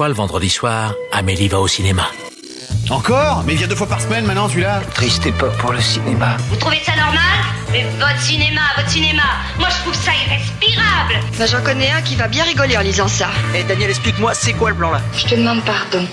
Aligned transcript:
fois 0.00 0.08
le 0.08 0.14
vendredi 0.14 0.48
soir, 0.48 0.94
Amélie 1.12 1.48
va 1.48 1.60
au 1.60 1.68
cinéma. 1.68 2.06
Encore 2.88 3.44
Mais 3.46 3.52
il 3.52 3.58
vient 3.58 3.66
deux 3.66 3.74
fois 3.74 3.86
par 3.86 4.00
semaine 4.00 4.24
maintenant 4.24 4.48
celui-là 4.48 4.80
Triste 4.94 5.26
époque 5.26 5.54
pour 5.58 5.74
le 5.74 5.80
cinéma. 5.82 6.38
Vous 6.48 6.56
trouvez 6.56 6.80
ça 6.82 6.92
normal 6.96 7.20
Mais 7.70 7.84
votre 7.98 8.18
cinéma, 8.18 8.62
votre 8.78 8.88
cinéma, 8.88 9.24
moi 9.58 9.68
je 9.68 9.76
trouve 9.82 9.94
ça 9.94 10.12
irrespirable 10.24 11.20
Bah 11.38 11.44
j'en 11.44 11.62
connais 11.62 11.90
un 11.90 12.00
qui 12.00 12.16
va 12.16 12.28
bien 12.28 12.44
rigoler 12.44 12.78
en 12.78 12.80
lisant 12.80 13.08
ça. 13.08 13.28
Eh 13.54 13.62
Daniel, 13.64 13.90
explique-moi, 13.90 14.32
c'est 14.32 14.54
quoi 14.54 14.70
le 14.70 14.76
plan 14.76 14.90
là? 14.90 15.02
Je 15.14 15.26
te 15.26 15.34
demande 15.34 15.62
pardon. 15.66 16.06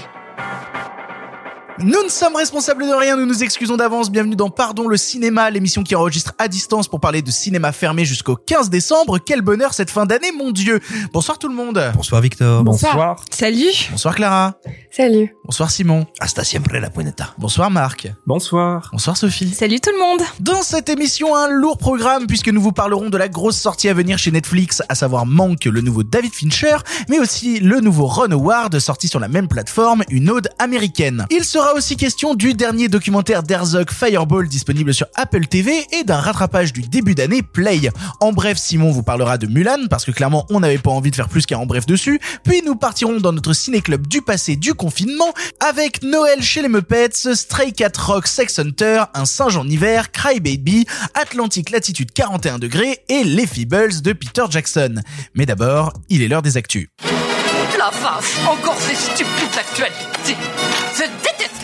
Nous 1.80 2.04
ne 2.04 2.09
sommes 2.09 2.36
responsables 2.36 2.88
de 2.88 2.91
rien, 2.91 3.16
nous 3.18 3.28
nous 3.28 3.43
excusons 3.43 3.78
d'avance. 3.78 4.10
Bienvenue 4.10 4.36
dans 4.36 4.50
Pardon 4.50 4.88
le 4.88 4.98
cinéma, 4.98 5.52
l'émission 5.52 5.84
qui 5.84 5.96
enregistre 5.96 6.34
à 6.39 6.48
distance 6.48 6.88
pour 6.88 7.00
parler 7.00 7.21
de 7.21 7.30
cinéma 7.30 7.71
fermé 7.71 8.04
jusqu'au 8.04 8.36
15 8.36 8.71
décembre. 8.71 9.20
Quel 9.20 9.42
bonheur 9.43 9.75
cette 9.75 9.92
fin 9.92 10.07
d'année, 10.07 10.32
mon 10.32 10.52
dieu. 10.52 10.79
Bonsoir 11.14 11.38
tout 11.38 11.48
le 11.48 11.54
monde. 11.54 11.79
Bonsoir 11.93 12.21
Victor. 12.21 12.64
Bonsoir. 12.64 13.24
Salut. 13.29 13.89
Bonsoir 13.92 14.16
Clara. 14.16 14.55
Salut. 14.89 15.36
Bonsoir 15.46 15.69
Simon. 15.69 16.07
Hasta 16.19 16.43
siempre 16.43 16.79
la 16.79 16.89
puñeta. 16.89 17.36
Bonsoir 17.38 17.69
Marc. 17.69 18.11
Bonsoir. 18.25 18.89
Bonsoir 18.91 19.16
Sophie. 19.16 19.54
Salut 19.54 19.80
tout 19.80 19.91
le 19.91 20.00
monde. 20.00 20.21
Dans 20.39 20.64
cette 20.64 20.89
émission, 20.89 21.36
un 21.36 21.47
lourd 21.47 21.78
programme 21.78 22.25
puisque 22.25 22.50
nous 22.50 22.61
vous 22.61 22.71
parlerons 22.71 23.11
de 23.11 23.18
la 23.18 23.28
grosse 23.28 23.57
sortie 23.57 23.88
à 23.88 23.94
venir 23.94 24.18
chez 24.18 24.32
Netflix, 24.32 24.82
à 24.89 24.96
savoir 24.96 25.28
Manque, 25.28 25.66
le 25.66 25.82
nouveau 25.82 26.02
David 26.02 26.33
Fincher, 26.33 26.78
mais 27.07 27.19
aussi 27.19 27.60
le 27.60 27.82
nouveau 27.82 28.07
Ron 28.07 28.32
Howard 28.32 28.80
sorti 28.80 29.07
sur 29.07 29.19
la 29.19 29.28
même 29.28 29.47
plateforme, 29.47 30.04
une 30.10 30.32
ode 30.32 30.50
américaine. 30.57 31.28
Il 31.30 31.44
sera 31.44 31.67
aussi 31.76 31.98
question 31.98 32.36
du 32.36 32.53
dernier 32.53 32.88
documentaire 32.88 33.44
d'Herzog 33.44 33.92
Fireball 33.92 34.48
disponible 34.48 34.94
sur 34.94 35.08
Apple 35.16 35.48
TV 35.48 35.86
et 35.92 36.03
d'un 36.03 36.17
rattrapage 36.17 36.72
du 36.72 36.81
début 36.81 37.16
d'année 37.16 37.42
Play. 37.42 37.89
En 38.20 38.31
bref, 38.31 38.58
Simon 38.58 38.92
vous 38.92 39.03
parlera 39.03 39.38
de 39.38 39.48
Mulan 39.48 39.88
parce 39.89 40.06
que 40.06 40.11
clairement 40.11 40.45
on 40.50 40.59
n'avait 40.59 40.78
pas 40.78 40.92
envie 40.92 41.11
de 41.11 41.16
faire 41.16 41.30
plus 41.30 41.45
qu'un 41.45 41.58
en 41.58 41.66
bref 41.66 41.86
dessus. 41.86 42.20
Puis 42.44 42.61
nous 42.66 42.75
partirons 42.75 43.20
dans 43.20 43.34
notre 43.34 43.53
ciné-club 43.53 44.08
du 44.08 44.22
passé 44.22 44.56
du 44.56 44.73
confinement 44.73 45.34
avec 45.59 46.03
Noël 46.03 46.42
chez 46.42 46.61
les 46.61 46.70
Muppets, 46.70 47.34
Stray 47.34 47.73
Cat 47.73 47.91
Rock 47.97 48.28
Sex 48.28 48.59
Hunter, 48.59 49.03
Un 49.13 49.25
singe 49.25 49.58
en 49.58 49.67
hiver, 49.67 50.11
Cry 50.11 50.39
Baby, 50.39 50.86
Atlantique 51.16 51.72
latitude 51.72 52.11
41 52.13 52.59
degrés 52.59 53.00
et 53.09 53.23
Les 53.23 53.47
Feebles 53.47 54.02
de 54.02 54.13
Peter 54.13 54.45
Jackson. 54.50 54.95
Mais 55.34 55.45
d'abord, 55.45 55.94
il 56.09 56.22
est 56.22 56.28
l'heure 56.28 56.41
des 56.44 56.58
actus. 56.58 56.88
La 57.78 57.89
vache, 57.89 58.38
encore 58.47 58.78
ces 58.80 58.95
stupides 58.95 59.58
actualités. 59.58 60.86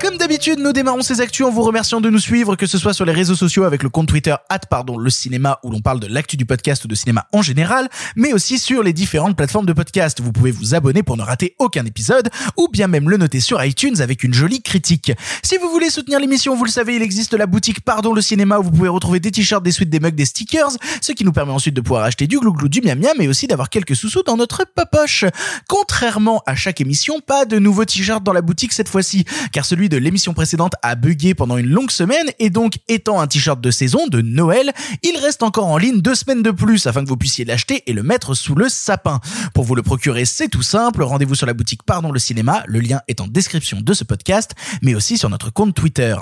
Comme 0.00 0.18
d'habitude, 0.18 0.58
nous 0.58 0.72
démarrons 0.72 1.00
ces 1.00 1.20
actus 1.20 1.46
en 1.46 1.50
vous 1.50 1.62
remerciant 1.62 2.00
de 2.00 2.10
nous 2.10 2.18
suivre, 2.18 2.54
que 2.54 2.66
ce 2.66 2.76
soit 2.76 2.92
sur 2.92 3.06
les 3.06 3.12
réseaux 3.12 3.34
sociaux 3.34 3.64
avec 3.64 3.82
le 3.82 3.88
compte 3.88 4.08
Twitter 4.08 4.34
pardon 4.68 4.98
le 4.98 5.10
cinéma 5.10 5.58
où 5.62 5.70
l'on 5.70 5.80
parle 5.80 6.00
de 6.00 6.06
l'actu 6.06 6.36
du 6.36 6.44
podcast 6.44 6.84
ou 6.84 6.88
de 6.88 6.94
cinéma 6.94 7.26
en 7.32 7.42
général, 7.42 7.88
mais 8.14 8.32
aussi 8.32 8.58
sur 8.58 8.82
les 8.82 8.92
différentes 8.92 9.36
plateformes 9.36 9.66
de 9.66 9.72
podcast. 9.72 10.20
Vous 10.20 10.32
pouvez 10.32 10.50
vous 10.50 10.74
abonner 10.74 11.02
pour 11.02 11.16
ne 11.16 11.22
rater 11.22 11.54
aucun 11.58 11.84
épisode 11.84 12.30
ou 12.56 12.68
bien 12.68 12.88
même 12.88 13.08
le 13.08 13.16
noter 13.16 13.40
sur 13.40 13.62
iTunes 13.64 14.00
avec 14.00 14.24
une 14.24 14.34
jolie 14.34 14.62
critique. 14.62 15.12
Si 15.42 15.56
vous 15.56 15.70
voulez 15.70 15.90
soutenir 15.90 16.20
l'émission, 16.20 16.56
vous 16.56 16.64
le 16.64 16.70
savez, 16.70 16.96
il 16.96 17.02
existe 17.02 17.34
la 17.34 17.46
boutique 17.46 17.80
Pardon 17.80 18.12
le 18.12 18.20
cinéma 18.20 18.58
où 18.58 18.64
vous 18.64 18.70
pouvez 18.70 18.88
retrouver 18.88 19.20
des 19.20 19.30
t-shirts, 19.30 19.62
des 19.62 19.72
suites, 19.72 19.90
des 19.90 20.00
mugs, 20.00 20.14
des 20.14 20.24
stickers, 20.24 20.70
ce 21.00 21.12
qui 21.12 21.24
nous 21.24 21.32
permet 21.32 21.52
ensuite 21.52 21.74
de 21.74 21.80
pouvoir 21.80 22.04
acheter 22.04 22.26
du 22.26 22.38
glouglou, 22.38 22.68
du 22.68 22.80
miam 22.80 22.98
miam, 22.98 23.14
mais 23.18 23.28
aussi 23.28 23.46
d'avoir 23.46 23.70
quelques 23.70 23.96
sous-sous 23.96 24.22
dans 24.22 24.36
notre 24.36 24.64
poche. 24.90 25.24
Contrairement 25.68 26.42
à 26.46 26.54
chaque 26.54 26.80
émission, 26.80 27.20
pas 27.20 27.44
de 27.44 27.58
nouveaux 27.58 27.84
t-shirts 27.84 28.22
dans 28.22 28.32
la 28.32 28.42
boutique 28.42 28.72
cette 28.72 28.88
fois-ci, 28.88 29.24
car 29.52 29.64
celui 29.64 29.85
de 29.88 29.96
l'émission 29.96 30.34
précédente 30.34 30.74
a 30.82 30.94
bugué 30.94 31.34
pendant 31.34 31.56
une 31.56 31.68
longue 31.68 31.90
semaine 31.90 32.26
et 32.38 32.50
donc 32.50 32.74
étant 32.88 33.20
un 33.20 33.26
t-shirt 33.26 33.60
de 33.60 33.70
saison 33.70 34.06
de 34.06 34.20
Noël, 34.20 34.72
il 35.02 35.16
reste 35.18 35.42
encore 35.42 35.66
en 35.66 35.78
ligne 35.78 36.00
deux 36.00 36.14
semaines 36.14 36.42
de 36.42 36.50
plus 36.50 36.86
afin 36.86 37.02
que 37.02 37.08
vous 37.08 37.16
puissiez 37.16 37.44
l'acheter 37.44 37.82
et 37.86 37.92
le 37.92 38.02
mettre 38.02 38.34
sous 38.34 38.54
le 38.54 38.68
sapin. 38.68 39.20
Pour 39.54 39.64
vous 39.64 39.74
le 39.74 39.82
procurer, 39.82 40.24
c'est 40.24 40.48
tout 40.48 40.62
simple, 40.62 41.02
rendez-vous 41.02 41.34
sur 41.34 41.46
la 41.46 41.54
boutique 41.54 41.82
Pardon 41.82 42.12
le 42.12 42.18
cinéma, 42.18 42.62
le 42.66 42.80
lien 42.80 43.00
est 43.08 43.20
en 43.20 43.26
description 43.26 43.80
de 43.80 43.94
ce 43.94 44.04
podcast, 44.04 44.52
mais 44.82 44.94
aussi 44.94 45.18
sur 45.18 45.28
notre 45.28 45.50
compte 45.50 45.74
Twitter. 45.74 46.16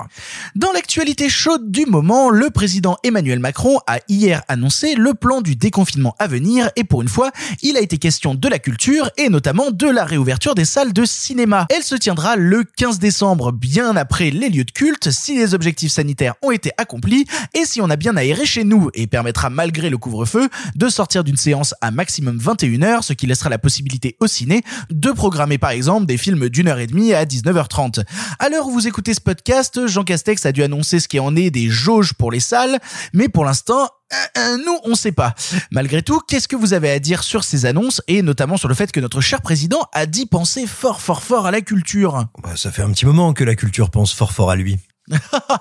Dans 0.54 0.72
l'actualité 0.72 1.28
chaude 1.28 1.70
du 1.70 1.86
moment, 1.86 2.30
le 2.30 2.50
président 2.50 2.96
Emmanuel 3.02 3.38
Macron 3.38 3.78
a 3.86 3.98
hier 4.08 4.42
annoncé 4.48 4.94
le 4.94 5.14
plan 5.14 5.40
du 5.40 5.56
déconfinement 5.56 6.14
à 6.18 6.26
venir 6.26 6.70
et 6.76 6.84
pour 6.84 7.02
une 7.02 7.08
fois, 7.08 7.30
il 7.62 7.76
a 7.76 7.80
été 7.80 7.98
question 7.98 8.34
de 8.34 8.48
la 8.48 8.58
culture 8.58 9.10
et 9.16 9.28
notamment 9.28 9.70
de 9.70 9.86
la 9.86 10.04
réouverture 10.04 10.54
des 10.54 10.64
salles 10.64 10.92
de 10.92 11.04
cinéma. 11.04 11.66
Elle 11.70 11.82
se 11.82 11.94
tiendra 11.94 12.36
le 12.36 12.64
15 12.64 12.98
décembre, 12.98 13.52
bien 13.54 13.96
après 13.96 14.30
les 14.30 14.48
lieux 14.48 14.64
de 14.64 14.70
culte, 14.70 15.10
si 15.10 15.36
les 15.36 15.54
objectifs 15.54 15.92
sanitaires 15.92 16.34
ont 16.42 16.50
été 16.50 16.70
accomplis 16.76 17.26
et 17.54 17.64
si 17.64 17.80
on 17.80 17.88
a 17.88 17.96
bien 17.96 18.16
aéré 18.16 18.44
chez 18.44 18.64
nous 18.64 18.90
et 18.94 19.06
permettra 19.06 19.50
malgré 19.50 19.90
le 19.90 19.98
couvre-feu 19.98 20.48
de 20.74 20.88
sortir 20.88 21.24
d'une 21.24 21.36
séance 21.36 21.74
à 21.80 21.90
maximum 21.90 22.38
21h, 22.38 23.02
ce 23.02 23.12
qui 23.12 23.26
laissera 23.26 23.48
la 23.50 23.58
possibilité 23.58 24.16
au 24.20 24.26
ciné 24.26 24.62
de 24.90 25.10
programmer 25.10 25.58
par 25.58 25.70
exemple 25.70 26.06
des 26.06 26.16
films 26.16 26.48
d'une 26.48 26.68
heure 26.68 26.78
et 26.78 26.86
demie 26.86 27.14
à 27.14 27.24
19h30. 27.24 28.04
À 28.38 28.48
l'heure 28.48 28.66
où 28.66 28.70
vous 28.70 28.86
écoutez 28.86 29.14
ce 29.14 29.20
podcast, 29.20 29.86
Jean 29.86 30.04
Castex 30.04 30.44
a 30.46 30.52
dû 30.52 30.62
annoncer 30.62 31.00
ce 31.00 31.08
qui 31.08 31.20
en 31.20 31.36
est 31.36 31.50
des 31.50 31.68
jauges 31.68 32.14
pour 32.14 32.30
les 32.30 32.40
salles, 32.40 32.78
mais 33.12 33.28
pour 33.28 33.44
l'instant, 33.44 33.88
euh, 34.14 34.40
euh, 34.40 34.56
nous, 34.64 34.78
on 34.84 34.94
sait 34.94 35.12
pas. 35.12 35.34
Malgré 35.70 36.02
tout, 36.02 36.20
qu'est-ce 36.20 36.48
que 36.48 36.56
vous 36.56 36.72
avez 36.72 36.90
à 36.90 36.98
dire 36.98 37.22
sur 37.22 37.44
ces 37.44 37.66
annonces 37.66 38.02
et 38.08 38.22
notamment 38.22 38.56
sur 38.56 38.68
le 38.68 38.74
fait 38.74 38.92
que 38.92 39.00
notre 39.00 39.20
cher 39.20 39.42
président 39.42 39.80
a 39.92 40.06
dit 40.06 40.26
penser 40.26 40.66
fort 40.66 41.00
fort 41.00 41.22
fort 41.22 41.46
à 41.46 41.50
la 41.50 41.60
culture? 41.60 42.26
Bah, 42.42 42.56
ça 42.56 42.70
fait 42.70 42.82
un 42.82 42.90
petit 42.90 43.06
moment 43.06 43.32
que 43.32 43.44
la 43.44 43.54
culture 43.54 43.90
pense 43.90 44.12
fort 44.12 44.32
fort 44.32 44.50
à 44.50 44.56
lui. 44.56 44.78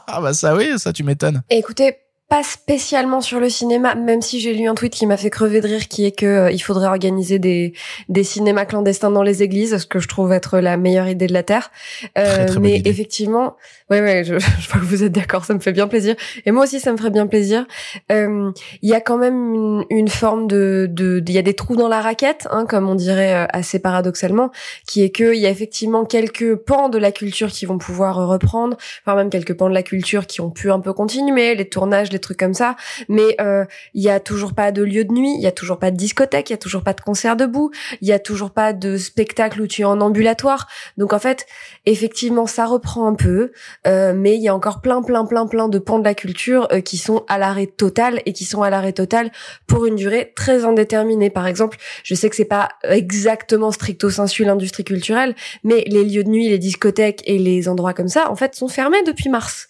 Ah 0.08 0.22
bah 0.22 0.34
ça 0.34 0.56
oui, 0.56 0.78
ça 0.78 0.94
tu 0.94 1.04
m'étonnes. 1.04 1.42
Écoutez, 1.50 1.98
pas 2.34 2.42
spécialement 2.42 3.22
sur 3.22 3.40
le 3.40 3.48
cinéma, 3.48 3.94
même 3.94 4.24
si 4.24 4.40
j'ai 4.40 4.56
lu 4.56 4.68
un 4.68 4.74
tweet 4.74 4.92
qui 4.92 5.06
m'a 5.06 5.18
fait 5.18 5.30
crever 5.30 5.62
de 5.62 5.68
rire, 5.68 5.88
qui 5.88 6.04
est 6.04 6.18
que 6.18 6.26
euh, 6.26 6.52
il 6.52 6.58
faudrait 6.58 6.88
organiser 6.88 7.38
des 7.38 7.74
des 8.10 8.24
cinémas 8.24 8.66
clandestins 8.66 9.12
dans 9.12 9.22
les 9.22 9.44
églises, 9.44 9.78
ce 9.78 9.86
que 9.86 10.00
je 10.00 10.08
trouve 10.08 10.32
être 10.32 10.58
la 10.58 10.76
meilleure 10.76 11.08
idée 11.08 11.28
de 11.28 11.34
la 11.34 11.44
terre. 11.44 11.70
Euh, 12.18 12.24
Très, 12.24 12.46
très 12.48 12.54
bonne 12.56 12.64
mais 12.64 12.82
effectivement, 12.86 13.56
ouais 13.92 14.02
ouais, 14.02 14.24
je, 14.24 14.40
je 14.60 14.68
vois 14.68 14.82
que 14.82 14.86
vous 14.86 15.04
êtes 15.04 15.12
d'accord, 15.12 15.46
ça 15.46 15.54
me 15.54 15.60
fait 15.60 15.74
bien 15.74 15.88
plaisir, 15.88 16.16
et 16.48 16.52
moi 16.52 16.64
aussi 16.64 16.80
ça 16.80 16.92
me 16.92 16.98
ferait 16.98 17.12
bien 17.12 17.28
plaisir. 17.28 17.68
Euh, 18.12 18.50
Il 18.82 18.90
y 18.90 18.96
a 18.96 19.00
quand 19.00 19.20
même 19.20 19.54
une, 19.54 19.86
une 19.92 20.08
forme 20.08 20.48
de 20.48 20.88
de 20.90 21.24
il 21.28 21.34
y 21.34 21.38
a 21.38 21.44
des 21.44 21.54
trous 21.54 21.76
dans 21.76 21.88
la 21.88 22.02
raquette, 22.02 22.48
hein, 22.50 22.66
comme 22.68 22.90
on 22.90 22.96
dirait 22.96 23.36
euh, 23.36 23.46
assez 23.54 23.78
paradoxalement, 23.78 24.50
qui 24.88 25.04
est 25.04 25.12
que 25.12 25.36
il 25.36 25.40
y 25.40 25.46
a 25.46 25.52
effectivement 25.52 26.04
quelques 26.04 26.56
pans 26.56 26.90
de 26.90 26.98
la 26.98 27.12
culture 27.12 27.50
qui 27.50 27.68
vont 27.68 27.78
pouvoir 27.78 28.28
reprendre, 28.28 28.76
enfin 29.06 29.16
même 29.16 29.30
quelques 29.30 29.54
pans 29.54 29.70
de 29.70 29.76
la 29.76 29.84
culture 29.84 30.26
qui 30.26 30.42
ont 30.42 30.50
pu 30.50 30.72
un 30.72 30.80
peu 30.80 30.94
continuer, 30.94 31.54
les 31.54 31.70
tournages, 31.70 32.12
les 32.12 32.23
trucs 32.24 32.40
comme 32.40 32.54
ça, 32.54 32.76
mais 33.10 33.36
euh, 33.40 33.66
il 33.94 34.02
y 34.02 34.10
a 34.10 34.20
toujours 34.20 34.54
pas 34.54 34.72
de 34.72 34.82
lieu 34.82 35.06
de 35.06 35.14
nuit, 35.14 35.36
il 35.38 35.42
y 35.42 35.48
a 35.48 35.52
toujours 35.52 35.80
pas 35.80 35.92
de 35.92 35.98
discothèque, 35.98 36.50
il 36.50 36.54
y 36.54 36.56
a 36.56 36.58
toujours 36.58 36.84
pas 36.84 36.94
de 36.94 37.02
concert 37.02 37.36
debout, 37.36 37.72
il 38.02 38.08
y 38.08 38.14
a 38.14 38.20
toujours 38.20 38.52
pas 38.52 38.74
de 38.74 38.98
spectacle 38.98 39.62
où 39.62 39.68
tu 39.68 39.82
es 39.82 39.86
en 39.86 40.02
ambulatoire. 40.02 40.68
Donc 40.98 41.14
en 41.14 41.20
fait, 41.20 41.46
effectivement, 41.86 42.46
ça 42.46 42.66
reprend 42.66 43.08
un 43.08 43.16
peu, 43.16 43.52
euh, 43.88 44.14
mais 44.16 44.36
il 44.36 44.42
y 44.42 44.48
a 44.48 44.56
encore 44.56 44.82
plein, 44.82 45.02
plein, 45.02 45.26
plein, 45.26 45.46
plein 45.48 45.68
de 45.68 45.80
pans 45.80 46.00
de 46.00 46.04
la 46.04 46.14
culture 46.14 46.68
euh, 46.72 46.82
qui 46.82 46.98
sont 46.98 47.26
à 47.28 47.38
l'arrêt 47.38 47.68
total 47.68 48.22
et 48.26 48.34
qui 48.34 48.46
sont 48.46 48.62
à 48.62 48.70
l'arrêt 48.70 48.94
total 48.94 49.32
pour 49.68 49.86
une 49.86 49.96
durée 49.96 50.32
très 50.36 50.66
indéterminée. 50.66 51.30
Par 51.30 51.48
exemple, 51.48 51.78
je 52.04 52.16
sais 52.16 52.30
que 52.30 52.36
c'est 52.36 52.46
pas 52.46 52.70
exactement 52.84 53.72
stricto 53.72 54.10
sensu 54.10 54.46
l'industrie 54.46 54.84
culturelle, 54.84 55.36
mais 55.64 55.84
les 55.88 56.04
lieux 56.04 56.24
de 56.24 56.30
nuit, 56.30 56.50
les 56.50 56.60
discothèques 56.60 57.24
et 57.26 57.38
les 57.38 57.68
endroits 57.68 57.94
comme 57.94 58.08
ça, 58.08 58.30
en 58.32 58.36
fait, 58.36 58.56
sont 58.56 58.68
fermés 58.68 59.04
depuis 59.04 59.30
mars. 59.30 59.68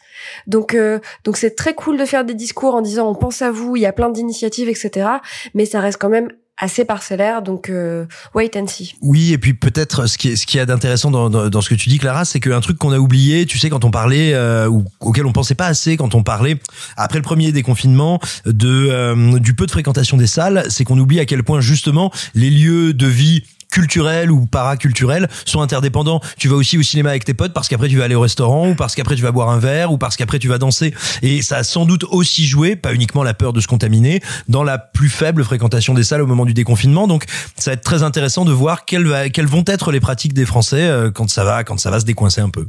Donc, 0.48 0.76
euh, 0.76 1.00
donc 1.24 1.38
c'est 1.38 1.56
très 1.56 1.74
cool 1.74 1.98
de 1.98 2.06
faire 2.06 2.26
des 2.26 2.36
discours 2.36 2.76
en 2.76 2.82
disant 2.82 3.10
on 3.10 3.16
pense 3.16 3.42
à 3.42 3.52
vous, 3.52 3.76
il 3.76 3.82
y 3.82 3.86
a 3.86 3.94
plein 3.94 4.10
d'initiatives, 4.10 4.70
etc. 4.70 5.08
Mais 5.54 5.66
ça 5.66 5.80
reste 5.80 6.00
quand 6.00 6.10
même 6.10 6.30
assez 6.64 6.86
parcellaire, 6.86 7.42
donc 7.42 7.70
euh, 7.70 8.06
wait 8.34 8.56
and 8.56 8.68
see. 8.68 8.96
Oui, 9.02 9.34
et 9.34 9.38
puis 9.38 9.54
peut-être 9.54 10.08
ce 10.08 10.18
qui 10.18 10.30
est 10.30 10.36
ce 10.38 10.48
qui 10.48 10.58
est 10.58 10.66
d'intéressant 10.66 11.12
dans, 11.12 11.30
dans, 11.30 11.50
dans 11.50 11.62
ce 11.62 11.70
que 11.70 11.76
tu 11.76 11.90
dis, 11.90 12.00
Clara, 12.00 12.24
c'est 12.24 12.40
qu'un 12.40 12.62
truc 12.62 12.78
qu'on 12.78 12.94
a 12.94 12.98
oublié, 12.98 13.46
tu 13.46 13.60
sais, 13.60 13.70
quand 13.70 13.84
on 13.84 13.92
parlait 13.92 14.34
euh, 14.34 14.70
ou 14.70 14.86
auquel 15.02 15.26
on 15.26 15.34
pensait 15.34 15.56
pas 15.56 15.68
assez 15.68 15.98
quand 15.98 16.16
on 16.16 16.24
parlait 16.24 16.58
après 16.96 17.20
le 17.20 17.24
premier 17.24 17.52
déconfinement 17.52 18.20
de 18.46 18.88
euh, 18.90 19.40
du 19.40 19.54
peu 19.54 19.66
de 19.66 19.72
fréquentation 19.72 20.16
des 20.16 20.28
salles, 20.28 20.66
c'est 20.70 20.86
qu'on 20.86 20.98
oublie 20.98 21.20
à 21.20 21.26
quel 21.26 21.44
point 21.44 21.60
justement 21.60 22.12
les 22.34 22.50
lieux 22.50 22.94
de 22.94 23.08
vie 23.08 23.44
culturels 23.74 24.32
ou 24.32 24.46
paraculturels 24.46 25.28
sont 25.46 25.62
interdépendants. 25.62 26.22
Tu 26.38 26.48
vas 26.48 26.56
aussi 26.56 26.78
au 26.78 26.84
cinéma 26.84 27.10
avec 27.10 27.26
tes 27.26 27.34
potes 27.34 27.54
parce 27.54 27.68
qu'après 27.68 27.90
tu 27.90 27.98
vas 27.98 28.04
aller 28.04 28.14
au 28.14 28.22
restaurant 28.22 28.70
ou 28.70 28.76
parce 28.76 28.94
qu'après 28.94 29.16
tu 29.16 29.24
vas 29.24 29.32
boire 29.32 29.50
un 29.50 29.58
verre 29.58 29.92
ou 29.92 29.98
parce 29.98 30.16
qu'après 30.16 30.38
tu 30.38 30.48
vas 30.48 30.60
danser. 30.60 30.94
Et 31.24 31.42
ça 31.42 31.58
a 31.58 31.64
sans 31.64 31.88
doute 31.88 32.04
aussi 32.04 32.46
joué, 32.46 32.76
pas 32.76 32.94
uniquement 32.94 33.24
la 33.24 33.34
peur 33.34 33.52
de 33.52 33.60
se 33.60 33.68
contaminer, 33.68 34.22
dans 34.48 34.64
la 34.64 34.78
plus 34.78 35.10
faible 35.10 35.44
fréquentation 35.44 35.96
des 35.96 36.04
salles 36.04 36.22
au 36.22 36.28
moment 36.28 36.46
du 36.46 36.54
déconfinement. 36.54 37.08
Donc 37.08 37.26
ça 37.58 37.72
va 37.72 37.74
être 37.74 37.84
très 37.84 38.04
intéressant 38.04 38.46
de 38.46 38.52
voir 38.52 38.86
quelles, 38.86 39.08
vont 39.08 39.64
être 39.66 39.92
les 39.92 40.00
pratiques 40.00 40.34
des 40.34 40.46
Français 40.46 40.84
euh, 40.84 41.10
quand 41.10 41.28
ça 41.28 41.44
va, 41.44 41.64
quand 41.64 41.80
ça 41.80 41.90
va 41.90 42.00
se 42.00 42.06
décoincer 42.06 42.42
un 42.42 42.50
peu. 42.50 42.68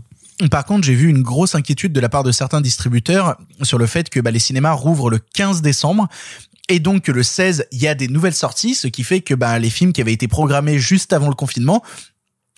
Par 0.51 0.65
contre, 0.65 0.85
j'ai 0.85 0.95
vu 0.95 1.09
une 1.11 1.23
grosse 1.23 1.55
inquiétude 1.55 1.93
de 1.93 2.01
la 2.01 2.09
part 2.09 2.25
de 2.25 2.33
certains 2.33 2.63
distributeurs 2.63 3.37
sur 3.63 3.77
le 3.77 3.87
fait 3.87 4.09
que 4.09 4.21
bah, 4.21 4.31
les 4.31 4.39
cinémas 4.39 4.73
rouvrent 4.73 5.11
le 5.11 5.19
15 5.19 5.61
décembre 5.61 6.09
et 6.69 6.81
donc 6.81 7.09
le 7.09 7.23
16, 7.23 7.67
il 7.73 7.83
y 7.83 7.89
a 7.89 7.95
des 7.95 8.09
nouvelles 8.09 8.35
sorties, 8.35 8.75
ce 8.75 8.89
qui 8.89 9.05
fait 9.05 9.21
que 9.21 9.35
bah, 9.35 9.59
les 9.59 9.71
films 9.71 9.93
qui 9.93 10.01
avaient 10.01 10.13
été 10.13 10.29
programmés 10.29 10.79
juste 10.79 11.13
avant 11.13 11.29
le 11.29 11.35
confinement 11.35 11.83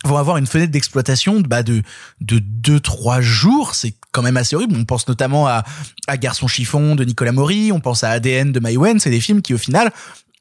vont 0.04 0.16
avoir 0.16 0.36
une 0.36 0.46
fenêtre 0.46 0.70
d'exploitation 0.70 1.40
bah, 1.40 1.62
de 1.62 1.82
de 2.20 2.38
deux 2.38 2.78
trois 2.80 3.20
jours. 3.20 3.74
C'est 3.74 3.94
quand 4.12 4.22
même 4.22 4.36
assez 4.36 4.54
horrible. 4.54 4.76
On 4.76 4.84
pense 4.84 5.08
notamment 5.08 5.48
à 5.48 5.64
à 6.06 6.16
Garçon 6.16 6.46
chiffon 6.46 6.94
de 6.94 7.04
Nicolas 7.04 7.32
Maury 7.32 7.72
on 7.72 7.80
pense 7.80 8.04
à 8.04 8.10
ADN 8.10 8.52
de 8.52 8.60
Mai 8.60 8.76
Wen 8.76 9.00
c'est 9.00 9.10
des 9.10 9.20
films 9.20 9.42
qui 9.42 9.54
au 9.54 9.58
final 9.58 9.92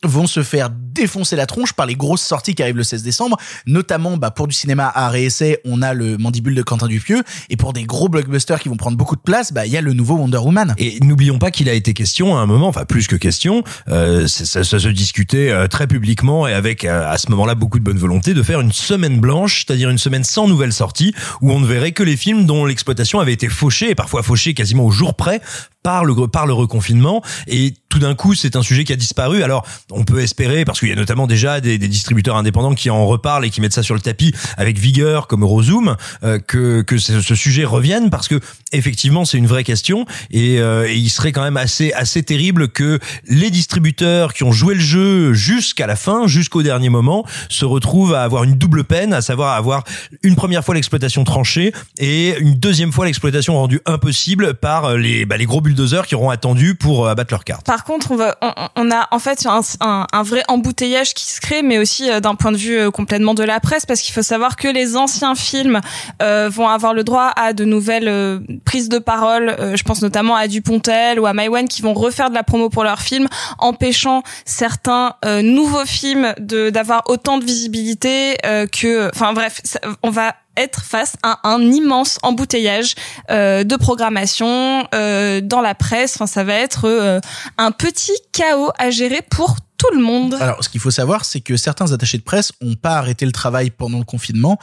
vont 0.05 0.27
se 0.27 0.43
faire 0.43 0.69
défoncer 0.69 1.35
la 1.35 1.45
tronche 1.45 1.73
par 1.73 1.85
les 1.85 1.95
grosses 1.95 2.23
sorties 2.23 2.55
qui 2.55 2.63
arrivent 2.63 2.77
le 2.77 2.83
16 2.83 3.03
décembre, 3.03 3.37
notamment 3.65 4.17
bah, 4.17 4.31
pour 4.31 4.47
du 4.47 4.55
cinéma 4.55 4.87
à 4.87 5.15
essai, 5.17 5.59
on 5.65 5.81
a 5.81 5.93
le 5.93 6.17
Mandibule 6.17 6.55
de 6.55 6.63
Quentin 6.63 6.87
Dupieux, 6.87 7.21
et 7.49 7.57
pour 7.57 7.73
des 7.73 7.83
gros 7.83 8.07
blockbusters 8.07 8.59
qui 8.59 8.69
vont 8.69 8.77
prendre 8.77 8.97
beaucoup 8.97 9.15
de 9.15 9.21
place, 9.21 9.51
bah 9.51 9.65
il 9.65 9.71
y 9.71 9.77
a 9.77 9.81
le 9.81 9.93
nouveau 9.93 10.15
Wonder 10.15 10.37
Woman. 10.37 10.73
Et 10.77 10.99
n'oublions 11.01 11.37
pas 11.37 11.51
qu'il 11.51 11.69
a 11.69 11.73
été 11.73 11.93
question 11.93 12.37
à 12.37 12.41
un 12.41 12.45
moment, 12.45 12.67
enfin 12.67 12.85
plus 12.85 13.07
que 13.07 13.15
question, 13.15 13.63
euh, 13.89 14.27
ça 14.27 14.63
se 14.63 14.87
discutait 14.87 15.49
euh, 15.49 15.67
très 15.67 15.87
publiquement 15.87 16.47
et 16.47 16.53
avec 16.53 16.85
euh, 16.85 17.09
à 17.09 17.17
ce 17.17 17.29
moment-là 17.31 17.55
beaucoup 17.55 17.79
de 17.79 17.83
bonne 17.83 17.97
volonté 17.97 18.33
de 18.33 18.43
faire 18.43 18.61
une 18.61 18.71
semaine 18.71 19.19
blanche, 19.19 19.65
c'est-à-dire 19.65 19.89
une 19.89 19.97
semaine 19.97 20.23
sans 20.23 20.47
nouvelles 20.47 20.73
sorties, 20.73 21.13
où 21.41 21.51
on 21.51 21.59
ne 21.59 21.65
verrait 21.65 21.91
que 21.91 22.03
les 22.03 22.17
films 22.17 22.45
dont 22.45 22.65
l'exploitation 22.65 23.19
avait 23.19 23.33
été 23.33 23.49
fauchée 23.49 23.91
et 23.91 23.95
parfois 23.95 24.23
fauchée 24.23 24.53
quasiment 24.53 24.85
au 24.85 24.91
jour 24.91 25.15
près 25.15 25.41
par 25.85 26.03
le 26.03 26.15
par 26.27 26.47
le 26.47 26.53
reconfinement. 26.53 27.21
Et 27.45 27.75
tout 27.89 27.99
d'un 27.99 28.15
coup 28.15 28.33
c'est 28.33 28.55
un 28.55 28.63
sujet 28.63 28.83
qui 28.85 28.91
a 28.91 28.95
disparu. 28.95 29.43
Alors 29.43 29.63
on 29.91 30.03
peut 30.03 30.19
espérer 30.19 30.65
parce 30.65 30.79
qu'il 30.79 30.89
y 30.89 30.91
a 30.91 30.95
notamment 30.95 31.27
déjà 31.27 31.61
des, 31.61 31.77
des, 31.77 31.87
distributeurs 31.87 32.37
indépendants 32.37 32.73
qui 32.73 32.89
en 32.89 33.05
reparlent 33.05 33.45
et 33.45 33.51
qui 33.51 33.61
mettent 33.61 33.75
ça 33.75 33.83
sur 33.83 33.93
le 33.93 34.01
tapis 34.01 34.33
avec 34.57 34.79
vigueur 34.79 35.27
comme 35.27 35.43
Eurozoom 35.43 35.95
euh, 36.23 36.39
que 36.39 36.81
que 36.81 36.97
ce, 36.97 37.21
ce, 37.21 37.35
sujet 37.35 37.65
revienne 37.65 38.09
parce 38.09 38.27
que 38.27 38.39
effectivement 38.71 39.25
c'est 39.25 39.37
une 39.37 39.45
vraie 39.45 39.63
question. 39.63 40.07
Et, 40.31 40.59
euh, 40.59 40.91
il 40.91 41.09
serait 41.11 41.31
quand 41.31 41.43
même 41.43 41.55
assez 41.55 41.93
assez 41.93 42.23
terrible 42.23 42.69
que 42.69 42.97
les 43.27 43.51
distributeurs 43.51 44.33
qui 44.33 44.43
ont 44.43 44.51
joué 44.51 44.73
le 44.73 44.81
jeu 44.81 45.33
jusqu'à 45.33 45.85
la 45.85 45.95
fin 45.95 46.25
jusqu'au 46.25 46.63
dernier 46.63 46.89
moment 46.89 47.27
se 47.47 47.63
retrouvent 47.63 48.15
à 48.15 48.23
avoir 48.23 48.43
une 48.43 48.55
double 48.55 48.85
peine 48.85 49.13
à 49.13 49.21
savoir 49.21 49.53
avoir 49.53 49.83
une 50.23 50.35
première 50.35 50.65
fois 50.65 50.73
l'exploitation 50.73 51.23
tranchée 51.25 51.73
et 51.99 52.35
une 52.39 52.55
deuxième 52.55 52.91
fois 52.91 53.05
l'exploitation 53.05 53.53
rendue 53.53 53.81
impossible 53.85 54.55
par 54.55 54.97
les 54.97 55.25
bah, 55.25 55.37
les 55.37 55.45
gros 55.45 55.61
bulldozers 55.75 56.07
qui 56.07 56.15
auront 56.15 56.29
attendu 56.29 56.75
pour 56.75 57.07
abattre 57.07 57.33
leur 57.33 57.43
carte. 57.43 57.65
Par 57.65 57.83
contre, 57.83 58.11
on, 58.11 58.15
va, 58.15 58.37
on, 58.41 58.53
on 58.75 58.91
a 58.91 59.07
en 59.11 59.19
fait 59.19 59.45
un, 59.45 59.59
un, 59.81 60.07
un, 60.11 60.23
vrai 60.23 60.43
embouteillage 60.47 61.13
qui 61.13 61.25
se 61.25 61.41
crée, 61.41 61.61
mais 61.61 61.77
aussi 61.77 62.09
euh, 62.09 62.19
d'un 62.19 62.35
point 62.35 62.51
de 62.51 62.57
vue 62.57 62.77
euh, 62.77 62.91
complètement 62.91 63.33
de 63.33 63.43
la 63.43 63.59
presse, 63.59 63.85
parce 63.85 64.01
qu'il 64.01 64.13
faut 64.13 64.21
savoir 64.21 64.55
que 64.55 64.67
les 64.67 64.95
anciens 64.95 65.35
films 65.35 65.81
euh, 66.21 66.49
vont 66.49 66.67
avoir 66.67 66.93
le 66.93 67.03
droit 67.03 67.31
à 67.35 67.53
de 67.53 67.65
nouvelles 67.65 68.07
euh, 68.07 68.39
prises 68.63 68.89
de 68.89 68.99
parole. 68.99 69.49
Euh, 69.59 69.75
je 69.75 69.83
pense 69.83 70.01
notamment 70.01 70.35
à 70.35 70.47
Dupontel 70.47 71.19
ou 71.19 71.25
à 71.25 71.33
Maïwen 71.33 71.67
qui 71.67 71.81
vont 71.81 71.93
refaire 71.93 72.29
de 72.29 72.35
la 72.35 72.43
promo 72.43 72.69
pour 72.69 72.83
leurs 72.83 73.01
films, 73.01 73.27
empêchant 73.59 74.23
certains 74.45 75.15
nouveaux 75.43 75.85
films 75.85 76.33
d'avoir 76.37 77.03
autant 77.07 77.37
de 77.37 77.45
visibilité 77.45 78.37
que. 78.71 79.09
Enfin 79.13 79.33
bref, 79.33 79.61
on 80.03 80.09
va 80.09 80.35
être 80.57 80.83
face 80.83 81.15
à 81.23 81.39
un 81.43 81.61
immense 81.61 82.19
embouteillage 82.23 82.95
euh, 83.29 83.63
de 83.63 83.75
programmation 83.75 84.87
euh, 84.93 85.41
dans 85.41 85.61
la 85.61 85.75
presse. 85.75 86.15
Enfin, 86.15 86.27
ça 86.27 86.43
va 86.43 86.53
être 86.53 86.85
euh, 86.85 87.19
un 87.57 87.71
petit 87.71 88.17
chaos 88.31 88.71
à 88.77 88.89
gérer 88.89 89.21
pour 89.21 89.55
tout 89.77 89.93
le 89.93 90.01
monde. 90.01 90.35
Alors, 90.39 90.63
ce 90.63 90.69
qu'il 90.69 90.81
faut 90.81 90.91
savoir, 90.91 91.25
c'est 91.25 91.41
que 91.41 91.57
certains 91.57 91.91
attachés 91.91 92.17
de 92.17 92.23
presse 92.23 92.53
ont 92.61 92.75
pas 92.75 92.95
arrêté 92.97 93.25
le 93.25 93.31
travail 93.31 93.69
pendant 93.69 93.99
le 93.99 94.05
confinement, 94.05 94.57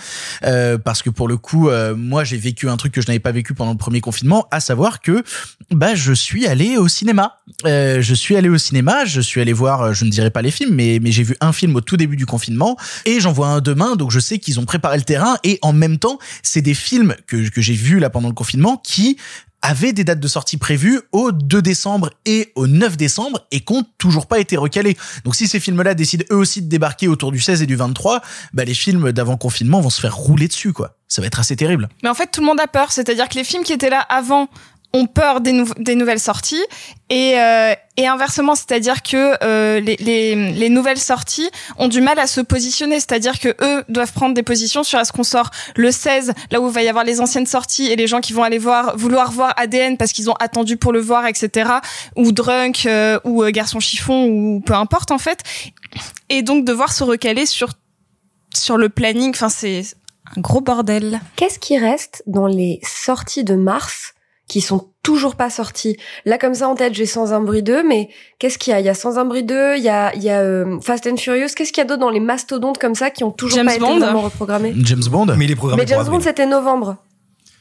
euh, 0.44 0.79
parce 0.79 1.03
que 1.03 1.11
pour 1.11 1.29
le 1.29 1.37
coup, 1.37 1.69
euh, 1.69 1.94
moi, 1.94 2.25
j'ai 2.25 2.37
vécu 2.37 2.69
un 2.69 2.76
truc 2.76 2.93
que 2.93 3.00
je 3.00 3.06
n'avais 3.06 3.19
pas 3.19 3.32
vécu 3.32 3.55
pendant 3.55 3.73
le 3.73 3.79
premier 3.79 4.00
confinement, 4.00 4.47
à 4.50 4.61
savoir 4.61 5.00
que 5.00 5.23
bah 5.70 5.94
je 5.94 6.12
suis 6.12 6.47
allé 6.47 6.76
au 6.76 6.88
cinéma. 6.88 7.38
Euh, 7.67 8.00
je 8.00 8.14
suis 8.14 8.37
allé 8.37 8.49
au 8.49 8.59
cinéma, 8.59 9.05
je 9.05 9.20
suis 9.20 9.41
allé 9.41 9.53
voir, 9.53 9.94
je 9.94 10.05
ne 10.05 10.11
dirais 10.11 10.31
pas 10.31 10.43
les 10.43 10.50
films, 10.50 10.75
mais 10.75 10.99
mais 11.00 11.12
j'ai 11.12 11.23
vu 11.23 11.37
un 11.41 11.53
film 11.53 11.76
au 11.76 11.81
tout 11.81 11.97
début 11.97 12.17
du 12.17 12.26
confinement, 12.26 12.76
et 13.05 13.20
j'en 13.20 13.32
vois 13.32 13.49
un 13.49 13.61
demain, 13.61 13.97
donc 13.97 14.11
je 14.11 14.20
sais 14.20 14.38
qu'ils 14.38 14.61
ont 14.61 14.65
préparé 14.65 14.97
le 14.97 15.05
terrain, 15.05 15.37
et 15.44 15.58
en 15.62 15.73
même 15.73 15.99
temps, 15.99 16.19
c'est 16.43 16.62
des 16.62 16.75
films 16.75 17.15
que 17.26 17.49
que 17.49 17.61
j'ai 17.61 17.75
vus 17.75 17.99
là 17.99 18.11
pendant 18.11 18.29
le 18.29 18.35
confinement 18.35 18.76
qui 18.76 19.19
avaient 19.62 19.93
des 19.93 20.05
dates 20.05 20.20
de 20.20 20.29
sortie 20.29 20.56
prévues 20.56 21.00
au 21.12 21.32
2 21.32 21.62
décembre 21.62 22.11
et 22.26 22.53
au 22.56 22.67
9 22.67 22.97
décembre 22.97 23.47
et 23.50 23.61
qui 23.61 23.82
toujours 23.97 24.26
pas 24.26 24.38
été 24.38 24.56
recalés. 24.56 24.97
Donc 25.25 25.37
si 25.37 25.47
ces 25.47 25.61
films-là 25.61 25.94
décident 25.94 26.25
eux 26.31 26.37
aussi 26.37 26.62
de 26.62 26.69
débarquer 26.69 27.09
autour 27.09 27.32
du 27.32 27.41
16 27.41 27.62
et 27.62 27.67
du 27.67 27.76
23, 27.76 28.20
bah 28.53 28.64
les 28.64 28.75
films 28.75 29.12
d'avant 29.12 29.37
confinement 29.37 29.81
vont 29.81 29.91
se 29.91 30.00
faire 30.00 30.17
rouler 30.17 30.49
dessus 30.49 30.73
quoi. 30.73 30.97
Ça 31.09 31.20
va 31.20 31.26
être 31.26 31.41
assez 31.41 31.56
terrible. 31.56 31.88
Mais 32.03 32.09
en 32.09 32.14
fait 32.14 32.31
tout 32.31 32.41
le 32.41 32.47
monde 32.47 32.61
a 32.61 32.67
peur, 32.67 32.91
c'est-à-dire 32.93 33.29
que 33.29 33.35
les 33.35 33.44
films 33.44 33.62
qui 33.62 33.73
étaient 33.73 33.91
là 33.91 34.00
avant 34.00 34.49
ont 34.94 35.06
peur 35.06 35.41
des, 35.41 35.53
nou 35.53 35.67
des 35.79 35.94
nouvelles 35.94 36.21
sorties 36.21 36.62
et, 37.09 37.39
euh, 37.39 37.75
et 37.97 38.06
inversement, 38.06 38.55
c'est-à-dire 38.55 39.03
que 39.03 39.37
euh, 39.43 39.81
les, 39.81 39.97
les, 39.97 40.53
les, 40.53 40.69
nouvelles 40.69 40.99
sorties 40.99 41.50
ont 41.79 41.89
du 41.89 42.00
mal 42.00 42.19
à 42.19 42.27
se 42.27 42.41
positionner, 42.41 42.97
c'est-à-dire 42.97 43.39
que 43.39 43.55
eux 43.61 43.85
doivent 43.89 44.12
prendre 44.12 44.35
des 44.35 44.43
positions 44.43 44.83
sur 44.83 44.99
est-ce 44.99 45.12
qu'on 45.12 45.25
sort 45.25 45.50
le 45.77 45.91
16, 45.91 46.33
là 46.50 46.61
où 46.61 46.69
il 46.69 46.73
va 46.73 46.83
y 46.83 46.89
avoir 46.89 47.05
les 47.05 47.21
anciennes 47.21 47.47
sorties 47.47 47.91
et 47.91 47.97
les 47.97 48.06
gens 48.06 48.21
qui 48.21 48.33
vont 48.33 48.43
aller 48.43 48.59
voir, 48.59 48.97
vouloir 48.97 49.31
voir 49.31 49.53
ADN 49.56 49.97
parce 49.97 50.12
qu'ils 50.12 50.31
ont 50.31 50.37
attendu 50.41 50.77
pour 50.77 50.93
le 50.93 51.00
voir, 51.00 51.27
etc. 51.27 51.71
Ou 52.17 52.33
Drunk 52.33 52.87
euh, 52.87 53.19
ou 53.25 53.44
Garçon 53.50 53.81
chiffon 53.81 54.25
ou 54.27 54.61
peu 54.61 54.75
importe 54.75 55.11
en 55.11 55.19
fait, 55.19 55.41
et 56.29 56.43
donc 56.43 56.65
devoir 56.65 56.93
se 56.93 57.05
recaler 57.05 57.47
sur 57.47 57.71
sur 58.55 58.77
le 58.77 58.89
planning. 58.89 59.31
Enfin, 59.31 59.49
c'est 59.49 59.83
un 60.37 60.41
gros 60.41 60.61
bordel. 60.61 61.21
Qu'est-ce 61.37 61.59
qui 61.59 61.79
reste 61.79 62.23
dans 62.27 62.47
les 62.47 62.81
sorties 62.83 63.44
de 63.44 63.55
mars 63.55 64.15
qui 64.53 64.61
sont 64.61 64.91
toujours 65.03 65.35
pas 65.37 65.49
sortis. 65.49 65.97
Là, 66.27 66.37
comme 66.37 66.53
ça, 66.55 66.69
en 66.69 66.75
tête, 66.75 66.93
j'ai 66.95 67.07
Sans 67.07 67.33
un 67.33 67.41
bruit 67.41 67.63
2, 67.63 67.83
mais 67.83 68.11
qu'est-ce 68.39 68.59
qu'il 68.59 68.73
y 68.73 68.75
a? 68.75 68.81
Il 68.81 68.87
y 68.87 68.89
a 68.91 68.95
Sans 68.95 69.19
un 69.19 69.25
bruit 69.25 69.43
2, 69.43 69.77
il 69.79 69.83
y 69.83 69.89
a, 69.89 70.15
il 70.15 70.23
y 70.23 70.29
a 70.29 70.41
euh, 70.41 70.79
Fast 70.83 71.07
and 71.07 71.17
Furious. 71.17 71.49
Qu'est-ce 71.57 71.73
qu'il 71.73 71.81
y 71.81 71.87
a 71.87 71.87
d'autre 71.87 72.01
dans 72.01 72.11
les 72.11 72.21
mastodontes 72.21 72.77
comme 72.79 72.95
ça 72.95 73.09
qui 73.11 73.25
ont 73.25 73.31
toujours 73.31 73.57
James 73.57 73.67
pas 73.67 73.79
Bond. 73.79 73.91
été 73.97 74.05
vraiment 74.05 74.21
reprogrammés? 74.21 74.75
James 74.85 75.03
Bond. 75.11 75.27
Mais 75.39 75.47
il 75.47 75.51
est 75.51 75.57
programmé 75.57 75.83
Mais 75.83 75.89
James 75.89 76.03
pour 76.05 76.11
Bond, 76.13 76.21
c'était 76.21 76.47
novembre. 76.47 76.99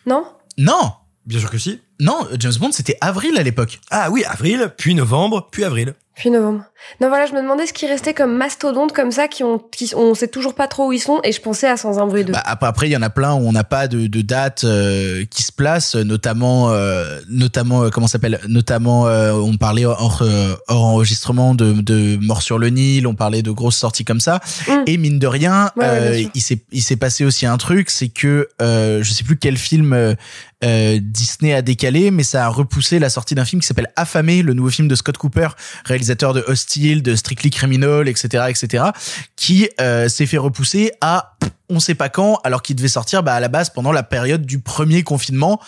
Non? 0.05 0.25
Non, 0.57 0.91
Bien 1.25 1.39
sûr 1.39 1.49
que 1.49 1.57
si. 1.57 1.79
non, 1.99 2.27
James 2.39 2.53
Bond 2.59 2.71
c'était 2.73 2.97
avril 2.99 3.37
à 3.37 3.43
l'époque. 3.43 3.79
Ah 3.89 4.09
oui, 4.11 4.23
avril, 4.25 4.73
puis 4.77 4.93
novembre, 4.95 5.47
puis 5.51 5.63
avril. 5.63 5.93
Puis 6.21 6.29
novembre. 6.29 6.65
Non, 6.99 7.07
voilà, 7.07 7.25
je 7.25 7.33
me 7.33 7.41
demandais 7.41 7.65
ce 7.65 7.73
qui 7.73 7.87
restait 7.87 8.13
comme 8.13 8.37
mastodontes 8.37 8.91
comme 8.91 9.11
ça 9.11 9.27
qui 9.27 9.43
ont, 9.43 9.57
qui, 9.57 9.91
on 9.95 10.13
sait 10.13 10.27
toujours 10.27 10.53
pas 10.53 10.67
trop 10.67 10.89
où 10.89 10.93
ils 10.93 10.99
sont 10.99 11.19
et 11.23 11.31
je 11.31 11.41
pensais 11.41 11.67
à 11.67 11.77
Sans 11.77 11.97
un 11.97 12.05
bruit 12.05 12.25
2. 12.25 12.33
Bah, 12.33 12.43
après, 12.45 12.89
il 12.89 12.91
y 12.91 12.97
en 12.97 13.01
a 13.01 13.09
plein 13.09 13.33
où 13.33 13.39
on 13.39 13.51
n'a 13.51 13.63
pas 13.63 13.87
de, 13.87 14.05
de 14.05 14.21
date 14.21 14.63
euh, 14.63 15.25
qui 15.31 15.41
se 15.41 15.51
place, 15.51 15.95
notamment, 15.95 16.69
euh, 16.69 17.19
notamment, 17.27 17.83
euh, 17.83 17.89
comment 17.89 18.05
s'appelle, 18.05 18.39
notamment, 18.47 19.07
euh, 19.07 19.31
on 19.31 19.57
parlait 19.57 19.85
hors, 19.85 20.23
hors 20.67 20.85
enregistrement 20.85 21.55
de, 21.55 21.73
de 21.81 22.17
Mort 22.21 22.43
sur 22.43 22.59
le 22.59 22.69
Nil, 22.69 23.07
on 23.07 23.15
parlait 23.15 23.41
de 23.41 23.49
grosses 23.49 23.77
sorties 23.77 24.05
comme 24.05 24.19
ça. 24.19 24.39
Mm. 24.67 24.71
Et 24.85 24.97
mine 24.97 25.17
de 25.17 25.27
rien, 25.27 25.71
Ouais, 25.77 25.85
ouais, 25.85 26.31
il 26.35 26.41
s'est, 26.41 26.63
il 26.71 26.83
s'est 26.83 26.97
passé 26.97 27.25
aussi 27.25 27.47
un 27.47 27.57
truc, 27.57 27.89
c'est 27.89 28.09
que 28.09 28.47
je 28.59 29.11
sais 29.11 29.23
plus 29.23 29.37
quel 29.37 29.57
film 29.57 30.15
Disney 30.61 31.53
a 31.53 31.61
décalé, 31.61 32.11
mais 32.11 32.23
ça 32.23 32.45
a 32.45 32.49
repoussé 32.49 32.99
la 32.99 33.09
sortie 33.09 33.33
d'un 33.33 33.45
film 33.45 33.61
qui 33.61 33.67
s'appelle 33.67 33.91
Affamé, 33.95 34.43
le 34.43 34.53
nouveau 34.53 34.69
film 34.69 34.87
de 34.87 34.95
Scott 34.95 35.17
Cooper, 35.17 35.49
de 36.15 36.43
Hostile, 36.47 37.01
de 37.01 37.15
Strictly 37.15 37.49
Criminal, 37.49 38.07
etc., 38.07 38.45
etc., 38.49 38.85
qui 39.35 39.69
euh, 39.79 40.07
s'est 40.09 40.25
fait 40.25 40.37
repousser 40.37 40.91
à 41.01 41.37
on 41.71 41.79
sait 41.79 41.95
pas 41.95 42.09
quand, 42.09 42.39
alors 42.43 42.61
qu'il 42.61 42.75
devait 42.75 42.87
sortir 42.87 43.23
bah, 43.23 43.33
à 43.33 43.39
la 43.39 43.47
base 43.47 43.69
pendant 43.69 43.91
la 43.91 44.03
période 44.03 44.45
du 44.45 44.59
premier 44.59 45.03
confinement. 45.03 45.59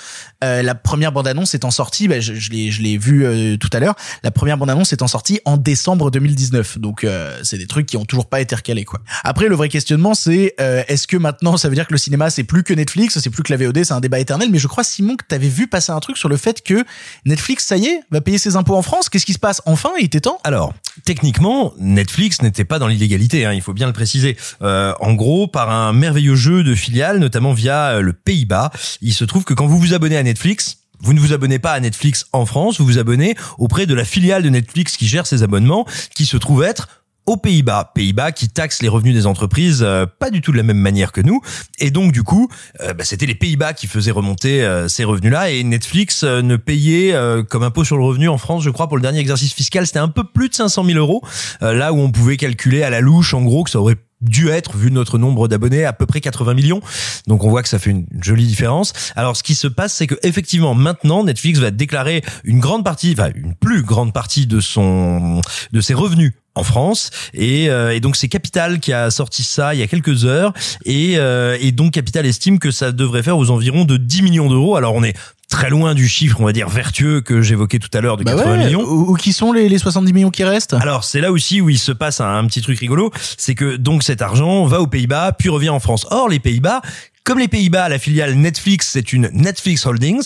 Euh, 0.44 0.62
la 0.62 0.76
première 0.76 1.12
bande-annonce 1.12 1.56
étant 1.56 1.72
sortie, 1.72 2.08
bah, 2.08 2.20
je, 2.20 2.34
je 2.34 2.52
l'ai 2.52 2.98
vu 2.98 3.26
euh, 3.26 3.58
tout 3.58 3.70
à 3.72 3.80
l'heure, 3.80 3.96
la 4.24 4.32
première 4.32 4.58
bande-annonce 4.58 4.92
étant 4.94 5.08
sortie 5.08 5.40
en 5.46 5.58
décembre 5.58 6.12
2019. 6.12 6.80
Donc 6.80 7.04
euh, 7.04 7.40
c'est 7.44 7.58
des 7.58 7.68
trucs 7.68 7.86
qui 7.86 7.98
ont 7.98 8.06
toujours 8.06 8.28
pas 8.28 8.42
été 8.42 8.54
recalés 8.54 8.84
quoi. 8.84 9.00
Après 9.24 9.48
le 9.48 9.56
vrai 9.56 9.70
questionnement 9.70 10.14
c'est 10.14 10.56
est-ce 10.58 11.08
que 11.08 11.18
maintenant 11.18 11.58
ça 11.58 11.70
veut 11.70 11.76
dire 11.76 11.88
que 11.88 11.94
le 11.94 11.98
cinéma 11.98 12.30
c'est 12.30 12.44
plus 12.44 12.64
que 12.64 12.74
Netflix, 12.74 13.18
c'est 13.20 13.30
plus 13.30 13.44
que 13.44 13.54
la 13.54 13.58
VOD, 13.58 13.84
c'est 13.84 13.94
un 13.94 14.02
débat 14.02 14.20
éternel? 14.20 14.50
Mais 14.52 14.60
je 14.60 14.68
crois 14.68 14.84
Simon 14.84 15.16
que 15.16 15.24
t'avais 15.26 15.48
vu 15.48 15.68
passer 15.68 15.92
un 15.92 16.00
truc 16.00 16.18
sur 16.18 16.30
le 16.30 16.38
fait 16.38 16.62
que 16.62 16.84
Netflix 17.26 17.66
ça 17.66 17.78
y 17.78 17.86
est 17.86 18.02
va 18.12 18.22
payer 18.22 18.38
ses 18.38 18.56
impôts 18.56 18.76
en 18.76 18.82
France. 18.82 19.10
Qu'est-ce 19.10 19.26
qui 19.26 19.34
se 19.34 19.40
passe? 19.40 19.62
Enfin 19.66 19.92
Il 20.00 20.06
était 20.06 20.20
temps. 20.20 20.40
Alors, 20.44 20.74
techniquement, 21.06 21.74
Netflix 21.80 22.42
n'était 22.42 22.66
pas 22.66 22.80
dans 22.80 22.88
l'illégalité, 22.88 23.46
hein, 23.46 23.54
il 23.54 23.62
faut 23.62 23.74
bien 23.74 23.88
le 23.88 23.94
préciser. 23.94 24.38
En 24.62 25.14
gros, 25.14 25.48
par 25.48 25.70
un 25.70 25.93
merveilleux 25.94 26.36
jeu 26.36 26.64
de 26.64 26.76
filiales, 26.76 27.20
notamment 27.20 27.54
via 27.54 27.96
euh, 27.96 28.02
le 28.02 28.14
Pays-Bas, 28.14 28.72
il 29.02 29.14
se 29.14 29.26
trouve 29.26 29.44
que 29.44 29.54
quand 29.54 29.68
vous 29.68 29.80
vous 29.80 29.94
abonnez 29.94 30.18
à 30.18 30.24
Netflix, 30.24 30.80
vous 31.00 31.14
ne 31.14 31.20
vous 31.20 31.34
abonnez 31.34 31.60
pas 31.60 31.74
à 31.74 31.80
Netflix 31.80 32.26
en 32.32 32.46
France, 32.46 32.80
vous 32.80 32.86
vous 32.86 32.98
abonnez 32.98 33.36
auprès 33.58 33.86
de 33.86 33.94
la 33.94 34.06
filiale 34.06 34.44
de 34.44 34.50
Netflix 34.50 34.98
qui 34.98 35.08
gère 35.08 35.28
ces 35.28 35.44
abonnements, 35.44 35.86
qui 36.16 36.26
se 36.26 36.38
trouve 36.38 36.64
être 36.64 36.88
aux 37.26 37.38
Pays-Bas, 37.38 37.92
Pays-Bas 37.96 38.32
qui 38.32 38.50
taxent 38.50 38.82
les 38.82 38.90
revenus 38.90 39.14
des 39.14 39.26
entreprises 39.26 39.82
euh, 39.82 40.06
pas 40.06 40.30
du 40.30 40.42
tout 40.42 40.52
de 40.52 40.58
la 40.58 40.64
même 40.64 40.78
manière 40.78 41.12
que 41.12 41.22
nous, 41.22 41.42
et 41.80 41.90
donc 41.90 42.12
du 42.12 42.24
coup, 42.24 42.50
euh, 42.82 42.94
bah, 42.94 43.06
c'était 43.06 43.26
les 43.26 43.36
Pays-Bas 43.36 43.74
qui 43.74 43.88
faisaient 43.88 44.12
remonter 44.12 44.64
euh, 44.64 44.88
ces 44.88 45.04
revenus-là, 45.04 45.50
et 45.50 45.64
Netflix 45.64 46.24
euh, 46.24 46.42
ne 46.42 46.58
payait 46.58 47.16
comme 47.50 47.64
impôt 47.64 47.84
sur 47.84 47.98
le 47.98 48.04
revenu 48.04 48.28
en 48.28 48.38
France, 48.38 48.64
je 48.64 48.70
crois, 48.70 48.88
pour 48.88 48.98
le 48.98 49.02
dernier 49.02 49.20
exercice 49.20 49.54
fiscal, 49.54 49.86
c'était 49.86 50.00
un 50.00 50.10
peu 50.10 50.24
plus 50.24 50.50
de 50.50 50.56
500 50.56 50.84
000 50.86 50.98
euros, 50.98 51.24
là 51.62 51.94
où 51.94 52.00
on 52.00 52.12
pouvait 52.12 52.38
calculer 52.38 52.84
à 52.84 52.90
la 52.90 53.02
louche, 53.02 53.34
en 53.34 53.42
gros, 53.42 53.64
que 53.64 53.70
ça 53.70 53.80
aurait 53.80 53.98
dû 54.24 54.50
être, 54.50 54.78
vu 54.78 54.92
notre 54.92 55.18
nombre 55.18 55.48
d'abonnés, 55.48 55.86
à 55.86 55.94
peu 55.94 56.06
près 56.06 56.22
80 56.22 56.54
millions. 56.54 56.82
Donc 57.28 57.44
on 57.44 57.50
voit 57.50 57.64
que 57.64 57.70
ça 57.70 57.80
fait 57.80 57.92
une 57.92 58.06
jolie 58.22 58.48
différence. 58.48 58.94
Alors 59.16 59.38
ce 59.38 59.44
qui 59.44 59.56
se 59.56 59.68
passe, 59.68 59.94
c'est 59.94 60.08
que 60.08 60.16
effectivement 60.24 60.74
maintenant 60.74 61.24
Netflix 61.24 61.60
va 61.60 61.72
déclarer 61.72 62.24
une 62.44 62.60
grande 62.60 62.84
partie, 62.84 63.14
enfin 63.18 63.30
une 63.36 63.56
plus 63.56 63.84
grande 63.84 64.14
partie 64.14 64.48
de 64.48 64.60
son 64.60 65.42
de 65.72 65.82
ses 65.82 65.94
revenus 65.94 66.34
en 66.56 66.64
France 66.64 67.10
et, 67.34 67.70
euh, 67.70 67.96
et 67.96 68.00
donc 68.00 68.16
c'est 68.16 68.28
Capital 68.28 68.80
qui 68.80 68.94
a 68.94 69.10
sorti 69.10 69.44
ça 69.44 69.74
il 69.74 69.80
y 69.80 69.84
a 69.84 69.88
quelques 69.88 70.26
heures 70.26 70.54
et, 70.86 71.14
euh, 71.18 71.58
et 71.60 71.72
donc 71.72 71.94
Capital 71.94 72.26
estime 72.26 72.60
que 72.60 72.70
ça 72.70 72.92
devrait 72.92 73.24
faire 73.24 73.38
aux 73.38 73.50
environs 73.50 73.86
de 73.86 73.98
10 73.98 74.22
millions 74.22 74.50
d'euros. 74.50 74.76
Alors 74.76 74.94
on 74.94 75.04
est 75.04 75.18
très 75.54 75.70
loin 75.70 75.94
du 75.94 76.08
chiffre, 76.08 76.42
on 76.42 76.46
va 76.46 76.52
dire, 76.52 76.68
vertueux 76.68 77.22
que 77.22 77.44
j'évoquais 77.44 77.78
tout 77.78 77.90
à 77.94 78.02
l'heure 78.02 78.18
de 78.18 78.24
Bah 78.24 78.32
80 78.32 78.52
ouais, 78.52 78.66
millions. 78.66 78.82
Ou, 78.82 79.12
ou 79.12 79.14
qui 79.14 79.34
sont 79.34 79.54
les, 79.54 79.70
les 79.70 79.78
70 79.78 80.12
millions 80.12 80.32
qui 80.32 80.44
restent? 80.44 80.74
Alors 80.74 81.04
c'est 81.04 81.22
là 81.22 81.32
aussi 81.32 81.62
où 81.62 81.70
il 81.70 81.78
se 81.78 81.92
passe 81.92 82.22
un, 82.22 82.38
un 82.38 82.48
petit 82.48 82.64
truc 82.64 82.80
rigolo, 82.80 83.12
c'est 83.38 83.54
que 83.54 83.76
donc 83.76 84.02
cet 84.02 84.24
argent 84.24 84.66
va 84.66 84.82
aux 84.82 84.88
Pays-Bas 84.88 85.34
puis 85.38 85.50
revient 85.50 85.70
en 85.70 85.80
France. 85.80 86.08
Or 86.10 86.28
les 86.28 86.40
Pays-Bas, 86.40 86.82
comme 87.24 87.38
les 87.38 87.48
Pays-Bas, 87.48 87.88
la 87.88 88.00
filiale 88.00 88.34
Netflix, 88.34 88.90
c'est 88.94 89.14
une 89.14 89.30
Netflix 89.32 89.86
Holdings. 89.86 90.24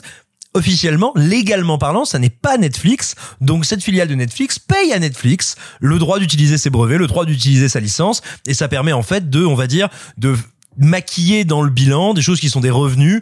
Officiellement, 0.54 1.12
légalement 1.18 1.78
parlant, 1.78 2.06
ça 2.06 2.20
n'est 2.20 2.30
pas 2.30 2.58
Netflix. 2.58 3.16
Donc 3.42 3.66
cette 3.66 3.84
filiale 3.84 4.08
de 4.08 4.16
Netflix 4.16 4.60
paye 4.60 4.94
à 4.94 5.00
Netflix 5.00 5.56
le 5.82 6.00
droit 6.00 6.20
d'utiliser 6.20 6.58
ses 6.58 6.70
brevets, 6.70 6.98
le 6.98 7.06
droit 7.06 7.26
d'utiliser 7.26 7.68
sa 7.68 7.82
licence, 7.82 8.22
et 8.48 8.54
ça 8.54 8.70
permet 8.70 8.94
en 8.94 9.04
fait 9.04 9.30
de, 9.30 9.44
on 9.44 9.56
va 9.56 9.68
dire, 9.68 9.90
de 10.18 10.36
maquiller 10.78 11.44
dans 11.44 11.62
le 11.62 11.70
bilan 11.70 12.14
des 12.14 12.22
choses 12.22 12.40
qui 12.40 12.50
sont 12.50 12.62
des 12.62 12.70
revenus 12.70 13.22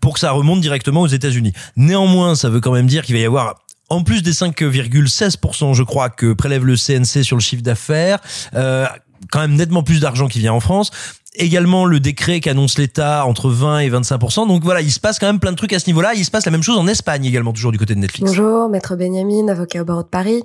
pour 0.00 0.14
que 0.14 0.20
ça 0.20 0.32
remonte 0.32 0.60
directement 0.60 1.02
aux 1.02 1.06
États-Unis. 1.06 1.52
Néanmoins, 1.76 2.34
ça 2.34 2.48
veut 2.48 2.60
quand 2.60 2.72
même 2.72 2.86
dire 2.86 3.04
qu'il 3.04 3.14
va 3.14 3.20
y 3.20 3.24
avoir 3.24 3.56
en 3.88 4.02
plus 4.02 4.22
des 4.22 4.32
5,16%, 4.32 5.74
je 5.74 5.82
crois, 5.82 6.10
que 6.10 6.32
prélève 6.32 6.64
le 6.64 6.76
CNC 6.76 7.22
sur 7.22 7.36
le 7.36 7.42
chiffre 7.42 7.62
d'affaires, 7.62 8.18
euh, 8.54 8.86
quand 9.30 9.40
même 9.40 9.54
nettement 9.54 9.82
plus 9.82 10.00
d'argent 10.00 10.28
qui 10.28 10.40
vient 10.40 10.52
en 10.52 10.60
France. 10.60 10.90
Également 11.38 11.84
le 11.84 12.00
décret 12.00 12.40
qu'annonce 12.40 12.78
l'État 12.78 13.26
entre 13.26 13.50
20 13.50 13.80
et 13.80 13.90
25%. 13.90 14.48
Donc 14.48 14.64
voilà, 14.64 14.80
il 14.80 14.90
se 14.90 14.98
passe 14.98 15.18
quand 15.18 15.26
même 15.26 15.38
plein 15.38 15.52
de 15.52 15.56
trucs 15.56 15.74
à 15.74 15.78
ce 15.78 15.86
niveau-là. 15.86 16.14
Il 16.14 16.24
se 16.24 16.30
passe 16.30 16.46
la 16.46 16.50
même 16.50 16.62
chose 16.62 16.78
en 16.78 16.86
Espagne 16.86 17.26
également, 17.26 17.52
toujours 17.52 17.72
du 17.72 17.78
côté 17.78 17.94
de 17.94 18.00
Netflix. 18.00 18.30
Bonjour, 18.30 18.70
maître 18.70 18.96
Benjamin, 18.96 19.46
avocat 19.48 19.82
au 19.82 19.84
barreau 19.84 20.02
de 20.02 20.08
Paris. 20.08 20.42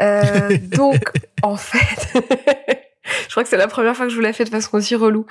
Euh, 0.00 0.56
donc, 0.76 1.12
en 1.42 1.56
fait, 1.56 2.12
je 3.26 3.30
crois 3.30 3.42
que 3.42 3.48
c'est 3.48 3.56
la 3.56 3.66
première 3.66 3.96
fois 3.96 4.06
que 4.06 4.12
je 4.12 4.16
vous 4.16 4.22
la 4.22 4.32
fais 4.32 4.44
de 4.44 4.50
façon 4.50 4.76
aussi 4.76 4.94
relou. 4.94 5.26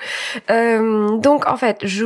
Euh, 0.50 1.16
donc, 1.18 1.48
en 1.48 1.56
fait, 1.56 1.78
je, 1.84 2.04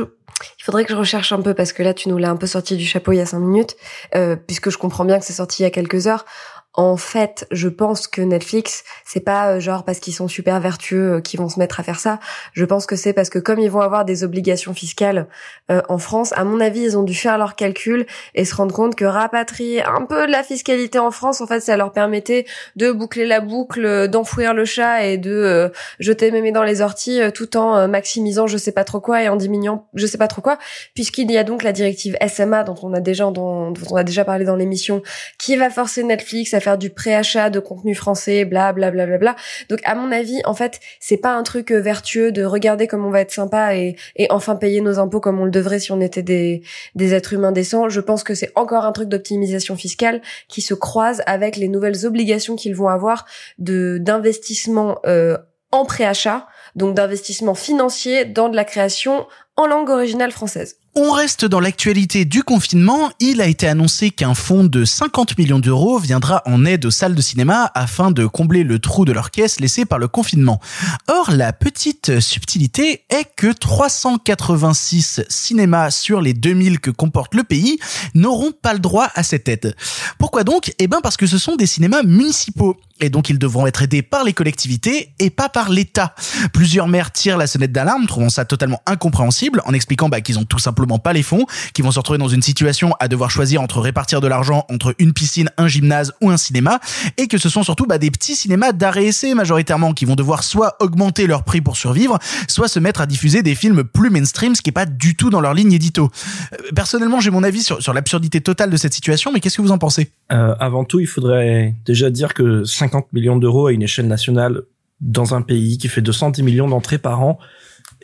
il 0.59 0.63
faudrait 0.63 0.85
que 0.85 0.91
je 0.91 0.97
recherche 0.97 1.31
un 1.31 1.41
peu 1.41 1.53
parce 1.53 1.73
que 1.73 1.83
là, 1.83 1.93
tu 1.93 2.09
nous 2.09 2.17
l'as 2.17 2.29
un 2.29 2.35
peu 2.35 2.47
sorti 2.47 2.77
du 2.77 2.85
chapeau 2.85 3.11
il 3.11 3.17
y 3.17 3.21
a 3.21 3.25
cinq 3.25 3.39
minutes, 3.39 3.75
euh, 4.15 4.35
puisque 4.35 4.69
je 4.69 4.77
comprends 4.77 5.05
bien 5.05 5.19
que 5.19 5.25
c'est 5.25 5.33
sorti 5.33 5.61
il 5.61 5.63
y 5.63 5.67
a 5.67 5.71
quelques 5.71 6.07
heures. 6.07 6.25
En 6.73 6.97
fait, 6.97 7.45
je 7.51 7.69
pense 7.69 8.07
que 8.07 8.21
Netflix, 8.21 8.83
c'est 9.05 9.19
pas 9.19 9.49
euh, 9.49 9.59
genre 9.59 9.83
parce 9.83 9.99
qu'ils 9.99 10.13
sont 10.13 10.27
super 10.27 10.59
vertueux 10.59 11.13
euh, 11.13 11.21
qu'ils 11.21 11.39
vont 11.39 11.49
se 11.49 11.59
mettre 11.59 11.79
à 11.79 11.83
faire 11.83 11.99
ça. 11.99 12.19
Je 12.53 12.65
pense 12.65 12.85
que 12.85 12.95
c'est 12.95 13.13
parce 13.13 13.29
que 13.29 13.39
comme 13.39 13.59
ils 13.59 13.69
vont 13.69 13.81
avoir 13.81 14.05
des 14.05 14.23
obligations 14.23 14.73
fiscales 14.73 15.27
euh, 15.69 15.81
en 15.89 15.97
France, 15.97 16.33
à 16.33 16.43
mon 16.43 16.59
avis, 16.59 16.81
ils 16.81 16.97
ont 16.97 17.03
dû 17.03 17.13
faire 17.13 17.37
leurs 17.37 17.55
calculs 17.55 18.05
et 18.35 18.45
se 18.45 18.55
rendre 18.55 18.73
compte 18.73 18.95
que 18.95 19.05
rapatrier 19.05 19.83
un 19.83 20.05
peu 20.05 20.25
de 20.25 20.31
la 20.31 20.43
fiscalité 20.43 20.99
en 20.99 21.11
France, 21.11 21.41
en 21.41 21.47
fait, 21.47 21.59
ça 21.59 21.77
leur 21.77 21.91
permettait 21.91 22.45
de 22.75 22.91
boucler 22.91 23.25
la 23.25 23.39
boucle, 23.39 23.85
euh, 23.85 24.07
d'enfouir 24.07 24.53
le 24.53 24.65
chat 24.65 25.05
et 25.05 25.17
de 25.17 25.31
euh, 25.31 25.69
jeter 25.99 26.31
mémé 26.31 26.51
dans 26.51 26.63
les 26.63 26.81
orties, 26.81 27.19
tout 27.33 27.57
en 27.57 27.77
euh, 27.77 27.87
maximisant 27.87 28.47
je 28.47 28.57
sais 28.57 28.71
pas 28.71 28.83
trop 28.83 28.99
quoi 28.99 29.23
et 29.23 29.29
en 29.29 29.35
diminuant 29.35 29.87
je 29.93 30.05
sais 30.05 30.17
pas 30.17 30.27
trop 30.27 30.41
quoi, 30.41 30.57
puisqu'il 30.93 31.31
y 31.31 31.37
a 31.37 31.43
donc 31.43 31.63
la 31.63 31.71
directive 31.71 32.17
SMA 32.27 32.63
dont 32.63 32.75
on 32.83 32.93
a 32.93 32.99
déjà 32.99 33.25
dont, 33.25 33.71
dont 33.71 33.87
on 33.91 33.95
a 33.95 34.03
déjà 34.03 34.25
parlé 34.25 34.45
dans 34.45 34.55
l'émission, 34.55 35.01
qui 35.39 35.55
va 35.55 35.69
forcer 35.69 36.03
Netflix 36.03 36.53
à 36.53 36.59
faire 36.63 36.77
du 36.77 36.89
préachat 36.89 37.49
de 37.49 37.59
contenu 37.59 37.93
français, 37.93 38.45
bla 38.45 38.73
bla 38.73 38.89
bla 38.91 39.05
bla. 39.05 39.35
Donc 39.69 39.79
à 39.83 39.95
mon 39.95 40.11
avis, 40.11 40.41
en 40.45 40.53
fait, 40.53 40.79
c'est 40.99 41.17
pas 41.17 41.33
un 41.33 41.43
truc 41.43 41.71
euh, 41.71 41.79
vertueux 41.79 42.31
de 42.31 42.43
regarder 42.43 42.87
comme 42.87 43.05
on 43.05 43.11
va 43.11 43.21
être 43.21 43.31
sympa 43.31 43.75
et, 43.75 43.95
et 44.15 44.27
enfin 44.31 44.55
payer 44.55 44.81
nos 44.81 44.99
impôts 44.99 45.19
comme 45.19 45.39
on 45.39 45.45
le 45.45 45.51
devrait 45.51 45.79
si 45.79 45.91
on 45.91 46.01
était 46.01 46.23
des, 46.23 46.63
des 46.95 47.13
êtres 47.13 47.33
humains 47.33 47.51
décents. 47.51 47.89
Je 47.89 48.01
pense 48.01 48.23
que 48.23 48.33
c'est 48.33 48.51
encore 48.55 48.85
un 48.85 48.91
truc 48.91 49.09
d'optimisation 49.09 49.75
fiscale 49.75 50.21
qui 50.47 50.61
se 50.61 50.73
croise 50.73 51.21
avec 51.25 51.55
les 51.57 51.67
nouvelles 51.67 52.05
obligations 52.05 52.55
qu'ils 52.55 52.75
vont 52.75 52.87
avoir 52.87 53.25
de 53.57 53.97
d'investissement 53.99 54.99
euh, 55.05 55.37
en 55.71 55.85
préachat, 55.85 56.47
donc 56.75 56.95
d'investissement 56.95 57.55
financier 57.55 58.25
dans 58.25 58.49
de 58.49 58.55
la 58.55 58.63
création 58.63 59.25
en 59.55 59.67
langue 59.67 59.89
originale 59.89 60.31
française. 60.31 60.77
On 60.95 61.09
reste 61.09 61.43
dans 61.45 61.59
l'actualité 61.59 62.23
du 62.23 62.43
confinement. 62.43 63.09
Il 63.19 63.41
a 63.41 63.47
été 63.47 63.67
annoncé 63.67 64.11
qu'un 64.11 64.35
fonds 64.35 64.63
de 64.63 64.85
50 64.85 65.39
millions 65.39 65.57
d'euros 65.57 65.97
viendra 65.97 66.43
en 66.45 66.65
aide 66.65 66.85
aux 66.85 66.91
salles 66.91 67.15
de 67.15 67.21
cinéma 67.21 67.71
afin 67.73 68.11
de 68.11 68.27
combler 68.27 68.63
le 68.63 68.77
trou 68.77 69.03
de 69.03 69.11
leur 69.11 69.31
caisse 69.31 69.59
laissé 69.59 69.85
par 69.85 69.97
le 69.97 70.07
confinement. 70.07 70.59
Or, 71.07 71.31
la 71.31 71.51
petite 71.51 72.19
subtilité 72.19 73.05
est 73.09 73.27
que 73.35 73.51
386 73.51 75.21
cinémas 75.29 75.89
sur 75.89 76.21
les 76.21 76.33
2000 76.33 76.79
que 76.79 76.91
comporte 76.91 77.33
le 77.33 77.43
pays 77.43 77.79
n'auront 78.13 78.51
pas 78.51 78.73
le 78.73 78.79
droit 78.79 79.09
à 79.15 79.23
cette 79.23 79.47
aide. 79.47 79.75
Pourquoi 80.19 80.43
donc? 80.43 80.75
Eh 80.77 80.85
ben 80.85 80.99
parce 81.01 81.17
que 81.17 81.25
ce 81.25 81.39
sont 81.39 81.55
des 81.55 81.65
cinémas 81.65 82.03
municipaux 82.03 82.77
et 83.01 83.09
donc 83.09 83.31
ils 83.31 83.39
devront 83.39 83.65
être 83.65 83.81
aidés 83.81 84.03
par 84.03 84.23
les 84.23 84.33
collectivités 84.33 85.11
et 85.17 85.31
pas 85.31 85.49
par 85.49 85.71
l'État. 85.71 86.13
Plusieurs 86.53 86.87
maires 86.87 87.11
tirent 87.11 87.37
la 87.37 87.47
sonnette 87.47 87.71
d'alarme, 87.71 88.05
trouvant 88.05 88.29
ça 88.29 88.45
totalement 88.45 88.81
incompréhensible, 88.85 89.63
en 89.65 89.73
expliquant 89.73 90.07
bah, 90.07 90.21
qu'ils 90.21 90.37
ont 90.37 90.45
tout 90.45 90.59
simplement 90.59 90.82
pas 90.99 91.13
les 91.13 91.23
fonds, 91.23 91.45
qu'ils 91.73 91.83
vont 91.83 91.91
se 91.91 91.99
retrouver 91.99 92.19
dans 92.19 92.27
une 92.27 92.41
situation 92.41 92.93
à 92.99 93.07
devoir 93.07 93.31
choisir 93.31 93.61
entre 93.61 93.79
répartir 93.79 94.21
de 94.21 94.27
l'argent 94.27 94.65
entre 94.69 94.95
une 94.99 95.13
piscine, 95.13 95.49
un 95.57 95.67
gymnase 95.67 96.13
ou 96.21 96.29
un 96.29 96.37
cinéma, 96.37 96.79
et 97.17 97.27
que 97.27 97.37
ce 97.37 97.49
sont 97.49 97.63
surtout 97.63 97.85
bah, 97.85 97.97
des 97.97 98.11
petits 98.11 98.35
cinémas 98.35 98.71
d'arrêt 98.71 99.05
essai 99.05 99.33
majoritairement 99.33 99.93
qui 99.93 100.05
vont 100.05 100.15
devoir 100.15 100.43
soit 100.43 100.75
augmenter 100.79 101.27
leur 101.27 101.43
prix 101.43 101.61
pour 101.61 101.77
survivre, 101.77 102.19
soit 102.47 102.67
se 102.67 102.79
mettre 102.79 103.01
à 103.01 103.05
diffuser 103.05 103.43
des 103.43 103.55
films 103.55 103.83
plus 103.83 104.09
mainstream, 104.09 104.55
ce 104.55 104.61
qui 104.61 104.69
est 104.69 104.73
pas 104.73 104.85
du 104.85 105.15
tout 105.15 105.29
dans 105.29 105.41
leur 105.41 105.53
ligne 105.53 105.73
édito. 105.73 106.09
Euh, 106.53 106.57
Personnellement, 106.75 107.19
j'ai 107.19 107.31
mon 107.31 107.43
avis 107.43 107.63
sur, 107.63 107.81
sur 107.81 107.93
l'absurdité 107.93 108.41
totale 108.41 108.69
de 108.69 108.77
cette 108.77 108.93
situation, 108.93 109.31
mais 109.31 109.39
qu'est-ce 109.39 109.57
que 109.57 109.61
vous 109.61 109.71
en 109.71 109.77
pensez? 109.77 110.11
Euh, 110.31 110.55
avant 110.59 110.83
tout, 110.83 110.99
il 110.99 111.07
faudrait 111.07 111.75
déjà 111.85 112.09
dire 112.09 112.33
que 112.33 112.63
50 112.63 113.13
millions 113.13 113.37
d'euros 113.37 113.67
à 113.67 113.73
une 113.73 113.83
échelle 113.83 114.07
nationale 114.07 114.61
dans 115.01 115.35
un 115.35 115.41
pays 115.41 115.77
qui 115.77 115.87
fait 115.87 116.01
210 116.01 116.43
millions 116.43 116.67
d'entrées 116.67 116.97
par 116.97 117.21
an 117.21 117.39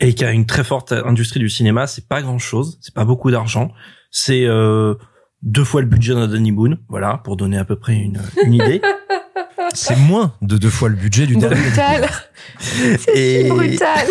et 0.00 0.14
qui 0.14 0.24
a 0.24 0.32
une 0.32 0.46
très 0.46 0.64
forte 0.64 0.92
industrie 0.92 1.40
du 1.40 1.48
cinéma, 1.48 1.86
c'est 1.86 2.08
pas 2.08 2.22
grand 2.22 2.38
chose, 2.38 2.78
c'est 2.80 2.94
pas 2.94 3.04
beaucoup 3.04 3.30
d'argent, 3.30 3.72
c'est 4.10 4.44
euh, 4.46 4.94
deux 5.42 5.64
fois 5.64 5.82
le 5.82 5.86
budget 5.86 6.14
d'un 6.14 6.26
Danny 6.26 6.52
Boone, 6.52 6.78
voilà, 6.88 7.20
pour 7.22 7.36
donner 7.36 7.58
à 7.58 7.64
peu 7.64 7.76
près 7.76 7.94
une, 7.94 8.20
une 8.44 8.54
idée. 8.54 8.80
C'est 9.74 9.96
moins 9.96 10.32
de 10.42 10.56
deux 10.56 10.70
fois 10.70 10.88
le 10.88 10.96
budget 10.96 11.26
du 11.26 11.36
dernier. 11.36 11.60
Brutal. 11.60 12.08
Et, 13.14 13.48
Brutal. 13.48 14.06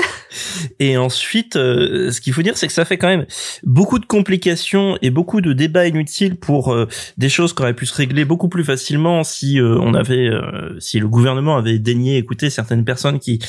Et 0.79 0.97
ensuite, 0.97 1.55
euh, 1.55 2.11
ce 2.11 2.21
qu'il 2.21 2.33
faut 2.33 2.41
dire, 2.41 2.57
c'est 2.57 2.67
que 2.67 2.73
ça 2.73 2.85
fait 2.85 2.97
quand 2.97 3.07
même 3.07 3.25
beaucoup 3.63 3.99
de 3.99 4.05
complications 4.05 4.97
et 5.01 5.09
beaucoup 5.09 5.41
de 5.41 5.53
débats 5.53 5.87
inutiles 5.87 6.35
pour 6.35 6.73
euh, 6.73 6.87
des 7.17 7.29
choses 7.29 7.53
qui 7.53 7.61
auraient 7.61 7.73
pu 7.73 7.85
se 7.85 7.95
régler 7.95 8.25
beaucoup 8.25 8.49
plus 8.49 8.63
facilement 8.63 9.23
si 9.23 9.59
euh, 9.59 9.77
on 9.79 9.93
avait, 9.93 10.27
euh, 10.27 10.79
si 10.79 10.99
le 10.99 11.07
gouvernement 11.07 11.57
avait 11.57 11.79
daigné 11.79 12.17
écouter 12.17 12.49
certaines 12.49 12.85
personnes 12.85 13.19
qui, 13.19 13.39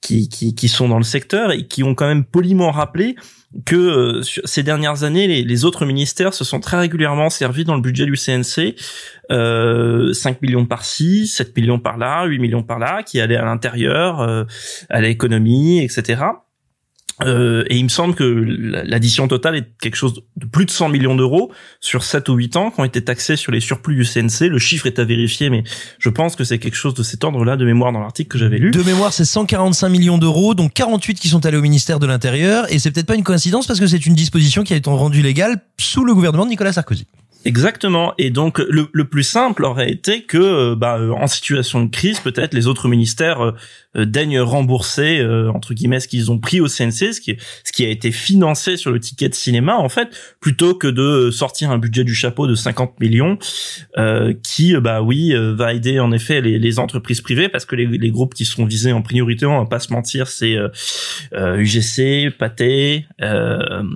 qui, 0.00 0.28
qui, 0.28 0.54
qui 0.54 0.68
sont 0.68 0.88
dans 0.88 0.98
le 0.98 1.04
secteur 1.04 1.52
et 1.52 1.66
qui 1.66 1.82
ont 1.82 1.94
quand 1.94 2.06
même 2.06 2.24
poliment 2.24 2.70
rappelé 2.70 3.16
que 3.64 3.76
euh, 3.76 4.22
ces 4.22 4.62
dernières 4.62 5.04
années, 5.04 5.26
les, 5.26 5.42
les 5.42 5.64
autres 5.64 5.86
ministères 5.86 6.34
se 6.34 6.44
sont 6.44 6.60
très 6.60 6.78
régulièrement 6.78 7.30
servis 7.30 7.64
dans 7.64 7.74
le 7.74 7.80
budget 7.80 8.04
du 8.04 8.16
CNC, 8.16 8.76
euh, 9.30 10.12
5 10.12 10.42
millions 10.42 10.66
par-ci, 10.66 11.26
7 11.26 11.56
millions 11.56 11.78
par-là, 11.78 12.24
8 12.24 12.38
millions 12.38 12.62
par-là, 12.62 13.02
qui 13.02 13.20
allaient 13.20 13.36
à 13.36 13.44
l'intérieur, 13.44 14.20
euh, 14.20 14.44
à 14.88 15.00
l'économie, 15.00 15.82
etc. 15.82 16.22
Euh, 17.24 17.64
et 17.70 17.76
il 17.76 17.84
me 17.84 17.88
semble 17.88 18.14
que 18.14 18.24
l'addition 18.24 19.26
totale 19.26 19.56
est 19.56 19.66
quelque 19.80 19.96
chose 19.96 20.22
de 20.36 20.46
plus 20.46 20.66
de 20.66 20.70
100 20.70 20.90
millions 20.90 21.14
d'euros 21.14 21.50
sur 21.80 22.04
7 22.04 22.28
ou 22.28 22.34
8 22.34 22.56
ans 22.56 22.70
qui 22.70 22.80
ont 22.80 22.84
été 22.84 23.02
taxés 23.02 23.36
sur 23.36 23.52
les 23.52 23.60
surplus 23.60 23.96
du 23.96 24.04
CNC. 24.04 24.48
Le 24.48 24.58
chiffre 24.58 24.86
est 24.86 24.98
à 24.98 25.04
vérifier, 25.04 25.48
mais 25.48 25.64
je 25.98 26.08
pense 26.10 26.36
que 26.36 26.44
c'est 26.44 26.58
quelque 26.58 26.74
chose 26.74 26.94
de 26.94 27.02
cet 27.02 27.24
ordre-là 27.24 27.56
de 27.56 27.64
mémoire 27.64 27.92
dans 27.92 28.00
l'article 28.00 28.28
que 28.28 28.38
j'avais 28.38 28.58
lu. 28.58 28.70
De 28.70 28.82
mémoire, 28.82 29.12
c'est 29.12 29.24
145 29.24 29.88
millions 29.88 30.18
d'euros, 30.18 30.54
donc 30.54 30.74
48 30.74 31.14
qui 31.14 31.28
sont 31.28 31.44
allés 31.46 31.56
au 31.56 31.62
ministère 31.62 31.98
de 31.98 32.06
l'Intérieur, 32.06 32.70
et 32.72 32.78
c'est 32.78 32.90
peut-être 32.90 33.06
pas 33.06 33.14
une 33.14 33.24
coïncidence 33.24 33.66
parce 33.66 33.80
que 33.80 33.86
c'est 33.86 34.04
une 34.04 34.14
disposition 34.14 34.62
qui 34.62 34.74
a 34.74 34.76
été 34.76 34.90
rendue 34.90 35.22
légale 35.22 35.62
sous 35.78 36.04
le 36.04 36.14
gouvernement 36.14 36.44
de 36.44 36.50
Nicolas 36.50 36.72
Sarkozy. 36.72 37.06
Exactement. 37.46 38.12
Et 38.18 38.30
donc 38.30 38.58
le, 38.58 38.88
le 38.92 39.04
plus 39.04 39.22
simple 39.22 39.64
aurait 39.64 39.88
été 39.88 40.22
que, 40.22 40.36
euh, 40.36 40.74
bah, 40.74 40.98
euh, 40.98 41.12
en 41.12 41.28
situation 41.28 41.84
de 41.84 41.88
crise, 41.88 42.18
peut-être 42.18 42.54
les 42.54 42.66
autres 42.66 42.88
ministères 42.88 43.40
euh, 43.40 43.52
euh, 43.96 44.04
daignent 44.04 44.40
rembourser 44.40 45.20
euh, 45.20 45.52
entre 45.52 45.72
guillemets 45.72 46.00
ce 46.00 46.08
qu'ils 46.08 46.32
ont 46.32 46.40
pris 46.40 46.60
au 46.60 46.66
CNC, 46.66 47.12
ce 47.12 47.20
qui 47.20 47.36
ce 47.62 47.70
qui 47.70 47.84
a 47.84 47.88
été 47.88 48.10
financé 48.10 48.76
sur 48.76 48.90
le 48.90 48.98
ticket 48.98 49.28
de 49.28 49.34
cinéma 49.34 49.76
en 49.76 49.88
fait, 49.88 50.08
plutôt 50.40 50.74
que 50.74 50.88
de 50.88 51.30
sortir 51.30 51.70
un 51.70 51.78
budget 51.78 52.02
du 52.02 52.16
chapeau 52.16 52.48
de 52.48 52.56
50 52.56 52.98
millions 52.98 53.38
euh, 53.96 54.34
qui, 54.42 54.76
bah 54.78 55.00
oui, 55.02 55.32
va 55.36 55.72
aider 55.72 56.00
en 56.00 56.10
effet 56.10 56.40
les, 56.40 56.58
les 56.58 56.78
entreprises 56.80 57.20
privées 57.20 57.48
parce 57.48 57.64
que 57.64 57.76
les, 57.76 57.86
les 57.86 58.10
groupes 58.10 58.34
qui 58.34 58.44
sont 58.44 58.64
visés 58.64 58.92
en 58.92 59.02
priorité, 59.02 59.46
on 59.46 59.60
va 59.60 59.66
pas 59.66 59.78
se 59.78 59.92
mentir, 59.92 60.26
c'est 60.26 60.56
UGC, 61.32 62.36
Pathé, 62.36 63.06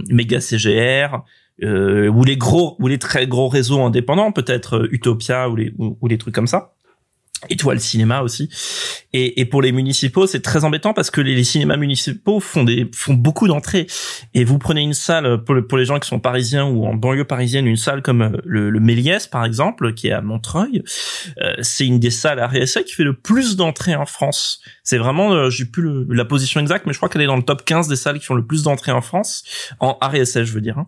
Méga 0.08 0.40
CGR 0.40 1.24
euh, 1.62 2.08
ou 2.08 2.24
les 2.24 2.36
gros 2.36 2.76
ou 2.78 2.88
les 2.88 2.98
très 2.98 3.26
gros 3.26 3.48
réseaux 3.48 3.80
indépendants 3.82 4.32
peut-être 4.32 4.78
euh, 4.78 4.88
Utopia 4.92 5.48
ou 5.48 5.56
les 5.56 5.72
ou, 5.78 6.06
les 6.08 6.18
trucs 6.18 6.34
comme 6.34 6.46
ça 6.46 6.74
Étoile 7.48 7.80
Cinéma 7.80 8.20
aussi. 8.20 8.50
Et, 9.14 9.40
et 9.40 9.46
pour 9.46 9.62
les 9.62 9.72
municipaux, 9.72 10.26
c'est 10.26 10.42
très 10.42 10.62
embêtant 10.64 10.92
parce 10.92 11.10
que 11.10 11.22
les, 11.22 11.34
les 11.34 11.42
cinémas 11.44 11.78
municipaux 11.78 12.38
font 12.38 12.64
des 12.64 12.90
font 12.94 13.14
beaucoup 13.14 13.48
d'entrées. 13.48 13.86
Et 14.34 14.44
vous 14.44 14.58
prenez 14.58 14.82
une 14.82 14.92
salle 14.92 15.42
pour, 15.44 15.54
le- 15.54 15.66
pour 15.66 15.78
les 15.78 15.86
gens 15.86 15.98
qui 15.98 16.06
sont 16.06 16.20
parisiens 16.20 16.66
ou 16.66 16.84
en 16.84 16.92
banlieue 16.92 17.24
parisienne, 17.24 17.66
une 17.66 17.78
salle 17.78 18.02
comme 18.02 18.20
euh, 18.20 18.36
le, 18.44 18.68
le 18.68 18.78
Méliès 18.78 19.26
par 19.26 19.46
exemple, 19.46 19.94
qui 19.94 20.08
est 20.08 20.12
à 20.12 20.20
Montreuil. 20.20 20.82
euh, 21.40 21.54
c'est 21.62 21.86
une 21.86 21.98
des 21.98 22.10
salles 22.10 22.40
à 22.40 22.46
RSA 22.46 22.82
qui 22.82 22.92
fait 22.92 23.04
le 23.04 23.16
plus 23.16 23.56
d'entrées 23.56 23.94
en 23.94 24.04
France. 24.04 24.60
C'est 24.84 24.98
vraiment, 24.98 25.32
euh, 25.32 25.48
j'ai 25.48 25.64
plus 25.64 25.82
le- 25.82 26.06
la 26.10 26.26
position 26.26 26.60
exacte, 26.60 26.84
mais 26.84 26.92
je 26.92 26.98
crois 26.98 27.08
qu'elle 27.08 27.22
est 27.22 27.26
dans 27.26 27.36
le 27.38 27.42
top 27.42 27.64
15 27.64 27.88
des 27.88 27.96
salles 27.96 28.18
qui 28.18 28.26
font 28.26 28.34
le 28.34 28.44
plus 28.44 28.64
d'entrées 28.64 28.92
en 28.92 29.00
France 29.00 29.44
en 29.80 29.96
RSA, 30.02 30.44
je 30.44 30.52
veux 30.52 30.60
dire. 30.60 30.76
hein. 30.76 30.86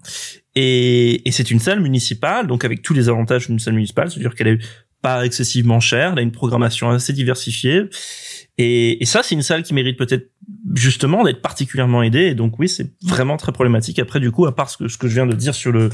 Et, 0.55 1.27
et 1.27 1.33
c'est 1.33 1.51
une 1.51 1.59
salle 1.59 1.81
municipale, 1.81 2.47
donc 2.47 2.65
avec 2.65 2.83
tous 2.83 2.93
les 2.93 3.09
avantages 3.09 3.47
d'une 3.47 3.59
salle 3.59 3.75
municipale, 3.75 4.11
c'est-à-dire 4.11 4.35
qu'elle 4.35 4.49
est 4.49 4.59
pas 5.03 5.27
excessivement 5.27 5.81
chère, 5.81 6.13
elle 6.13 6.21
a 6.21 6.23
une 6.23 6.33
programmation 6.33 6.89
assez 6.91 7.13
diversifiée. 7.13 7.91
Et, 8.59 9.03
et 9.03 9.07
ça, 9.07 9.23
c'est 9.23 9.35
une 9.35 9.43
salle 9.43 9.63
qui 9.63 9.75
mérite 9.75 9.99
peut-être 9.99 10.31
justement 10.75 11.25
d'être 11.25 11.41
particulièrement 11.41 12.03
aidée. 12.03 12.27
Et 12.27 12.35
donc 12.35 12.59
oui, 12.59 12.69
c'est 12.69 12.91
vraiment 13.03 13.37
très 13.37 13.51
problématique. 13.51 13.99
Après, 13.99 14.21
du 14.21 14.31
coup, 14.31 14.47
à 14.47 14.55
part 14.55 14.71
ce 14.71 14.77
que, 14.77 14.89
ce 14.89 14.99
que 14.99 15.09
je 15.09 15.15
viens 15.15 15.27
de 15.27 15.35
dire 15.35 15.55
sur 15.55 15.73
le 15.73 15.89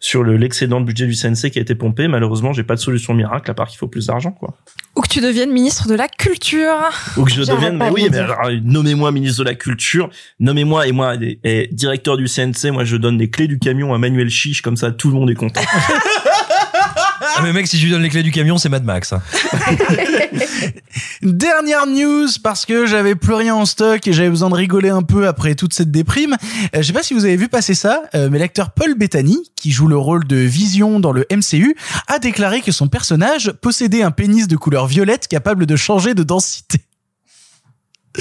sur 0.00 0.22
le 0.22 0.36
l'excédent 0.36 0.80
de 0.80 0.86
budget 0.86 1.06
du 1.06 1.14
CNC 1.14 1.50
qui 1.50 1.58
a 1.58 1.62
été 1.62 1.74
pompé, 1.74 2.06
malheureusement, 2.08 2.52
j'ai 2.52 2.62
pas 2.62 2.76
de 2.76 2.80
solution 2.80 3.14
miracle 3.14 3.50
à 3.50 3.54
part 3.54 3.68
qu'il 3.68 3.78
faut 3.78 3.88
plus 3.88 4.06
d'argent, 4.06 4.30
quoi. 4.30 4.56
Ou 4.96 5.00
que 5.00 5.08
tu 5.08 5.20
deviennes 5.20 5.52
ministre 5.52 5.88
de 5.88 5.94
la 5.94 6.08
culture. 6.08 6.76
Ou 7.16 7.24
que 7.24 7.32
je 7.32 7.42
devienne, 7.42 7.76
mais 7.76 7.90
oui, 7.90 8.06
mais 8.10 8.18
alors, 8.18 8.48
nommez-moi 8.62 9.10
ministre 9.10 9.40
de 9.40 9.48
la 9.48 9.54
Culture, 9.54 10.08
nommez-moi 10.38 10.86
et 10.86 10.92
moi 10.92 11.16
et, 11.16 11.40
et 11.42 11.68
directeur 11.72 12.16
du 12.16 12.26
CNC, 12.26 12.70
moi 12.72 12.84
je 12.84 12.96
donne 12.96 13.18
les 13.18 13.28
clés 13.28 13.48
du 13.48 13.58
camion 13.58 13.92
à 13.92 13.98
Manuel 13.98 14.30
Chiche, 14.30 14.62
comme 14.62 14.76
ça 14.76 14.92
tout 14.92 15.08
le 15.08 15.14
monde 15.14 15.30
est 15.30 15.34
content. 15.34 15.60
Ah, 17.36 17.42
mais 17.42 17.52
mec, 17.52 17.66
si 17.66 17.78
je 17.78 17.84
lui 17.84 17.90
donne 17.92 18.02
les 18.02 18.08
clés 18.08 18.22
du 18.22 18.30
camion, 18.30 18.58
c'est 18.58 18.68
Mad 18.68 18.84
Max. 18.84 19.12
hein. 19.12 19.22
Dernière 21.22 21.86
news 21.86 22.28
parce 22.42 22.66
que 22.66 22.86
j'avais 22.86 23.14
plus 23.14 23.34
rien 23.34 23.54
en 23.54 23.66
stock 23.66 24.06
et 24.06 24.12
j'avais 24.12 24.30
besoin 24.30 24.50
de 24.50 24.54
rigoler 24.54 24.88
un 24.90 25.02
peu 25.02 25.26
après 25.26 25.54
toute 25.54 25.74
cette 25.74 25.90
déprime. 25.90 26.34
Euh, 26.74 26.78
je 26.80 26.82
sais 26.82 26.92
pas 26.92 27.02
si 27.02 27.14
vous 27.14 27.24
avez 27.24 27.36
vu 27.36 27.48
passer 27.48 27.74
ça, 27.74 28.02
euh, 28.14 28.28
mais 28.30 28.38
l'acteur 28.38 28.70
Paul 28.70 28.94
Bettany, 28.94 29.38
qui 29.56 29.70
joue 29.72 29.88
le 29.88 29.96
rôle 29.96 30.26
de 30.26 30.36
Vision 30.36 31.00
dans 31.00 31.12
le 31.12 31.26
MCU, 31.30 31.76
a 32.08 32.18
déclaré 32.18 32.60
que 32.60 32.72
son 32.72 32.88
personnage 32.88 33.52
possédait 33.60 34.02
un 34.02 34.10
pénis 34.10 34.48
de 34.48 34.56
couleur 34.56 34.86
violette 34.86 35.28
capable 35.28 35.66
de 35.66 35.76
changer 35.76 36.14
de 36.14 36.22
densité. 36.22 36.78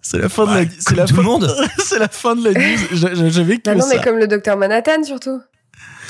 C'est 0.00 0.18
la 0.18 0.30
fin 0.30 0.46
de 0.46 0.54
la, 0.54 0.64
c'est 0.78 0.96
la 0.96 1.04
tout 1.04 1.16
fin- 1.16 1.20
le 1.20 1.26
monde. 1.28 1.54
c'est 1.84 1.98
la 1.98 2.08
fin 2.08 2.34
de 2.34 2.44
la 2.48 2.52
news. 2.52 2.78
J'a- 2.92 3.14
j'a- 3.14 3.28
J'avais 3.28 3.56
que 3.58 3.62
Bah 3.66 3.74
non, 3.74 3.82
ça. 3.82 3.94
mais 3.96 4.02
comme 4.02 4.16
le 4.16 4.26
docteur 4.26 4.56
Manhattan, 4.56 5.04
surtout. 5.04 5.38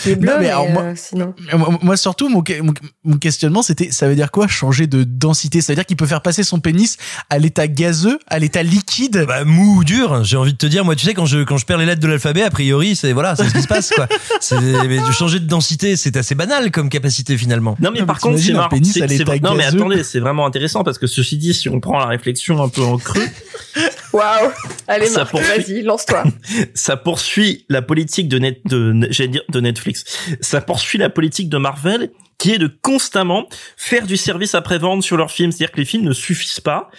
Qui 0.02 0.10
est 0.10 0.16
bleu, 0.16 0.30
Non, 0.30 0.36
mais 0.38 0.44
mais, 0.44 0.50
alors, 0.50 0.68
moi- 0.70 0.82
euh, 0.82 0.92
sinon. 0.96 1.34
Moi, 1.82 1.96
surtout, 1.96 2.28
mon, 2.28 2.42
mon- 2.62 2.74
mon 3.04 3.16
questionnement, 3.18 3.62
c'était, 3.62 3.90
ça 3.90 4.08
veut 4.08 4.14
dire 4.14 4.30
quoi 4.30 4.48
changer 4.48 4.86
de 4.86 5.04
densité? 5.04 5.60
Ça 5.60 5.72
veut 5.72 5.76
dire 5.76 5.86
qu'il 5.86 5.96
peut 5.96 6.06
faire 6.06 6.22
passer 6.22 6.42
son 6.42 6.60
pénis 6.60 6.96
à 7.30 7.38
l'état 7.38 7.68
gazeux, 7.68 8.18
à 8.28 8.38
l'état 8.38 8.62
liquide? 8.62 9.24
Bah, 9.26 9.44
mou 9.44 9.78
ou 9.78 9.84
dur, 9.84 10.24
j'ai 10.24 10.36
envie 10.36 10.52
de 10.52 10.58
te 10.58 10.66
dire. 10.66 10.84
Moi, 10.84 10.96
tu 10.96 11.06
sais, 11.06 11.14
quand 11.14 11.26
je, 11.26 11.44
quand 11.44 11.56
je 11.56 11.66
perds 11.66 11.78
les 11.78 11.86
lettres 11.86 12.00
de 12.02 12.08
l'alphabet, 12.08 12.42
a 12.42 12.50
priori, 12.50 12.96
c'est, 12.96 13.12
voilà, 13.12 13.36
c'est 13.36 13.48
ce 13.48 13.54
qui 13.54 13.62
se 13.62 13.68
passe, 13.68 13.90
quoi. 13.90 14.08
C'est, 14.40 14.60
mais 14.60 14.98
de 14.98 15.12
changer 15.12 15.40
de 15.40 15.46
densité, 15.46 15.96
c'est 15.96 16.16
assez 16.16 16.34
banal 16.34 16.70
comme 16.70 16.88
capacité, 16.88 17.36
finalement. 17.38 17.76
Non 17.80 17.90
mais 17.92 18.00
Non, 18.00 18.06
par 18.06 18.18
contre 18.20 18.38
c'est 18.38 18.52
marrant. 18.52 18.68
Non 19.42 19.54
mais 19.54 19.64
attendez, 19.64 20.02
c'est 20.04 20.20
vraiment 20.20 20.46
intéressant 20.46 20.84
parce 20.84 20.98
que 20.98 21.06
ceci 21.06 21.38
dit, 21.38 21.54
si 21.54 21.68
on 21.68 21.80
prend 21.80 21.98
la 21.98 22.06
réflexion 22.06 22.62
un 22.62 22.68
peu 22.68 22.82
en 22.82 22.98
creux, 22.98 23.26
Waouh 24.14 24.50
Allez, 24.86 25.06
Ça 25.06 25.20
Marc, 25.20 25.30
poursuit. 25.32 25.48
vas-y, 25.58 25.82
lance-toi. 25.82 26.24
ça 26.74 26.96
poursuit 26.96 27.64
la 27.68 27.82
politique 27.82 28.28
de 28.28 28.38
net 28.38 28.60
de 28.64 28.92
de 29.50 29.60
Netflix. 29.60 30.04
Ça 30.40 30.60
poursuit 30.60 30.98
la 30.98 31.10
politique 31.10 31.48
de 31.48 31.58
Marvel 31.58 32.10
qui 32.44 32.52
est 32.52 32.58
de 32.58 32.70
constamment 32.82 33.48
faire 33.78 34.06
du 34.06 34.18
service 34.18 34.54
après-vente 34.54 35.02
sur 35.02 35.16
leurs 35.16 35.30
films, 35.30 35.50
c'est-à-dire 35.50 35.72
que 35.72 35.78
les 35.78 35.86
films 35.86 36.04
ne 36.04 36.12
suffisent 36.12 36.60
pas. 36.60 36.90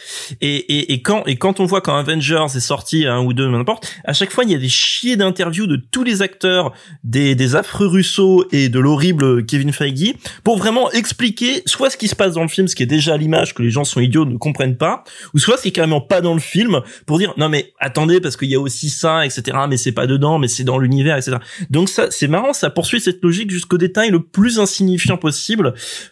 Et, 0.41 0.55
et, 0.55 0.93
et 0.93 1.03
quand 1.03 1.23
et 1.27 1.35
quand 1.35 1.59
on 1.59 1.65
voit 1.65 1.81
quand 1.81 1.95
Avengers 1.95 2.47
est 2.55 2.59
sorti 2.59 3.05
un 3.05 3.19
ou 3.19 3.31
deux 3.31 3.47
n'importe, 3.47 3.93
à 4.05 4.13
chaque 4.13 4.31
fois 4.31 4.43
il 4.43 4.49
y 4.49 4.55
a 4.55 4.57
des 4.57 4.69
chiers 4.69 5.17
d'interviews 5.17 5.67
de 5.67 5.75
tous 5.75 6.03
les 6.03 6.23
acteurs 6.23 6.73
des 7.03 7.35
des 7.35 7.55
affreux 7.55 7.85
Russo 7.85 8.47
et 8.51 8.69
de 8.69 8.79
l'horrible 8.79 9.45
Kevin 9.45 9.71
Feige 9.71 10.15
pour 10.43 10.57
vraiment 10.57 10.91
expliquer 10.93 11.61
soit 11.67 11.91
ce 11.91 11.97
qui 11.97 12.07
se 12.07 12.15
passe 12.15 12.33
dans 12.33 12.41
le 12.41 12.47
film, 12.47 12.67
ce 12.67 12.75
qui 12.75 12.81
est 12.81 12.87
déjà 12.87 13.13
à 13.13 13.17
l'image 13.17 13.53
que 13.53 13.61
les 13.61 13.69
gens 13.69 13.83
sont 13.83 13.99
idiots 13.99 14.25
ne 14.25 14.37
comprennent 14.37 14.77
pas, 14.77 15.03
ou 15.35 15.37
soit 15.37 15.57
ce 15.57 15.61
qui 15.61 15.67
est 15.67 15.73
carrément 15.73 16.01
pas 16.01 16.21
dans 16.21 16.33
le 16.33 16.39
film 16.39 16.81
pour 17.05 17.19
dire 17.19 17.35
non 17.37 17.49
mais 17.49 17.71
attendez 17.79 18.19
parce 18.19 18.35
qu'il 18.35 18.49
y 18.49 18.55
a 18.55 18.59
aussi 18.59 18.89
ça 18.89 19.27
etc 19.27 19.55
mais 19.69 19.77
c'est 19.77 19.91
pas 19.91 20.07
dedans 20.07 20.39
mais 20.39 20.47
c'est 20.47 20.63
dans 20.63 20.79
l'univers 20.79 21.17
etc 21.17 21.37
donc 21.69 21.89
ça 21.89 22.07
c'est 22.09 22.27
marrant 22.27 22.53
ça 22.53 22.71
poursuit 22.71 22.99
cette 22.99 23.21
logique 23.21 23.51
jusqu'au 23.51 23.77
détail 23.77 24.09
le 24.09 24.23
plus 24.23 24.59
insignifiant 24.59 25.17
possible 25.17 25.34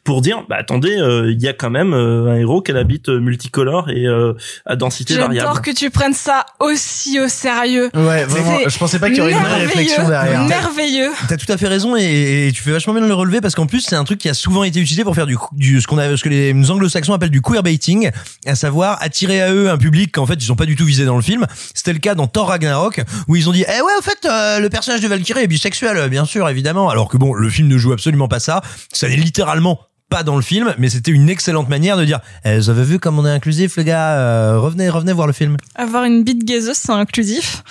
pour 0.04 0.22
dire 0.22 0.44
bah 0.50 0.58
attendez 0.60 0.98
euh, 0.98 1.32
il 1.32 1.42
y 1.42 1.48
a 1.48 1.54
quand 1.54 1.70
même 1.70 1.94
euh, 1.94 2.32
un 2.32 2.36
héros 2.36 2.62
qui 2.62 2.72
habite 2.72 3.10
euh, 3.10 3.20
multicolore 3.20 3.90
et 3.90 4.06
euh, 4.06 4.34
à 4.66 4.76
densité 4.76 5.16
variable 5.16 5.36
J'adore 5.36 5.62
que 5.62 5.72
tu 5.72 5.90
prennes 5.90 6.14
ça 6.14 6.46
aussi 6.60 7.20
au 7.20 7.28
sérieux. 7.28 7.90
Ouais, 7.94 8.26
vraiment, 8.26 8.60
je 8.68 8.78
pensais 8.78 9.00
pas 9.00 9.10
qu'il 9.10 9.18
y 9.18 9.22
aurait 9.22 9.32
une 9.32 9.38
réflexion 9.38 10.08
derrière. 10.08 10.44
Merveilleux. 10.44 11.12
T'as 11.28 11.38
tout 11.38 11.52
à 11.52 11.58
fait 11.58 11.68
raison 11.68 11.96
et, 11.96 12.48
et 12.48 12.52
tu 12.52 12.62
fais 12.62 12.72
vachement 12.72 12.94
bien 12.94 13.02
de 13.02 13.08
le 13.08 13.14
relever 13.14 13.42
parce 13.42 13.56
qu'en 13.56 13.66
plus 13.66 13.82
c'est 13.82 13.96
un 13.96 14.04
truc 14.04 14.20
qui 14.20 14.30
a 14.30 14.34
souvent 14.34 14.64
été 14.64 14.80
utilisé 14.80 15.04
pour 15.04 15.16
faire 15.16 15.26
du, 15.26 15.38
du 15.54 15.82
ce 15.82 15.88
qu'on 15.88 15.98
a 15.98 16.16
ce 16.16 16.24
que 16.24 16.30
les 16.30 16.54
anglo-saxons 16.70 17.14
appellent 17.14 17.30
du 17.30 17.42
queerbaiting, 17.42 18.12
à 18.46 18.56
savoir 18.56 18.98
attirer 19.02 19.42
à 19.42 19.54
eux 19.54 19.70
un 19.70 19.78
public 19.78 20.12
qu'en 20.12 20.26
fait 20.26 20.36
ils 20.36 20.46
sont 20.46 20.56
pas 20.56 20.66
du 20.66 20.76
tout 20.76 20.86
visés 20.86 21.06
dans 21.06 21.16
le 21.16 21.22
film. 21.22 21.46
C'était 21.74 21.94
le 21.94 22.00
cas 22.00 22.16
dans 22.16 22.28
Thor 22.28 22.48
Ragnarok 22.50 23.02
où 23.28 23.36
ils 23.36 23.50
ont 23.50 23.54
dit 23.54 23.66
eh 23.68 23.82
ouais 23.82 23.94
au 23.98 24.02
fait 24.02 24.26
euh, 24.26 24.60
le 24.60 24.70
personnage 24.70 25.02
de 25.02 25.08
Valkyrie 25.08 25.44
est 25.44 25.48
bisexuel 25.48 26.10
bien 26.10 26.26
sûr 26.26 26.48
évidemment 26.50 26.90
alors 26.90 27.08
que 27.08 27.18
bon 27.18 27.34
le 27.34 27.50
film 27.50 27.68
ne 27.68 27.78
joue 27.78 27.94
absolument 27.94 28.28
pas 28.28 28.40
ça. 28.40 28.62
Ça 29.04 29.10
n'est 29.10 29.16
littéralement 29.22 29.80
pas 30.10 30.24
dans 30.24 30.36
le 30.36 30.42
film, 30.44 30.76
mais 30.78 30.90
c'était 30.90 31.12
une 31.12 31.30
excellente 31.30 31.70
manière 31.70 31.98
de 31.98 32.06
dire 32.06 32.20
eh, 32.46 32.58
Vous 32.58 32.70
avez 32.70 32.84
vu 32.84 33.00
comme 33.00 33.18
on 33.20 33.26
est 33.26 33.32
inclusif, 33.32 33.78
les 33.78 33.84
gars 33.84 34.12
euh, 34.20 34.60
Revenez, 34.60 34.90
revenez 34.90 35.14
voir 35.14 35.26
le 35.28 35.34
film. 35.34 35.58
Avoir 35.76 36.04
une 36.04 36.24
bite 36.24 36.44
gazeuse, 36.46 36.76
c'est 36.78 36.92
inclusif. 36.92 37.64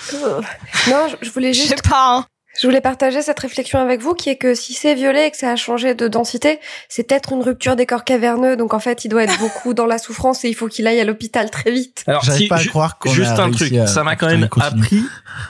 Non, 0.89 1.07
je- 1.09 1.25
je 1.25 1.31
voulais 1.31 1.53
Je 1.53 1.59
juste 1.59 1.69
sais 1.83 1.89
pas. 1.89 2.17
hein. 2.17 2.25
Je 2.61 2.67
voulais 2.67 2.81
partager 2.81 3.23
cette 3.23 3.39
réflexion 3.39 3.79
avec 3.79 3.99
vous, 3.99 4.13
qui 4.13 4.29
est 4.29 4.35
que 4.35 4.53
si 4.53 4.73
c'est 4.75 4.93
violet 4.93 5.27
et 5.27 5.31
que 5.31 5.37
ça 5.37 5.49
a 5.51 5.55
changé 5.55 5.95
de 5.95 6.07
densité, 6.07 6.59
c'est 6.87 7.01
peut-être 7.07 7.31
une 7.33 7.41
rupture 7.41 7.75
des 7.75 7.87
corps 7.87 8.03
caverneux, 8.03 8.55
donc 8.57 8.75
en 8.75 8.79
fait, 8.79 9.05
il 9.05 9.09
doit 9.09 9.23
être 9.23 9.39
beaucoup 9.39 9.73
dans 9.73 9.87
la 9.87 9.97
souffrance 9.97 10.45
et 10.45 10.49
il 10.49 10.53
faut 10.53 10.67
qu'il 10.67 10.85
aille 10.85 10.99
à 10.99 11.03
l'hôpital 11.03 11.49
très 11.49 11.71
vite. 11.71 12.03
alors 12.05 12.23
J'arrive 12.23 12.41
si- 12.43 12.47
pas 12.49 12.57
à 12.57 12.65
croire 12.65 12.99
qu'on 12.99 13.09
juste 13.11 13.31
a 13.31 13.43
un 13.45 13.49
truc 13.49 13.73
à- 13.73 13.87
ça 13.87 14.03
m'a 14.03 14.15
quand 14.15 14.27
même 14.27 14.47
appris 14.59 15.01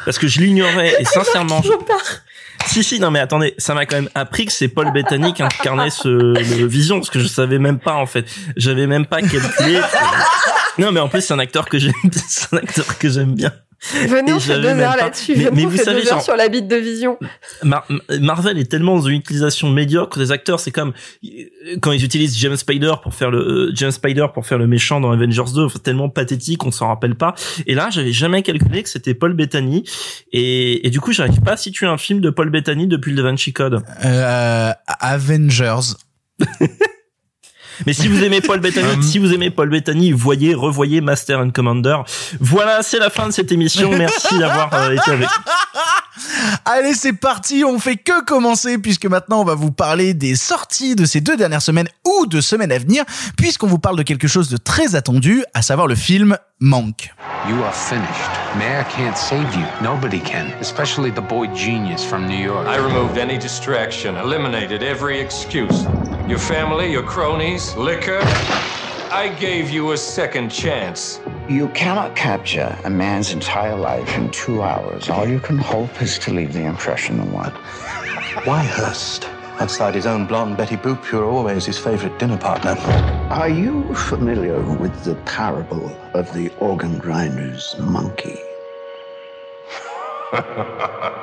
parce 0.05 0.17
que 0.17 0.27
je 0.27 0.39
l'ignorais 0.39 0.93
et 0.97 1.03
sincèrement 1.05 1.59
parle. 1.61 1.99
Si 2.67 2.83
si 2.83 2.99
non 2.99 3.11
mais 3.11 3.19
attendez, 3.19 3.53
ça 3.57 3.73
m'a 3.73 3.85
quand 3.85 3.97
même 3.97 4.09
appris 4.15 4.45
que 4.45 4.51
c'est 4.51 4.67
Paul 4.67 4.91
Bettany 4.91 5.33
qui 5.33 5.43
incarnait 5.43 5.89
ce 5.89 6.65
Vision 6.65 6.99
parce 6.99 7.09
que 7.09 7.19
je 7.19 7.27
savais 7.27 7.59
même 7.59 7.79
pas 7.79 7.95
en 7.95 8.05
fait. 8.05 8.25
J'avais 8.57 8.87
même 8.87 9.05
pas 9.05 9.21
calculé. 9.21 9.79
Non 10.77 10.91
mais 10.91 10.99
en 10.99 11.07
plus 11.09 11.21
c'est 11.21 11.33
un 11.33 11.39
acteur 11.39 11.67
que 11.69 11.77
j'aime 11.79 11.93
c'est 12.27 12.53
un 12.53 12.57
acteur 12.57 12.97
que 12.97 13.09
j'aime 13.09 13.35
bien. 13.35 13.51
Venez, 14.07 14.31
on 14.31 14.39
fait 14.39 14.61
deux 14.61 14.67
heures 14.69 14.95
là-dessus. 14.95 15.33
Mais- 15.35 15.43
Venez, 15.43 15.51
mais 15.57 15.65
on 15.65 15.69
vous 15.69 15.75
fait 15.77 15.83
savez, 15.83 15.99
deux 16.03 16.07
heures 16.07 16.13
genre- 16.13 16.23
sur 16.23 16.37
la 16.37 16.47
bite 16.47 16.69
de 16.69 16.77
vision. 16.77 17.19
Mar- 17.63 17.85
Marvel 18.21 18.57
est 18.57 18.71
tellement 18.71 18.95
dans 18.95 19.01
une 19.07 19.17
utilisation 19.17 19.69
médiocre 19.69 20.17
des 20.17 20.31
acteurs, 20.31 20.61
c'est 20.61 20.71
comme 20.71 20.93
euh, 21.25 21.27
quand 21.81 21.91
ils 21.91 22.05
utilisent 22.05 22.37
James 22.37 22.55
Spider 22.55 22.93
pour 23.03 23.13
faire 23.13 23.29
le 23.29 23.39
euh, 23.39 23.71
James 23.75 23.91
Spider 23.91 24.27
pour 24.33 24.45
faire 24.47 24.57
le 24.57 24.67
méchant 24.67 25.01
dans 25.01 25.11
Avengers 25.11 25.51
2, 25.53 25.65
enfin, 25.65 25.79
tellement 25.79 26.07
pathétique, 26.07 26.63
on 26.63 26.71
s'en 26.71 26.87
rappelle 26.87 27.15
pas. 27.15 27.35
Et 27.67 27.75
là, 27.75 27.89
j'avais 27.91 28.13
jamais 28.13 28.41
calculé 28.41 28.83
que 28.83 28.89
c'était 28.89 29.13
Paul 29.15 29.33
Bettany 29.33 29.83
et, 30.31 30.87
et 30.87 30.89
du 30.89 31.01
coup, 31.01 31.11
j'arrive 31.11 31.41
pas 31.41 31.51
à 31.53 31.57
situer 31.57 31.85
un 31.87 31.97
film 31.97 32.21
de 32.21 32.29
Paul 32.29 32.49
Bettany 32.51 32.87
depuis 32.87 33.11
le 33.11 33.17
Da 33.17 33.23
Vinci 33.23 33.51
Code. 33.51 33.83
Euh, 34.05 34.71
Avengers. 34.87 35.97
Mais 37.85 37.93
si 37.93 38.07
vous 38.07 38.23
aimez 38.23 38.41
Paul 38.41 38.59
Bettany, 38.59 39.03
si 39.03 39.19
vous 39.19 39.33
aimez 39.33 39.49
Paul 39.49 39.69
Bettany, 39.69 40.11
voyez, 40.11 40.53
revoyez 40.53 41.01
Master 41.01 41.39
and 41.39 41.51
Commander. 41.51 41.97
Voilà, 42.39 42.83
c'est 42.83 42.99
la 42.99 43.09
fin 43.09 43.27
de 43.27 43.31
cette 43.31 43.51
émission. 43.51 43.91
Merci 43.91 44.37
d'avoir 44.37 44.73
euh, 44.73 44.91
été 44.91 45.11
avec. 45.11 45.27
Allez, 46.65 46.93
c'est 46.93 47.13
parti, 47.13 47.63
on 47.63 47.79
fait 47.79 47.97
que 47.97 48.23
commencer 48.23 48.77
puisque 48.77 49.05
maintenant 49.05 49.41
on 49.41 49.45
va 49.45 49.55
vous 49.55 49.71
parler 49.71 50.13
des 50.13 50.35
sorties 50.35 50.95
de 50.95 51.05
ces 51.05 51.21
deux 51.21 51.35
dernières 51.35 51.61
semaines 51.61 51.87
ou 52.05 52.25
de 52.25 52.39
semaines 52.41 52.71
à 52.71 52.77
venir 52.77 53.03
puisqu'on 53.37 53.67
vous 53.67 53.79
parle 53.79 53.97
de 53.97 54.03
quelque 54.03 54.27
chose 54.27 54.49
de 54.49 54.57
très 54.57 54.95
attendu, 54.95 55.43
à 55.53 55.61
savoir 55.61 55.87
le 55.87 55.95
film 55.95 56.37
Manque. 56.59 57.13
You 57.49 57.61
are 57.63 57.73
finished. 57.73 58.31
Mayor 58.57 58.85
can't 58.85 59.17
save 59.17 59.53
you. 59.53 59.65
Nobody 59.81 60.19
can, 60.19 60.47
especially 60.61 61.11
the 61.11 61.21
boy 61.21 61.47
genius 61.47 62.05
from 62.05 62.25
New 62.25 62.37
York. 62.37 62.67
I 62.67 62.77
removed 62.77 63.17
any 63.17 63.37
distraction, 63.37 64.15
eliminated 64.15 64.81
every 64.81 65.19
excuse. 65.19 65.85
Your 66.27 66.39
family, 66.39 66.89
your 66.89 67.03
cronies, 67.03 67.75
liquor. 67.75 68.19
I 69.11 69.35
gave 69.39 69.69
you 69.69 69.91
a 69.91 69.97
second 69.97 70.49
chance. 70.49 71.19
You 71.49 71.67
cannot 71.69 72.15
capture 72.15 72.77
a 72.85 72.89
man's 72.89 73.33
entire 73.33 73.75
life 73.75 74.17
in 74.17 74.31
two 74.31 74.61
hours. 74.61 75.09
All 75.09 75.27
you 75.27 75.41
can 75.41 75.57
hope 75.57 76.01
is 76.01 76.17
to 76.19 76.31
leave 76.31 76.53
the 76.53 76.63
impression 76.63 77.19
of 77.19 77.33
one. 77.33 77.51
Why 78.45 78.63
Hurst? 78.63 79.25
Outside 79.59 79.95
his 79.95 80.05
own 80.05 80.25
blonde 80.25 80.55
Betty 80.55 80.77
Boop, 80.77 81.11
you're 81.11 81.25
always 81.29 81.65
his 81.65 81.77
favorite 81.77 82.17
dinner 82.19 82.37
partner. 82.37 82.77
Are 83.29 83.49
you 83.49 83.93
familiar 83.93 84.61
with 84.61 85.03
the 85.03 85.15
parable 85.25 85.93
of 86.13 86.33
the 86.33 86.49
organ 86.59 86.99
grinder's 86.99 87.75
monkey? 87.79 88.39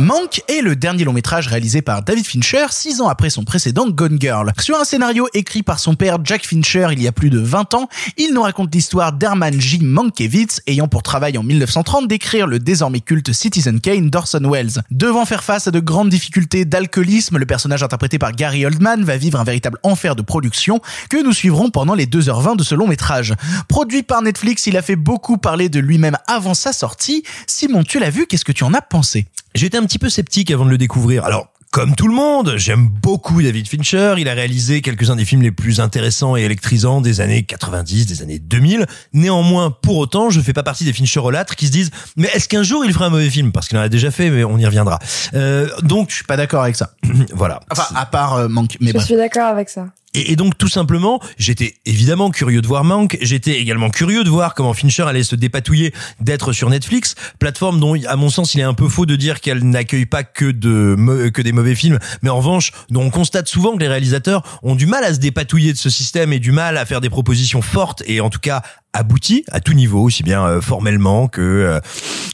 Manque 0.00 0.40
est 0.48 0.62
le 0.62 0.76
dernier 0.76 1.04
long 1.04 1.12
métrage 1.12 1.46
réalisé 1.46 1.82
par 1.82 2.02
David 2.02 2.26
Fincher 2.26 2.64
six 2.70 3.02
ans 3.02 3.08
après 3.08 3.28
son 3.28 3.44
précédent 3.44 3.86
Gone 3.90 4.16
Girl. 4.18 4.50
Sur 4.58 4.80
un 4.80 4.84
scénario 4.84 5.28
écrit 5.34 5.62
par 5.62 5.78
son 5.78 5.94
père 5.94 6.16
Jack 6.24 6.46
Fincher 6.46 6.88
il 6.92 7.02
y 7.02 7.06
a 7.06 7.12
plus 7.12 7.28
de 7.28 7.38
20 7.38 7.74
ans, 7.74 7.86
il 8.16 8.32
nous 8.32 8.40
raconte 8.40 8.74
l'histoire 8.74 9.12
d'Herman 9.12 9.60
J. 9.60 9.80
Mankiewicz 9.82 10.62
ayant 10.66 10.88
pour 10.88 11.02
travail 11.02 11.36
en 11.36 11.42
1930 11.42 12.08
d'écrire 12.08 12.46
le 12.46 12.58
désormais 12.58 13.00
culte 13.00 13.34
Citizen 13.34 13.78
Kane 13.78 14.08
d'Orson 14.08 14.40
Welles. 14.50 14.82
Devant 14.90 15.26
faire 15.26 15.44
face 15.44 15.66
à 15.66 15.70
de 15.70 15.80
grandes 15.80 16.08
difficultés 16.08 16.64
d'alcoolisme, 16.64 17.36
le 17.36 17.44
personnage 17.44 17.82
interprété 17.82 18.18
par 18.18 18.32
Gary 18.32 18.64
Oldman 18.64 19.04
va 19.04 19.18
vivre 19.18 19.38
un 19.38 19.44
véritable 19.44 19.76
enfer 19.82 20.16
de 20.16 20.22
production 20.22 20.80
que 21.10 21.22
nous 21.22 21.34
suivrons 21.34 21.68
pendant 21.68 21.94
les 21.94 22.06
2h20 22.06 22.56
de 22.56 22.64
ce 22.64 22.74
long 22.74 22.88
métrage. 22.88 23.34
Produit 23.68 24.02
par 24.02 24.22
Netflix, 24.22 24.66
il 24.66 24.78
a 24.78 24.82
fait 24.82 24.96
beaucoup 24.96 25.36
parler 25.36 25.68
de 25.68 25.78
lui-même 25.78 26.16
avant 26.26 26.54
sa 26.54 26.72
sortie. 26.72 27.22
Simon, 27.46 27.84
tu 27.84 27.98
l'as 27.98 28.08
vu, 28.08 28.26
qu'est-ce 28.26 28.46
que 28.46 28.52
tu 28.52 28.64
en 28.64 28.72
as 28.72 28.80
pensé? 28.80 29.26
J'étais 29.54 29.78
un 29.78 29.84
petit 29.84 29.98
peu 29.98 30.08
sceptique 30.08 30.50
avant 30.50 30.64
de 30.64 30.70
le 30.70 30.78
découvrir. 30.78 31.24
Alors, 31.24 31.48
comme 31.72 31.94
tout 31.94 32.08
le 32.08 32.14
monde, 32.14 32.54
j'aime 32.56 32.88
beaucoup 32.88 33.42
David 33.42 33.68
Fincher. 33.68 34.14
Il 34.18 34.28
a 34.28 34.34
réalisé 34.34 34.80
quelques-uns 34.82 35.14
des 35.14 35.24
films 35.24 35.42
les 35.42 35.52
plus 35.52 35.78
intéressants 35.80 36.36
et 36.36 36.42
électrisants 36.42 37.00
des 37.00 37.20
années 37.20 37.44
90, 37.44 38.06
des 38.06 38.22
années 38.22 38.40
2000. 38.40 38.86
Néanmoins, 39.12 39.70
pour 39.70 39.98
autant, 39.98 40.30
je 40.30 40.40
fais 40.40 40.52
pas 40.52 40.64
partie 40.64 40.84
des 40.84 40.92
Fincherolâtres 40.92 41.54
qui 41.54 41.66
se 41.68 41.72
disent 41.72 41.90
mais 42.16 42.28
est-ce 42.34 42.48
qu'un 42.48 42.64
jour 42.64 42.84
il 42.84 42.92
fera 42.92 43.06
un 43.06 43.10
mauvais 43.10 43.30
film? 43.30 43.52
Parce 43.52 43.68
qu'il 43.68 43.78
en 43.78 43.82
a 43.82 43.88
déjà 43.88 44.10
fait, 44.10 44.30
mais 44.30 44.42
on 44.42 44.58
y 44.58 44.66
reviendra. 44.66 44.98
Euh, 45.34 45.68
donc, 45.82 46.10
je 46.10 46.16
suis 46.16 46.24
pas 46.24 46.36
d'accord 46.36 46.62
avec 46.64 46.74
ça. 46.74 46.90
voilà. 47.34 47.60
Enfin, 47.70 47.86
à 47.94 48.04
part 48.06 48.34
euh, 48.34 48.48
manque. 48.48 48.76
Mais 48.80 48.88
Je 48.88 48.94
bref. 48.94 49.06
suis 49.06 49.16
d'accord 49.16 49.46
avec 49.46 49.68
ça. 49.68 49.86
Et, 50.14 50.34
donc 50.34 50.58
tout 50.58 50.68
simplement, 50.68 51.20
j'étais 51.38 51.74
évidemment 51.86 52.30
curieux 52.30 52.62
de 52.62 52.66
voir 52.66 52.82
Mank, 52.84 53.16
j'étais 53.20 53.60
également 53.60 53.90
curieux 53.90 54.24
de 54.24 54.30
voir 54.30 54.54
comment 54.54 54.74
Fincher 54.74 55.04
allait 55.04 55.22
se 55.22 55.36
dépatouiller 55.36 55.94
d'être 56.20 56.52
sur 56.52 56.68
Netflix, 56.68 57.14
plateforme 57.38 57.78
dont 57.78 57.96
à 58.06 58.16
mon 58.16 58.28
sens 58.28 58.54
il 58.54 58.60
est 58.60 58.64
un 58.64 58.74
peu 58.74 58.88
faux 58.88 59.06
de 59.06 59.14
dire 59.14 59.40
qu'elle 59.40 59.62
n'accueille 59.62 60.06
pas 60.06 60.24
que 60.24 60.50
de 60.50 61.30
que 61.32 61.42
des 61.42 61.52
mauvais 61.52 61.76
films, 61.76 61.98
mais 62.22 62.30
en 62.30 62.38
revanche, 62.38 62.72
dont 62.90 63.02
on 63.02 63.10
constate 63.10 63.48
souvent 63.48 63.74
que 63.74 63.80
les 63.80 63.88
réalisateurs 63.88 64.42
ont 64.62 64.74
du 64.74 64.86
mal 64.86 65.04
à 65.04 65.14
se 65.14 65.20
dépatouiller 65.20 65.72
de 65.72 65.78
ce 65.78 65.90
système 65.90 66.32
et 66.32 66.40
du 66.40 66.50
mal 66.50 66.76
à 66.76 66.86
faire 66.86 67.00
des 67.00 67.10
propositions 67.10 67.62
fortes 67.62 68.02
et 68.06 68.20
en 68.20 68.30
tout 68.30 68.40
cas 68.40 68.62
abouties 68.92 69.44
à 69.50 69.60
tout 69.60 69.72
niveau, 69.72 70.02
aussi 70.02 70.22
bien 70.22 70.44
euh, 70.44 70.60
formellement 70.60 71.28
que 71.28 71.40
euh, 71.40 71.80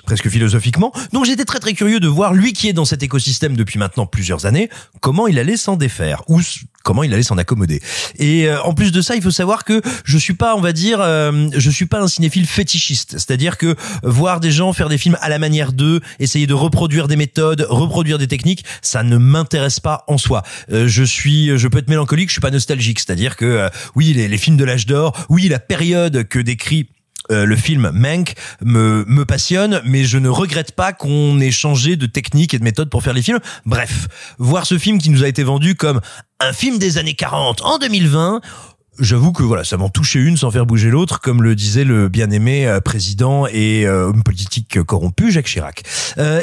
presque 0.05 0.29
philosophiquement. 0.29 0.93
Donc 1.13 1.25
j'étais 1.27 1.45
très 1.45 1.59
très 1.59 1.75
curieux 1.75 2.01
de 2.01 2.09
voir 2.09 2.33
lui 2.33 2.53
qui 2.53 2.69
est 2.69 2.73
dans 2.73 2.85
cet 2.85 3.03
écosystème 3.03 3.57
depuis 3.57 3.79
maintenant 3.79 4.07
plusieurs 4.07 4.47
années, 4.47 4.71
comment 5.01 5.27
il 5.27 5.39
allait 5.39 5.57
s'en 5.57 5.77
défaire 5.77 6.23
ou 6.29 6.41
comment 6.87 7.03
il 7.03 7.13
allait 7.13 7.25
s'en 7.25 7.37
accommoder. 7.37 7.83
Et 8.19 8.49
euh, 8.49 8.63
en 8.63 8.73
plus 8.73 8.93
de 8.93 9.03
ça, 9.03 9.17
il 9.17 9.23
faut 9.23 9.33
savoir 9.33 9.65
que 9.65 9.83
je 10.05 10.17
suis 10.17 10.35
pas, 10.35 10.55
on 10.55 10.61
va 10.61 10.73
dire, 10.73 11.01
euh, 11.01 11.49
je 11.53 11.69
suis 11.69 11.87
pas 11.87 12.01
un 12.01 12.07
cinéphile 12.07 12.47
fétichiste. 12.47 13.15
C'est-à-dire 13.15 13.59
que 13.59 13.75
voir 14.05 14.39
des 14.39 14.53
gens 14.53 14.73
faire 14.73 14.89
des 14.89 14.97
films 14.97 15.19
à 15.21 15.29
la 15.29 15.41
manière 15.41 15.73
d'eux, 15.73 16.01
essayer 16.21 16.47
de 16.47 16.55
reproduire 16.55 17.09
des 17.09 17.17
méthodes, 17.17 17.67
reproduire 17.69 18.19
des 18.19 18.29
techniques, 18.29 18.65
ça 18.83 19.03
ne 19.03 19.17
m'intéresse 19.17 19.81
pas 19.81 20.05
en 20.07 20.17
soi. 20.17 20.45
Euh, 20.71 20.87
je 20.87 21.03
suis, 21.03 21.59
je 21.59 21.67
peux 21.67 21.79
être 21.79 21.89
mélancolique, 21.89 22.29
je 22.29 22.35
suis 22.35 22.41
pas 22.41 22.53
nostalgique. 22.53 23.01
C'est-à-dire 23.01 23.37
que 23.37 23.45
euh, 23.45 23.69
oui, 23.97 24.13
les, 24.13 24.29
les 24.29 24.39
films 24.39 24.57
de 24.57 24.65
l'âge 24.65 24.87
d'or, 24.87 25.13
oui, 25.29 25.49
la 25.49 25.59
période 25.59 26.29
que 26.29 26.39
décrit 26.47 26.89
euh, 27.31 27.45
le 27.45 27.57
film 27.57 27.91
Mank 27.93 28.35
me, 28.63 29.05
me 29.07 29.25
passionne, 29.25 29.83
mais 29.85 30.05
je 30.05 30.17
ne 30.19 30.29
regrette 30.29 30.73
pas 30.73 30.93
qu'on 30.93 31.41
ait 31.41 31.51
changé 31.51 31.97
de 31.97 32.07
technique 32.07 32.55
et 32.55 32.59
de 32.59 32.65
méthode 32.65 32.89
pour 32.89 33.03
faire 33.03 33.13
les 33.13 33.23
films. 33.23 33.41
Bref, 33.65 34.07
voir 34.39 34.65
ce 34.65 34.79
film 34.79 34.99
qui 34.99 35.11
nous 35.11 35.25
a 35.25 35.29
été 35.29 35.43
vendu 35.43 35.75
comme 35.75 36.01
un 36.41 36.53
film 36.53 36.79
des 36.79 36.99
années 36.99 37.15
40 37.15 37.63
en 37.63 37.79
2020, 37.79 38.41
J'avoue 38.99 39.31
que 39.31 39.43
voilà, 39.43 39.63
ça 39.63 39.77
m'en 39.77 39.91
touchait 39.91 40.21
une 40.21 40.39
sans 40.39 40.51
faire 40.51 40.65
bouger 40.65 40.89
l'autre, 40.89 41.21
comme 41.21 41.43
le 41.43 41.55
disait 41.55 41.85
le 41.85 42.09
bien-aimé 42.09 42.67
euh, 42.67 42.81
président 42.81 43.47
et 43.47 43.85
euh, 43.85 44.07
homme 44.07 44.23
politique 44.23 44.83
corrompu 44.85 45.31
Jacques 45.31 45.49
Chirac. 45.49 45.83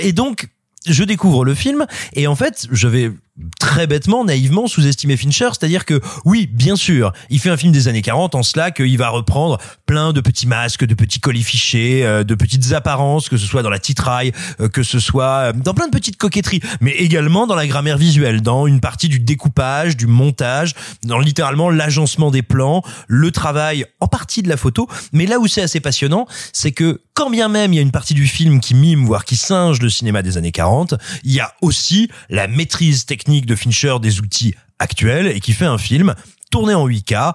Et 0.01 0.13
donc, 0.13 0.49
je 0.85 1.03
découvre 1.03 1.45
le 1.45 1.55
film 1.55 1.87
et 2.13 2.27
en 2.27 2.35
fait, 2.35 2.67
je 2.71 2.87
vais 2.87 3.11
très 3.60 3.88
bêtement, 3.88 4.24
naïvement 4.24 4.67
sous-estimé 4.67 5.17
Fincher, 5.17 5.50
c'est-à-dire 5.52 5.86
que 5.86 6.00
oui, 6.24 6.48
bien 6.52 6.76
sûr, 6.76 7.13
il 7.32 7.39
fait 7.39 7.50
un 7.50 7.58
film 7.58 7.72
des 7.72 7.88
années 7.88 8.04
40 8.04 8.36
en 8.36 8.43
cela 8.43 8.69
qu'il 8.69 8.96
va 8.98 9.10
reprendre 9.10 9.58
plein 9.88 10.13
de 10.13 10.22
petits 10.22 10.46
masques, 10.46 10.86
de 10.86 10.93
petits 10.93 11.19
colifichés, 11.19 12.06
euh, 12.06 12.24
de 12.24 12.36
petites 12.36 12.74
apparences, 12.74 13.30
que 13.30 13.38
ce 13.38 13.48
soit 13.48 13.63
dans 13.63 13.72
la 13.72 13.80
titraille, 13.80 14.34
euh, 14.60 14.69
que 14.69 14.84
ce 14.84 15.00
soit 15.00 15.50
euh, 15.50 15.54
dans 15.54 15.74
plein 15.74 15.88
de 15.88 15.91
petites 15.91 16.17
coquetteries, 16.17 16.62
mais 16.80 16.91
également 16.91 17.48
dans 17.48 17.56
la 17.56 17.65
grammaire 17.65 17.98
visuelle, 17.98 18.41
dans 18.41 18.67
une 18.67 18.80
partie 18.80 19.10
du 19.10 19.19
découpage, 19.19 19.98
du 19.98 20.06
montage, 20.06 20.76
dans 21.04 21.17
littéralement 21.17 21.72
l'agencement 21.72 22.30
des 22.30 22.43
plans, 22.43 22.84
le 23.08 23.32
travail 23.32 23.86
en 24.00 24.08
partie 24.08 24.43
de 24.43 24.50
la 24.50 24.58
photo, 24.58 24.88
mais 25.12 25.26
là 25.26 25.39
où 25.39 25.48
c'est 25.48 25.63
assez 25.63 25.80
passionnant, 25.80 26.28
c'est 26.52 26.72
que 26.72 27.02
quand 27.15 27.32
bien 27.32 27.48
même 27.48 27.74
il 27.74 27.78
y 27.78 27.80
a 27.80 27.84
une 27.84 27.91
partie 27.91 28.13
du 28.13 28.28
film 28.28 28.60
qui 28.60 28.76
mime, 28.76 29.06
voire 29.06 29.26
qui 29.26 29.36
singe 29.36 29.82
le 29.82 29.89
cinéma 29.89 30.22
des 30.22 30.38
années 30.38 30.52
40, 30.52 30.96
il 31.24 31.34
y 31.34 31.39
a 31.39 31.54
aussi 31.62 32.10
la 32.30 32.48
maîtrise 32.48 33.06
technique 33.06 33.22
de 33.25 33.55
Fincher 33.55 33.95
des 34.01 34.19
outils 34.19 34.55
actuels 34.79 35.27
et 35.27 35.39
qui 35.39 35.53
fait 35.53 35.65
un 35.65 35.77
film 35.77 36.15
tourné 36.51 36.73
en 36.73 36.88
8K, 36.88 37.33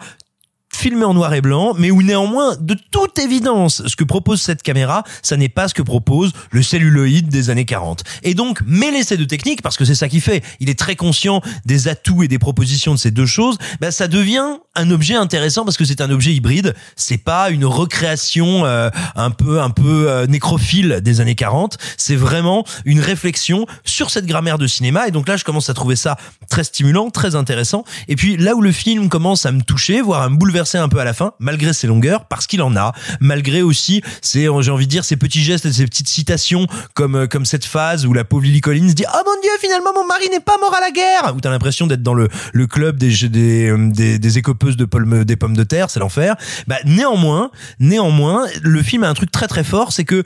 filmé 0.74 1.04
en 1.04 1.14
noir 1.14 1.34
et 1.34 1.40
blanc, 1.40 1.74
mais 1.76 1.90
où 1.90 2.02
néanmoins, 2.02 2.56
de 2.60 2.76
toute 2.90 3.18
évidence, 3.18 3.82
ce 3.86 3.96
que 3.96 4.04
propose 4.04 4.40
cette 4.40 4.62
caméra, 4.62 5.02
ça 5.22 5.36
n'est 5.36 5.48
pas 5.48 5.68
ce 5.68 5.74
que 5.74 5.82
propose 5.82 6.32
le 6.50 6.62
celluloïde 6.62 7.28
des 7.28 7.50
années 7.50 7.64
40. 7.64 8.04
Et 8.22 8.34
donc, 8.34 8.60
mêler 8.66 9.02
ces 9.02 9.16
deux 9.16 9.26
techniques, 9.26 9.62
parce 9.62 9.76
que 9.76 9.84
c'est 9.84 9.94
ça 9.94 10.08
qu'il 10.08 10.20
fait, 10.20 10.44
il 10.60 10.70
est 10.70 10.78
très 10.78 10.94
conscient 10.94 11.40
des 11.64 11.88
atouts 11.88 12.22
et 12.22 12.28
des 12.28 12.38
propositions 12.38 12.94
de 12.94 12.98
ces 12.98 13.10
deux 13.10 13.26
choses, 13.26 13.58
bah, 13.80 13.90
ça 13.90 14.08
devient 14.08 14.58
un 14.74 14.90
objet 14.90 15.14
intéressant 15.14 15.64
parce 15.64 15.76
que 15.76 15.84
c'est 15.84 16.00
un 16.00 16.10
objet 16.10 16.32
hybride, 16.32 16.74
c'est 16.94 17.18
pas 17.18 17.50
une 17.50 17.64
recréation 17.64 18.64
euh, 18.64 18.90
un 19.16 19.30
peu 19.30 19.60
un 19.60 19.70
peu 19.70 20.08
euh, 20.08 20.26
nécrophile 20.26 21.00
des 21.02 21.20
années 21.20 21.34
40, 21.34 21.78
c'est 21.96 22.14
vraiment 22.14 22.64
une 22.84 23.00
réflexion 23.00 23.66
sur 23.84 24.10
cette 24.10 24.26
grammaire 24.26 24.58
de 24.58 24.68
cinéma. 24.68 25.08
Et 25.08 25.10
donc 25.10 25.26
là 25.26 25.36
je 25.36 25.42
commence 25.42 25.68
à 25.70 25.74
trouver 25.74 25.96
ça 25.96 26.16
très 26.48 26.62
stimulant, 26.62 27.10
très 27.10 27.34
intéressant. 27.34 27.84
Et 28.06 28.14
puis 28.14 28.36
là 28.36 28.54
où 28.54 28.60
le 28.60 28.70
film 28.70 29.08
commence 29.08 29.46
à 29.46 29.52
me 29.52 29.62
toucher, 29.62 30.00
voire 30.00 30.22
à 30.22 30.28
me 30.28 30.36
bouleverser 30.36 30.57
un 30.58 30.88
peu 30.88 30.98
à 30.98 31.04
la 31.04 31.14
fin, 31.14 31.32
malgré 31.38 31.72
ses 31.72 31.86
longueurs, 31.86 32.26
parce 32.26 32.46
qu'il 32.46 32.62
en 32.62 32.76
a, 32.76 32.92
malgré 33.20 33.62
aussi 33.62 34.02
ces, 34.22 34.48
j'ai 34.60 34.70
envie 34.70 34.86
de 34.86 34.90
dire, 34.90 35.04
ces 35.04 35.16
petits 35.16 35.42
gestes 35.42 35.66
et 35.66 35.72
ces 35.72 35.84
petites 35.84 36.08
citations 36.08 36.66
comme, 36.94 37.14
euh, 37.14 37.26
comme 37.26 37.44
cette 37.44 37.64
phase 37.64 38.06
où 38.06 38.12
la 38.12 38.24
pauvre 38.24 38.44
Lily 38.44 38.60
Collins 38.60 38.92
dit, 38.92 39.04
oh 39.08 39.22
mon 39.24 39.40
dieu, 39.40 39.50
finalement 39.60 39.92
mon 39.94 40.06
mari 40.06 40.28
n'est 40.30 40.40
pas 40.40 40.58
mort 40.58 40.74
à 40.74 40.80
la 40.80 40.90
guerre, 40.90 41.34
où 41.34 41.40
t'as 41.40 41.50
l'impression 41.50 41.86
d'être 41.86 42.02
dans 42.02 42.14
le, 42.14 42.28
le 42.52 42.66
club 42.66 42.98
des, 42.98 43.28
des, 43.28 43.70
euh, 43.70 43.90
des, 43.90 44.18
des 44.18 44.38
écopeuses 44.38 44.76
de 44.76 44.88
des 45.24 45.36
pommes 45.36 45.56
de 45.56 45.64
terre, 45.64 45.90
c'est 45.90 46.00
l'enfer. 46.00 46.36
Bah, 46.66 46.76
néanmoins, 46.84 47.50
néanmoins, 47.78 48.46
le 48.62 48.82
film 48.82 49.04
a 49.04 49.08
un 49.08 49.14
truc 49.14 49.30
très 49.30 49.46
très 49.46 49.64
fort, 49.64 49.92
c'est 49.92 50.04
que 50.04 50.24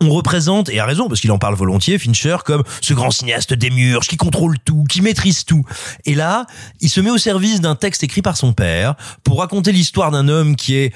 on 0.00 0.10
représente, 0.10 0.68
et 0.68 0.80
à 0.80 0.86
raison, 0.86 1.08
parce 1.08 1.20
qu'il 1.20 1.32
en 1.32 1.38
parle 1.38 1.54
volontiers, 1.54 1.98
Fincher, 1.98 2.38
comme 2.44 2.62
ce 2.80 2.94
grand 2.94 3.10
cinéaste 3.10 3.54
démiurge, 3.54 4.08
qui 4.08 4.16
contrôle 4.16 4.58
tout, 4.58 4.84
qui 4.88 5.00
maîtrise 5.00 5.44
tout. 5.44 5.64
Et 6.04 6.14
là, 6.14 6.46
il 6.80 6.88
se 6.88 7.00
met 7.00 7.10
au 7.10 7.18
service 7.18 7.60
d'un 7.60 7.74
texte 7.74 8.02
écrit 8.02 8.22
par 8.22 8.36
son 8.36 8.52
père, 8.52 8.94
pour 9.24 9.40
raconter 9.40 9.72
l'histoire 9.72 10.10
d'un 10.10 10.28
homme 10.28 10.56
qui 10.56 10.76
est 10.76 10.92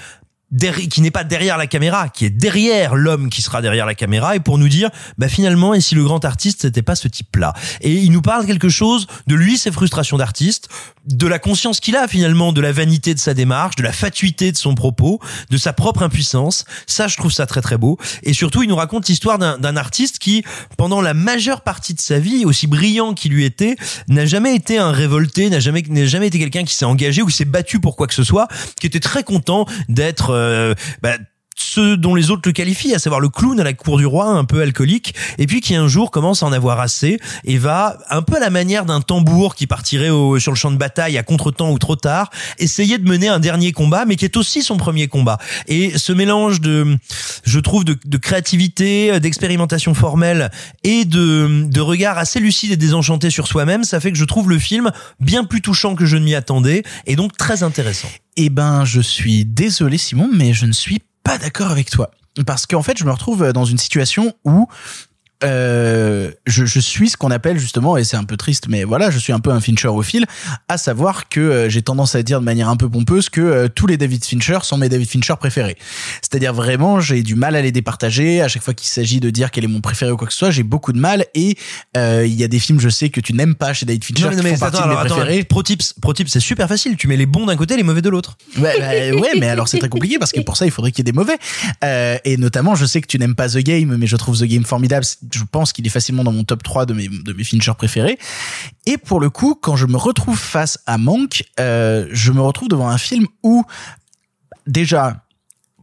qui 0.90 1.00
n'est 1.00 1.10
pas 1.10 1.24
derrière 1.24 1.56
la 1.56 1.66
caméra, 1.66 2.08
qui 2.08 2.24
est 2.24 2.30
derrière 2.30 2.94
l'homme 2.94 3.30
qui 3.30 3.42
sera 3.42 3.62
derrière 3.62 3.86
la 3.86 3.94
caméra, 3.94 4.36
et 4.36 4.40
pour 4.40 4.58
nous 4.58 4.68
dire, 4.68 4.90
bah 5.18 5.28
finalement, 5.28 5.74
et 5.74 5.80
si 5.80 5.94
le 5.94 6.04
grand 6.04 6.24
artiste 6.24 6.62
c'était 6.62 6.82
pas 6.82 6.94
ce 6.94 7.08
type-là? 7.08 7.54
Et 7.80 7.94
il 7.94 8.12
nous 8.12 8.22
parle 8.22 8.46
quelque 8.46 8.68
chose 8.68 9.06
de 9.26 9.34
lui, 9.34 9.56
ses 9.56 9.72
frustrations 9.72 10.18
d'artiste, 10.18 10.68
de 11.06 11.26
la 11.26 11.38
conscience 11.38 11.80
qu'il 11.80 11.96
a 11.96 12.06
finalement 12.06 12.52
de 12.52 12.60
la 12.60 12.72
vanité 12.72 13.14
de 13.14 13.18
sa 13.18 13.34
démarche, 13.34 13.76
de 13.76 13.82
la 13.82 13.92
fatuité 13.92 14.52
de 14.52 14.56
son 14.56 14.74
propos, 14.74 15.20
de 15.50 15.56
sa 15.56 15.72
propre 15.72 16.02
impuissance. 16.02 16.64
Ça, 16.86 17.08
je 17.08 17.16
trouve 17.16 17.32
ça 17.32 17.46
très 17.46 17.60
très 17.60 17.76
beau. 17.76 17.98
Et 18.22 18.32
surtout, 18.32 18.62
il 18.62 18.68
nous 18.68 18.76
raconte 18.76 19.08
l'histoire 19.08 19.38
d'un 19.38 19.76
artiste 19.76 20.18
qui, 20.18 20.44
pendant 20.76 21.00
la 21.00 21.14
majeure 21.14 21.62
partie 21.62 21.94
de 21.94 22.00
sa 22.00 22.18
vie, 22.18 22.44
aussi 22.44 22.66
brillant 22.66 23.14
qu'il 23.14 23.32
lui 23.32 23.44
était, 23.44 23.76
n'a 24.08 24.26
jamais 24.26 24.54
été 24.54 24.78
un 24.78 24.92
révolté, 24.92 25.50
n'a 25.50 25.60
jamais 25.60 25.82
n'a 25.88 26.06
jamais 26.06 26.28
été 26.28 26.38
quelqu'un 26.38 26.64
qui 26.64 26.74
s'est 26.74 26.84
engagé 26.84 27.22
ou 27.22 27.26
qui 27.26 27.36
s'est 27.36 27.44
battu 27.44 27.80
pour 27.80 27.96
quoi 27.96 28.06
que 28.06 28.14
ce 28.14 28.24
soit, 28.24 28.48
qui 28.80 28.86
était 28.86 29.00
très 29.00 29.24
content 29.24 29.66
d'être 29.88 30.30
euh, 30.30 30.41
bah, 31.00 31.18
ceux 31.62 31.96
dont 31.96 32.14
les 32.14 32.30
autres 32.30 32.42
le 32.44 32.52
qualifient, 32.52 32.94
à 32.94 32.98
savoir 32.98 33.20
le 33.20 33.28
clown 33.28 33.58
à 33.60 33.64
la 33.64 33.72
cour 33.72 33.98
du 33.98 34.06
roi, 34.06 34.26
un 34.26 34.44
peu 34.44 34.60
alcoolique, 34.60 35.14
et 35.38 35.46
puis 35.46 35.60
qui 35.60 35.74
un 35.74 35.88
jour 35.88 36.10
commence 36.10 36.42
à 36.42 36.46
en 36.46 36.52
avoir 36.52 36.80
assez 36.80 37.18
et 37.44 37.58
va, 37.58 37.98
un 38.10 38.22
peu 38.22 38.36
à 38.36 38.40
la 38.40 38.50
manière 38.50 38.84
d'un 38.84 39.00
tambour 39.00 39.54
qui 39.54 39.66
partirait 39.66 40.10
au, 40.10 40.38
sur 40.38 40.52
le 40.52 40.56
champ 40.56 40.70
de 40.70 40.76
bataille 40.76 41.16
à 41.18 41.22
contre-temps 41.22 41.70
ou 41.70 41.78
trop 41.78 41.96
tard, 41.96 42.30
essayer 42.58 42.98
de 42.98 43.08
mener 43.08 43.28
un 43.28 43.38
dernier 43.38 43.72
combat, 43.72 44.04
mais 44.04 44.16
qui 44.16 44.24
est 44.24 44.36
aussi 44.36 44.62
son 44.62 44.76
premier 44.76 45.08
combat. 45.08 45.38
Et 45.68 45.96
ce 45.98 46.12
mélange 46.12 46.60
de, 46.60 46.98
je 47.44 47.60
trouve, 47.60 47.84
de, 47.84 47.96
de 48.04 48.16
créativité, 48.16 49.20
d'expérimentation 49.20 49.94
formelle 49.94 50.50
et 50.84 51.04
de, 51.04 51.64
de 51.66 51.80
regard 51.80 52.18
assez 52.18 52.40
lucide 52.40 52.72
et 52.72 52.76
désenchanté 52.76 53.30
sur 53.30 53.46
soi-même, 53.46 53.84
ça 53.84 54.00
fait 54.00 54.12
que 54.12 54.18
je 54.18 54.24
trouve 54.24 54.50
le 54.50 54.58
film 54.58 54.90
bien 55.20 55.44
plus 55.44 55.60
touchant 55.60 55.94
que 55.94 56.06
je 56.06 56.16
ne 56.16 56.24
m'y 56.24 56.34
attendais 56.34 56.82
et 57.06 57.16
donc 57.16 57.36
très 57.36 57.62
intéressant. 57.62 58.08
Eh 58.36 58.48
ben, 58.48 58.84
je 58.84 59.00
suis 59.00 59.44
désolé 59.44 59.98
Simon, 59.98 60.30
mais 60.32 60.54
je 60.54 60.66
ne 60.66 60.72
suis 60.72 61.02
pas 61.22 61.38
d'accord 61.38 61.70
avec 61.70 61.90
toi. 61.90 62.10
Parce 62.46 62.66
qu'en 62.66 62.82
fait, 62.82 62.98
je 62.98 63.04
me 63.04 63.10
retrouve 63.10 63.52
dans 63.52 63.64
une 63.64 63.78
situation 63.78 64.34
où 64.44 64.66
euh, 65.44 66.30
je, 66.46 66.64
je 66.64 66.80
suis 66.80 67.10
ce 67.10 67.16
qu'on 67.16 67.30
appelle 67.30 67.58
justement, 67.58 67.96
et 67.96 68.04
c'est 68.04 68.16
un 68.16 68.24
peu 68.24 68.36
triste, 68.36 68.66
mais 68.68 68.84
voilà, 68.84 69.10
je 69.10 69.18
suis 69.18 69.32
un 69.32 69.40
peu 69.40 69.50
un 69.50 69.60
Fincher 69.60 69.88
au 69.88 70.02
fil, 70.02 70.26
à 70.68 70.78
savoir 70.78 71.28
que 71.28 71.40
euh, 71.40 71.68
j'ai 71.68 71.82
tendance 71.82 72.14
à 72.14 72.22
dire 72.22 72.40
de 72.40 72.44
manière 72.44 72.68
un 72.68 72.76
peu 72.76 72.88
pompeuse 72.88 73.28
que 73.28 73.40
euh, 73.40 73.68
tous 73.68 73.86
les 73.86 73.96
David 73.96 74.24
Fincher 74.24 74.58
sont 74.62 74.78
mes 74.78 74.88
David 74.88 75.08
Fincher 75.08 75.34
préférés. 75.38 75.76
C'est-à-dire 76.20 76.52
vraiment, 76.54 77.00
j'ai 77.00 77.22
du 77.22 77.34
mal 77.34 77.56
à 77.56 77.62
les 77.62 77.72
départager. 77.72 78.40
À 78.42 78.48
chaque 78.48 78.62
fois 78.62 78.74
qu'il 78.74 78.88
s'agit 78.88 79.20
de 79.20 79.30
dire 79.30 79.50
quel 79.50 79.64
est 79.64 79.68
mon 79.68 79.80
préféré 79.80 80.10
ou 80.12 80.16
quoi 80.16 80.26
que 80.26 80.32
ce 80.32 80.38
soit, 80.38 80.50
j'ai 80.50 80.62
beaucoup 80.62 80.92
de 80.92 80.98
mal. 80.98 81.26
Et 81.34 81.56
il 81.96 82.34
y 82.34 82.44
a 82.44 82.48
des 82.48 82.58
films, 82.58 82.80
je 82.80 82.88
sais 82.88 83.10
que 83.10 83.20
tu 83.20 83.32
n'aimes 83.34 83.54
pas 83.54 83.72
chez 83.72 83.86
David 83.86 84.04
Fincher, 84.04 84.24
Non, 84.24 84.30
mais, 84.30 84.36
qui 84.36 84.42
mais 84.42 84.52
font 84.54 84.58
partie 84.60 84.76
attends, 84.78 84.84
de 84.86 84.88
mes 84.88 84.98
alors, 84.98 85.06
attends, 85.06 85.16
préférés. 85.16 85.44
pro 85.44 85.62
tips, 85.62 85.94
pro 86.00 86.12
tips, 86.12 86.30
c'est 86.30 86.40
super 86.40 86.68
facile. 86.68 86.96
Tu 86.96 87.08
mets 87.08 87.16
les 87.16 87.26
bons 87.26 87.46
d'un 87.46 87.56
côté, 87.56 87.76
les 87.76 87.82
mauvais 87.82 88.02
de 88.02 88.08
l'autre. 88.08 88.36
Ouais, 88.58 88.74
bah, 88.78 89.20
ouais, 89.20 89.30
mais 89.38 89.48
alors 89.48 89.68
c'est 89.68 89.78
très 89.78 89.88
compliqué 89.88 90.18
parce 90.18 90.32
que 90.32 90.40
pour 90.40 90.56
ça 90.56 90.64
il 90.66 90.70
faudrait 90.70 90.92
qu'il 90.92 91.00
y 91.06 91.08
ait 91.08 91.12
des 91.12 91.16
mauvais. 91.18 91.38
Et 92.24 92.36
notamment, 92.36 92.74
je 92.74 92.86
sais 92.86 93.00
que 93.00 93.06
tu 93.06 93.18
n'aimes 93.18 93.34
pas 93.34 93.48
The 93.48 93.58
Game, 93.58 93.96
mais 93.96 94.06
je 94.06 94.16
trouve 94.16 94.38
The 94.38 94.44
Game 94.44 94.64
formidable. 94.64 95.04
Je 95.34 95.44
pense 95.44 95.72
qu'il 95.72 95.86
est 95.86 95.90
facilement 95.90 96.24
dans 96.24 96.32
mon 96.32 96.44
top 96.44 96.62
3 96.62 96.86
de 96.86 96.94
mes 96.94 97.08
de 97.08 97.32
mes 97.32 97.74
préférés. 97.76 98.18
Et 98.86 98.98
pour 98.98 99.20
le 99.20 99.30
coup, 99.30 99.54
quand 99.54 99.76
je 99.76 99.86
me 99.86 99.96
retrouve 99.96 100.38
face 100.38 100.78
à 100.86 100.98
Monk, 100.98 101.44
euh, 101.60 102.08
je 102.10 102.32
me 102.32 102.40
retrouve 102.40 102.68
devant 102.68 102.88
un 102.88 102.98
film 102.98 103.26
où 103.42 103.64
déjà 104.66 105.24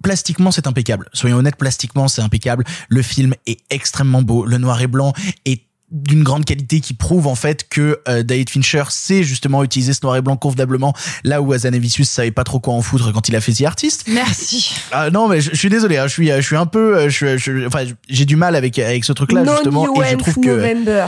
plastiquement 0.03 0.51
c'est 0.51 0.67
impeccable. 0.67 1.09
Soyons 1.13 1.37
honnêtes, 1.37 1.57
plastiquement 1.57 2.07
c'est 2.07 2.21
impeccable. 2.21 2.63
Le 2.87 3.01
film 3.01 3.33
est 3.45 3.59
extrêmement 3.69 4.21
beau. 4.21 4.45
Le 4.45 4.57
noir 4.57 4.81
et 4.81 4.87
blanc 4.87 5.13
est 5.45 5.68
d'une 5.91 6.23
grande 6.23 6.45
qualité 6.45 6.79
qui 6.81 6.93
prouve 6.93 7.25
en 7.27 7.35
fait 7.35 7.67
que 7.69 7.99
euh, 8.07 8.21
David 8.23 8.49
Fincher 8.49 8.83
sait 8.89 9.23
justement 9.23 9.63
utiliser 9.63 9.93
ce 9.93 9.99
noir 10.03 10.15
et 10.17 10.21
blanc 10.21 10.37
convenablement 10.37 10.93
là 11.23 11.41
où 11.41 11.51
Azanavicius 11.51 12.07
savait 12.09 12.29
pas 12.31 12.43
trop 12.43 12.59
quoi 12.59 12.73
en 12.75 12.81
foutre 12.81 13.11
quand 13.11 13.27
il 13.27 13.35
a 13.35 13.41
fait 13.41 13.53
The 13.53 13.63
Artist. 13.63 14.05
Merci. 14.07 14.71
Ah 14.91 15.09
non 15.09 15.27
mais 15.27 15.41
je, 15.41 15.49
je 15.51 15.55
suis 15.57 15.69
désolé, 15.69 15.97
hein, 15.97 16.05
je 16.07 16.13
suis 16.13 16.27
je 16.27 16.41
suis 16.41 16.55
un 16.55 16.65
peu 16.67 16.95
euh, 16.97 17.09
je, 17.09 17.37
je- 17.37 17.65
enfin 17.65 17.85
j'ai 18.07 18.25
du 18.25 18.35
mal 18.35 18.55
avec 18.55 18.77
avec 18.77 19.03
ce 19.03 19.13
truc 19.13 19.31
là 19.31 19.41
non 19.43 19.53
justement 19.55 19.85
et 20.03 20.09
je 20.11 20.15
trouve 20.17 20.35
que 20.35 20.49
November. 20.49 21.07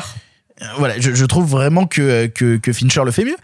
Euh, 0.61 0.65
voilà, 0.77 0.99
je, 0.99 1.13
je 1.13 1.25
trouve 1.25 1.49
vraiment 1.49 1.87
que, 1.87 2.27
que 2.27 2.57
que 2.57 2.73
Fincher 2.73 3.01
le 3.03 3.11
fait 3.11 3.25
mieux. 3.25 3.37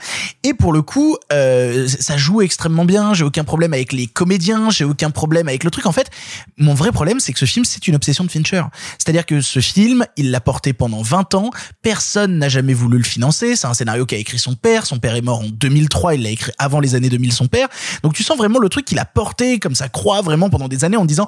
Et 0.44 0.54
pour 0.54 0.72
le 0.72 0.82
coup, 0.82 1.18
euh, 1.34 1.88
ça 1.88 2.18
joue 2.18 2.42
extrêmement 2.42 2.86
bien. 2.86 3.14
J'ai 3.14 3.24
aucun 3.24 3.44
problème 3.44 3.74
avec 3.74 3.92
les 3.92 4.08
comédiens. 4.08 4.70
J'ai 4.70 4.84
aucun 4.84 5.10
problème 5.10 5.48
avec 5.48 5.64
le 5.64 5.72
truc. 5.72 5.86
En 5.86 5.92
fait, 5.92 6.10
mon 6.58 6.74
vrai 6.74 6.92
problème, 6.92 7.20
c'est 7.20 7.34
que 7.34 7.40
ce 7.40 7.46
film, 7.46 7.66
c'est 7.66 7.88
une 7.88 7.96
obsession 7.96 8.24
de 8.24 8.32
Fincher. 8.32 8.64
C'est-à-dire 8.98 9.26
que 9.26 9.42
ce 9.42 9.60
film, 9.60 10.06
il 10.16 10.32
l'a 10.32 10.42
porté 10.42 10.74
pendant 10.74 11.02
20 11.02 11.34
ans. 11.36 11.50
Personne 11.82 12.38
n'a 12.38 12.50
jamais 12.50 12.74
voulu 12.74 12.98
le 12.98 13.04
financer. 13.04 13.56
C'est 13.56 13.68
un 13.68 13.74
scénario 13.74 14.06
qu'a 14.06 14.18
écrit 14.18 14.40
son 14.40 14.56
père. 14.56 14.86
Son 14.86 15.00
père 15.00 15.16
est 15.16 15.22
mort 15.22 15.40
en 15.40 15.48
2003. 15.50 16.16
Il 16.16 16.24
l'a 16.24 16.30
écrit 16.30 16.52
avant 16.58 16.80
les 16.80 16.96
années 16.96 17.10
2000, 17.10 17.34
son 17.34 17.48
père. 17.48 17.68
Donc 18.04 18.14
tu 18.14 18.24
sens 18.24 18.38
vraiment 18.38 18.60
le 18.60 18.70
truc 18.70 18.86
qu'il 18.86 19.00
a 19.00 19.06
porté 19.06 19.60
comme 19.60 19.76
ça 19.76 19.90
croix 19.90 20.22
vraiment 20.22 20.50
pendant 20.50 20.68
des 20.68 20.84
années 20.84 20.98
en 20.98 21.06
disant 21.06 21.28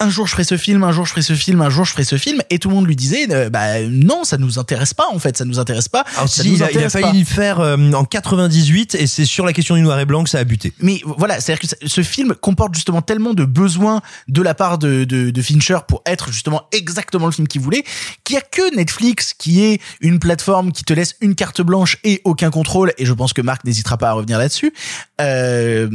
un 0.00 0.10
jour 0.10 0.26
je 0.26 0.32
ferai 0.32 0.44
ce 0.44 0.56
film, 0.56 0.84
un 0.84 0.92
jour 0.92 1.06
je 1.06 1.10
ferai 1.10 1.22
ce 1.22 1.34
film, 1.34 1.60
un 1.60 1.70
jour 1.70 1.84
je 1.84 1.92
ferai 1.92 2.04
ce 2.04 2.16
film, 2.16 2.40
et 2.50 2.58
tout 2.58 2.68
le 2.68 2.74
monde 2.74 2.86
lui 2.86 2.96
disait, 2.96 3.26
euh, 3.30 3.50
bah 3.50 3.82
non, 3.82 4.24
ça 4.24 4.38
nous 4.38 4.58
intéresse 4.58 4.94
pas 4.94 5.06
en 5.12 5.18
fait, 5.18 5.36
ça 5.36 5.44
nous 5.44 5.58
intéresse 5.58 5.88
pas. 5.88 6.04
Alors, 6.16 6.28
ça 6.28 6.42
si, 6.42 6.50
nous 6.50 6.56
il, 6.56 6.62
a, 6.62 6.70
il 6.70 6.78
a 6.78 6.88
failli 6.88 7.04
pas. 7.04 7.12
le 7.12 7.24
faire 7.24 7.60
euh, 7.60 7.92
en 7.92 8.04
98 8.04 8.94
et 8.94 9.06
c'est 9.06 9.24
sur 9.24 9.44
la 9.44 9.52
question 9.52 9.74
du 9.74 9.82
noir 9.82 9.98
et 9.98 10.04
blanc 10.04 10.22
que 10.22 10.30
ça 10.30 10.38
a 10.38 10.44
buté. 10.44 10.72
Mais 10.80 11.00
voilà, 11.04 11.40
c'est-à-dire 11.40 11.68
que 11.68 11.88
ce 11.88 12.02
film 12.02 12.34
comporte 12.34 12.74
justement 12.74 13.02
tellement 13.02 13.34
de 13.34 13.44
besoins 13.44 14.00
de 14.28 14.42
la 14.42 14.54
part 14.54 14.78
de, 14.78 15.04
de, 15.04 15.30
de 15.30 15.42
Fincher 15.42 15.78
pour 15.88 16.02
être 16.06 16.30
justement 16.30 16.62
exactement 16.72 17.26
le 17.26 17.32
film 17.32 17.48
qu'il 17.48 17.60
voulait, 17.60 17.84
qu'il 18.22 18.34
y 18.34 18.38
a 18.38 18.42
que 18.42 18.76
Netflix 18.76 19.34
qui 19.34 19.64
est 19.64 19.80
une 20.00 20.20
plateforme 20.20 20.70
qui 20.70 20.84
te 20.84 20.92
laisse 20.92 21.16
une 21.20 21.34
carte 21.34 21.60
blanche 21.60 21.98
et 22.04 22.20
aucun 22.24 22.50
contrôle, 22.50 22.92
et 22.98 23.06
je 23.06 23.12
pense 23.12 23.32
que 23.32 23.42
Marc 23.42 23.64
n'hésitera 23.64 23.98
pas 23.98 24.10
à 24.10 24.12
revenir 24.12 24.38
là-dessus. 24.38 24.72
Euh, 25.20 25.88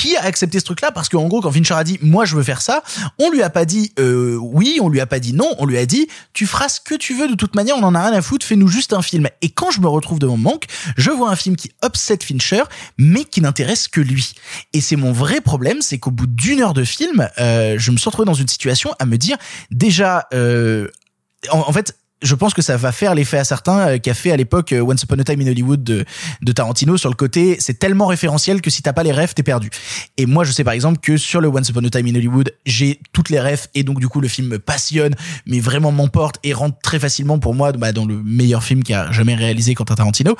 qui 0.00 0.16
a 0.16 0.24
accepté 0.24 0.58
ce 0.58 0.64
truc-là 0.64 0.92
parce 0.92 1.10
qu'en 1.10 1.28
gros 1.28 1.42
quand 1.42 1.52
Fincher 1.52 1.74
a 1.74 1.84
dit 1.84 1.98
moi 2.00 2.24
je 2.24 2.34
veux 2.34 2.42
faire 2.42 2.62
ça, 2.62 2.82
on 3.18 3.30
lui 3.30 3.42
a 3.42 3.50
pas 3.50 3.66
dit 3.66 3.92
euh, 3.98 4.38
oui, 4.40 4.78
on 4.80 4.88
lui 4.88 4.98
a 4.98 5.04
pas 5.04 5.18
dit 5.18 5.34
non, 5.34 5.54
on 5.58 5.66
lui 5.66 5.76
a 5.76 5.84
dit 5.84 6.08
tu 6.32 6.46
feras 6.46 6.70
ce 6.70 6.80
que 6.80 6.94
tu 6.94 7.14
veux 7.14 7.28
de 7.28 7.34
toute 7.34 7.54
manière, 7.54 7.76
on 7.76 7.82
en 7.82 7.94
a 7.94 8.08
rien 8.08 8.16
à 8.16 8.22
foutre, 8.22 8.46
fais-nous 8.46 8.68
juste 8.68 8.94
un 8.94 9.02
film. 9.02 9.28
Et 9.42 9.50
quand 9.50 9.70
je 9.70 9.82
me 9.82 9.88
retrouve 9.88 10.18
devant 10.18 10.38
Manque, 10.38 10.64
je 10.96 11.10
vois 11.10 11.30
un 11.30 11.36
film 11.36 11.54
qui 11.54 11.72
upset 11.84 12.18
Fincher 12.22 12.62
mais 12.96 13.24
qui 13.24 13.42
n'intéresse 13.42 13.88
que 13.88 14.00
lui. 14.00 14.32
Et 14.72 14.80
c'est 14.80 14.96
mon 14.96 15.12
vrai 15.12 15.42
problème, 15.42 15.82
c'est 15.82 15.98
qu'au 15.98 16.10
bout 16.10 16.26
d'une 16.26 16.62
heure 16.62 16.72
de 16.72 16.84
film, 16.84 17.28
euh, 17.38 17.74
je 17.78 17.90
me 17.90 17.98
suis 17.98 18.08
retrouvé 18.08 18.24
dans 18.24 18.32
une 18.32 18.48
situation 18.48 18.94
à 18.98 19.04
me 19.04 19.18
dire 19.18 19.36
déjà 19.70 20.28
euh, 20.32 20.88
en, 21.50 21.58
en 21.58 21.72
fait 21.74 21.94
je 22.22 22.34
pense 22.34 22.54
que 22.54 22.62
ça 22.62 22.76
va 22.76 22.92
faire 22.92 23.14
l'effet 23.14 23.38
à 23.38 23.44
certains 23.44 23.88
euh, 23.88 23.98
qu'a 23.98 24.14
fait 24.14 24.30
à 24.30 24.36
l'époque 24.36 24.72
euh, 24.72 24.82
Once 24.82 25.02
Upon 25.02 25.18
a 25.18 25.24
Time 25.24 25.40
in 25.40 25.46
Hollywood 25.46 25.82
de, 25.82 26.04
de 26.42 26.52
Tarantino 26.52 26.96
sur 26.96 27.08
le 27.08 27.14
côté 27.14 27.56
c'est 27.60 27.78
tellement 27.78 28.06
référentiel 28.06 28.60
que 28.60 28.70
si 28.70 28.82
t'as 28.82 28.92
pas 28.92 29.02
les 29.02 29.12
refs 29.12 29.34
t'es 29.34 29.42
perdu. 29.42 29.70
Et 30.16 30.26
moi 30.26 30.44
je 30.44 30.52
sais 30.52 30.64
par 30.64 30.74
exemple 30.74 30.98
que 31.00 31.16
sur 31.16 31.40
le 31.40 31.48
Once 31.48 31.68
Upon 31.68 31.84
a 31.84 31.90
Time 31.90 32.06
in 32.06 32.14
Hollywood 32.14 32.52
j'ai 32.66 33.00
toutes 33.12 33.30
les 33.30 33.40
refs 33.40 33.68
et 33.74 33.82
donc 33.82 34.00
du 34.00 34.08
coup 34.08 34.20
le 34.20 34.28
film 34.28 34.48
me 34.48 34.58
passionne 34.58 35.14
mais 35.46 35.60
vraiment 35.60 35.92
m'emporte 35.92 36.36
et 36.42 36.52
rentre 36.52 36.78
très 36.82 36.98
facilement 36.98 37.38
pour 37.38 37.54
moi 37.54 37.72
bah, 37.72 37.92
dans 37.92 38.04
le 38.04 38.22
meilleur 38.22 38.62
film 38.62 38.82
qui 38.82 38.92
a 38.92 39.10
jamais 39.12 39.34
réalisé 39.34 39.74
Quentin 39.74 39.94
Tarantino. 39.94 40.36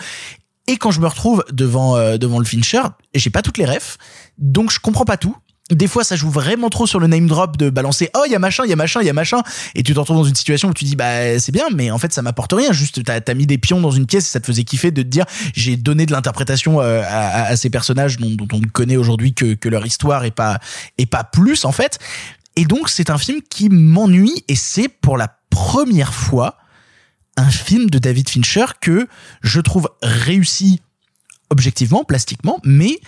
Et 0.67 0.77
quand 0.77 0.91
je 0.91 1.01
me 1.01 1.07
retrouve 1.07 1.45
devant 1.51 1.97
euh, 1.97 2.19
devant 2.19 2.39
le 2.39 2.45
Fincher 2.45 2.83
j'ai 3.15 3.31
pas 3.31 3.43
toutes 3.43 3.59
les 3.59 3.65
refs 3.65 3.97
donc 4.39 4.71
je 4.71 4.79
comprends 4.79 5.05
pas 5.05 5.17
tout 5.17 5.37
des 5.71 5.87
fois, 5.87 6.05
ça 6.05 6.17
joue 6.17 6.31
vraiment 6.31 6.69
trop 6.69 6.87
sur 6.87 7.01
le 7.01 7.07
name 7.07 7.27
drop 7.27 7.57
de 7.57 7.71
balancer 7.71 8.11
oh 8.15 8.23
il 8.27 8.33
y 8.33 8.35
a 8.35 8.39
machin, 8.39 8.65
il 8.65 8.71
y 8.71 8.73
a 8.73 8.77
machin, 8.77 9.01
il 9.01 9.07
y 9.07 9.11
a 9.11 9.13
machin, 9.13 9.43
et 9.75 9.83
tu 9.83 9.95
te 9.95 9.99
retrouves 9.99 10.17
dans 10.17 10.25
une 10.25 10.35
situation 10.35 10.69
où 10.69 10.75
tu 10.75 10.85
dis 10.85 10.97
bah 10.97 11.39
c'est 11.39 11.53
bien, 11.53 11.67
mais 11.75 11.91
en 11.91 11.99
fait 11.99 12.13
ça 12.13 12.23
m'apporte 12.23 12.53
rien. 12.53 12.73
Juste 12.73 13.03
t'as 13.05 13.21
as 13.27 13.35
mis 13.35 13.47
des 13.47 13.59
pions 13.59 13.81
dans 13.81 13.91
une 13.91 14.07
pièce 14.07 14.27
et 14.27 14.31
ça 14.31 14.41
te 14.41 14.47
faisait 14.47 14.65
kiffer 14.65 14.91
de 14.91 15.03
te 15.03 15.09
dire 15.09 15.25
j'ai 15.55 15.77
donné 15.77 16.07
de 16.07 16.13
l'interprétation 16.13 16.81
euh, 16.81 17.03
à, 17.07 17.57
ces 17.57 17.71
personnages 17.71 18.17
dont, 18.17 18.31
dont 18.31 18.49
on 18.53 18.59
ne 18.59 18.67
connaît 18.67 18.97
aujourd'hui 18.97 19.35
que, 19.35 19.55
que 19.55 19.69
leur 19.69 19.87
histoire 19.87 20.25
et 20.25 20.31
pas 20.31 20.59
et 20.99 21.07
pas 21.07 21.25
plus 21.25 21.65
en 21.65 21.73
fait. 21.73 21.99
Et 22.57 22.65
donc 22.65 22.89
c'est 22.89 23.11
un 23.11 23.19
film 23.19 23.41
qui 23.49 23.69
m'ennuie 23.69 24.45
et 24.49 24.57
c'est 24.57 24.89
pour 24.89 25.17
la 25.17 25.37
première 25.51 26.15
fois 26.15 26.57
un 27.37 27.51
film 27.51 27.89
de 27.91 27.99
David 27.99 28.29
Fincher 28.29 28.67
que 28.81 29.07
je 29.43 29.61
trouve 29.61 29.89
réussi 30.03 30.81
objectivement, 31.51 32.05
plastiquement, 32.05 32.61
mais 32.65 33.01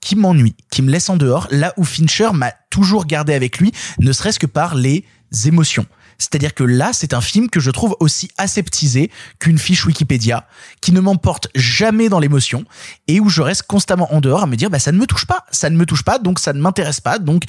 qui 0.00 0.16
m'ennuie, 0.16 0.54
qui 0.70 0.82
me 0.82 0.90
laisse 0.90 1.08
en 1.08 1.16
dehors, 1.16 1.46
là 1.50 1.72
où 1.76 1.84
Fincher 1.84 2.30
m'a 2.32 2.52
toujours 2.70 3.06
gardé 3.06 3.34
avec 3.34 3.58
lui, 3.58 3.72
ne 3.98 4.12
serait-ce 4.12 4.38
que 4.38 4.46
par 4.46 4.74
les 4.74 5.04
émotions. 5.44 5.86
C'est-à-dire 6.20 6.52
que 6.54 6.62
là, 6.62 6.90
c'est 6.92 7.14
un 7.14 7.22
film 7.22 7.48
que 7.48 7.60
je 7.60 7.70
trouve 7.70 7.96
aussi 7.98 8.30
aseptisé 8.36 9.10
qu'une 9.38 9.58
fiche 9.58 9.86
Wikipédia, 9.86 10.46
qui 10.82 10.92
ne 10.92 11.00
m'emporte 11.00 11.48
jamais 11.54 12.10
dans 12.10 12.20
l'émotion, 12.20 12.64
et 13.08 13.20
où 13.20 13.30
je 13.30 13.40
reste 13.40 13.62
constamment 13.62 14.12
en 14.14 14.20
dehors 14.20 14.42
à 14.42 14.46
me 14.46 14.54
dire, 14.54 14.68
bah, 14.68 14.78
ça 14.78 14.92
ne 14.92 14.98
me 14.98 15.06
touche 15.06 15.24
pas, 15.24 15.46
ça 15.50 15.70
ne 15.70 15.76
me 15.76 15.86
touche 15.86 16.02
pas, 16.02 16.18
donc 16.18 16.38
ça 16.38 16.52
ne 16.52 16.60
m'intéresse 16.60 17.00
pas, 17.00 17.18
donc, 17.18 17.44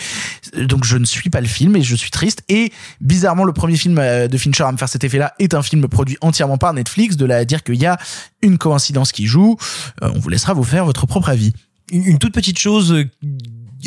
donc 0.56 0.86
je 0.86 0.98
ne 0.98 1.04
suis 1.04 1.30
pas 1.30 1.42
le 1.42 1.48
film 1.48 1.76
et 1.76 1.82
je 1.82 1.96
suis 1.98 2.12
triste. 2.12 2.44
Et 2.48 2.72
bizarrement, 3.02 3.44
le 3.44 3.54
premier 3.54 3.76
film 3.76 4.00
euh, 4.00 4.30
de 4.30 4.38
Fincher 4.38 4.64
à 4.64 4.72
me 4.72 4.78
faire 4.78 4.90
cet 4.90 5.04
effet-là 5.04 5.34
est 5.38 5.54
un 5.54 5.62
film 5.62 5.86
produit 5.90 6.18
entièrement 6.22 6.58
par 6.58 6.74
Netflix, 6.74 7.18
de 7.18 7.26
là 7.26 7.38
à 7.38 7.46
dire 7.46 7.64
qu'il 7.64 7.76
y 7.76 7.86
a 7.86 7.98
une 8.42 8.58
coïncidence 8.58 9.12
qui 9.12 9.28
joue. 9.28 9.58
Euh, 10.02 10.12
on 10.16 10.20
vous 10.20 10.30
laissera 10.30 10.54
vous 10.54 10.64
faire 10.64 10.86
votre 10.86 11.06
propre 11.06 11.28
avis. 11.28 11.54
Une, 11.92 12.06
une 12.06 12.18
toute 12.18 12.34
petite 12.34 12.58
chose 12.58 12.92
euh, 12.92 13.06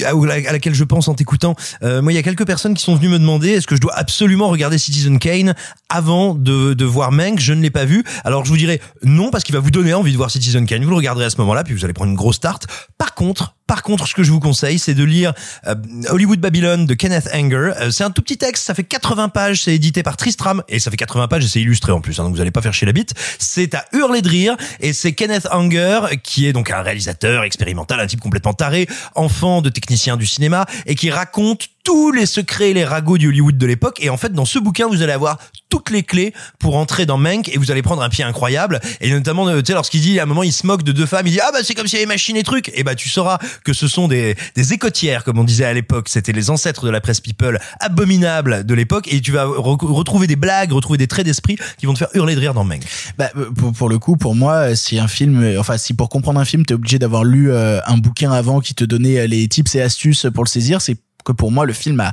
à 0.03 0.53
laquelle 0.53 0.75
je 0.75 0.85
pense 0.85 1.09
en 1.09 1.15
t'écoutant. 1.15 1.55
Euh, 1.83 2.03
moi, 2.03 2.13
il 2.13 2.17
y 2.17 2.19
a 2.19 2.23
quelques 2.23 2.47
personnes 2.47 2.75
qui 2.75 2.83
sont 2.83 2.95
venues 2.97 3.09
me 3.09 3.19
demander 3.19 3.51
est-ce 3.51 3.67
que 3.67 3.77
je 3.77 3.81
dois 3.81 3.95
absolument 3.95 4.49
regarder 4.49 4.79
Citizen 4.79 5.19
Kane 5.19 5.55
avant 5.89 6.35
de, 6.35 6.75
de 6.75 6.85
voir 6.85 7.13
Mank. 7.13 7.39
Je 7.39 7.53
ne 7.53 7.63
l'ai 7.63 7.71
pas 7.71 7.85
vu. 7.85 8.05
Alors, 8.25 8.45
je 8.45 8.51
vous 8.51 8.57
dirais 8.57 8.81
non 9.03 9.31
parce 9.31 9.45
qu'il 9.45 9.55
va 9.55 9.61
vous 9.61 9.71
donner 9.71 9.95
envie 9.95 10.13
de 10.13 10.17
voir 10.17 10.31
Citizen 10.31 10.67
Kane. 10.67 10.83
Vous 10.83 10.91
le 10.91 10.97
regarderez 10.97 11.27
à 11.27 11.31
ce 11.31 11.39
moment-là, 11.39 11.65
puis 11.65 11.75
vous 11.75 11.85
allez 11.85 11.95
prendre 11.95 12.11
une 12.11 12.17
grosse 12.17 12.41
tarte. 12.41 12.67
Par 12.99 13.15
contre, 13.15 13.57
par 13.67 13.83
contre, 13.83 14.07
ce 14.07 14.15
que 14.15 14.23
je 14.23 14.31
vous 14.31 14.41
conseille, 14.41 14.79
c'est 14.79 14.95
de 14.95 15.05
lire 15.05 15.33
euh, 15.67 15.75
Hollywood 16.09 16.39
Babylon 16.39 16.85
de 16.85 16.95
Kenneth 16.95 17.29
Anger. 17.33 17.73
Euh, 17.81 17.91
c'est 17.91 18.05
un 18.05 18.11
tout 18.11 18.21
petit 18.21 18.37
texte, 18.37 18.65
ça 18.65 18.75
fait 18.75 18.85
80 18.85 19.31
pages, 19.31 19.63
c'est 19.63 19.75
édité 19.75 20.03
par 20.03 20.17
Tristram 20.17 20.63
et 20.69 20.79
ça 20.79 20.91
fait 20.91 20.97
80 20.97 21.29
pages 21.29 21.45
et 21.45 21.49
c'est 21.49 21.61
illustré 21.61 21.93
en 21.93 22.01
plus. 22.01 22.21
hein, 22.21 22.25
donc 22.25 22.35
vous 22.35 22.41
allez 22.41 22.51
pas 22.51 22.61
faire 22.61 22.75
chier 22.75 22.87
la 22.87 22.93
bite. 22.93 23.15
C'est 23.39 23.75
à 23.75 23.87
hurler 23.93 24.21
de 24.21 24.29
rire 24.29 24.57
et 24.81 24.93
c'est 24.93 25.13
Kenneth 25.13 25.49
Anger 25.51 26.01
qui 26.23 26.47
est 26.47 26.53
donc 26.53 26.71
un 26.71 26.83
réalisateur 26.83 27.45
expérimental, 27.45 28.01
un 28.01 28.07
type 28.07 28.21
complètement 28.21 28.55
taré, 28.55 28.87
enfant 29.15 29.63
de 29.63 29.71
technicien 29.71 30.17
du 30.17 30.27
cinéma 30.27 30.67
et 30.87 30.95
qui 30.95 31.11
raconte 31.11 31.69
tous 31.85 32.13
les 32.13 32.27
secrets 32.27 32.71
et 32.71 32.75
les 32.75 32.85
ragots 32.85 33.19
du 33.19 33.29
Hollywood 33.29 33.59
de 33.59 33.67
l'époque. 33.67 33.99
Et 34.01 34.09
en 34.09 34.17
fait, 34.17 34.33
dans 34.33 34.47
ce 34.47 34.59
bouquin, 34.59 34.89
vous 34.89 35.03
allez 35.03 35.13
avoir 35.13 35.39
toutes 35.69 35.91
les 35.91 36.03
clés 36.03 36.33
pour 36.59 36.77
entrer 36.77 37.05
dans 37.05 37.19
Mank 37.19 37.49
et 37.49 37.59
vous 37.59 37.71
allez 37.71 37.83
prendre 37.83 38.03
un 38.03 38.09
pied 38.09 38.25
incroyable. 38.25 38.81
Et 39.01 39.11
notamment, 39.11 39.47
euh, 39.49 39.61
tu 39.61 39.67
sais, 39.67 39.73
lorsqu'il 39.75 40.01
dit, 40.01 40.19
à 40.19 40.23
un 40.23 40.27
moment, 40.27 40.43
il 40.43 40.53
se 40.53 40.67
moque 40.67 40.83
de 40.83 40.93
deux 40.93 41.05
femmes, 41.05 41.27
il 41.27 41.33
dit, 41.33 41.41
ah 41.41 41.51
bah 41.53 41.59
c'est 41.63 41.75
comme 41.75 41.87
s'il 41.87 41.99
y 41.99 42.03
avait 42.03 42.09
machine 42.13 42.37
et 42.37 42.43
trucs. 42.43 42.73
Et 42.75 42.85
bah 42.85 42.95
tu 42.95 43.09
sauras 43.09 43.39
que 43.65 43.73
ce 43.75 43.87
sont 43.87 44.09
des, 44.09 44.35
des 44.57 44.73
écotières, 44.73 45.25
comme 45.25 45.39
on 45.39 45.45
disait 45.45 45.67
à 45.67 45.75
l'époque. 45.75 46.09
C'était 46.09 46.33
les 46.33 46.49
ancêtres 46.49 46.87
de 46.87 46.91
la 46.91 47.03
presse 47.03 47.21
people 47.21 47.61
abominables 47.81 48.65
de 48.65 48.75
l'époque. 48.75 49.13
Et 49.13 49.21
tu 49.21 49.33
vas 49.33 49.45
re- 49.45 49.85
retrouver 49.85 50.27
des 50.27 50.37
blagues, 50.37 50.73
retrouver 50.73 50.97
des 50.97 51.07
traits 51.07 51.27
d'esprit 51.27 51.59
qui 51.77 51.85
vont 51.85 51.93
te 51.93 51.99
faire 51.99 52.09
hurler 52.15 52.35
de 52.35 52.41
rire 52.41 52.55
dans 52.55 52.65
Mank. 52.65 52.83
Bah, 53.19 53.31
euh, 53.37 53.51
pour, 53.51 53.91
le 53.91 53.99
coup, 53.99 54.17
pour 54.17 54.35
moi, 54.35 54.75
si 54.75 54.99
un 54.99 55.09
film, 55.09 55.43
euh, 55.43 55.61
enfin, 55.61 55.77
si 55.77 55.93
pour 55.93 56.09
comprendre 56.09 56.41
un 56.41 56.47
film, 56.47 56.65
t'es 56.65 56.75
obligé 56.75 56.99
d'avoir 56.99 57.25
lu 57.25 57.53
euh, 57.53 57.81
un 57.87 57.99
bouquin 57.99 58.33
avant 58.33 58.61
qui 58.61 58.75
te 58.75 58.85
donnait 58.85 59.19
euh, 59.19 59.27
les 59.27 59.47
tips 59.49 59.75
et 59.75 59.83
astuces 59.83 60.27
pour 60.33 60.45
le 60.45 60.49
saisir, 60.49 60.81
c'est 60.81 60.97
que 61.25 61.33
pour 61.33 61.51
moi, 61.51 61.65
le 61.67 61.73
film 61.73 61.99
a, 62.01 62.13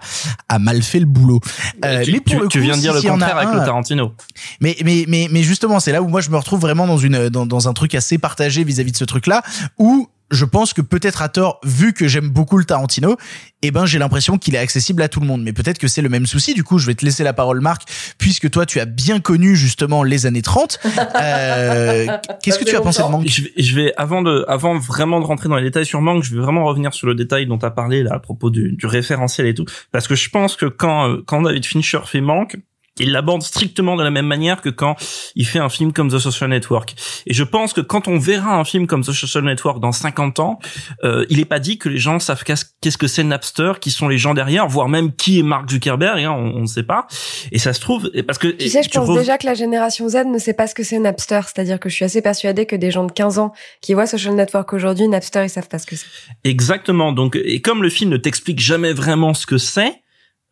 a 0.50 0.60
mal 0.60 0.82
fait 0.82 1.00
le 1.00 1.06
boulot. 1.06 1.40
Euh, 1.86 2.04
tu, 2.04 2.12
mais 2.14 2.20
pour 2.22 2.34
tu- 2.36 2.40
le 2.42 2.48
tu 2.48 2.58
coup, 2.60 2.64
viens 2.66 2.76
de 2.76 2.82
dire 2.82 2.96
si- 2.98 3.06
le 3.06 3.12
contraire 3.12 3.38
avec 3.38 3.50
un- 3.50 3.60
le 3.60 3.66
Tarantino. 3.66 4.14
Mais, 4.62 4.78
mais, 4.84 5.06
mais, 5.08 5.28
mais 5.32 5.44
justement, 5.44 5.80
c'est 5.80 5.92
là 5.92 6.02
où 6.02 6.08
moi 6.08 6.22
je 6.22 6.30
me 6.30 6.38
retrouve 6.38 6.60
vraiment 6.62 6.88
dans 6.88 6.98
une, 6.98 7.30
dans, 7.30 7.46
dans 7.46 7.68
un 7.68 7.74
truc 7.74 7.94
assez 7.96 8.18
partagé 8.18 8.64
vis-à-vis 8.64 8.92
de 8.94 8.98
ce 8.98 9.06
truc-là, 9.06 9.42
où 9.78 10.08
je 10.32 10.46
pense 10.46 10.74
que 10.74 10.82
peut-être 10.82 11.22
à 11.22 11.30
tort, 11.30 11.60
vu 11.64 11.94
que 11.94 12.08
j'aime 12.08 12.30
beaucoup 12.30 12.58
le 12.58 12.66
Tarantino, 12.66 13.18
eh 13.62 13.72
ben 13.72 13.86
j'ai 13.86 14.00
l'impression 14.00 14.38
qu'il 14.38 14.56
est 14.56 14.60
accessible 14.60 15.02
à 15.02 15.10
tout 15.10 15.20
le 15.20 15.28
monde. 15.28 15.44
Mais 15.44 15.54
peut-être 15.54 15.78
que 15.78 15.88
c'est 15.88 16.02
le 16.02 16.10
même 16.10 16.26
souci. 16.26 16.54
Du 16.54 16.64
coup, 16.64 16.80
je 16.80 16.88
vais 16.88 16.96
te 16.96 17.06
laisser 17.06 17.24
la 17.24 17.34
parole, 17.34 17.62
Marc, 17.62 17.84
puisque 18.18 18.50
toi, 18.50 18.66
tu 18.66 18.80
as 18.80 18.86
bien 18.86 19.20
connu 19.20 19.56
justement 19.56 20.04
les 20.04 20.26
années 20.26 20.42
30. 20.42 20.80
Euh, 21.22 22.08
Qu'est-ce 22.42 22.58
que 22.58 22.64
tu 22.64 22.76
as 22.76 22.82
pensé 22.82 23.04
de 23.04 23.08
Manque 23.08 23.28
je 23.28 23.44
vais, 23.44 23.52
je 23.58 23.76
vais, 23.76 23.94
avant 23.98 24.22
de, 24.22 24.46
avant 24.48 24.78
vraiment 24.78 25.20
de 25.20 25.26
rentrer 25.26 25.50
dans 25.50 25.58
les 25.58 25.64
détails 25.64 25.86
sur 25.86 26.02
Manque, 26.02 26.24
je 26.24 26.34
vais 26.34 26.42
vraiment 26.42 26.66
revenir 26.66 26.94
sur 26.94 27.06
le 27.06 27.16
détail 27.16 27.46
dont 27.46 27.58
tu 27.58 27.66
as 27.66 27.72
parlé 27.72 28.04
là 28.04 28.14
à 28.14 28.20
propos 28.20 28.50
du, 28.50 28.72
du 28.72 28.86
référentiel 28.86 29.48
et 29.48 29.54
tout, 29.54 29.66
parce 29.92 30.08
que 30.08 30.16
je 30.16 30.30
pense 30.30 30.56
que 30.56 30.66
quand 30.66 31.10
euh, 31.10 31.24
quand 31.26 31.42
David 31.42 31.66
Fincher 31.66 32.00
fait 32.06 32.22
Manque, 32.22 32.58
il 33.02 33.12
l'aborde 33.12 33.42
strictement 33.44 33.96
de 33.96 34.04
la 34.04 34.12
même 34.12 34.26
manière 34.26 34.62
que 34.62 34.70
quand 34.70 34.96
il 35.36 35.46
fait 35.46 35.60
un 35.60 35.70
film 35.70 35.94
comme 35.94 36.10
The 36.10 36.20
Social 36.20 36.50
Network. 36.50 36.96
Et 37.26 37.34
je 37.34 37.44
pense 37.44 37.74
que 37.74 37.82
quand 37.82 38.08
on 38.08 38.18
verra 38.18 38.58
un 38.58 38.64
film 38.64 38.88
comme 38.88 39.02
The 39.04 39.12
Social 39.12 39.44
Network 39.44 39.80
dans 39.80 39.92
50 39.92 40.40
ans, 40.40 40.60
euh, 41.04 41.26
il 41.30 41.40
est 41.40 41.46
pas 41.46 41.60
dit 41.60 41.78
que 41.78 41.90
les 41.90 41.98
gens 41.98 42.20
savent 42.20 42.44
qu'est-ce 42.44 42.98
que 42.98 43.08
c'est 43.08 43.24
Napster, 43.24 43.74
qui 43.80 43.92
sont 43.92 44.08
les 44.08 44.18
gens 44.18 44.34
derrière, 44.34 44.68
voire 44.68 44.90
même 44.90 45.14
qui 45.14 45.40
est 45.40 45.44
Mark 45.44 45.70
Zuckerberg, 45.70 46.24
hein, 46.24 46.32
on 46.32 46.62
ne 46.62 46.66
sait 46.66 46.84
pas. 46.84 47.08
Et 47.52 47.60
ça 47.60 47.74
se 47.74 47.80
trouve, 47.80 48.10
parce 48.26 48.38
que... 48.38 48.48
Tu 48.48 48.70
sais, 48.70 48.84
je 48.84 48.90
pense 48.90 49.16
déjà 49.18 49.38
que 49.38 49.46
la 49.46 49.54
génération 49.54 50.08
Z 50.08 50.26
ne 50.26 50.40
sait 50.40 50.54
pas 50.54 50.68
ce 50.68 50.76
que 50.76 50.84
c'est 50.84 51.00
Napster, 51.00 51.42
c'est-à-dire 51.46 51.80
que 51.80 51.90
je 51.90 51.96
suis 51.96 52.06
assez 52.06 52.22
persuadée 52.22 52.66
que 52.66 52.76
des 52.76 52.92
gens 52.92 53.06
de 53.06 53.12
15 53.12 53.40
ans 53.40 53.54
qui 53.82 53.94
voient 53.94 54.06
Social 54.06 54.36
Network 54.36 54.72
aujourd'hui, 54.74 55.08
Napster, 55.08 55.44
ils 55.44 55.50
savent 55.50 55.68
pas 55.68 55.80
ce 55.80 55.86
que 55.86 55.96
c'est. 55.96 56.08
Exactement. 56.44 57.12
Donc, 57.12 57.36
et 57.36 57.62
comme 57.62 57.84
le 57.84 57.90
film 57.90 58.12
ne 58.12 58.18
t'explique 58.18 58.60
jamais 58.60 58.94
vraiment 58.94 59.34
ce 59.34 59.46
que 59.46 59.58
c'est, 59.58 60.02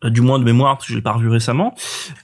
du 0.04 0.20
moins 0.22 0.38
de 0.38 0.44
mémoire 0.44 0.76
parce 0.76 0.86
que 0.86 0.92
je 0.92 0.98
l'ai 0.98 1.02
pas 1.02 1.12
revu 1.12 1.28
récemment. 1.28 1.74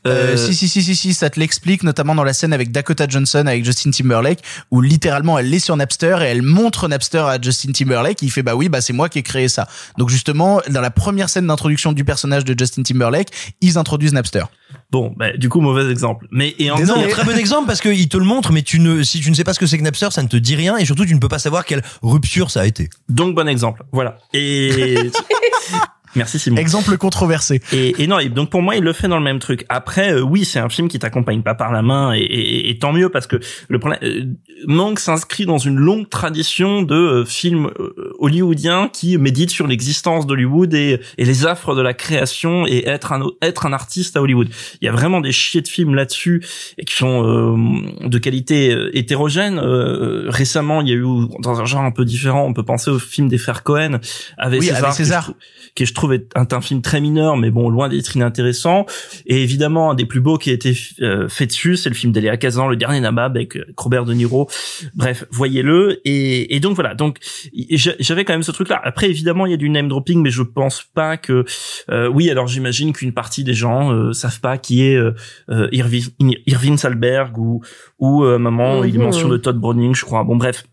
Euh, 0.07 0.37
si 0.37 0.55
si 0.55 0.69
si 0.69 0.83
si 0.83 0.97
si 0.97 1.13
ça 1.13 1.29
te 1.29 1.39
l'explique 1.39 1.83
notamment 1.83 2.15
dans 2.15 2.25
la 2.25 2.33
scène 2.33 2.53
avec 2.53 2.73
Dakota 2.73 3.07
Johnson 3.07 3.45
avec 3.47 3.65
Justin 3.65 3.91
Timberlake 3.91 4.43
où 4.71 4.81
littéralement 4.81 5.39
elle 5.39 5.53
est 5.53 5.59
sur 5.59 5.77
Napster 5.77 6.17
et 6.23 6.27
elle 6.27 6.43
montre 6.43 6.89
Napster 6.89 7.19
à 7.19 7.39
Justin 7.41 7.73
Timberlake 7.73 8.23
et 8.23 8.27
il 8.27 8.31
fait 8.31 8.43
bah 8.43 8.55
oui 8.55 8.69
bah 8.69 8.81
c'est 8.81 8.95
moi 8.95 9.09
qui 9.09 9.19
ai 9.19 9.23
créé 9.23 9.49
ça. 9.49 9.69
Donc 9.99 10.09
justement 10.09 10.61
dans 10.71 10.81
la 10.81 10.91
première 10.91 11.29
scène 11.29 11.47
d'introduction 11.47 11.93
du 11.93 12.05
personnage 12.05 12.45
de 12.45 12.59
Justin 12.59 12.83
Timberlake 12.83 13.29
ils 13.61 13.77
introduisent 13.77 14.15
Napster. 14.15 14.45
Bon, 14.91 15.13
bah, 15.17 15.37
du 15.37 15.49
coup, 15.49 15.61
mauvais 15.61 15.91
exemple. 15.91 16.27
Mais 16.31 16.55
et 16.59 16.71
en 16.71 16.79
non, 16.79 17.09
très 17.09 17.25
bon 17.25 17.37
exemple 17.37 17.67
parce 17.67 17.81
qu'il 17.81 18.09
te 18.09 18.17
le 18.17 18.25
montre, 18.25 18.53
mais 18.53 18.63
tu 18.63 18.79
ne, 18.79 19.03
si 19.03 19.21
tu 19.21 19.31
ne 19.31 19.35
sais 19.35 19.45
pas 19.45 19.53
ce 19.53 19.59
que 19.59 19.67
c'est 19.67 19.79
que 19.79 19.83
Napster, 19.83 20.09
ça 20.11 20.23
ne 20.23 20.29
te 20.29 20.37
dit 20.37 20.55
rien 20.55 20.77
et 20.77 20.85
surtout 20.85 21.05
tu 21.05 21.15
ne 21.15 21.21
peux 21.21 21.29
pas 21.29 21.39
savoir 21.39 21.65
quelle 21.65 21.83
rupture 22.03 22.51
ça 22.51 22.61
a 22.61 22.67
été. 22.67 22.89
Donc 23.09 23.35
bon 23.35 23.49
exemple, 23.49 23.85
voilà. 23.93 24.19
Et 24.33 25.11
Merci 26.17 26.39
Simon. 26.39 26.57
Exemple 26.57 26.97
controversé. 26.97 27.61
Et, 27.73 28.03
et 28.03 28.07
non, 28.07 28.19
et 28.19 28.29
donc 28.29 28.51
pour 28.51 28.63
moi, 28.63 28.77
il 28.77 28.83
le 28.83 28.93
fait 28.93 29.09
dans 29.09 29.19
le 29.19 29.25
même 29.25 29.39
truc. 29.39 29.65
Après, 29.69 30.15
euh, 30.15 30.21
oui, 30.21 30.45
c'est 30.45 30.59
un 30.59 30.69
film 30.69 30.89
qui 30.89 30.99
t'accompagne 30.99 31.43
pas 31.43 31.55
par 31.55 31.73
la 31.73 31.83
main, 31.83 32.15
et, 32.15 32.21
et, 32.21 32.71
et, 32.71 32.79
tant 32.79 32.93
mieux 32.93 33.11
parce 33.11 33.27
que 33.27 33.37
le 33.69 33.79
problème, 33.79 34.01
euh, 34.03 34.25
Manque 34.67 34.99
s'inscrit 34.99 35.47
dans 35.47 35.59
une 35.59 35.77
longue 35.77 36.09
tradition 36.09 36.83
de 36.83 36.95
euh, 36.95 37.25
films 37.25 37.71
euh, 37.79 38.13
hollywoodiens 38.19 38.89
qui 38.93 39.19
méditent 39.19 39.51
sur 39.51 39.67
l'existence 39.67 40.27
d'Hollywood 40.27 40.73
et, 40.75 41.01
et 41.19 41.25
les 41.25 41.47
affres 41.47 41.75
de 41.75 41.83
la 41.83 41.95
création 41.95 42.67
et 42.67 42.87
être 42.87 43.13
un 43.13 43.27
être 43.43 43.67
un 43.67 43.73
artiste 43.73 44.17
à 44.17 44.23
Hollywood. 44.23 44.49
Il 44.81 44.87
y 44.87 44.89
a 44.89 44.93
vraiment 44.93 45.21
des 45.21 45.33
chiers 45.33 45.61
de 45.61 45.69
films 45.69 45.95
là-dessus 45.95 46.43
et 46.79 46.85
qui 46.85 46.95
sont 46.95 47.57
de 48.03 48.19
qualité 48.19 48.75
hétérogène. 48.93 49.59
récemment, 50.29 50.81
il 50.81 50.89
y 50.89 50.93
a 50.93 50.95
eu 50.95 51.05
dans 51.41 51.61
un 51.61 51.65
genre 51.65 51.83
un 51.83 51.91
peu 51.91 52.05
différent, 52.05 52.45
on 52.45 52.55
peut 52.55 52.65
penser 52.65 52.91
au 52.91 52.99
film 52.99 53.29
des 53.29 53.39
frères 53.39 53.63
Cohen 53.63 53.99
avec 54.39 54.61
oui, 54.61 54.67
César, 54.67 54.85
avec 54.85 54.97
César. 54.97 55.33
qui 55.75 55.87
je 55.87 55.95
trouve 55.95 56.06
est 56.13 56.31
un, 56.35 56.47
un, 56.51 56.61
film 56.61 56.83
très 56.83 57.01
mineur, 57.01 57.37
mais 57.37 57.51
bon, 57.51 57.69
loin 57.69 57.89
d'être 57.89 58.15
inintéressant. 58.17 58.87
Et 59.27 59.43
évidemment, 59.43 59.91
un 59.91 59.95
des 59.95 60.07
plus 60.07 60.21
beaux 60.21 60.39
qui 60.39 60.51
a 60.51 60.53
été 60.53 60.77
euh, 61.01 61.29
fait 61.29 61.47
dessus, 61.47 61.77
c'est 61.77 61.89
le 61.89 61.95
film 61.95 62.13
d'Eléa 62.13 62.37
Kazan, 62.37 62.69
Le 62.69 62.77
Dernier 62.77 63.01
Nabab, 63.01 63.37
avec 63.37 63.59
Robert 63.77 64.05
De 64.05 64.15
Niro. 64.15 64.49
Bref, 64.95 65.25
voyez-le. 65.31 66.01
Et, 66.05 66.55
et 66.55 66.61
donc 66.61 66.75
voilà. 66.75 66.95
Donc 66.95 67.19
j'avais 67.71 68.25
quand 68.25 68.33
même 68.33 68.43
ce 68.43 68.53
truc-là. 68.53 68.81
Après, 68.83 69.09
évidemment, 69.09 69.47
il 69.47 69.51
y 69.51 69.55
a 69.55 69.59
du 69.59 69.69
name 69.69 69.89
dropping, 69.89 70.23
mais 70.23 70.31
je 70.31 70.43
pense 70.43 70.83
pas 70.83 71.17
que. 71.17 71.45
Euh, 71.91 72.09
oui, 72.09 72.31
alors 72.31 72.47
j'imagine 72.47 72.93
qu'une 72.93 73.13
partie 73.13 73.45
des 73.45 73.55
gens 73.55 73.93
euh, 73.93 74.13
savent 74.13 74.41
pas 74.41 74.59
qui 74.59 74.83
est 74.83 74.97
euh, 74.97 75.69
Irving, 75.73 76.37
Irving 76.47 76.77
Salberg 76.77 77.37
ou 77.39 77.63
ou 77.99 78.25
moment 78.25 78.85
il 78.85 78.99
mention 78.99 79.29
de 79.29 79.37
Todd 79.37 79.59
Browning, 79.59 79.95
je 79.95 80.05
crois. 80.05 80.25
Bon, 80.25 80.37
bref. 80.37 80.65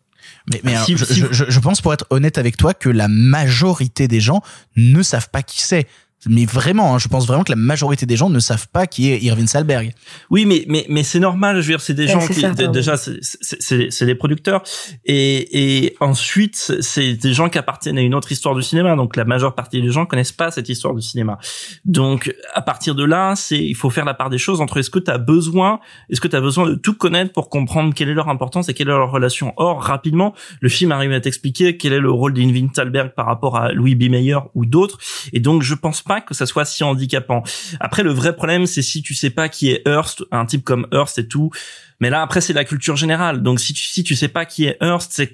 Mais, 0.52 0.62
mais 0.64 0.76
alors, 0.76 0.88
je, 0.88 1.32
je, 1.32 1.46
je, 1.48 1.60
pense, 1.60 1.82
pour 1.82 1.94
être 1.94 2.06
honnête 2.10 2.38
avec 2.38 2.58
toi, 2.58 2.74
que 2.74 2.90
la 2.90 3.08
majorité 3.08 4.08
des 4.08 4.20
gens 4.20 4.42
ne 4.76 5.02
savent 5.02 5.30
pas 5.30 5.42
qui 5.42 5.62
c'est 5.62 5.88
mais 6.28 6.46
vraiment, 6.46 6.96
hein, 6.96 7.00
je 7.00 7.08
pense 7.08 7.28
vraiment 7.28 7.44
que 7.44 7.52
la 7.52 7.58
majorité 7.58 8.06
des 8.06 8.16
gens 8.16 8.30
ne 8.30 8.40
savent 8.40 8.68
pas 8.70 8.88
qui 8.88 9.12
est 9.12 9.20
Irving 9.20 9.48
Salberg. 9.48 9.94
Oui, 10.30 10.46
mais 10.46 10.66
mais 10.68 10.86
mais 10.90 11.04
c'est 11.04 11.20
normal. 11.20 11.62
Je 11.62 11.68
veux 11.68 11.74
dire, 11.74 11.82
c'est 11.82 11.94
des 11.94 12.08
gens 12.08 12.26
qui 12.26 12.42
ça, 12.42 12.52
déjà 12.54 12.98
c'est 12.98 13.20
c'est 13.22 14.06
des 14.06 14.16
producteurs 14.16 14.64
et 15.06 15.84
et 15.84 15.96
ensuite 16.00 16.74
c'est 16.82 17.14
des 17.14 17.34
gens 17.34 17.50
qui 17.50 17.58
appartiennent 17.58 17.98
à 17.98 18.02
une 18.02 18.16
autre 18.16 18.32
histoire 18.32 18.56
du 18.56 18.62
cinéma. 18.62 18.96
Donc 18.96 19.16
la 19.16 19.26
majeure 19.26 19.56
partie 19.56 19.82
des 19.82 19.90
gens 19.90 20.06
connaissent 20.06 20.32
pas 20.32 20.52
cette 20.52 20.70
histoire 20.70 20.94
du 20.94 21.02
cinéma. 21.02 21.38
Donc 21.86 22.34
à 22.54 22.62
partir 22.62 22.96
de 22.96 23.04
là, 23.04 23.36
c'est 23.36 23.58
il 23.58 23.76
faut 23.76 23.90
faire 23.90 24.06
la 24.06 24.14
part 24.14 24.30
des 24.30 24.38
choses 24.38 24.62
entre 24.62 24.78
est-ce 24.78 24.90
que 24.90 25.00
tu 25.00 25.12
as 25.12 25.18
besoin, 25.18 25.80
est-ce 26.10 26.22
que 26.22 26.28
tu 26.28 26.36
as 26.36 26.42
besoin 26.42 26.68
de 26.68 26.76
tout 26.76 26.94
connaître 26.94 27.34
pour 27.34 27.50
comprendre 27.50 27.94
quelle 27.94 28.10
est 28.10 28.14
leur 28.14 28.30
importance 28.30 28.70
et 28.70 28.74
quelle 28.74 28.88
est 28.88 28.92
leur 28.92 29.12
relation. 29.12 29.54
Or 29.58 29.82
rapidement, 29.82 30.34
le 30.62 30.70
film 30.70 30.92
arrive 30.92 31.12
à 31.12 31.20
t'expliquer 31.20 31.78
quel 31.78 31.94
est 31.94 32.00
le 32.00 32.12
rôle 32.12 32.34
d'Irving 32.34 32.70
Salberg 32.74 33.14
par 33.16 33.26
rapport 33.26 33.58
à 33.58 33.72
Louis 33.72 33.96
B. 33.96 34.10
Mayer 34.10 34.40
ou 34.56 34.66
d'autres. 34.66 35.00
Et 35.34 35.40
donc 35.40 35.64
je 35.64 35.76
pense 35.76 36.02
pas 36.02 36.13
que 36.22 36.34
ça 36.34 36.46
soit 36.46 36.66
si 36.66 36.84
handicapant. 36.84 37.44
Après, 37.80 38.04
le 38.04 38.12
vrai 38.12 38.36
problème, 38.36 38.66
c'est 38.66 38.82
si 38.82 39.02
tu 39.02 39.14
sais 39.14 39.30
pas 39.30 39.50
qui 39.50 39.70
est 39.70 39.82
Hearst, 39.88 40.24
un 40.32 40.46
type 40.46 40.64
comme 40.64 40.88
Hearst 40.92 41.18
et 41.18 41.28
tout. 41.28 41.52
Mais 42.00 42.10
là, 42.10 42.22
après, 42.22 42.42
c'est 42.42 42.54
la 42.54 42.66
culture 42.66 42.96
générale. 42.96 43.42
Donc, 43.44 43.60
si 43.60 43.74
tu, 43.74 43.84
si 43.84 44.04
tu 44.04 44.16
sais 44.16 44.28
pas 44.28 44.46
qui 44.46 44.66
est 44.66 44.78
Hearst, 44.82 45.12
c'est 45.14 45.34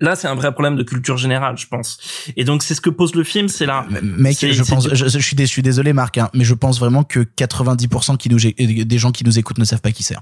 là, 0.00 0.16
c'est 0.16 0.26
un 0.26 0.34
vrai 0.34 0.52
problème 0.52 0.76
de 0.76 0.82
culture 0.82 1.16
générale, 1.16 1.56
je 1.56 1.66
pense. 1.66 1.98
Et 2.36 2.44
donc, 2.44 2.62
c'est 2.62 2.74
ce 2.74 2.80
que 2.80 2.90
pose 2.90 3.14
le 3.14 3.24
film, 3.24 3.48
c'est 3.48 3.66
là. 3.66 3.86
Mec, 4.02 4.38
je 4.40 4.62
pense, 4.64 4.92
je, 4.92 5.06
je, 5.06 5.18
suis 5.18 5.36
déçu, 5.36 5.62
désolé, 5.62 5.92
Marc, 5.92 6.18
hein, 6.18 6.28
mais 6.34 6.44
je 6.44 6.54
pense 6.54 6.80
vraiment 6.80 7.04
que 7.04 7.20
90% 7.20 8.16
qui 8.16 8.28
nous, 8.30 8.38
des 8.38 8.98
gens 8.98 9.12
qui 9.12 9.24
nous 9.24 9.38
écoutent 9.38 9.58
ne 9.58 9.64
savent 9.64 9.80
pas 9.80 9.92
qui 9.92 10.02
c'est. 10.02 10.16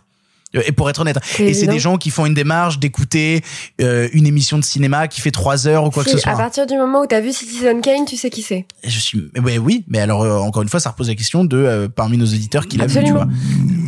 Et 0.67 0.73
pour 0.73 0.89
être 0.91 1.01
honnête, 1.01 1.19
et 1.39 1.55
c'est 1.55 1.67
des 1.67 1.79
gens 1.79 1.97
qui 1.97 2.11
font 2.11 2.27
une 2.27 2.35
démarche 2.35 2.79
d'écouter 2.79 3.43
euh, 3.81 4.09
une 4.13 4.27
émission 4.27 4.59
de 4.59 4.65
cinéma 4.65 5.09
qui 5.09 5.21
fait 5.21 5.31
trois 5.31 5.67
heures 5.67 5.85
ou 5.85 5.91
quoi 5.91 6.05
que 6.05 6.11
ce 6.11 6.19
soit. 6.19 6.33
À 6.33 6.37
partir 6.37 6.67
du 6.67 6.77
moment 6.77 7.03
où 7.03 7.07
t'as 7.07 7.21
vu 7.21 7.33
Citizen 7.33 7.81
Kane, 7.81 8.05
tu 8.07 8.17
sais 8.17 8.31
qui 8.31 8.43
c'est. 8.43 8.67
Je 8.85 8.99
suis, 8.99 9.31
ouais, 9.43 9.59
oui, 9.59 9.85
mais 9.89 9.99
alors 9.99 10.23
euh, 10.23 10.39
encore 10.39 10.63
une 10.63 10.69
fois, 10.69 10.81
ça 10.81 10.91
repose 10.91 11.09
la 11.09 11.15
question 11.15 11.45
de 11.45 11.57
euh, 11.57 11.89
parmi 11.89 12.17
nos 12.17 12.27
auditeurs 12.27 12.67
qui 12.67 12.77
l'a 12.79 12.87
vu, 12.87 13.05
tu 13.05 13.13
vois. 13.13 13.27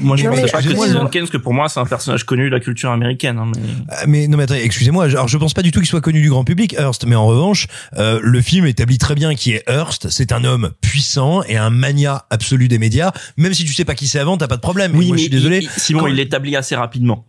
Moi, 0.00 0.16
je 0.16 0.28
ne 0.28 0.34
sais 0.34 0.42
pas 0.42 0.62
que 0.62 0.68
Citizen 0.68 1.08
Kane, 1.10 1.22
parce 1.22 1.30
que 1.30 1.36
pour 1.36 1.54
moi, 1.54 1.68
c'est 1.68 1.80
un 1.80 1.86
personnage 1.86 2.24
connu 2.24 2.48
de 2.48 2.54
la 2.54 2.60
culture 2.60 2.90
américaine. 2.90 3.38
Hein, 3.38 3.50
mais... 3.54 4.06
mais... 4.06 4.28
non, 4.28 4.36
mais 4.36 4.44
attendez, 4.44 4.60
excusez-moi. 4.62 5.04
Alors, 5.04 5.28
je 5.28 5.36
pense 5.38 5.54
pas 5.54 5.62
du 5.62 5.72
tout 5.72 5.80
qu'il 5.80 5.88
soit 5.88 6.00
connu 6.00 6.20
du 6.20 6.30
grand 6.30 6.44
public, 6.44 6.74
Hearst. 6.78 7.04
Mais 7.06 7.16
en 7.16 7.26
revanche, 7.26 7.66
le 7.96 8.40
film 8.40 8.66
établit 8.66 8.98
très 8.98 9.14
bien 9.14 9.34
qui 9.34 9.52
est 9.52 9.64
Hearst. 9.68 10.08
C'est 10.10 10.32
un 10.32 10.44
homme 10.44 10.70
puissant 10.80 11.42
et 11.44 11.56
un 11.56 11.70
mania 11.70 12.26
absolu 12.30 12.68
des 12.68 12.78
médias. 12.78 13.12
Même 13.36 13.54
si 13.54 13.64
tu 13.64 13.72
sais 13.74 13.84
pas 13.84 13.94
qui 13.94 14.08
c'est 14.08 14.18
avant, 14.18 14.36
t'as 14.36 14.48
pas 14.48 14.56
de 14.56 14.60
problème. 14.60 14.92
Oui, 14.94 15.06
moi, 15.06 15.16
mais 15.16 15.18
je 15.18 15.22
suis 15.22 15.30
désolé. 15.30 15.60
Il, 15.62 15.70
Simon, 15.76 16.06
il 16.06 16.14
l'établit 16.14 16.56
assez 16.58 16.76
rapidement. 16.76 17.26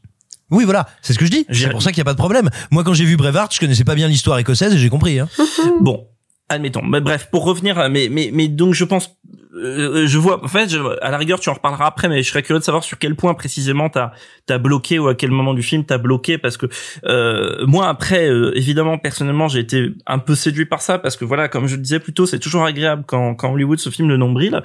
Oui, 0.51 0.63
voilà, 0.63 0.87
c'est 1.01 1.13
ce 1.13 1.19
que 1.19 1.25
je 1.25 1.31
dis. 1.31 1.45
C'est 1.51 1.69
pour 1.69 1.83
ça 1.83 1.91
qu'il 1.91 1.99
n'y 1.99 2.01
a 2.01 2.05
pas 2.05 2.13
de 2.13 2.17
problème. 2.17 2.49
Moi, 2.71 2.83
quand 2.83 2.93
j'ai 2.93 3.05
vu 3.05 3.17
Brevard, 3.17 3.49
je 3.51 3.59
connaissais 3.59 3.83
pas 3.83 3.95
bien 3.95 4.07
l'histoire 4.07 4.39
écossaise 4.39 4.73
et 4.73 4.77
j'ai 4.77 4.89
compris. 4.89 5.19
Hein. 5.19 5.29
bon, 5.79 6.07
admettons. 6.49 6.81
Mais 6.81 7.01
bref, 7.01 7.29
pour 7.31 7.43
revenir, 7.43 7.89
mais 7.89 8.09
mais 8.09 8.31
mais 8.33 8.47
donc 8.47 8.73
je 8.73 8.83
pense 8.83 9.15
euh, 9.55 10.05
je 10.05 10.17
vois, 10.19 10.43
en 10.43 10.47
fait, 10.47 10.69
je, 10.69 10.77
à 11.01 11.09
la 11.09 11.17
rigueur, 11.17 11.39
tu 11.39 11.49
en 11.49 11.53
reparleras 11.53 11.87
après, 11.87 12.07
mais 12.07 12.21
je 12.21 12.29
serais 12.29 12.43
curieux 12.43 12.59
de 12.59 12.63
savoir 12.63 12.83
sur 12.83 12.99
quel 12.99 13.15
point 13.15 13.33
précisément 13.33 13.89
t'as 13.89 14.11
t'as 14.45 14.59
bloqué 14.59 14.99
ou 14.99 15.07
à 15.07 15.15
quel 15.15 15.31
moment 15.31 15.53
du 15.55 15.63
film 15.63 15.85
t'as 15.85 15.97
bloqué, 15.97 16.37
parce 16.37 16.55
que 16.57 16.67
euh, 17.05 17.65
moi 17.65 17.87
après, 17.87 18.29
euh, 18.29 18.55
évidemment, 18.55 18.99
personnellement, 18.99 19.47
j'ai 19.47 19.59
été 19.59 19.89
un 20.05 20.19
peu 20.19 20.35
séduit 20.35 20.65
par 20.65 20.81
ça, 20.81 20.99
parce 20.99 21.17
que 21.17 21.25
voilà, 21.25 21.47
comme 21.47 21.67
je 21.67 21.75
le 21.75 21.81
disais 21.81 21.99
plus 21.99 22.13
tôt, 22.13 22.27
c'est 22.27 22.37
toujours 22.37 22.63
agréable 22.63 23.03
quand 23.07 23.33
quand 23.33 23.51
Hollywood 23.51 23.79
se 23.79 23.89
filme 23.89 24.09
le 24.09 24.17
nombril. 24.17 24.61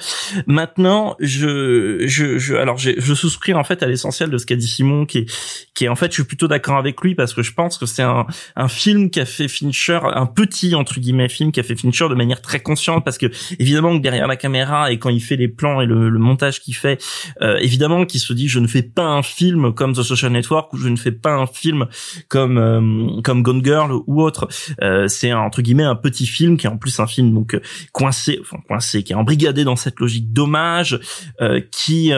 Maintenant, 0.47 1.17
je 1.19 2.05
je, 2.07 2.37
je 2.39 2.55
alors 2.55 2.77
je 2.77 3.15
souscris 3.15 3.55
en 3.55 3.65
fait 3.65 3.83
à 3.83 3.87
l'essentiel 3.87 4.29
de 4.29 4.37
ce 4.37 4.45
qu'a 4.45 4.57
dit 4.57 4.69
Simon, 4.69 5.07
qui 5.07 5.19
est 5.19 5.27
qui 5.75 5.87
est 5.87 5.89
en 5.89 5.97
fait, 5.97 6.09
je 6.11 6.15
suis 6.15 6.25
plutôt 6.25 6.47
d'accord 6.47 6.77
avec 6.77 7.01
lui 7.01 7.15
parce 7.15 7.33
que 7.33 7.43
je 7.43 7.55
pense 7.55 7.79
que 7.79 7.87
c'est 7.87 8.03
un 8.03 8.27
un 8.57 8.69
film 8.69 9.09
qui 9.09 9.21
a 9.21 9.27
fait 9.27 9.49
Fincher, 9.49 10.01
un 10.03 10.27
petit 10.27 10.75
entre 10.75 11.01
guillemets 11.01 11.31
film 11.31 11.53
qui 11.53 11.61
a 11.61 11.63
fait 11.63 11.77
Fincher 11.77 12.09
de 12.11 12.15
manière 12.15 12.43
très 12.43 12.61
consciente, 12.61 13.03
parce 13.03 13.17
que 13.17 13.27
évidemment 13.59 13.97
que 13.97 14.03
derrière 14.03 14.27
la 14.27 14.37
caméra 14.37 14.84
et 14.91 14.99
quand 14.99 15.11
il 15.11 15.21
fait 15.21 15.37
les 15.37 15.49
plans 15.49 15.81
et 15.81 15.87
le, 15.87 16.09
le 16.09 16.19
montage 16.19 16.61
qu'il 16.61 16.75
fait, 16.75 17.03
euh, 17.43 17.57
évidemment 17.59 18.05
qu'il 18.05 18.21
se 18.21 18.33
dit 18.33 18.49
je 18.49 18.59
ne 18.59 18.67
fais 18.67 18.83
pas 18.83 19.05
un 19.05 19.23
film 19.23 19.73
comme 19.75 19.93
The 19.95 20.03
Social 20.03 20.33
Network 20.33 20.73
ou 20.73 20.79
je 20.79 20.89
ne 20.89 20.97
fais 20.97 21.13
pas 21.13 21.35
un 21.35 21.47
film 21.47 21.87
comme 22.29 22.59
euh, 22.59 23.21
comme 23.23 23.43
Gone 23.43 23.65
Girl 23.65 23.93
ou 24.07 24.23
autre. 24.23 24.49
Euh, 24.83 25.09
c'est 25.09 25.33
entre 25.33 25.63
guillemets 25.63 25.85
un 25.85 25.97
petit 25.97 26.27
film 26.27 26.57
qui 26.57 26.67
est 26.67 26.71
en 26.71 26.79
plus 26.79 27.01
un 27.01 27.07
film 27.07 27.33
donc 27.33 27.59
coincé, 27.93 28.39
enfin 28.41 28.59
coincé, 28.67 29.03
qui 29.03 29.13
est 29.13 29.17
embrigadé 29.17 29.65
dans 29.65 29.77
cette 29.77 30.01
logique 30.01 30.33
d'hommage, 30.33 30.99
qui 31.71 32.13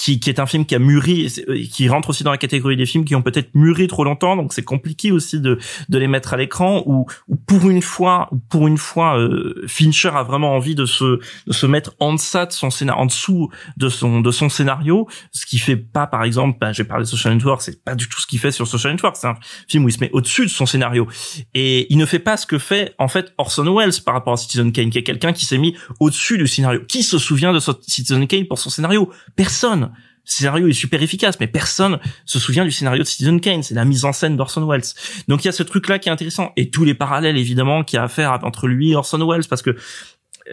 qui, 0.00 0.18
qui 0.18 0.30
est 0.30 0.40
un 0.40 0.46
film 0.46 0.64
qui 0.64 0.74
a 0.74 0.78
mûri, 0.78 1.30
euh, 1.48 1.62
qui 1.70 1.88
rentre 1.90 2.08
aussi 2.08 2.24
dans 2.24 2.30
la 2.30 2.38
catégorie 2.38 2.76
des 2.76 2.86
films 2.86 3.04
qui 3.04 3.14
ont 3.14 3.20
peut-être 3.20 3.54
mûri 3.54 3.86
trop 3.86 4.02
longtemps, 4.02 4.34
donc 4.34 4.54
c'est 4.54 4.64
compliqué 4.64 5.12
aussi 5.12 5.40
de, 5.40 5.58
de 5.90 5.98
les 5.98 6.08
mettre 6.08 6.32
à 6.32 6.38
l'écran. 6.38 6.82
Ou, 6.86 7.06
ou 7.28 7.36
pour 7.36 7.68
une 7.68 7.82
fois, 7.82 8.30
pour 8.48 8.66
une 8.66 8.78
fois, 8.78 9.18
euh, 9.18 9.62
Fincher 9.66 10.10
a 10.14 10.22
vraiment 10.22 10.54
envie 10.54 10.74
de 10.74 10.86
se, 10.86 11.20
de 11.46 11.52
se 11.52 11.66
mettre 11.66 11.92
en 12.00 12.14
deçà 12.14 12.46
de 12.46 12.52
son 12.52 12.70
scénario, 12.70 13.02
en 13.02 13.06
dessous 13.06 13.50
de 13.76 13.90
son, 13.90 14.22
de 14.22 14.30
son 14.30 14.48
scénario, 14.48 15.06
ce 15.32 15.44
qui 15.44 15.58
fait 15.58 15.76
pas, 15.76 16.06
par 16.06 16.24
exemple, 16.24 16.56
ben, 16.58 16.72
j'ai 16.72 16.84
parlé 16.84 17.04
de 17.04 17.08
Social 17.08 17.34
Network, 17.34 17.60
c'est 17.60 17.84
pas 17.84 17.94
du 17.94 18.08
tout 18.08 18.20
ce 18.20 18.26
qu'il 18.26 18.38
fait 18.38 18.52
sur 18.52 18.66
Social 18.66 18.92
Network. 18.92 19.16
C'est 19.16 19.26
un 19.26 19.36
film 19.68 19.84
où 19.84 19.88
il 19.90 19.92
se 19.92 20.00
met 20.00 20.10
au-dessus 20.14 20.46
de 20.46 20.50
son 20.50 20.64
scénario 20.64 21.08
et 21.52 21.92
il 21.92 21.98
ne 21.98 22.06
fait 22.06 22.18
pas 22.18 22.38
ce 22.38 22.46
que 22.46 22.58
fait 22.58 22.94
en 22.96 23.08
fait 23.08 23.34
Orson 23.36 23.76
Welles 23.76 24.00
par 24.02 24.14
rapport 24.14 24.32
à 24.32 24.36
Citizen 24.38 24.72
Kane, 24.72 24.88
qui 24.88 24.96
est 24.96 25.02
quelqu'un 25.02 25.34
qui 25.34 25.44
s'est 25.44 25.58
mis 25.58 25.76
au-dessus 25.98 26.38
du 26.38 26.46
scénario. 26.46 26.80
Qui 26.88 27.02
se 27.02 27.18
souvient 27.18 27.52
de 27.52 27.58
Citizen 27.58 28.26
Kane 28.26 28.46
pour 28.46 28.58
son 28.58 28.70
scénario 28.70 29.10
Personne. 29.36 29.89
Le 30.26 30.30
scénario 30.30 30.68
est 30.68 30.72
super 30.72 31.02
efficace, 31.02 31.38
mais 31.40 31.46
personne 31.46 31.98
se 32.24 32.38
souvient 32.38 32.64
du 32.64 32.70
scénario 32.70 33.02
de 33.02 33.08
Citizen 33.08 33.40
Kane. 33.40 33.62
C'est 33.62 33.74
la 33.74 33.84
mise 33.84 34.04
en 34.04 34.12
scène 34.12 34.36
d'Orson 34.36 34.66
Welles. 34.66 34.82
Donc 35.28 35.44
il 35.44 35.46
y 35.46 35.48
a 35.48 35.52
ce 35.52 35.62
truc-là 35.62 35.98
qui 35.98 36.08
est 36.08 36.12
intéressant 36.12 36.52
et 36.56 36.70
tous 36.70 36.84
les 36.84 36.94
parallèles 36.94 37.36
évidemment 37.36 37.84
qu'il 37.84 37.96
y 37.96 38.00
a 38.00 38.04
à 38.04 38.08
faire 38.08 38.38
entre 38.42 38.68
lui 38.68 38.92
et 38.92 38.96
Orson 38.96 39.26
Welles, 39.28 39.46
parce 39.48 39.62
que 39.62 39.76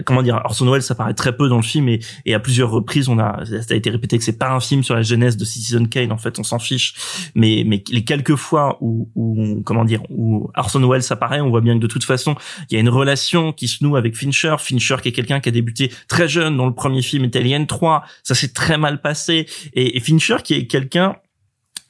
comment 0.06 0.22
dire 0.22 0.42
Orson 0.44 0.70
Welles 0.70 0.82
ça 0.82 0.96
paraît 0.96 1.14
très 1.14 1.36
peu 1.36 1.50
dans 1.50 1.58
le 1.58 1.64
film 1.64 1.90
et, 1.90 2.00
et 2.26 2.34
à 2.34 2.40
plusieurs 2.40 2.70
reprises 2.70 3.10
on 3.10 3.20
a 3.20 3.44
ça 3.46 3.74
a 3.74 3.76
été 3.76 3.90
répété 3.90 4.18
que 4.18 4.24
c'est 4.24 4.38
pas 4.38 4.52
un 4.52 4.60
film 4.60 4.84
sur 4.84 4.96
la 4.96 5.02
jeunesse 5.02 5.38
de 5.38 5.46
Citizen 5.46 5.88
Kane 5.88 6.12
en 6.12 6.18
fait 6.18 6.40
on 6.40 6.44
s'en 6.44 6.60
fiche. 6.60 6.94
Mais 7.36 7.64
mais 7.66 7.84
les 7.90 8.04
quelques 8.04 8.36
fois 8.36 8.78
où, 8.82 9.10
où 9.16 9.62
comment 9.64 9.86
dire 9.86 10.02
où 10.10 10.50
Orson 10.56 10.88
Welles 10.88 11.04
apparaît 11.10 11.42
on 11.42 11.50
voit 11.50 11.62
bien 11.62 11.76
que 11.76 11.82
de 11.82 11.88
toute 11.88 12.04
façon 12.04 12.36
il 12.70 12.76
y 12.76 12.78
a 12.78 12.80
une 12.80 12.90
relation 12.90 13.54
qui 13.54 13.68
se 13.68 13.84
noue 13.84 13.96
avec 13.96 14.16
Fincher. 14.16 14.56
Fincher 14.60 14.98
qui 15.02 15.10
est 15.10 15.14
quelqu'un 15.14 15.40
qui 15.40 15.50
a 15.50 15.52
débuté 15.52 15.92
très 16.08 16.28
jeune 16.28 16.58
dans 16.58 16.66
le 16.66 16.74
premier 16.74 17.02
film 17.02 17.30
Alien 17.34 17.68
3 17.68 18.04
ça 18.24 18.36
s'est 18.36 18.54
très 18.54 18.78
mal 18.78 19.02
passé. 19.02 19.48
Et, 19.74 19.98
et 19.98 20.00
Fincher 20.00 20.38
qui 20.44 20.54
est 20.54 20.68
quelqu'un 20.68 21.16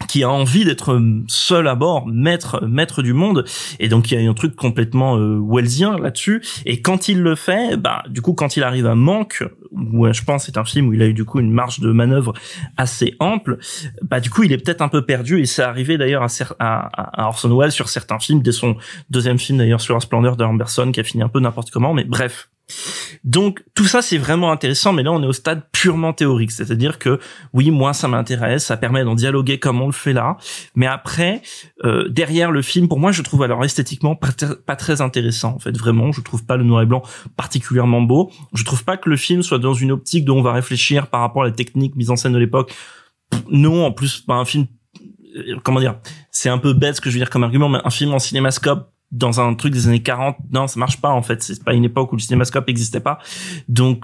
qui 0.07 0.23
a 0.23 0.29
envie 0.29 0.65
d'être 0.65 1.01
seul 1.27 1.67
à 1.67 1.75
bord, 1.75 2.07
maître 2.07 2.65
maître 2.65 3.01
du 3.01 3.13
monde, 3.13 3.45
et 3.79 3.89
donc 3.89 4.11
il 4.11 4.21
y 4.21 4.25
a 4.25 4.29
un 4.29 4.33
truc 4.33 4.55
complètement 4.55 5.17
euh, 5.17 5.39
wellsien 5.41 5.97
là-dessus. 5.97 6.43
Et 6.65 6.81
quand 6.81 7.09
il 7.09 7.21
le 7.21 7.35
fait, 7.35 7.77
bah 7.77 8.03
du 8.09 8.21
coup 8.21 8.33
quand 8.33 8.57
il 8.57 8.63
arrive 8.63 8.85
à 8.85 8.95
Manque, 8.95 9.43
où 9.71 10.11
je 10.11 10.23
pense 10.23 10.45
c'est 10.45 10.57
un 10.57 10.65
film 10.65 10.87
où 10.87 10.93
il 10.93 11.01
a 11.01 11.07
eu 11.07 11.13
du 11.13 11.25
coup 11.25 11.39
une 11.39 11.51
marge 11.51 11.79
de 11.79 11.91
manœuvre 11.91 12.33
assez 12.77 13.15
ample, 13.19 13.57
bah 14.03 14.19
du 14.19 14.29
coup 14.29 14.43
il 14.43 14.51
est 14.51 14.57
peut-être 14.57 14.81
un 14.81 14.89
peu 14.89 15.05
perdu. 15.05 15.41
Et 15.41 15.45
c'est 15.45 15.63
arrivé 15.63 15.97
d'ailleurs 15.97 16.23
à, 16.23 16.27
à, 16.59 17.23
à, 17.23 17.27
Orson 17.27 17.55
Welles 17.57 17.71
sur 17.71 17.89
certains 17.89 18.19
films, 18.19 18.41
dès 18.41 18.51
son 18.51 18.77
deuxième 19.09 19.39
film 19.39 19.57
d'ailleurs 19.57 19.81
sur 19.81 19.93
la 19.93 19.99
splendeur 19.99 20.37
de 20.37 20.43
Anderson, 20.43 20.91
qui 20.91 20.99
a 20.99 21.03
fini 21.03 21.23
un 21.23 21.29
peu 21.29 21.39
n'importe 21.39 21.71
comment. 21.71 21.93
Mais 21.93 22.03
bref, 22.03 22.49
donc 23.23 23.63
tout 23.75 23.85
ça 23.85 24.01
c'est 24.01 24.17
vraiment 24.17 24.51
intéressant, 24.51 24.93
mais 24.93 25.03
là 25.03 25.11
on 25.11 25.21
est 25.23 25.27
au 25.27 25.33
stade 25.33 25.63
purement 25.71 26.13
théorique, 26.13 26.51
c'est-à-dire 26.51 26.99
que 26.99 27.19
oui 27.53 27.71
moi 27.71 27.93
ça 27.93 28.07
m'intéresse, 28.07 28.65
ça 28.65 28.77
permet 28.77 29.03
d'en 29.03 29.15
dialoguer 29.15 29.59
comme 29.59 29.81
on 29.81 29.87
le 29.87 29.93
fait 29.93 30.13
là, 30.13 30.37
mais 30.75 30.85
après 30.85 31.41
euh, 31.85 32.09
derrière 32.09 32.51
le 32.51 32.61
film 32.61 32.87
pour 32.87 32.99
moi 32.99 33.11
je 33.11 33.21
trouve 33.21 33.43
alors 33.43 33.63
esthétiquement 33.63 34.15
pas, 34.15 34.75
très 34.75 35.01
intéressant 35.01 35.55
en 35.55 35.59
fait 35.59 35.75
vraiment, 35.77 36.11
je 36.11 36.21
trouve 36.21 36.45
pas 36.45 36.57
le 36.57 36.63
noir 36.63 36.81
et 36.81 36.85
blanc 36.85 37.03
particulièrement 37.35 38.01
beau, 38.01 38.31
je 38.53 38.63
trouve 38.63 38.83
pas 38.83 38.97
que 38.97 39.09
le 39.09 39.17
film 39.17 39.43
soit 39.43 39.59
dans 39.59 39.73
une 39.73 39.91
optique 39.91 40.25
dont 40.25 40.37
on 40.37 40.43
va 40.43 40.53
réfléchir 40.53 41.07
par 41.07 41.21
rapport 41.21 41.43
à 41.43 41.45
la 41.45 41.51
technique 41.51 41.95
mise 41.95 42.09
en 42.09 42.15
scène 42.15 42.33
de 42.33 42.37
l'époque. 42.37 42.73
Non, 43.49 43.85
en 43.85 43.91
plus 43.91 44.21
pas 44.21 44.35
un 44.35 44.45
film 44.45 44.67
euh, 45.35 45.57
comment 45.63 45.79
dire, 45.79 45.99
c'est 46.31 46.49
un 46.49 46.57
peu 46.57 46.73
bête 46.73 46.95
ce 46.95 47.01
que 47.01 47.09
je 47.09 47.15
veux 47.15 47.19
dire 47.19 47.29
comme 47.29 47.43
argument, 47.43 47.69
mais 47.69 47.79
un 47.83 47.89
film 47.89 48.13
en 48.13 48.19
cinémascope 48.19 48.91
dans 49.11 49.39
un 49.39 49.53
truc 49.55 49.73
des 49.73 49.87
années 49.87 50.03
40 50.03 50.35
non 50.51 50.67
ça 50.67 50.79
marche 50.79 50.99
pas 50.99 51.09
en 51.09 51.21
fait. 51.21 51.41
C'est 51.41 51.63
pas 51.63 51.73
une 51.73 51.85
époque 51.85 52.11
où 52.11 52.15
le 52.15 52.21
cinémascope 52.21 52.67
n'existait 52.67 52.99
pas. 52.99 53.19
Donc 53.69 54.03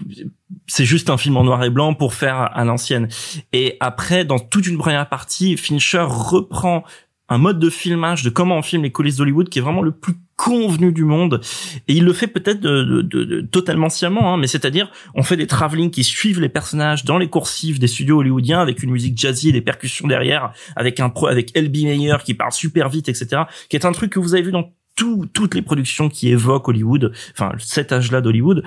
c'est 0.68 0.86
juste 0.86 1.10
un 1.10 1.18
film 1.18 1.38
en 1.38 1.44
noir 1.44 1.64
et 1.64 1.70
blanc 1.70 1.94
pour 1.94 2.14
faire 2.14 2.50
à 2.56 2.64
l'ancienne. 2.64 3.08
Et 3.52 3.78
après 3.80 4.26
dans 4.26 4.40
toute 4.40 4.68
une 4.68 4.78
première 4.78 5.10
partie 5.10 5.58
Fincher 5.58 6.06
reprend 6.08 6.84
un 7.30 7.38
mode 7.38 7.60
de 7.60 7.70
filmage 7.70 8.24
de 8.24 8.30
comment 8.30 8.58
on 8.58 8.62
filme 8.62 8.84
les 8.84 8.92
coulisses 8.92 9.18
d'Hollywood 9.18 9.50
qui 9.50 9.60
est 9.60 9.62
vraiment 9.62 9.82
le 9.82 9.92
plus 9.92 10.14
convenu 10.36 10.92
du 10.92 11.04
monde. 11.04 11.42
Et 11.88 11.94
il 11.94 12.06
le 12.06 12.14
fait 12.14 12.28
peut-être 12.28 12.60
de, 12.60 12.84
de, 12.84 13.24
de, 13.24 13.42
totalement 13.42 13.90
sciemment 13.90 14.34
hein, 14.34 14.38
mais 14.38 14.48
c'est-à-dire 14.48 14.92
on 15.16 15.24
fait 15.24 15.38
des 15.38 15.48
travelling 15.48 15.90
qui 15.92 16.04
suivent 16.04 16.40
les 16.40 16.50
personnages 16.50 17.06
dans 17.06 17.18
les 17.18 17.30
coursives 17.30 17.80
des 17.80 17.88
studios 17.88 18.20
hollywoodiens 18.20 18.62
avec 18.62 18.84
une 18.84 18.92
musique 18.92 19.18
jazzy 19.18 19.50
et 19.50 19.52
des 19.52 19.62
percussions 19.62 20.08
derrière 20.08 20.54
avec 20.76 21.00
un 21.00 21.10
pro 21.10 21.28
avec 21.28 21.56
L.B. 21.56 21.84
Mayer 21.84 22.18
qui 22.24 22.34
parle 22.34 22.52
super 22.52 22.90
vite 22.90 23.10
etc 23.10 23.44
qui 23.70 23.76
est 23.76 23.86
un 23.86 23.92
truc 23.92 24.12
que 24.12 24.20
vous 24.20 24.34
avez 24.34 24.44
vu 24.44 24.52
dans 24.52 24.72
tout, 24.96 25.28
toutes 25.34 25.56
les 25.56 25.62
productions 25.62 26.10
qui 26.10 26.30
évoquent 26.30 26.68
Hollywood, 26.68 27.12
enfin 27.32 27.52
cet 27.60 27.92
âge-là 27.92 28.22
d'Hollywood. 28.22 28.64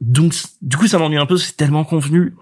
Donc 0.00 0.34
du 0.60 0.76
coup 0.76 0.86
ça 0.86 0.98
m'ennuie 0.98 1.18
un 1.18 1.26
peu, 1.26 1.36
c'est 1.36 1.56
tellement 1.56 1.84
convenu. 1.84 2.34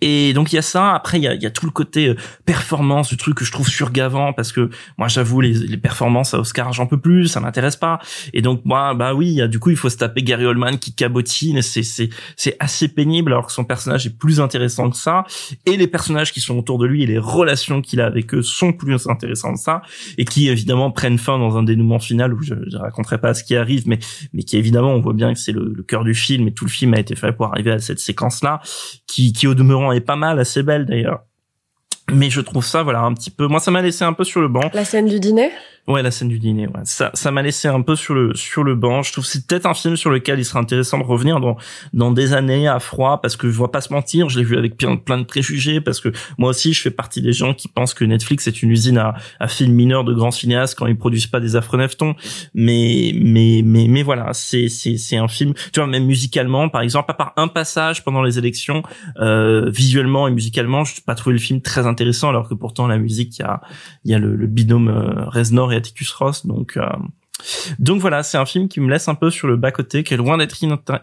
Et 0.00 0.32
donc 0.32 0.52
il 0.52 0.56
y 0.56 0.58
a 0.58 0.62
ça. 0.62 0.94
Après 0.94 1.18
il 1.18 1.24
y 1.24 1.28
a, 1.28 1.34
y 1.34 1.46
a, 1.46 1.50
tout 1.50 1.66
le 1.66 1.72
côté 1.72 2.08
euh, 2.08 2.16
performance, 2.44 3.08
du 3.08 3.16
truc 3.16 3.36
que 3.36 3.44
je 3.44 3.52
trouve 3.52 3.68
surgavant 3.68 4.32
parce 4.32 4.52
que 4.52 4.70
moi 4.96 5.08
j'avoue 5.08 5.40
les, 5.40 5.52
les 5.52 5.76
performances 5.76 6.34
à 6.34 6.38
Oscar 6.38 6.72
j'en 6.72 6.86
peux 6.86 7.00
plus, 7.00 7.28
ça 7.28 7.40
m'intéresse 7.40 7.76
pas. 7.76 7.98
Et 8.32 8.42
donc 8.42 8.64
moi 8.64 8.94
bah 8.94 9.14
oui, 9.14 9.40
du 9.48 9.58
coup 9.58 9.70
il 9.70 9.76
faut 9.76 9.90
se 9.90 9.96
taper 9.96 10.22
Gary 10.22 10.46
Oldman 10.46 10.78
qui 10.78 10.92
cabotine. 10.94 11.62
C'est 11.62 11.82
c'est 11.82 12.10
c'est 12.36 12.56
assez 12.60 12.88
pénible 12.88 13.32
alors 13.32 13.46
que 13.46 13.52
son 13.52 13.64
personnage 13.64 14.06
est 14.06 14.16
plus 14.16 14.40
intéressant 14.40 14.90
que 14.90 14.96
ça. 14.96 15.24
Et 15.66 15.76
les 15.76 15.86
personnages 15.86 16.32
qui 16.32 16.40
sont 16.40 16.56
autour 16.56 16.78
de 16.78 16.86
lui 16.86 17.02
et 17.02 17.06
les 17.06 17.18
relations 17.18 17.82
qu'il 17.82 18.00
a 18.00 18.06
avec 18.06 18.34
eux 18.34 18.42
sont 18.42 18.72
plus 18.72 19.06
intéressants 19.08 19.54
que 19.54 19.60
ça 19.60 19.82
et 20.16 20.24
qui 20.24 20.48
évidemment 20.48 20.90
prennent 20.90 21.18
fin 21.18 21.38
dans 21.38 21.56
un 21.56 21.62
dénouement 21.62 21.98
final 21.98 22.34
où 22.34 22.42
je, 22.42 22.54
je 22.70 22.76
raconterai 22.76 23.18
pas 23.18 23.34
ce 23.34 23.42
qui 23.42 23.56
arrive, 23.56 23.88
mais 23.88 23.98
mais 24.32 24.42
qui 24.42 24.56
évidemment 24.56 24.92
on 24.92 25.00
voit 25.00 25.12
bien 25.12 25.32
que 25.34 25.40
c'est 25.40 25.52
le, 25.52 25.72
le 25.74 25.82
cœur 25.82 26.04
du 26.04 26.14
film 26.14 26.48
et 26.48 26.52
tout 26.52 26.64
le 26.64 26.70
film 26.70 26.94
a 26.94 27.00
été 27.00 27.16
fait 27.16 27.32
pour 27.32 27.46
arriver 27.46 27.72
à 27.72 27.78
cette 27.78 27.98
séquence 27.98 28.42
là 28.42 28.60
qui 29.06 29.32
qui 29.32 29.46
au 29.46 29.54
demeurant 29.54 29.87
est 29.92 30.00
pas 30.00 30.16
mal, 30.16 30.38
assez 30.38 30.62
belle 30.62 30.86
d'ailleurs. 30.86 31.24
Mais 32.10 32.30
je 32.30 32.40
trouve 32.40 32.64
ça, 32.64 32.82
voilà, 32.82 33.00
un 33.00 33.12
petit 33.12 33.30
peu. 33.30 33.46
Moi, 33.46 33.60
ça 33.60 33.70
m'a 33.70 33.82
laissé 33.82 34.04
un 34.04 34.14
peu 34.14 34.24
sur 34.24 34.40
le 34.40 34.48
banc. 34.48 34.70
La 34.72 34.84
scène 34.84 35.06
du 35.06 35.20
dîner? 35.20 35.50
Ouais, 35.88 36.02
la 36.02 36.10
scène 36.10 36.28
du 36.28 36.38
dîner. 36.38 36.66
Ouais. 36.66 36.82
Ça, 36.84 37.10
ça 37.14 37.30
m'a 37.30 37.40
laissé 37.40 37.66
un 37.66 37.80
peu 37.80 37.96
sur 37.96 38.14
le 38.14 38.34
sur 38.34 38.62
le 38.62 38.74
banc. 38.74 39.02
Je 39.02 39.10
trouve 39.10 39.24
que 39.24 39.30
c'est 39.30 39.46
peut-être 39.46 39.64
un 39.64 39.72
film 39.72 39.96
sur 39.96 40.10
lequel 40.10 40.38
il 40.38 40.44
serait 40.44 40.58
intéressant 40.58 40.98
de 40.98 41.02
revenir 41.04 41.40
dans 41.40 41.56
dans 41.94 42.12
des 42.12 42.34
années 42.34 42.68
à 42.68 42.78
froid, 42.78 43.22
parce 43.22 43.36
que 43.36 43.48
je 43.48 43.56
vois 43.56 43.72
pas 43.72 43.80
se 43.80 43.90
mentir. 43.90 44.28
Je 44.28 44.38
l'ai 44.38 44.44
vu 44.44 44.58
avec 44.58 44.76
plein, 44.76 45.18
de 45.18 45.24
préjugés, 45.24 45.80
parce 45.80 46.00
que 46.00 46.10
moi 46.36 46.50
aussi, 46.50 46.74
je 46.74 46.82
fais 46.82 46.90
partie 46.90 47.22
des 47.22 47.32
gens 47.32 47.54
qui 47.54 47.68
pensent 47.68 47.94
que 47.94 48.04
Netflix 48.04 48.46
est 48.46 48.62
une 48.62 48.70
usine 48.70 48.98
à, 48.98 49.14
à 49.40 49.48
films 49.48 49.72
mineurs 49.72 50.04
de 50.04 50.12
grands 50.12 50.30
cinéastes 50.30 50.78
quand 50.78 50.86
ils 50.86 50.98
produisent 50.98 51.26
pas 51.26 51.40
des 51.40 51.56
affreux 51.56 51.78
neftons. 51.78 52.14
Mais 52.52 53.12
mais 53.14 53.62
mais 53.64 53.86
mais 53.88 54.02
voilà, 54.02 54.34
c'est 54.34 54.68
c'est 54.68 54.98
c'est 54.98 55.16
un 55.16 55.28
film. 55.28 55.54
Tu 55.72 55.80
vois, 55.80 55.86
même 55.86 56.04
musicalement, 56.04 56.68
par 56.68 56.82
exemple, 56.82 57.10
à 57.12 57.14
part 57.14 57.32
un 57.36 57.48
passage 57.48 58.04
pendant 58.04 58.22
les 58.22 58.38
élections, 58.38 58.82
euh, 59.20 59.70
visuellement 59.70 60.28
et 60.28 60.32
musicalement, 60.32 60.84
je 60.84 60.96
n'ai 60.96 61.02
pas 61.06 61.14
trouvé 61.14 61.32
le 61.32 61.40
film 61.40 61.62
très 61.62 61.86
intéressant, 61.86 62.28
alors 62.28 62.46
que 62.46 62.54
pourtant 62.54 62.86
la 62.86 62.98
musique, 62.98 63.38
il 63.38 63.42
y 63.42 63.44
a 63.46 63.62
il 64.04 64.10
y 64.10 64.14
a 64.14 64.18
le, 64.18 64.36
le 64.36 64.46
binôme 64.46 64.88
euh, 64.88 65.24
Reznor 65.30 65.72
et 65.72 65.77
Atticus 65.78 66.12
Ross. 66.12 66.46
Donc, 66.46 66.76
euh, 66.76 66.82
donc 67.78 68.00
voilà, 68.00 68.22
c'est 68.22 68.38
un 68.38 68.46
film 68.46 68.68
qui 68.68 68.80
me 68.80 68.90
laisse 68.90 69.08
un 69.08 69.14
peu 69.14 69.30
sur 69.30 69.46
le 69.46 69.56
bas 69.56 69.70
côté, 69.70 70.02
qui 70.02 70.14
est 70.14 70.16
loin 70.16 70.38
d'être 70.38 70.56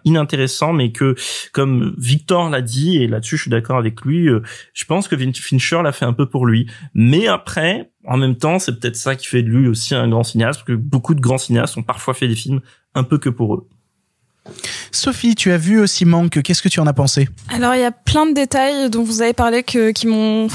inintéressant, 0.03 0.73
mais 0.73 0.91
que, 0.91 1.15
comme 1.53 1.95
Victor 1.97 2.49
l'a 2.49 2.61
dit, 2.61 2.97
et 2.97 3.07
là-dessus 3.07 3.38
je 3.38 3.43
suis 3.43 3.51
d'accord 3.51 3.78
avec 3.78 4.01
lui, 4.01 4.28
euh, 4.28 4.41
je 4.73 4.86
pense 4.86 5.07
que 5.07 5.15
Fincher 5.15 5.82
l'a 5.82 5.91
fait 5.91 6.05
un 6.05 6.13
peu 6.13 6.28
pour 6.28 6.45
lui. 6.45 6.69
Mais 6.93 7.28
après, 7.28 7.91
en 8.05 8.17
même 8.17 8.36
temps, 8.36 8.59
c'est 8.59 8.80
peut-être 8.80 8.97
ça 8.97 9.15
qui 9.15 9.28
fait 9.28 9.43
de 9.43 9.49
lui 9.49 9.67
aussi 9.67 9.95
un 9.95 10.09
grand 10.09 10.23
cinéaste, 10.23 10.59
parce 10.59 10.67
que 10.67 10.73
beaucoup 10.73 11.15
de 11.15 11.21
grands 11.21 11.38
cinéastes 11.38 11.78
ont 11.78 11.84
parfois 11.84 12.13
fait 12.13 12.28
des 12.28 12.36
films 12.36 12.61
un 12.93 13.03
peu 13.03 13.17
que 13.17 13.30
pour 13.30 13.55
eux. 13.55 13.67
Sophie, 14.91 15.36
tu 15.36 15.51
as 15.51 15.57
vu 15.57 15.80
aussi 15.80 16.05
Manque, 16.05 16.41
qu'est-ce 16.41 16.61
que 16.61 16.69
tu 16.69 16.80
en 16.80 16.86
as 16.86 16.93
pensé? 16.93 17.28
Alors 17.49 17.73
il 17.73 17.82
y 17.82 17.86
a 17.86 17.91
plein 17.91 18.28
de 18.28 18.34
détails 18.34 18.89
dont 18.91 19.03
vous 19.03 19.21
avez 19.21 19.34
parlé 19.34 19.63
que, 19.63 19.91
qui 19.91 20.05
m'ont 20.07 20.47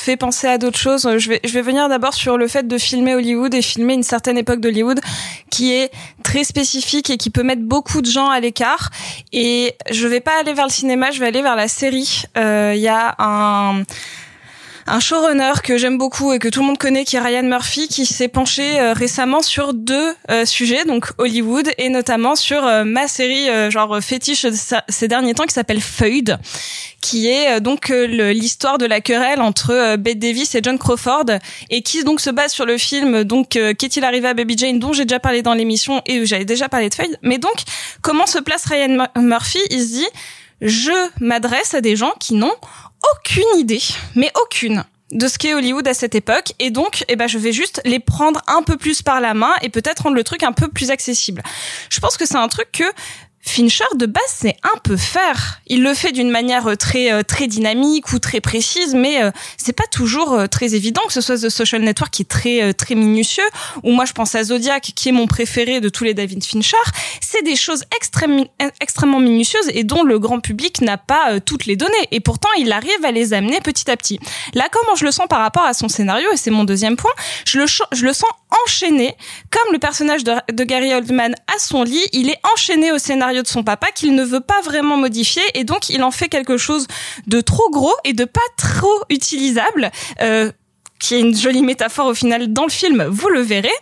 fait 0.00 0.16
penser 0.16 0.46
à 0.46 0.58
d'autres 0.58 0.78
choses. 0.78 1.08
Je 1.18 1.28
vais, 1.28 1.40
je 1.44 1.52
vais 1.52 1.62
venir 1.62 1.88
d'abord 1.88 2.14
sur 2.14 2.36
le 2.36 2.48
fait 2.48 2.66
de 2.66 2.78
filmer 2.78 3.14
Hollywood 3.14 3.54
et 3.54 3.62
filmer 3.62 3.94
une 3.94 4.02
certaine 4.02 4.38
époque 4.38 4.60
d'Hollywood 4.60 5.00
qui 5.50 5.72
est 5.72 5.90
très 6.22 6.44
spécifique 6.44 7.10
et 7.10 7.16
qui 7.16 7.30
peut 7.30 7.42
mettre 7.42 7.62
beaucoup 7.62 8.00
de 8.00 8.10
gens 8.10 8.28
à 8.30 8.40
l'écart. 8.40 8.90
Et 9.32 9.74
je 9.90 10.06
vais 10.06 10.20
pas 10.20 10.38
aller 10.40 10.54
vers 10.54 10.66
le 10.66 10.72
cinéma, 10.72 11.10
je 11.10 11.20
vais 11.20 11.26
aller 11.26 11.42
vers 11.42 11.56
la 11.56 11.68
série. 11.68 12.24
Euh, 12.36 12.72
Il 12.74 12.80
y 12.80 12.88
a 12.88 13.14
un 13.18 13.82
un 14.90 14.98
showrunner 14.98 15.52
que 15.62 15.78
j'aime 15.78 15.98
beaucoup 15.98 16.32
et 16.32 16.38
que 16.40 16.48
tout 16.48 16.60
le 16.60 16.66
monde 16.66 16.78
connaît, 16.78 17.04
qui 17.04 17.14
est 17.14 17.20
Ryan 17.20 17.44
Murphy, 17.44 17.86
qui 17.86 18.04
s'est 18.04 18.28
penché 18.28 18.80
euh, 18.80 18.92
récemment 18.92 19.40
sur 19.40 19.72
deux 19.72 20.14
euh, 20.30 20.44
sujets, 20.44 20.84
donc 20.84 21.12
Hollywood 21.18 21.70
et 21.78 21.88
notamment 21.88 22.34
sur 22.34 22.64
euh, 22.64 22.84
ma 22.84 23.06
série 23.06 23.48
genre 23.70 24.00
fétiche 24.02 24.46
ces 24.88 25.08
derniers 25.08 25.34
temps 25.34 25.44
qui 25.44 25.54
s'appelle 25.54 25.80
Feud, 25.80 26.38
qui 27.00 27.28
est 27.28 27.60
donc 27.60 27.88
l'histoire 27.88 28.78
de 28.78 28.86
la 28.86 29.00
querelle 29.00 29.40
entre 29.40 29.96
Bette 29.96 30.18
Davis 30.18 30.54
et 30.54 30.60
John 30.62 30.78
Crawford 30.78 31.26
et 31.70 31.82
qui 31.82 32.02
donc 32.04 32.20
se 32.20 32.30
base 32.30 32.52
sur 32.52 32.66
le 32.66 32.78
film 32.78 33.24
donc 33.24 33.50
qu'est-il 33.50 34.04
arrivé 34.04 34.28
à 34.28 34.34
Baby 34.34 34.56
Jane 34.56 34.78
dont 34.78 34.92
j'ai 34.92 35.04
déjà 35.04 35.20
parlé 35.20 35.42
dans 35.42 35.54
l'émission 35.54 36.02
et 36.06 36.26
j'avais 36.26 36.44
déjà 36.44 36.68
parlé 36.68 36.88
de 36.88 36.94
Feud. 36.94 37.18
Mais 37.22 37.38
donc 37.38 37.54
comment 38.02 38.26
se 38.26 38.38
place 38.38 38.64
Ryan 38.66 39.06
Murphy? 39.16 39.60
Il 39.70 39.82
se 39.82 39.92
dit 39.92 40.08
je 40.60 40.92
m'adresse 41.20 41.74
à 41.74 41.80
des 41.80 41.96
gens 41.96 42.12
qui 42.18 42.34
n'ont 42.34 42.54
aucune 43.12 43.58
idée, 43.58 43.82
mais 44.14 44.30
aucune 44.42 44.84
de 45.12 45.26
ce 45.26 45.38
qu'est 45.38 45.54
Hollywood 45.54 45.86
à 45.88 45.94
cette 45.94 46.14
époque 46.14 46.52
et 46.58 46.70
donc 46.70 47.04
eh 47.08 47.16
ben 47.16 47.26
je 47.26 47.36
vais 47.36 47.52
juste 47.52 47.80
les 47.84 47.98
prendre 47.98 48.40
un 48.46 48.62
peu 48.62 48.76
plus 48.76 49.02
par 49.02 49.20
la 49.20 49.34
main 49.34 49.52
et 49.62 49.68
peut-être 49.68 50.04
rendre 50.04 50.14
le 50.14 50.24
truc 50.24 50.42
un 50.42 50.52
peu 50.52 50.68
plus 50.68 50.90
accessible. 50.90 51.42
Je 51.90 51.98
pense 52.00 52.16
que 52.16 52.26
c'est 52.26 52.36
un 52.36 52.48
truc 52.48 52.70
que 52.72 52.84
Fincher 53.42 53.84
de 53.96 54.04
base 54.04 54.22
c'est 54.28 54.56
un 54.62 54.78
peu 54.84 54.98
faire. 54.98 55.60
Il 55.66 55.82
le 55.82 55.94
fait 55.94 56.12
d'une 56.12 56.30
manière 56.30 56.66
euh, 56.66 56.76
très 56.76 57.10
euh, 57.10 57.22
très 57.22 57.46
dynamique 57.46 58.12
ou 58.12 58.18
très 58.18 58.40
précise, 58.40 58.94
mais 58.94 59.22
euh, 59.22 59.30
c'est 59.56 59.72
pas 59.72 59.86
toujours 59.90 60.46
très 60.50 60.74
évident 60.74 61.00
que 61.06 61.12
ce 61.12 61.22
soit 61.22 61.38
The 61.38 61.48
Social 61.48 61.80
Network 61.80 62.12
qui 62.12 62.22
est 62.22 62.30
très 62.30 62.74
très 62.74 62.94
minutieux. 62.94 63.48
Ou 63.82 63.92
moi 63.92 64.04
je 64.04 64.12
pense 64.12 64.34
à 64.34 64.44
Zodiac 64.44 64.92
qui 64.94 65.08
est 65.08 65.12
mon 65.12 65.26
préféré 65.26 65.80
de 65.80 65.88
tous 65.88 66.04
les 66.04 66.12
David 66.12 66.44
Fincher. 66.44 66.76
C'est 67.22 67.42
des 67.42 67.56
choses 67.56 67.82
extrêmement 67.96 68.46
extrêmement 68.80 69.20
minutieuses 69.20 69.70
et 69.72 69.84
dont 69.84 70.02
le 70.02 70.18
grand 70.18 70.40
public 70.40 70.82
n'a 70.82 70.98
pas 70.98 71.40
toutes 71.40 71.64
les 71.64 71.76
données. 71.76 72.08
Et 72.10 72.20
pourtant 72.20 72.50
il 72.58 72.70
arrive 72.72 73.04
à 73.04 73.10
les 73.10 73.32
amener 73.32 73.60
petit 73.60 73.90
à 73.90 73.96
petit. 73.96 74.20
Là 74.52 74.68
comment 74.70 74.96
je 74.96 75.06
le 75.06 75.10
sens 75.12 75.26
par 75.28 75.40
rapport 75.40 75.64
à 75.64 75.72
son 75.72 75.88
scénario 75.88 76.30
et 76.32 76.36
c'est 76.36 76.50
mon 76.50 76.64
deuxième 76.64 76.96
point, 76.96 77.12
je 77.46 77.58
le 77.58 77.66
je 77.66 78.04
le 78.04 78.12
sens 78.12 78.30
enchaîné 78.64 79.16
comme 79.50 79.72
le 79.72 79.78
personnage 79.78 80.24
de, 80.24 80.64
Gary 80.64 80.92
Oldman 80.94 81.34
à 81.54 81.58
son 81.58 81.82
lit. 81.82 82.06
Il 82.12 82.30
est 82.30 82.38
enchaîné 82.52 82.92
au 82.92 82.98
scénario 82.98 83.42
de 83.42 83.46
son 83.48 83.62
papa 83.62 83.90
qu'il 83.92 84.14
ne 84.14 84.24
veut 84.24 84.40
pas 84.40 84.60
vraiment 84.62 84.96
modifier 84.96 85.42
et 85.54 85.64
donc 85.64 85.88
il 85.88 86.02
en 86.02 86.10
fait 86.10 86.28
quelque 86.28 86.56
chose 86.56 86.86
de 87.26 87.40
trop 87.40 87.70
gros 87.70 87.94
et 88.04 88.12
de 88.12 88.24
pas 88.24 88.40
trop 88.56 89.04
utilisable. 89.08 89.90
Euh, 90.20 90.50
qui 90.98 91.14
est 91.14 91.20
une 91.20 91.34
jolie 91.34 91.62
métaphore 91.62 92.08
au 92.08 92.14
final 92.14 92.52
dans 92.52 92.64
le 92.64 92.70
film, 92.70 93.02
vous 93.04 93.28
le 93.30 93.40
verrez. 93.40 93.72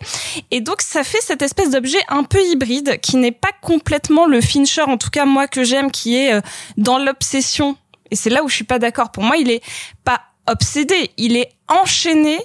Et 0.51 0.61
donc 0.61 0.81
ça 0.81 1.03
fait 1.03 1.19
cette 1.19 1.41
espèce 1.41 1.69
d'objet 1.69 1.99
un 2.07 2.23
peu 2.23 2.41
hybride 2.41 2.99
qui 3.01 3.17
n'est 3.17 3.33
pas 3.33 3.51
complètement 3.61 4.25
le 4.25 4.39
Fincher, 4.39 4.83
en 4.83 4.97
tout 4.97 5.09
cas 5.09 5.25
moi 5.25 5.45
que 5.47 5.65
j'aime, 5.65 5.91
qui 5.91 6.15
est 6.15 6.33
euh, 6.33 6.41
dans 6.77 6.97
l'obsession. 6.97 7.75
Et 8.09 8.15
c'est 8.15 8.29
là 8.29 8.41
où 8.41 8.47
je 8.47 8.55
suis 8.55 8.63
pas 8.63 8.79
d'accord. 8.79 9.11
Pour 9.11 9.23
moi, 9.23 9.35
il 9.35 9.51
est 9.51 9.61
pas 10.05 10.21
obsédé, 10.47 11.11
il 11.17 11.37
est 11.37 11.51
enchaîné 11.67 12.39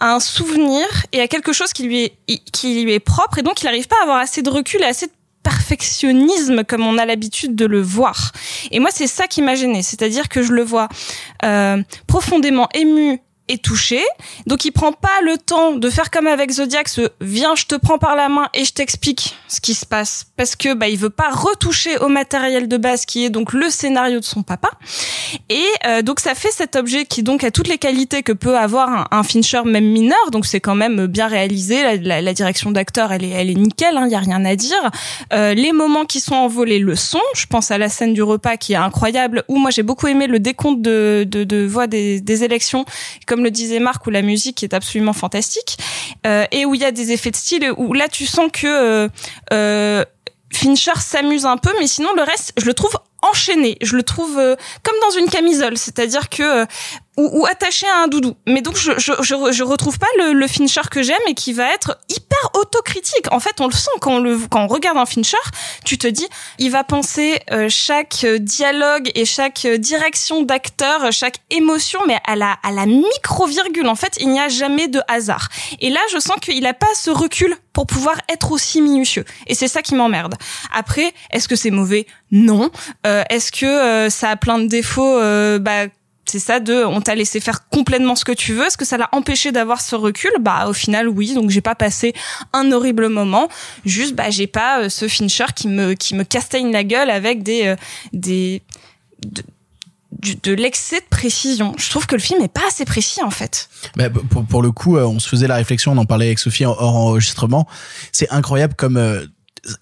un 0.00 0.20
souvenir 0.20 0.86
et 1.12 1.20
à 1.20 1.28
quelque 1.28 1.52
chose 1.52 1.72
qui 1.72 1.84
lui 1.84 2.04
est 2.04 2.14
qui 2.52 2.82
lui 2.82 2.92
est 2.92 3.00
propre 3.00 3.38
et 3.38 3.42
donc 3.42 3.62
il 3.62 3.66
n'arrive 3.66 3.86
pas 3.86 3.96
à 4.00 4.04
avoir 4.04 4.18
assez 4.18 4.42
de 4.42 4.50
recul 4.50 4.80
et 4.80 4.86
assez 4.86 5.06
de 5.06 5.12
perfectionnisme 5.42 6.64
comme 6.64 6.86
on 6.86 6.98
a 6.98 7.06
l'habitude 7.06 7.54
de 7.54 7.66
le 7.66 7.80
voir. 7.80 8.32
Et 8.70 8.78
moi, 8.78 8.90
c'est 8.92 9.06
ça 9.06 9.26
qui 9.26 9.42
m'a 9.42 9.54
gêné, 9.54 9.82
c'est-à-dire 9.82 10.28
que 10.28 10.42
je 10.42 10.52
le 10.52 10.62
vois 10.62 10.88
euh, 11.44 11.82
profondément 12.06 12.68
ému 12.74 13.20
touché. 13.58 14.00
Donc 14.46 14.64
il 14.64 14.72
prend 14.72 14.92
pas 14.92 15.20
le 15.24 15.38
temps 15.38 15.72
de 15.72 15.90
faire 15.90 16.10
comme 16.10 16.26
avec 16.26 16.50
Zodiac, 16.50 16.88
ce 16.88 17.10
viens, 17.20 17.54
je 17.54 17.66
te 17.66 17.74
prends 17.74 17.98
par 17.98 18.16
la 18.16 18.28
main 18.28 18.48
et 18.54 18.64
je 18.64 18.72
t'explique 18.72 19.36
ce 19.48 19.60
qui 19.60 19.74
se 19.74 19.86
passe 19.86 20.26
parce 20.36 20.56
que 20.56 20.74
bah 20.74 20.88
il 20.88 20.96
veut 20.96 21.10
pas 21.10 21.30
retoucher 21.30 21.98
au 21.98 22.08
matériel 22.08 22.68
de 22.68 22.76
base 22.76 23.04
qui 23.04 23.24
est 23.24 23.30
donc 23.30 23.52
le 23.52 23.70
scénario 23.70 24.20
de 24.20 24.24
son 24.24 24.42
papa. 24.42 24.70
Et 25.48 25.64
euh, 25.86 26.02
donc 26.02 26.20
ça 26.20 26.34
fait 26.34 26.50
cet 26.50 26.76
objet 26.76 27.04
qui 27.04 27.22
donc 27.22 27.44
a 27.44 27.50
toutes 27.50 27.68
les 27.68 27.78
qualités 27.78 28.22
que 28.22 28.32
peut 28.32 28.56
avoir 28.56 29.08
un, 29.10 29.22
Fincher 29.22 29.62
même 29.64 29.84
mineur. 29.84 30.30
Donc 30.32 30.46
c'est 30.46 30.60
quand 30.60 30.74
même 30.74 31.06
bien 31.06 31.26
réalisé. 31.26 31.98
La, 31.98 32.32
direction 32.32 32.70
d'acteur 32.70 33.12
elle 33.12 33.24
est 33.24 33.30
elle 33.30 33.50
est 33.50 33.54
nickel. 33.54 33.92
Il 33.92 33.98
hein, 33.98 34.08
y 34.08 34.14
a 34.14 34.18
rien 34.18 34.44
à 34.44 34.56
dire. 34.56 34.90
Euh, 35.32 35.54
les 35.54 35.72
moments 35.72 36.04
qui 36.04 36.20
sont 36.20 36.34
envolés 36.34 36.78
le 36.78 36.96
son. 36.96 37.20
Je 37.34 37.46
pense 37.46 37.70
à 37.70 37.78
la 37.78 37.88
scène 37.88 38.14
du 38.14 38.22
repas 38.22 38.56
qui 38.56 38.72
est 38.72 38.76
incroyable. 38.76 39.44
Où 39.48 39.58
moi 39.58 39.70
j'ai 39.70 39.82
beaucoup 39.82 40.06
aimé 40.06 40.26
le 40.26 40.38
décompte 40.38 40.82
de 40.82 41.66
voix 41.66 41.86
des, 41.86 42.20
des 42.20 42.44
élections. 42.44 42.84
Comme 43.26 43.39
le 43.42 43.50
disait 43.50 43.80
Marc, 43.80 44.06
où 44.06 44.10
la 44.10 44.22
musique 44.22 44.62
est 44.62 44.74
absolument 44.74 45.12
fantastique 45.12 45.78
euh, 46.26 46.44
et 46.50 46.64
où 46.64 46.74
il 46.74 46.80
y 46.80 46.84
a 46.84 46.92
des 46.92 47.12
effets 47.12 47.30
de 47.30 47.36
style. 47.36 47.72
Où 47.76 47.92
là 47.92 48.08
tu 48.08 48.26
sens 48.26 48.50
que 48.52 48.66
euh, 48.66 49.08
euh, 49.52 50.04
Fincher 50.52 50.98
s'amuse 50.98 51.46
un 51.46 51.56
peu, 51.56 51.72
mais 51.78 51.86
sinon 51.86 52.10
le 52.16 52.22
reste, 52.22 52.52
je 52.56 52.66
le 52.66 52.74
trouve 52.74 52.96
enchaîné. 53.22 53.76
Je 53.82 53.96
le 53.96 54.02
trouve 54.02 54.38
euh, 54.38 54.56
comme 54.82 54.96
dans 55.02 55.18
une 55.18 55.28
camisole, 55.28 55.76
c'est-à-dire 55.76 56.28
que 56.28 56.66
ou, 57.20 57.40
ou, 57.40 57.46
attaché 57.46 57.86
à 57.86 58.02
un 58.02 58.08
doudou. 58.08 58.34
Mais 58.46 58.62
donc 58.62 58.76
je 58.76 58.92
je 58.98 59.12
je, 59.20 59.52
je 59.52 59.62
retrouve 59.62 59.98
pas 59.98 60.06
le, 60.18 60.32
le 60.32 60.46
Fincher 60.46 60.82
que 60.90 61.02
j'aime 61.02 61.16
et 61.28 61.34
qui 61.34 61.52
va 61.52 61.72
être 61.72 61.98
hyper 62.08 62.50
autocritique. 62.54 63.32
En 63.32 63.40
fait, 63.40 63.60
on 63.60 63.66
le 63.66 63.72
sent 63.72 63.90
quand 64.00 64.14
on 64.14 64.20
le 64.20 64.38
quand 64.50 64.64
on 64.64 64.66
regarde 64.66 64.98
un 64.98 65.06
Fincher, 65.06 65.36
tu 65.84 65.98
te 65.98 66.06
dis, 66.06 66.26
il 66.58 66.70
va 66.70 66.84
penser 66.84 67.40
euh, 67.50 67.68
chaque 67.68 68.24
dialogue 68.24 69.10
et 69.14 69.24
chaque 69.24 69.66
direction 69.66 70.42
d'acteur, 70.42 71.12
chaque 71.12 71.38
émotion, 71.50 72.00
mais 72.06 72.18
à 72.26 72.36
la 72.36 72.56
à 72.62 72.70
la 72.72 72.86
micro 72.86 73.46
virgule. 73.46 73.88
En 73.88 73.96
fait, 73.96 74.16
il 74.20 74.30
n'y 74.30 74.40
a 74.40 74.48
jamais 74.48 74.88
de 74.88 75.00
hasard. 75.08 75.48
Et 75.80 75.90
là, 75.90 76.00
je 76.12 76.18
sens 76.18 76.36
qu'il 76.40 76.66
a 76.66 76.74
pas 76.74 76.86
ce 76.94 77.10
recul 77.10 77.56
pour 77.72 77.86
pouvoir 77.86 78.16
être 78.28 78.52
aussi 78.52 78.80
minutieux. 78.80 79.24
Et 79.46 79.54
c'est 79.54 79.68
ça 79.68 79.82
qui 79.82 79.94
m'emmerde. 79.94 80.34
Après, 80.72 81.12
est-ce 81.30 81.48
que 81.48 81.56
c'est 81.56 81.70
mauvais? 81.70 82.06
Non. 82.30 82.70
Euh, 83.06 83.22
est-ce 83.30 83.52
que 83.52 83.66
euh, 83.66 84.10
ça 84.10 84.30
a 84.30 84.36
plein 84.36 84.58
de 84.58 84.66
défauts? 84.66 85.18
Euh, 85.18 85.58
bah, 85.58 85.86
c'est 86.30 86.38
ça 86.38 86.60
de 86.60 86.84
on 86.84 87.00
t'a 87.00 87.14
laissé 87.14 87.40
faire 87.40 87.68
complètement 87.68 88.14
ce 88.14 88.24
que 88.24 88.32
tu 88.32 88.54
veux 88.54 88.66
est-ce 88.66 88.76
que 88.76 88.84
ça 88.84 88.96
l'a 88.96 89.08
empêché 89.12 89.52
d'avoir 89.52 89.80
ce 89.80 89.96
recul? 89.96 90.30
Bah 90.40 90.66
au 90.68 90.72
final 90.72 91.08
oui 91.08 91.34
donc 91.34 91.50
j'ai 91.50 91.60
pas 91.60 91.74
passé 91.74 92.14
un 92.52 92.70
horrible 92.72 93.08
moment 93.08 93.48
juste 93.84 94.14
bah 94.14 94.30
j'ai 94.30 94.46
pas 94.46 94.82
euh, 94.82 94.88
ce 94.88 95.08
Fincher 95.08 95.46
qui 95.54 95.68
me 95.68 95.94
qui 95.94 96.14
me 96.14 96.24
castagne 96.24 96.70
la 96.70 96.84
gueule 96.84 97.10
avec 97.10 97.42
des 97.42 97.66
euh, 97.66 97.76
des 98.12 98.62
de, 100.42 100.52
l'excès 100.52 101.00
de 101.00 101.06
précision. 101.08 101.72
Je 101.78 101.88
trouve 101.88 102.06
que 102.06 102.14
le 102.14 102.20
film 102.20 102.42
est 102.42 102.52
pas 102.52 102.66
assez 102.68 102.84
précis 102.84 103.22
en 103.22 103.30
fait. 103.30 103.70
Bah, 103.96 104.10
pour, 104.10 104.60
le 104.60 104.70
coup, 104.70 104.98
euh, 104.98 105.04
on 105.04 105.18
se 105.18 105.28
faisait 105.28 105.46
la 105.46 105.54
réflexion, 105.54 105.92
on 105.92 105.96
en 105.96 106.04
parlait 106.04 106.26
avec 106.26 106.38
Sophie 106.38 106.66
hors 106.66 106.96
enregistrement. 106.96 107.66
C'est 108.12 108.30
incroyable 108.30 108.74
comme 108.76 108.98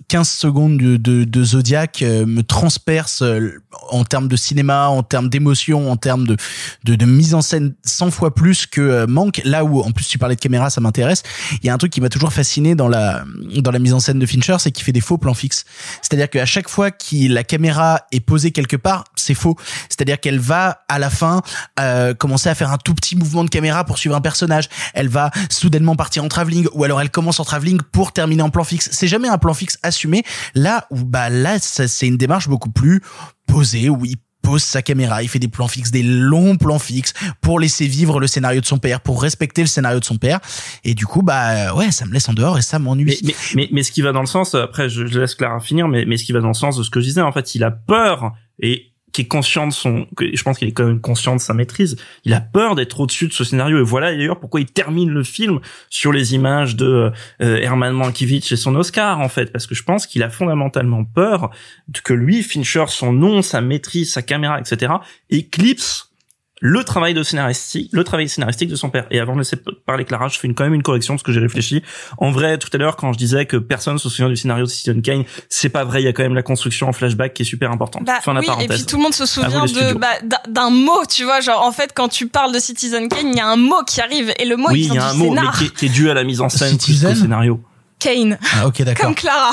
15 0.09 0.29
secondes 0.29 0.79
de, 0.79 0.97
de, 0.97 1.25
de 1.25 1.45
Zodiac 1.45 2.03
euh, 2.03 2.27
me 2.27 2.43
transperce 2.43 3.23
euh, 3.23 3.61
en 3.91 4.05
termes 4.05 4.29
de 4.29 4.37
cinéma, 4.37 4.89
en 4.89 5.03
termes 5.03 5.29
d'émotion, 5.29 5.91
en 5.91 5.97
termes 5.97 6.27
de, 6.27 6.37
de, 6.85 6.95
de, 6.95 7.07
mise 7.07 7.35
en 7.35 7.43
scène 7.43 7.75
100 7.85 8.11
fois 8.11 8.35
plus 8.35 8.67
que 8.67 8.81
euh, 8.81 9.07
manque. 9.07 9.41
Là 9.45 9.65
où, 9.65 9.81
en 9.81 9.93
plus, 9.93 10.07
tu 10.07 10.19
parlais 10.19 10.35
de 10.35 10.41
caméra, 10.41 10.71
ça 10.71 10.81
m'intéresse. 10.81 11.23
Il 11.63 11.67
y 11.67 11.71
a 11.71 11.75
un 11.75 11.79
truc 11.79 11.93
qui 11.93 12.01
m'a 12.01 12.09
toujours 12.09 12.33
fasciné 12.33 12.75
dans 12.75 12.89
la 12.89 13.25
dans 13.57 13.71
la 13.71 13.79
mise 13.79 13.95
en 13.95 14.01
scène 14.01 14.19
de 14.19 14.27
Fincher, 14.27 14.57
c'est 14.59 14.71
qu'il 14.71 14.85
fait 14.85 14.93
des 14.93 15.01
faux 15.01 15.19
plans 15.19 15.35
fixes. 15.35 15.65
C'est-à-dire 16.03 16.29
qu'à 16.29 16.47
chaque 16.47 16.69
fois 16.69 16.91
que 16.91 17.29
la 17.29 17.45
caméra 17.45 18.03
est 18.13 18.21
posée 18.21 18.51
quelque 18.51 18.77
part, 18.77 19.05
c'est 19.17 19.35
faux. 19.35 19.57
C'est-à-dire 19.89 20.21
qu'elle 20.21 20.39
va 20.39 20.85
à 20.89 20.99
la 20.99 21.11
fin 21.11 21.43
euh, 21.81 22.15
commencer 22.15 22.49
à 22.49 22.55
faire 22.55 22.73
un 22.73 22.79
tout 22.79 22.95
petit 22.95 23.17
mouvement 23.17 23.45
de 23.45 23.51
caméra 23.51 23.85
pour 23.85 23.99
suivre 23.99 24.17
un 24.17 24.21
personnage. 24.21 24.69
Elle 24.95 25.09
va 25.09 25.31
soudainement 25.51 25.97
partir 25.97 26.25
en 26.25 26.29
travelling, 26.29 26.67
ou 26.73 26.85
alors 26.85 27.01
elle 27.01 27.11
commence 27.11 27.41
en 27.41 27.45
travelling 27.45 27.81
pour 27.93 28.13
terminer 28.13 28.43
en 28.43 28.51
plan 28.51 28.65
fixe. 28.65 28.89
C'est 28.93 29.09
jamais 29.09 29.29
un 29.29 29.39
plan 29.39 29.55
fixe 29.55 29.68
assumé. 29.83 30.23
Là 30.55 30.87
où 30.91 31.05
bah 31.05 31.29
là 31.29 31.59
c'est 31.59 32.07
une 32.07 32.17
démarche 32.17 32.49
beaucoup 32.49 32.71
plus 32.71 33.03
posée 33.47 33.89
où 33.89 34.05
il 34.05 34.17
pose 34.43 34.63
sa 34.63 34.83
caméra, 34.83 35.23
il 35.23 35.29
fait 35.29 35.39
des 35.39 35.49
plans 35.49 35.69
fixes, 35.69 35.91
des 35.91 36.03
longs 36.03 36.57
plans 36.57 36.79
fixes 36.79 37.13
pour 37.41 37.61
laisser 37.61 37.87
vivre 37.87 38.21
le 38.21 38.27
scénario 38.27 38.61
de 38.61 38.67
son 38.67 38.79
père, 38.79 39.01
pour 39.01 39.21
respecter 39.21 39.61
le 39.61 39.67
scénario 39.67 40.01
de 40.01 40.05
son 40.05 40.17
père. 40.17 40.41
Et 40.85 40.95
du 40.95 41.07
coup, 41.07 41.23
bah 41.23 41.75
ouais, 41.75 41.91
ça 41.91 42.07
me 42.07 42.13
laisse 42.13 42.29
en 42.29 42.35
dehors 42.35 42.57
et 42.57 42.63
ça 42.63 42.79
m'ennuie. 42.79 43.05
Mais, 43.05 43.17
mais, 43.25 43.35
mais, 43.55 43.69
mais, 43.73 43.83
ce 43.83 43.93
qui 43.93 44.01
va 44.01 44.13
dans 44.13 44.21
le 44.21 44.27
sens, 44.27 44.55
après 44.55 44.89
je, 44.89 45.07
je 45.07 45.21
laisse 45.21 45.35
Clara 45.35 45.61
finir, 45.61 45.89
mais, 45.89 46.05
mais 46.07 46.17
ce 46.17 46.25
qui 46.25 46.33
va 46.33 46.41
dans 46.41 46.49
le 46.49 46.55
sens 46.55 46.77
de 46.77 46.83
ce 46.83 46.91
que 46.91 47.01
je 47.01 47.07
disais, 47.07 47.21
en 47.21 47.33
fait, 47.33 47.55
il 47.55 47.65
a 47.65 47.71
peur 47.71 48.33
et 48.61 48.88
qui 49.13 49.23
est 49.23 49.27
conscient 49.27 49.67
de 49.67 49.73
son, 49.73 50.07
je 50.21 50.43
pense 50.43 50.59
qu'il 50.59 50.69
est 50.69 50.73
quand 50.73 50.87
même 50.87 51.01
conscient 51.01 51.35
de 51.35 51.41
sa 51.41 51.55
maîtrise. 51.55 51.97
Il 52.25 52.35
a 52.35 52.41
peur 52.41 52.75
d'être 52.75 53.01
au-dessus 53.01 53.29
de 53.29 53.33
ce 53.33 53.45
scénario 53.45 53.79
et 53.79 53.83
voilà 53.83 54.13
d'ailleurs 54.13 54.39
pourquoi 54.39 54.61
il 54.61 54.67
termine 54.67 55.11
le 55.11 55.25
film 55.25 55.61
sur 55.89 56.13
les 56.13 56.35
images 56.35 56.77
de 56.77 57.11
euh, 57.43 57.57
Herman 57.57 57.93
Mankiewicz 57.93 58.53
et 58.53 58.57
son 58.57 58.75
Oscar 58.77 59.21
en 59.21 59.29
fait, 59.29 59.53
parce 59.53 59.67
que 59.67 59.75
je 59.75 59.83
pense 59.83 60.07
qu'il 60.07 60.23
a 60.23 60.31
fondamentalement 60.31 61.05
peur 61.05 61.51
que 62.05 62.13
lui, 62.13 62.43
Fincher, 62.43 62.85
son 62.89 63.13
nom, 63.13 63.43
sa 63.43 63.61
maîtrise, 63.61 64.13
sa 64.13 64.23
caméra, 64.23 64.61
etc., 64.61 64.93
éclipse 65.31 66.08
le 66.61 66.85
travail 66.85 67.15
de 67.15 67.23
scénaristique, 67.23 67.91
le 67.93 68.05
travail 68.05 68.29
scénaristique 68.29 68.69
de 68.69 68.77
son 68.77 68.91
père. 68.91 69.07
Et 69.11 69.21
avant 69.21 69.35
de 69.35 69.39
laisser 69.39 69.57
parler 69.87 70.05
Clara, 70.05 70.29
je 70.29 70.39
fais 70.39 70.49
une, 70.49 70.55
quand 70.55 70.65
même 70.65 70.75
une 70.75 70.83
correction 70.83 71.15
parce 71.15 71.23
que 71.23 71.33
j'ai 71.33 71.41
réfléchi. 71.41 71.83
En 72.19 72.31
vrai, 72.31 72.59
tout 72.59 72.69
à 72.73 72.79
l'heure, 72.79 72.97
quand 72.97 73.13
je 73.13 73.19
disais 73.19 73.47
que 73.47 73.57
personne 73.57 73.99
se 73.99 74.09
souvient 74.09 74.29
du 74.29 74.37
scénario 74.37 74.65
de 74.65 74.71
Citizen 74.71 75.03
Kane, 75.03 75.25
c'est 75.49 75.69
pas 75.69 75.85
vrai. 75.85 76.03
Il 76.03 76.05
y 76.05 76.09
a 76.09 76.13
quand 76.13 76.23
même 76.23 76.35
la 76.35 76.43
construction 76.43 76.89
en 76.89 76.93
flashback 76.93 77.35
qui 77.35 77.43
est 77.43 77.47
super 77.47 77.71
importante. 77.71 78.05
Bah, 78.05 78.21
fin 78.23 78.39
oui, 78.39 78.47
et 78.61 78.69
puis 78.69 78.85
tout 78.85 78.97
le 78.97 79.03
monde 79.03 79.15
se 79.15 79.27
souvient 79.27 79.67
de 79.67 79.99
bah, 79.99 80.07
d'un 80.49 80.71
mot, 80.71 81.05
tu 81.09 81.25
vois. 81.25 81.41
Genre, 81.41 81.63
en 81.63 81.73
fait, 81.73 81.93
quand 81.95 82.09
tu 82.09 82.29
parles 82.29 82.53
de 82.53 82.59
Citizen 82.59 83.09
Kane, 83.09 83.29
il 83.29 83.37
y 83.37 83.41
a 83.41 83.49
un 83.49 83.57
mot 83.57 83.83
qui 83.87 84.01
arrive 84.01 84.33
et 84.39 84.45
le 84.45 84.57
mot 84.57 84.69
oui, 84.71 84.89
il 84.89 84.95
y 84.95 84.99
a 84.99 85.09
un 85.09 85.15
mot 85.15 85.27
scénar. 85.27 85.57
mais 85.61 85.67
qui, 85.67 85.75
qui, 85.75 85.87
est 85.87 85.89
dû 85.89 86.11
à 86.11 86.15
la 86.15 86.25
mise 86.25 86.41
en 86.41 86.49
scène 86.49 86.79
plus 86.79 87.03
qu'au 87.03 87.15
scénario. 87.15 87.61
Kane. 87.99 88.39
Ah, 88.55 88.67
ok, 88.67 88.83
d'accord. 88.83 89.07
Comme 89.07 89.15
Clara. 89.15 89.53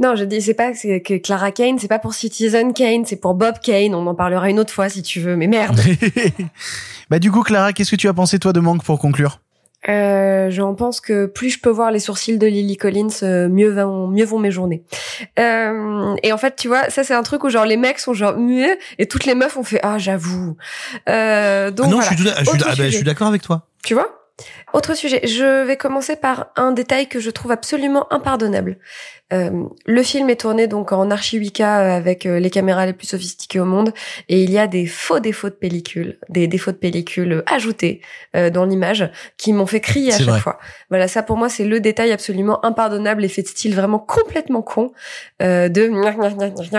Non, 0.00 0.16
je 0.16 0.24
dis, 0.24 0.42
c'est 0.42 0.54
pas 0.54 0.72
que 0.72 1.18
Clara 1.18 1.52
Kane, 1.52 1.78
c'est 1.78 1.88
pas 1.88 1.98
pour 1.98 2.14
Citizen 2.14 2.72
Kane, 2.72 3.04
c'est 3.04 3.16
pour 3.16 3.34
Bob 3.34 3.58
Kane. 3.62 3.94
On 3.94 4.06
en 4.06 4.14
parlera 4.14 4.50
une 4.50 4.58
autre 4.58 4.72
fois 4.72 4.88
si 4.88 5.02
tu 5.02 5.20
veux, 5.20 5.36
mais 5.36 5.46
merde. 5.46 5.80
bah, 7.10 7.18
du 7.18 7.30
coup, 7.30 7.42
Clara, 7.42 7.72
qu'est-ce 7.72 7.92
que 7.92 7.96
tu 7.96 8.08
as 8.08 8.14
pensé, 8.14 8.38
toi, 8.38 8.52
de 8.52 8.60
Manque 8.60 8.82
pour 8.82 8.98
conclure? 8.98 9.40
Euh, 9.88 10.50
j'en 10.50 10.74
pense 10.74 11.00
que 11.00 11.26
plus 11.26 11.50
je 11.50 11.60
peux 11.60 11.70
voir 11.70 11.90
les 11.90 11.98
sourcils 11.98 12.38
de 12.38 12.46
Lily 12.46 12.76
Collins, 12.76 13.08
euh, 13.22 13.48
mieux 13.48 13.70
vont 13.70 14.08
mieux 14.08 14.24
vont 14.24 14.38
mes 14.38 14.50
journées. 14.50 14.82
Euh, 15.38 16.16
et 16.22 16.32
en 16.32 16.38
fait, 16.38 16.56
tu 16.56 16.68
vois, 16.68 16.88
ça 16.88 17.04
c'est 17.04 17.14
un 17.14 17.22
truc 17.22 17.44
où 17.44 17.50
genre 17.50 17.66
les 17.66 17.76
mecs 17.76 17.98
sont 17.98 18.14
genre 18.14 18.38
mieux 18.38 18.78
et 18.98 19.06
toutes 19.06 19.26
les 19.26 19.34
meufs 19.34 19.56
ont 19.58 19.62
fait 19.62 19.80
ah 19.82 19.98
j'avoue. 19.98 20.56
Euh, 21.08 21.70
donc 21.70 21.86
ah 21.86 21.90
non, 21.90 21.96
voilà. 21.96 22.10
je 22.10 22.16
suis, 22.16 22.24
je 22.24 22.64
ah 22.64 22.74
bah, 22.76 22.84
je 22.86 22.94
suis 22.94 23.04
d'accord 23.04 23.28
avec 23.28 23.42
toi. 23.42 23.66
Tu 23.84 23.92
vois? 23.92 24.23
Autre 24.74 24.94
sujet, 24.96 25.24
je 25.24 25.62
vais 25.62 25.76
commencer 25.76 26.16
par 26.16 26.48
un 26.56 26.72
détail 26.72 27.06
que 27.06 27.20
je 27.20 27.30
trouve 27.30 27.52
absolument 27.52 28.12
impardonnable. 28.12 28.76
Euh, 29.34 29.50
le 29.84 30.02
film 30.02 30.30
est 30.30 30.40
tourné 30.40 30.66
donc 30.68 30.92
en 30.92 31.10
archi 31.10 31.38
8K 31.40 31.62
euh, 31.62 31.96
avec 31.96 32.24
euh, 32.24 32.38
les 32.38 32.50
caméras 32.50 32.86
les 32.86 32.92
plus 32.92 33.06
sophistiquées 33.08 33.58
au 33.60 33.64
monde 33.64 33.92
et 34.28 34.42
il 34.42 34.50
y 34.50 34.58
a 34.58 34.66
des 34.66 34.86
faux 34.86 35.18
défauts 35.18 35.48
de 35.48 35.54
pellicule, 35.54 36.18
des 36.28 36.46
défauts 36.46 36.70
de 36.72 36.76
pellicule 36.76 37.42
ajoutés 37.46 38.00
euh, 38.36 38.50
dans 38.50 38.64
l'image 38.64 39.10
qui 39.36 39.52
m'ont 39.52 39.66
fait 39.66 39.80
crier 39.80 40.12
à 40.12 40.18
chaque 40.18 40.28
vrai. 40.28 40.40
fois. 40.40 40.58
Voilà, 40.88 41.08
ça 41.08 41.22
pour 41.22 41.36
moi 41.36 41.48
c'est 41.48 41.64
le 41.64 41.80
détail 41.80 42.12
absolument 42.12 42.64
impardonnable, 42.64 43.24
effet 43.24 43.42
de 43.42 43.48
style 43.48 43.74
vraiment 43.74 43.98
complètement 43.98 44.62
con 44.62 44.92
euh, 45.42 45.68
de 45.68 45.88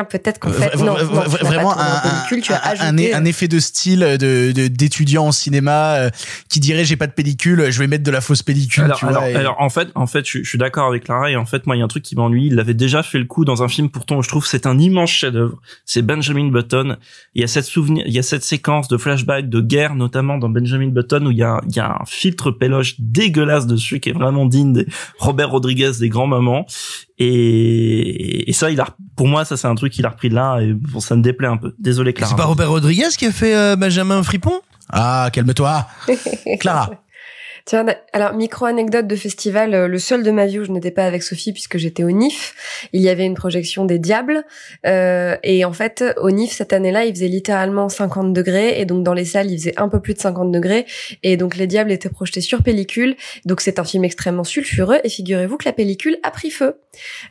peut-être 0.09 0.39
qu'en 0.39 0.51
fait 0.51 0.75
non, 0.77 0.93
vraiment 0.93 1.77
un, 1.77 1.99
pellicule, 2.01 2.41
tu 2.41 2.53
as 2.53 2.57
un- 2.57 2.69
un- 2.69 2.71
ajouté 2.71 3.13
un 3.13 3.25
effet 3.25 3.47
de 3.47 3.59
style 3.59 3.99
de 4.19 4.51
de- 4.51 4.67
d'étudiant 4.67 5.25
en 5.25 5.31
cinéma 5.31 5.95
euh, 5.95 6.09
qui 6.49 6.59
dirait 6.59 6.85
j'ai 6.85 6.95
pas 6.95 7.07
de 7.07 7.11
pellicule, 7.13 7.69
je 7.69 7.79
vais 7.79 7.87
mettre 7.87 8.03
de 8.03 8.11
la 8.11 8.21
fausse 8.21 8.43
pellicule. 8.43 8.83
alors, 8.85 8.97
tu 8.97 9.05
vois, 9.05 9.17
alors, 9.17 9.27
et- 9.29 9.35
alors, 9.35 9.55
en 9.59 9.69
fait, 9.69 9.89
en 9.95 10.07
fait, 10.07 10.25
je, 10.25 10.39
je 10.43 10.47
suis 10.49 10.57
d'accord 10.57 10.87
avec 10.87 11.07
Lara 11.07 11.29
et 11.31 11.35
en 11.35 11.45
fait, 11.45 11.65
moi, 11.65 11.75
il 11.75 11.79
y 11.79 11.81
a 11.81 11.85
un 11.85 11.89
truc 11.89 12.03
qui 12.03 12.15
m'ennuie. 12.15 12.44
Il 12.47 12.55
l'avait 12.55 12.73
déjà 12.73 13.03
fait 13.03 13.19
le 13.19 13.25
coup 13.25 13.45
dans 13.45 13.63
un 13.63 13.67
film. 13.67 13.89
Pourtant, 13.89 14.21
je 14.21 14.29
trouve 14.29 14.43
que 14.43 14.49
c'est 14.49 14.65
un 14.65 14.77
immense 14.79 15.09
chef-d'œuvre. 15.09 15.59
C'est 15.85 16.01
Benjamin 16.01 16.49
Button. 16.49 16.97
Il 17.33 17.41
y 17.41 17.43
a 17.43 17.47
cette 17.47 17.65
souvenir, 17.65 18.03
il 18.07 18.13
y 18.13 18.19
a 18.19 18.23
cette 18.23 18.43
séquence 18.43 18.87
de 18.87 18.97
flashback 18.97 19.49
de 19.49 19.61
guerre, 19.61 19.95
notamment 19.95 20.37
dans 20.37 20.49
Benjamin 20.49 20.89
Button, 20.89 21.25
où 21.25 21.31
il 21.31 21.37
y 21.37 21.43
a, 21.43 21.61
il 21.67 21.75
y 21.75 21.79
a 21.79 21.97
un 22.01 22.05
filtre 22.05 22.51
péloche 22.51 22.95
dégueulasse 22.99 23.67
dessus 23.67 23.99
qui 23.99 24.09
est 24.09 24.13
vraiment 24.13 24.45
digne 24.45 24.73
des 24.73 24.87
Robert 25.19 25.49
Rodriguez 25.51 25.91
des 25.99 26.09
grands 26.09 26.27
mamans. 26.27 26.65
Et, 27.17 28.49
et 28.49 28.53
ça, 28.53 28.71
il 28.71 28.79
a, 28.81 28.87
pour 29.15 29.27
moi, 29.27 29.45
ça 29.45 29.57
c'est 29.57 29.67
un 29.67 29.75
truc 29.75 29.93
qu'il 29.93 30.05
a 30.05 30.09
repris 30.09 30.29
de 30.29 30.35
là 30.35 30.59
et 30.59 30.73
bon, 30.73 30.99
ça 30.99 31.15
me 31.15 31.21
déplaît 31.21 31.47
un 31.47 31.57
peu. 31.57 31.73
Désolé, 31.79 32.13
Clara. 32.13 32.29
C'est 32.29 32.37
pas 32.37 32.45
Robert 32.45 32.69
Rodriguez 32.69 33.09
qui 33.17 33.25
a 33.25 33.31
fait 33.31 33.55
euh, 33.55 33.75
Benjamin 33.75 34.21
Fripon? 34.23 34.61
Ah, 34.89 35.29
calme-toi. 35.31 35.87
Clara. 36.59 36.91
Tiens, 37.65 37.83
alors 38.13 38.33
micro-anecdote 38.33 39.07
de 39.07 39.15
festival, 39.15 39.73
euh, 39.73 39.87
le 39.87 39.97
seul 39.97 40.21
de 40.21 40.29
ma 40.29 40.45
vie 40.45 40.59
où 40.59 40.65
je 40.65 40.71
n'étais 40.71 40.91
pas 40.91 41.07
avec 41.07 41.23
Sophie 41.23 41.51
puisque 41.51 41.79
j'étais 41.79 42.03
au 42.03 42.11
NIF, 42.11 42.53
il 42.93 43.01
y 43.01 43.09
avait 43.09 43.25
une 43.25 43.33
projection 43.33 43.85
des 43.85 43.97
Diables 43.97 44.45
euh, 44.85 45.35
et 45.41 45.65
en 45.65 45.73
fait 45.73 46.03
au 46.17 46.29
NIF 46.29 46.51
cette 46.51 46.73
année-là 46.73 47.05
il 47.05 47.15
faisait 47.15 47.27
littéralement 47.27 47.89
50 47.89 48.33
degrés 48.33 48.79
et 48.79 48.85
donc 48.85 49.03
dans 49.03 49.15
les 49.15 49.25
salles 49.25 49.49
il 49.49 49.57
faisait 49.57 49.73
un 49.77 49.89
peu 49.89 49.99
plus 49.99 50.13
de 50.13 50.19
50 50.19 50.51
degrés 50.51 50.85
et 51.23 51.37
donc 51.37 51.55
les 51.55 51.65
Diables 51.65 51.91
étaient 51.91 52.09
projetés 52.09 52.39
sur 52.39 52.61
pellicule. 52.61 53.15
Donc 53.45 53.61
c'est 53.61 53.79
un 53.79 53.83
film 53.83 54.03
extrêmement 54.03 54.43
sulfureux 54.43 54.99
et 55.03 55.09
figurez-vous 55.09 55.57
que 55.57 55.65
la 55.65 55.73
pellicule 55.73 56.19
a 56.21 56.29
pris 56.29 56.51
feu. 56.51 56.79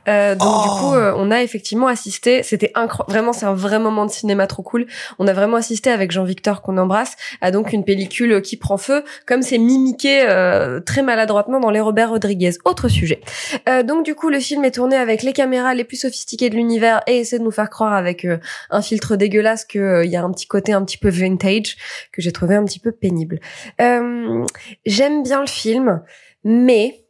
Euh, 0.08 0.34
donc 0.34 0.64
du 0.64 0.68
coup 0.80 0.94
euh, 0.94 1.14
on 1.16 1.30
a 1.30 1.44
effectivement 1.44 1.86
assisté, 1.86 2.42
c'était 2.42 2.72
incroyable, 2.74 3.12
vraiment 3.12 3.32
c'est 3.32 3.46
un 3.46 3.54
vrai 3.54 3.78
moment 3.78 4.04
de 4.04 4.10
cinéma 4.10 4.48
trop 4.48 4.64
cool, 4.64 4.86
on 5.20 5.28
a 5.28 5.32
vraiment 5.32 5.58
assisté 5.58 5.90
avec 5.90 6.10
Jean-Victor 6.10 6.60
qu'on 6.60 6.76
embrasse 6.76 7.14
à 7.40 7.52
donc 7.52 7.72
une 7.72 7.84
pellicule 7.84 8.42
qui 8.42 8.56
prend 8.56 8.78
feu 8.78 9.04
comme 9.26 9.42
c'est 9.42 9.58
mimiqué 9.58 10.23
euh, 10.28 10.80
très 10.80 11.02
maladroitement 11.02 11.60
dans 11.60 11.70
les 11.70 11.80
Robert 11.80 12.10
Rodriguez. 12.10 12.52
Autre 12.64 12.88
sujet. 12.88 13.20
Euh, 13.68 13.82
donc 13.82 14.04
du 14.04 14.14
coup, 14.14 14.30
le 14.30 14.40
film 14.40 14.64
est 14.64 14.72
tourné 14.72 14.96
avec 14.96 15.22
les 15.22 15.32
caméras 15.32 15.74
les 15.74 15.84
plus 15.84 15.96
sophistiquées 15.96 16.50
de 16.50 16.56
l'univers 16.56 17.00
et 17.06 17.18
essaie 17.18 17.38
de 17.38 17.44
nous 17.44 17.50
faire 17.50 17.70
croire 17.70 17.92
avec 17.92 18.24
euh, 18.24 18.38
un 18.70 18.82
filtre 18.82 19.16
dégueulasse 19.16 19.64
que 19.64 19.78
euh, 19.78 20.04
il 20.04 20.10
y 20.10 20.16
a 20.16 20.22
un 20.22 20.30
petit 20.30 20.46
côté 20.46 20.72
un 20.72 20.84
petit 20.84 20.98
peu 20.98 21.08
vintage 21.08 21.76
que 22.12 22.22
j'ai 22.22 22.32
trouvé 22.32 22.54
un 22.54 22.64
petit 22.64 22.80
peu 22.80 22.92
pénible. 22.92 23.40
Euh, 23.80 24.44
J'aime 24.86 25.22
bien 25.22 25.40
le 25.40 25.46
film, 25.46 26.02
mais 26.44 27.03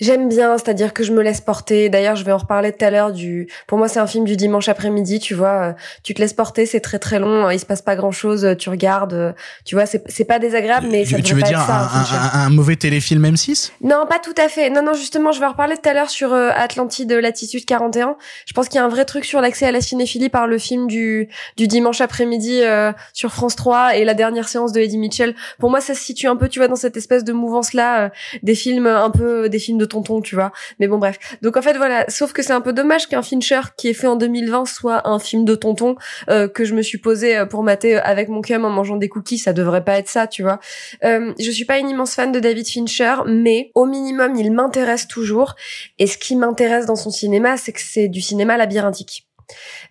J'aime 0.00 0.28
bien, 0.28 0.56
c'est-à-dire 0.58 0.92
que 0.94 1.02
je 1.04 1.12
me 1.12 1.22
laisse 1.22 1.40
porter. 1.40 1.88
D'ailleurs, 1.88 2.16
je 2.16 2.24
vais 2.24 2.32
en 2.32 2.38
reparler 2.38 2.72
tout 2.72 2.84
à 2.84 2.90
l'heure 2.90 3.12
du. 3.12 3.48
Pour 3.66 3.78
moi, 3.78 3.88
c'est 3.88 3.98
un 4.00 4.06
film 4.06 4.24
du 4.24 4.36
dimanche 4.36 4.68
après-midi. 4.68 5.18
Tu 5.20 5.34
vois, 5.34 5.48
euh, 5.68 5.72
tu 6.02 6.14
te 6.14 6.20
laisses 6.20 6.32
porter, 6.32 6.66
c'est 6.66 6.80
très 6.80 6.98
très 6.98 7.18
long. 7.18 7.46
euh, 7.46 7.52
Il 7.54 7.58
se 7.60 7.66
passe 7.66 7.82
pas 7.82 7.96
grand-chose. 7.96 8.56
Tu 8.58 8.70
regardes. 8.70 9.12
euh, 9.12 9.32
Tu 9.64 9.74
vois, 9.74 9.86
c'est 9.86 10.02
c'est 10.08 10.24
pas 10.24 10.38
désagréable, 10.38 10.88
mais 10.90 11.04
ça 11.04 11.16
Tu, 11.16 11.22
tu 11.22 11.34
devrait 11.34 11.34
veux 11.34 11.40
pas 11.42 11.48
dire 11.48 11.58
être 11.60 11.66
ça, 11.66 11.76
un, 11.76 12.00
un 12.00 12.04
film 12.04 12.20
un- 12.20 12.38
un- 12.40 12.46
un 12.46 12.50
mauvais 12.50 12.76
téléfilm 12.76 13.24
M6 13.26 13.72
non, 13.82 14.06
pas 14.08 14.18
tout 14.18 14.34
à 14.36 14.48
fait. 14.48 14.70
Non, 14.70 14.82
non, 14.82 14.94
justement, 14.94 15.32
je 15.32 15.40
vais 15.40 15.46
en 15.46 15.50
reparler 15.50 15.76
tout 15.76 15.88
à 15.88 15.92
l'heure 15.94 16.10
sur 16.10 16.32
euh, 16.32 16.50
Atlantide 16.54 17.12
Latitude 17.12 17.64
41. 17.64 18.16
Je 18.46 18.52
pense 18.52 18.68
qu'il 18.68 18.76
y 18.76 18.78
a 18.78 18.84
un 18.84 18.88
vrai 18.88 19.04
truc 19.04 19.24
sur 19.24 19.40
l'accès 19.40 19.66
à 19.66 19.72
la 19.72 19.80
cinéphilie 19.80 20.28
par 20.30 20.46
le 20.46 20.58
film 20.58 20.86
du, 20.86 21.28
du 21.56 21.66
dimanche 21.66 22.00
après-midi 22.00 22.60
euh, 22.62 22.92
sur 23.12 23.32
France 23.32 23.56
3 23.56 23.96
et 23.96 24.04
la 24.04 24.14
dernière 24.14 24.48
séance 24.48 24.72
de 24.72 24.80
Eddie 24.80 24.98
Mitchell. 24.98 25.34
Pour 25.58 25.70
moi, 25.70 25.80
ça 25.80 25.94
se 25.94 26.00
situe 26.00 26.26
un 26.26 26.36
peu, 26.36 26.48
tu 26.48 26.58
vois, 26.58 26.68
dans 26.68 26.76
cette 26.76 26.96
espèce 26.96 27.24
de 27.24 27.32
mouvance-là, 27.32 28.04
euh, 28.04 28.08
des 28.42 28.54
films 28.54 28.86
un 28.86 29.10
peu, 29.10 29.48
des 29.48 29.58
films 29.58 29.78
de 29.78 29.84
tonton, 29.90 30.20
tu 30.20 30.34
vois. 30.34 30.52
Mais 30.78 30.88
bon, 30.88 30.98
bref. 30.98 31.18
Donc 31.42 31.56
en 31.56 31.62
fait, 31.62 31.76
voilà. 31.76 32.04
Sauf 32.08 32.32
que 32.32 32.42
c'est 32.42 32.52
un 32.52 32.60
peu 32.60 32.72
dommage 32.72 33.08
qu'un 33.08 33.22
Fincher 33.22 33.60
qui 33.76 33.88
est 33.88 33.94
fait 33.94 34.06
en 34.06 34.16
2020 34.16 34.64
soit 34.66 35.06
un 35.08 35.18
film 35.18 35.44
de 35.44 35.54
tonton 35.54 35.96
euh, 36.28 36.48
que 36.48 36.64
je 36.64 36.74
me 36.74 36.82
suis 36.82 36.98
posé 36.98 37.36
euh, 37.36 37.46
pour 37.46 37.62
mater 37.62 37.98
avec 37.98 38.28
mon 38.28 38.40
cum 38.40 38.64
en 38.64 38.70
mangeant 38.70 38.96
des 38.96 39.08
cookies. 39.08 39.38
Ça 39.38 39.52
devrait 39.52 39.84
pas 39.84 39.98
être 39.98 40.08
ça, 40.08 40.26
tu 40.26 40.42
vois. 40.42 40.58
Euh, 41.04 41.32
je 41.38 41.50
suis 41.50 41.64
pas 41.64 41.78
une 41.78 41.90
immense 41.90 42.14
fan 42.14 42.32
de 42.32 42.40
David 42.40 42.66
Fincher, 42.66 43.16
mais 43.26 43.70
au 43.74 43.86
minimum, 43.86 44.34
il 44.36 44.52
m'intéresse 44.52 45.06
toujours. 45.08 45.56
Et 45.98 46.06
ce 46.06 46.16
qui 46.18 46.36
m'intéresse 46.36 46.86
dans 46.86 46.96
son 46.96 47.10
cinéma, 47.10 47.56
c'est 47.56 47.72
que 47.72 47.80
c'est 47.80 48.08
du 48.08 48.20
cinéma 48.20 48.56
labyrinthique. 48.56 49.26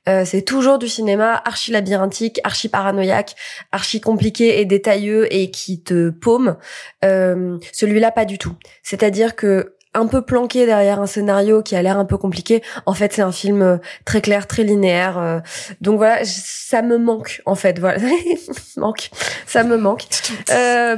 Euh, 0.08 0.26
c'est 0.26 0.42
toujours 0.42 0.80
du 0.80 0.88
cinéma 0.88 1.42
archi 1.46 1.72
labyrinthique, 1.72 2.40
archi 2.44 2.70
paranoïaque, 2.70 3.36
archi 3.72 4.02
compliqué 4.02 4.60
et 4.60 4.66
détailleux 4.66 5.32
et 5.34 5.52
qui 5.52 5.82
te 5.82 6.10
paume. 6.10 6.58
Euh, 7.04 7.58
Celui-là, 7.74 8.12
pas 8.12 8.26
du 8.26 8.38
tout. 8.38 8.56
C'est-à-dire 8.84 9.36
que 9.36 9.76
un 9.94 10.08
peu 10.08 10.22
planqué 10.22 10.66
derrière 10.66 11.00
un 11.00 11.08
scénario 11.08 11.64
qui 11.64 11.76
a 11.76 11.82
l'air 11.82 11.98
un 11.98 12.06
peu 12.06 12.18
compliqué. 12.18 12.62
En 12.86 12.94
fait, 12.94 13.14
c'est 13.14 13.22
un 13.22 13.32
film 13.32 13.62
euh, 13.62 13.78
très 14.06 14.22
clair, 14.22 14.48
très 14.48 14.64
linéaire. 14.64 15.18
euh, 15.18 15.40
donc 15.82 15.98
voilà, 15.98 16.20
ça 16.24 16.82
me 16.82 16.98
manque 16.98 17.42
en 17.46 17.56
fait. 17.56 17.80
Voilà, 17.80 18.00
manque, 18.78 19.10
ça 19.46 19.64
me 19.64 19.78
manque. 19.78 20.04
Euh, 20.52 20.98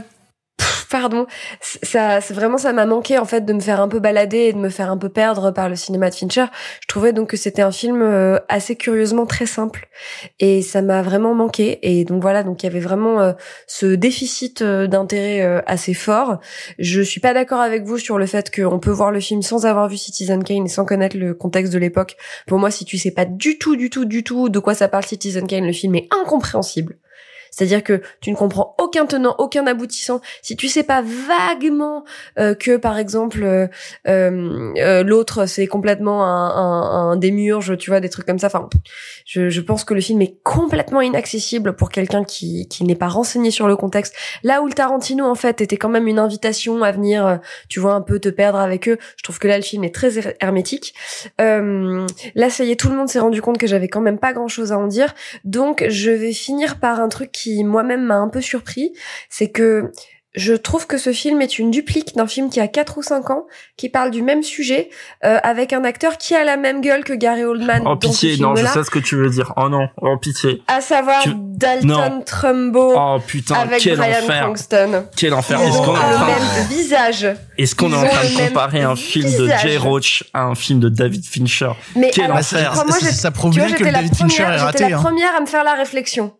pardon, 0.91 1.25
ça, 1.61 2.19
vraiment 2.19 2.57
ça 2.57 2.73
m'a 2.73 2.85
manqué 2.85 3.17
en 3.17 3.25
fait 3.25 3.45
de 3.45 3.53
me 3.53 3.61
faire 3.61 3.79
un 3.79 3.87
peu 3.87 3.99
balader 3.99 4.37
et 4.37 4.53
de 4.53 4.57
me 4.57 4.69
faire 4.69 4.91
un 4.91 4.97
peu 4.97 5.09
perdre 5.09 5.51
par 5.51 5.69
le 5.69 5.75
cinéma 5.75 6.09
de 6.09 6.15
Fincher. 6.15 6.45
Je 6.81 6.87
trouvais 6.87 7.13
donc 7.13 7.29
que 7.29 7.37
c'était 7.37 7.61
un 7.61 7.71
film 7.71 8.01
euh, 8.01 8.37
assez 8.49 8.75
curieusement 8.75 9.25
très 9.25 9.45
simple 9.45 9.87
et 10.39 10.61
ça 10.61 10.81
m'a 10.81 11.01
vraiment 11.01 11.33
manqué. 11.33 11.79
Et 11.81 12.03
donc 12.03 12.21
voilà, 12.21 12.43
donc 12.43 12.61
il 12.61 12.65
y 12.65 12.69
avait 12.69 12.81
vraiment 12.81 13.21
euh, 13.21 13.31
ce 13.67 13.85
déficit 13.85 14.61
euh, 14.61 14.85
d'intérêt 14.87 15.63
assez 15.65 15.93
fort. 15.93 16.39
Je 16.77 17.01
suis 17.01 17.21
pas 17.21 17.33
d'accord 17.33 17.61
avec 17.61 17.83
vous 17.83 17.97
sur 17.97 18.17
le 18.17 18.25
fait 18.25 18.53
qu'on 18.53 18.79
peut 18.79 18.91
voir 18.91 19.11
le 19.11 19.21
film 19.21 19.41
sans 19.41 19.65
avoir 19.65 19.87
vu 19.87 19.97
Citizen 19.97 20.43
Kane 20.43 20.65
et 20.65 20.69
sans 20.69 20.83
connaître 20.83 21.17
le 21.17 21.33
contexte 21.33 21.71
de 21.71 21.77
l'époque. 21.79 22.17
Pour 22.47 22.59
moi, 22.59 22.69
si 22.69 22.83
tu 22.83 22.97
sais 22.97 23.11
pas 23.11 23.25
du 23.25 23.57
tout, 23.57 23.77
du 23.77 23.89
tout, 23.89 24.03
du 24.03 24.23
tout 24.23 24.49
de 24.49 24.59
quoi 24.59 24.73
ça 24.73 24.89
parle 24.89 25.05
Citizen 25.05 25.47
Kane, 25.47 25.65
le 25.65 25.73
film 25.73 25.95
est 25.95 26.09
incompréhensible. 26.11 26.97
C'est-à-dire 27.51 27.83
que 27.83 28.01
tu 28.21 28.31
ne 28.31 28.35
comprends 28.35 28.75
aucun 28.79 29.05
tenant, 29.05 29.35
aucun 29.37 29.67
aboutissant. 29.67 30.21
Si 30.41 30.55
tu 30.55 30.69
sais 30.69 30.83
pas 30.83 31.01
vaguement 31.01 32.05
euh, 32.39 32.55
que, 32.55 32.77
par 32.77 32.97
exemple, 32.97 33.43
euh, 33.43 33.67
euh, 34.07 34.73
euh, 34.77 35.03
l'autre 35.03 35.45
c'est 35.45 35.67
complètement 35.67 36.23
un, 36.25 36.49
un, 36.49 37.11
un 37.11 37.15
démiurge, 37.17 37.77
tu 37.77 37.89
vois, 37.89 37.99
des 37.99 38.09
trucs 38.09 38.25
comme 38.25 38.39
ça. 38.39 38.47
Enfin, 38.47 38.69
je, 39.25 39.49
je 39.49 39.61
pense 39.61 39.83
que 39.83 39.93
le 39.93 39.99
film 39.99 40.21
est 40.21 40.41
complètement 40.43 41.01
inaccessible 41.01 41.75
pour 41.75 41.89
quelqu'un 41.89 42.23
qui, 42.23 42.69
qui 42.69 42.85
n'est 42.85 42.95
pas 42.95 43.09
renseigné 43.09 43.51
sur 43.51 43.67
le 43.67 43.75
contexte. 43.75 44.15
Là 44.43 44.61
où 44.61 44.67
le 44.67 44.73
Tarantino, 44.73 45.25
en 45.25 45.35
fait, 45.35 45.59
était 45.59 45.77
quand 45.77 45.89
même 45.89 46.07
une 46.07 46.19
invitation 46.19 46.81
à 46.83 46.91
venir, 46.93 47.27
euh, 47.27 47.35
tu 47.67 47.81
vois, 47.81 47.95
un 47.95 48.01
peu 48.01 48.19
te 48.19 48.29
perdre 48.29 48.59
avec 48.59 48.87
eux. 48.87 48.97
Je 49.17 49.23
trouve 49.23 49.39
que 49.39 49.49
là, 49.49 49.57
le 49.57 49.63
film 49.63 49.83
est 49.83 49.93
très 49.93 50.17
her- 50.17 50.35
hermétique. 50.39 50.93
Là, 51.37 52.49
ça 52.49 52.63
y 52.63 52.71
est, 52.71 52.79
tout 52.79 52.87
le 52.87 52.95
monde 52.95 53.09
s'est 53.09 53.19
rendu 53.19 53.41
compte 53.41 53.57
que 53.57 53.67
j'avais 53.67 53.89
quand 53.89 53.99
même 53.99 54.19
pas 54.19 54.31
grand-chose 54.31 54.71
à 54.71 54.77
en 54.77 54.87
dire. 54.87 55.13
Donc, 55.43 55.83
je 55.89 56.11
vais 56.11 56.31
finir 56.31 56.79
par 56.79 57.01
un 57.01 57.09
truc 57.09 57.31
qui 57.31 57.40
moi-même 57.63 58.03
m'a 58.03 58.15
un 58.15 58.29
peu 58.29 58.41
surpris, 58.41 58.93
c'est 59.29 59.49
que 59.49 59.91
je 60.33 60.53
trouve 60.53 60.87
que 60.87 60.97
ce 60.97 61.11
film 61.11 61.41
est 61.41 61.59
une 61.59 61.71
duplique 61.71 62.15
d'un 62.15 62.25
film 62.25 62.49
qui 62.49 62.61
a 62.61 62.67
4 62.69 62.97
ou 62.97 63.01
5 63.03 63.29
ans, 63.31 63.47
qui 63.75 63.89
parle 63.89 64.11
du 64.11 64.21
même 64.21 64.43
sujet, 64.43 64.89
euh, 65.25 65.39
avec 65.43 65.73
un 65.73 65.83
acteur 65.83 66.17
qui 66.17 66.33
a 66.35 66.45
la 66.45 66.55
même 66.55 66.79
gueule 66.79 67.03
que 67.03 67.11
Gary 67.11 67.43
Oldman 67.43 67.81
Oh 67.81 67.89
dans 67.89 67.97
pitié, 67.97 68.37
ce 68.37 68.41
non, 68.41 68.55
je 68.55 68.65
sais 68.65 68.81
ce 68.85 68.89
que 68.89 68.99
tu 68.99 69.17
veux 69.17 69.29
dire. 69.29 69.51
Oh 69.57 69.67
non, 69.67 69.89
oh 70.01 70.15
pitié. 70.17 70.63
à 70.69 70.79
savoir 70.79 71.21
Tu- 71.23 71.33
Dalton 71.35 71.85
Non. 71.87 72.21
Trumbo 72.25 72.93
Oh 72.95 73.17
putain, 73.27 73.55
avec 73.55 73.81
quel 73.81 73.97
Brian 73.97 74.19
enfer. 74.51 74.53
Quel 75.17 75.33
enfer. 75.33 75.59
Ils 75.61 75.67
Est-ce 75.67 75.77
ont 75.79 75.83
qu'on 75.83 75.95
est 75.95 75.99
en 75.99 76.09
le 76.09 76.15
train 76.15 76.27
même 76.27 76.67
visage. 76.69 77.27
Est-ce 77.57 77.75
qu'on 77.75 77.91
est 77.91 77.95
en 77.97 78.03
ont 78.03 78.07
train 78.07 78.23
de 78.23 78.47
comparer 78.47 78.81
un 78.83 78.95
film 78.95 79.29
de. 79.37 79.49
Jay 79.61 79.75
Roach 79.75 80.23
à 80.33 80.43
un 80.43 80.55
film 80.55 80.79
de 80.79 80.87
David 80.87 81.25
Fincher? 81.25 81.71
Mais 81.97 82.09
Quel 82.13 82.25
alors, 82.25 82.37
enfer 82.37 82.73
moi, 82.87 82.97
ça 82.99 83.31
prouve 83.31 83.53
bien 83.53 83.69
que 83.69 83.83
David 83.83 84.15
Fincher 84.15 84.43
première- 84.43 84.53
est 84.53 84.61
raté, 84.63 84.77
J'étais 84.77 84.91
la 84.91 84.97
hein. 84.97 85.01
première 85.03 85.35
à 85.35 85.41
me 85.41 85.45
faire 85.45 85.65
la 85.65 85.73
réflexion. 85.73 86.31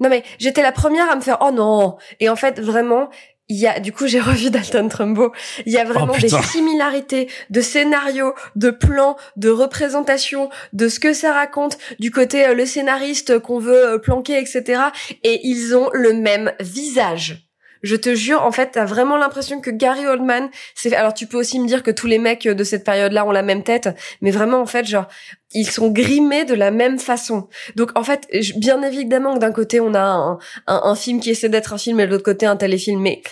Non 0.00 0.08
mais 0.08 0.22
j'étais 0.38 0.62
la 0.62 0.72
première 0.72 1.10
à 1.10 1.16
me 1.16 1.20
faire 1.20 1.38
oh 1.40 1.50
non. 1.50 1.96
Et 2.20 2.28
en 2.28 2.36
fait 2.36 2.60
vraiment 2.60 3.08
il 3.48 3.56
y 3.56 3.66
a 3.66 3.80
du 3.80 3.92
coup 3.92 4.06
j'ai 4.06 4.20
revu 4.30 4.50
Dalton 4.50 4.88
Trumbo. 4.88 5.32
Il 5.66 5.72
y 5.72 5.78
a 5.78 5.84
vraiment 5.84 6.16
des 6.16 6.28
similarités 6.28 7.28
de 7.50 7.60
scénario 7.60 8.34
de 8.56 8.70
plans 8.70 9.16
de 9.36 9.48
représentation 9.48 10.50
de 10.72 10.88
ce 10.88 11.00
que 11.00 11.12
ça 11.12 11.32
raconte 11.32 11.78
du 11.98 12.10
côté 12.10 12.46
euh, 12.46 12.54
le 12.54 12.66
scénariste 12.66 13.38
qu'on 13.38 13.58
veut 13.58 13.94
euh, 13.94 13.98
planquer 13.98 14.38
etc 14.38 14.82
et 15.22 15.40
ils 15.44 15.74
ont 15.74 15.90
le 15.92 16.12
même 16.12 16.52
visage 16.60 17.47
je 17.82 17.96
te 17.96 18.14
jure, 18.14 18.42
en 18.42 18.52
fait, 18.52 18.70
t'as 18.72 18.84
vraiment 18.84 19.16
l'impression 19.16 19.60
que 19.60 19.70
Gary 19.70 20.06
Oldman, 20.06 20.48
c'est, 20.74 20.94
alors 20.94 21.14
tu 21.14 21.26
peux 21.26 21.38
aussi 21.38 21.60
me 21.60 21.66
dire 21.66 21.82
que 21.82 21.90
tous 21.90 22.06
les 22.06 22.18
mecs 22.18 22.46
de 22.46 22.64
cette 22.64 22.84
période-là 22.84 23.26
ont 23.26 23.32
la 23.32 23.42
même 23.42 23.62
tête, 23.62 23.88
mais 24.20 24.30
vraiment, 24.30 24.60
en 24.60 24.66
fait, 24.66 24.86
genre, 24.86 25.06
ils 25.52 25.68
sont 25.68 25.88
grimés 25.90 26.44
de 26.44 26.54
la 26.54 26.70
même 26.70 26.98
façon. 26.98 27.48
Donc, 27.76 27.90
en 27.96 28.04
fait, 28.04 28.28
bien 28.56 28.82
évidemment 28.82 29.34
que 29.34 29.38
d'un 29.38 29.52
côté, 29.52 29.80
on 29.80 29.94
a 29.94 30.00
un, 30.00 30.38
un, 30.66 30.80
un 30.84 30.94
film 30.94 31.20
qui 31.20 31.30
essaie 31.30 31.48
d'être 31.48 31.72
un 31.72 31.78
film 31.78 32.00
et 32.00 32.06
de 32.06 32.10
l'autre 32.10 32.24
côté, 32.24 32.46
un 32.46 32.56
téléfilm, 32.56 33.00
mais 33.00 33.22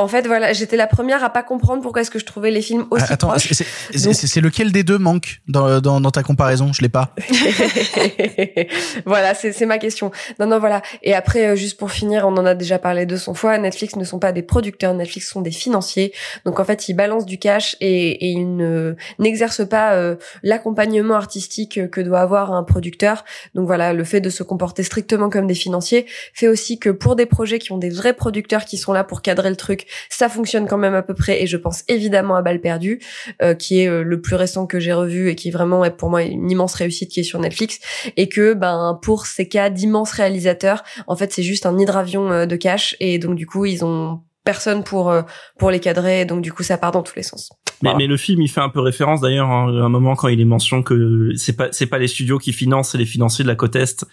En 0.00 0.08
fait, 0.08 0.26
voilà, 0.26 0.52
j'étais 0.52 0.76
la 0.76 0.86
première 0.86 1.22
à 1.22 1.30
pas 1.30 1.42
comprendre 1.42 1.82
pourquoi 1.82 2.02
est-ce 2.02 2.10
que 2.10 2.18
je 2.18 2.24
trouvais 2.24 2.50
les 2.50 2.62
films 2.62 2.86
aussi 2.90 3.04
Ah, 3.08 3.12
Attends, 3.14 3.28
proches. 3.28 3.52
c'est- 3.52 4.40
lequel 4.40 4.72
des 4.72 4.82
deux 4.82 4.98
manque 4.98 5.40
dans, 5.48 5.80
dans, 5.80 6.00
dans 6.00 6.10
ta 6.10 6.22
comparaison? 6.22 6.72
Je 6.72 6.80
l'ai 6.82 6.88
pas. 6.88 7.14
voilà, 9.06 9.34
c'est 9.34 9.66
ma 9.66 9.78
question. 9.78 10.10
Non, 10.38 10.46
non, 10.46 10.58
voilà. 10.58 10.82
Et 11.02 11.14
après, 11.14 11.46
euh, 11.48 11.56
juste 11.56 11.78
pour 11.78 11.90
finir, 11.90 12.26
on 12.26 12.36
en 12.36 12.46
a 12.46 12.54
déjà 12.54 12.78
parlé 12.78 13.06
200 13.06 13.34
fois. 13.34 13.58
Netflix 13.58 13.96
ne 13.96 14.04
sont 14.04 14.18
pas 14.18 14.32
des 14.32 14.42
producteurs, 14.42 14.94
Netflix 14.94 15.28
sont 15.30 15.40
des 15.42 15.50
financiers. 15.50 16.12
Donc 16.44 16.60
en 16.60 16.64
fait, 16.64 16.88
ils 16.88 16.94
balancent 16.94 17.26
du 17.26 17.38
cash 17.38 17.76
et, 17.80 18.10
et 18.12 18.30
ils 18.30 18.56
ne 18.56 18.94
n'exercent 19.18 19.68
pas 19.68 19.92
euh, 19.94 20.16
l'accompagnement 20.42 21.14
artistique 21.14 21.90
que 21.90 22.00
doit 22.00 22.20
avoir 22.20 22.52
un 22.52 22.62
producteur. 22.64 23.24
Donc 23.54 23.66
voilà, 23.66 23.92
le 23.92 24.04
fait 24.04 24.20
de 24.20 24.30
se 24.30 24.42
comporter 24.42 24.82
strictement 24.82 25.28
comme 25.30 25.46
des 25.46 25.54
financiers 25.54 26.06
fait 26.34 26.48
aussi 26.48 26.78
que 26.78 26.90
pour 26.90 27.16
des 27.16 27.26
projets 27.26 27.58
qui 27.58 27.72
ont 27.72 27.78
des 27.78 27.90
vrais 27.90 28.14
producteurs 28.14 28.64
qui 28.64 28.78
sont 28.78 28.92
là 28.92 29.04
pour 29.04 29.22
cadrer 29.22 29.50
le 29.50 29.56
truc, 29.56 29.86
ça 30.08 30.28
fonctionne 30.28 30.66
quand 30.66 30.78
même 30.78 30.94
à 30.94 31.02
peu 31.02 31.14
près. 31.14 31.42
Et 31.42 31.46
je 31.46 31.56
pense 31.56 31.84
évidemment 31.88 32.36
à 32.36 32.42
Balle 32.42 32.60
perdue, 32.60 33.00
euh, 33.42 33.54
qui 33.54 33.80
est 33.80 33.88
euh, 33.88 34.02
le 34.02 34.20
plus 34.20 34.36
récent 34.36 34.66
que 34.66 34.80
j'ai 34.80 34.92
revu 34.92 35.28
et 35.28 35.34
qui 35.34 35.50
vraiment 35.50 35.84
est 35.84 35.90
pour 35.90 36.10
moi 36.10 36.22
une 36.22 36.50
immense 36.50 36.74
réussite 36.74 37.10
qui 37.10 37.20
est 37.20 37.24
sur 37.24 37.38
Netflix. 37.38 37.78
Et 38.16 38.28
que 38.28 38.54
ben 38.54 38.98
pour 39.02 39.26
ces 39.26 39.48
cas 39.48 39.70
d'immenses 39.70 40.12
réalisateurs, 40.12 40.82
en 41.06 41.16
fait 41.16 41.32
c'est 41.32 41.42
juste 41.42 41.66
un 41.66 41.78
hydravion 41.78 42.30
euh, 42.30 42.46
de 42.46 42.56
cash 42.56 42.96
et 43.00 43.18
donc 43.18 43.36
du 43.36 43.46
coup 43.46 43.66
ils 43.66 43.84
ont 43.84 44.20
personne 44.44 44.84
pour 44.84 45.10
euh, 45.10 45.22
pour 45.58 45.70
les 45.70 45.80
cadrer. 45.80 46.22
Et 46.22 46.24
donc 46.24 46.42
du 46.42 46.52
coup 46.52 46.62
ça 46.62 46.78
part 46.78 46.92
dans 46.92 47.02
tous 47.02 47.16
les 47.16 47.22
sens. 47.22 47.50
Mais, 47.82 47.94
mais 47.96 48.06
le 48.06 48.18
film, 48.18 48.42
il 48.42 48.48
fait 48.48 48.60
un 48.60 48.68
peu 48.68 48.80
référence 48.80 49.22
d'ailleurs 49.22 49.48
hein, 49.48 49.68
à 49.68 49.84
un 49.84 49.88
moment 49.88 50.14
quand 50.14 50.28
il 50.28 50.40
est 50.40 50.44
mention 50.44 50.82
que 50.82 51.30
c'est 51.36 51.56
pas 51.56 51.68
c'est 51.72 51.86
pas 51.86 51.98
les 51.98 52.08
studios 52.08 52.38
qui 52.38 52.52
financent, 52.52 52.90
c'est 52.90 52.98
les 52.98 53.06
financiers 53.06 53.42
de 53.42 53.48
la 53.48 53.54
côte 53.54 53.76
est 53.76 54.04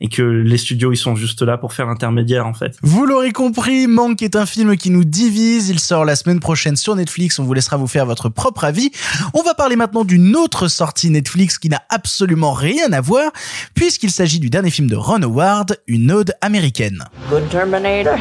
et 0.00 0.08
que 0.08 0.22
les 0.22 0.58
studios 0.58 0.92
ils 0.92 0.96
sont 0.96 1.16
juste 1.16 1.42
là 1.42 1.58
pour 1.58 1.72
faire 1.72 1.86
l'intermédiaire 1.86 2.46
en 2.46 2.54
fait. 2.54 2.76
Vous 2.82 3.04
l'aurez 3.04 3.32
compris, 3.32 3.86
Manque 3.86 4.22
est 4.22 4.36
un 4.36 4.46
film 4.46 4.76
qui 4.76 4.90
nous 4.90 5.04
divise. 5.04 5.68
Il 5.68 5.80
sort 5.80 6.04
la 6.04 6.16
semaine 6.16 6.40
prochaine 6.40 6.76
sur 6.76 6.94
Netflix. 6.94 7.38
On 7.38 7.44
vous 7.44 7.54
laissera 7.54 7.76
vous 7.76 7.86
faire 7.86 8.06
votre 8.06 8.28
propre 8.28 8.64
avis. 8.64 8.90
On 9.34 9.42
va 9.42 9.54
parler 9.54 9.76
maintenant 9.76 10.04
d'une 10.04 10.36
autre 10.36 10.68
sortie 10.68 11.10
Netflix 11.10 11.58
qui 11.58 11.68
n'a 11.68 11.82
absolument 11.88 12.52
rien 12.52 12.92
à 12.92 13.00
voir, 13.00 13.30
puisqu'il 13.74 14.10
s'agit 14.10 14.38
du 14.38 14.50
dernier 14.50 14.70
film 14.70 14.88
de 14.88 14.96
Ron 14.96 15.22
Howard, 15.22 15.76
une 15.86 16.12
ode 16.12 16.32
américaine. 16.40 17.04
Good 17.28 17.48
Terminator, 17.50 18.18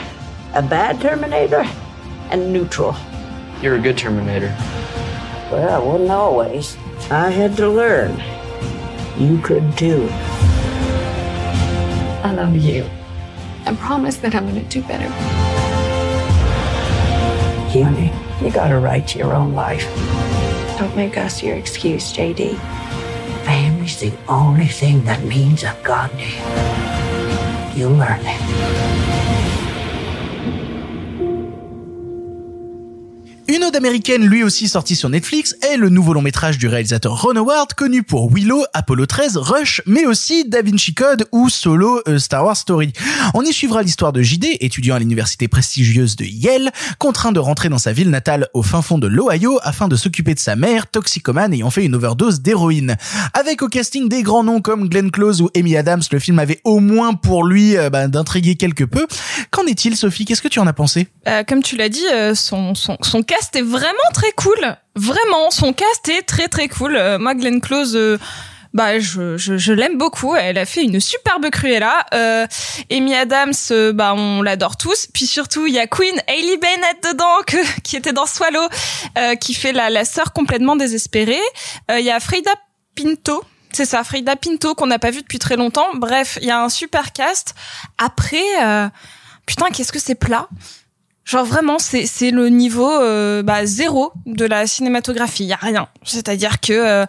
a 0.56 0.62
bad 0.62 1.00
Terminator, 1.00 1.64
and 2.32 2.52
neutral. 2.52 2.96
You're 3.62 3.76
a 3.76 3.80
good 3.80 3.98
Terminator. 3.98 4.52
Well, 5.52 5.70
I 5.70 5.80
wasn't 5.80 6.12
always. 6.12 6.78
I 7.10 7.30
had 7.30 7.56
to 7.58 7.70
learn. 7.70 8.20
You 9.18 9.40
could 9.42 9.78
too. 9.78 10.10
I 12.28 12.34
love 12.34 12.58
you. 12.58 12.84
I 13.66 13.74
promise 13.76 14.18
that 14.18 14.36
I'm 14.36 14.46
gonna 14.46 14.62
do 14.64 14.82
better. 14.82 15.08
Honey, 17.72 18.12
you 18.46 18.52
got 18.52 18.70
a 18.70 18.78
right 18.78 19.08
to 19.08 19.18
your 19.18 19.34
own 19.34 19.54
life. 19.54 19.88
Don't 20.78 20.94
make 20.94 21.18
us 21.18 21.42
your 21.42 21.56
excuse, 21.56 22.12
JD. 22.12 22.58
Family's 23.46 24.02
the 24.02 24.12
only 24.28 24.68
thing 24.68 25.06
that 25.06 25.24
means 25.24 25.64
a 25.64 25.74
goddamn. 25.84 27.78
You 27.78 27.88
learn 27.88 28.20
it. 28.26 29.27
Une 33.50 33.64
ode 33.64 33.78
américaine, 33.78 34.26
lui 34.26 34.44
aussi 34.44 34.68
sortie 34.68 34.98
sur 34.98 35.08
Netflix, 35.08 35.56
est 35.62 35.78
le 35.78 35.88
nouveau 35.88 36.12
long 36.12 36.22
métrage 36.22 36.58
du 36.58 36.68
réalisateur 36.68 37.22
Ron 37.22 37.38
Howard, 37.38 37.76
connu 37.76 38.04
pour 38.04 38.30
Willow, 38.30 38.66
Apollo 38.74 39.06
13, 39.06 39.38
Rush, 39.38 39.82
mais 39.86 40.06
aussi 40.06 40.44
Da 40.44 40.62
Vinci 40.62 40.94
Code 40.94 41.30
ou 41.32 41.48
Solo 41.48 42.02
euh, 42.10 42.20
Star 42.20 42.44
Wars 42.44 42.58
Story. 42.58 42.92
On 43.34 43.44
y 43.44 43.54
suivra 43.54 43.84
l'histoire 43.84 44.12
de 44.12 44.22
JD, 44.22 44.58
étudiant 44.60 44.96
à 44.96 45.00
l'université 45.00 45.48
prestigieuse 45.48 46.18
de 46.18 46.26
Yale, 46.26 46.72
contraint 47.00 47.32
de 47.32 47.40
rentrer 47.40 47.70
dans 47.70 47.78
sa 47.78 47.94
ville 47.94 48.10
natale 48.10 48.50
au 48.54 48.64
fin 48.64 48.82
fond 48.82 48.98
de 48.98 49.08
l'Ohio 49.08 49.60
afin 49.64 49.88
de 49.88 49.96
s'occuper 49.96 50.34
de 50.34 50.40
sa 50.40 50.58
mère, 50.58 50.88
toxicomane 50.88 51.54
ayant 51.54 51.70
fait 51.70 51.86
une 51.86 51.96
overdose 51.96 52.42
d'héroïne. 52.42 52.98
Avec 53.34 53.62
au 53.62 53.70
casting 53.70 54.10
des 54.10 54.24
grands 54.24 54.44
noms 54.44 54.60
comme 54.60 54.90
Glenn 54.90 55.10
Close 55.10 55.42
ou 55.42 55.50
Amy 55.56 55.78
Adams, 55.78 56.04
le 56.12 56.20
film 56.20 56.40
avait 56.40 56.60
au 56.66 56.82
moins 56.82 57.14
pour 57.14 57.46
lui 57.46 57.78
euh, 57.78 57.90
bah, 57.90 58.10
d'intriguer 58.10 58.56
quelque 58.56 58.84
peu. 58.84 59.08
Qu'en 59.52 59.66
est-il, 59.68 59.96
Sophie? 59.96 60.26
Qu'est-ce 60.26 60.42
que 60.42 60.50
tu 60.50 60.60
en 60.60 60.68
as 60.68 60.74
pensé? 60.74 61.08
Euh, 61.30 61.46
comme 61.48 61.64
tu 61.64 61.78
l'as 61.78 61.88
dit, 61.88 62.04
son, 62.34 62.76
son, 62.76 62.98
son 63.02 63.24
cast 63.38 63.56
est 63.56 63.62
vraiment 63.62 63.98
très 64.14 64.32
cool. 64.34 64.78
Vraiment, 64.96 65.52
son 65.52 65.74
cast 65.74 66.10
est 66.10 66.24
très 66.24 66.48
très 66.48 66.68
cool. 66.68 66.96
Euh, 66.96 67.20
moi, 67.20 67.36
Glenn 67.36 67.62
Close, 67.62 67.96
euh, 67.96 68.18
bah, 68.74 69.00
je, 69.00 69.38
je, 69.38 69.58
je 69.58 69.74
l'aime 69.74 69.98
beaucoup. 69.98 70.36
Elle 70.36 70.58
a 70.58 70.66
fait 70.66 70.84
une 70.84 71.00
superbe 71.00 71.50
Cruella. 71.50 72.06
Euh, 72.14 72.48
Amy 72.92 73.16
Adams, 73.16 73.54
euh, 73.72 73.94
bah, 73.94 74.14
on 74.16 74.42
l'adore 74.42 74.78
tous. 74.78 75.08
Puis 75.14 75.26
surtout, 75.26 75.68
il 75.68 75.74
y 75.74 75.80
a 75.80 75.88
Queen 75.88 76.16
Hailey 76.28 76.58
Bennett 76.58 77.04
dedans, 77.12 77.38
que, 77.46 77.58
qui 77.82 77.96
était 77.96 78.14
dans 78.14 78.26
Swallow, 78.26 78.68
euh, 79.18 79.36
qui 79.36 79.54
fait 79.54 79.72
la, 79.72 79.90
la 79.90 80.06
sœur 80.06 80.34
complètement 80.34 80.76
désespérée. 80.76 81.42
Il 81.90 82.06
y 82.06 82.12
a 82.12 82.20
Frida 82.20 82.52
Pinto. 82.96 83.44
C'est 83.72 83.86
ça, 83.86 84.04
Frida 84.04 84.36
Pinto 84.36 84.76
qu'on 84.76 84.88
n'a 84.88 85.00
pas 85.00 85.12
vu 85.12 85.22
depuis 85.22 85.40
très 85.40 85.56
longtemps. 85.56 85.88
Bref, 85.94 86.40
il 86.42 86.48
y 86.48 86.52
a 86.52 86.64
un 86.64 86.70
super 86.70 87.12
cast. 87.14 87.54
Après, 87.98 88.44
euh, 88.64 88.88
putain, 89.46 89.68
qu'est-ce 89.70 89.92
que 89.92 90.00
c'est 90.00 90.16
plat. 90.16 90.48
Genre 91.28 91.44
vraiment, 91.46 91.78
c'est 91.78 92.06
c'est 92.06 92.32
le 92.32 92.48
niveau 92.50 92.90
euh, 92.90 93.44
bah, 93.44 93.66
zéro 93.66 94.14
de 94.26 94.46
la 94.46 94.66
cinématographie. 94.66 95.44
Il 95.44 95.50
y 95.50 95.54
a 95.54 95.58
rien. 95.58 95.88
C'est-à-dire 96.04 96.62
que 96.62 96.72
euh, 96.72 97.06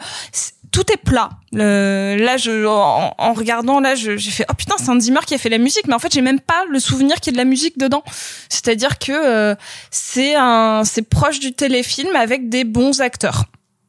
tout 0.72 0.84
est 0.92 0.96
plat. 0.96 1.30
Le- 1.52 2.16
là, 2.18 2.36
je, 2.36 2.66
en, 2.66 3.14
en 3.16 3.32
regardant, 3.32 3.78
là, 3.80 3.94
je- 3.94 4.16
j'ai 4.16 4.30
fait 4.32 4.44
oh 4.50 4.54
putain, 4.54 4.74
c'est 4.76 4.90
Hans 4.90 4.98
Zimmer 4.98 5.20
qui 5.24 5.34
a 5.34 5.38
fait 5.38 5.48
la 5.48 5.58
musique, 5.58 5.86
mais 5.86 5.94
en 5.94 5.98
fait, 6.00 6.12
j'ai 6.12 6.20
même 6.20 6.40
pas 6.40 6.64
le 6.68 6.80
souvenir 6.80 7.16
qu'il 7.20 7.28
y 7.28 7.30
ait 7.30 7.38
de 7.38 7.44
la 7.44 7.44
musique 7.48 7.78
dedans. 7.78 8.02
C'est-à-dire 8.48 8.98
que 8.98 9.12
euh, 9.12 9.54
c'est 9.92 10.34
un, 10.34 10.82
c'est 10.84 11.02
proche 11.02 11.38
du 11.38 11.52
téléfilm 11.52 12.14
avec 12.16 12.48
des 12.48 12.64
bons 12.64 13.00
acteurs. 13.00 13.44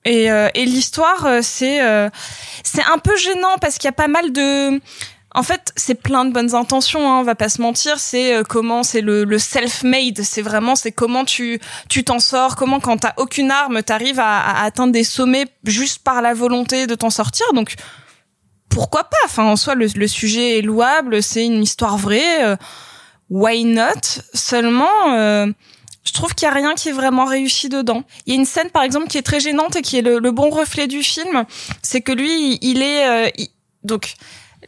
Et, 0.06 0.32
euh, 0.32 0.48
et 0.54 0.66
l'histoire, 0.66 1.26
euh, 1.26 1.40
c'est 1.42 1.82
euh, 1.82 2.10
c'est 2.64 2.84
un 2.84 3.00
peu 3.00 3.18
gênant 3.18 3.58
parce 3.60 3.78
qu'il 3.78 3.88
y 3.88 3.90
a 3.90 3.94
pas 3.94 4.08
mal 4.08 4.32
de 4.32 4.80
en 5.40 5.44
fait, 5.44 5.72
c'est 5.78 5.96
plein 5.96 6.26
de 6.26 6.34
bonnes 6.34 6.54
intentions, 6.54 7.10
hein, 7.10 7.20
on 7.20 7.24
va 7.24 7.34
pas 7.36 7.48
se 7.50 7.62
mentir. 7.62 7.98
C'est 8.00 8.34
euh, 8.36 8.44
comment 8.44 8.84
c'est 8.84 9.00
le, 9.02 9.24
le 9.24 9.40
self-made. 9.40 10.22
C'est 10.22 10.42
vraiment 10.42 10.76
c'est 10.76 10.92
comment 10.92 11.24
tu 11.26 11.60
tu 11.88 12.04
t'en 12.04 12.20
sors. 12.20 12.56
Comment 12.58 12.80
quand 12.82 12.98
t'as 12.98 13.14
aucune 13.18 13.50
arme, 13.50 13.82
t'arrives 13.82 14.20
à, 14.20 14.40
à 14.40 14.64
atteindre 14.66 14.92
des 14.92 15.06
sommets 15.06 15.48
juste 15.64 16.00
par 16.04 16.22
la 16.22 16.34
volonté 16.34 16.88
de 16.88 16.96
t'en 16.96 17.10
sortir. 17.10 17.46
Donc 17.54 17.76
pourquoi 18.70 19.06
pas? 19.06 19.18
Enfin, 19.26 19.46
en 19.46 19.56
soi, 19.56 19.76
le, 19.76 19.88
le 19.96 20.08
sujet 20.08 20.60
est 20.60 20.62
louable. 20.62 21.24
C'est 21.24 21.46
une 21.46 21.64
histoire 21.64 21.98
vraie. 21.98 22.44
euh, 22.44 22.56
why 23.30 23.64
not? 23.64 24.02
Seulement. 24.34 25.14
euh, 25.14 25.48
je 26.04 26.14
trouve 26.14 26.34
qu'il 26.34 26.48
y 26.48 26.52
a 26.52 26.54
rien 26.54 26.74
qui 26.76 26.90
est 26.90 26.94
vraiment 26.94 27.26
réussi 27.26 27.70
dedans. 27.70 28.04
Il 28.26 28.34
y 28.34 28.36
a 28.36 28.40
une 28.40 28.46
scène 28.46 28.70
par 28.72 28.84
exemple 28.84 29.08
qui 29.08 29.18
est 29.18 29.22
très 29.22 29.40
gênante 29.40 29.76
et 29.76 29.82
qui 29.82 29.98
est 29.98 30.02
le, 30.02 30.20
le 30.20 30.32
bon 30.32 30.50
reflet 30.50 30.88
du 30.88 31.04
film, 31.04 31.46
c'est 31.84 32.02
que 32.02 32.12
lui, 32.12 32.58
il 32.62 32.82
est 32.82 33.08
euh, 33.08 33.30
il- 33.38 33.50
donc 33.84 34.14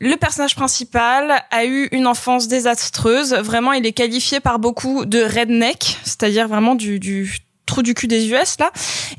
le 0.01 0.15
personnage 0.15 0.55
principal 0.55 1.43
a 1.51 1.63
eu 1.63 1.87
une 1.91 2.07
enfance 2.07 2.47
désastreuse. 2.47 3.33
Vraiment, 3.35 3.71
il 3.71 3.85
est 3.85 3.91
qualifié 3.91 4.39
par 4.39 4.57
beaucoup 4.57 5.05
de 5.05 5.21
redneck, 5.21 5.99
c'est-à-dire 6.03 6.47
vraiment 6.47 6.73
du, 6.73 6.99
du 6.99 7.37
trou 7.67 7.83
du 7.83 7.93
cul 7.93 8.07
des 8.07 8.27
US 8.29 8.57
là. 8.59 8.71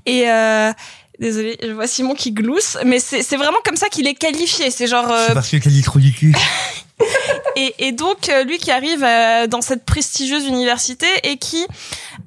Et 0.06 0.28
euh, 0.28 0.72
désolé, 1.20 1.56
je 1.62 1.70
vois 1.70 1.86
Simon 1.86 2.14
qui 2.14 2.32
glousse, 2.32 2.76
mais 2.84 2.98
c'est 2.98 3.36
vraiment 3.36 3.58
comme 3.64 3.76
ça 3.76 3.88
qu'il 3.88 4.08
est 4.08 4.14
qualifié. 4.14 4.72
C'est 4.72 4.88
genre 4.88 5.08
euh, 5.08 5.26
C'est 5.28 5.34
parce 5.34 5.50
que 5.50 5.58
qu'elle 5.58 5.72
dit 5.72 5.82
trop 5.82 6.00
du 6.00 6.12
cul. 6.12 6.34
et, 7.56 7.74
et 7.78 7.92
donc 7.92 8.28
euh, 8.28 8.44
lui 8.44 8.58
qui 8.58 8.70
arrive 8.70 9.04
euh, 9.04 9.46
dans 9.46 9.60
cette 9.60 9.84
prestigieuse 9.84 10.46
université 10.46 11.06
et 11.24 11.36
qui 11.36 11.66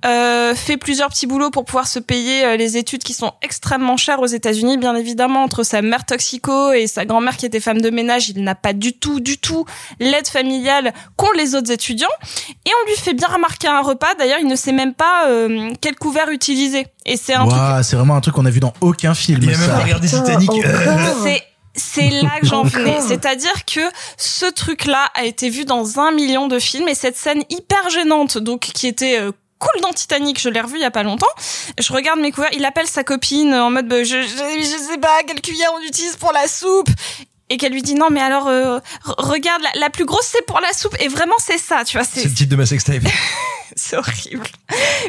euh, 0.06 0.54
fait 0.54 0.78
plusieurs 0.78 1.10
petits 1.10 1.26
boulots 1.26 1.50
pour 1.50 1.66
pouvoir 1.66 1.88
se 1.88 1.98
payer 1.98 2.46
euh, 2.46 2.58
les 2.58 2.78
études 2.78 3.04
qui 3.04 3.14
sont 3.14 3.34
extrêmement 3.42 3.98
chères 3.98 4.20
aux 4.20 4.28
États-Unis, 4.28 4.78
bien 4.78 4.96
évidemment 4.96 5.44
entre 5.44 5.64
sa 5.64 5.82
mère 5.82 6.06
toxico 6.06 6.74
et 6.74 6.86
sa 6.86 7.06
grand-mère 7.06 7.38
qui 7.38 7.46
était 7.46 7.60
femme 7.60 7.82
de 7.82 7.90
ménage, 7.90 8.30
il 8.30 8.44
n'a 8.44 8.54
pas 8.54 8.74
du 8.74 8.94
tout, 8.94 9.20
du 9.20 9.40
tout 9.40 9.66
l'aide 10.00 10.28
familiale 10.28 10.94
qu'ont 11.16 11.32
les 11.36 11.56
autres 11.56 11.72
étudiants. 11.72 12.08
Et 12.66 12.70
on 12.70 12.90
lui 12.90 12.96
fait 12.98 13.14
bien 13.14 13.28
remarquer 13.28 13.68
un 13.68 13.82
repas. 13.82 14.14
D'ailleurs, 14.20 14.40
il 14.40 14.48
ne 14.48 14.56
sait 14.56 14.74
même 14.74 14.94
pas 14.94 15.28
euh, 15.28 15.72
quel 15.82 15.96
couvert 15.96 16.30
utiliser. 16.30 16.86
Et 17.06 17.18
c'est 17.18 17.34
un 17.34 17.48
truc 17.48 17.60
Waouh, 17.60 17.84
c'est 17.84 17.96
vraiment 17.96 18.16
un 18.16 18.22
truc 18.22 18.36
qu'on 18.36 18.46
a 18.46 18.52
vu 18.52 18.60
dans 18.60 18.74
aucun 18.82 19.14
film. 19.16 19.40
Il 19.42 19.54
a 19.54 19.58
même 19.58 19.82
regardé 19.82 20.08
Titanic. 20.08 20.52
c'est 21.24 21.42
c'est 21.76 22.10
là 22.10 22.40
que 22.42 22.46
j'en 22.48 22.64
venais. 22.64 23.00
C'est-à-dire 23.02 23.66
que 23.66 23.82
ce 24.18 24.46
truc-là 24.46 25.10
a 25.14 25.26
été 25.26 25.50
vu 25.50 25.66
dans 25.66 26.00
un 26.00 26.12
million 26.12 26.48
de 26.48 26.60
films 26.60 26.88
et 26.88 26.96
cette 26.96 27.18
scène 27.18 27.44
hyper 27.50 27.90
gênante, 27.90 28.38
donc 28.38 28.62
qui 28.62 28.88
était 28.88 29.20
euh, 29.20 29.32
cool 29.60 29.82
dans 29.82 29.94
Titanic, 29.94 30.40
je 30.40 30.50
l'ai 30.50 30.62
revu 30.62 30.76
il 30.78 30.82
y 30.82 30.86
a 30.86 30.92
pas 30.92 31.04
longtemps. 31.04 31.28
Je 31.80 31.92
regarde 31.94 32.20
mes 32.20 32.32
couverts, 32.32 32.52
il 32.54 32.66
appelle 32.66 32.88
sa 32.88 33.04
copine 33.04 33.54
en 33.54 33.72
mode 33.72 33.88
bah, 33.88 34.04
je, 34.04 34.22
je 34.22 34.28
je 34.28 34.92
sais 34.92 34.98
pas 34.98 35.24
quelle 35.28 35.42
cuillère 35.42 35.72
on 35.78 35.82
utilise 35.82 36.16
pour 36.18 36.32
la 36.34 36.48
soupe 36.48 36.90
et 37.50 37.58
qu'elle 37.58 37.72
lui 37.74 37.82
dit 37.84 37.94
non 37.96 38.08
mais 38.12 38.22
alors 38.22 38.48
euh, 38.48 38.80
re- 39.06 39.14
regarde 39.30 39.62
la, 39.62 39.80
la 39.80 39.90
plus 39.90 40.06
grosse 40.06 40.26
c'est 40.32 40.46
pour 40.46 40.60
la 40.62 40.74
soupe 40.74 40.96
et 41.00 41.08
vraiment 41.08 41.36
c'est 41.38 41.58
ça 41.60 41.84
tu 41.86 41.98
vois 41.98 42.06
C'est 42.06 42.24
le 42.24 42.34
titre 42.34 42.50
de 42.52 42.56
ma 42.56 42.66
sextape. 42.66 43.04
c'est 43.76 43.98
horrible. 43.98 44.48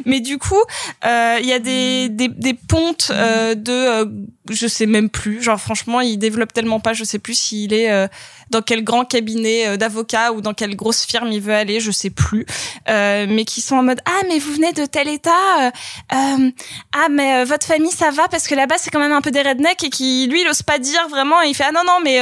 Mais 0.05 0.21
du 0.21 0.39
coup, 0.39 0.61
euh, 1.05 1.39
il 1.41 1.47
y 1.47 1.53
a 1.53 1.59
des, 1.61 2.09
des, 2.09 2.29
des 2.29 2.55
pontes 2.55 3.11
euh, 3.11 3.55
de 3.55 3.73
euh, 3.73 4.05
je 4.51 4.67
sais 4.67 4.87
même 4.87 5.11
plus. 5.11 5.43
Genre 5.43 5.61
franchement, 5.61 6.01
il 6.01 6.19
développe 6.19 6.53
tellement 6.53 6.81
pas, 6.81 6.93
je 6.93 7.05
sais 7.05 7.19
plus 7.19 7.35
s'il 7.35 7.73
est 7.73 7.91
euh, 7.91 8.07
dans 8.51 8.63
quel 8.63 8.85
grand 8.85 9.05
cabinet 9.05 9.67
euh, 9.67 9.77
d'avocat 9.77 10.33
ou 10.33 10.41
dans 10.41 10.55
quelle 10.55 10.77
grosse 10.77 11.05
firme 11.05 11.29
il 11.33 11.41
veut 11.41 11.55
aller, 11.55 11.81
je 11.81 11.91
sais 11.91 12.11
plus. 12.11 12.47
Euh, 12.89 13.27
mais 13.29 13.45
qui 13.45 13.61
sont 13.61 13.77
en 13.77 13.83
mode 13.83 14.01
ah 14.05 14.23
mais 14.29 14.39
vous 14.39 14.53
venez 14.53 14.73
de 14.73 14.87
tel 14.87 15.09
état, 15.09 15.31
euh, 15.67 16.51
ah 16.95 17.09
mais 17.11 17.45
votre 17.45 17.67
famille 17.67 17.91
ça 17.91 18.11
va? 18.11 18.29
Parce 18.29 18.47
que 18.47 18.55
là-bas 18.55 18.77
c'est 18.79 18.91
quand 18.91 19.01
même 19.01 19.13
un 19.13 19.21
peu 19.21 19.31
des 19.31 19.43
rednecks 19.43 19.83
et 19.85 19.91
qui 19.91 20.27
lui 20.29 20.43
il 20.43 20.49
ose 20.49 20.63
pas 20.63 20.79
dire 20.79 21.09
vraiment 21.09 21.43
et 21.43 21.49
il 21.49 21.55
fait 21.55 21.65
ah 21.69 21.73
non 21.73 21.83
non 21.87 21.99
mais 22.05 22.21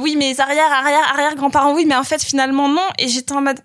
oui 0.00 0.16
mes 0.16 0.40
arrière 0.40 0.72
arrière 0.72 1.12
arrière 1.12 1.34
grands-parents 1.34 1.74
oui 1.74 1.84
mais 1.86 1.96
en 1.96 2.04
fait 2.04 2.22
finalement 2.22 2.68
non 2.68 2.86
et 2.98 3.08
j'étais 3.08 3.32
en 3.32 3.42
mode 3.42 3.60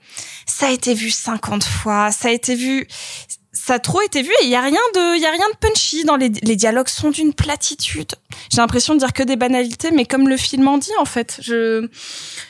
ça 0.46 0.68
a 0.68 0.72
été 0.72 0.94
vu 0.94 1.12
50 1.12 1.64
fois, 1.64 2.12
ça 2.12 2.30
a 2.30 2.32
été 2.32 2.56
vu 2.56 2.88
ça 3.66 3.74
a 3.74 3.80
trop 3.80 4.02
été 4.02 4.22
vu 4.22 4.30
et 4.44 4.46
il 4.46 4.50
y 4.50 4.56
a 4.56 4.62
rien 4.62 4.80
de 4.94 5.20
y 5.20 5.26
a 5.26 5.32
rien 5.32 5.50
de 5.52 5.58
punchy 5.58 6.04
dans 6.04 6.18
les 6.18 6.30
les 6.30 6.56
dialogues 6.56 6.88
sont 6.88 7.10
d'une 7.10 7.34
platitude. 7.34 8.12
J'ai 8.52 8.58
l'impression 8.58 8.94
de 8.94 9.00
dire 9.00 9.12
que 9.12 9.24
des 9.24 9.38
banalités 9.38 9.90
mais 9.90 10.06
comme 10.06 10.30
le 10.30 10.38
film 10.38 10.68
en 10.68 10.78
dit 10.78 10.92
en 11.00 11.06
fait. 11.06 11.40
Je 11.42 11.88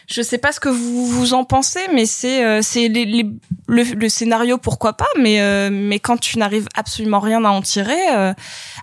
je 0.07 0.21
sais 0.21 0.37
pas 0.37 0.51
ce 0.51 0.59
que 0.59 0.69
vous 0.69 1.05
vous 1.07 1.33
en 1.33 1.43
pensez 1.45 1.79
mais 1.93 2.05
c'est 2.05 2.43
euh, 2.45 2.61
c'est 2.61 2.87
les, 2.87 3.05
les- 3.05 3.29
le, 3.67 3.81
le 3.83 4.09
scénario 4.09 4.57
pourquoi 4.59 4.93
pas 4.93 5.07
mais 5.19 5.41
euh, 5.41 5.69
mais 5.71 5.99
quand 5.99 6.17
tu 6.17 6.37
n'arrives 6.37 6.67
absolument 6.75 7.19
rien 7.19 7.43
à 7.45 7.49
en 7.49 7.61
tirer 7.61 7.97
euh, 8.13 8.33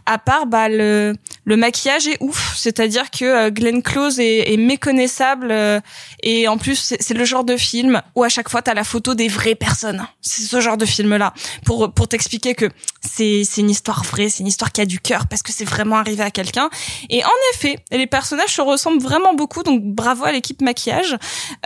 à 0.06 0.18
part 0.18 0.46
bah 0.46 0.68
le 0.68 1.14
le 1.44 1.56
maquillage 1.56 2.06
est 2.06 2.16
ouf, 2.20 2.54
c'est-à-dire 2.56 3.10
que 3.10 3.24
euh, 3.24 3.50
Glenn 3.50 3.82
Close 3.82 4.18
est, 4.20 4.52
est 4.52 4.56
méconnaissable 4.56 5.48
euh, 5.50 5.80
et 6.22 6.46
en 6.48 6.56
plus 6.58 6.94
c'est 6.98 7.14
le 7.14 7.24
genre 7.24 7.44
de 7.44 7.56
film 7.56 8.00
où 8.14 8.22
à 8.24 8.28
chaque 8.28 8.48
fois 8.48 8.62
t'as 8.62 8.74
la 8.74 8.84
photo 8.84 9.14
des 9.14 9.28
vraies 9.28 9.54
personnes. 9.56 10.04
C'est 10.20 10.42
ce 10.42 10.60
genre 10.60 10.76
de 10.76 10.86
film 10.86 11.16
là 11.16 11.32
pour 11.64 11.92
pour 11.92 12.08
t'expliquer 12.08 12.54
que 12.54 12.68
c'est 13.00 13.42
c'est 13.44 13.60
une 13.60 13.70
histoire 13.70 14.02
vraie, 14.04 14.28
c'est 14.28 14.40
une 14.40 14.46
histoire 14.48 14.72
qui 14.72 14.80
a 14.80 14.84
du 14.86 14.98
cœur 15.00 15.26
parce 15.28 15.42
que 15.42 15.52
c'est 15.52 15.64
vraiment 15.64 15.96
arrivé 15.96 16.22
à 16.22 16.30
quelqu'un. 16.30 16.68
Et 17.10 17.24
en 17.24 17.28
effet, 17.54 17.76
les 17.90 18.06
personnages 18.06 18.50
se 18.54 18.60
ressemblent 18.60 19.02
vraiment 19.02 19.34
beaucoup, 19.34 19.62
donc 19.62 19.82
bravo 19.82 20.24
à 20.24 20.32
l'équipe 20.32 20.60
maquillage. 20.62 21.11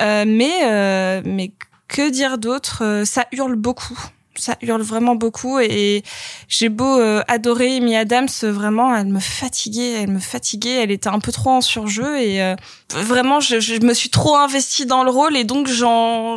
Euh, 0.00 0.24
mais 0.26 0.52
euh, 0.64 1.22
mais 1.24 1.52
que 1.88 2.10
dire 2.10 2.38
d'autre? 2.38 2.82
Euh, 2.82 3.04
Ça 3.04 3.26
hurle 3.32 3.56
beaucoup. 3.56 3.98
Ça 4.38 4.54
hurle 4.60 4.82
vraiment 4.82 5.14
beaucoup 5.14 5.58
et 5.60 6.02
j'ai 6.46 6.68
beau 6.68 7.00
euh, 7.00 7.22
adorer 7.26 7.78
Amy 7.78 7.96
Adams, 7.96 8.28
vraiment 8.42 8.94
elle 8.94 9.06
me 9.06 9.18
fatiguait, 9.18 10.02
elle 10.02 10.10
me 10.10 10.18
fatiguait, 10.18 10.82
elle 10.82 10.90
était 10.90 11.08
un 11.08 11.20
peu 11.20 11.32
trop 11.32 11.52
en 11.52 11.62
surjeu 11.62 12.20
et 12.20 12.42
euh, 12.42 12.54
vraiment 12.90 13.40
je, 13.40 13.60
je 13.60 13.78
me 13.80 13.94
suis 13.94 14.10
trop 14.10 14.36
investie 14.36 14.84
dans 14.84 15.04
le 15.04 15.10
rôle 15.10 15.38
et 15.38 15.44
donc 15.44 15.68
j'en 15.68 16.36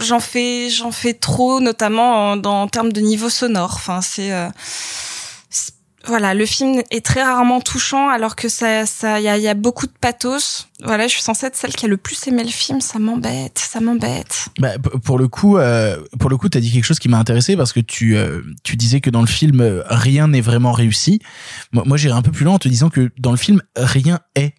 j'en 0.00 0.18
fais 0.18 0.70
j'en 0.70 0.90
fais 0.90 1.14
trop 1.14 1.60
notamment 1.60 2.32
en, 2.32 2.42
en 2.42 2.66
termes 2.66 2.92
de 2.92 3.00
niveau 3.00 3.30
sonore. 3.30 3.74
Enfin 3.76 4.00
c'est 4.00 4.32
euh, 4.32 4.48
voilà, 6.06 6.34
le 6.34 6.46
film 6.46 6.82
est 6.90 7.04
très 7.04 7.22
rarement 7.22 7.60
touchant 7.60 8.08
alors 8.08 8.36
que 8.36 8.48
ça 8.48 8.86
ça 8.86 9.20
il 9.20 9.24
y 9.24 9.28
a, 9.28 9.38
y 9.38 9.48
a 9.48 9.54
beaucoup 9.54 9.86
de 9.86 9.92
pathos. 10.00 10.68
Voilà, 10.84 11.06
je 11.06 11.12
suis 11.12 11.22
censée 11.22 11.46
être 11.46 11.56
celle 11.56 11.74
qui 11.74 11.86
a 11.86 11.88
le 11.88 11.96
plus 11.96 12.26
aimé 12.26 12.44
le 12.44 12.50
film, 12.50 12.80
ça 12.80 12.98
m'embête, 12.98 13.58
ça 13.58 13.80
m'embête. 13.80 14.48
Bah, 14.58 14.78
pour 14.78 15.18
le 15.18 15.26
coup, 15.26 15.56
euh, 15.56 15.98
pour 16.18 16.28
le 16.28 16.36
coup, 16.36 16.48
t'as 16.48 16.60
dit 16.60 16.70
quelque 16.70 16.84
chose 16.84 16.98
qui 16.98 17.08
m'a 17.08 17.18
intéressé 17.18 17.56
parce 17.56 17.72
que 17.72 17.80
tu 17.80 18.16
euh, 18.16 18.42
tu 18.62 18.76
disais 18.76 19.00
que 19.00 19.10
dans 19.10 19.22
le 19.22 19.26
film 19.26 19.60
euh, 19.60 19.82
rien 19.86 20.28
n'est 20.28 20.40
vraiment 20.40 20.72
réussi. 20.72 21.20
Moi, 21.72 21.84
moi 21.86 21.96
j'irais 21.96 22.16
un 22.16 22.22
peu 22.22 22.32
plus 22.32 22.44
loin 22.44 22.54
en 22.54 22.58
te 22.58 22.68
disant 22.68 22.90
que 22.90 23.10
dans 23.18 23.30
le 23.30 23.38
film 23.38 23.62
rien 23.76 24.20
est 24.34 24.54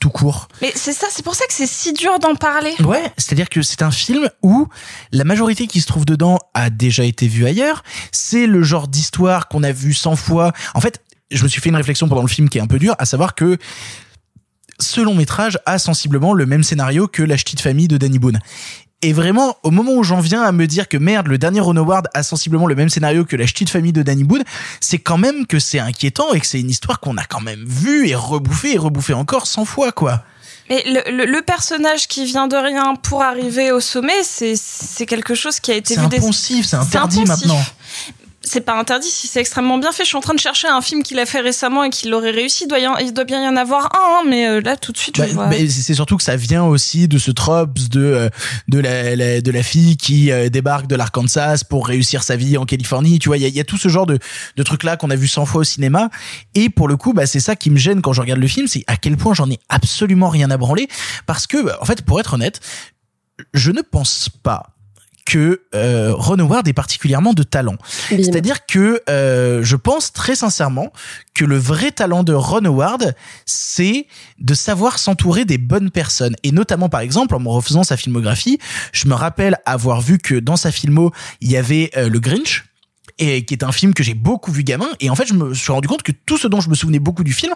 tout 0.00 0.10
court. 0.10 0.48
Mais 0.62 0.72
c'est 0.74 0.92
ça, 0.92 1.06
c'est 1.10 1.24
pour 1.24 1.34
ça 1.34 1.46
que 1.46 1.52
c'est 1.52 1.66
si 1.66 1.92
dur 1.92 2.18
d'en 2.18 2.34
parler. 2.34 2.74
Ouais, 2.80 3.12
c'est-à-dire 3.16 3.48
que 3.48 3.62
c'est 3.62 3.82
un 3.82 3.90
film 3.90 4.28
où 4.42 4.66
la 5.12 5.24
majorité 5.24 5.66
qui 5.66 5.80
se 5.80 5.86
trouve 5.86 6.04
dedans 6.04 6.38
a 6.54 6.70
déjà 6.70 7.04
été 7.04 7.28
vue 7.28 7.46
ailleurs. 7.46 7.84
C'est 8.10 8.46
le 8.46 8.62
genre 8.62 8.88
d'histoire 8.88 9.48
qu'on 9.48 9.62
a 9.62 9.72
vu 9.72 9.94
100 9.94 10.16
fois. 10.16 10.52
En 10.74 10.80
fait, 10.80 11.02
je 11.30 11.42
me 11.44 11.48
suis 11.48 11.60
fait 11.60 11.68
une 11.68 11.76
réflexion 11.76 12.08
pendant 12.08 12.22
le 12.22 12.28
film 12.28 12.48
qui 12.48 12.58
est 12.58 12.62
un 12.62 12.66
peu 12.66 12.78
dure, 12.78 12.96
à 12.98 13.04
savoir 13.04 13.34
que 13.34 13.58
ce 14.80 15.02
long 15.02 15.14
métrage 15.14 15.58
a 15.66 15.78
sensiblement 15.78 16.32
le 16.32 16.46
même 16.46 16.64
scénario 16.64 17.06
que 17.06 17.22
La 17.22 17.36
Ch'tite 17.36 17.60
Famille 17.60 17.88
de 17.88 17.98
Danny 17.98 18.18
Boone. 18.18 18.40
Et 19.02 19.14
vraiment, 19.14 19.56
au 19.62 19.70
moment 19.70 19.92
où 19.94 20.02
j'en 20.02 20.20
viens 20.20 20.42
à 20.42 20.52
me 20.52 20.66
dire 20.66 20.86
que 20.86 20.98
merde, 20.98 21.26
le 21.28 21.38
dernier 21.38 21.60
Ron 21.60 21.76
Howard 21.76 22.08
a 22.12 22.22
sensiblement 22.22 22.66
le 22.66 22.74
même 22.74 22.90
scénario 22.90 23.24
que 23.24 23.34
La 23.34 23.46
Ch'tite 23.46 23.70
Famille 23.70 23.92
de 23.94 24.02
Danny 24.02 24.24
Boone, 24.24 24.44
c'est 24.80 24.98
quand 24.98 25.16
même 25.16 25.46
que 25.46 25.58
c'est 25.58 25.78
inquiétant 25.78 26.32
et 26.34 26.40
que 26.40 26.46
c'est 26.46 26.60
une 26.60 26.68
histoire 26.68 27.00
qu'on 27.00 27.16
a 27.16 27.24
quand 27.24 27.40
même 27.40 27.64
vue 27.66 28.08
et 28.08 28.14
rebouffée 28.14 28.74
et 28.74 28.78
rebouffée 28.78 29.14
encore 29.14 29.46
100 29.46 29.64
fois, 29.64 29.90
quoi. 29.92 30.22
Mais 30.68 30.84
le, 30.86 31.00
le, 31.16 31.24
le 31.24 31.42
personnage 31.42 32.06
qui 32.08 32.26
vient 32.26 32.46
de 32.46 32.54
rien 32.56 32.94
pour 32.94 33.22
arriver 33.22 33.72
au 33.72 33.80
sommet, 33.80 34.22
c'est 34.22 34.54
c'est 34.54 35.06
quelque 35.06 35.34
chose 35.34 35.58
qui 35.60 35.72
a 35.72 35.74
été 35.76 35.94
C'est 35.94 36.00
vu 36.02 36.06
des- 36.08 36.18
impensif, 36.18 36.66
c'est 36.66 36.76
interdit 36.76 37.24
maintenant. 37.24 37.60
C'est 38.42 38.62
pas 38.62 38.78
interdit 38.78 39.08
si 39.08 39.26
c'est 39.26 39.40
extrêmement 39.40 39.76
bien 39.76 39.92
fait. 39.92 40.02
Je 40.02 40.08
suis 40.08 40.16
en 40.16 40.20
train 40.22 40.32
de 40.34 40.40
chercher 40.40 40.66
un 40.66 40.80
film 40.80 41.02
qu'il 41.02 41.18
a 41.18 41.26
fait 41.26 41.40
récemment 41.40 41.84
et 41.84 41.90
qu'il 41.90 42.12
aurait 42.14 42.30
réussi. 42.30 42.64
Il 42.64 42.68
doit, 42.68 42.78
y 42.78 42.86
en- 42.86 42.96
il 42.96 43.12
doit 43.12 43.24
bien 43.24 43.44
y 43.44 43.46
en 43.46 43.54
avoir 43.54 43.94
un, 43.94 43.98
hein, 43.98 44.22
mais 44.26 44.48
euh, 44.48 44.60
là 44.62 44.78
tout 44.78 44.92
de 44.92 44.96
suite 44.96 45.16
je 45.16 45.22
Bah, 45.22 45.28
vois. 45.28 45.46
bah, 45.48 45.56
c'est 45.68 45.92
surtout 45.94 46.16
que 46.16 46.22
ça 46.22 46.36
vient 46.36 46.64
aussi 46.64 47.06
de 47.06 47.18
ce 47.18 47.30
trope 47.30 47.78
de 47.90 48.00
euh, 48.00 48.28
de 48.68 48.78
la, 48.78 49.14
la- 49.14 49.40
de 49.42 49.50
la 49.50 49.62
fille 49.62 49.98
qui 49.98 50.32
euh, 50.32 50.48
débarque 50.48 50.86
de 50.86 50.96
l'Arkansas 50.96 51.64
pour 51.68 51.86
réussir 51.86 52.22
sa 52.22 52.36
vie 52.36 52.56
en 52.56 52.64
Californie. 52.64 53.18
Tu 53.18 53.28
vois, 53.28 53.36
il 53.36 53.42
y 53.42 53.44
a, 53.44 53.48
il 53.48 53.54
y 53.54 53.60
a 53.60 53.64
tout 53.64 53.76
ce 53.76 53.88
genre 53.88 54.06
de 54.06 54.18
de 54.56 54.62
trucs 54.62 54.84
là 54.84 54.96
qu'on 54.96 55.10
a 55.10 55.16
vu 55.16 55.28
100 55.28 55.44
fois 55.44 55.60
au 55.60 55.64
cinéma. 55.64 56.08
Et 56.54 56.70
pour 56.70 56.88
le 56.88 56.96
coup, 56.96 57.12
bah 57.12 57.26
c'est 57.26 57.40
ça 57.40 57.56
qui 57.56 57.68
me 57.70 57.76
gêne 57.76 58.00
quand 58.00 58.14
je 58.14 58.22
regarde 58.22 58.40
le 58.40 58.48
film, 58.48 58.66
c'est 58.68 58.84
à 58.86 58.96
quel 58.96 59.18
point 59.18 59.34
j'en 59.34 59.50
ai 59.50 59.58
absolument 59.68 60.30
rien 60.30 60.50
à 60.50 60.56
branler 60.56 60.88
parce 61.26 61.46
que 61.46 61.62
bah, 61.62 61.76
en 61.82 61.84
fait, 61.84 62.00
pour 62.02 62.18
être 62.18 62.32
honnête, 62.34 62.60
je 63.52 63.70
ne 63.70 63.82
pense 63.82 64.30
pas 64.42 64.74
que 65.24 65.62
euh, 65.74 66.12
Ron 66.14 66.38
Howard 66.38 66.66
est 66.68 66.72
particulièrement 66.72 67.32
de 67.32 67.42
talent. 67.42 67.76
C'est-à-dire 68.08 68.66
que 68.66 69.00
euh, 69.08 69.62
je 69.62 69.76
pense 69.76 70.12
très 70.12 70.34
sincèrement 70.34 70.92
que 71.34 71.44
le 71.44 71.56
vrai 71.56 71.90
talent 71.90 72.22
de 72.22 72.32
Ron 72.32 72.64
Howard, 72.64 73.14
c'est 73.46 74.06
de 74.38 74.54
savoir 74.54 74.98
s'entourer 74.98 75.44
des 75.44 75.58
bonnes 75.58 75.90
personnes. 75.90 76.36
Et 76.42 76.52
notamment, 76.52 76.88
par 76.88 77.00
exemple, 77.00 77.34
en 77.34 77.40
me 77.40 77.48
refaisant 77.48 77.84
sa 77.84 77.96
filmographie, 77.96 78.58
je 78.92 79.08
me 79.08 79.14
rappelle 79.14 79.58
avoir 79.66 80.00
vu 80.00 80.18
que 80.18 80.34
dans 80.34 80.56
sa 80.56 80.70
filmo, 80.70 81.12
il 81.40 81.50
y 81.50 81.56
avait 81.56 81.90
euh, 81.96 82.08
le 82.08 82.18
Grinch 82.18 82.64
et 83.20 83.44
qui 83.44 83.54
est 83.54 83.62
un 83.62 83.70
film 83.70 83.94
que 83.94 84.02
j'ai 84.02 84.14
beaucoup 84.14 84.50
vu 84.50 84.64
gamin. 84.64 84.88
Et 84.98 85.10
en 85.10 85.14
fait 85.14 85.26
je 85.26 85.34
me 85.34 85.54
suis 85.54 85.70
rendu 85.70 85.86
compte 85.86 86.02
que 86.02 86.12
tout 86.12 86.38
ce 86.38 86.48
dont 86.48 86.60
je 86.60 86.70
me 86.70 86.74
souvenais 86.74 86.98
beaucoup 86.98 87.22
du 87.22 87.32
film 87.32 87.52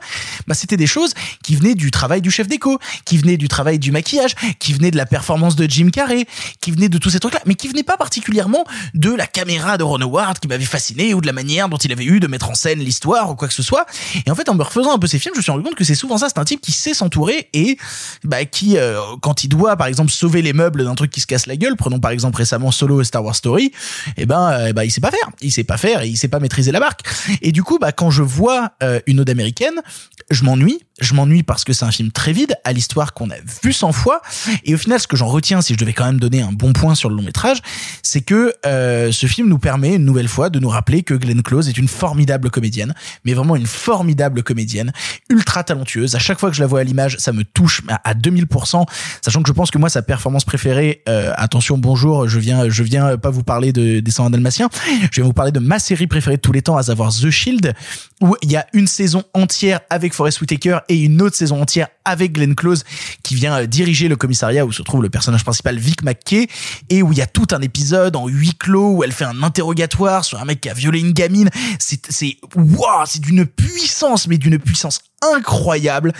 bah 0.47 0.55
c'était 0.55 0.77
des 0.77 0.87
choses 0.87 1.15
qui 1.43 1.57
venaient 1.57 1.75
du 1.75 1.91
travail 1.91 2.21
du 2.21 2.31
chef 2.31 2.47
déco 2.47 2.79
qui 3.05 3.17
venaient 3.17 3.39
du 3.39 3.49
travail 3.49 3.79
du 3.79 3.91
maquillage 3.91 4.35
qui 4.61 4.75
venaient 4.75 4.91
de 4.91 4.97
la 4.97 5.07
performance 5.07 5.57
de 5.57 5.69
Jim 5.69 5.89
Carrey 5.91 6.27
qui 6.61 6.71
venaient 6.71 6.91
de 6.91 6.99
tous 6.99 7.11
ces 7.11 7.19
trucs 7.19 7.35
là 7.35 7.41
mais 7.47 7.55
qui 7.55 7.69
venaient 7.69 7.83
pas 7.83 7.97
particulièrement 7.97 8.65
de 8.93 9.11
la 9.11 9.27
caméra 9.27 9.79
de 9.79 9.83
Ron 9.83 10.01
Howard 10.01 10.39
qui 10.39 10.49
m'avait 10.49 10.65
fasciné 10.65 11.15
ou 11.15 11.21
de 11.21 11.27
la 11.27 11.33
manière 11.33 11.69
dont 11.69 11.79
il 11.79 11.91
avait 11.91 12.05
eu 12.05 12.21
de 12.21 12.27
mettre 12.27 12.51
en 12.51 12.55
scène 12.55 12.79
l'histoire 12.79 13.31
ou 13.31 13.35
quoi 13.35 13.49
que 13.49 13.55
ce 13.55 13.63
soit. 13.63 13.87
Et 14.27 14.31
en 14.31 14.35
fait 14.35 14.49
en 14.49 14.55
me 14.55 14.63
refaisant 14.63 14.95
un 14.95 14.99
peu 14.99 15.07
ces 15.07 15.19
films 15.19 15.35
je 15.35 15.39
me 15.39 15.43
suis 15.43 15.53
rendu 15.53 15.65
compte 15.65 15.75
que 15.75 15.85
c'est 15.85 15.95
souvent 15.95 16.19
ça 16.19 16.29
c'est 16.29 16.39
un 16.39 16.45
type 16.45 16.61
qui 16.61 16.73
sait 16.73 16.95
s'entourer 16.95 17.49
et 17.55 17.79
bah 18.23 18.45
qui 18.45 18.77
euh, 18.77 18.99
quand 19.23 19.45
il 19.45 19.49
doit 19.49 19.77
par 19.77 19.87
exemple 19.87 20.11
sauver 20.11 20.43
les 20.43 20.53
meubles 20.53 20.85
d'un 20.85 20.95
truc 20.95 21.11
qui 21.11 21.21
se 21.21 21.27
casse 21.27 21.47
la 21.47 21.57
gueule 21.57 21.77
prenons 21.77 22.01
par 22.01 22.11
exemple 22.11 22.37
récemment 22.37 22.71
Solo 22.71 23.01
et 23.01 23.05
Star 23.05 23.25
Wars 23.25 23.35
Story 23.35 23.73
et 24.17 24.27
ben 24.27 24.51
euh, 24.51 24.73
bah 24.73 24.85
il 24.85 24.91
sait 24.91 25.01
pas 25.01 25.11
faire 25.11 25.31
sait 25.55 25.65
pas 25.65 25.77
faire 25.77 26.03
et 26.03 26.09
il 26.09 26.17
sait 26.17 26.29
pas 26.29 26.41
maîtriser 26.41 26.73
la 26.73 26.81
barque 26.81 27.01
et 27.43 27.53
du 27.53 27.63
coup 27.63 27.79
bah 27.79 27.93
quand 27.93 28.11
je 28.11 28.23
vois 28.23 28.73
euh, 28.83 29.01
une 29.07 29.21
ode 29.21 29.31
américaine 29.31 29.81
je 30.31 30.45
m'ennuie. 30.45 30.81
Je 31.01 31.13
m'ennuie 31.15 31.43
parce 31.43 31.65
que 31.65 31.73
c'est 31.73 31.85
un 31.85 31.91
film 31.91 32.13
très 32.13 32.33
vide 32.33 32.55
à 32.63 32.73
l'histoire 32.73 33.15
qu'on 33.15 33.29
a 33.29 33.35
vu 33.63 33.73
100 33.73 33.91
fois. 33.93 34.23
Et 34.65 34.75
au 34.75 34.79
final 34.79 35.01
ce 35.01 35.09
que 35.09 35.17
j'en 35.17 35.27
retiens 35.27 35.61
si 35.61 35.75
je 35.75 35.79
devais 35.79 35.93
quand 35.93 36.05
même 36.05 36.21
donner 36.21 36.41
un 36.41 36.53
bon 36.53 36.73
point 36.73 36.95
sur 36.95 37.11
le 37.11 37.17
long 37.17 37.23
métrage 37.23 37.59
c'est 38.03 38.21
que 38.21 38.55
euh, 38.65 39.11
ce 39.11 39.27
film 39.27 39.49
nous 39.49 39.59
permet 39.59 39.97
une 39.97 40.05
nouvelle 40.05 40.29
fois 40.29 40.51
de 40.51 40.59
nous 40.61 40.69
rappeler 40.69 41.03
que 41.03 41.15
Glenn 41.15 41.43
Close 41.43 41.69
est 41.69 41.77
une 41.77 41.89
formidable 41.89 42.51
comédienne 42.51 42.95
mais 43.25 43.35
vraiment 43.35 43.57
une 43.57 43.67
formidable 43.67 44.43
comédienne 44.43 44.93
ultra 45.29 45.65
talentueuse. 45.65 46.15
À 46.15 46.19
chaque 46.19 46.39
fois 46.39 46.51
que 46.51 46.57
je 46.57 46.61
la 46.61 46.67
vois 46.67 46.81
à 46.81 46.85
l'image 46.85 47.17
ça 47.19 47.33
me 47.33 47.45
touche 47.45 47.83
à 47.89 48.01
à 48.05 48.15
2000% 48.15 48.87
sachant 49.23 49.43
que 49.43 49.49
je 49.49 49.53
pense 49.53 49.71
que 49.71 49.79
moi 49.79 49.89
sa 49.89 50.03
performance 50.03 50.45
préférée 50.45 51.03
euh, 51.09 51.33
attention 51.37 51.79
bonjour 51.79 52.29
je 52.29 52.39
viens 52.39 52.69
je 52.69 52.83
viens 52.83 53.17
pas 53.17 53.31
vous 53.31 53.43
parler 53.43 53.73
de 53.73 54.01
des 54.01 54.11
101 54.11 54.31
dalmatiens 54.31 54.69
je 55.11 55.21
viens 55.21 55.25
vous 55.25 55.33
parler 55.33 55.44
de 55.53 55.61
ma 55.61 55.79
série 55.79 56.07
préférée 56.07 56.37
de 56.37 56.41
tous 56.43 56.53
les 56.53 56.63
temps 56.63 56.77
à 56.77 56.83
savoir 56.85 57.11
The 57.13 57.31
Shield 57.31 57.75
où 58.21 58.37
il 58.43 58.51
y 58.53 58.57
a 58.57 58.67
une 58.73 58.87
saison 58.87 59.25
entière 59.35 59.81
avec 59.91 60.15
Forest 60.15 60.41
Whitaker 60.41 60.79
et 60.89 60.97
une 60.97 61.21
autre 61.23 61.37
saison 61.37 61.61
entière 61.61 61.89
avec 62.05 62.33
Glenn 62.33 62.55
Close 62.55 62.85
qui 63.23 63.35
vient 63.35 63.61
euh, 63.61 63.67
diriger 63.67 64.09
le 64.09 64.17
commissariat 64.17 64.65
où 64.67 64.73
se 64.73 64.83
trouve 64.83 65.03
le 65.03 65.11
personnage 65.11 65.43
principal 65.45 65.79
Vic 65.79 66.03
McKay 66.03 66.47
et 66.91 67.03
où 67.03 67.13
il 67.13 67.19
y 67.19 67.23
a 67.23 67.27
tout 67.27 67.47
un 67.53 67.61
épisode 67.61 68.17
en 68.17 68.27
huis 68.29 68.55
clos 68.59 68.91
où 68.97 69.05
elle 69.05 69.13
fait 69.13 69.25
un 69.25 69.43
interrogatoire 69.43 70.25
sur 70.25 70.41
un 70.41 70.45
mec 70.45 70.61
qui 70.61 70.69
a 70.71 70.75
violé 70.75 71.01
une 71.01 71.13
gamine 71.13 71.49
c'est 71.79 72.01
c'est 72.11 72.37
waouh 72.55 73.05
c'est 73.07 73.21
d'une 73.21 73.47
puissance 73.47 74.27
mais 74.29 74.39
d'une 74.39 74.59
puissance 74.59 75.01
incroyable 75.35 76.11
et 76.11 76.13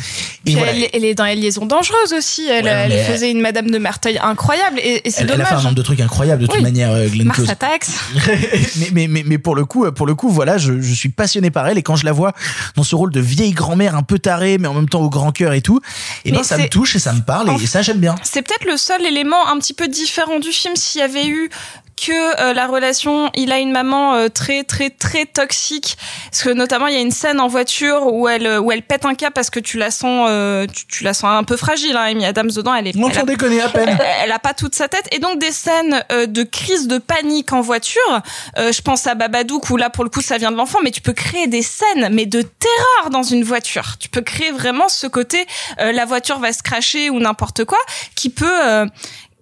Puis 0.45 0.55
voilà 0.55 0.73
elle, 0.73 0.89
elle 0.95 1.05
est 1.05 1.15
dans 1.15 1.27
les 1.27 1.35
liaisons 1.37 1.67
dangereuses 1.67 2.15
aussi. 2.17 2.47
Elle, 2.49 2.65
Ouais, 2.65 2.71
elle 2.71 2.89
mais- 2.91 3.05
faisait 3.05 3.31
une 3.31 3.41
Madame 3.43 3.71
de 3.71 3.77
Merteuil 3.77 4.19
incroyable 4.19 4.79
et, 4.79 5.07
et 5.07 5.11
c'est 5.11 5.21
elle, 5.21 5.27
elle 5.27 5.33
a 5.33 5.37
dommage. 5.37 5.49
fait 5.51 5.55
un 5.57 5.63
nombre 5.63 5.75
de 5.75 5.83
trucs 5.83 6.01
incroyables 6.01 6.41
de 6.43 6.47
toute 6.47 6.57
Oui. 6.57 6.63
manière 6.63 6.91
euh, 6.91 7.07
Glenn 7.09 7.27
Mars 7.27 7.37
Close 7.37 7.51
Attacks. 7.51 7.87
mais, 8.79 8.89
mais, 8.93 9.04
mais, 9.09 9.23
mais 9.25 9.39
pour 9.39 9.55
le 9.55 9.65
coup, 9.65 9.91
pour 9.93 10.07
le 10.07 10.15
coup, 10.15 10.29
voilà, 10.29 10.59
je, 10.59 10.81
je 10.81 10.95
suis 10.95 11.09
passionné 11.09 11.51
par 11.51 11.67
elle 11.69 11.79
et 11.79 11.83
quand 11.83 11.97
je 11.97 12.05
la 12.05 12.13
vois 12.13 12.33
dans 12.77 12.83
ce 12.83 12.95
rôle 12.95 13.13
de 13.13 13.21
vieille 13.21 13.53
grand-mère 13.53 13.97
un 13.97 14.03
peu 14.03 14.19
tarée, 14.19 14.59
mais 14.59 14.69
en 14.69 14.75
même 14.75 14.89
temps 14.89 15.01
au 15.01 15.11
grand 15.11 15.33
cœur 15.33 15.53
et 15.53 15.63
tout, 15.63 15.81
et 16.25 16.31
ben 16.31 16.39
Mais 16.39 16.45
ça 16.45 16.59
me 16.59 16.69
touche 16.69 16.97
et 16.97 16.99
ça 16.99 17.13
me 17.13 17.21
parle 17.21 17.51
et, 17.51 17.63
et 17.63 17.67
ça 17.67 17.83
j'aime 17.83 17.99
bien. 17.99 18.15
C'est 18.23 18.43
peut-être 18.43 18.67
le 18.67 18.77
seul 18.77 19.05
élément 19.05 19.49
un 19.49 19.59
petit 19.59 19.75
peu 19.75 19.89
différent 19.89 20.39
du 20.39 20.51
film 20.51 20.77
s'il 20.77 21.01
y 21.01 21.05
avait 21.05 21.27
eu 21.27 21.51
que 21.97 22.41
euh, 22.41 22.53
la 22.55 22.67
relation, 22.67 23.31
il 23.35 23.53
a 23.53 23.59
une 23.59 23.71
maman 23.71 24.15
euh, 24.15 24.29
très 24.29 24.65
très 24.65 24.91
très 24.91 25.27
toxique. 25.27 25.97
Parce 26.31 26.43
que 26.43 26.51
notamment 26.51 26.87
il 26.89 26.95
y 26.95 26.97
a 26.97 27.01
une 27.01 27.11
scène 27.11 27.41
en 27.41 27.47
voiture 27.49 28.13
où 28.13 28.29
elle 28.29 28.59
où 28.59 28.73
elle 28.73 28.83
pète 28.83 29.05
un 29.05 29.15
câble 29.15 29.33
parce 29.33 29.51
que 29.51 29.61
tu 29.61 29.79
la 29.79 29.91
sens 29.91 30.27
euh, 30.31 30.67
tu, 30.67 30.87
tu 30.87 31.05
la 31.05 31.15
sens 31.15 31.31
un 31.31 31.45
peu 31.45 31.57
fragile. 31.57 31.97
Hein, 31.97 32.07
Amy 32.11 32.25
Adams 32.25 32.51
dedans, 32.51 32.75
elle 32.75 32.89
est. 32.89 32.97
Non, 32.97 33.09
elle 33.11 33.19
a- 33.19 33.23
déconner 33.25 33.61
à 33.61 33.69
peine. 33.69 33.89
elle, 34.01 34.07
elle 34.25 34.33
a 34.33 34.39
pas 34.39 34.55
toute 34.55 34.75
sa 34.75 34.89
tête 34.89 35.09
et 35.13 35.19
donc 35.19 35.39
des 35.39 35.53
scènes 35.53 36.05
euh, 36.13 36.27
de 36.27 36.43
crise 36.43 36.89
de 36.89 36.99
panique 36.99 37.53
en 37.53 37.61
voiture. 37.61 38.01
Euh, 38.59 38.73
je 38.73 38.83
pense 38.83 39.07
à 39.07 39.15
Babadook 39.15 39.71
où 39.71 39.77
là 39.77 39.89
pour 39.91 40.05
le 40.05 40.11
coup 40.11 40.21
ça 40.23 40.37
vient 40.39 40.51
de 40.51 40.57
l'enfant, 40.57 40.81
mais 40.83 40.91
tu 40.91 41.01
peux 41.01 41.13
créer 41.13 41.47
des 41.47 41.63
scènes 41.63 42.09
mais 42.13 42.27
de 42.27 42.43
terreur 42.43 43.11
dans 43.11 43.23
une 43.23 43.45
voiture. 43.45 43.97
Tu 44.01 44.09
peux 44.09 44.21
créer 44.23 44.51
vraiment 44.51 44.89
ce 44.89 45.07
côté 45.07 45.47
euh, 45.81 45.93
la 45.93 46.05
voiture 46.05 46.39
va 46.39 46.53
se 46.53 46.63
cracher 46.63 47.09
ou 47.11 47.19
n'importe 47.21 47.65
quoi 47.65 47.79
qui 48.17 48.31
peut 48.31 48.67
euh, 48.69 48.87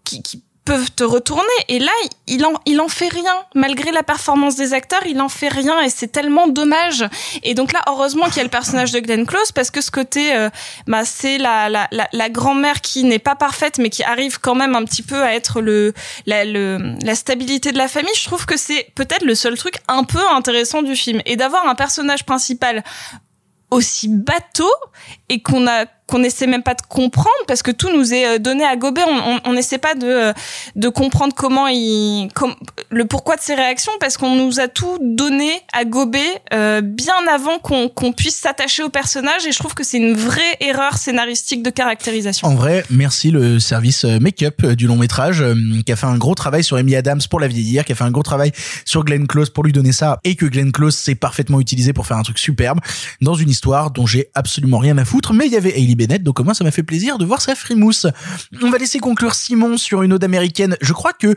qui, 0.04 0.22
qui 0.22 0.42
peuvent 0.64 0.92
te 0.92 1.04
retourner. 1.04 1.42
Et 1.68 1.78
là 1.78 1.92
il 2.26 2.44
en 2.44 2.52
il 2.66 2.80
en 2.80 2.88
fait 2.88 3.08
rien. 3.08 3.34
Malgré 3.54 3.90
la 3.90 4.02
performance 4.02 4.56
des 4.56 4.74
acteurs 4.74 5.04
il 5.06 5.20
en 5.20 5.28
fait 5.28 5.48
rien. 5.48 5.80
Et 5.80 5.90
c'est 5.90 6.08
tellement 6.08 6.48
dommage. 6.48 7.04
Et 7.42 7.54
donc 7.54 7.72
là 7.72 7.80
heureusement 7.88 8.26
qu'il 8.26 8.36
y 8.36 8.40
a 8.40 8.44
le 8.44 8.50
personnage 8.50 8.92
de 8.92 9.00
Glenn 9.00 9.26
Close 9.26 9.52
parce 9.52 9.70
que 9.70 9.80
ce 9.80 9.90
côté 9.90 10.34
euh, 10.34 10.50
bah 10.86 11.04
c'est 11.04 11.38
la 11.38 11.68
la 11.68 11.88
la, 11.90 12.08
la 12.12 12.30
grand-mère 12.30 12.80
qui 12.80 13.04
n'est 13.04 13.18
pas 13.18 13.34
parfaite 13.34 13.78
mais 13.78 13.90
qui 13.90 14.02
arrive 14.02 14.38
quand 14.40 14.54
même 14.54 14.76
un 14.76 14.84
petit 14.84 15.02
peu 15.02 15.22
à 15.22 15.34
être 15.34 15.60
le 15.60 15.92
la 16.26 16.44
le 16.44 16.94
la 17.02 17.14
stabilité 17.14 17.72
de 17.72 17.78
la 17.78 17.88
famille. 17.88 18.14
Je 18.14 18.24
trouve 18.24 18.46
que 18.46 18.56
c'est 18.56 18.88
peut-être 18.94 19.24
le 19.24 19.34
seul 19.34 19.58
truc 19.58 19.74
un 19.88 20.04
peu 20.04 20.22
intéressant 20.30 20.82
du 20.82 20.96
film. 20.96 21.20
Et 21.26 21.36
d'avoir 21.36 21.66
un 21.66 21.74
personnage 21.74 22.24
principal 22.24 22.82
aussi 23.70 24.08
bateau 24.08 24.70
et 25.28 25.42
qu'on 25.42 25.66
a 25.66 25.86
qu'on 26.12 26.22
essaie 26.22 26.46
même 26.46 26.62
pas 26.62 26.74
de 26.74 26.82
comprendre 26.86 27.30
parce 27.48 27.62
que 27.62 27.70
tout 27.70 27.90
nous 27.90 28.12
est 28.12 28.26
euh, 28.26 28.38
donné 28.38 28.64
à 28.64 28.76
gober. 28.76 29.00
On 29.08 29.22
on, 29.22 29.40
on 29.46 29.56
essaie 29.56 29.78
pas 29.78 29.94
de 29.94 30.06
euh, 30.06 30.32
de 30.76 30.88
comprendre 30.88 31.34
comment 31.34 31.66
il 31.68 32.28
le 32.90 33.04
pourquoi 33.06 33.36
de 33.36 33.40
ses 33.40 33.54
réactions 33.54 33.92
parce 33.98 34.18
qu'on 34.18 34.36
nous 34.36 34.60
a 34.60 34.68
tout 34.68 34.98
donné 35.00 35.50
à 35.72 35.86
gober 35.86 36.20
euh, 36.52 36.82
bien 36.82 37.14
avant 37.32 37.58
qu'on 37.58 38.12
puisse 38.12 38.36
s'attacher 38.36 38.82
au 38.82 38.90
personnage. 38.90 39.46
Et 39.46 39.52
je 39.52 39.58
trouve 39.58 39.74
que 39.74 39.84
c'est 39.84 39.96
une 39.96 40.14
vraie 40.14 40.56
erreur 40.60 40.98
scénaristique 40.98 41.62
de 41.62 41.70
caractérisation. 41.70 42.46
En 42.46 42.54
vrai, 42.54 42.84
merci 42.90 43.30
le 43.30 43.58
service 43.58 44.04
make-up 44.04 44.66
du 44.66 44.86
long 44.86 44.96
métrage 44.96 45.42
qui 45.86 45.92
a 45.92 45.96
fait 45.96 46.06
un 46.06 46.18
gros 46.18 46.34
travail 46.34 46.62
sur 46.62 46.76
Amy 46.76 46.94
Adams 46.94 47.20
pour 47.30 47.40
la 47.40 47.48
vieillir, 47.48 47.84
qui 47.86 47.92
a 47.92 47.94
fait 47.94 48.04
un 48.04 48.10
gros 48.10 48.22
travail 48.22 48.52
sur 48.84 49.04
Glenn 49.04 49.26
Close 49.26 49.48
pour 49.48 49.64
lui 49.64 49.72
donner 49.72 49.92
ça 49.92 50.18
et 50.24 50.34
que 50.34 50.44
Glenn 50.44 50.72
Close 50.72 50.94
s'est 50.94 51.14
parfaitement 51.14 51.60
utilisé 51.60 51.94
pour 51.94 52.06
faire 52.06 52.18
un 52.18 52.22
truc 52.22 52.38
superbe 52.38 52.80
dans 53.22 53.34
une 53.34 53.48
histoire 53.48 53.90
dont 53.90 54.06
j'ai 54.06 54.28
absolument 54.34 54.78
rien 54.78 54.98
à 54.98 55.04
foutre, 55.04 55.32
mais 55.32 55.46
il 55.46 55.52
y 55.52 55.56
avait 55.56 55.78
Hailey 55.78 55.94
Donc 56.06 56.40
au 56.40 56.54
ça 56.54 56.64
m'a 56.64 56.70
fait 56.70 56.82
plaisir 56.82 57.18
de 57.18 57.24
voir 57.24 57.40
sa 57.40 57.54
frimousse. 57.54 58.06
On 58.62 58.70
va 58.70 58.78
laisser 58.78 58.98
conclure 58.98 59.34
Simon 59.34 59.76
sur 59.76 60.02
une 60.02 60.12
ode 60.12 60.24
américaine. 60.24 60.76
Je 60.80 60.92
crois 60.92 61.12
que 61.12 61.34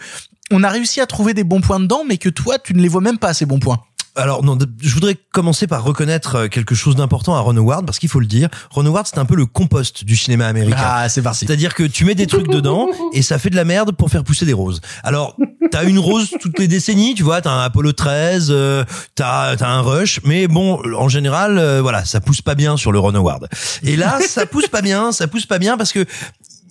on 0.52 0.64
a 0.64 0.70
réussi 0.70 1.02
à 1.02 1.08
trouver 1.08 1.34
des 1.34 1.44
bons 1.44 1.62
points 1.62 1.80
dedans, 1.80 2.04
mais 2.06 2.18
que 2.18 2.30
toi, 2.30 2.60
tu 2.60 2.74
ne 2.76 2.82
les 2.82 2.88
vois 2.88 3.02
même 3.02 3.18
pas 3.18 3.34
ces 3.34 3.46
bons 3.46 3.60
points. 3.60 3.80
Alors 4.16 4.44
non, 4.44 4.58
je 4.82 4.94
voudrais 4.94 5.16
commencer 5.34 5.68
par 5.68 5.84
reconnaître 5.84 6.36
euh, 6.36 6.48
quelque 6.48 6.74
chose 6.74 6.96
d'important 6.96 7.36
à 7.36 7.40
Ron 7.42 7.58
Howard 7.58 7.86
parce 7.86 8.00
qu'il 8.00 8.10
faut 8.10 8.20
le 8.20 8.26
dire, 8.26 8.50
Ron 8.72 8.86
Howard 8.86 9.08
c'est 9.08 9.18
un 9.18 9.26
peu 9.26 9.36
le 9.36 9.46
compost 9.46 10.06
du 10.06 10.16
cinéma 10.16 10.48
américain. 10.48 10.78
Ah, 10.80 11.10
c'est 11.10 11.22
parti. 11.22 11.46
C'est-à-dire 11.46 11.74
que 11.74 11.84
tu 11.84 12.06
mets 12.06 12.16
des 12.16 12.28
trucs 12.28 12.48
dedans 12.48 12.88
et 13.14 13.22
ça 13.22 13.38
fait 13.40 13.50
de 13.50 13.56
la 13.56 13.66
merde 13.66 13.92
pour 13.92 14.10
faire 14.10 14.24
pousser 14.24 14.46
des 14.46 14.54
roses. 14.54 14.80
Alors 15.04 15.36
t'as 15.72 15.84
une 15.84 16.00
rose 16.00 16.30
toutes 16.40 16.60
les 16.60 16.68
décennies, 16.68 17.16
tu 17.16 17.24
vois, 17.24 17.42
t'as 17.42 17.52
un 17.52 17.64
Apollo 17.64 17.92
13, 17.92 18.48
euh, 18.50 18.86
t'as 19.16 19.58
t'as 19.58 19.68
un 19.68 19.82
Rush, 19.82 20.22
mais 20.24 20.48
bon, 20.48 20.82
en 20.98 21.10
général, 21.10 21.58
euh, 21.58 21.82
voilà, 21.82 22.06
ça 22.06 22.22
pousse 22.22 22.42
pas 22.42 22.56
bien 22.56 22.78
sur 22.78 22.92
le 22.92 23.00
Ron 23.00 23.16
Howard. 23.16 23.50
Et 23.84 23.98
là, 23.98 24.20
ça 24.26 24.46
pousse 24.46 24.68
pas 24.68 24.82
bien, 24.82 25.12
ça 25.12 25.28
pousse 25.28 25.46
pas 25.46 25.60
bien 25.60 25.78
parce 25.78 25.92
que 25.92 26.06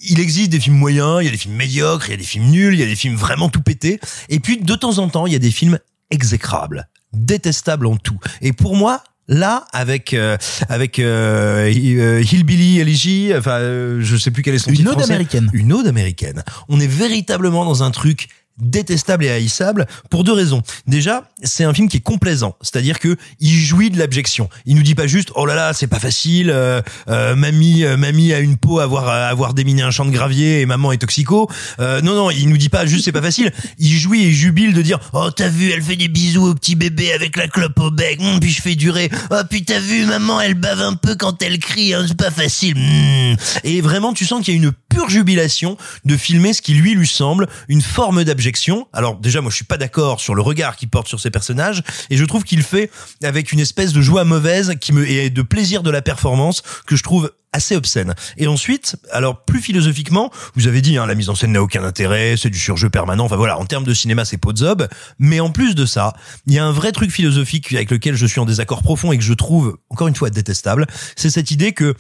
il 0.07 0.21
existe 0.21 0.51
des 0.51 0.61
films 0.61 0.77
moyens, 0.77 1.19
il 1.21 1.25
y 1.25 1.29
a 1.29 1.31
des 1.31 1.37
films 1.37 1.57
médiocres, 1.57 2.09
il 2.09 2.13
y 2.13 2.15
a 2.15 2.19
des 2.19 2.25
films 2.25 2.51
nuls, 2.51 2.75
il 2.75 2.81
y 2.81 2.83
a 2.83 2.87
des 2.87 2.97
films 2.97 3.17
vraiment 3.17 3.49
tout 3.49 3.63
pétés. 3.63 4.01
Et 4.29 4.39
puis, 4.39 4.59
de 4.59 4.75
temps 4.75 4.99
en 4.99 5.09
temps, 5.09 5.27
il 5.27 5.33
y 5.33 5.37
a 5.37 5.39
des 5.39 5.51
films 5.51 5.79
exécrables, 6.11 6.89
détestables 7.17 7.87
en 7.87 7.97
tout. 7.97 8.19
Et 8.43 8.53
pour 8.53 8.77
moi, 8.77 9.03
là, 9.29 9.65
avec 9.73 10.13
euh, 10.15 10.37
avec 10.69 10.99
euh, 10.99 11.73
euh, 11.75 12.23
Hillbilly 12.23 12.81
Elegy, 12.81 13.33
enfin, 13.37 13.59
euh, 13.61 13.99
je 14.03 14.17
sais 14.17 14.31
plus 14.31 14.43
quel 14.43 14.55
est 14.55 14.59
son 14.59 14.71
Une 14.71 14.77
titre 14.77 14.91
ode 14.91 14.99
français. 14.99 15.13
américaine. 15.13 15.51
Une 15.53 15.73
ode 15.73 15.87
américaine. 15.87 16.43
On 16.69 16.81
est 16.81 16.87
véritablement 16.87 17.65
dans 17.65 17.83
un 17.83 17.91
truc 17.91 18.29
détestable 18.59 19.25
et 19.25 19.31
haïssable 19.31 19.87
pour 20.11 20.25
deux 20.25 20.33
raisons. 20.33 20.63
Déjà, 20.87 21.29
c'est 21.43 21.65
un 21.65 21.75
film 21.75 21.89
qui 21.89 21.97
est 21.97 22.01
complaisant, 22.01 22.57
c'est-à-dire 22.61 23.01
que 23.01 23.17
il 23.41 23.51
jouit 23.51 23.91
de 23.91 23.99
l'abjection. 23.99 24.49
Il 24.65 24.77
nous 24.77 24.83
dit 24.83 24.95
pas 24.95 25.07
juste 25.07 25.31
oh 25.35 25.45
là 25.45 25.55
là, 25.55 25.73
c'est 25.73 25.89
pas 25.89 25.99
facile, 25.99 26.51
euh, 26.51 26.81
euh, 27.09 27.35
mamie 27.35 27.85
euh, 27.85 27.97
mamie 27.97 28.33
a 28.33 28.39
une 28.39 28.57
peau 28.57 28.79
à 28.79 28.85
avoir 28.85 29.09
à 29.09 29.27
avoir 29.27 29.55
déminé 29.55 29.83
un 29.83 29.91
champ 29.91 30.05
de 30.05 30.11
gravier 30.11 30.61
et 30.61 30.67
maman 30.67 30.93
est 30.93 30.99
toxico. 30.99 31.51
Euh, 31.81 32.01
non 32.01 32.15
non, 32.15 32.31
il 32.31 32.49
nous 32.49 32.57
dit 32.57 32.69
pas 32.69 32.87
juste 32.87 33.05
c'est 33.05 33.13
pas 33.13 33.23
facile, 33.23 33.53
il 33.79 33.91
jouit 33.91 34.25
et 34.25 34.33
jubile 34.33 34.73
de 34.73 34.83
dire 34.83 35.01
oh 35.13 35.31
t'as 35.31 35.49
vu, 35.49 35.71
elle 35.73 35.83
fait 35.83 35.97
des 35.97 36.09
bisous 36.09 36.47
au 36.47 36.55
petit 36.55 36.77
bébé 36.77 37.13
avec 37.13 37.37
la 37.37 37.49
clope 37.49 37.79
au 37.81 37.91
bec, 37.91 38.21
Hum, 38.21 38.39
puis 38.39 38.51
je 38.51 38.63
fais 38.63 38.77
durer. 38.77 39.11
Oh 39.31 39.41
puis 39.51 39.65
t'as 39.65 39.81
vu 39.81 40.07
maman, 40.07 40.41
elle 40.41 40.55
bave 40.55 40.81
un 40.81 40.95
peu 40.95 41.17
quand 41.17 41.43
elle 41.43 41.59
crie, 41.59 41.93
hein, 41.93 42.05
c'est 42.07 42.17
pas 42.17 42.31
facile. 42.31 42.77
Hum. 42.77 43.37
Et 43.65 43.81
vraiment 43.81 44.13
tu 44.13 44.25
sens 44.25 44.45
qu'il 44.45 44.55
y 44.55 44.57
a 44.57 44.61
une 44.63 44.73
pure 44.89 45.11
jubilation 45.11 45.77
de 46.05 46.17
filmer 46.17 46.53
ce 46.53 46.63
qui 46.63 46.75
lui 46.75 46.95
lui 46.95 47.09
semble 47.09 47.49
une 47.69 47.83
forme 47.83 48.23
d'abjection. 48.23 48.44
Alors 48.93 49.17
déjà 49.17 49.41
moi 49.41 49.51
je 49.51 49.57
suis 49.57 49.65
pas 49.65 49.79
d'accord 49.79 50.21
sur 50.21 50.35
le 50.35 50.43
regard 50.43 50.77
qu'il 50.77 50.89
porte 50.89 51.09
sur 51.09 51.21
ces 51.21 51.31
personnages 51.31 51.83
et 52.11 52.17
je 52.17 52.25
trouve 52.25 52.45
qu'il 52.45 52.63
fait 52.63 52.91
avec 53.23 53.53
une 53.53 53.61
espèce 53.61 53.93
de 53.93 54.03
joie 54.03 54.25
mauvaise 54.25 54.75
qui 54.81 54.93
me 54.93 55.09
et 55.09 55.31
de 55.31 55.43
plaisir 55.43 55.83
de 55.83 55.91
la 55.91 56.03
performance 56.03 56.63
que 56.87 56.97
je 56.97 57.03
trouve 57.03 57.31
assez 57.55 57.77
obscène. 57.77 58.15
Et 58.37 58.47
ensuite, 58.49 58.97
alors 59.13 59.45
plus 59.45 59.61
philosophiquement, 59.61 60.31
vous 60.55 60.67
avez 60.67 60.83
dit, 60.83 60.99
hein, 60.99 61.07
la 61.07 61.15
mise 61.15 61.31
en 61.31 61.35
scène 61.35 61.53
n'a 61.53 61.63
aucun 61.63 61.85
intérêt, 61.85 62.37
c'est 62.37 62.51
du 62.51 62.59
surjeu 62.59 62.91
permanent. 62.91 63.25
Enfin 63.25 63.37
voilà, 63.37 63.59
en 63.59 63.65
termes 63.65 63.85
de 63.85 63.95
cinéma, 63.95 64.25
c'est 64.25 64.39
pot 64.39 64.53
de 64.53 64.59
zob. 64.59 64.89
Mais 65.19 65.41
en 65.41 65.51
plus 65.51 65.75
de 65.75 65.87
ça, 65.87 66.15
il 66.47 66.53
y 66.53 66.59
a 66.59 66.65
un 66.65 66.73
vrai 66.73 66.91
truc 66.91 67.11
philosophique 67.11 67.73
avec 67.73 67.91
lequel 67.91 68.17
je 68.17 68.27
suis 68.27 68.41
en 68.41 68.45
désaccord 68.45 68.83
profond 68.83 69.13
et 69.13 69.19
que 69.19 69.25
je 69.25 69.33
trouve 69.33 69.79
encore 69.89 70.09
une 70.09 70.17
fois 70.17 70.31
détestable. 70.31 70.87
C'est 71.17 71.31
cette 71.31 71.53
idée 71.53 71.73
que 71.73 71.95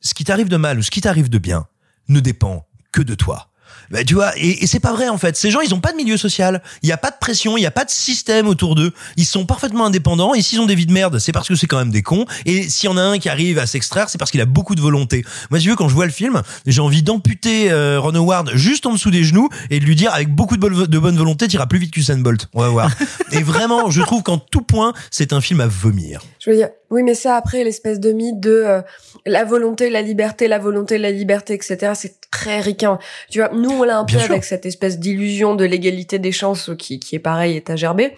ce 0.00 0.12
qui 0.12 0.24
t'arrive 0.24 0.48
de 0.48 0.58
mal 0.58 0.78
ou 0.78 0.82
ce 0.82 0.90
qui 0.90 1.00
t'arrive 1.00 1.30
de 1.30 1.38
bien 1.38 1.66
ne 2.08 2.20
dépend 2.20 2.68
que 2.92 3.00
de 3.00 3.14
toi. 3.14 3.50
Bah, 3.90 4.04
tu 4.04 4.14
vois, 4.14 4.36
et, 4.36 4.64
et 4.64 4.66
c'est 4.66 4.80
pas 4.80 4.92
vrai 4.92 5.08
en 5.08 5.18
fait. 5.18 5.36
Ces 5.36 5.50
gens, 5.50 5.60
ils 5.60 5.74
ont 5.74 5.80
pas 5.80 5.92
de 5.92 5.96
milieu 5.96 6.16
social. 6.16 6.62
Il 6.82 6.88
y 6.88 6.92
a 6.92 6.96
pas 6.96 7.10
de 7.10 7.16
pression, 7.20 7.56
il 7.56 7.62
y 7.62 7.66
a 7.66 7.70
pas 7.70 7.84
de 7.84 7.90
système 7.90 8.46
autour 8.46 8.74
d'eux. 8.74 8.92
Ils 9.16 9.26
sont 9.26 9.46
parfaitement 9.46 9.86
indépendants. 9.86 10.34
Et 10.34 10.42
s'ils 10.42 10.60
ont 10.60 10.66
des 10.66 10.74
vies 10.74 10.86
de 10.86 10.92
merde, 10.92 11.18
c'est 11.18 11.32
parce 11.32 11.48
que 11.48 11.54
c'est 11.54 11.66
quand 11.66 11.78
même 11.78 11.90
des 11.90 12.02
cons. 12.02 12.26
Et 12.46 12.68
s'il 12.68 12.88
y 12.88 12.92
en 12.92 12.96
a 12.96 13.02
un 13.02 13.18
qui 13.18 13.28
arrive 13.28 13.58
à 13.58 13.66
s'extraire, 13.66 14.08
c'est 14.08 14.18
parce 14.18 14.30
qu'il 14.30 14.40
a 14.40 14.46
beaucoup 14.46 14.74
de 14.74 14.80
volonté. 14.80 15.24
Moi, 15.50 15.58
si 15.58 15.64
tu 15.64 15.70
veux, 15.70 15.76
quand 15.76 15.88
je 15.88 15.94
vois 15.94 16.06
le 16.06 16.12
film, 16.12 16.42
j'ai 16.66 16.80
envie 16.80 17.02
d'amputer 17.02 17.70
euh, 17.70 18.00
Ron 18.00 18.14
Howard 18.14 18.52
juste 18.54 18.86
en 18.86 18.92
dessous 18.92 19.10
des 19.10 19.24
genoux 19.24 19.48
et 19.70 19.80
de 19.80 19.84
lui 19.84 19.96
dire 19.96 20.12
avec 20.12 20.34
beaucoup 20.34 20.56
de 20.56 20.60
bonne, 20.60 20.86
de 20.86 20.98
bonne 20.98 21.16
volonté, 21.16 21.48
t'iras 21.48 21.66
plus 21.66 21.78
vite 21.78 21.92
qu'Usain 21.92 22.18
Bolt. 22.18 22.48
On 22.54 22.60
va 22.60 22.68
voir. 22.68 22.90
et 23.32 23.42
vraiment, 23.42 23.90
je 23.90 24.02
trouve 24.02 24.22
qu'en 24.22 24.38
tout 24.38 24.62
point, 24.62 24.92
c'est 25.10 25.32
un 25.32 25.40
film 25.40 25.60
à 25.60 25.66
vomir. 25.66 26.20
Je 26.38 26.50
veux 26.50 26.56
dire, 26.56 26.68
oui, 26.94 27.02
mais 27.02 27.14
ça 27.14 27.36
après 27.36 27.62
l'espèce 27.64 28.00
de 28.00 28.12
mythe 28.12 28.40
de 28.40 28.50
euh, 28.52 28.80
la 29.26 29.44
volonté, 29.44 29.90
la 29.90 30.00
liberté, 30.02 30.48
la 30.48 30.58
volonté, 30.58 30.96
la 30.96 31.10
liberté, 31.10 31.52
etc. 31.54 31.92
C'est 31.94 32.14
très 32.30 32.60
ricain. 32.60 32.98
Tu 33.30 33.40
vois, 33.40 33.50
nous 33.52 33.70
on 33.70 33.82
l'a 33.82 33.98
un 33.98 34.04
peu 34.04 34.14
Bien 34.14 34.22
sûr. 34.24 34.30
avec 34.32 34.44
cette 34.44 34.64
espèce 34.64 34.98
d'illusion 34.98 35.54
de 35.54 35.64
l'égalité 35.64 36.18
des 36.18 36.32
chances 36.32 36.70
qui, 36.78 36.98
qui 37.00 37.16
est 37.16 37.20
pareil 37.20 37.56
et 37.56 37.70
à 37.70 37.76
gerber. 37.76 38.14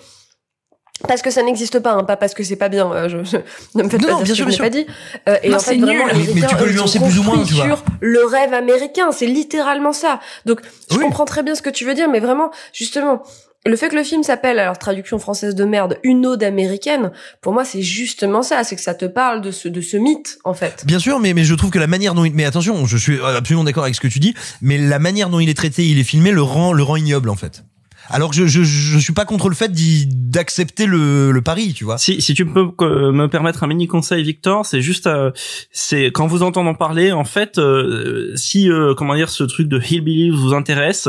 Parce 1.06 1.20
que 1.20 1.30
ça 1.30 1.42
n'existe 1.42 1.78
pas, 1.80 1.92
hein, 1.92 2.04
pas 2.04 2.16
parce 2.16 2.32
que 2.32 2.42
c'est 2.42 2.56
pas 2.56 2.70
bien. 2.70 2.90
euh, 2.90 3.08
je, 3.10 3.22
je- 3.22 3.36
ne 3.74 3.82
me 3.82 3.88
faites 3.90 4.00
Non, 4.00 4.06
pas 4.08 4.12
non, 4.14 4.22
dire 4.22 4.24
bien 4.24 4.34
ce 4.34 4.42
que 4.44 4.50
sûr, 4.50 4.50
je 4.50 4.50
n'ai 4.62 4.70
pas 4.70 4.70
dit. 4.70 4.86
Euh, 5.28 5.36
et 5.42 5.50
Non, 5.50 5.56
en 5.56 5.58
fait, 5.60 5.72
c'est 5.74 5.76
vraiment, 5.78 6.06
nul. 6.06 6.14
Mais- 6.34 6.40
mais 6.40 6.46
tu 6.46 6.56
peux 6.56 6.72
sont 6.86 7.00
plus 7.00 7.18
ou 7.18 7.22
moins, 7.22 7.44
tu 7.44 7.52
vois. 7.52 7.66
sur 7.66 7.84
le 8.00 8.24
rêve 8.24 8.54
américain. 8.54 9.12
C'est 9.12 9.26
littéralement 9.26 9.92
ça. 9.92 10.20
Donc, 10.46 10.60
je 10.90 10.96
comprends 10.98 11.26
très 11.26 11.42
bien 11.42 11.54
ce 11.54 11.60
que 11.60 11.68
tu 11.68 11.84
veux 11.84 11.92
dire, 11.92 12.08
mais 12.08 12.18
vraiment, 12.20 12.50
justement, 12.72 13.22
le 13.68 13.76
fait 13.76 13.88
que 13.88 13.96
le 13.96 14.04
film 14.04 14.22
s'appelle, 14.22 14.58
alors 14.58 14.78
traduction 14.78 15.18
française 15.18 15.54
de 15.54 15.64
merde, 15.64 15.98
une 16.02 16.26
ode 16.26 16.42
américaine, 16.42 17.10
pour 17.40 17.52
moi, 17.52 17.64
c'est 17.64 17.82
justement 17.82 18.42
ça. 18.42 18.64
C'est 18.64 18.76
que 18.76 18.82
ça 18.82 18.94
te 18.94 19.06
parle 19.06 19.40
de 19.40 19.50
ce, 19.50 19.68
de 19.68 19.80
ce 19.80 19.96
mythe, 19.96 20.38
en 20.44 20.54
fait. 20.54 20.84
Bien 20.86 20.98
sûr, 20.98 21.18
mais, 21.20 21.34
mais 21.34 21.44
je 21.44 21.54
trouve 21.54 21.70
que 21.70 21.78
la 21.78 21.86
manière 21.86 22.14
dont 22.14 22.24
il, 22.24 22.34
mais 22.34 22.44
attention, 22.44 22.86
je 22.86 22.96
suis 22.96 23.18
absolument 23.20 23.64
d'accord 23.64 23.84
avec 23.84 23.94
ce 23.94 24.00
que 24.00 24.08
tu 24.08 24.18
dis, 24.18 24.34
mais 24.60 24.78
la 24.78 24.98
manière 24.98 25.30
dont 25.30 25.40
il 25.40 25.48
est 25.48 25.54
traité, 25.54 25.86
il 25.86 25.98
est 25.98 26.04
filmé, 26.04 26.30
le 26.30 26.42
rend, 26.42 26.72
le 26.72 26.82
rend 26.82 26.96
ignoble, 26.96 27.30
en 27.30 27.36
fait. 27.36 27.64
Alors 28.10 28.32
je, 28.32 28.46
je, 28.46 28.62
je 28.62 28.98
suis 28.98 29.12
pas 29.12 29.24
contre 29.24 29.48
le 29.48 29.54
fait 29.54 29.72
d'accepter 30.06 30.86
le, 30.86 31.32
le 31.32 31.42
pari, 31.42 31.72
tu 31.72 31.84
vois. 31.84 31.98
Si, 31.98 32.20
si 32.20 32.34
tu 32.34 32.46
peux 32.46 32.70
euh, 32.80 33.12
me 33.12 33.26
permettre 33.28 33.64
un 33.64 33.66
mini 33.66 33.86
conseil, 33.86 34.22
Victor, 34.22 34.66
c'est 34.66 34.80
juste, 34.80 35.06
euh, 35.06 35.30
c'est 35.72 36.06
quand 36.06 36.26
vous 36.26 36.42
entendez 36.42 36.68
en 36.68 36.74
parler, 36.74 37.12
en 37.12 37.24
fait, 37.24 37.58
euh, 37.58 38.32
si 38.36 38.70
euh, 38.70 38.94
comment 38.94 39.14
dire, 39.14 39.30
ce 39.30 39.44
truc 39.44 39.68
de 39.68 39.80
hillbilly 39.80 40.30
vous 40.30 40.54
intéresse, 40.54 41.08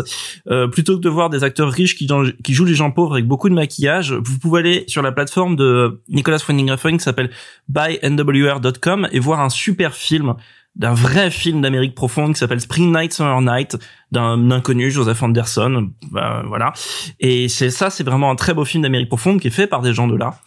euh, 0.50 0.68
plutôt 0.68 0.98
que 0.98 1.02
de 1.02 1.10
voir 1.10 1.30
des 1.30 1.44
acteurs 1.44 1.72
riches 1.72 1.96
qui, 1.96 2.08
qui 2.44 2.54
jouent 2.54 2.66
les 2.66 2.76
gens 2.76 2.92
pauvres 2.92 3.14
avec 3.14 3.28
beaucoup 3.28 3.50
de 3.50 3.54
maquillage, 3.54 4.14
vous 4.14 4.40
pouvez 4.40 4.60
aller 4.60 4.84
sur 4.88 5.02
la 5.02 5.12
plateforme 5.12 5.56
de 5.56 6.02
Nicolas 6.10 6.40
Winding 6.48 6.98
qui 6.98 7.00
s'appelle 7.04 7.32
bynwr.com 7.70 9.08
et 9.12 9.20
voir 9.20 9.42
un 9.42 9.50
super 9.50 9.94
film 9.94 10.36
d'un 10.78 10.94
vrai 10.94 11.32
film 11.32 11.62
d'Amérique 11.62 11.96
profonde 11.96 12.34
qui 12.34 12.40
s'appelle 12.40 12.62
Spring 12.62 12.96
Night 12.96 13.14
Summer 13.14 13.42
Night 13.42 13.78
d'un 14.12 14.52
inconnu 14.52 14.92
Joseph 14.92 15.22
Anderson 15.24 15.90
bah, 16.12 16.44
voilà 16.48 16.72
et 17.20 17.50
c'est 17.50 17.72
ça 17.72 17.90
c'est 17.90 18.04
vraiment 18.04 18.32
un 18.32 18.36
très 18.36 18.54
beau 18.54 18.64
film 18.64 18.84
d'Amérique 18.84 19.10
profonde 19.10 19.42
qui 19.42 19.48
est 19.48 19.52
fait 19.52 19.68
par 19.68 19.82
des 19.82 19.94
gens 19.94 20.08
de 20.08 20.16
là 20.16 20.40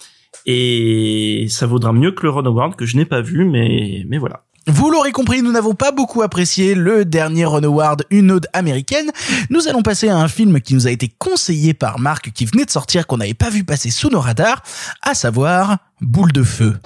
et 0.47 1.47
ça 1.51 1.67
vaudra 1.67 1.93
mieux 1.93 2.13
que 2.13 2.23
le 2.23 2.31
Ron 2.31 2.47
Howard 2.47 2.77
que 2.77 2.87
je 2.87 2.97
n'ai 2.97 3.05
pas 3.05 3.21
vu 3.21 3.45
mais 3.45 4.05
mais 4.09 4.19
voilà 4.19 4.45
Vous 4.67 4.91
l'aurez 4.91 5.11
compris, 5.11 5.43
nous 5.43 5.53
n'avons 5.53 5.75
pas 5.75 5.91
beaucoup 5.91 6.23
apprécié 6.23 6.75
le 6.75 7.05
dernier 7.05 7.45
Ron 7.45 7.65
Howard, 7.65 8.05
une 8.11 8.31
ode 8.31 8.47
américaine. 8.53 9.11
Nous 9.49 9.69
allons 9.69 9.83
passer 9.83 10.09
à 10.09 10.17
un 10.17 10.29
film 10.29 10.61
qui 10.61 10.75
nous 10.75 10.87
a 10.87 10.91
été 10.91 11.09
conseillé 11.09 11.73
par 11.75 11.99
Marc, 11.99 12.31
qui 12.33 12.45
venait 12.45 12.67
de 12.67 12.71
sortir, 12.71 13.07
qu'on 13.07 13.17
n'avait 13.17 13.35
pas 13.35 13.51
vu 13.51 13.65
passer 13.65 13.91
sous 13.91 14.11
nos 14.11 14.21
radars, 14.21 14.63
à 15.03 15.15
savoir 15.15 15.79
Boule 16.03 16.33
de 16.33 16.43
feu. 16.43 16.77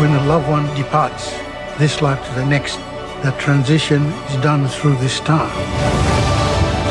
When 0.00 0.12
a 0.12 0.26
loved 0.26 0.48
one 0.50 0.66
departs 0.76 1.45
this 1.78 2.00
life 2.00 2.26
to 2.26 2.34
the 2.34 2.46
next, 2.46 2.76
that 3.22 3.38
transition 3.38 4.02
is 4.02 4.36
done 4.42 4.66
through 4.66 4.96
this 4.96 5.20
time. 5.20 5.52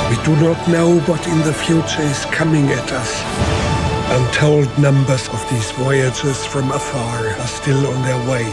We 0.09 0.15
do 0.23 0.35
not 0.39 0.67
know 0.67 0.99
what 1.01 1.25
in 1.27 1.39
the 1.39 1.53
future 1.53 2.03
is 2.03 2.25
coming 2.25 2.67
at 2.69 2.91
us. 2.91 3.23
Untold 4.11 4.69
numbers 4.77 5.27
of 5.29 5.41
these 5.49 5.71
voyagers 5.71 6.45
from 6.45 6.71
afar 6.71 7.29
are 7.29 7.47
still 7.47 7.87
on 7.87 8.01
their 8.03 8.29
way. 8.29 8.45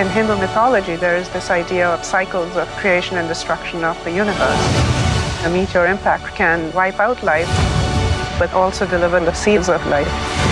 In 0.00 0.08
Hindu 0.08 0.36
mythology, 0.36 0.94
there 0.94 1.16
is 1.16 1.28
this 1.30 1.50
idea 1.50 1.88
of 1.88 2.04
cycles 2.04 2.56
of 2.56 2.68
creation 2.76 3.18
and 3.18 3.26
destruction 3.26 3.82
of 3.84 4.02
the 4.04 4.12
universe. 4.12 4.64
A 5.44 5.50
meteor 5.50 5.86
impact 5.86 6.36
can 6.36 6.72
wipe 6.72 7.00
out 7.00 7.20
life, 7.24 7.50
but 8.38 8.52
also 8.52 8.86
deliver 8.86 9.18
the 9.18 9.34
seeds 9.34 9.68
of 9.68 9.84
life. 9.88 10.51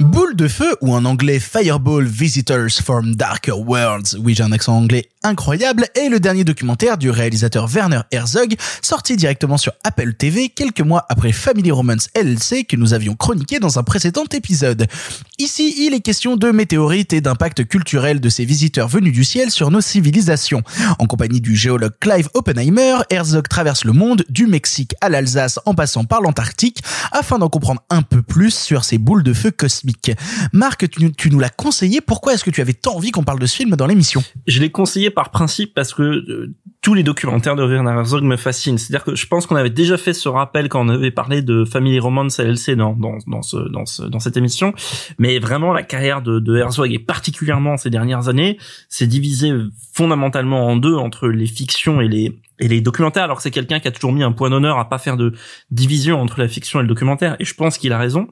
Boule 0.00 0.34
de 0.34 0.48
feu, 0.48 0.76
ou 0.80 0.92
en 0.92 1.04
anglais 1.04 1.38
Fireball 1.38 2.04
Visitors 2.04 2.80
from 2.82 3.14
Darker 3.14 3.52
Worlds, 3.52 4.16
oui 4.18 4.34
j'ai 4.34 4.42
un 4.42 4.50
accent 4.50 4.76
anglais 4.76 5.08
incroyable, 5.24 5.86
est 5.94 6.08
le 6.08 6.20
dernier 6.20 6.44
documentaire 6.44 6.98
du 6.98 7.10
réalisateur 7.10 7.66
Werner 7.66 8.02
Herzog, 8.12 8.54
sorti 8.82 9.16
directement 9.16 9.56
sur 9.56 9.72
Apple 9.82 10.14
TV 10.14 10.50
quelques 10.50 10.82
mois 10.82 11.04
après 11.08 11.32
Family 11.32 11.70
Romance 11.70 12.08
LLC 12.14 12.64
que 12.64 12.76
nous 12.76 12.94
avions 12.94 13.14
chroniqué 13.14 13.58
dans 13.58 13.78
un 13.78 13.82
précédent 13.82 14.24
épisode. 14.32 14.86
Ici, 15.38 15.74
il 15.78 15.94
est 15.94 16.00
question 16.00 16.36
de 16.36 16.50
météorites 16.50 17.12
et 17.12 17.20
d'impact 17.20 17.66
culturel 17.66 18.20
de 18.20 18.28
ces 18.28 18.44
visiteurs 18.44 18.88
venus 18.88 19.12
du 19.12 19.24
ciel 19.24 19.50
sur 19.50 19.70
nos 19.70 19.80
civilisations. 19.80 20.62
En 20.98 21.06
compagnie 21.06 21.40
du 21.40 21.56
géologue 21.56 21.94
Clive 22.00 22.28
Oppenheimer, 22.34 22.98
Herzog 23.10 23.48
traverse 23.48 23.84
le 23.84 23.92
monde, 23.92 24.24
du 24.28 24.46
Mexique 24.46 24.94
à 25.00 25.08
l'Alsace 25.08 25.58
en 25.64 25.74
passant 25.74 26.04
par 26.04 26.20
l'Antarctique, 26.20 26.82
afin 27.12 27.38
d'en 27.38 27.48
comprendre 27.48 27.82
un 27.90 28.02
peu 28.02 28.22
plus 28.22 28.54
sur 28.54 28.84
ces 28.84 28.98
boules 28.98 29.22
de 29.22 29.32
feu 29.32 29.50
cosmiques. 29.50 30.12
Marc, 30.52 30.88
tu, 30.88 31.30
nous 31.30 31.40
l'as 31.40 31.48
conseillé, 31.48 32.00
pourquoi 32.00 32.34
est-ce 32.34 32.44
que 32.44 32.50
tu 32.50 32.60
avais 32.60 32.74
tant 32.74 32.96
envie 32.96 33.10
qu'on 33.10 33.24
parle 33.24 33.38
de 33.38 33.46
ce 33.46 33.56
film 33.56 33.76
dans 33.76 33.86
l'émission? 33.86 34.22
Je 34.46 34.60
l'ai 34.60 34.70
conseillé 34.70 35.10
par 35.14 35.30
principe 35.30 35.72
parce 35.74 35.94
que 35.94 36.02
euh, 36.02 36.54
tous 36.82 36.94
les 36.94 37.02
documentaires 37.02 37.56
de 37.56 37.64
Werner 37.64 37.92
Herzog 37.92 38.24
me 38.24 38.36
fascinent. 38.36 38.76
C'est-à-dire 38.76 39.04
que 39.04 39.14
je 39.14 39.26
pense 39.26 39.46
qu'on 39.46 39.56
avait 39.56 39.70
déjà 39.70 39.96
fait 39.96 40.12
ce 40.12 40.28
rappel 40.28 40.68
quand 40.68 40.84
on 40.84 40.88
avait 40.90 41.10
parlé 41.10 41.40
de 41.40 41.64
Family 41.64 41.98
Romance 41.98 42.38
LLC 42.38 42.76
dans, 42.76 42.92
dans, 42.94 43.16
dans, 43.26 43.40
dans, 43.70 43.86
ce, 43.86 44.02
dans 44.02 44.18
cette 44.18 44.36
émission. 44.36 44.74
Mais 45.18 45.38
vraiment, 45.38 45.72
la 45.72 45.82
carrière 45.82 46.20
de, 46.20 46.40
de 46.40 46.56
Herzog 46.56 46.92
et 46.92 46.98
particulièrement 46.98 47.76
ces 47.76 47.90
dernières 47.90 48.28
années 48.28 48.58
s'est 48.88 49.06
divisée 49.06 49.52
fondamentalement 49.94 50.66
en 50.66 50.76
deux 50.76 50.94
entre 50.94 51.28
les 51.28 51.46
fictions 51.46 52.00
et 52.00 52.08
les, 52.08 52.38
et 52.58 52.68
les 52.68 52.80
documentaires, 52.80 53.24
alors 53.24 53.38
que 53.38 53.42
c'est 53.42 53.50
quelqu'un 53.50 53.80
qui 53.80 53.88
a 53.88 53.90
toujours 53.90 54.12
mis 54.12 54.22
un 54.22 54.32
point 54.32 54.50
d'honneur 54.50 54.78
à 54.78 54.88
pas 54.88 54.98
faire 54.98 55.16
de 55.16 55.32
division 55.70 56.20
entre 56.20 56.40
la 56.40 56.48
fiction 56.48 56.80
et 56.80 56.82
le 56.82 56.88
documentaire, 56.88 57.36
et 57.40 57.44
je 57.44 57.54
pense 57.54 57.78
qu'il 57.78 57.92
a 57.92 57.98
raison. 57.98 58.28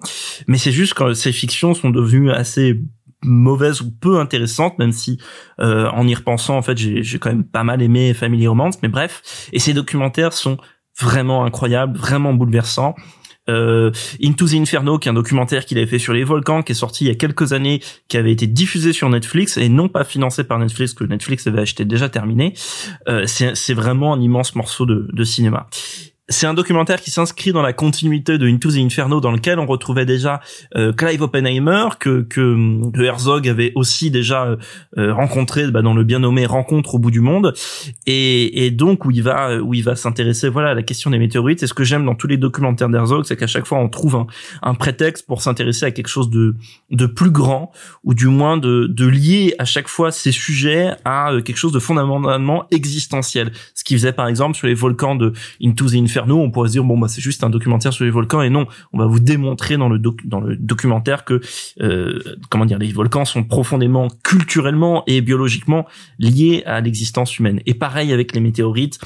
Mais 0.47 0.59
c'est 0.59 0.73
juste 0.73 0.95
que 0.95 1.15
ces 1.15 1.33
fictions 1.33 1.75
sont 1.75 1.91
devenues 1.91 2.31
assez 2.31 2.81
mauvaises 3.23 3.81
ou 3.81 3.91
peu 3.91 4.19
intéressantes, 4.19 4.79
même 4.79 4.93
si 4.93 5.19
euh, 5.61 5.89
en 5.91 6.07
y 6.07 6.15
repensant, 6.15 6.57
en 6.57 6.63
fait, 6.63 6.77
j'ai 6.77 7.19
quand 7.19 7.31
même 7.31 7.45
pas 7.45 7.65
mal 7.65 7.83
aimé 7.83 8.15
Family 8.15 8.47
Romance, 8.47 8.77
mais 8.83 8.89
bref. 8.89 9.49
Et 9.53 9.59
ces 9.59 9.75
documentaires 9.75 10.33
sont 10.33 10.57
vraiment 10.99 11.45
incroyables, 11.45 11.97
vraiment 11.97 12.35
bouleversants. 12.35 12.95
Euh, 13.49 13.91
Into 14.23 14.47
the 14.47 14.55
Inferno, 14.55 14.99
qui 14.99 15.09
est 15.09 15.11
un 15.11 15.15
documentaire 15.15 15.67
qu'il 15.67 15.77
avait 15.79 15.87
fait 15.87 15.99
sur 15.99 16.13
les 16.13 16.23
volcans, 16.23 16.63
qui 16.63 16.73
est 16.73 16.77
sorti 16.77 17.05
il 17.05 17.09
y 17.09 17.11
a 17.11 17.17
quelques 17.17 17.53
années, 17.53 17.81
qui 18.09 18.17
avait 18.17 18.31
été 18.31 18.47
diffusé 18.47 18.93
sur 18.93 19.09
Netflix 19.09 19.57
et 19.57 19.69
non 19.69 19.89
pas 19.89 20.05
financé 20.05 20.45
par 20.45 20.59
Netflix, 20.59 20.95
que 20.95 21.05
Netflix 21.05 21.47
avait 21.49 21.63
acheté 21.63 21.85
déjà 21.85 22.09
terminé. 22.09 22.55
Euh, 23.09 23.27
c'est 23.27 23.75
vraiment 23.75 24.15
un 24.15 24.21
immense 24.21 24.55
morceau 24.55 24.87
de, 24.87 25.09
de 25.13 25.25
cinéma 25.25 25.67
c'est 26.33 26.47
un 26.47 26.55
documentaire 26.55 27.01
qui 27.01 27.11
s'inscrit 27.11 27.53
dans 27.53 27.63
la 27.63 27.73
continuité 27.73 28.39
de 28.39 28.49
Into 28.49 28.71
the 28.71 28.77
Inferno 28.77 29.21
dans 29.21 29.31
lequel 29.31 29.59
on 29.59 29.67
retrouvait 29.67 30.07
déjà 30.07 30.41
euh, 30.77 30.93
Clive 30.93 31.23
Oppenheimer 31.23 31.89
que, 32.01 32.23
que 32.23 32.81
Herzog 33.01 33.49
avait 33.49 33.73
aussi 33.75 34.11
déjà 34.11 34.57
euh, 34.97 35.13
rencontré 35.13 35.71
bah, 35.71 35.83
dans 35.83 35.95
le 35.95 36.05
bien 36.05 36.21
nommé 36.21 36.47
Rencontre 36.47 36.95
au 36.95 36.99
bout 36.99 37.11
du 37.11 37.21
monde. 37.21 37.53
Et, 38.07 38.65
et 38.65 38.71
donc 38.71 39.05
où 39.05 39.11
il 39.11 39.23
va 39.23 39.59
où 39.59 39.75
il 39.75 39.85
va 39.85 39.95
s'intéresser 39.95 40.49
voilà 40.49 40.71
à 40.71 40.75
la 40.75 40.83
question 40.83 41.11
des 41.11 41.19
météorites. 41.19 41.63
Et 41.63 41.67
ce 41.67 41.75
que 41.75 41.85
j'aime 41.85 42.05
dans 42.05 42.15
tous 42.15 42.27
les 42.27 42.39
documentaires 42.39 42.89
d'Herzog 42.89 43.25
c'est 43.25 43.37
qu'à 43.37 43.47
chaque 43.47 43.67
fois 43.67 43.79
on 43.79 43.89
trouve 43.89 44.17
un, 44.17 44.27
un 44.63 44.75
prétexte 44.75 45.27
pour 45.27 45.43
s'intéresser 45.43 45.85
à 45.85 45.91
quelque 45.91 46.09
chose 46.09 46.31
de 46.31 46.57
de 46.91 47.07
plus 47.07 47.31
grand 47.31 47.73
ou 48.05 48.15
du 48.15 48.27
moins 48.27 48.57
de 48.57 48.87
de 48.87 49.07
lier 49.07 49.55
à 49.59 49.65
chaque 49.65 49.89
fois 49.89 50.11
ces 50.11 50.33
sujets 50.33 50.93
à 51.05 51.33
euh, 51.33 51.43
quelque 51.43 51.59
chose 51.59 51.73
de 51.73 51.79
fondamentalement 51.79 52.65
existentiel. 52.71 53.53
Ce 53.75 53.85
qu'il 53.85 53.99
faisait 53.99 54.13
par 54.13 54.29
exemple 54.29 54.57
sur 54.57 54.67
les 54.67 54.75
volcans 54.75 55.15
de 55.15 55.33
Into 55.63 55.89
the 55.91 55.95
Inferno 55.95 56.22
nous, 56.27 56.37
on 56.37 56.51
pourrait 56.51 56.69
se 56.69 56.73
dire 56.73 56.85
bon 56.85 56.99
bah 56.99 57.09
c'est 57.09 57.21
juste 57.21 57.45
un 57.45 57.51
documentaire 57.51 57.93
sur 57.93 58.05
les 58.05 58.11
volcans 58.11 58.43
et 58.43 58.51
non, 58.51 58.67
on 58.93 58.99
va 58.99 59.07
vous 59.07 59.21
démontrer 59.21 59.77
dans 59.77 59.89
le 59.89 59.99
dans 59.99 60.41
le 60.41 60.57
documentaire 60.57 61.25
que 61.25 61.41
euh, 61.81 62.19
comment 62.51 62.65
dire 62.65 62.79
les 62.79 62.93
volcans 62.93 63.25
sont 63.25 63.45
profondément 63.45 64.09
culturellement 64.23 65.05
et 65.07 65.21
biologiquement 65.21 65.87
liés 66.19 66.63
à 66.67 66.81
l'existence 66.81 67.39
humaine. 67.39 67.61
Et 67.67 67.75
pareil 67.75 68.13
avec 68.13 68.35
les 68.35 68.41
météorites. 68.41 68.99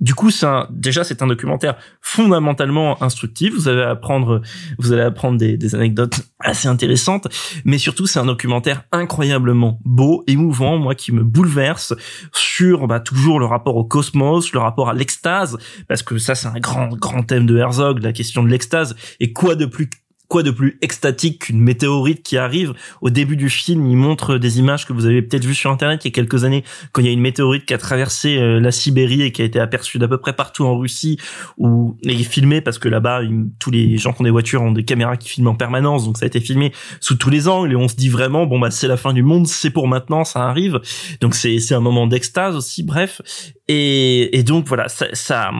Du 0.00 0.14
coup, 0.14 0.30
c'est 0.30 0.46
déjà 0.70 1.04
c'est 1.04 1.22
un 1.22 1.28
documentaire 1.28 1.76
fondamentalement 2.00 3.02
instructif. 3.02 3.54
Vous 3.54 3.68
allez 3.68 3.82
apprendre, 3.82 4.42
vous 4.78 4.92
allez 4.92 5.02
apprendre 5.02 5.38
des, 5.38 5.56
des 5.56 5.74
anecdotes 5.74 6.20
assez 6.40 6.68
intéressantes, 6.68 7.28
mais 7.64 7.78
surtout 7.78 8.06
c'est 8.06 8.18
un 8.18 8.26
documentaire 8.26 8.84
incroyablement 8.92 9.78
beau, 9.84 10.24
émouvant, 10.26 10.78
moi 10.78 10.94
qui 10.94 11.12
me 11.12 11.22
bouleverse 11.22 11.94
sur 12.32 12.86
bah, 12.86 13.00
toujours 13.00 13.38
le 13.38 13.46
rapport 13.46 13.76
au 13.76 13.84
cosmos, 13.84 14.52
le 14.52 14.58
rapport 14.58 14.88
à 14.88 14.94
l'extase, 14.94 15.56
parce 15.88 16.02
que 16.02 16.18
ça 16.18 16.34
c'est 16.34 16.48
un 16.48 16.58
grand 16.58 16.88
grand 16.88 17.22
thème 17.22 17.46
de 17.46 17.56
Herzog, 17.56 18.02
la 18.02 18.12
question 18.12 18.42
de 18.42 18.48
l'extase. 18.48 18.96
Et 19.20 19.32
quoi 19.32 19.54
de 19.54 19.64
plus 19.64 19.88
quoi 20.34 20.42
de 20.42 20.50
plus 20.50 20.78
extatique 20.82 21.44
qu'une 21.44 21.60
météorite 21.60 22.24
qui 22.24 22.38
arrive 22.38 22.72
au 23.00 23.08
début 23.08 23.36
du 23.36 23.48
film? 23.48 23.86
Il 23.86 23.96
montre 23.96 24.36
des 24.36 24.58
images 24.58 24.84
que 24.84 24.92
vous 24.92 25.06
avez 25.06 25.22
peut-être 25.22 25.44
vues 25.44 25.54
sur 25.54 25.70
internet 25.70 26.04
il 26.04 26.08
y 26.08 26.10
a 26.10 26.12
quelques 26.12 26.42
années 26.42 26.64
quand 26.90 27.02
il 27.02 27.06
y 27.06 27.08
a 27.08 27.12
une 27.12 27.20
météorite 27.20 27.66
qui 27.66 27.72
a 27.72 27.78
traversé 27.78 28.36
euh, 28.38 28.58
la 28.58 28.72
Sibérie 28.72 29.22
et 29.22 29.30
qui 29.30 29.42
a 29.42 29.44
été 29.44 29.60
aperçue 29.60 30.00
d'à 30.00 30.08
peu 30.08 30.18
près 30.18 30.32
partout 30.32 30.64
en 30.64 30.76
Russie 30.76 31.20
où 31.56 31.96
et 32.02 32.16
filmé 32.24 32.60
parce 32.60 32.80
que 32.80 32.88
là-bas 32.88 33.20
tous 33.60 33.70
les 33.70 33.96
gens 33.96 34.12
qui 34.12 34.22
ont 34.22 34.24
des 34.24 34.32
voitures 34.32 34.60
ont 34.62 34.72
des 34.72 34.84
caméras 34.84 35.16
qui 35.16 35.28
filment 35.28 35.46
en 35.50 35.54
permanence 35.54 36.04
donc 36.04 36.18
ça 36.18 36.24
a 36.24 36.26
été 36.26 36.40
filmé 36.40 36.72
sous 37.00 37.14
tous 37.14 37.30
les 37.30 37.46
angles 37.46 37.70
et 37.70 37.76
on 37.76 37.86
se 37.86 37.94
dit 37.94 38.08
vraiment 38.08 38.44
bon 38.44 38.58
bah 38.58 38.72
c'est 38.72 38.88
la 38.88 38.96
fin 38.96 39.12
du 39.12 39.22
monde 39.22 39.46
c'est 39.46 39.70
pour 39.70 39.86
maintenant 39.86 40.24
ça 40.24 40.48
arrive. 40.48 40.80
Donc 41.20 41.36
c'est 41.36 41.60
c'est 41.60 41.76
un 41.76 41.80
moment 41.80 42.08
d'extase 42.08 42.56
aussi 42.56 42.82
bref. 42.82 43.22
Et, 43.68 44.36
et 44.36 44.42
donc 44.42 44.66
voilà 44.66 44.88
ça, 44.88 45.06
ça 45.12 45.52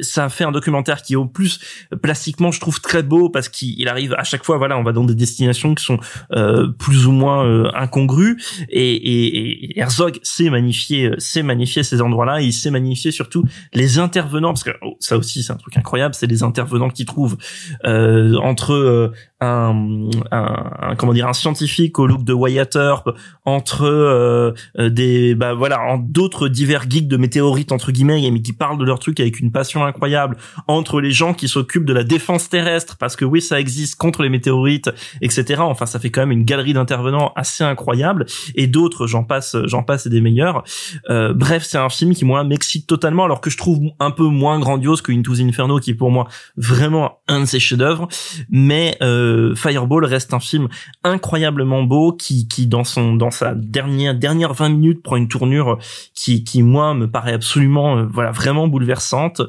ça 0.00 0.28
fait 0.28 0.44
un 0.44 0.52
documentaire 0.52 1.02
qui 1.02 1.16
au 1.16 1.26
plus 1.26 1.58
plastiquement 2.00 2.52
je 2.52 2.60
trouve 2.60 2.80
très 2.80 3.02
beau 3.02 3.28
parce 3.30 3.48
qu'il 3.48 3.88
arrive 3.96 4.14
à 4.18 4.24
chaque 4.24 4.44
fois 4.44 4.58
voilà 4.58 4.78
on 4.78 4.82
va 4.82 4.92
dans 4.92 5.04
des 5.04 5.14
destinations 5.14 5.74
qui 5.74 5.84
sont 5.84 5.98
euh, 6.32 6.68
plus 6.78 7.06
ou 7.06 7.12
moins 7.12 7.44
euh, 7.44 7.70
incongrues. 7.74 8.40
Et, 8.68 8.94
et, 8.94 9.72
et 9.72 9.80
Herzog 9.80 10.18
sait 10.22 10.50
magnifier 10.50 11.12
sait 11.18 11.42
magnifier 11.42 11.82
ces 11.82 12.00
endroits-là. 12.00 12.40
Il 12.40 12.52
sait 12.52 12.70
magnifier 12.70 13.10
surtout 13.10 13.44
les 13.72 13.98
intervenants 13.98 14.52
parce 14.52 14.64
que 14.64 14.70
oh, 14.82 14.96
ça 15.00 15.16
aussi 15.16 15.42
c'est 15.42 15.52
un 15.52 15.56
truc 15.56 15.76
incroyable 15.76 16.14
c'est 16.14 16.26
les 16.26 16.42
intervenants 16.42 16.90
qu'il 16.90 17.06
trouve 17.06 17.36
euh, 17.84 18.36
entre 18.36 19.12
un, 19.40 20.08
un, 20.30 20.94
comment 20.96 21.12
dire 21.12 21.28
un 21.28 21.32
scientifique 21.32 21.98
au 21.98 22.06
look 22.06 22.24
de 22.24 22.32
Wyatt 22.32 22.74
Earp 22.76 23.10
entre 23.44 23.84
euh, 23.84 24.52
euh, 24.78 24.88
des 24.88 25.34
bah 25.34 25.52
voilà 25.52 25.80
en 25.82 25.98
d'autres 25.98 26.48
divers 26.48 26.88
geeks 26.88 27.08
de 27.08 27.16
météorites 27.16 27.72
entre 27.72 27.92
guillemets 27.92 28.30
mais 28.30 28.40
qui 28.40 28.54
parlent 28.54 28.78
de 28.78 28.84
leur 28.84 28.98
truc 28.98 29.20
avec 29.20 29.38
une 29.40 29.52
passion 29.52 29.84
incroyable 29.84 30.36
entre 30.68 31.00
les 31.00 31.10
gens 31.10 31.34
qui 31.34 31.48
s'occupent 31.48 31.84
de 31.84 31.92
la 31.92 32.04
défense 32.04 32.48
terrestre 32.48 32.96
parce 32.96 33.14
que 33.14 33.24
oui 33.24 33.42
ça 33.42 33.60
existe 33.60 33.96
contre 33.96 34.22
les 34.22 34.30
météorites 34.30 34.90
etc 35.20 35.60
enfin 35.60 35.84
ça 35.84 35.98
fait 35.98 36.10
quand 36.10 36.22
même 36.22 36.32
une 36.32 36.44
galerie 36.44 36.72
d'intervenants 36.72 37.32
assez 37.36 37.62
incroyable 37.62 38.26
et 38.54 38.66
d'autres 38.66 39.06
j'en 39.06 39.24
passe 39.24 39.56
j'en 39.64 39.82
passe 39.82 40.06
et 40.06 40.10
des 40.10 40.20
meilleurs. 40.20 40.64
Euh, 41.10 41.32
bref 41.34 41.64
c'est 41.64 41.78
un 41.78 41.88
film 41.88 42.14
qui 42.14 42.24
moi 42.24 42.44
m'excite 42.44 42.86
totalement 42.86 43.24
alors 43.24 43.40
que 43.40 43.50
je 43.50 43.56
trouve 43.56 43.80
un 44.00 44.10
peu 44.10 44.24
moins 44.24 44.58
grandiose 44.58 45.02
que 45.02 45.12
Into 45.12 45.36
the 45.36 45.40
Inferno 45.40 45.78
qui 45.78 45.90
est 45.90 45.94
pour 45.94 46.10
moi 46.10 46.28
vraiment 46.56 47.20
un 47.28 47.40
de 47.40 47.44
ses 47.44 47.60
chefs-d'œuvre. 47.60 48.08
Mais 48.50 48.96
euh, 49.02 49.25
Fireball 49.54 50.04
reste 50.04 50.34
un 50.34 50.40
film 50.40 50.68
incroyablement 51.04 51.82
beau 51.82 52.12
qui 52.12 52.48
qui 52.48 52.66
dans 52.66 52.84
son 52.84 53.14
dans 53.14 53.30
sa 53.30 53.54
dernière 53.54 54.14
dernière 54.14 54.52
20 54.52 54.68
minutes 54.70 55.02
prend 55.02 55.16
une 55.16 55.28
tournure 55.28 55.78
qui 56.14 56.44
qui 56.44 56.62
moi 56.62 56.94
me 56.94 57.10
paraît 57.10 57.32
absolument 57.32 57.98
euh, 57.98 58.06
voilà 58.10 58.30
vraiment 58.30 58.68
bouleversante. 58.68 59.42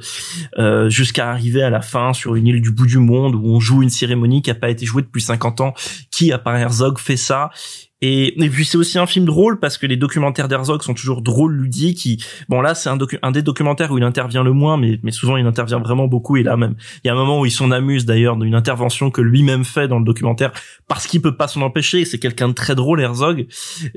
Euh, 0.58 0.90
jusqu'à 0.90 1.30
arriver 1.30 1.62
à 1.62 1.70
la 1.70 1.82
fin 1.82 2.14
sur 2.14 2.36
une 2.36 2.48
île 2.48 2.62
du 2.62 2.72
bout 2.72 2.86
du 2.86 2.98
monde 2.98 3.36
où 3.36 3.46
on 3.46 3.60
joue 3.60 3.84
une 3.84 3.90
cérémonie 3.90 4.42
qui 4.42 4.52
a 4.52 4.56
pas 4.56 4.70
été 4.70 4.86
jouée 4.86 5.02
depuis 5.02 5.22
50 5.22 5.62
ans 5.62 5.74
qui 6.12 6.32
à 6.32 6.38
part 6.38 6.56
Herzog 6.56 6.98
fait 6.98 7.18
ça 7.18 7.50
Et, 8.02 8.44
et 8.44 8.50
puis 8.50 8.64
c'est 8.64 8.78
aussi 8.78 9.00
un 9.00 9.08
film 9.08 9.26
drôle 9.26 9.60
parce 9.60 9.80
que 9.80 9.88
les 9.88 9.98
documentaires 9.98 10.48
d'Herzog 10.48 10.84
sont 10.84 10.94
toujours 10.94 11.22
drôles, 11.24 11.56
ludiques. 11.56 11.98
Qui, 11.98 12.24
bon 12.48 12.62
là 12.62 12.76
c'est 12.76 12.90
un, 12.90 12.98
un 13.24 13.32
des 13.32 13.42
documentaires 13.42 13.92
où 13.92 13.98
il 13.98 14.04
intervient 14.04 14.44
le 14.44 14.54
moins, 14.54 14.78
mais, 14.78 15.00
mais 15.02 15.12
souvent 15.12 15.36
il 15.38 15.48
intervient 15.48 15.80
vraiment 15.80 16.08
beaucoup. 16.08 16.38
Et 16.38 16.44
là 16.44 16.58
même, 16.58 16.76
il 17.04 17.08
y 17.08 17.10
a 17.10 17.14
un 17.14 17.18
moment 17.18 17.40
où 17.40 17.46
il 17.46 17.52
s'en 17.52 17.72
amuse 17.72 18.06
d'ailleurs 18.06 18.38
d'une 18.38 18.54
intervention 18.54 19.10
que 19.10 19.22
lui-même 19.22 19.66
fait 19.66 19.88
dans 19.88 19.98
le 19.98 20.06
documentaire 20.06 20.52
parce 20.88 21.08
qu'il 21.08 21.22
peut 21.24 21.36
pas 21.36 21.48
s'en 21.48 21.62
empêcher. 21.62 22.06
C'est 22.06 22.20
quelqu'un 22.20 22.50
de 22.50 22.54
très 22.54 22.76
drôle, 22.76 23.02
Herzog. 23.02 23.48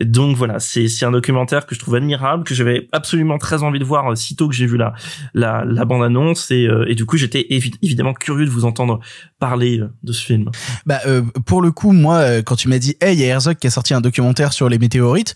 Donc 0.00 0.36
voilà, 0.36 0.60
c'est 0.60 1.04
un 1.04 1.10
documentaire 1.10 1.66
que 1.66 1.74
je 1.74 1.80
trouve 1.80 1.96
admirable, 1.96 2.44
que 2.44 2.54
j'avais 2.54 2.88
absolument 2.92 3.36
très 3.36 3.62
envie 3.62 3.80
de 3.80 3.84
voir 3.84 4.12
euh, 4.12 4.14
sitôt 4.14 4.48
que 4.48 4.54
j'ai 4.54 4.66
vu 4.66 4.78
la 4.78 4.94
la, 5.34 5.64
la 5.66 5.84
bande 5.84 6.04
annonce 6.04 6.50
et, 6.50 6.66
euh, 6.66 6.88
et 6.88 6.94
du 6.94 7.04
coup 7.04 7.18
j'étais 7.18 7.46
évi- 7.50 7.74
évidemment 7.82 8.14
curieux 8.14 8.46
de 8.46 8.50
vous 8.50 8.64
entendre 8.64 9.00
parler 9.38 9.80
euh, 9.80 9.92
de 10.02 10.12
ce 10.12 10.24
film. 10.24 10.50
Bah 10.86 11.00
euh, 11.06 11.22
pour 11.44 11.60
le 11.60 11.70
coup 11.70 11.92
moi 11.92 12.16
euh, 12.16 12.42
quand 12.42 12.56
tu 12.56 12.68
m'as 12.68 12.78
dit 12.78 12.96
hey 13.02 13.14
il 13.14 13.20
y 13.20 13.24
a 13.24 13.28
Herzog 13.28 13.56
qui 13.56 13.66
a 13.66 13.70
sorti 13.70 13.89
un 13.94 14.00
documentaire 14.00 14.52
sur 14.52 14.68
les 14.68 14.78
météorites. 14.78 15.34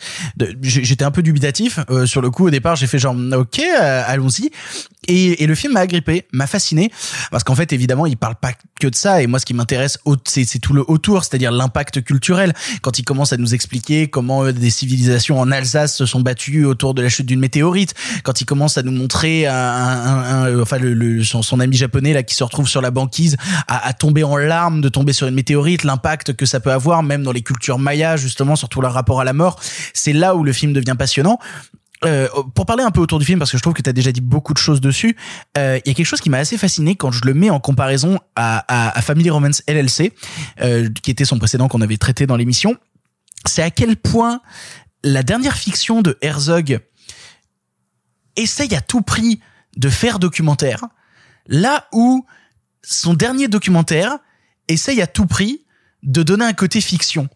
J'étais 0.63 1.05
un 1.05 1.11
peu 1.11 1.23
dubitatif 1.23 1.79
Euh, 1.91 2.07
sur 2.07 2.21
le 2.23 2.31
coup 2.31 2.47
au 2.47 2.51
départ 2.51 2.77
j'ai 2.77 2.87
fait 2.87 2.99
genre 2.99 3.15
ok 3.37 3.59
euh, 3.61 4.03
allons-y 4.07 4.51
et, 5.09 5.43
et 5.43 5.47
le 5.47 5.55
film 5.55 5.73
m'a 5.75 5.81
agrippé 5.81 6.27
m'a 6.33 6.47
fasciné 6.47 6.91
parce 7.31 7.45
qu'en 7.45 7.55
fait 7.55 7.73
évidemment 7.73 8.07
il 8.07 8.17
parle 8.17 8.37
pas 8.37 8.53
que 8.81 8.87
de 8.87 8.95
ça. 8.95 9.23
Et 9.23 9.27
moi 9.27 9.39
ce 9.39 9.47
qui 9.47 9.55
m'intéresse 9.55 9.99
c'est 10.27 10.59
tout 10.61 10.73
le 10.73 10.85
autour 10.91 11.25
c'est-à-dire 11.25 11.53
l'impact 11.53 12.03
culturel. 12.03 12.53
Quand 12.83 12.99
il 12.99 13.05
commence 13.05 13.33
à 13.33 13.37
nous 13.37 13.55
expliquer 13.55 14.09
comment 14.09 14.45
euh, 14.45 14.53
des 14.53 14.71
civilisations 14.71 15.39
en 15.41 15.51
Alsace 15.51 15.97
se 15.97 16.07
sont 16.07 16.21
battues 16.21 16.65
autour 16.65 16.95
de 16.95 17.03
la 17.03 17.09
chute 17.09 17.27
d'une 17.27 17.41
météorite 17.41 17.95
quand 18.23 18.41
il 18.41 18.45
commence 18.45 18.79
à 18.79 18.83
nous 18.83 18.93
montrer 18.93 19.47
un, 19.47 19.55
un- 19.55 20.45
un- 20.45 20.61
enfin 20.61 20.79
le, 20.79 20.95
le- 20.95 21.23
son, 21.25 21.43
son 21.43 21.61
ami 21.61 21.77
japonais 21.77 22.13
là 22.13 22.23
qui 22.23 22.35
se 22.35 22.45
retrouve 22.45 22.69
sur 22.69 22.81
la 22.81 22.91
banquise 22.91 23.37
à, 23.69 23.87
à 23.87 23.93
tomber 23.93 24.25
en 24.25 24.37
larmes 24.37 24.81
de 24.81 24.89
tomber 24.89 25.13
sur 25.13 25.27
une 25.27 25.35
météorite 25.35 25.85
l'impact 25.85 26.35
que 26.35 26.47
ça 26.47 26.61
peut 26.61 26.73
avoir 26.73 27.03
même 27.03 27.23
dans 27.23 27.33
les 27.33 27.43
cultures 27.43 27.79
mayas 27.79 28.17
justement 28.17 28.57
sur 28.57 28.69
tout 28.69 28.81
leur 28.81 28.93
rapport 28.93 29.21
à 29.21 29.25
la 29.25 29.33
mort. 29.33 29.61
C'est 29.93 30.13
là 30.13 30.35
où 30.37 30.45
le 30.45 30.53
film 30.53 30.73
devient 30.73 30.95
passionnant 30.99 31.39
euh, 32.05 32.29
pour 32.55 32.67
parler 32.67 32.83
un 32.83 32.91
peu 32.91 33.01
autour 33.01 33.19
du 33.19 33.25
film, 33.25 33.39
parce 33.39 33.51
que 33.51 33.57
je 33.57 33.63
trouve 33.63 33.75
que 33.75 33.83
tu 33.83 33.89
as 33.89 33.95
déjà 33.95 34.13
dit 34.13 34.21
beaucoup 34.21 34.53
de 34.53 34.59
choses 34.59 34.81
dessus, 34.81 35.17
euh, 35.57 35.79
il 35.85 35.89
y 35.89 35.93
a 35.93 35.95
quelque 35.95 36.07
chose 36.07 36.21
qui 36.21 36.31
m'a 36.31 36.39
assez 36.39 36.59
fasciné 36.59 36.97
quand 36.97 37.11
je 37.11 37.25
le 37.25 37.35
mets 37.35 37.51
en 37.51 37.61
comparaison 37.61 38.19
à, 38.37 38.93
Family 39.03 39.31
Romance 39.31 39.63
LLC, 39.69 40.13
euh, 40.61 40.89
qui 41.03 41.11
était 41.11 41.25
son 41.25 41.39
précédent 41.39 41.69
qu'on 41.69 41.81
avait 41.81 41.97
traité 41.97 42.27
dans 42.27 42.37
l'émission. 42.37 42.77
C'est 43.47 43.63
à 43.63 43.71
quel 43.71 43.97
point 43.97 44.41
la 45.03 45.23
dernière 45.23 45.57
fiction 45.57 46.03
de 46.03 46.19
Herzog 46.21 46.81
essaye 48.37 48.75
à 48.75 48.81
tout 48.81 49.03
prix 49.03 49.41
de 49.77 49.89
faire 49.89 50.19
documentaire, 50.19 50.85
là 51.47 51.89
où 51.93 52.27
son 52.83 53.15
dernier 53.15 53.49
documentaire 53.49 54.19
essaye 54.69 55.01
à 55.03 55.07
tout 55.07 55.27
prix 55.27 55.65
de 56.03 56.23
donner 56.23 56.45
un 56.45 56.53
côté 56.53 56.81
fiction. 56.81 57.29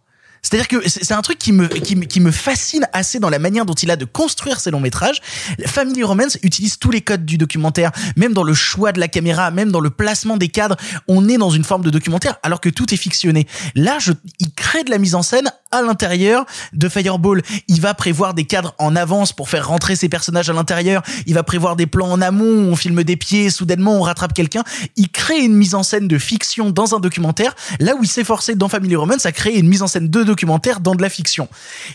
C'est-à-dire 0.43 0.69
que 0.69 0.89
c'est 0.89 1.12
un 1.12 1.23
truc 1.23 1.39
qui 1.39 1.52
me, 1.52 1.66
qui, 1.69 1.98
qui 2.01 2.20
me 2.20 2.31
fascine 2.31 2.86
assez 2.93 3.19
dans 3.19 3.31
la 3.31 3.39
manière 3.39 3.66
dont 3.66 3.74
il 3.74 3.90
a 3.90 3.97
de 3.97 4.05
construire 4.05 4.60
ses 4.60 4.70
longs 4.70 4.81
métrages. 4.81 5.20
Family 5.66 6.02
Romance 6.02 6.39
utilise 6.43 6.78
tous 6.78 6.90
les 6.90 7.01
codes 7.01 7.24
du 7.24 7.39
documentaire, 7.39 7.93
même 8.16 8.32
dans 8.32 8.43
le 8.44 8.55
choix 8.55 8.93
de 8.93 9.01
la 9.01 9.09
caméra, 9.09 9.51
même 9.51 9.70
dans 9.70 9.81
le 9.81 9.90
placement 9.90 10.36
des 10.36 10.48
cadres. 10.48 10.77
On 11.06 11.28
est 11.28 11.39
dans 11.39 11.51
une 11.51 11.65
forme 11.65 11.82
de 11.82 11.90
documentaire 11.90 12.39
alors 12.43 12.60
que 12.60 12.69
tout 12.69 12.93
est 12.93 12.97
fictionné. 12.97 13.47
Là, 13.74 13.98
je, 13.98 14.12
il 14.39 14.52
crée 14.52 14.85
de 14.85 14.90
la 14.90 14.98
mise 14.98 15.15
en 15.15 15.23
scène 15.23 15.51
à 15.70 15.82
l'intérieur 15.82 16.45
de 16.73 16.89
Fireball. 16.89 17.43
Il 17.69 17.81
va 17.81 17.95
prévoir 17.95 18.35
des 18.35 18.45
cadres 18.45 18.74
en 18.78 18.97
avance 18.97 19.32
pour 19.32 19.49
faire 19.49 19.69
rentrer 19.69 19.97
ses 19.97 20.09
personnages 20.09 20.49
à 20.51 20.53
l'intérieur. 20.53 21.03
Il 21.27 21.35
va 21.35 21.43
prévoir 21.43 21.77
des 21.77 21.86
plans 21.86 22.11
en 22.11 22.20
amont 22.20 22.45
où 22.45 22.73
on 22.73 22.77
filme 22.77 23.05
des 23.05 23.16
pieds, 23.16 23.51
soudainement 23.51 23.97
on 23.99 24.03
rattrape 24.03 24.32
quelqu'un. 24.32 24.65
Il 24.97 25.09
crée 25.11 25.40
une 25.40 25.55
mise 25.55 25.74
en 25.74 25.82
scène 25.82 26.09
de 26.09 26.19
fiction 26.19 26.70
dans 26.70 26.95
un 26.95 27.01
documentaire, 27.01 27.55
là 27.81 27.95
où 27.95 28.03
il 28.03 28.09
s'est 28.09 28.24
forcé 28.24 28.55
dans 28.55 28.69
Family 28.69 28.97
Romance 28.97 29.27
à 29.27 29.32
créer 29.32 29.59
une 29.59 29.69
mise 29.69 29.82
en 29.82 29.86
scène 29.86 30.09
de 30.09 30.23
documentaire 30.24 30.81
dans 30.81 30.95
de 30.95 31.03
la 31.03 31.09
fiction. 31.09 31.49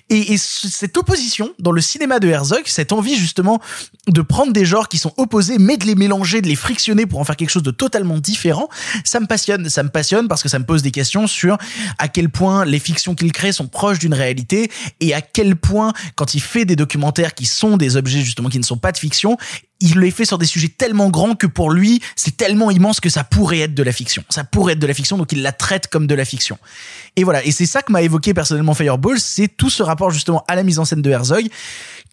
Et, 0.09 0.33
et 0.33 0.37
ce- 0.37 0.67
cette 0.67 0.97
opposition 0.97 1.51
dans 1.59 1.71
le 1.71 1.81
cinéma 1.81 2.19
de 2.19 2.27
Herzog, 2.27 2.63
cette 2.65 2.91
envie 2.91 3.15
justement 3.15 3.59
de 4.07 4.21
prendre 4.21 4.53
des 4.53 4.65
genres 4.65 4.89
qui 4.89 4.97
sont 4.97 5.13
opposés, 5.17 5.57
mais 5.59 5.77
de 5.77 5.85
les 5.85 5.95
mélanger, 5.95 6.41
de 6.41 6.47
les 6.47 6.55
frictionner 6.55 7.05
pour 7.05 7.19
en 7.19 7.23
faire 7.23 7.35
quelque 7.37 7.49
chose 7.49 7.63
de 7.63 7.71
totalement 7.71 8.17
différent, 8.19 8.69
ça 9.03 9.19
me 9.19 9.25
passionne. 9.25 9.69
Ça 9.69 9.83
me 9.83 9.89
passionne 9.89 10.27
parce 10.27 10.43
que 10.43 10.49
ça 10.49 10.59
me 10.59 10.65
pose 10.65 10.81
des 10.83 10.91
questions 10.91 11.27
sur 11.27 11.57
à 11.97 12.07
quel 12.07 12.29
point 12.29 12.65
les 12.65 12.79
fictions 12.79 13.15
qu'il 13.15 13.31
crée 13.31 13.51
sont 13.51 13.62
proches 13.67 13.99
d'une 13.99 14.13
réalité 14.13 14.71
et 14.99 15.13
à 15.13 15.21
quel 15.21 15.55
point 15.55 15.93
quand 16.15 16.33
il 16.33 16.41
fait 16.41 16.65
des 16.65 16.75
documentaires 16.75 17.33
qui 17.33 17.45
sont 17.45 17.77
des 17.77 17.97
objets 17.97 18.21
justement 18.21 18.49
qui 18.49 18.59
ne 18.59 18.63
sont 18.63 18.77
pas 18.77 18.91
de 18.91 18.97
fiction, 18.97 19.37
il 19.79 19.99
les 19.99 20.11
fait 20.11 20.25
sur 20.25 20.37
des 20.37 20.45
sujets 20.45 20.69
tellement 20.69 21.09
grands 21.09 21.35
que 21.35 21.45
pour 21.45 21.69
lui, 21.69 22.01
c'est 22.15 22.37
tellement 22.37 22.71
immense 22.71 23.01
que 23.01 23.09
ça 23.09 23.23
pourrait 23.23 23.59
être 23.59 23.73
de 23.73 23.83
la 23.83 23.91
fiction. 23.91 24.23
Ça 24.29 24.45
pourrait 24.45 24.73
être 24.73 24.79
de 24.79 24.87
la 24.87 24.93
fiction, 24.93 25.17
donc 25.17 25.31
il 25.33 25.41
la 25.41 25.51
traite 25.51 25.87
comme 25.87 26.07
de 26.07 26.15
la 26.15 26.23
fiction. 26.23 26.57
Et 27.15 27.23
voilà, 27.23 27.45
et 27.45 27.51
c'est 27.51 27.67
ça 27.67 27.81
que 27.81 27.91
m'a 27.91 28.01
évoqué 28.01 28.33
personnellement 28.33 28.73
Fireball, 28.73 29.19
c'est 29.19 29.47
tout 29.47 29.69
ce 29.69 29.83
rapport 29.83 30.09
justement 30.09 30.43
à 30.47 30.55
la 30.55 30.63
mise 30.63 30.79
en 30.79 30.85
scène 30.85 31.01
de 31.01 31.09
Herzog 31.11 31.47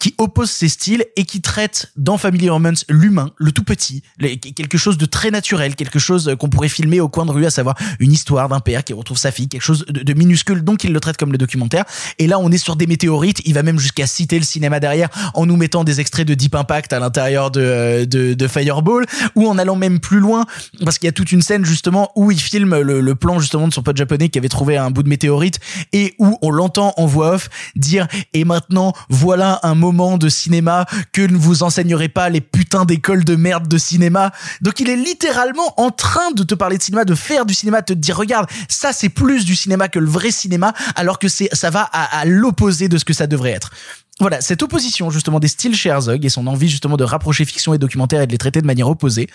qui 0.01 0.15
oppose 0.19 0.51
ses 0.51 0.69
styles 0.69 1.05
et 1.17 1.25
qui 1.25 1.43
traite 1.43 1.93
dans 1.97 2.17
Family 2.19 2.49
Romance 2.49 2.85
l'humain, 2.89 3.31
le 3.37 3.53
tout 3.53 3.63
petit, 3.63 4.03
quelque 4.19 4.79
chose 4.79 4.97
de 4.97 5.05
très 5.05 5.31
naturel, 5.31 5.77
quelque 5.77 5.99
chose 5.99 6.35
qu'on 6.39 6.49
pourrait 6.49 6.71
filmer 6.71 7.01
au 7.01 7.09
coin 7.09 7.27
de 7.27 7.31
rue, 7.31 7.45
à 7.45 7.51
savoir 7.51 7.77
une 8.01 8.11
histoire 8.11 8.49
d'un 8.49 8.61
père 8.61 8.83
qui 8.83 8.95
retrouve 8.95 9.19
sa 9.19 9.31
fille, 9.31 9.47
quelque 9.47 9.63
chose 9.63 9.85
de, 9.87 10.15
minuscule, 10.15 10.65
donc 10.65 10.85
il 10.85 10.93
le 10.93 11.01
traite 11.01 11.19
comme 11.19 11.33
le 11.33 11.39
documentaire. 11.39 11.85
Et 12.19 12.27
là, 12.27 12.39
on 12.39 12.51
est 12.51 12.59
sur 12.59 12.77
des 12.77 12.87
météorites, 12.87 13.43
il 13.45 13.53
va 13.53 13.63
même 13.63 13.79
jusqu'à 13.79 14.07
citer 14.07 14.39
le 14.39 14.45
cinéma 14.45 14.81
derrière 14.81 15.11
en 15.35 15.45
nous 15.45 15.57
mettant 15.57 15.85
des 15.85 16.01
extraits 16.01 16.27
de 16.27 16.33
Deep 16.33 16.55
Impact 16.55 16.95
à 16.95 16.99
l'intérieur 16.99 17.51
de, 17.51 17.61
euh, 17.61 18.49
Fireball, 18.49 19.05
ou 19.35 19.47
en 19.49 19.59
allant 19.59 19.77
même 19.77 20.01
plus 20.01 20.19
loin, 20.19 20.47
parce 20.83 20.99
qu'il 20.99 21.09
y 21.09 21.11
a 21.11 21.13
toute 21.13 21.31
une 21.31 21.43
scène 21.43 21.67
justement 21.67 22.11
où 22.17 22.31
il 22.31 22.41
filme 22.41 22.81
le 22.81 23.15
plan 23.15 23.39
justement 23.39 23.69
de 23.69 23.73
son 23.75 23.83
pote 23.83 23.99
japonais 23.99 24.31
qui 24.31 24.39
avait 24.39 24.49
trouvé 24.49 24.79
un 24.79 24.90
bout 24.91 25.03
de 25.03 25.09
météorite 25.09 25.59
et 25.93 26.15
où 26.19 26.39
on 26.43 26.51
l'entend 26.51 26.95
en 26.97 27.07
voix 27.07 27.35
off 27.35 27.49
dire 27.77 28.07
et 28.33 28.45
maintenant 28.45 28.93
voilà 29.09 29.61
un 29.63 29.75
moment 29.75 30.19
de 30.19 30.29
cinéma 30.29 30.87
que 31.13 31.23
ne 31.23 31.37
vous 31.37 31.63
enseignerez 31.63 32.09
pas 32.09 32.29
les 32.29 32.41
putains 32.41 32.85
d'écoles 32.85 33.25
de 33.25 33.37
merde 33.37 33.69
de 33.69 33.79
cinéma. 33.79 34.33
Donc 34.61 34.81
il 34.81 34.89
est 34.89 34.97
littéralement 34.97 35.81
en 35.81 35.91
train 35.91 36.31
de 36.33 36.43
te 36.43 36.55
parler 36.55 36.79
de 36.79 36.83
cinéma, 36.83 37.05
de 37.05 37.15
faire 37.15 37.47
du 37.47 37.55
cinéma, 37.55 37.81
de 37.81 37.87
te 37.87 37.93
dire 37.93 38.17
regarde 38.17 38.49
ça 38.69 38.93
c'est 38.93 39.09
plus 39.09 39.45
du 39.45 39.57
cinéma 39.57 39.89
que 39.89 39.99
le 39.99 40.09
vrai 40.09 40.31
cinéma 40.31 40.73
alors 40.97 41.19
que 41.19 41.29
c'est 41.29 41.49
ça 41.53 41.71
va 41.71 41.83
à, 41.93 42.21
à 42.21 42.25
l'opposé 42.25 42.89
de 42.89 42.99
ce 42.99 43.05
que 43.05 43.13
ça 43.13 43.27
devrait 43.27 43.53
être. 43.53 43.71
Voilà, 44.21 44.43
cette 44.43 44.63
opposition 44.63 45.09
justement 45.11 45.41
des 45.41 45.49
styles 45.49 45.75
chez 45.75 45.89
Herzog 45.89 46.27
et 46.27 46.29
son 46.29 46.47
envie 46.47 46.69
justement 46.69 46.99
de 46.99 47.05
rapprocher 47.05 47.47
fiction 47.47 47.73
et 47.73 47.79
documentaire 47.79 48.21
et 48.21 48.27
de 48.27 48.33
les 48.33 48.39
traiter 48.39 48.61
de 48.61 48.67
manière 48.67 48.89
opposée, 48.89 49.31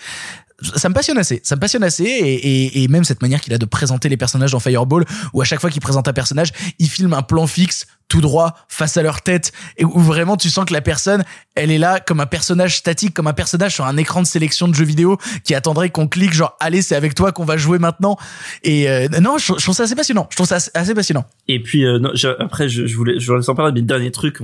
ça 0.62 0.88
me 0.88 0.94
passionne 0.94 1.18
assez. 1.18 1.40
Ça 1.42 1.56
me 1.56 1.60
passionne 1.60 1.82
assez 1.82 2.04
et, 2.04 2.64
et, 2.64 2.82
et 2.82 2.88
même 2.88 3.04
cette 3.04 3.22
manière 3.22 3.40
qu'il 3.40 3.52
a 3.52 3.58
de 3.58 3.64
présenter 3.64 4.08
les 4.08 4.16
personnages 4.16 4.52
dans 4.52 4.60
Fireball 4.60 5.04
où 5.32 5.40
à 5.40 5.44
chaque 5.44 5.60
fois 5.60 5.70
qu'il 5.70 5.82
présente 5.82 6.08
un 6.08 6.12
personnage, 6.12 6.52
il 6.78 6.88
filme 6.88 7.12
un 7.12 7.22
plan 7.22 7.46
fixe 7.46 7.86
tout 8.08 8.20
droit 8.20 8.54
face 8.68 8.96
à 8.96 9.02
leur 9.02 9.22
tête 9.22 9.52
et 9.76 9.84
où 9.84 9.98
vraiment 9.98 10.36
tu 10.36 10.48
sens 10.48 10.64
que 10.64 10.72
la 10.72 10.80
personne 10.80 11.24
elle 11.56 11.72
est 11.72 11.78
là 11.78 11.98
comme 11.98 12.20
un 12.20 12.26
personnage 12.26 12.76
statique 12.76 13.12
comme 13.12 13.26
un 13.26 13.32
personnage 13.32 13.74
sur 13.74 13.84
un 13.84 13.96
écran 13.96 14.22
de 14.22 14.28
sélection 14.28 14.68
de 14.68 14.74
jeux 14.74 14.84
vidéo 14.84 15.18
qui 15.42 15.56
attendrait 15.56 15.90
qu'on 15.90 16.06
clique 16.06 16.32
genre 16.32 16.56
allez 16.60 16.82
c'est 16.82 16.94
avec 16.94 17.16
toi 17.16 17.32
qu'on 17.32 17.44
va 17.44 17.56
jouer 17.56 17.80
maintenant 17.80 18.16
et 18.62 18.88
euh, 18.88 19.08
non 19.20 19.38
je, 19.38 19.54
trouve 19.54 19.74
ça 19.74 19.82
assez 19.82 19.96
passionnant 19.96 20.28
je 20.30 20.36
trouve 20.36 20.46
ça 20.46 20.58
assez, 20.74 20.94
passionnant 20.94 21.24
Et 21.48 21.60
puis 21.60 21.84
euh, 21.84 21.98
après, 22.38 22.68
je, 22.68 22.86
je 22.86 22.96
voulais, 22.96 23.18
je 23.18 23.30
voulais 23.30 23.48
en 23.48 23.54
parler, 23.54 23.72
mais 23.72 23.80
le 23.80 23.86
dernier 23.86 24.10
truc, 24.10 24.38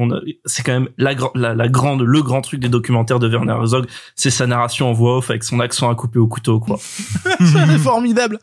c'est 0.44 0.62
quand 0.62 0.72
même 0.72 0.88
la, 0.98 1.14
la, 1.34 1.54
la 1.54 1.68
grande, 1.68 2.02
le 2.02 2.22
grand 2.22 2.40
truc 2.40 2.60
des 2.60 2.68
documentaires 2.68 3.18
de 3.18 3.28
Werner 3.28 3.52
Herzog, 3.52 3.86
c'est 4.14 4.30
sa 4.30 4.46
narration 4.46 4.90
en 4.90 4.92
voix 4.92 5.18
off 5.18 5.30
avec 5.30 5.44
son 5.44 5.60
accent 5.60 5.90
à 5.90 5.94
couper 6.02 6.18
au 6.18 6.26
couteau, 6.26 6.58
quoi. 6.58 6.78
c'est 7.38 7.78
formidable 7.78 8.38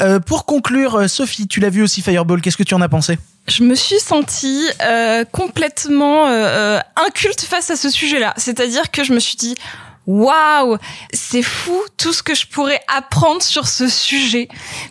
Euh, 0.00 0.18
pour 0.18 0.44
conclure 0.44 0.96
euh, 0.96 1.08
Sophie 1.08 1.46
tu 1.46 1.60
l'as 1.60 1.70
vu 1.70 1.82
aussi 1.82 2.02
Fireball 2.02 2.40
qu'est-ce 2.40 2.56
que 2.56 2.64
tu 2.64 2.74
en 2.74 2.80
as 2.82 2.88
pensé? 2.88 3.18
Je 3.48 3.62
me 3.62 3.74
suis 3.76 4.00
sentie 4.00 4.66
euh, 4.82 5.24
complètement 5.30 6.26
euh, 6.26 6.80
inculte 7.06 7.42
face 7.42 7.70
à 7.70 7.76
ce 7.76 7.88
sujet-là. 7.90 8.34
C'est-à-dire 8.36 8.90
que 8.90 9.04
je 9.04 9.12
me 9.12 9.20
suis 9.20 9.36
dit, 9.36 9.54
waouh, 10.06 10.78
c'est 11.14 11.42
fou 11.44 11.80
tout 11.96 12.12
ce 12.12 12.22
que 12.24 12.34
je 12.34 12.46
pourrais 12.48 12.80
apprendre 12.94 13.40
sur 13.42 13.68
ce 13.68 13.86
sujet 13.88 14.48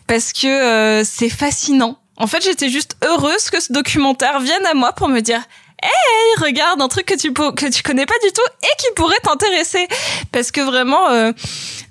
parce 0.08 0.32
que 0.32 0.48
euh, 0.48 1.04
c'est 1.04 1.30
fascinant. 1.30 1.98
En 2.18 2.28
fait, 2.28 2.42
j'étais 2.46 2.70
juste 2.70 2.96
heureuse 3.04 3.50
que 3.50 3.60
ce 3.60 3.74
documentaire 3.74 4.40
vienne 4.40 4.66
à 4.72 4.74
moi 4.74 4.94
pour 4.94 5.10
me 5.10 5.20
dire. 5.20 5.42
Hey, 5.84 6.44
regarde 6.46 6.82
un 6.82 6.88
truc 6.88 7.06
que 7.06 7.18
tu 7.18 7.34
que 7.34 7.70
tu 7.70 7.84
connais 7.84 8.06
pas 8.06 8.16
du 8.24 8.32
tout 8.32 8.50
et 8.64 8.74
qui 8.82 8.88
pourrait 8.96 9.20
t'intéresser 9.22 9.86
parce 10.32 10.50
que 10.50 10.62
vraiment 10.62 11.10
euh, 11.10 11.32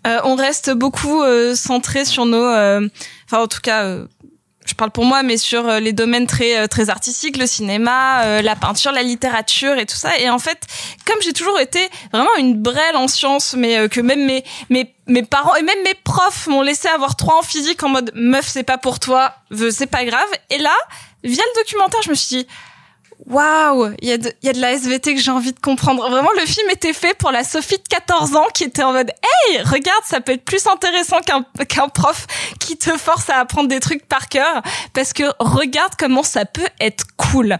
euh, 0.06 0.20
on 0.24 0.34
reste 0.34 0.70
beaucoup 0.70 1.22
euh, 1.22 1.54
centré 1.54 2.04
sur 2.04 2.26
nos 2.26 2.44
euh, 2.44 2.88
enfin 3.26 3.42
en 3.42 3.46
tout 3.46 3.60
cas 3.62 3.84
euh, 3.84 4.06
je 4.66 4.72
parle 4.72 4.92
pour 4.92 5.04
moi, 5.04 5.22
mais 5.22 5.36
sur 5.36 5.68
euh, 5.68 5.78
les 5.78 5.92
domaines 5.92 6.26
très 6.26 6.66
très 6.68 6.88
artistiques, 6.88 7.36
le 7.36 7.46
cinéma, 7.46 8.40
la 8.40 8.56
peinture, 8.56 8.92
la 8.92 9.02
littérature 9.02 9.76
et 9.76 9.84
tout 9.84 9.94
ça. 9.94 10.18
Et 10.18 10.30
en 10.30 10.38
fait, 10.38 10.58
comme 11.04 11.20
j'ai 11.20 11.34
toujours 11.34 11.60
été 11.60 11.86
vraiment 12.12 12.34
une 12.38 12.54
brêle 12.62 12.96
en 12.96 13.06
sciences, 13.06 13.54
mais 13.58 13.90
que 13.90 14.00
même 14.00 14.24
mes 14.24 14.42
mes 14.70 14.94
mes 15.06 15.22
parents 15.22 15.54
et 15.56 15.62
même 15.62 15.82
mes 15.84 15.92
profs 15.92 16.46
m'ont 16.46 16.62
laissé 16.62 16.88
avoir 16.88 17.14
trois 17.14 17.40
en 17.40 17.42
physique 17.42 17.82
en 17.82 17.90
mode 17.90 18.10
meuf, 18.14 18.46
c'est 18.48 18.62
pas 18.62 18.78
pour 18.78 19.00
toi, 19.00 19.34
c'est 19.70 19.86
pas 19.86 20.06
grave. 20.06 20.28
Et 20.48 20.56
là, 20.56 20.74
via 21.22 21.42
le 21.42 21.60
documentaire, 21.60 22.00
je 22.02 22.08
me 22.08 22.14
suis 22.14 22.38
dit 22.38 22.46
waouh, 23.26 23.90
il 24.00 24.08
y, 24.08 24.12
a 24.12 24.18
de- 24.18 24.32
y 24.42 24.48
a 24.48 24.52
de 24.52 24.60
la 24.60 24.72
SVT 24.72 25.14
que 25.14 25.20
j'ai 25.20 25.30
envie 25.30 25.52
de 25.52 25.60
comprendre. 25.60 26.08
Vraiment, 26.10 26.30
le 26.38 26.46
film 26.46 26.68
était 26.70 26.92
fait 26.92 27.14
pour 27.16 27.30
la 27.32 27.44
Sophie 27.44 27.76
de 27.78 27.82
14 27.88 28.36
ans 28.36 28.46
qui 28.52 28.64
était 28.64 28.82
en 28.82 28.92
mode 28.92 29.10
Hey, 29.50 29.58
regarde, 29.62 30.02
ça 30.04 30.20
peut 30.20 30.32
être 30.32 30.44
plus 30.44 30.66
intéressant 30.66 31.20
qu'un 31.20 31.44
qu'un 31.66 31.88
prof 31.88 32.26
qui 32.60 32.76
te 32.76 32.96
force 32.98 33.30
à 33.30 33.38
apprendre 33.40 33.68
des 33.68 33.80
trucs 33.80 34.06
par 34.06 34.28
cœur 34.28 34.62
parce 34.92 35.12
que 35.12 35.24
regarde 35.38 35.92
comment 35.98 36.22
ça 36.22 36.44
peut 36.44 36.66
être 36.80 37.04
cool. 37.16 37.56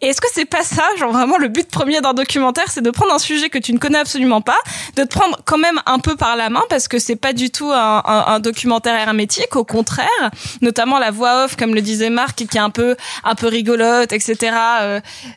Et 0.00 0.08
est-ce 0.08 0.20
que 0.20 0.28
c'est 0.32 0.44
pas 0.44 0.62
ça, 0.62 0.84
genre 0.98 1.12
vraiment 1.12 1.38
le 1.38 1.48
but 1.48 1.68
premier 1.70 2.00
d'un 2.00 2.14
documentaire, 2.14 2.70
c'est 2.70 2.82
de 2.82 2.90
prendre 2.90 3.12
un 3.12 3.18
sujet 3.18 3.48
que 3.50 3.58
tu 3.58 3.72
ne 3.72 3.78
connais 3.78 3.98
absolument 3.98 4.40
pas, 4.40 4.58
de 4.96 5.04
te 5.04 5.08
prendre 5.08 5.38
quand 5.44 5.58
même 5.58 5.80
un 5.86 5.98
peu 5.98 6.16
par 6.16 6.36
la 6.36 6.50
main 6.50 6.62
parce 6.68 6.88
que 6.88 6.98
c'est 6.98 7.16
pas 7.16 7.32
du 7.32 7.50
tout 7.50 7.70
un, 7.72 8.02
un- 8.04 8.24
un 8.34 8.40
documentaire 8.40 8.94
hermétique, 8.94 9.56
au 9.56 9.64
contraire, 9.64 10.08
notamment 10.60 10.98
la 10.98 11.10
voix 11.10 11.44
off, 11.44 11.56
comme 11.56 11.74
le 11.74 11.82
disait 11.82 12.10
Marc, 12.10 12.36
qui 12.46 12.56
est 12.56 12.60
un 12.60 12.70
peu 12.70 12.96
un 13.24 13.34
peu 13.34 13.46
rigolote, 13.48 14.12
etc. 14.12 14.54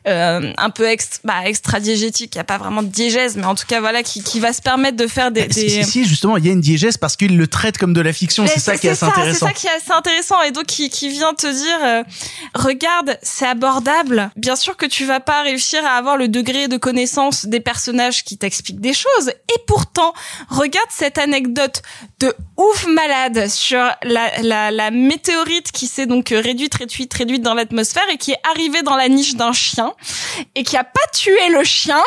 euh, 0.07 0.53
un 0.57 0.69
peu 0.69 0.87
extra, 0.87 1.21
bah, 1.23 1.45
extra 1.45 1.79
diégétique. 1.79 2.35
Il 2.35 2.37
y 2.37 2.41
a 2.41 2.45
pas 2.45 2.57
vraiment 2.57 2.83
de 2.83 2.87
diégèse, 2.87 3.35
mais 3.37 3.45
en 3.45 3.55
tout 3.55 3.65
cas 3.67 3.79
voilà, 3.79 4.03
qui, 4.03 4.23
qui 4.23 4.39
va 4.39 4.53
se 4.53 4.61
permettre 4.61 4.97
de 4.97 5.07
faire 5.07 5.31
des, 5.31 5.47
des... 5.47 5.69
si, 5.69 5.83
si, 5.83 6.05
justement, 6.05 6.37
il 6.37 6.45
y 6.45 6.49
a 6.49 6.53
une 6.53 6.61
diégèse 6.61 6.97
parce 6.97 7.15
qu'il 7.15 7.37
le 7.37 7.47
traite 7.47 7.77
comme 7.77 7.93
de 7.93 8.01
la 8.01 8.13
fiction. 8.13 8.45
C'est 8.47 8.59
ça 8.59 8.77
qui 8.77 8.87
est 8.87 8.91
assez 8.91 8.99
C'est 8.99 9.05
intéressant. 9.11 9.47
ça 9.47 9.53
qui 9.53 9.67
est 9.67 9.75
assez 9.75 9.91
intéressant 9.91 10.41
et 10.41 10.51
donc 10.51 10.65
qui, 10.65 10.89
qui 10.89 11.09
vient 11.09 11.33
te 11.33 11.47
dire, 11.47 11.79
euh, 11.83 12.03
regarde, 12.53 13.17
c'est 13.21 13.45
abordable. 13.47 14.29
Bien 14.35 14.55
sûr 14.55 14.77
que 14.77 14.85
tu 14.85 15.05
vas 15.05 15.19
pas 15.19 15.43
réussir 15.43 15.85
à 15.85 15.91
avoir 15.97 16.17
le 16.17 16.27
degré 16.27 16.67
de 16.67 16.77
connaissance 16.77 17.45
des 17.45 17.59
personnages 17.59 18.23
qui 18.23 18.37
t'expliquent 18.37 18.81
des 18.81 18.93
choses. 18.93 19.29
Et 19.29 19.59
pourtant, 19.67 20.13
regarde 20.49 20.89
cette 20.89 21.17
anecdote 21.17 21.81
de 22.19 22.33
ouf 22.57 22.87
malade 22.87 23.47
sur 23.49 23.79
la, 24.03 24.41
la, 24.41 24.71
la 24.71 24.91
météorite 24.91 25.71
qui 25.71 25.87
s'est 25.87 26.05
donc 26.05 26.29
réduite, 26.29 26.75
réduite, 26.75 27.13
réduite 27.13 27.41
dans 27.41 27.53
l'atmosphère 27.53 28.03
et 28.13 28.17
qui 28.17 28.31
est 28.31 28.39
arrivée 28.51 28.81
dans 28.81 28.95
la 28.95 29.09
niche 29.09 29.35
d'un 29.45 29.53
chien 29.53 29.93
et 30.55 30.63
qui 30.63 30.77
a 30.77 30.83
pas 30.83 31.07
tué 31.13 31.49
le 31.51 31.63
chien 31.63 32.01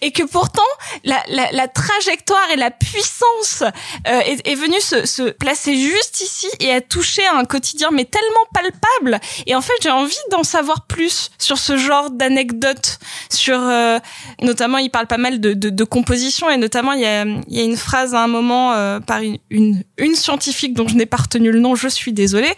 et 0.00 0.12
que 0.12 0.22
pourtant 0.22 0.62
la, 1.04 1.68
trajectoire 1.68 2.50
et 2.52 2.56
la 2.56 2.70
puissance 2.70 3.62
euh, 4.06 4.20
est, 4.20 4.54
venue 4.54 4.80
se, 4.80 5.30
placer 5.30 5.76
juste 5.76 6.20
ici 6.20 6.48
et 6.60 6.72
a 6.72 6.80
touché 6.80 7.22
un 7.26 7.44
quotidien 7.44 7.90
mais 7.92 8.04
tellement 8.04 8.44
palpable. 8.52 9.20
Et 9.46 9.54
en 9.54 9.60
fait 9.60 9.72
j'ai 9.82 9.90
envie 9.90 10.14
d'en 10.30 10.44
savoir 10.44 10.86
plus 10.86 11.30
sur 11.38 11.58
ce 11.58 11.76
genre 11.76 12.10
d'anecdotes 12.10 12.98
sur 13.30 13.58
euh, 13.58 13.98
notamment 14.40 14.78
il 14.78 14.90
parle 14.90 15.06
pas 15.06 15.18
mal 15.18 15.40
de, 15.40 15.84
composition 15.84 16.48
et 16.48 16.56
notamment 16.56 16.92
il 16.92 17.00
y 17.00 17.06
a, 17.06 17.24
y 17.48 17.60
a 17.60 17.62
une 17.62 17.76
phrase 17.76 18.14
à 18.14 18.22
un 18.22 18.26
moment 18.26 18.72
euh, 18.72 19.00
par 19.00 19.20
une, 19.50 19.82
une, 19.98 20.14
scientifique 20.14 20.72
dont 20.72 20.88
je 20.88 20.94
n'ai 20.94 21.04
pas 21.04 21.18
retenu 21.18 21.50
le 21.50 21.60
nom 21.60 21.74
je 21.74 21.88
suis 21.88 22.12
désolée 22.12 22.54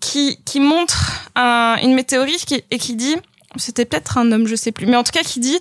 qui, 0.00 0.38
qui 0.44 0.60
montre 0.60 1.30
un- 1.36 1.76
une 1.82 1.94
météorite 1.94 2.46
et 2.70 2.78
qui 2.78 2.85
dit 2.94 3.16
c'était 3.58 3.84
peut-être 3.84 4.18
un 4.18 4.32
homme, 4.32 4.46
je 4.46 4.56
sais 4.56 4.72
plus, 4.72 4.86
mais 4.86 4.96
en 4.96 5.04
tout 5.04 5.12
cas 5.12 5.22
qui 5.22 5.40
dit, 5.40 5.58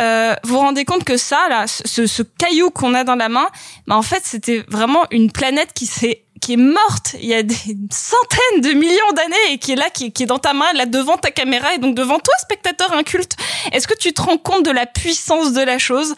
euh, 0.00 0.34
vous 0.42 0.54
vous 0.54 0.60
rendez 0.60 0.84
compte 0.84 1.04
que 1.04 1.16
ça, 1.16 1.46
là, 1.48 1.66
ce, 1.66 2.22
caillou 2.22 2.70
qu'on 2.70 2.94
a 2.94 3.04
dans 3.04 3.14
la 3.14 3.28
main, 3.28 3.46
bah 3.86 3.96
en 3.96 4.02
fait 4.02 4.22
c'était 4.24 4.64
vraiment 4.68 5.04
une 5.10 5.30
planète 5.30 5.72
qui 5.74 5.86
s'est 5.86 6.22
qui 6.42 6.52
est 6.52 6.58
morte 6.58 7.16
il 7.18 7.26
y 7.26 7.34
a 7.34 7.42
des 7.42 7.56
centaines 7.90 8.60
de 8.60 8.72
millions 8.78 9.12
d'années 9.14 9.52
et 9.52 9.58
qui 9.58 9.72
est 9.72 9.76
là, 9.76 9.88
qui, 9.90 10.12
qui 10.12 10.24
est 10.24 10.26
dans 10.26 10.38
ta 10.38 10.52
main, 10.52 10.70
là 10.74 10.86
devant 10.86 11.16
ta 11.16 11.30
caméra 11.30 11.74
et 11.74 11.78
donc 11.78 11.94
devant 11.94 12.18
toi, 12.18 12.34
spectateur 12.40 12.92
inculte. 12.92 13.36
Est-ce 13.72 13.88
que 13.88 13.96
tu 13.96 14.12
te 14.12 14.22
rends 14.22 14.38
compte 14.38 14.64
de 14.64 14.70
la 14.70 14.86
puissance 14.86 15.52
de 15.52 15.62
la 15.62 15.78
chose? 15.78 16.14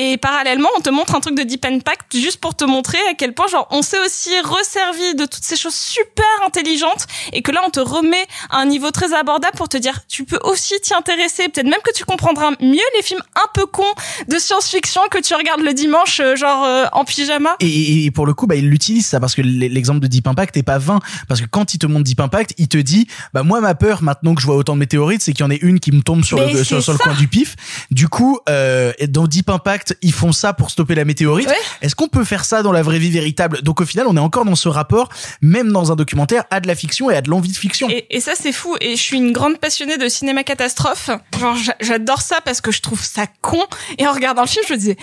Et 0.00 0.16
parallèlement, 0.16 0.68
on 0.78 0.80
te 0.80 0.90
montre 0.90 1.16
un 1.16 1.20
truc 1.20 1.36
de 1.36 1.42
Deep 1.42 1.64
Impact 1.64 2.16
juste 2.16 2.40
pour 2.40 2.54
te 2.54 2.64
montrer 2.64 2.98
à 3.10 3.14
quel 3.14 3.34
point, 3.34 3.48
genre, 3.48 3.66
on 3.72 3.82
s'est 3.82 3.98
aussi 3.98 4.30
resservi 4.44 5.16
de 5.16 5.24
toutes 5.24 5.42
ces 5.42 5.56
choses 5.56 5.74
super 5.74 6.24
intelligentes 6.46 7.08
et 7.32 7.42
que 7.42 7.50
là, 7.50 7.62
on 7.66 7.70
te 7.70 7.80
remet 7.80 8.24
à 8.48 8.58
un 8.58 8.66
niveau 8.66 8.92
très 8.92 9.12
abordable 9.12 9.56
pour 9.56 9.68
te 9.68 9.76
dire, 9.76 10.02
tu 10.06 10.22
peux 10.22 10.38
aussi 10.44 10.74
t'y 10.80 10.94
intéresser. 10.94 11.48
Peut-être 11.48 11.66
même 11.66 11.80
que 11.84 11.92
tu 11.92 12.04
comprendras 12.04 12.52
mieux 12.60 12.78
les 12.96 13.02
films 13.02 13.22
un 13.34 13.48
peu 13.54 13.66
cons 13.66 13.82
de 14.28 14.38
science-fiction 14.38 15.00
que 15.10 15.18
tu 15.18 15.34
regardes 15.34 15.62
le 15.62 15.74
dimanche, 15.74 16.20
euh, 16.20 16.36
genre, 16.36 16.64
euh, 16.64 16.86
en 16.92 17.04
pyjama. 17.04 17.56
Et, 17.58 18.04
et 18.04 18.10
pour 18.12 18.24
le 18.24 18.34
coup, 18.34 18.46
bah, 18.46 18.54
il 18.54 18.68
l'utilise 18.68 19.04
ça 19.04 19.18
parce 19.18 19.34
que 19.34 19.42
l'exemple 19.42 19.98
de 19.98 20.06
Deep 20.06 20.28
Impact 20.28 20.56
est 20.56 20.62
pas 20.62 20.78
vain. 20.78 21.00
Parce 21.26 21.40
que 21.40 21.46
quand 21.46 21.74
il 21.74 21.78
te 21.78 21.86
montre 21.86 22.04
Deep 22.04 22.20
Impact, 22.20 22.54
il 22.58 22.68
te 22.68 22.78
dit, 22.78 23.08
bah 23.34 23.42
moi 23.42 23.60
ma 23.60 23.74
peur 23.74 24.04
maintenant 24.04 24.36
que 24.36 24.40
je 24.40 24.46
vois 24.46 24.54
autant 24.54 24.74
de 24.74 24.78
météorites, 24.78 25.22
c'est 25.22 25.32
qu'il 25.32 25.40
y 25.40 25.46
en 25.46 25.50
ait 25.50 25.58
une 25.60 25.80
qui 25.80 25.90
me 25.90 26.02
tombe 26.02 26.22
sur 26.22 26.38
Mais 26.38 26.52
le 26.52 26.62
sur, 26.62 26.80
sur 26.80 26.92
le 26.92 26.98
coin 26.98 27.14
du 27.14 27.26
pif. 27.26 27.56
Du 27.90 28.08
coup, 28.08 28.38
euh, 28.48 28.92
dans 29.08 29.26
Deep 29.26 29.50
Impact, 29.50 29.87
ils 30.02 30.12
font 30.12 30.32
ça 30.32 30.52
pour 30.52 30.70
stopper 30.70 30.94
la 30.94 31.04
météorite. 31.04 31.48
Est-ce 31.82 31.94
qu'on 31.94 32.08
peut 32.08 32.24
faire 32.24 32.44
ça 32.44 32.62
dans 32.62 32.72
la 32.72 32.82
vraie 32.82 32.98
vie 32.98 33.10
véritable? 33.10 33.62
Donc 33.62 33.80
au 33.80 33.84
final, 33.86 34.06
on 34.08 34.16
est 34.16 34.20
encore 34.20 34.44
dans 34.44 34.54
ce 34.56 34.68
rapport, 34.68 35.08
même 35.42 35.72
dans 35.72 35.92
un 35.92 35.96
documentaire, 35.96 36.44
à 36.50 36.60
de 36.60 36.66
la 36.66 36.74
fiction 36.74 37.10
et 37.10 37.16
à 37.16 37.20
de 37.22 37.30
l'envie 37.30 37.50
de 37.52 37.56
fiction. 37.56 37.88
Et, 37.90 38.06
et 38.10 38.20
ça, 38.20 38.32
c'est 38.38 38.52
fou. 38.52 38.76
Et 38.80 38.96
je 38.96 39.02
suis 39.02 39.16
une 39.18 39.32
grande 39.32 39.58
passionnée 39.58 39.98
de 39.98 40.08
cinéma 40.08 40.44
catastrophe. 40.44 41.10
Genre, 41.38 41.56
j'a- 41.56 41.76
j'adore 41.80 42.22
ça 42.22 42.40
parce 42.44 42.60
que 42.60 42.70
je 42.72 42.80
trouve 42.80 43.02
ça 43.02 43.26
con. 43.42 43.62
Et 43.98 44.06
en 44.06 44.12
regardant 44.12 44.42
le 44.42 44.48
film, 44.48 44.64
je 44.68 44.72
me 44.74 44.78
disais, 44.78 44.96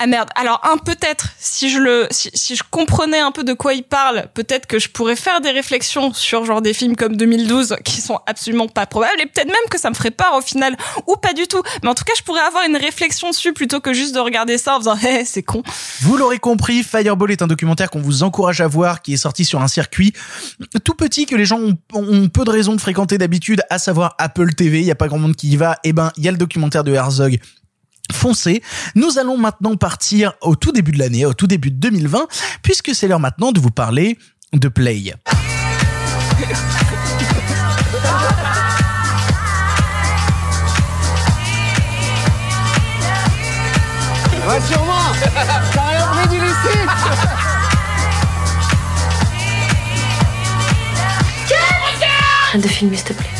ah 0.00 0.06
merde. 0.06 0.28
Alors, 0.36 0.60
un, 0.64 0.76
peut-être, 0.78 1.28
si 1.38 1.70
je 1.70 1.78
le, 1.78 2.06
si, 2.10 2.30
si 2.32 2.54
je 2.54 2.62
comprenais 2.70 3.18
un 3.18 3.32
peu 3.32 3.42
de 3.42 3.52
quoi 3.52 3.74
il 3.74 3.82
parle, 3.82 4.28
peut-être 4.34 4.66
que 4.66 4.78
je 4.78 4.88
pourrais 4.88 5.16
faire 5.16 5.40
des 5.40 5.50
réflexions 5.50 6.12
sur 6.12 6.44
genre 6.44 6.62
des 6.62 6.72
films 6.72 6.94
comme 6.94 7.16
2012 7.16 7.76
qui 7.84 8.00
sont 8.00 8.20
absolument 8.26 8.68
pas 8.68 8.86
probables. 8.86 9.20
Et 9.20 9.26
peut-être 9.26 9.48
même 9.48 9.56
que 9.70 9.78
ça 9.78 9.90
me 9.90 9.94
ferait 9.94 10.12
peur 10.12 10.34
au 10.36 10.40
final. 10.40 10.76
Ou 11.06 11.16
pas 11.16 11.32
du 11.32 11.46
tout. 11.48 11.62
Mais 11.82 11.88
en 11.88 11.94
tout 11.94 12.04
cas, 12.04 12.12
je 12.16 12.22
pourrais 12.22 12.42
avoir 12.42 12.64
une 12.64 12.76
réflexion 12.76 13.30
dessus 13.30 13.52
plutôt 13.52 13.80
que 13.80 13.92
juste 13.92 14.14
de 14.14 14.20
regarder 14.20 14.56
ça 14.56 14.76
en 14.76 14.78
faisant, 14.78 14.96
hé, 14.96 15.24
c'est 15.26 15.42
con. 15.42 15.62
Vous 16.02 16.16
l'aurez 16.16 16.38
compris, 16.38 16.84
Fireball 16.84 17.32
est 17.32 17.42
un 17.42 17.48
documentaire 17.48 17.90
qu'on 17.90 18.00
vous 18.00 18.22
encourage 18.22 18.60
à 18.60 18.68
voir, 18.68 19.02
qui 19.02 19.14
est 19.14 19.18
sorti 19.18 19.44
sur 19.44 19.60
un 19.60 19.68
circuit 19.68 20.12
tout 20.84 20.94
petit 20.94 21.26
que 21.26 21.36
les 21.36 21.44
gens 21.44 21.58
ont, 21.58 21.76
ont 21.92 22.28
peu 22.28 22.44
de 22.44 22.50
raisons 22.50 22.74
de 22.74 22.80
fréquenter 22.80 23.18
d'habitude, 23.18 23.62
à 23.70 23.78
savoir 23.78 24.14
Apple 24.18 24.54
TV. 24.54 24.80
Il 24.80 24.86
y 24.86 24.90
a 24.90 24.94
pas 24.94 25.08
grand 25.08 25.18
monde 25.18 25.36
qui 25.36 25.48
y 25.48 25.56
va. 25.56 25.76
Eh 25.84 25.92
ben, 25.92 26.12
il 26.16 26.24
y 26.24 26.28
a 26.28 26.30
le 26.30 26.38
documentaire 26.38 26.84
de 26.84 26.92
Herzog. 26.92 27.38
Foncez. 28.18 28.62
Nous 28.96 29.18
allons 29.18 29.38
maintenant 29.38 29.76
partir 29.76 30.32
au 30.42 30.56
tout 30.56 30.72
début 30.72 30.90
de 30.90 30.98
l'année, 30.98 31.24
au 31.24 31.34
tout 31.34 31.46
début 31.46 31.70
de 31.70 31.76
2020, 31.76 32.26
puisque 32.62 32.92
c'est 32.92 33.06
l'heure 33.06 33.20
maintenant 33.20 33.52
de 33.52 33.60
vous 33.60 33.70
parler 33.70 34.18
de 34.52 34.66
Play. 34.66 35.14
Rassure-moi 44.44 44.96
T'as 45.74 45.88
rien 45.88 46.06
pris 46.06 46.28
du 46.28 46.44
lycée 46.44 46.86
Arrête 52.48 52.62
de 52.62 52.68
filmer, 52.68 52.96
s'il 52.96 53.04
te 53.04 53.12
plaît. 53.12 53.37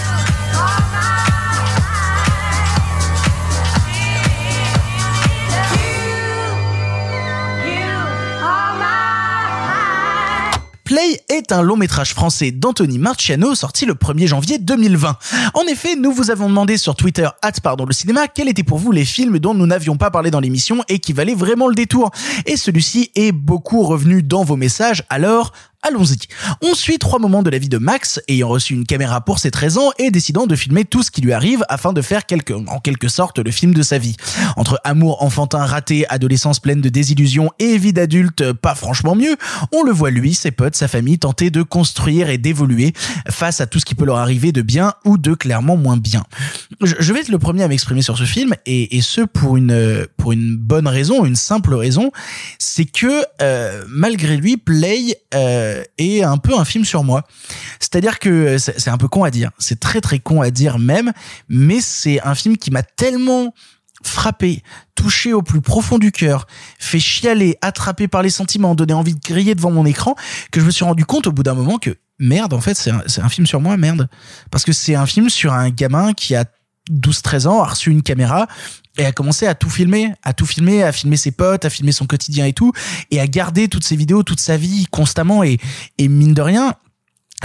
Play 11.09 11.18
est 11.28 11.52
un 11.52 11.62
long 11.62 11.76
métrage 11.76 12.14
français 12.14 12.50
d'Anthony 12.50 12.98
Marciano 12.98 13.55
sorti 13.55 13.86
le 13.86 13.94
1er 13.94 14.26
janvier 14.26 14.59
2020. 14.59 15.16
En 15.55 15.62
effet, 15.62 15.96
nous 15.96 16.12
vous 16.12 16.30
avons 16.30 16.48
demandé 16.48 16.76
sur 16.76 16.96
Twitter, 16.96 17.28
at 17.42 17.52
pardon 17.62 17.84
le 17.84 17.92
cinéma, 17.92 18.28
quels 18.28 18.48
étaient 18.48 18.62
pour 18.62 18.78
vous 18.78 18.92
les 18.92 19.05
films 19.05 19.38
dont 19.38 19.55
nous 19.55 19.66
n'avions 19.66 19.96
pas 19.96 20.10
parlé 20.10 20.30
dans 20.30 20.40
l'émission 20.40 20.82
et 20.88 20.98
qui 20.98 21.12
valaient 21.12 21.34
vraiment 21.34 21.68
le 21.68 21.74
détour. 21.74 22.10
Et 22.46 22.56
celui-ci 22.56 23.10
est 23.14 23.32
beaucoup 23.32 23.82
revenu 23.82 24.22
dans 24.22 24.44
vos 24.44 24.56
messages, 24.56 25.05
alors 25.10 25.52
Allons-y. 25.82 26.18
On 26.60 26.74
suit 26.74 26.98
trois 26.98 27.20
moments 27.20 27.44
de 27.44 27.50
la 27.50 27.59
vie 27.59 27.68
de 27.68 27.78
Max, 27.78 28.20
ayant 28.26 28.48
reçu 28.48 28.74
une 28.74 28.84
caméra 28.84 29.20
pour 29.20 29.38
ses 29.38 29.52
13 29.52 29.78
ans 29.78 29.90
et 29.98 30.10
décidant 30.10 30.48
de 30.48 30.56
filmer 30.56 30.84
tout 30.84 31.05
ce 31.05 31.12
qui 31.12 31.20
lui 31.20 31.32
arrive 31.32 31.64
afin 31.68 31.92
de 31.92 32.02
faire 32.02 32.26
quelque, 32.26 32.52
en 32.52 32.80
quelque 32.80 33.06
sorte 33.06 33.38
le 33.38 33.50
film 33.52 33.72
de 33.74 33.82
sa 33.82 33.96
vie. 33.96 34.16
Entre 34.56 34.80
amour 34.82 35.22
enfantin 35.22 35.64
raté, 35.64 36.05
adolescence 36.09 36.59
pleine 36.59 36.80
de 36.80 36.88
désillusions 36.88 37.52
et 37.60 37.78
vie 37.78 37.92
d'adulte 37.92 38.52
pas 38.55 38.74
franchement 38.74 39.14
mieux, 39.14 39.36
on 39.72 39.84
le 39.84 39.92
voit 39.92 40.10
lui, 40.10 40.34
ses 40.34 40.50
potes, 40.50 40.74
sa 40.74 40.88
famille 40.88 41.18
tenter 41.19 41.51
de 41.51 41.62
construire 41.62 42.31
et 42.31 42.39
d'évoluer 42.39 42.93
face 43.28 43.61
à 43.61 43.66
tout 43.66 43.78
ce 43.78 43.85
qui 43.85 43.95
peut 43.95 44.05
leur 44.05 44.16
arriver 44.16 44.53
de 44.53 44.62
bien 44.62 44.95
ou 45.05 45.19
de 45.19 45.35
clairement 45.35 45.77
moins 45.77 45.97
bien. 45.97 46.24
Je 46.82 47.12
vais 47.12 47.20
être 47.20 47.28
le 47.28 47.39
premier 47.39 47.62
à 47.62 47.69
m'exprimer 47.69 48.03
sur 48.03 48.16
ce 48.16 48.24
film 48.24 48.55
et, 48.66 48.97
et 48.97 49.01
ce 49.01 49.23
pour 49.23 49.57
une 49.57 50.07
pour 50.16 50.32
une 50.32 50.57
bonne 50.57 50.86
raison, 50.86 51.24
une 51.24 51.36
simple 51.36 51.74
raison, 51.74 52.11
c'est 52.59 52.85
que 52.85 53.24
euh, 53.43 53.85
malgré 53.89 54.36
lui, 54.36 54.57
Play 54.57 55.19
euh, 55.35 55.82
est 55.99 56.23
un 56.23 56.36
peu 56.36 56.57
un 56.59 56.65
film 56.65 56.85
sur 56.85 57.05
moi. 57.05 57.24
C'est-à-dire 57.81 58.19
que 58.19 58.59
c'est 58.59 58.90
un 58.90 58.99
peu 58.99 59.09
con 59.09 59.24
à 59.24 59.31
dire, 59.31 59.51
c'est 59.59 59.81
très 59.81 60.01
très 60.01 60.19
con 60.19 60.43
à 60.43 60.51
dire 60.51 60.78
même, 60.78 61.12
mais 61.49 61.81
c'est 61.81 62.20
un 62.23 62.35
film 62.35 62.57
qui 62.57 62.70
m'a 62.70 62.82
tellement 62.82 63.55
frappé, 64.03 64.62
touché 64.95 65.33
au 65.33 65.43
plus 65.43 65.61
profond 65.61 65.99
du 65.99 66.12
cœur, 66.12 66.47
fait 66.79 67.01
chialer, 67.01 67.57
attrapé 67.62 68.09
par 68.09 68.23
les 68.23 68.31
sentiments, 68.31 68.75
donné 68.75 68.93
envie 68.93 69.15
de 69.15 69.20
griller 69.20 69.55
devant 69.55 69.70
mon 69.70 69.87
écran, 69.87 70.15
que 70.51 70.61
je 70.61 70.66
me 70.66 70.70
suis 70.70 70.85
rendu 70.85 71.05
compte 71.05 71.27
au 71.27 71.33
bout 71.33 71.43
d'un 71.43 71.55
moment 71.55 71.79
que 71.79 71.97
merde, 72.19 72.53
en 72.53 72.61
fait, 72.61 72.75
c'est 72.75 72.91
un, 72.91 73.03
c'est 73.07 73.20
un 73.20 73.29
film 73.29 73.47
sur 73.47 73.61
moi, 73.61 73.77
merde. 73.77 74.09
Parce 74.51 74.65
que 74.65 74.73
c'est 74.73 74.95
un 74.95 75.07
film 75.07 75.31
sur 75.31 75.53
un 75.53 75.70
gamin 75.70 76.12
qui 76.12 76.35
a 76.35 76.45
12-13 76.91 77.47
ans, 77.47 77.62
a 77.62 77.66
reçu 77.66 77.91
une 77.91 78.03
caméra 78.03 78.47
et 78.97 79.05
a 79.05 79.12
commencé 79.12 79.47
à 79.47 79.55
tout 79.55 79.70
filmer, 79.70 80.12
à 80.23 80.33
tout 80.33 80.47
filmer, 80.47 80.83
à 80.83 80.93
filmer 80.93 81.16
ses 81.16 81.31
potes, 81.31 81.65
à 81.65 81.70
filmer 81.70 81.93
son 81.93 82.07
quotidien 82.07 82.47
et 82.47 82.53
tout, 82.53 82.73
et 83.11 83.20
à 83.20 83.27
garder 83.27 83.69
toutes 83.69 83.85
ses 83.85 83.97
vidéos, 83.97 84.23
toute 84.23 84.41
sa 84.41 84.57
vie 84.57 84.87
constamment 84.91 85.45
et, 85.45 85.59
et 85.99 86.09
mine 86.09 86.35
de 86.35 86.43
rien, 86.43 86.75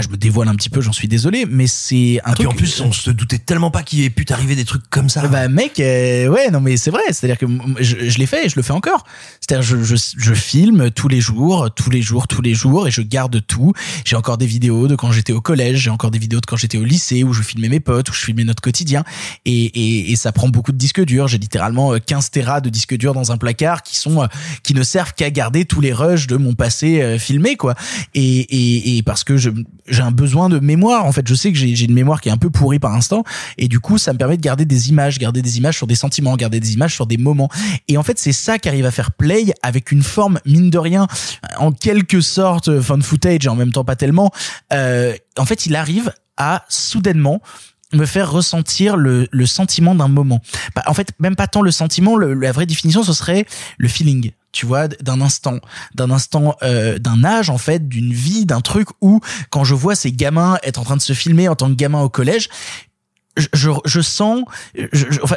je 0.02 0.08
me 0.08 0.16
dévoile 0.16 0.48
un 0.48 0.56
petit 0.56 0.70
peu, 0.70 0.80
j'en 0.80 0.92
suis 0.92 1.06
désolé, 1.06 1.46
mais 1.48 1.68
c'est 1.68 2.18
un 2.24 2.32
Et 2.32 2.34
truc. 2.34 2.36
puis 2.38 2.46
en 2.46 2.50
plus, 2.52 2.80
on 2.80 2.90
se 2.90 3.10
doutait 3.12 3.38
tellement 3.38 3.70
pas 3.70 3.84
qu'il 3.84 4.02
ait 4.02 4.10
pu 4.10 4.24
t'arriver 4.24 4.56
des 4.56 4.64
trucs 4.64 4.82
comme 4.90 5.08
ça. 5.08 5.28
Bah 5.28 5.46
mec, 5.46 5.78
euh, 5.78 6.26
ouais, 6.26 6.50
non 6.50 6.60
mais 6.60 6.76
c'est 6.76 6.90
vrai. 6.90 7.02
C'est-à-dire 7.12 7.38
que 7.38 7.46
je, 7.78 8.08
je 8.10 8.18
l'ai 8.18 8.26
fait 8.26 8.44
et 8.44 8.48
je 8.48 8.56
le 8.56 8.62
fais 8.62 8.72
encore. 8.72 9.04
C'est-à-dire 9.40 9.62
je, 9.62 9.84
je, 9.84 9.94
je 10.16 10.34
filme 10.34 10.90
tous 10.90 11.06
les 11.06 11.20
jours, 11.20 11.72
tous 11.72 11.90
les 11.90 12.02
jours, 12.02 12.26
tous 12.26 12.42
les 12.42 12.54
jours 12.54 12.88
et 12.88 12.90
je 12.90 13.02
garde 13.02 13.40
tout. 13.46 13.72
J'ai 14.04 14.16
encore 14.16 14.36
des 14.36 14.46
vidéos 14.46 14.88
de 14.88 14.96
quand 14.96 15.12
j'étais 15.12 15.32
au 15.32 15.40
collège, 15.40 15.78
j'ai 15.78 15.90
encore 15.90 16.10
des 16.10 16.18
vidéos 16.18 16.40
de 16.40 16.46
quand 16.46 16.56
j'étais 16.56 16.78
au 16.78 16.84
lycée 16.84 17.22
où 17.22 17.32
je 17.32 17.42
filmais 17.42 17.68
mes 17.68 17.78
potes, 17.80 18.10
où 18.10 18.12
je 18.14 18.20
filmais 18.24 18.42
notre 18.42 18.62
quotidien. 18.62 19.04
Et, 19.44 19.64
et, 19.66 20.10
et 20.10 20.16
ça 20.16 20.32
prend 20.32 20.48
beaucoup 20.48 20.72
de 20.72 20.76
disques 20.78 21.04
durs. 21.04 21.28
J'ai 21.28 21.38
littéralement 21.38 21.92
euh, 21.94 21.98
15 22.04 22.32
téras 22.32 22.60
de 22.60 22.68
disques 22.68 22.96
durs 22.96 23.14
dans 23.14 23.30
un 23.30 23.36
placard 23.36 23.84
qui 23.84 23.96
sont 23.96 24.24
euh, 24.24 24.26
qui 24.64 24.74
ne 24.74 24.82
servent 24.82 25.14
qu'à 25.14 25.30
garder 25.30 25.66
tous 25.66 25.80
les 25.80 25.92
rushs 25.92 26.26
de 26.26 26.36
mon 26.36 26.54
passé 26.54 27.00
euh, 27.00 27.16
filmé 27.16 27.54
quoi. 27.54 27.76
Et, 28.14 28.40
et, 28.40 28.96
et 28.96 29.02
parce 29.04 29.22
que 29.22 29.36
je 29.36 29.50
j'ai 29.88 30.02
un 30.02 30.10
besoin 30.10 30.48
de 30.48 30.58
mémoire 30.58 31.04
en 31.06 31.12
fait. 31.12 31.26
Je 31.28 31.34
sais 31.34 31.52
que 31.52 31.58
j'ai 31.58 31.84
une 31.84 31.92
mémoire 31.92 32.20
qui 32.20 32.28
est 32.28 32.32
un 32.32 32.36
peu 32.38 32.50
pourrie 32.50 32.78
par 32.78 32.94
instant 32.94 33.22
et 33.58 33.68
du 33.68 33.80
coup 33.80 33.98
ça 33.98 34.12
me 34.12 34.18
permet 34.18 34.36
de 34.36 34.42
garder 34.42 34.64
des 34.64 34.88
images, 34.88 35.18
garder 35.18 35.42
des 35.42 35.58
images 35.58 35.76
sur 35.76 35.86
des 35.86 35.94
sentiments, 35.94 36.34
garder 36.36 36.60
des 36.60 36.72
images 36.74 36.94
sur 36.94 37.06
des 37.06 37.16
moments. 37.18 37.48
Et 37.88 37.96
en 37.98 38.02
fait 38.02 38.18
c'est 38.18 38.32
ça 38.32 38.58
qu'arrive 38.58 38.86
à 38.86 38.90
faire 38.90 39.12
Play 39.12 39.52
avec 39.62 39.92
une 39.92 40.02
forme 40.02 40.40
mine 40.46 40.70
de 40.70 40.78
rien 40.78 41.06
en 41.58 41.72
quelque 41.72 42.20
sorte 42.20 42.80
fun 42.80 43.00
footage 43.00 43.46
et 43.46 43.48
en 43.48 43.56
même 43.56 43.72
temps 43.72 43.84
pas 43.84 43.96
tellement. 43.96 44.30
Euh, 44.72 45.14
en 45.38 45.44
fait 45.44 45.66
il 45.66 45.76
arrive 45.76 46.12
à 46.36 46.64
soudainement 46.68 47.40
me 47.92 48.06
faire 48.06 48.32
ressentir 48.32 48.96
le, 48.96 49.28
le 49.30 49.46
sentiment 49.46 49.94
d'un 49.94 50.08
moment. 50.08 50.40
Bah, 50.74 50.82
en 50.86 50.94
fait, 50.94 51.12
même 51.20 51.36
pas 51.36 51.46
tant 51.46 51.62
le 51.62 51.70
sentiment, 51.70 52.16
le- 52.16 52.34
la 52.34 52.50
vraie 52.50 52.66
définition, 52.66 53.04
ce 53.04 53.12
serait 53.12 53.46
le 53.78 53.86
feeling, 53.86 54.32
tu 54.54 54.66
vois, 54.66 54.88
d'un 54.88 55.20
instant, 55.20 55.58
d'un 55.94 56.10
instant, 56.10 56.56
euh, 56.62 56.98
d'un 56.98 57.24
âge 57.24 57.50
en 57.50 57.58
fait, 57.58 57.88
d'une 57.88 58.12
vie, 58.12 58.46
d'un 58.46 58.60
truc 58.60 58.88
où 59.00 59.20
quand 59.50 59.64
je 59.64 59.74
vois 59.74 59.96
ces 59.96 60.12
gamins 60.12 60.56
être 60.62 60.78
en 60.78 60.84
train 60.84 60.96
de 60.96 61.02
se 61.02 61.12
filmer 61.12 61.48
en 61.48 61.56
tant 61.56 61.68
que 61.68 61.74
gamin 61.74 62.00
au 62.00 62.08
collège, 62.08 62.48
je, 63.36 63.48
je, 63.52 63.70
je 63.84 64.00
sens, 64.00 64.44
je, 64.92 65.20
enfin, 65.22 65.36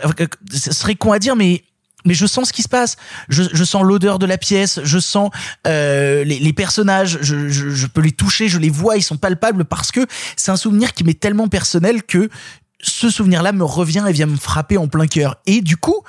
ce 0.53 0.71
serait 0.71 0.95
con 0.95 1.11
à 1.11 1.19
dire, 1.19 1.35
mais 1.35 1.63
mais 2.05 2.13
je 2.13 2.27
sens 2.27 2.49
ce 2.49 2.53
qui 2.53 2.61
se 2.61 2.69
passe. 2.69 2.95
Je, 3.27 3.43
je 3.51 3.63
sens 3.63 3.83
l'odeur 3.83 4.19
de 4.19 4.25
la 4.25 4.37
pièce, 4.37 4.79
je 4.83 4.99
sens 4.99 5.29
euh, 5.65 6.23
les, 6.23 6.39
les 6.39 6.53
personnages, 6.53 7.17
je, 7.21 7.49
je, 7.49 7.69
je 7.69 7.87
peux 7.87 8.01
les 8.01 8.11
toucher, 8.11 8.47
je 8.47 8.59
les 8.59 8.69
vois, 8.69 8.97
ils 8.97 9.03
sont 9.03 9.17
palpables 9.17 9.65
parce 9.65 9.91
que 9.91 10.05
c'est 10.37 10.51
un 10.51 10.57
souvenir 10.57 10.93
qui 10.93 11.03
m'est 11.03 11.19
tellement 11.19 11.47
personnel 11.47 12.03
que 12.03 12.29
ce 12.79 13.09
souvenir-là 13.09 13.51
me 13.51 13.63
revient 13.63 14.05
et 14.07 14.13
vient 14.13 14.27
me 14.27 14.37
frapper 14.37 14.77
en 14.77 14.87
plein 14.87 15.07
cœur. 15.07 15.37
Et 15.47 15.61
du 15.61 15.75
coup, 15.75 16.03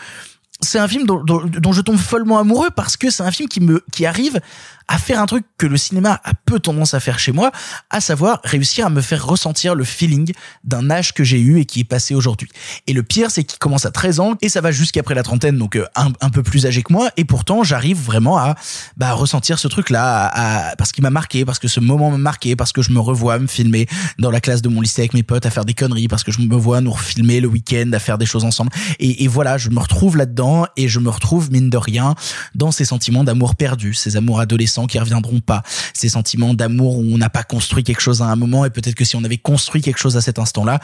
c'est 0.60 0.78
un 0.78 0.88
film 0.88 1.06
dont, 1.06 1.72
je 1.72 1.80
tombe 1.80 1.96
follement 1.96 2.38
amoureux 2.38 2.70
parce 2.74 2.96
que 2.96 3.10
c'est 3.10 3.22
un 3.22 3.30
film 3.30 3.48
qui 3.48 3.60
me 3.60 3.82
qui 3.92 4.06
arrive 4.06 4.40
à 4.88 4.98
faire 4.98 5.20
un 5.20 5.26
truc 5.26 5.44
que 5.58 5.66
le 5.66 5.76
cinéma 5.76 6.20
a 6.24 6.32
peu 6.34 6.58
tendance 6.58 6.94
à 6.94 7.00
faire 7.00 7.18
chez 7.18 7.32
moi, 7.32 7.52
à 7.90 8.00
savoir 8.00 8.40
réussir 8.44 8.86
à 8.86 8.90
me 8.90 9.00
faire 9.02 9.26
ressentir 9.26 9.74
le 9.74 9.84
feeling 9.84 10.32
d'un 10.64 10.90
âge 10.90 11.12
que 11.12 11.24
j'ai 11.24 11.38
eu 11.40 11.60
et 11.60 11.66
qui 11.66 11.80
est 11.80 11.84
passé 11.84 12.14
aujourd'hui. 12.14 12.48
Et 12.86 12.92
le 12.94 13.02
pire, 13.02 13.30
c'est 13.30 13.44
qu'il 13.44 13.58
commence 13.58 13.84
à 13.84 13.90
13 13.90 14.20
ans 14.20 14.34
et 14.40 14.48
ça 14.48 14.60
va 14.60 14.72
jusqu'après 14.72 15.14
la 15.14 15.22
trentaine, 15.22 15.58
donc 15.58 15.76
euh, 15.76 15.84
un, 15.94 16.30
peu 16.30 16.42
plus 16.42 16.64
âgé 16.66 16.82
que 16.82 16.92
moi. 16.92 17.10
Et 17.16 17.24
pourtant, 17.24 17.62
j'arrive 17.64 17.98
vraiment 18.02 18.38
à 18.38 18.54
bah, 18.96 19.12
ressentir 19.12 19.58
ce 19.58 19.68
truc-là, 19.68 20.26
à- 20.26 20.70
à- 20.70 20.76
parce 20.76 20.92
qu'il 20.92 21.02
m'a 21.02 21.10
marqué, 21.10 21.44
parce 21.44 21.58
que 21.58 21.68
ce 21.68 21.80
moment 21.80 22.10
m'a 22.10 22.16
marqué, 22.18 22.56
parce 22.56 22.72
que 22.72 22.80
je 22.80 22.90
me 22.90 23.00
revois 23.00 23.38
me 23.38 23.46
filmer 23.46 23.86
dans 24.18 24.30
la 24.30 24.40
classe 24.40 24.62
de 24.62 24.68
mon 24.68 24.80
lycée 24.80 25.02
avec 25.02 25.12
mes 25.14 25.22
potes 25.22 25.44
à 25.44 25.50
faire 25.50 25.64
des 25.66 25.74
conneries, 25.74 26.08
parce 26.08 26.24
que 26.24 26.32
je 26.32 26.40
me 26.40 26.56
vois 26.56 26.80
nous 26.80 26.92
refilmer 26.92 27.40
le 27.40 27.48
week-end, 27.48 27.90
à 27.92 27.98
faire 27.98 28.16
des 28.16 28.26
choses 28.26 28.44
ensemble. 28.44 28.70
Et, 28.98 29.24
et 29.24 29.28
voilà, 29.28 29.58
je 29.58 29.68
me 29.68 29.80
retrouve 29.80 30.16
là-dedans 30.16 30.66
et 30.76 30.88
je 30.88 30.98
me 30.98 31.10
retrouve 31.10 31.50
mine 31.52 31.68
de 31.68 31.76
rien 31.76 32.14
dans 32.54 32.70
ces 32.70 32.84
sentiments 32.86 33.24
d'amour 33.24 33.54
perdu, 33.54 33.92
ces 33.92 34.16
amours 34.16 34.40
adolescents 34.40 34.77
qui 34.86 34.98
reviendront 34.98 35.40
pas, 35.40 35.62
ces 35.94 36.08
sentiments 36.08 36.54
d'amour 36.54 36.98
où 36.98 37.04
on 37.12 37.18
n'a 37.18 37.30
pas 37.30 37.42
construit 37.42 37.84
quelque 37.84 38.00
chose 38.00 38.22
à 38.22 38.26
un 38.26 38.36
moment 38.36 38.64
et 38.64 38.70
peut-être 38.70 38.94
que 38.94 39.04
si 39.04 39.16
on 39.16 39.24
avait 39.24 39.38
construit 39.38 39.82
quelque 39.82 39.98
chose 39.98 40.16
à 40.16 40.20
cet 40.20 40.38
instant-là, 40.38 40.80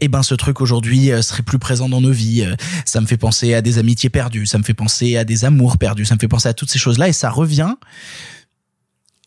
eh 0.00 0.08
ben 0.08 0.22
ce 0.22 0.34
truc 0.34 0.60
aujourd'hui 0.60 1.10
euh, 1.12 1.22
serait 1.22 1.42
plus 1.42 1.58
présent 1.58 1.88
dans 1.88 2.00
nos 2.00 2.12
vies. 2.12 2.42
Euh, 2.42 2.54
Ça 2.84 3.00
me 3.00 3.06
fait 3.06 3.16
penser 3.16 3.54
à 3.54 3.62
des 3.62 3.78
amitiés 3.78 4.10
perdues, 4.10 4.46
ça 4.46 4.58
me 4.58 4.62
fait 4.62 4.74
penser 4.74 5.16
à 5.16 5.24
des 5.24 5.44
amours 5.44 5.78
perdus, 5.78 6.04
ça 6.04 6.14
me 6.14 6.20
fait 6.20 6.28
penser 6.28 6.48
à 6.48 6.54
toutes 6.54 6.70
ces 6.70 6.78
choses-là 6.78 7.08
et 7.08 7.12
ça 7.12 7.30
revient. 7.30 7.74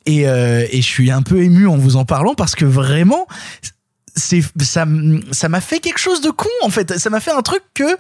Et, 0.06 0.28
euh, 0.28 0.66
et 0.72 0.82
je 0.82 0.88
suis 0.88 1.12
un 1.12 1.22
peu 1.22 1.44
ému 1.44 1.68
en 1.68 1.78
vous 1.78 1.96
en 1.96 2.06
parlant 2.06 2.34
parce 2.34 2.56
que 2.56 2.66
vraiment, 2.66 3.28
c'est 4.16 4.42
ça 4.60 4.86
ça 5.32 5.50
m'a 5.50 5.62
fait 5.62 5.80
quelque 5.80 6.00
chose 6.00 6.22
de 6.22 6.32
con 6.32 6.50
en 6.64 6.70
fait. 6.70 6.98
Ça 6.98 7.10
m'a 7.10 7.20
fait 7.20 7.32
un 7.32 7.42
truc 7.42 7.62
que 7.74 7.98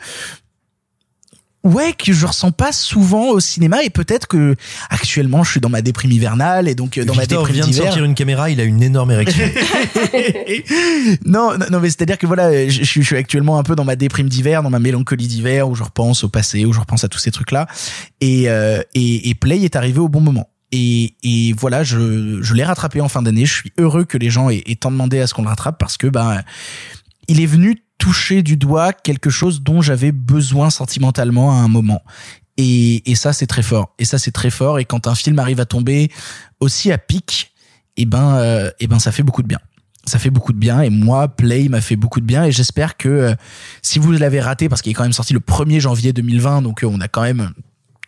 ouais 1.64 1.94
que 1.94 2.12
je 2.14 2.26
ressens 2.26 2.52
pas 2.52 2.72
souvent 2.72 3.30
au 3.30 3.40
cinéma 3.40 3.84
et 3.84 3.90
peut-être 3.90 4.28
que 4.28 4.56
actuellement 4.90 5.44
je 5.44 5.52
suis 5.52 5.60
dans 5.60 5.70
ma 5.70 5.82
déprime 5.82 6.12
hivernale 6.12 6.68
et 6.68 6.76
donc 6.76 6.98
euh, 6.98 7.06
dans 7.06 7.14
Victor 7.14 7.42
ma 7.44 7.48
déprime 7.48 7.64
vient 7.64 7.68
de 7.68 7.74
sortir 7.86 8.04
une 8.06 8.16
caméra, 8.16 8.50
il 8.50 8.60
a 8.60 8.64
une 8.64 8.82
énorme 8.82 9.12
érection. 9.12 9.44
non, 11.26 11.58
non, 11.58 11.66
non, 11.72 11.80
mais 11.80 11.90
c'est-à-dire 11.90 12.18
que 12.18 12.28
voilà, 12.28 12.68
je, 12.68 12.84
je 12.84 13.02
suis- 13.02 13.16
actuellement 13.16 13.58
un 13.58 13.64
peu 13.64 13.76
dans 13.76 13.84
ma 13.86 13.96
déprime 13.96 14.30
d'hiver, 14.30 14.64
dans 14.64 14.70
ma 14.70 14.80
mélancolie 14.80 15.28
d'hiver, 15.28 15.70
où 15.70 15.76
je 15.76 15.84
repense 15.84 16.24
au 16.24 16.30
passé, 16.30 16.66
où 16.66 16.74
je 16.74 16.80
repense 16.80 17.04
à 17.04 17.08
tous 17.10 17.20
ces 17.20 17.32
trucs-là. 17.32 17.68
Et, 18.22 18.50
euh, 18.50 18.82
et, 18.94 19.30
et 19.30 19.36
Play 19.36 19.62
est 19.62 19.76
arrivé 19.76 20.00
au 20.00 20.10
bon 20.10 20.22
moment. 20.22 20.50
Et, 20.72 21.16
et 21.24 21.54
voilà, 21.54 21.84
je, 21.84 22.42
je 22.42 22.54
l'ai 22.54 22.64
rattrapé 22.64 23.02
en 23.02 23.10
fin 23.10 23.22
d'année. 23.22 23.46
Je 23.46 23.54
suis 23.54 23.74
heureux 23.78 24.06
que 24.06 24.18
les 24.18 24.30
gens 24.30 24.50
aient, 24.50 24.64
aient 24.66 24.76
tant 24.76 24.92
demandé 24.92 25.20
à 25.20 25.28
ce 25.28 25.34
qu'on 25.34 25.42
le 25.44 25.50
rattrape 25.50 25.78
parce 25.78 25.98
que 25.98 26.08
ben 26.08 26.42
il 27.28 27.42
est 27.42 27.46
venu 27.46 27.84
toucher 28.02 28.42
du 28.42 28.58
doigt 28.58 28.94
quelque 28.94 29.30
chose 29.30 29.62
dont 29.62 29.84
j'avais 29.84 30.12
besoin 30.12 30.72
sentimentalement 30.72 31.52
à 31.52 31.62
un 31.62 31.68
moment. 31.68 32.02
Et, 32.58 33.10
et 33.10 33.14
ça, 33.14 33.32
c'est 33.32 33.46
très 33.46 33.62
fort. 33.62 33.94
Et 34.00 34.06
ça, 34.06 34.18
c'est 34.18 34.32
très 34.32 34.50
fort. 34.50 34.80
Et 34.80 34.86
quand 34.86 35.06
un 35.06 35.14
film 35.14 35.38
arrive 35.38 35.60
à 35.60 35.66
tomber 35.66 36.10
aussi 36.60 36.92
à 36.92 36.98
pic, 36.98 37.54
et 37.98 38.06
ben, 38.06 38.38
euh, 38.38 38.72
et 38.80 38.88
ben, 38.88 38.98
ça 38.98 39.12
fait 39.12 39.22
beaucoup 39.22 39.44
de 39.44 39.48
bien. 39.48 39.60
Ça 40.06 40.18
fait 40.18 40.32
beaucoup 40.32 40.52
de 40.52 40.58
bien. 40.58 40.82
Et 40.82 40.90
moi, 40.90 41.28
Play 41.28 41.70
m'a 41.70 41.80
fait 41.80 41.96
beaucoup 41.96 42.22
de 42.22 42.26
bien. 42.26 42.44
Et 42.44 42.52
j'espère 42.52 42.98
que 42.98 43.08
euh, 43.08 43.36
si 43.84 44.00
vous 44.00 44.12
l'avez 44.12 44.42
raté, 44.42 44.68
parce 44.68 44.82
qu'il 44.82 44.90
est 44.90 44.96
quand 44.96 45.04
même 45.04 45.14
sorti 45.14 45.34
le 45.34 45.40
1er 45.40 45.80
janvier 45.80 46.12
2020, 46.12 46.64
donc 46.64 46.84
euh, 46.84 46.88
on 46.88 47.02
a 47.02 47.08
quand 47.08 47.22
même 47.22 47.52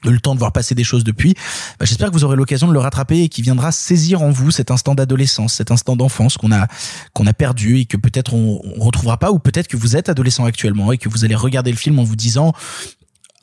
le 0.04 0.20
temps 0.20 0.34
de 0.34 0.40
voir 0.40 0.52
passer 0.52 0.76
des 0.76 0.84
choses 0.84 1.04
depuis, 1.04 1.36
bah, 1.80 1.86
j'espère 1.86 2.10
que 2.10 2.14
vous 2.14 2.24
aurez 2.24 2.36
l'occasion 2.36 2.68
de 2.68 2.74
le 2.74 2.80
rattraper 2.80 3.24
et 3.24 3.30
qu'il 3.30 3.44
viendra 3.44 3.72
saisir 3.72 4.22
en 4.22 4.30
vous 4.30 4.52
cet 4.52 4.72
instant 4.72 4.96
d'adolescence, 4.96 5.54
cet 5.54 5.72
instant 5.72 5.96
d'enfance 5.96 6.38
qu'on 6.38 6.52
a 6.52 6.68
qu'on 7.14 7.28
a 7.28 7.34
perdu 7.34 7.80
et 7.80 7.86
que 7.86 7.98
peut-être 7.98 8.34
on, 8.34 8.62
on 8.78 8.84
retrouvera 8.84 9.18
pas 9.18 9.32
ou 9.32 9.40
peut-être 9.40 9.68
que 9.68 9.78
vous 9.78 9.96
êtes 9.96 10.10
adolescent 10.10 10.46
actuellement 10.46 10.92
et 10.92 10.98
que 10.98 11.10
vous 11.10 11.26
allez 11.26 11.36
regarder 11.36 11.72
le 11.72 11.78
film 11.78 12.00
en 12.00 12.04
vous 12.04 12.16
disant 12.16 12.54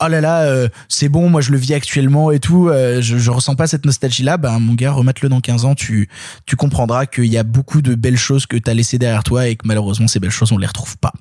oh 0.01 0.07
là 0.07 0.21
là 0.21 0.41
euh, 0.43 0.67
c'est 0.89 1.09
bon 1.09 1.29
moi 1.29 1.41
je 1.41 1.51
le 1.51 1.57
vis 1.57 1.73
actuellement 1.73 2.31
et 2.31 2.39
tout 2.39 2.69
euh, 2.69 3.01
je, 3.01 3.17
je 3.17 3.31
ressens 3.31 3.55
pas 3.55 3.67
cette 3.67 3.85
nostalgie 3.85 4.23
là 4.23 4.37
ben 4.37 4.59
mon 4.59 4.73
gars 4.73 4.91
remette-le 4.91 5.29
dans 5.29 5.41
15 5.41 5.65
ans 5.65 5.75
tu 5.75 6.09
tu 6.45 6.55
comprendras 6.55 7.05
qu'il 7.05 7.25
y 7.25 7.37
a 7.37 7.43
beaucoup 7.43 7.81
de 7.81 7.95
belles 7.95 8.17
choses 8.17 8.45
que 8.45 8.57
t'as 8.57 8.73
laissées 8.73 8.97
derrière 8.97 9.23
toi 9.23 9.47
et 9.47 9.55
que 9.55 9.67
malheureusement 9.67 10.07
ces 10.07 10.19
belles 10.19 10.31
choses 10.31 10.51
on 10.51 10.57
les 10.57 10.67
retrouve 10.67 10.97
pas 10.97 11.13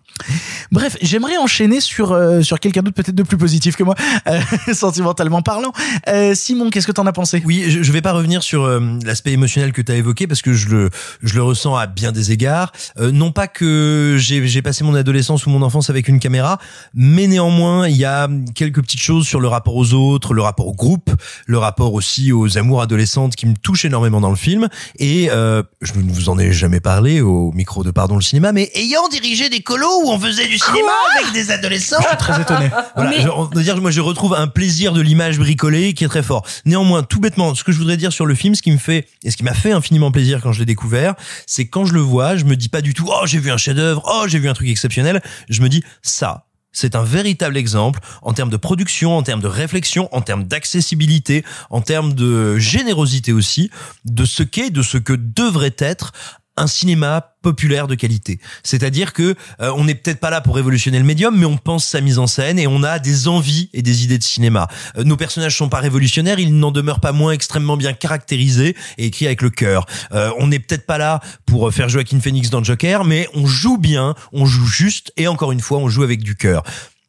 bref 0.70 0.96
j'aimerais 1.02 1.36
enchaîner 1.38 1.80
sur 1.80 2.12
euh, 2.12 2.42
sur 2.42 2.60
quelqu'un 2.60 2.82
d'autre 2.82 2.94
peut-être 2.94 3.14
de 3.14 3.22
plus 3.22 3.36
positif 3.38 3.76
que 3.76 3.82
moi 3.82 3.94
euh, 4.28 4.40
sentimentalement 4.74 5.42
parlant 5.42 5.72
Euh, 6.08 6.34
Simon 6.34 6.70
qu'est-ce 6.70 6.86
que 6.86 6.92
t'en 6.92 7.06
as 7.06 7.12
pensé? 7.12 7.42
Oui, 7.44 7.64
je, 7.68 7.82
je 7.82 7.92
vais 7.92 8.00
pas 8.02 8.12
revenir 8.12 8.42
sur 8.42 8.64
euh, 8.64 8.80
l'aspect 9.04 9.32
émotionnel 9.32 9.72
que 9.72 9.82
tu 9.82 9.92
as 9.92 9.96
évoqué 9.96 10.26
parce 10.26 10.42
que 10.42 10.52
je 10.52 10.68
le 10.68 10.90
je 11.22 11.34
le 11.34 11.42
ressens 11.42 11.76
à 11.76 11.86
bien 11.86 12.12
des 12.12 12.32
égards. 12.32 12.72
Euh, 12.98 13.10
non 13.12 13.32
pas 13.32 13.48
que 13.48 14.16
j'ai 14.18 14.46
j'ai 14.46 14.62
passé 14.62 14.84
mon 14.84 14.94
adolescence 14.94 15.46
ou 15.46 15.50
mon 15.50 15.62
enfance 15.62 15.90
avec 15.90 16.08
une 16.08 16.20
caméra, 16.20 16.58
mais 16.94 17.26
néanmoins 17.26 17.88
il 17.88 17.96
y 17.96 18.04
a 18.04 18.28
quelques 18.54 18.82
petites 18.82 19.00
choses 19.00 19.26
sur 19.26 19.40
le 19.40 19.48
rapport 19.48 19.76
aux 19.76 19.92
autres, 19.94 20.34
le 20.34 20.42
rapport 20.42 20.66
au 20.66 20.74
groupe, 20.74 21.10
le 21.46 21.58
rapport 21.58 21.94
aussi 21.94 22.32
aux 22.32 22.58
amours 22.58 22.82
adolescentes 22.82 23.36
qui 23.36 23.46
me 23.46 23.54
touchent 23.54 23.84
énormément 23.84 24.20
dans 24.20 24.30
le 24.30 24.36
film. 24.36 24.68
Et 24.98 25.28
euh, 25.30 25.62
je 25.82 25.92
ne 25.94 26.12
vous 26.12 26.28
en 26.28 26.38
ai 26.38 26.52
jamais 26.52 26.80
parlé 26.80 27.20
au 27.20 27.52
micro 27.52 27.82
de 27.84 27.90
Pardon 27.90 28.16
le 28.16 28.22
cinéma, 28.22 28.52
mais 28.52 28.70
ayant 28.74 29.08
dirigé 29.08 29.48
des 29.48 29.60
colos 29.60 29.99
où 30.04 30.10
on 30.10 30.18
faisait 30.18 30.46
du 30.46 30.58
cinéma 30.58 30.92
avec 31.18 31.32
des 31.32 31.50
adolescents, 31.50 31.96
je 32.02 32.08
suis 32.08 32.16
très 32.16 32.40
étonné. 32.40 32.70
Voilà, 32.94 33.10
Mais- 33.10 33.20
je, 33.22 33.28
on 33.28 33.46
dire 33.46 33.74
que 33.74 33.80
moi 33.80 33.90
je 33.90 34.00
retrouve 34.00 34.34
un 34.34 34.46
plaisir 34.46 34.92
de 34.92 35.00
l'image 35.00 35.38
bricolée 35.38 35.94
qui 35.94 36.04
est 36.04 36.08
très 36.08 36.22
fort. 36.22 36.46
Néanmoins, 36.64 37.02
tout 37.02 37.20
bêtement, 37.20 37.54
ce 37.54 37.64
que 37.64 37.72
je 37.72 37.78
voudrais 37.78 37.96
dire 37.96 38.12
sur 38.12 38.26
le 38.26 38.34
film, 38.34 38.54
ce 38.54 38.62
qui 38.62 38.70
me 38.72 38.78
fait 38.78 39.06
et 39.24 39.30
ce 39.30 39.36
qui 39.36 39.44
m'a 39.44 39.54
fait 39.54 39.72
infiniment 39.72 40.10
plaisir 40.10 40.40
quand 40.42 40.52
je 40.52 40.58
l'ai 40.60 40.66
découvert, 40.66 41.14
c'est 41.46 41.68
quand 41.68 41.84
je 41.84 41.92
le 41.94 42.00
vois, 42.00 42.36
je 42.36 42.44
me 42.44 42.56
dis 42.56 42.68
pas 42.68 42.80
du 42.80 42.94
tout 42.94 43.06
"Oh, 43.08 43.26
j'ai 43.26 43.38
vu 43.38 43.50
un 43.50 43.56
chef-d'œuvre, 43.56 44.02
oh, 44.06 44.24
j'ai 44.28 44.38
vu 44.38 44.48
un 44.48 44.54
truc 44.54 44.68
exceptionnel", 44.68 45.22
je 45.48 45.60
me 45.62 45.68
dis 45.68 45.82
"Ça, 46.02 46.46
c'est 46.72 46.94
un 46.94 47.02
véritable 47.02 47.56
exemple 47.56 47.98
en 48.22 48.32
termes 48.32 48.50
de 48.50 48.56
production, 48.56 49.16
en 49.16 49.22
termes 49.24 49.40
de 49.40 49.48
réflexion, 49.48 50.08
en 50.12 50.20
termes 50.20 50.44
d'accessibilité, 50.44 51.44
en 51.68 51.80
termes 51.80 52.12
de 52.14 52.58
générosité 52.58 53.32
aussi, 53.32 53.70
de 54.04 54.24
ce 54.24 54.42
qu'est, 54.44 54.70
de 54.70 54.82
ce 54.82 54.96
que 54.96 55.12
devrait 55.12 55.74
être 55.78 56.12
un 56.56 56.66
cinéma 56.66 57.34
populaire 57.42 57.86
de 57.86 57.94
qualité. 57.94 58.38
C'est-à-dire 58.62 59.12
que 59.12 59.34
euh, 59.60 59.72
on 59.76 59.84
n'est 59.84 59.94
peut-être 59.94 60.20
pas 60.20 60.30
là 60.30 60.40
pour 60.40 60.56
révolutionner 60.56 60.98
le 60.98 61.04
médium, 61.04 61.36
mais 61.36 61.46
on 61.46 61.56
pense 61.56 61.86
sa 61.86 62.00
mise 62.00 62.18
en 62.18 62.26
scène 62.26 62.58
et 62.58 62.66
on 62.66 62.82
a 62.82 62.98
des 62.98 63.28
envies 63.28 63.70
et 63.72 63.82
des 63.82 64.04
idées 64.04 64.18
de 64.18 64.22
cinéma. 64.22 64.68
Euh, 64.96 65.04
nos 65.04 65.16
personnages 65.16 65.56
sont 65.56 65.68
pas 65.68 65.80
révolutionnaires, 65.80 66.38
ils 66.38 66.54
n'en 66.54 66.70
demeurent 66.70 67.00
pas 67.00 67.12
moins 67.12 67.32
extrêmement 67.32 67.76
bien 67.76 67.92
caractérisés 67.92 68.76
et 68.98 69.06
écrits 69.06 69.26
avec 69.26 69.42
le 69.42 69.50
cœur. 69.50 69.86
Euh, 70.12 70.30
on 70.38 70.48
n'est 70.48 70.58
peut-être 70.58 70.86
pas 70.86 70.98
là 70.98 71.20
pour 71.46 71.72
faire 71.72 71.88
Joaquin 71.88 72.20
Phoenix 72.20 72.50
dans 72.50 72.62
Joker, 72.62 73.04
mais 73.04 73.28
on 73.34 73.46
joue 73.46 73.78
bien, 73.78 74.14
on 74.32 74.44
joue 74.44 74.66
juste 74.66 75.12
et 75.16 75.28
encore 75.28 75.52
une 75.52 75.60
fois, 75.60 75.78
on 75.78 75.88
joue 75.88 76.02
avec 76.02 76.22
du 76.22 76.36
cœur. 76.36 76.62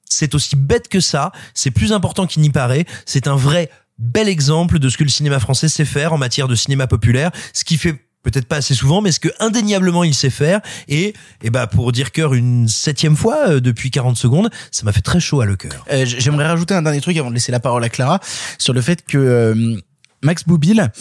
C'est 0.05 0.35
aussi 0.35 0.55
bête 0.55 0.88
que 0.88 0.99
ça, 0.99 1.31
c'est 1.53 1.72
plus 1.72 1.93
important 1.93 2.27
qu'il 2.27 2.41
n'y 2.41 2.49
paraît, 2.49 2.85
c'est 3.05 3.27
un 3.27 3.35
vrai 3.35 3.69
bel 3.97 4.27
exemple 4.27 4.80
de 4.80 4.89
ce 4.89 4.97
que 4.97 5.03
le 5.03 5.09
cinéma 5.09 5.39
français 5.39 5.68
sait 5.68 5.85
faire 5.85 6.13
en 6.13 6.18
matière 6.18 6.47
de 6.47 6.55
cinéma 6.55 6.88
populaire, 6.88 7.31
ce 7.53 7.63
qui 7.63 7.77
fait 7.77 8.10
peut-être 8.23 8.45
pas 8.45 8.57
assez 8.57 8.73
souvent, 8.73 9.02
mais 9.02 9.11
ce 9.11 9.19
que 9.19 9.30
indéniablement 9.39 10.03
il 10.03 10.14
sait 10.14 10.30
faire. 10.30 10.61
Et, 10.88 11.14
et 11.41 11.49
bah 11.49 11.68
pour 11.68 11.91
dire 11.91 12.11
cœur 12.11 12.34
une 12.34 12.68
septième 12.68 13.15
fois 13.15 13.49
euh, 13.49 13.60
depuis 13.60 13.91
40 13.91 14.18
secondes, 14.18 14.49
ça 14.72 14.84
m'a 14.84 14.91
fait 14.91 15.02
très 15.02 15.19
chaud 15.19 15.41
à 15.41 15.45
le 15.45 15.56
cœur. 15.56 15.85
Euh, 15.91 16.06
J'aimerais 16.06 16.48
rajouter 16.48 16.73
un 16.73 16.81
dernier 16.81 17.02
truc 17.02 17.18
avant 17.18 17.30
de 17.30 17.35
laisser 17.35 17.52
la 17.52 17.60
parole 17.60 17.84
à 17.84 17.89
Clara 17.89 18.19
sur 18.57 18.73
le 18.73 18.81
fait 18.81 19.03
que 19.06 19.18
euh, 19.18 19.77
Max 20.23 20.43
Boublil 20.45 20.91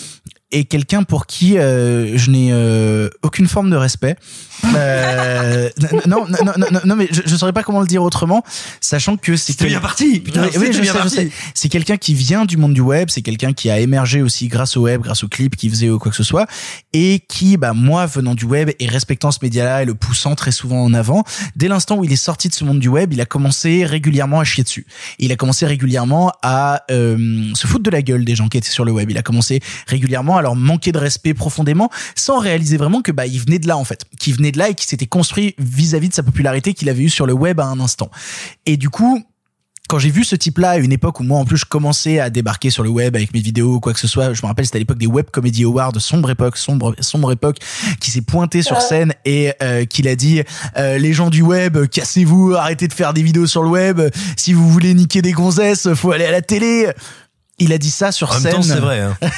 est 0.53 0.65
quelqu'un 0.65 1.03
pour 1.03 1.27
qui 1.27 1.59
euh, 1.59 2.17
je 2.17 2.31
n'ai 2.31 2.51
euh, 2.53 3.09
aucune 3.23 3.47
forme 3.47 3.71
de 3.71 3.77
respect. 3.77 4.17
Euh, 4.77 5.71
non, 6.07 6.27
non, 6.29 6.39
non, 6.45 6.53
non, 6.71 6.81
non, 6.85 6.97
mais 6.97 7.09
je, 7.11 7.23
je 7.25 7.37
saurais 7.37 7.53
pas 7.53 7.63
comment 7.63 7.81
le 7.81 7.87
dire 7.87 8.03
autrement, 8.03 8.45
sachant 8.81 9.17
que 9.17 9.37
c'est 9.37 9.59
bien 9.65 9.81
parti, 9.81 10.21
putain, 10.21 10.43
Oui, 10.43 10.51
oui, 10.59 10.73
je 10.73 10.81
bien 10.81 10.93
sais, 10.93 10.99
parti. 10.99 11.31
C'est 11.55 11.69
quelqu'un 11.69 11.97
qui 11.97 12.15
vient 12.15 12.45
du 12.45 12.57
monde 12.57 12.75
du 12.75 12.81
web, 12.81 13.09
c'est 13.11 13.23
quelqu'un 13.23 13.53
qui 13.53 13.71
a 13.71 13.79
émergé 13.79 14.23
aussi 14.23 14.49
grâce 14.49 14.77
au 14.77 14.83
web, 14.83 15.01
grâce 15.01 15.25
aux 15.25 15.29
clips 15.29 15.57
qu'il 15.57 15.71
faisait 15.71 15.89
ou 15.89 15.99
quoi 15.99 16.11
que 16.11 16.17
ce 16.17 16.25
soit, 16.25 16.47
et 16.93 17.23
qui, 17.29 17.57
bah 17.57 17.73
moi, 17.73 18.07
venant 18.07 18.35
du 18.35 18.45
web 18.45 18.71
et 18.79 18.87
respectant 18.87 19.31
ce 19.31 19.39
média-là 19.43 19.83
et 19.83 19.85
le 19.87 19.95
poussant 19.95 20.35
très 20.35 20.53
souvent 20.53 20.83
en 20.83 20.93
avant, 20.93 21.25
dès 21.57 21.69
l'instant 21.69 21.97
où 21.97 22.05
il 22.05 22.13
est 22.13 22.17
sorti 22.17 22.49
de 22.49 22.55
ce 22.55 22.65
monde 22.65 22.81
du 22.81 22.89
web, 22.89 23.13
il 23.13 23.21
a 23.21 23.27
commencé 23.27 23.85
régulièrement 23.85 24.41
à 24.41 24.45
chier 24.45 24.65
dessus. 24.65 24.87
Il 25.19 25.33
a 25.33 25.37
commencé 25.37 25.67
régulièrement 25.67 26.33
à 26.43 26.83
euh, 26.91 27.47
se 27.55 27.67
foutre 27.67 27.85
de 27.85 27.91
la 27.91 28.03
gueule 28.03 28.25
des 28.25 28.35
gens 28.35 28.49
qui 28.49 28.59
étaient 28.59 28.69
sur 28.69 28.85
le 28.85 28.93
web. 28.93 29.11
Il 29.11 29.19
a 29.19 29.23
commencé 29.23 29.61
régulièrement 29.87 30.37
à 30.37 30.40
leur 30.43 30.57
manquer 30.57 30.93
de 30.93 30.99
respect 30.99 31.35
profondément, 31.35 31.91
sans 32.15 32.39
réaliser 32.39 32.77
vraiment 32.77 33.03
que 33.03 33.13
bah 33.13 33.27
il 33.27 33.41
venait 33.41 33.59
de 33.59 33.69
là 33.69 33.77
en 33.77 33.85
fait, 33.85 34.05
qui 34.19 34.33
venait 34.33 34.53
de 34.53 34.59
là 34.59 34.69
et 34.71 34.75
qui 34.75 34.87
s'était 34.87 35.07
construit 35.07 35.55
vis-à-vis 35.59 36.09
de 36.09 36.15
sa 36.15 36.23
popularité 36.23 36.75
qu'il 36.75 36.89
avait 36.89 37.03
eu 37.03 37.11
sur 37.11 37.27
le 37.27 37.33
web 37.33 37.61
à 37.61 37.67
un 37.67 37.81
instant. 37.81 38.11
Et 38.67 38.77
du 38.77 38.91
coup, 38.91 39.25
quand 39.91 39.99
j'ai 39.99 40.11
vu 40.11 40.23
ce 40.23 40.37
type-là 40.37 40.71
à 40.71 40.77
une 40.79 40.93
époque 40.93 41.19
où 41.19 41.25
moi 41.25 41.41
en 41.41 41.45
plus 41.45 41.57
je 41.57 41.65
commençais 41.65 42.21
à 42.21 42.31
débarquer 42.31 42.71
sur 42.71 42.85
le 42.85 42.91
web 42.91 43.17
avec 43.17 43.35
mes 43.35 43.41
vidéos 43.41 43.75
ou 43.75 43.81
quoi 43.81 43.93
que 43.93 43.99
ce 43.99 44.07
soit, 44.07 44.33
je 44.35 44.41
me 44.41 44.47
rappelle 44.47 44.65
c'était 44.65 44.77
à 44.77 44.79
l'époque 44.79 44.99
des 44.99 45.09
Web 45.09 45.31
Comedy 45.33 45.65
Awards, 45.65 46.01
sombre 46.01 46.31
époque, 46.31 46.59
sombre 46.59 46.95
sombre 47.01 47.33
époque, 47.33 47.57
qui 48.01 48.13
s'est 48.13 48.21
pointé 48.21 48.63
sur 48.63 48.81
scène 48.81 49.13
et 49.25 49.53
euh, 49.63 49.85
qu'il 49.87 50.07
a 50.07 50.15
dit 50.15 50.43
euh, 50.77 50.97
les 50.97 51.13
gens 51.13 51.29
du 51.29 51.43
web, 51.43 51.77
cassez-vous, 51.89 52.55
arrêtez 52.55 52.87
de 52.87 52.93
faire 52.93 53.13
des 53.13 53.25
vidéos 53.25 53.49
sur 53.49 53.65
le 53.65 53.69
web, 53.69 54.01
si 54.37 54.53
vous 54.53 54.71
voulez 54.71 54.95
niquer 54.95 55.23
des 55.23 55.33
gonzesses, 55.33 55.93
faut 55.95 56.13
aller 56.13 56.25
à 56.25 56.31
la 56.31 56.43
télé. 56.43 56.93
Il 57.61 57.73
a 57.73 57.79
dit 57.79 57.91
ça 57.91 58.11
sur 58.11 58.31
En 58.31 58.35
même 58.35 58.43
scène. 58.43 58.53
temps, 58.53 58.63
c'est 58.63 58.81
vrai. 58.81 59.01
Hein. 59.01 59.17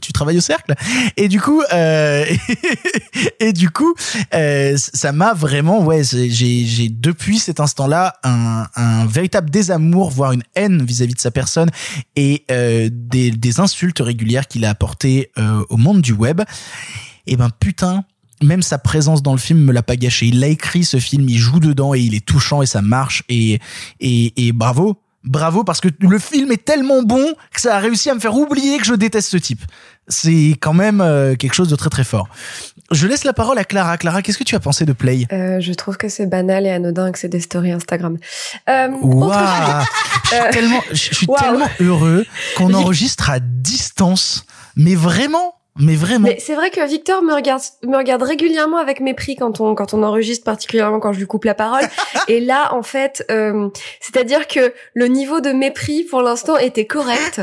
Tu 0.00 0.12
travailles 0.12 0.38
au 0.38 0.42
cercle 0.42 0.74
et 1.16 1.28
du 1.28 1.40
coup 1.40 1.62
euh, 1.72 2.24
et 3.40 3.52
du 3.52 3.68
coup 3.68 3.94
euh, 4.32 4.74
ça 4.76 5.12
m'a 5.12 5.34
vraiment 5.34 5.82
ouais 5.84 6.02
j'ai 6.04 6.30
j'ai 6.64 6.88
depuis 6.88 7.38
cet 7.38 7.60
instant-là 7.60 8.14
un, 8.22 8.66
un 8.74 9.06
véritable 9.06 9.50
désamour 9.50 10.10
voire 10.10 10.32
une 10.32 10.44
haine 10.54 10.82
vis-à-vis 10.84 11.14
de 11.14 11.20
sa 11.20 11.30
personne 11.30 11.68
et 12.16 12.44
euh, 12.50 12.88
des, 12.90 13.32
des 13.32 13.60
insultes 13.60 14.00
régulières 14.00 14.46
qu'il 14.46 14.64
a 14.64 14.70
apportées 14.70 15.30
euh, 15.36 15.62
au 15.68 15.76
monde 15.76 16.00
du 16.00 16.12
web 16.12 16.40
et 17.26 17.36
ben 17.36 17.50
putain 17.60 18.04
même 18.42 18.62
sa 18.62 18.78
présence 18.78 19.22
dans 19.22 19.32
le 19.32 19.38
film 19.38 19.60
me 19.60 19.72
l'a 19.72 19.82
pas 19.82 19.96
gâché. 19.96 20.26
Il 20.26 20.40
l'a 20.40 20.48
écrit 20.48 20.84
ce 20.84 20.98
film, 20.98 21.28
il 21.28 21.38
joue 21.38 21.60
dedans 21.60 21.94
et 21.94 22.00
il 22.00 22.14
est 22.14 22.24
touchant 22.24 22.62
et 22.62 22.66
ça 22.66 22.82
marche 22.82 23.22
et 23.28 23.58
et, 24.00 24.46
et 24.48 24.52
bravo. 24.52 25.00
Bravo 25.24 25.64
parce 25.64 25.80
que 25.80 25.88
le 26.00 26.18
film 26.18 26.52
est 26.52 26.64
tellement 26.64 27.02
bon 27.02 27.32
que 27.52 27.60
ça 27.60 27.76
a 27.76 27.78
réussi 27.78 28.10
à 28.10 28.14
me 28.14 28.20
faire 28.20 28.36
oublier 28.36 28.78
que 28.78 28.84
je 28.84 28.94
déteste 28.94 29.30
ce 29.30 29.36
type. 29.38 29.62
C'est 30.06 30.50
quand 30.60 30.74
même 30.74 31.00
euh, 31.00 31.34
quelque 31.34 31.54
chose 31.54 31.68
de 31.68 31.76
très 31.76 31.88
très 31.88 32.04
fort. 32.04 32.28
Je 32.90 33.06
laisse 33.06 33.24
la 33.24 33.32
parole 33.32 33.56
à 33.58 33.64
Clara. 33.64 33.96
Clara, 33.96 34.20
qu'est-ce 34.20 34.36
que 34.36 34.44
tu 34.44 34.54
as 34.54 34.60
pensé 34.60 34.84
de 34.84 34.92
Play? 34.92 35.26
Euh, 35.32 35.60
je 35.60 35.72
trouve 35.72 35.96
que 35.96 36.10
c'est 36.10 36.26
banal 36.26 36.66
et 36.66 36.70
anodin 36.70 37.10
que 37.10 37.18
c'est 37.18 37.30
des 37.30 37.40
stories 37.40 37.72
Instagram. 37.72 38.18
Euh, 38.68 38.88
Waouh 39.00 39.24
autre- 39.30 39.86
Je 40.24 40.28
suis 40.28 40.36
Euh, 40.36 40.50
tellement, 40.52 40.80
je 40.90 40.94
suis 41.14 41.26
tellement 41.26 41.68
heureux 41.80 42.26
qu'on 42.56 42.74
enregistre 42.74 43.30
à 43.30 43.38
distance. 43.40 44.44
Mais 44.76 44.94
vraiment, 44.94 45.54
mais 45.76 45.96
vraiment. 45.96 46.28
Mais 46.28 46.38
c'est 46.38 46.54
vrai 46.54 46.70
que 46.70 46.86
Victor 46.86 47.22
me 47.22 47.34
regarde, 47.34 47.62
me 47.84 47.96
regarde 47.96 48.22
régulièrement 48.22 48.78
avec 48.78 49.00
mépris 49.00 49.34
quand 49.34 49.60
on, 49.60 49.74
quand 49.74 49.92
on 49.92 50.02
enregistre, 50.04 50.44
particulièrement 50.44 51.00
quand 51.00 51.12
je 51.12 51.18
lui 51.18 51.26
coupe 51.26 51.44
la 51.44 51.54
parole. 51.54 51.82
Et 52.28 52.40
là, 52.40 52.72
en 52.72 52.82
fait, 52.82 53.24
euh, 53.30 53.68
c'est-à-dire 54.00 54.46
que 54.46 54.72
le 54.94 55.06
niveau 55.06 55.40
de 55.40 55.50
mépris 55.50 56.04
pour 56.04 56.22
l'instant 56.22 56.56
était 56.56 56.86
correct. 56.86 57.40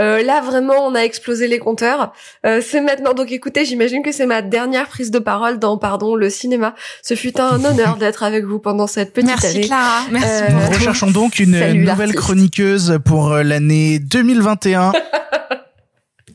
Euh, 0.00 0.22
là, 0.22 0.40
vraiment, 0.40 0.86
on 0.86 0.94
a 0.94 1.00
explosé 1.00 1.48
les 1.48 1.58
compteurs. 1.58 2.12
Euh, 2.46 2.62
c'est 2.66 2.80
maintenant. 2.80 3.12
Donc, 3.12 3.30
écoutez, 3.30 3.66
j'imagine 3.66 4.02
que 4.02 4.12
c'est 4.12 4.26
ma 4.26 4.40
dernière 4.40 4.88
prise 4.88 5.10
de 5.10 5.18
parole 5.18 5.58
dans, 5.58 5.76
pardon, 5.76 6.14
le 6.14 6.30
cinéma. 6.30 6.74
Ce 7.02 7.14
fut 7.14 7.38
un 7.38 7.62
honneur 7.64 7.96
d'être 7.96 8.22
avec 8.22 8.44
vous 8.44 8.58
pendant 8.58 8.86
cette 8.86 9.12
petite 9.12 9.28
Merci, 9.28 9.46
année. 9.48 9.66
Clara. 9.66 10.00
Merci 10.10 10.26
Euh, 10.26 10.48
Nous 10.50 10.74
recherchons 10.74 11.10
donc 11.10 11.38
une 11.38 11.58
Salut, 11.58 11.84
nouvelle 11.84 12.14
chroniqueuse 12.14 12.98
pour 13.04 13.32
euh, 13.32 13.42
l'année 13.42 13.98
2021. 13.98 14.92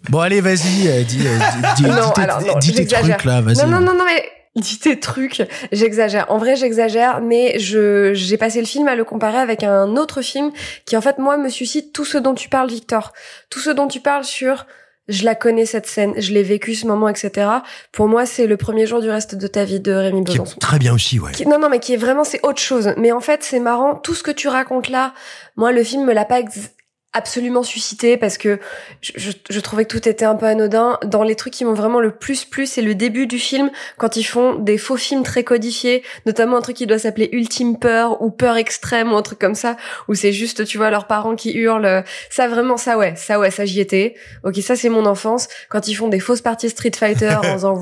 bon, 0.10 0.20
allez, 0.20 0.42
vas-y, 0.42 0.88
euh, 0.88 1.04
dis, 1.04 1.20
euh, 1.26 1.38
dis, 1.76 1.84
dis- 1.84 1.90
Non, 1.90 1.96
dis 2.08 2.14
tes, 2.16 2.22
alors, 2.22 2.42
non, 2.42 2.58
dis 2.60 2.72
tes 2.72 2.78
j'exagère. 2.78 3.18
trucs 3.18 3.26
là, 3.32 3.42
vas-y. 3.42 3.58
Non, 3.58 3.68
non, 3.68 3.80
non, 3.80 3.94
non, 3.94 4.06
mais 4.06 4.24
dis 4.56 4.80
tes 4.80 5.00
trucs. 5.00 5.44
J'exagère. 5.72 6.26
En 6.30 6.38
vrai, 6.38 6.56
j'exagère, 6.56 7.22
mais 7.22 7.58
je 7.60 8.12
j'ai 8.14 8.38
passé 8.38 8.60
le 8.60 8.68
film 8.68 8.88
à 8.88 8.96
le 8.96 9.04
comparer 9.04 9.38
avec 9.38 9.64
un 9.64 9.96
autre 9.96 10.22
film 10.22 10.52
qui, 10.86 10.98
en 10.98 11.02
fait, 11.02 11.18
moi, 11.20 11.38
me 11.38 11.50
suscite 11.50 11.94
tout 11.94 12.06
ce 12.06 12.18
dont 12.18 12.34
tu 12.34 12.50
parles, 12.50 12.70
Victor. 12.70 13.14
Tout 13.50 13.60
ce 13.60 13.70
dont 13.70 13.88
tu 13.88 14.00
parles 14.00 14.24
sur 14.26 14.66
je 15.08 15.26
la 15.26 15.36
connais 15.36 15.66
cette 15.66 15.88
scène, 15.88 16.14
je 16.16 16.32
l'ai 16.32 16.44
vécu 16.44 16.74
ce 16.76 16.86
moment, 16.88 17.10
etc. 17.10 17.48
Pour 17.92 18.08
moi, 18.08 18.26
c'est 18.26 18.48
le 18.48 18.56
premier 18.56 18.86
jour 18.86 19.02
du 19.02 19.10
reste 19.10 19.36
de 19.36 19.48
ta 19.48 19.66
vie 19.66 19.80
de 19.82 19.92
Rémi 19.92 20.24
Qui 20.24 20.34
Besançon. 20.38 20.56
est 20.56 20.60
très 20.62 20.80
bien 20.80 20.94
aussi, 20.94 21.20
ouais. 21.20 21.32
Qui- 21.34 21.46
non, 21.48 21.60
non, 21.60 21.68
mais 21.70 21.80
qui 21.80 21.94
est 21.94 21.98
vraiment, 21.98 22.24
c'est 22.24 22.40
autre 22.46 22.62
chose. 22.62 22.94
Mais 22.98 23.12
en 23.12 23.20
fait, 23.20 23.44
c'est 23.44 23.60
marrant, 23.60 23.96
tout 23.96 24.14
ce 24.14 24.24
que 24.24 24.32
tu 24.32 24.48
racontes 24.48 24.88
là, 24.90 25.14
moi, 25.58 25.74
le 25.74 25.84
film 25.84 26.06
me 26.06 26.14
l'a 26.14 26.24
pas 26.24 26.40
ex- 26.40 26.70
absolument 27.14 27.64
suscité 27.64 28.16
parce 28.16 28.38
que 28.38 28.60
je, 29.02 29.12
je, 29.16 29.32
je 29.50 29.60
trouvais 29.60 29.86
que 29.86 29.98
tout 29.98 30.08
était 30.08 30.26
un 30.26 30.36
peu 30.36 30.46
anodin. 30.46 30.98
Dans 31.04 31.24
les 31.24 31.36
trucs 31.36 31.54
qui 31.54 31.66
m'ont 31.66 31.74
vraiment 31.74 32.00
le 32.00 32.12
plus 32.12 32.46
plu, 32.46 32.66
c'est 32.66 32.82
le 32.82 32.96
début 32.96 33.28
du 33.28 33.38
film, 33.38 33.70
quand 33.98 34.16
ils 34.16 34.24
font 34.24 34.56
des 34.56 34.78
faux 34.78 34.96
films 34.96 35.24
très 35.24 35.44
codifiés, 35.44 36.04
notamment 36.26 36.58
un 36.58 36.62
truc 36.62 36.78
qui 36.78 36.88
doit 36.88 37.00
s'appeler 37.00 37.30
Ultime 37.34 37.78
Peur 37.78 38.22
ou 38.22 38.32
Peur 38.32 38.56
Extrême 38.56 39.12
ou 39.12 39.16
un 39.16 39.22
truc 39.22 39.40
comme 39.40 39.56
ça, 39.56 39.76
où 40.08 40.16
c'est 40.16 40.32
juste, 40.32 40.66
tu 40.66 40.78
vois, 40.78 40.90
leurs 40.90 41.08
parents 41.08 41.36
qui 41.36 41.52
hurlent. 41.54 42.04
Ça, 42.30 42.48
vraiment, 42.48 42.78
ça, 42.78 42.98
ouais, 42.98 43.16
ça, 43.18 43.40
ouais, 43.40 43.52
ça, 43.52 43.66
j'y 43.66 43.82
étais. 43.82 44.16
Ok, 44.44 44.56
ça, 44.58 44.76
c'est 44.76 44.90
mon 44.90 45.06
enfance. 45.06 45.48
Quand 45.70 45.88
ils 45.88 45.96
font 45.96 46.08
des 46.08 46.20
fausses 46.20 46.42
parties 46.42 46.70
Street 46.70 46.92
Fighter 46.96 47.36
en 47.36 47.44
faisant... 47.54 47.76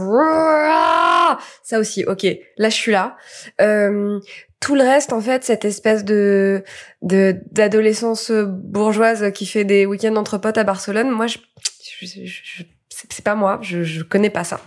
Ça 1.63 1.79
aussi, 1.79 2.03
ok, 2.05 2.25
là, 2.57 2.69
je 2.69 2.75
suis 2.75 2.91
là. 2.91 3.15
Euh, 3.61 4.19
tout 4.59 4.75
le 4.75 4.81
reste, 4.83 5.13
en 5.13 5.21
fait, 5.21 5.43
cette 5.43 5.65
espèce 5.65 6.03
de 6.05 6.63
d'adolescence 7.01 8.31
bourgeoise 8.31 9.31
qui 9.31 9.45
fait 9.45 9.63
des 9.63 9.85
week-ends 9.85 10.15
entre 10.15 10.37
potes 10.37 10.57
à 10.57 10.63
Barcelone, 10.63 11.09
moi, 11.09 11.27
je- 11.27 11.37
je- 12.01 12.63
c'est 13.09 13.23
pas 13.23 13.35
moi, 13.35 13.59
je, 13.61 13.83
je 13.83 14.03
connais 14.03 14.29
pas 14.29 14.43
ça. 14.43 14.59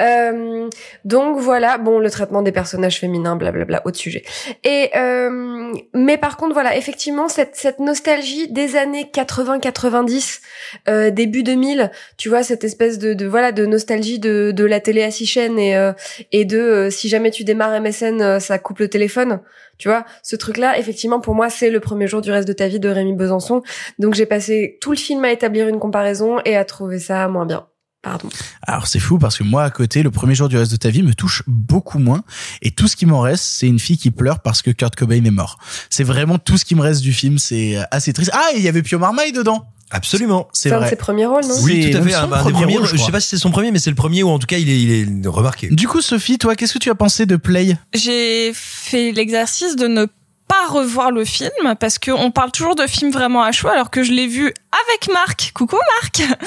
Euh, 0.00 0.68
donc 1.04 1.38
voilà, 1.38 1.78
bon, 1.78 1.98
le 1.98 2.10
traitement 2.10 2.42
des 2.42 2.52
personnages 2.52 2.98
féminins, 2.98 3.36
blablabla, 3.36 3.82
autre 3.84 3.98
sujet. 3.98 4.24
Et 4.64 4.90
euh, 4.96 5.72
mais 5.94 6.16
par 6.16 6.36
contre, 6.36 6.54
voilà, 6.54 6.76
effectivement, 6.76 7.28
cette 7.28 7.54
cette 7.54 7.78
nostalgie 7.78 8.48
des 8.48 8.76
années 8.76 9.10
80-90, 9.12 10.40
euh, 10.88 11.10
début 11.10 11.42
2000, 11.42 11.90
tu 12.16 12.28
vois, 12.28 12.42
cette 12.42 12.64
espèce 12.64 12.98
de, 12.98 13.26
voilà 13.26 13.52
de 13.52 13.66
nostalgie 13.66 14.18
de 14.18 14.52
de 14.54 14.64
la 14.64 14.80
télé 14.80 15.02
à 15.02 15.10
six 15.10 15.26
chaînes 15.26 15.58
et 15.58 15.76
euh, 15.76 15.92
et 16.32 16.44
de 16.44 16.88
si 16.90 17.08
jamais 17.08 17.30
tu 17.30 17.44
démarres 17.44 17.80
MSN, 17.80 18.40
ça 18.40 18.58
coupe 18.58 18.78
le 18.78 18.88
téléphone. 18.88 19.40
Tu 19.78 19.88
vois, 19.88 20.04
ce 20.22 20.36
truc-là, 20.36 20.78
effectivement, 20.78 21.20
pour 21.20 21.34
moi, 21.34 21.50
c'est 21.50 21.70
le 21.70 21.80
premier 21.80 22.06
jour 22.06 22.20
du 22.20 22.30
reste 22.30 22.48
de 22.48 22.52
ta 22.52 22.68
vie 22.68 22.80
de 22.80 22.88
Rémi 22.88 23.14
Besançon. 23.14 23.62
Donc 23.98 24.14
j'ai 24.14 24.26
passé 24.26 24.78
tout 24.80 24.90
le 24.90 24.96
film 24.96 25.24
à 25.24 25.32
établir 25.32 25.68
une 25.68 25.78
comparaison 25.78 26.38
et 26.44 26.56
à 26.56 26.64
trouver 26.64 26.98
ça 26.98 27.28
moins 27.28 27.46
bien. 27.46 27.66
Pardon. 28.02 28.28
Alors 28.62 28.86
c'est 28.86 29.00
fou 29.00 29.18
parce 29.18 29.36
que 29.36 29.42
moi 29.42 29.64
à 29.64 29.70
côté, 29.70 30.04
le 30.04 30.12
premier 30.12 30.36
jour 30.36 30.48
du 30.48 30.56
reste 30.56 30.70
de 30.70 30.76
ta 30.76 30.90
vie 30.90 31.02
me 31.02 31.12
touche 31.12 31.42
beaucoup 31.48 31.98
moins 31.98 32.22
et 32.62 32.70
tout 32.70 32.86
ce 32.86 32.94
qui 32.94 33.04
m'en 33.04 33.20
reste, 33.20 33.42
c'est 33.42 33.66
une 33.66 33.80
fille 33.80 33.98
qui 33.98 34.12
pleure 34.12 34.42
parce 34.42 34.62
que 34.62 34.70
Kurt 34.70 34.94
Cobain 34.94 35.24
est 35.24 35.30
mort. 35.32 35.58
C'est 35.90 36.04
vraiment 36.04 36.38
tout 36.38 36.56
ce 36.56 36.64
qui 36.64 36.76
me 36.76 36.82
reste 36.82 37.00
du 37.00 37.12
film, 37.12 37.38
c'est 37.38 37.76
assez 37.90 38.12
triste. 38.12 38.30
Ah, 38.32 38.50
il 38.54 38.62
y 38.62 38.68
avait 38.68 38.82
Pio 38.82 39.00
Marmaille 39.00 39.32
dedans. 39.32 39.66
Absolument. 39.90 40.48
C'est 40.52 40.68
C'est 40.68 40.74
un 40.74 40.78
de 40.78 40.80
vrai. 40.82 40.90
ses 40.90 40.96
premiers 40.96 41.26
rôles, 41.26 41.44
non 41.46 41.54
Oui, 41.62 41.90
tout 41.90 41.98
à 41.98 42.02
fait. 42.02 42.14
Un, 42.14 42.24
un 42.24 42.26
des 42.26 42.30
premier 42.40 42.52
premiers, 42.62 42.76
rôle, 42.78 42.86
je 42.86 42.96
je 42.96 43.02
sais 43.02 43.12
pas 43.12 43.20
si 43.20 43.28
c'est 43.28 43.36
son 43.38 43.50
premier, 43.50 43.70
mais 43.70 43.78
c'est 43.78 43.90
le 43.90 43.96
premier 43.96 44.22
où 44.24 44.28
en 44.30 44.38
tout 44.38 44.46
cas 44.46 44.58
il 44.58 44.68
est, 44.68 44.80
il 44.82 44.90
est 45.24 45.28
remarqué. 45.28 45.68
Du 45.68 45.86
coup, 45.86 46.00
Sophie, 46.00 46.38
toi, 46.38 46.56
qu'est-ce 46.56 46.74
que 46.74 46.78
tu 46.78 46.90
as 46.90 46.94
pensé 46.96 47.24
de 47.26 47.36
Play? 47.36 47.76
J'ai 47.94 48.50
fait 48.54 49.12
l'exercice 49.12 49.76
de 49.76 49.86
ne 49.86 50.06
pas 50.48 50.66
revoir 50.72 51.10
le 51.10 51.24
film 51.24 51.50
parce 51.80 51.98
que 51.98 52.10
on 52.10 52.30
parle 52.30 52.52
toujours 52.52 52.74
de 52.76 52.86
films 52.86 53.10
vraiment 53.10 53.42
à 53.42 53.52
chaud 53.52 53.68
alors 53.68 53.90
que 53.90 54.02
je 54.02 54.12
l'ai 54.12 54.26
vu 54.26 54.44
avec 54.44 55.12
Marc. 55.12 55.50
Coucou 55.54 55.76
Marc. 56.02 56.22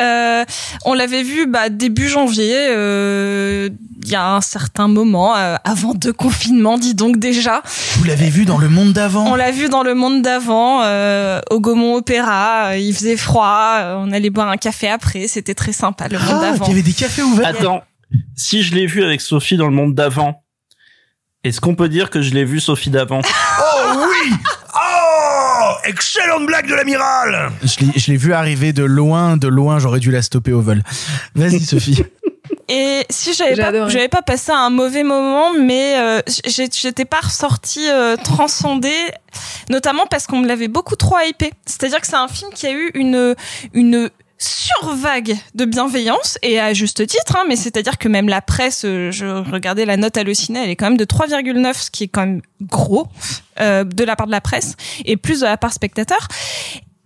Euh, 0.00 0.44
on 0.86 0.94
l'avait 0.94 1.22
vu 1.22 1.46
bah, 1.46 1.68
début 1.68 2.08
janvier. 2.08 2.52
euh, 2.70 3.68
Il 4.02 4.08
y 4.08 4.14
a 4.14 4.34
un 4.34 4.40
certain 4.40 4.88
moment 4.88 5.36
euh, 5.36 5.56
avant 5.62 5.92
deux 5.94 6.12
confinements, 6.12 6.78
dis 6.78 6.94
donc 6.94 7.18
déjà. 7.18 7.62
Vous 7.98 8.04
l'avez 8.04 8.30
vu 8.30 8.44
dans 8.46 8.56
le 8.58 8.68
monde 8.70 8.92
d'avant 8.94 9.26
On 9.30 9.34
l'a 9.34 9.50
vu 9.50 9.68
dans 9.68 9.82
le 9.82 9.94
monde 9.94 10.22
d'avant, 10.22 10.80
euh, 10.82 11.40
au 11.50 11.60
Gaumont 11.60 11.96
Opéra. 11.96 12.70
euh, 12.70 12.78
Il 12.78 12.94
faisait 12.94 13.16
froid. 13.18 13.74
euh, 13.78 13.96
On 13.98 14.10
allait 14.10 14.30
boire 14.30 14.48
un 14.48 14.56
café 14.56 14.88
après. 14.88 15.28
C'était 15.28 15.54
très 15.54 15.72
sympa 15.72 16.08
le 16.08 16.18
monde 16.18 16.28
Ah, 16.32 16.40
d'avant. 16.40 16.64
il 16.64 16.70
y 16.70 16.72
avait 16.72 16.82
des 16.82 16.92
cafés 16.94 17.22
ouverts. 17.22 17.46
Attends, 17.48 17.82
si 18.34 18.62
je 18.62 18.74
l'ai 18.74 18.86
vu 18.86 19.04
avec 19.04 19.20
Sophie 19.20 19.56
dans 19.58 19.68
le 19.68 19.74
monde 19.74 19.94
d'avant, 19.94 20.42
est-ce 21.44 21.60
qu'on 21.60 21.74
peut 21.74 21.88
dire 21.88 22.10
que 22.10 22.22
je 22.22 22.32
l'ai 22.34 22.44
vu 22.44 22.58
Sophie 22.60 22.90
d'avant? 22.90 23.20
Oh 23.60 23.92
oui 23.98 24.32
Oh 24.74 25.72
excellente 25.84 26.46
blague 26.46 26.68
de 26.68 26.74
l'amiral 26.74 27.50
Je 27.62 27.84
l'ai, 27.84 27.92
je 27.98 28.10
l'ai 28.10 28.16
vu 28.16 28.32
arriver 28.32 28.72
de 28.72 28.82
loin, 28.84 29.36
de 29.36 29.48
loin, 29.48 29.78
j'aurais 29.78 30.00
dû 30.00 30.10
la 30.10 30.22
stopper 30.22 30.52
au 30.52 30.60
vol. 30.60 30.82
Vas-y, 31.34 31.60
Sophie. 31.60 32.02
Et 32.68 33.04
si 33.10 33.34
j'avais 33.34 33.54
J'ai 33.56 33.62
pas, 33.62 33.88
j'avais 33.88 34.08
pas 34.08 34.22
passé 34.22 34.50
un 34.50 34.70
mauvais 34.70 35.02
moment, 35.04 35.52
mais 35.52 35.96
euh, 35.98 36.20
j'ai- 36.46 36.68
j'étais 36.72 37.04
pas 37.04 37.20
ressortie 37.20 37.86
euh, 37.90 38.16
transcendée, 38.16 38.96
notamment 39.68 40.06
parce 40.10 40.26
qu'on 40.26 40.38
me 40.38 40.48
l'avait 40.48 40.68
beaucoup 40.68 40.96
trop 40.96 41.16
hypé. 41.20 41.52
C'est-à-dire 41.66 42.00
que 42.00 42.06
c'est 42.06 42.16
un 42.16 42.26
film 42.28 42.50
qui 42.54 42.66
a 42.66 42.72
eu 42.72 42.90
une 42.94 43.34
une 43.74 44.08
survague 44.44 45.36
de 45.54 45.64
bienveillance 45.64 46.38
et 46.42 46.60
à 46.60 46.72
juste 46.74 47.06
titre, 47.06 47.36
hein, 47.36 47.44
mais 47.48 47.56
c'est-à-dire 47.56 47.98
que 47.98 48.08
même 48.08 48.28
la 48.28 48.40
presse, 48.40 48.84
euh, 48.84 49.10
je 49.10 49.26
regardais 49.26 49.84
la 49.84 49.96
note 49.96 50.16
hallucinée, 50.16 50.60
elle 50.62 50.70
est 50.70 50.76
quand 50.76 50.86
même 50.86 50.96
de 50.96 51.04
3,9, 51.04 51.74
ce 51.74 51.90
qui 51.90 52.04
est 52.04 52.08
quand 52.08 52.26
même 52.26 52.42
gros 52.62 53.06
euh, 53.60 53.84
de 53.84 54.04
la 54.04 54.16
part 54.16 54.26
de 54.26 54.32
la 54.32 54.40
presse 54.40 54.76
et 55.04 55.16
plus 55.16 55.40
de 55.40 55.46
la 55.46 55.56
part 55.56 55.72
spectateur. 55.72 56.28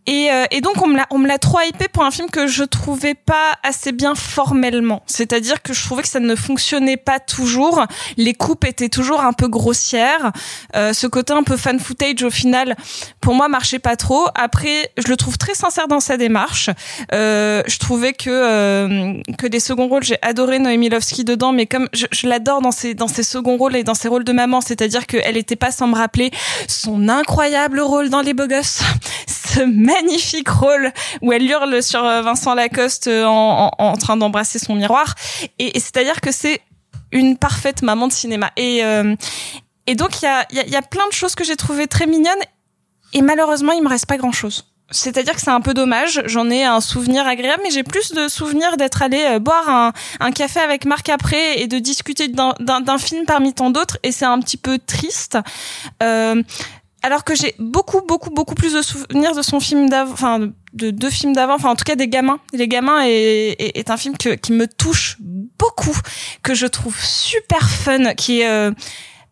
Et, 0.09 0.33
euh, 0.33 0.47
et 0.51 0.63
donc 0.63 0.81
on 0.81 0.89
me 1.19 1.27
l'a 1.29 1.39
trop 1.39 1.61
hypé 1.61 1.87
pour 1.87 2.03
un 2.03 2.11
film 2.11 2.31
que 2.31 2.47
je 2.47 2.65
trouvais 2.65 3.13
pas 3.13 3.59
assez 3.63 3.93
bien 3.93 4.15
formellement. 4.15 5.03
C'est-à-dire 5.05 5.61
que 5.61 5.75
je 5.75 5.85
trouvais 5.85 6.01
que 6.01 6.09
ça 6.09 6.19
ne 6.19 6.35
fonctionnait 6.35 6.97
pas 6.97 7.21
toujours. 7.21 7.85
Les 8.17 8.33
coupes 8.33 8.65
étaient 8.65 8.89
toujours 8.89 9.21
un 9.21 9.35
peu 9.35 9.49
grossières. 9.49 10.33
Euh, 10.75 10.95
ce 10.95 11.07
côté 11.07 11.35
un 11.35 11.43
peu 11.43 11.59
fan 11.59 11.79
footage 11.79 12.23
au 12.23 12.31
final, 12.31 12.75
pour 13.21 13.35
moi, 13.35 13.49
marchait 13.49 13.79
pas 13.79 13.97
trop. 13.97 14.27
Après, 14.35 14.91
je 14.97 15.09
le 15.09 15.17
trouve 15.17 15.37
très 15.37 15.55
sincère 15.55 15.89
dans 15.89 16.01
sa 16.01 16.17
démarche. 16.17 16.71
Euh, 17.13 17.63
je 17.67 17.79
trouvais 17.79 18.15
que 18.15 18.31
euh, 18.31 19.13
que 19.37 19.47
des 19.47 19.61
seconds 19.61 19.89
rôles, 19.89 20.05
j'ai 20.05 20.17
adoré 20.23 20.59
Noémie 20.59 20.89
Lovski 20.89 21.25
dedans, 21.25 21.53
mais 21.53 21.67
comme 21.67 21.87
je, 21.93 22.07
je 22.11 22.27
l'adore 22.27 22.63
dans 22.63 22.71
ses 22.71 22.95
dans 22.95 23.09
ses 23.09 23.23
seconds 23.23 23.59
rôles 23.59 23.77
et 23.77 23.85
dans 23.85 23.95
ses 23.95 24.09
rôles 24.09 24.25
de 24.25 24.33
maman, 24.33 24.63
c'est-à-dire 24.63 25.07
qu'elle 25.07 25.37
était 25.37 25.57
pas 25.57 25.71
sans 25.71 25.87
me 25.87 25.95
rappeler 25.95 26.31
son 26.67 27.11
incroyable 27.11 27.81
rôle 27.81 28.09
dans 28.09 28.23
Les 28.23 28.33
Beaux 28.33 28.47
Gosses, 28.47 28.81
ce 29.55 29.61
magnifique 29.61 30.49
rôle 30.49 30.93
où 31.23 31.33
elle 31.33 31.49
hurle 31.51 31.83
sur 31.83 32.05
euh, 32.05 32.23
Vincent 32.23 32.55
Lacoste 32.55 33.09
euh, 33.09 33.25
en, 33.25 33.71
en, 33.79 33.85
en 33.85 33.97
train 33.97 34.17
d'embrasser 34.17 34.59
son 34.59 34.75
miroir. 34.75 35.15
Et, 35.59 35.77
et 35.77 35.81
c'est-à-dire 35.81 36.21
que 36.21 36.33
c'est 36.33 36.61
une 37.13 37.37
parfaite 37.37 37.83
maman 37.83 38.09
de 38.09 38.13
cinéma. 38.13 38.51
Et, 38.57 38.85
euh, 38.85 39.15
et 39.87 39.95
donc, 39.95 40.21
il 40.21 40.27
y 40.27 40.29
a, 40.29 40.47
y, 40.51 40.71
y 40.71 40.77
a 40.77 40.83
plein 40.83 41.07
de 41.09 41.13
choses 41.13 41.35
que 41.35 41.45
j'ai 41.45 41.57
trouvées 41.57 41.87
très 41.87 42.07
mignonnes. 42.07 42.45
Et 43.15 43.23
malheureusement, 43.23 43.73
il 43.73 43.83
me 43.83 43.89
reste 43.89 44.07
pas 44.07 44.19
grand-chose. 44.19 44.67
C'est-à-dire 44.91 45.35
que 45.35 45.41
c'est 45.43 45.51
un 45.51 45.61
peu 45.61 45.75
dommage. 45.75 46.23
J'en 46.25 46.49
ai 46.49 46.65
un 46.65 46.81
souvenir 46.81 47.27
agréable, 47.27 47.61
mais 47.63 47.71
j'ai 47.71 47.83
plus 47.83 48.13
de 48.13 48.27
souvenirs 48.27 48.79
d'être 48.79 49.03
allé 49.03 49.23
euh, 49.23 49.39
boire 49.39 49.69
un, 49.69 49.93
un 50.21 50.33
café 50.33 50.61
avec 50.61 50.87
Marc 50.87 51.11
après 51.11 51.61
et 51.61 51.67
de 51.67 51.79
discuter 51.79 52.29
d'un 52.29 52.99
film 52.99 53.27
parmi 53.27 53.53
tant 53.53 53.69
d'autres. 53.71 53.99
Et 54.03 54.13
c'est 54.13 54.25
un 54.25 54.41
petit 54.41 54.57
peu 54.57 54.79
triste. 54.79 55.37
Euh, 56.03 56.43
alors 57.09 57.25
que 57.25 57.35
j'ai 57.35 57.55
beaucoup, 57.59 58.03
beaucoup, 58.07 58.29
beaucoup 58.29 58.55
plus 58.55 58.75
de 58.75 58.83
souvenirs 58.83 59.35
de 59.35 59.41
son 59.41 59.61
film 59.61 59.89
d'avant, 59.89 60.13
enfin, 60.13 60.51
de 60.75 60.91
deux 60.91 61.09
films 61.09 61.33
d'avant, 61.33 61.55
enfin, 61.55 61.71
en 61.71 61.75
tout 61.75 61.85
cas, 61.85 61.97
des 61.97 62.07
gamins. 62.07 62.39
Les 62.53 62.69
gamins 62.69 63.01
est, 63.07 63.89
un 63.89 63.97
film 63.97 64.15
qui 64.19 64.53
me 64.53 64.67
touche 64.67 65.17
beaucoup, 65.19 65.97
que 66.43 66.53
je 66.55 66.67
trouve 66.67 66.95
super 67.03 67.67
fun, 67.71 68.13
qui 68.13 68.43
est, 68.43 68.51
euh, 68.51 68.73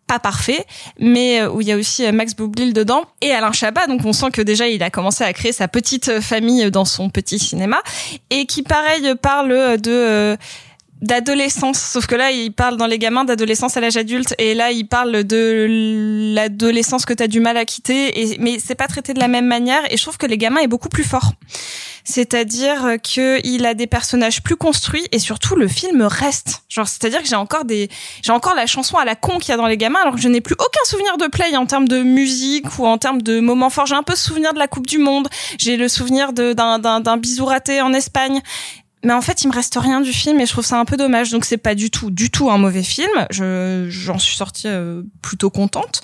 pas 0.06 0.18
parfait, 0.18 0.64
mais 0.98 1.42
euh, 1.42 1.50
où 1.50 1.60
il 1.60 1.66
y 1.66 1.72
a 1.72 1.76
aussi 1.76 2.06
euh, 2.06 2.12
Max 2.12 2.34
Boublil 2.34 2.72
dedans 2.72 3.04
et 3.20 3.32
Alain 3.32 3.52
Chabat. 3.52 3.88
Donc 3.88 4.00
on 4.06 4.14
sent 4.14 4.30
que 4.32 4.40
déjà 4.40 4.68
il 4.68 4.82
a 4.82 4.88
commencé 4.88 5.22
à 5.22 5.34
créer 5.34 5.52
sa 5.52 5.68
petite 5.68 6.20
famille 6.20 6.70
dans 6.70 6.86
son 6.86 7.10
petit 7.10 7.38
cinéma 7.38 7.82
et 8.30 8.46
qui 8.46 8.62
pareil 8.62 9.14
parle 9.20 9.78
de 9.78 10.38
d'adolescence 11.06 11.80
sauf 11.80 12.06
que 12.06 12.14
là 12.14 12.30
il 12.30 12.52
parle 12.52 12.76
dans 12.76 12.86
les 12.86 12.98
gamins 12.98 13.24
d'adolescence 13.24 13.76
à 13.76 13.80
l'âge 13.80 13.96
adulte 13.96 14.34
et 14.38 14.54
là 14.54 14.70
il 14.70 14.86
parle 14.86 15.24
de 15.24 16.34
l'adolescence 16.34 17.04
que 17.04 17.14
t'as 17.14 17.26
du 17.26 17.40
mal 17.40 17.56
à 17.56 17.64
quitter 17.64 18.20
et 18.20 18.36
mais 18.38 18.58
c'est 18.58 18.74
pas 18.74 18.88
traité 18.88 19.14
de 19.14 19.20
la 19.20 19.28
même 19.28 19.46
manière 19.46 19.82
et 19.90 19.96
je 19.96 20.02
trouve 20.02 20.18
que 20.18 20.26
les 20.26 20.38
gamins 20.38 20.60
est 20.60 20.68
beaucoup 20.68 20.88
plus 20.88 21.04
fort 21.04 21.32
c'est-à-dire 22.06 22.98
que 23.02 23.44
il 23.44 23.66
a 23.66 23.74
des 23.74 23.88
personnages 23.88 24.40
plus 24.40 24.54
construits 24.54 25.06
et 25.10 25.18
surtout 25.18 25.56
le 25.56 25.66
film 25.66 26.02
reste. 26.02 26.62
Genre, 26.68 26.86
c'est-à-dire 26.86 27.20
que 27.20 27.28
j'ai 27.28 27.34
encore 27.34 27.64
des, 27.64 27.88
j'ai 28.22 28.30
encore 28.30 28.54
la 28.54 28.66
chanson 28.66 28.96
à 28.96 29.04
la 29.04 29.16
con 29.16 29.38
qu'il 29.38 29.48
y 29.50 29.52
a 29.52 29.56
dans 29.56 29.66
les 29.66 29.76
gamins, 29.76 30.00
alors 30.00 30.14
que 30.14 30.20
je 30.20 30.28
n'ai 30.28 30.40
plus 30.40 30.54
aucun 30.54 30.84
souvenir 30.84 31.16
de 31.18 31.26
play 31.26 31.56
en 31.56 31.66
termes 31.66 31.88
de 31.88 32.02
musique 32.02 32.78
ou 32.78 32.86
en 32.86 32.96
termes 32.96 33.22
de 33.22 33.40
moments 33.40 33.70
forts. 33.70 33.86
J'ai 33.86 33.96
un 33.96 34.04
peu 34.04 34.14
souvenir 34.14 34.54
de 34.54 34.58
la 34.60 34.68
Coupe 34.68 34.86
du 34.86 34.98
Monde. 34.98 35.28
J'ai 35.58 35.76
le 35.76 35.88
souvenir 35.88 36.32
d'un 36.32 37.16
bisou 37.16 37.44
raté 37.44 37.80
en 37.80 37.92
Espagne. 37.92 38.40
Mais 39.06 39.12
en 39.12 39.22
fait, 39.22 39.44
il 39.44 39.48
me 39.48 39.52
reste 39.52 39.78
rien 39.80 40.00
du 40.00 40.12
film 40.12 40.40
et 40.40 40.46
je 40.46 40.50
trouve 40.52 40.66
ça 40.66 40.80
un 40.80 40.84
peu 40.84 40.96
dommage. 40.96 41.30
Donc 41.30 41.44
c'est 41.44 41.58
pas 41.58 41.76
du 41.76 41.90
tout, 41.92 42.10
du 42.10 42.28
tout 42.28 42.50
un 42.50 42.58
mauvais 42.58 42.82
film. 42.82 43.10
Je 43.30 43.86
j'en 43.88 44.18
suis 44.18 44.36
sortie 44.36 44.66
euh, 44.66 45.02
plutôt 45.22 45.48
contente. 45.48 46.02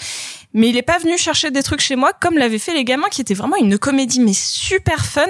Mais 0.54 0.68
il 0.68 0.76
est 0.76 0.82
pas 0.82 0.98
venu 0.98 1.18
chercher 1.18 1.50
des 1.50 1.64
trucs 1.64 1.80
chez 1.80 1.96
moi 1.96 2.12
comme 2.12 2.38
l'avaient 2.38 2.60
fait 2.60 2.74
les 2.74 2.84
gamins, 2.84 3.08
qui 3.10 3.20
était 3.20 3.34
vraiment 3.34 3.56
une 3.56 3.76
comédie 3.76 4.20
mais 4.20 4.34
super 4.34 5.04
fun 5.04 5.26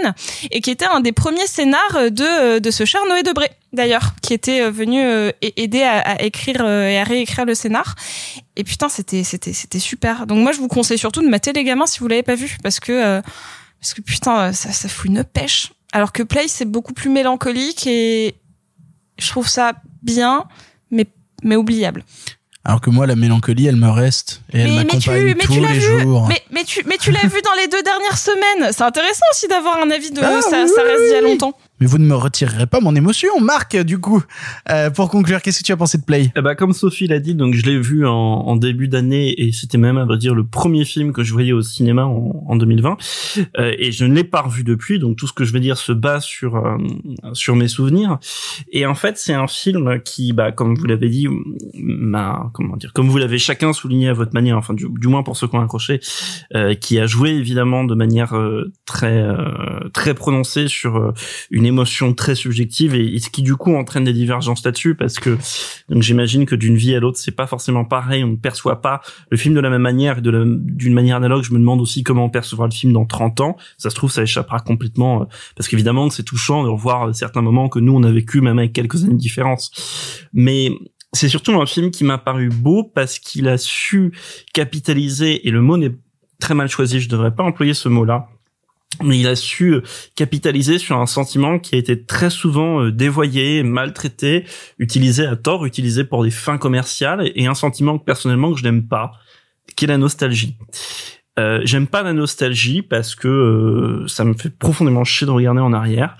et 0.51 0.61
qui 0.61 0.71
était 0.71 0.85
un 0.85 1.01
des 1.01 1.13
premiers 1.13 1.47
scénars 1.47 2.11
de 2.11 2.59
de 2.59 2.71
ce 2.71 2.85
cher 2.85 3.01
Noé 3.09 3.23
Debré 3.23 3.51
d'ailleurs, 3.73 4.15
qui 4.21 4.35
était 4.35 4.61
euh, 4.61 4.71
venu 4.71 5.03
euh, 5.03 5.31
aider 5.41 5.83
à, 5.83 6.01
à 6.01 6.23
écrire 6.23 6.61
euh, 6.61 6.89
et 6.89 6.99
à 6.99 7.05
réécrire 7.05 7.47
le 7.47 7.55
scénar. 7.55 7.95
Et 8.57 8.65
putain, 8.65 8.91
c'était 8.91 9.25
c'était 9.25 9.55
c'était 9.55 9.79
super. 9.79 10.27
Donc 10.27 10.41
moi, 10.41 10.53
je 10.53 10.59
vous 10.59 10.69
conseille 10.69 10.99
surtout 10.99 11.23
de 11.23 11.29
mater 11.29 11.55
les 11.55 11.65
gamins 11.65 11.87
si 11.87 12.01
vous 12.01 12.09
l'avez 12.09 12.23
pas 12.23 12.35
vu, 12.35 12.59
parce 12.63 12.81
que 12.81 12.93
euh, 12.93 13.23
parce 13.81 13.95
que 13.95 14.03
putain, 14.03 14.53
ça 14.53 14.73
ça 14.73 14.89
fout 14.89 15.07
une 15.07 15.25
pêche. 15.25 15.73
Alors 15.93 16.13
que 16.13 16.23
Play, 16.23 16.49
c'est 16.49 16.65
beaucoup 16.65 16.93
plus 16.95 17.11
mélancolique 17.11 17.87
et 17.87 18.35
je 19.19 19.29
trouve 19.29 19.49
ça 19.49 19.73
bien, 20.03 20.45
mais 20.91 21.07
mais 21.43 21.57
oubliable. 21.57 22.05
Alors 22.65 22.81
que 22.81 22.91
moi, 22.91 23.07
la 23.09 23.17
mélancolie, 23.17 23.67
elle 23.67 23.77
me 23.77 23.89
reste 23.91 24.41
et 24.53 24.61
elle 24.61 24.71
mais, 24.71 24.87
tu, 24.87 25.11
m'accompagne 25.11 25.35
mais 25.37 25.45
tous 25.45 25.53
tu 25.55 25.61
l'as 25.61 25.73
les 25.73 25.79
vu, 25.81 26.01
jours. 26.03 26.29
mais, 26.29 26.41
mais 26.53 26.63
tu, 26.63 26.83
mais 26.87 26.97
tu 26.97 27.11
l'as 27.11 27.27
vu 27.27 27.43
dans 27.43 27.61
les 27.61 27.67
deux 27.67 27.83
dernières 27.83 28.17
semaines. 28.19 28.73
C'est 28.73 28.85
intéressant 28.85 29.25
aussi 29.33 29.49
d'avoir 29.49 29.79
un 29.83 29.91
avis 29.91 30.13
de 30.13 30.21
Ah, 30.23 30.41
ça, 30.41 30.63
oui, 30.63 30.69
ça 30.69 30.83
reste 30.83 31.01
oui, 31.01 31.07
d'il 31.07 31.13
y 31.13 31.17
a 31.17 31.21
longtemps. 31.23 31.55
Mais 31.83 31.89
vous 31.89 31.99
ne 31.99 32.07
me 32.07 32.15
retirerez 32.15 32.67
pas 32.67 32.79
mon 32.79 32.95
émotion, 32.95 33.41
Marc, 33.41 33.77
du 33.77 33.99
coup. 33.99 34.23
Euh, 34.71 34.89
pour 34.91 35.11
conclure, 35.11 35.43
qu'est-ce 35.43 35.59
que 35.59 35.65
tu 35.65 35.73
as 35.73 35.77
pensé 35.77 35.99
de 35.99 36.05
Play? 36.05 36.31
Eh 36.37 36.41
ben, 36.41 36.55
comme 36.55 36.73
Sophie 36.73 37.09
l'a 37.09 37.19
dit, 37.19 37.35
donc 37.35 37.55
je 37.55 37.67
l'ai 37.67 37.77
vu 37.77 38.07
en, 38.07 38.55
début 38.55 38.87
d'année 38.87 39.35
et 39.37 39.51
c'était 39.51 39.79
même 39.79 39.99
à 39.99 40.05
vrai 40.05 40.17
dire 40.17 40.33
le 40.33 40.47
premier 40.47 40.85
film 40.85 41.13
que 41.13 41.25
je 41.25 41.33
voyais 41.33 41.51
au 41.51 41.61
cinéma 41.61 42.05
en, 42.05 42.45
en 42.47 42.55
2020 42.55 42.99
Euh, 43.59 43.75
et 43.79 43.91
je 43.91 44.05
ne 44.05 44.15
l'ai 44.15 44.23
pas 44.23 44.43
revu 44.43 44.63
depuis. 44.63 45.01
Donc 45.01 45.17
tout 45.17 45.27
ce 45.27 45.33
que 45.33 45.45
je 45.45 45.53
vais 45.53 45.59
dire 45.59 45.77
se 45.77 45.91
base 45.91 46.23
sur 46.23 46.55
euh, 46.55 46.77
sur 47.33 47.57
mes 47.57 47.67
souvenirs. 47.67 48.19
Et 48.71 48.87
en 48.87 48.95
fait, 48.95 49.19
c'est 49.19 49.35
un 49.35 49.49
film 49.49 50.01
qui, 50.05 50.33
bah, 50.33 50.53
comme 50.53 50.77
vous 50.77 50.85
l'avez 50.85 51.09
dit, 51.09 51.27
m'a 51.75 52.51
comment 52.55 52.77
dire, 52.77 52.93
comme 52.93 53.09
vous 53.09 53.19
l'avez 53.19 53.39
chacun 53.39 53.73
souligné 53.73 54.09
à 54.09 54.13
votre 54.13 54.35
manière, 54.35 54.57
enfin 54.57 54.75
du, 54.75 55.09
moins 55.09 55.25
pour 55.25 55.37
ceux 55.37 55.49
qui 55.49 55.57
ont 55.57 55.63
accroché, 55.63 55.99
qui 56.81 57.01
a 57.01 57.07
joué 57.07 57.31
évidemment 57.31 57.83
de 57.83 57.97
manière 57.97 58.35
très 58.85 59.27
très 59.93 60.15
prononcée 60.15 60.69
sur 60.69 61.13
une 61.51 61.67
émotion 61.67 61.72
très 62.17 62.35
subjective 62.35 62.95
et, 62.95 63.19
ce 63.19 63.31
qui 63.31 63.43
du 63.43 63.57
coup 63.57 63.75
entraîne 63.75 64.05
des 64.05 64.13
divergences 64.13 64.65
là-dessus 64.65 64.95
parce 64.95 65.15
que 65.15 65.37
donc 65.89 66.03
j'imagine 66.03 66.47
que 66.47 66.55
d'une 66.55 66.77
vie 66.77 66.95
à 66.95 67.01
l'autre 67.01 67.19
c'est 67.19 67.33
pas 67.33 67.47
forcément 67.47 67.85
pareil 67.85 68.25
on 68.25 68.29
ne 68.29 68.37
perçoit 68.37 68.81
pas 68.81 69.01
le 69.31 69.37
film 69.37 69.55
de 69.55 69.61
la 69.61 69.71
même 69.71 69.83
manière 69.83 70.19
et 70.19 70.21
d'une 70.23 70.95
manière 70.95 71.17
analogue. 71.17 71.43
Je 71.43 71.53
me 71.53 71.59
demande 71.59 71.81
aussi 71.81 72.03
comment 72.03 72.25
on 72.25 72.31
percevra 72.31 72.67
le 72.67 72.73
film 72.73 72.93
dans 72.93 73.07
30 73.07 73.41
ans. 73.41 73.57
Ça 73.79 73.91
se 73.91 73.95
trouve 73.95 74.11
ça 74.11 74.23
échappera 74.23 74.61
complètement 74.61 75.23
euh, 75.23 75.25
parce 75.57 75.69
qu'évidemment 75.69 76.11
c'est 76.11 76.23
touchant 76.23 76.63
de 76.65 76.69
revoir 76.69 77.09
euh, 77.09 77.13
certains 77.13 77.43
moments 77.43 77.69
que 77.69 77.79
nous 77.79 77.95
on 77.95 78.03
a 78.03 78.11
vécu 78.11 78.41
même 78.41 78.59
avec 78.59 78.73
quelques 78.73 79.05
années 79.05 79.15
de 79.15 79.19
différence. 79.19 79.71
Mais 80.33 80.71
c'est 81.13 81.29
surtout 81.29 81.61
un 81.61 81.67
film 81.67 81.91
qui 81.91 82.05
m'a 82.05 82.19
paru 82.19 82.49
beau 82.49 82.85
parce 82.85 83.19
qu'il 83.19 83.49
a 83.49 83.59
su 83.59 84.13
capitaliser 84.55 85.47
et 85.47 85.51
le 85.51 85.61
mot 85.61 85.77
n'est 85.77 85.95
très 86.41 86.55
mal 86.55 86.69
choisi 86.69 87.01
je 87.01 87.09
devrais 87.09 87.35
pas 87.35 87.45
employer 87.45 87.75
ce 87.75 87.89
mot 87.89 88.05
là 88.05 88.29
mais 89.03 89.19
il 89.19 89.27
a 89.27 89.37
su 89.37 89.75
euh, 89.75 89.83
capitaliser 90.17 90.79
sur 90.79 90.99
un 90.99 91.07
sentiment 91.07 91.59
qui 91.59 91.75
a 91.75 91.79
été 91.79 92.05
très 92.05 92.31
souvent 92.31 92.83
euh, 92.83 92.93
dévoyé, 92.93 93.63
maltraité, 93.63 94.45
utilisé 94.79 95.27
à 95.27 95.37
tort, 95.37 95.67
utilisé 95.67 96.05
pour 96.05 96.25
des 96.25 96.31
fins 96.31 96.59
commerciales, 96.59 97.31
et 97.35 97.47
un 97.47 97.55
sentiment 97.55 97.99
que 97.99 98.05
personnellement 98.05 98.53
que 98.53 98.59
je 98.59 98.65
n'aime 98.65 98.87
pas, 98.87 99.13
qui 99.77 99.85
est 99.85 99.89
la 99.89 99.99
nostalgie. 99.99 100.57
Euh, 101.39 101.61
j'aime 101.65 101.87
pas 101.87 102.03
la 102.03 102.13
nostalgie 102.13 102.83
parce 102.83 103.15
que 103.15 103.29
euh, 103.29 104.07
ça 104.07 104.25
me 104.25 104.35
fait 104.35 104.51
profondément 104.51 105.05
chier 105.05 105.27
de 105.27 105.33
regarder 105.33 105.61
en 105.61 105.73
arrière. 105.73 106.17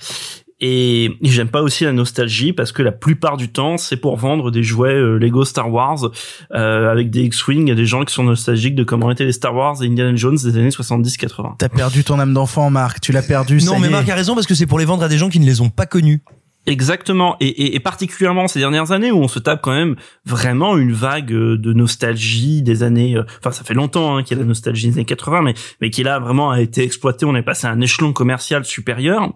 Et 0.65 1.17
j'aime 1.23 1.49
pas 1.49 1.61
aussi 1.61 1.83
la 1.83 1.93
nostalgie 1.93 2.53
parce 2.53 2.71
que 2.71 2.85
la 2.85 2.93
plupart 2.93 3.37
du 3.37 3.49
temps, 3.49 3.77
c'est 3.79 3.97
pour 3.97 4.17
vendre 4.17 4.53
des 4.53 4.63
jouets 4.63 4.95
euh, 4.95 5.19
Lego 5.19 5.45
Star 5.45 5.73
Wars 5.73 6.09
euh, 6.55 6.89
avec 6.89 7.11
des 7.11 7.23
X-Wing. 7.23 7.63
Il 7.63 7.69
y 7.69 7.73
a 7.73 7.75
des 7.75 7.85
gens 7.85 8.05
qui 8.05 8.15
sont 8.15 8.23
nostalgiques 8.23 8.77
de 8.77 8.85
comment 8.85 9.11
étaient 9.11 9.25
les 9.25 9.33
Star 9.33 9.57
Wars 9.57 9.83
et 9.83 9.87
Indiana 9.87 10.15
Jones 10.15 10.37
des 10.37 10.57
années 10.57 10.69
70-80. 10.69 11.55
T'as 11.59 11.69
perdu 11.69 12.05
ton 12.05 12.21
âme 12.21 12.33
d'enfant, 12.33 12.71
Marc. 12.71 13.01
Tu 13.01 13.11
l'as 13.11 13.23
perdu. 13.23 13.57
Non, 13.57 13.73
ça 13.73 13.79
mais 13.81 13.87
y 13.87 13.89
est. 13.89 13.93
Marc 13.93 14.09
a 14.09 14.15
raison 14.15 14.37
parce 14.37 14.47
que 14.47 14.55
c'est 14.55 14.67
pour 14.67 14.79
les 14.79 14.85
vendre 14.85 15.03
à 15.03 15.09
des 15.09 15.19
gens 15.19 15.31
qui 15.31 15.41
ne 15.41 15.47
les 15.47 15.61
ont 15.61 15.69
pas 15.69 15.87
connus. 15.87 16.23
Exactement, 16.65 17.37
et, 17.41 17.49
et, 17.49 17.75
et 17.75 17.81
particulièrement 17.81 18.47
ces 18.47 18.61
dernières 18.61 18.93
années 18.93 19.11
où 19.11 19.19
on 19.19 19.27
se 19.27 19.41
tape 19.41 19.61
quand 19.63 19.73
même 19.73 19.97
vraiment 20.25 20.77
une 20.77 20.93
vague 20.93 21.33
euh, 21.33 21.59
de 21.59 21.73
nostalgie 21.73 22.63
des 22.63 22.85
années. 22.85 23.17
euh, 23.17 23.25
Enfin, 23.41 23.51
ça 23.51 23.65
fait 23.65 23.75
longtemps 23.75 24.17
hein, 24.17 24.23
qu'il 24.23 24.37
y 24.37 24.41
a 24.41 24.43
la 24.45 24.49
nostalgie 24.49 24.87
des 24.87 24.95
années 24.95 25.05
80, 25.05 25.43
mais 25.43 25.55
mais 25.81 25.91
qui 25.91 26.05
là 26.05 26.21
vraiment 26.21 26.53
a 26.53 26.61
été 26.61 26.85
exploité. 26.85 27.27
On 27.27 27.35
est 27.35 27.43
passé 27.43 27.67
à 27.67 27.71
un 27.71 27.81
échelon 27.81 28.13
commercial 28.13 28.65
supérieur, 28.65 29.33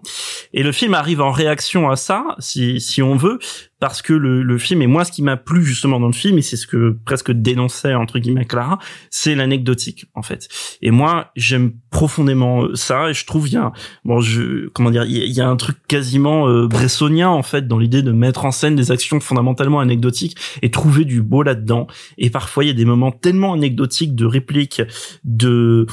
et 0.53 0.63
le 0.63 0.71
film 0.71 0.93
arrive 0.93 1.21
en 1.21 1.31
réaction 1.31 1.89
à 1.89 1.97
ça, 1.97 2.23
si 2.39 2.79
si 2.79 3.01
on 3.01 3.15
veut, 3.17 3.39
parce 3.79 4.01
que 4.01 4.13
le, 4.13 4.43
le 4.43 4.57
film 4.57 4.81
et 4.81 4.87
moi 4.87 5.05
ce 5.05 5.11
qui 5.11 5.21
m'a 5.21 5.37
plu 5.37 5.63
justement 5.63 5.99
dans 5.99 6.07
le 6.07 6.13
film 6.13 6.37
et 6.37 6.41
c'est 6.41 6.57
ce 6.57 6.67
que 6.67 6.97
presque 7.05 7.31
dénonçait 7.31 7.93
entre 7.93 8.19
guillemets 8.19 8.45
Clara, 8.45 8.79
c'est 9.09 9.35
l'anecdotique 9.35 10.05
en 10.13 10.21
fait. 10.21 10.47
Et 10.81 10.91
moi 10.91 11.31
j'aime 11.35 11.73
profondément 11.89 12.63
euh, 12.63 12.75
ça 12.75 13.09
et 13.09 13.13
je 13.13 13.25
trouve 13.25 13.47
il 13.47 13.53
y 13.53 13.57
a 13.57 13.71
bon 14.03 14.19
je 14.19 14.67
comment 14.69 14.91
dire 14.91 15.03
il 15.05 15.31
y, 15.31 15.41
a 15.41 15.47
un 15.47 15.55
truc 15.55 15.77
quasiment 15.87 16.47
euh, 16.47 16.67
bressonien 16.67 17.29
en 17.29 17.43
fait 17.43 17.67
dans 17.67 17.77
l'idée 17.77 18.01
de 18.01 18.11
mettre 18.11 18.45
en 18.45 18.51
scène 18.51 18.75
des 18.75 18.91
actions 18.91 19.19
fondamentalement 19.19 19.79
anecdotiques 19.79 20.37
et 20.61 20.71
trouver 20.71 21.05
du 21.05 21.21
beau 21.21 21.43
là-dedans. 21.43 21.87
Et 22.17 22.29
parfois 22.29 22.63
il 22.63 22.67
y 22.67 22.71
a 22.71 22.73
des 22.73 22.85
moments 22.85 23.11
tellement 23.11 23.53
anecdotiques 23.53 24.15
de 24.15 24.25
répliques 24.25 24.81
de 25.23 25.85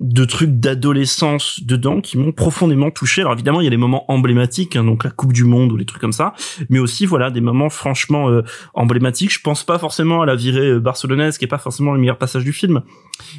de 0.00 0.24
trucs 0.24 0.60
d'adolescence 0.60 1.60
dedans 1.64 2.00
qui 2.00 2.18
m'ont 2.18 2.32
profondément 2.32 2.90
touché. 2.90 3.22
Alors 3.22 3.32
évidemment, 3.32 3.60
il 3.60 3.64
y 3.64 3.66
a 3.66 3.70
des 3.70 3.76
moments 3.76 4.10
emblématiques, 4.10 4.76
hein, 4.76 4.84
donc 4.84 5.04
la 5.04 5.10
Coupe 5.10 5.32
du 5.32 5.44
Monde 5.44 5.72
ou 5.72 5.76
les 5.76 5.86
trucs 5.86 6.00
comme 6.00 6.12
ça, 6.12 6.34
mais 6.68 6.78
aussi 6.78 7.06
voilà 7.06 7.30
des 7.30 7.40
moments 7.40 7.70
franchement 7.70 8.28
euh, 8.28 8.42
emblématiques. 8.74 9.32
Je 9.32 9.40
pense 9.40 9.64
pas 9.64 9.78
forcément 9.78 10.20
à 10.22 10.26
la 10.26 10.36
virée 10.36 10.72
euh, 10.72 10.80
barcelonaise, 10.80 11.38
qui 11.38 11.46
est 11.46 11.48
pas 11.48 11.58
forcément 11.58 11.92
le 11.92 12.00
meilleur 12.00 12.18
passage 12.18 12.44
du 12.44 12.52
film, 12.52 12.82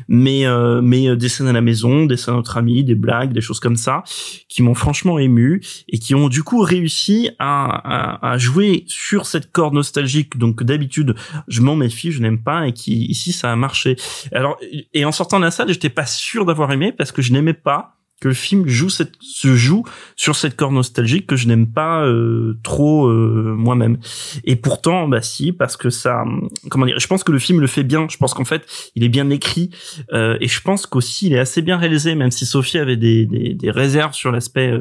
mais 0.08 0.48
euh, 0.48 0.82
mais 0.82 1.16
des 1.16 1.30
scènes 1.30 1.48
à 1.48 1.54
la 1.54 1.62
maison, 1.62 2.06
des 2.06 2.18
scènes 2.18 2.34
entre 2.34 2.58
amis, 2.58 2.84
des 2.84 2.96
blagues, 2.96 3.34
des 3.34 3.42
choses 3.42 3.60
comme 3.60 3.76
ça, 3.76 4.04
qui 4.50 4.64
m'ont 4.64 4.74
franchement 4.74 5.20
ému 5.20 5.62
et 5.90 6.00
qui 6.00 6.16
ont 6.16 6.28
du 6.28 6.42
coup 6.42 6.62
réussi 6.62 7.30
à, 7.38 7.66
à, 7.66 8.32
à 8.32 8.38
jouer 8.40 8.84
sur 8.88 9.28
cette 9.28 9.52
corde 9.52 9.76
nostalgique. 9.76 10.38
Donc 10.40 10.64
d'habitude, 10.64 11.14
je 11.48 11.62
m'en 11.62 11.76
méfie, 11.76 12.12
je 12.12 12.22
n'aime 12.22 12.42
pas, 12.42 12.68
et 12.68 12.74
qui 12.74 13.06
ici 13.06 13.32
ça 13.32 13.52
a 13.52 13.56
marché. 13.56 13.96
Alors 14.32 14.58
et 14.94 15.06
en 15.06 15.12
sortant 15.12 15.38
de 15.38 15.46
la 15.46 15.52
salle, 15.52 15.68
j'étais 15.70 15.90
pas 15.90 16.08
sûr 16.08 16.47
d'avoir 16.48 16.72
aimé 16.72 16.92
parce 16.92 17.12
que 17.12 17.22
je 17.22 17.32
n'aimais 17.34 17.54
pas 17.54 17.98
que 18.20 18.28
le 18.28 18.34
film 18.34 18.68
joue 18.68 18.90
cette, 18.90 19.14
se 19.20 19.56
joue 19.56 19.84
sur 20.16 20.36
cette 20.36 20.56
corde 20.56 20.74
nostalgique 20.74 21.28
que 21.28 21.36
je 21.36 21.48
n'aime 21.48 21.72
pas 21.72 22.04
euh, 22.04 22.58
trop 22.64 23.08
euh, 23.08 23.54
moi-même. 23.56 24.00
Et 24.44 24.56
pourtant, 24.56 25.08
bah 25.08 25.22
si, 25.22 25.52
parce 25.52 25.78
que 25.78 25.90
ça, 25.90 26.24
comment 26.70 26.86
dire, 26.86 27.00
je 27.00 27.08
pense 27.08 27.24
que 27.24 27.32
le 27.32 27.40
film 27.40 27.62
le 27.62 27.68
fait 27.68 27.84
bien. 27.84 28.08
Je 28.10 28.18
pense 28.18 28.34
qu'en 28.34 28.46
fait, 28.46 28.66
il 28.96 29.04
est 29.04 29.10
bien 29.10 29.30
écrit 29.30 29.70
euh, 30.14 30.38
et 30.42 30.48
je 30.48 30.62
pense 30.62 30.88
qu'aussi 30.88 31.28
il 31.28 31.34
est 31.34 31.40
assez 31.40 31.62
bien 31.62 31.78
réalisé, 31.78 32.16
même 32.16 32.32
si 32.32 32.46
Sophie 32.46 32.80
avait 32.80 32.98
des, 32.98 33.26
des, 33.26 33.54
des 33.54 33.72
réserves 33.72 34.14
sur 34.14 34.32
l'aspect 34.32 34.74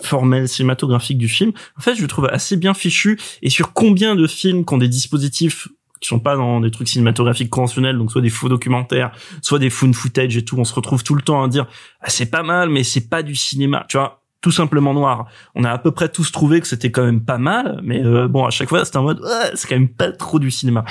formel 0.00 0.48
cinématographique 0.48 1.18
du 1.18 1.28
film. 1.28 1.52
En 1.78 1.80
fait, 1.80 1.94
je 1.94 2.02
le 2.02 2.08
trouve 2.08 2.26
assez 2.26 2.56
bien 2.56 2.74
fichu 2.74 3.18
et 3.42 3.50
sur 3.50 3.72
combien 3.72 4.16
de 4.16 4.26
films 4.26 4.64
qui 4.64 4.74
ont 4.74 4.78
des 4.78 4.88
dispositifs 4.88 5.68
qui 6.02 6.08
sont 6.08 6.18
pas 6.18 6.36
dans 6.36 6.60
des 6.60 6.70
trucs 6.70 6.88
cinématographiques 6.88 7.48
conventionnels, 7.48 7.96
donc 7.96 8.10
soit 8.10 8.20
des 8.20 8.28
faux 8.28 8.48
documentaires, 8.48 9.12
soit 9.40 9.58
des 9.58 9.70
fun 9.70 9.92
footage 9.92 10.36
et 10.36 10.44
tout. 10.44 10.58
On 10.58 10.64
se 10.64 10.74
retrouve 10.74 11.02
tout 11.02 11.14
le 11.14 11.22
temps 11.22 11.42
à 11.42 11.48
dire 11.48 11.66
ah, 12.00 12.10
c'est 12.10 12.30
pas 12.30 12.42
mal, 12.42 12.68
mais 12.68 12.84
c'est 12.84 13.08
pas 13.08 13.22
du 13.22 13.34
cinéma. 13.34 13.86
Tu 13.88 13.96
vois, 13.96 14.22
tout 14.40 14.50
simplement 14.50 14.92
noir. 14.92 15.26
On 15.54 15.64
a 15.64 15.70
à 15.70 15.78
peu 15.78 15.92
près 15.92 16.08
tous 16.08 16.30
trouvé 16.32 16.60
que 16.60 16.66
c'était 16.66 16.90
quand 16.90 17.04
même 17.04 17.24
pas 17.24 17.38
mal, 17.38 17.80
mais 17.82 18.04
euh, 18.04 18.28
bon, 18.28 18.44
à 18.44 18.50
chaque 18.50 18.68
fois, 18.68 18.84
c'était 18.84 18.98
en 18.98 19.04
mode, 19.04 19.20
ouais, 19.20 19.52
c'est 19.54 19.68
quand 19.68 19.76
même 19.76 19.88
pas 19.88 20.12
trop 20.12 20.38
du 20.38 20.50
cinéma 20.50 20.84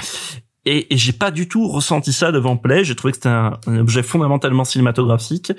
et, 0.66 0.94
et 0.94 0.98
j'ai 0.98 1.12
pas 1.12 1.32
du 1.32 1.48
tout 1.48 1.68
ressenti 1.68 2.14
ça 2.14 2.32
devant 2.32 2.58
Play. 2.58 2.84
J'ai 2.84 2.96
trouvé 2.96 3.12
que 3.12 3.18
c'était 3.18 3.30
un, 3.30 3.60
objet 3.80 4.04
fondamentalement 4.04 4.64
cinématographique, 4.64 5.52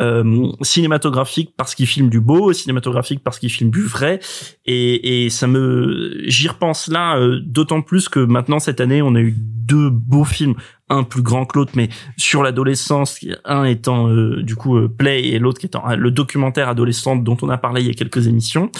euh, 0.00 0.48
cinématographique 0.60 1.54
parce 1.56 1.74
qu'il 1.74 1.86
filme 1.86 2.10
du 2.10 2.20
beau, 2.20 2.52
cinématographique 2.52 3.22
parce 3.24 3.38
qu'il 3.38 3.50
filme 3.50 3.70
du 3.70 3.82
vrai. 3.82 4.20
Et, 4.66 5.24
et 5.24 5.30
ça 5.30 5.46
me, 5.46 6.22
j'y 6.26 6.48
repense 6.48 6.88
là, 6.88 7.16
euh, 7.16 7.40
d'autant 7.44 7.82
plus 7.82 8.08
que 8.08 8.20
maintenant 8.20 8.58
cette 8.58 8.80
année, 8.80 9.00
on 9.00 9.14
a 9.14 9.20
eu 9.20 9.34
deux 9.36 9.90
beaux 9.90 10.24
films, 10.24 10.54
un 10.90 11.02
plus 11.02 11.22
grand 11.22 11.46
que 11.46 11.58
l'autre, 11.58 11.72
mais 11.74 11.88
sur 12.16 12.42
l'adolescence, 12.42 13.20
un 13.44 13.64
étant 13.64 14.08
euh, 14.08 14.42
du 14.42 14.56
coup 14.56 14.76
euh, 14.76 14.88
Play 14.88 15.28
et 15.28 15.38
l'autre 15.38 15.60
qui 15.60 15.66
étant 15.66 15.94
le 15.96 16.10
documentaire 16.10 16.68
adolescente 16.68 17.24
dont 17.24 17.36
on 17.42 17.48
a 17.48 17.56
parlé 17.58 17.80
il 17.80 17.86
y 17.86 17.90
a 17.90 17.94
quelques 17.94 18.26
émissions 18.26 18.70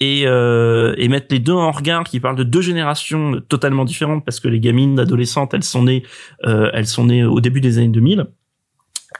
et, 0.00 0.22
euh, 0.26 0.94
et 0.96 1.08
mettre 1.08 1.26
les 1.30 1.38
deux 1.38 1.52
en 1.52 1.70
regard 1.70 2.04
qui 2.04 2.20
parlent 2.20 2.36
de 2.36 2.42
deux 2.42 2.62
générations 2.62 3.40
totalement 3.48 3.84
différentes 3.84 4.24
parce 4.24 4.40
que 4.40 4.48
les 4.48 4.60
gamines 4.60 4.98
adolescentes 4.98 5.54
elles 5.54 5.64
sont 5.64 5.84
nées 5.84 6.02
euh, 6.46 6.70
elles 6.72 6.86
sont 6.86 7.04
nées 7.04 7.24
au 7.24 7.40
début 7.40 7.60
des 7.60 7.78
années 7.78 7.88
2000 7.88 8.26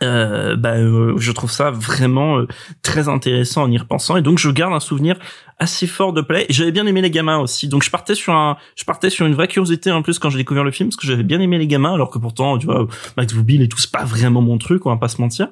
euh, 0.03 0.57
bah, 0.57 0.77
euh, 0.77 1.15
je 1.19 1.33
trouve 1.33 1.51
ça 1.51 1.71
vraiment 1.71 2.39
euh, 2.39 2.47
très 2.83 3.09
intéressant 3.09 3.65
en 3.65 3.71
y 3.71 3.77
repensant. 3.77 4.17
Et 4.17 4.23
donc 4.23 4.39
je 4.39 4.49
garde 4.51 4.73
un 4.73 4.81
souvenir 4.81 5.19
assez 5.61 5.87
fort 5.87 6.13
de 6.13 6.23
play. 6.23 6.47
J'avais 6.49 6.73
bien 6.73 6.87
aimé 6.87 7.03
les 7.03 7.11
gamins 7.11 7.39
aussi. 7.39 7.69
Donc 7.69 7.85
je 7.85 7.91
partais 7.91 8.15
sur 8.15 8.33
un, 8.33 8.57
je 8.75 8.85
partais 8.85 9.11
sur 9.11 9.27
une 9.27 9.35
vraie 9.35 9.47
curiosité 9.47 9.93
en 9.93 10.03
plus 10.03 10.19
quand 10.19 10.31
j'ai 10.31 10.39
découvert 10.39 10.65
le 10.65 10.71
film 10.71 10.89
parce 10.89 10.97
que 10.97 11.07
j'avais 11.07 11.23
bien 11.23 11.39
aimé 11.39 11.59
les 11.59 11.67
gamins 11.67 11.93
alors 11.93 12.11
que 12.11 12.19
pourtant, 12.19 12.59
tu 12.59 12.67
vois, 12.67 12.89
Max 13.19 13.35
Boublil 13.35 13.61
et 13.63 13.69
tout, 13.69 13.79
c'est 13.79 13.93
pas 13.93 14.05
vraiment 14.05 14.41
mon 14.41 14.57
truc, 14.57 14.87
on 14.87 14.91
va 14.91 14.97
pas 14.97 15.09
se 15.09 15.21
mentir. 15.21 15.49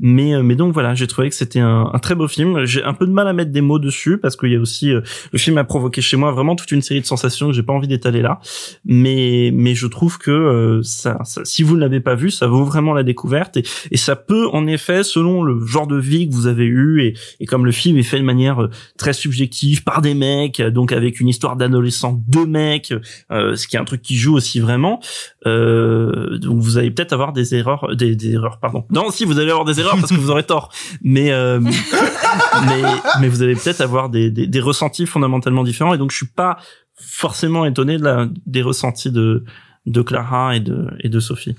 Mais, 0.00 0.34
euh, 0.34 0.42
mais 0.42 0.56
donc 0.56 0.72
voilà, 0.72 0.94
j'ai 0.94 1.06
trouvé 1.06 1.28
que 1.28 1.34
c'était 1.34 1.60
un, 1.60 1.90
un, 1.92 1.98
très 1.98 2.14
beau 2.14 2.26
film. 2.26 2.64
J'ai 2.64 2.82
un 2.82 2.94
peu 2.94 3.06
de 3.06 3.12
mal 3.12 3.28
à 3.28 3.34
mettre 3.34 3.52
des 3.52 3.60
mots 3.60 3.78
dessus 3.78 4.16
parce 4.16 4.34
qu'il 4.34 4.50
y 4.50 4.56
a 4.56 4.60
aussi, 4.60 4.92
euh, 4.92 5.02
le 5.30 5.38
film 5.38 5.58
a 5.58 5.64
provoqué 5.64 6.00
chez 6.00 6.16
moi 6.16 6.32
vraiment 6.32 6.56
toute 6.56 6.72
une 6.72 6.82
série 6.82 7.02
de 7.02 7.06
sensations 7.06 7.48
que 7.48 7.52
j'ai 7.52 7.62
pas 7.62 7.74
envie 7.74 7.88
d'étaler 7.88 8.22
là. 8.22 8.40
Mais, 8.86 9.50
mais 9.52 9.74
je 9.74 9.86
trouve 9.86 10.16
que 10.16 10.30
euh, 10.30 10.82
ça, 10.82 11.18
ça, 11.24 11.44
si 11.44 11.62
vous 11.62 11.76
ne 11.76 11.80
l'avez 11.80 12.00
pas 12.00 12.14
vu, 12.14 12.30
ça 12.30 12.46
vaut 12.46 12.64
vraiment 12.64 12.94
la 12.94 13.02
découverte 13.02 13.58
et, 13.58 13.64
et 13.90 13.98
ça 13.98 14.16
peut 14.16 14.48
en 14.54 14.66
effet, 14.66 15.02
selon 15.02 15.42
le 15.42 15.66
genre 15.66 15.86
de 15.86 15.98
vie 15.98 16.28
que 16.28 16.34
vous 16.34 16.46
avez 16.46 16.64
eu 16.64 17.02
et, 17.02 17.14
et 17.40 17.44
comme 17.44 17.66
le 17.66 17.72
film 17.72 17.98
est 17.98 18.02
fait 18.02 18.18
de 18.18 18.24
manière 18.24 18.66
très 18.96 19.12
subjective 19.12 19.49
par 19.84 20.00
des 20.00 20.14
mecs, 20.14 20.60
donc 20.60 20.92
avec 20.92 21.20
une 21.20 21.28
histoire 21.28 21.56
d'adolescent 21.56 22.22
de 22.26 22.40
mecs, 22.40 22.94
euh, 23.30 23.56
ce 23.56 23.66
qui 23.66 23.76
est 23.76 23.78
un 23.78 23.84
truc 23.84 24.02
qui 24.02 24.16
joue 24.16 24.34
aussi 24.34 24.60
vraiment. 24.60 25.00
Euh, 25.46 26.38
donc 26.38 26.60
vous 26.60 26.78
allez 26.78 26.90
peut-être 26.90 27.12
avoir 27.12 27.32
des 27.32 27.54
erreurs, 27.54 27.94
des, 27.96 28.16
des, 28.16 28.32
erreurs, 28.32 28.58
pardon. 28.60 28.84
Non, 28.90 29.10
si 29.10 29.24
vous 29.24 29.38
allez 29.38 29.50
avoir 29.50 29.64
des 29.64 29.80
erreurs 29.80 29.96
parce 29.96 30.10
que 30.10 30.16
vous 30.16 30.30
aurez 30.30 30.44
tort, 30.44 30.70
mais 31.02 31.32
euh, 31.32 31.60
mais 32.66 32.82
mais 33.20 33.28
vous 33.28 33.42
allez 33.42 33.54
peut-être 33.54 33.80
avoir 33.80 34.08
des, 34.08 34.30
des, 34.30 34.46
des 34.46 34.60
ressentis 34.60 35.06
fondamentalement 35.06 35.64
différents. 35.64 35.94
Et 35.94 35.98
donc 35.98 36.10
je 36.10 36.16
suis 36.16 36.26
pas 36.26 36.58
forcément 36.94 37.64
étonné 37.64 37.98
de 37.98 38.04
la, 38.04 38.28
des 38.46 38.62
ressentis 38.62 39.10
de 39.10 39.44
de 39.86 40.02
Clara 40.02 40.56
et 40.56 40.60
de 40.60 40.88
et 41.00 41.08
de 41.08 41.20
Sophie. 41.20 41.56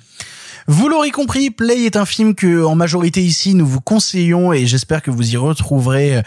Vous 0.67 0.87
l'aurez 0.87 1.11
compris, 1.11 1.49
Play 1.49 1.83
est 1.83 1.95
un 1.95 2.05
film 2.05 2.35
que 2.35 2.63
en 2.63 2.75
majorité 2.75 3.21
ici 3.21 3.53
nous 3.53 3.65
vous 3.65 3.81
conseillons 3.81 4.53
et 4.53 4.65
j'espère 4.67 5.01
que 5.01 5.11
vous 5.11 5.33
y 5.33 5.37
retrouverez 5.37 6.21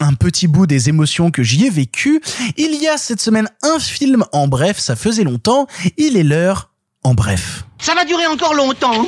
un 0.00 0.14
petit 0.14 0.46
bout 0.46 0.66
des 0.66 0.88
émotions 0.88 1.30
que 1.30 1.42
j'y 1.42 1.66
ai 1.66 1.70
vécues. 1.70 2.20
Il 2.56 2.74
y 2.80 2.88
a 2.88 2.96
cette 2.98 3.20
semaine 3.20 3.48
un 3.62 3.78
film 3.78 4.24
en 4.32 4.48
bref, 4.48 4.78
ça 4.78 4.96
faisait 4.96 5.24
longtemps, 5.24 5.66
il 5.96 6.16
est 6.16 6.24
l'heure 6.24 6.70
en 7.04 7.14
bref. 7.14 7.64
Ça 7.78 7.94
va 7.94 8.04
durer 8.04 8.26
encore 8.26 8.54
longtemps. 8.54 9.06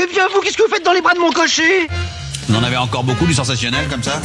Eh 0.00 0.06
bien 0.06 0.24
vous, 0.32 0.40
qu'est-ce 0.40 0.56
que 0.56 0.62
vous 0.62 0.72
faites 0.72 0.84
dans 0.84 0.92
les 0.92 1.02
bras 1.02 1.14
de 1.14 1.18
mon 1.20 1.32
cocher? 1.32 1.88
Vous 2.48 2.56
en 2.56 2.62
avez 2.62 2.76
encore 2.76 3.04
beaucoup 3.04 3.26
du 3.26 3.34
sensationnel 3.34 3.88
comme 3.88 4.02
ça 4.02 4.20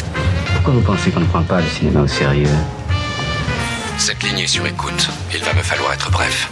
Pourquoi 0.53 0.73
vous 0.73 0.81
pensez 0.81 1.11
qu'on 1.11 1.19
ne 1.21 1.25
prend 1.25 1.43
pas 1.43 1.61
le 1.61 1.67
cinéma 1.67 2.01
au 2.01 2.07
sérieux? 2.07 2.47
Cette 3.97 4.23
ligne 4.23 4.39
est 4.39 4.47
sur 4.47 4.65
écoute. 4.65 5.09
Il 5.33 5.43
va 5.43 5.53
me 5.53 5.61
falloir 5.61 5.93
être 5.93 6.11
bref. 6.11 6.49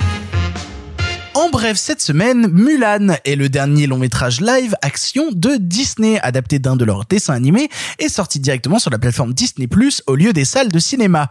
En 1.34 1.49
bref, 1.49 1.78
cette 1.78 2.02
semaine, 2.02 2.49
Mulan 2.49 3.16
est 3.24 3.38
le 3.38 3.48
dernier 3.48 3.88
long 3.88 3.98
métrage 3.98 4.41
live 4.41 4.76
action 4.82 5.30
de 5.32 5.56
Disney, 5.56 6.20
adapté 6.20 6.60
d'un 6.60 6.76
de 6.76 6.84
leurs 6.84 7.06
dessins 7.06 7.34
animés 7.34 7.70
et 7.99 8.10
sorti 8.10 8.41
directement 8.41 8.80
sur 8.80 8.91
la 8.91 8.99
plateforme 8.99 9.34
Disney 9.34 9.68
Plus 9.68 10.03
au 10.08 10.16
lieu 10.16 10.34
des 10.34 10.44
salles 10.44 10.68
de 10.68 10.80
cinéma. 10.80 11.30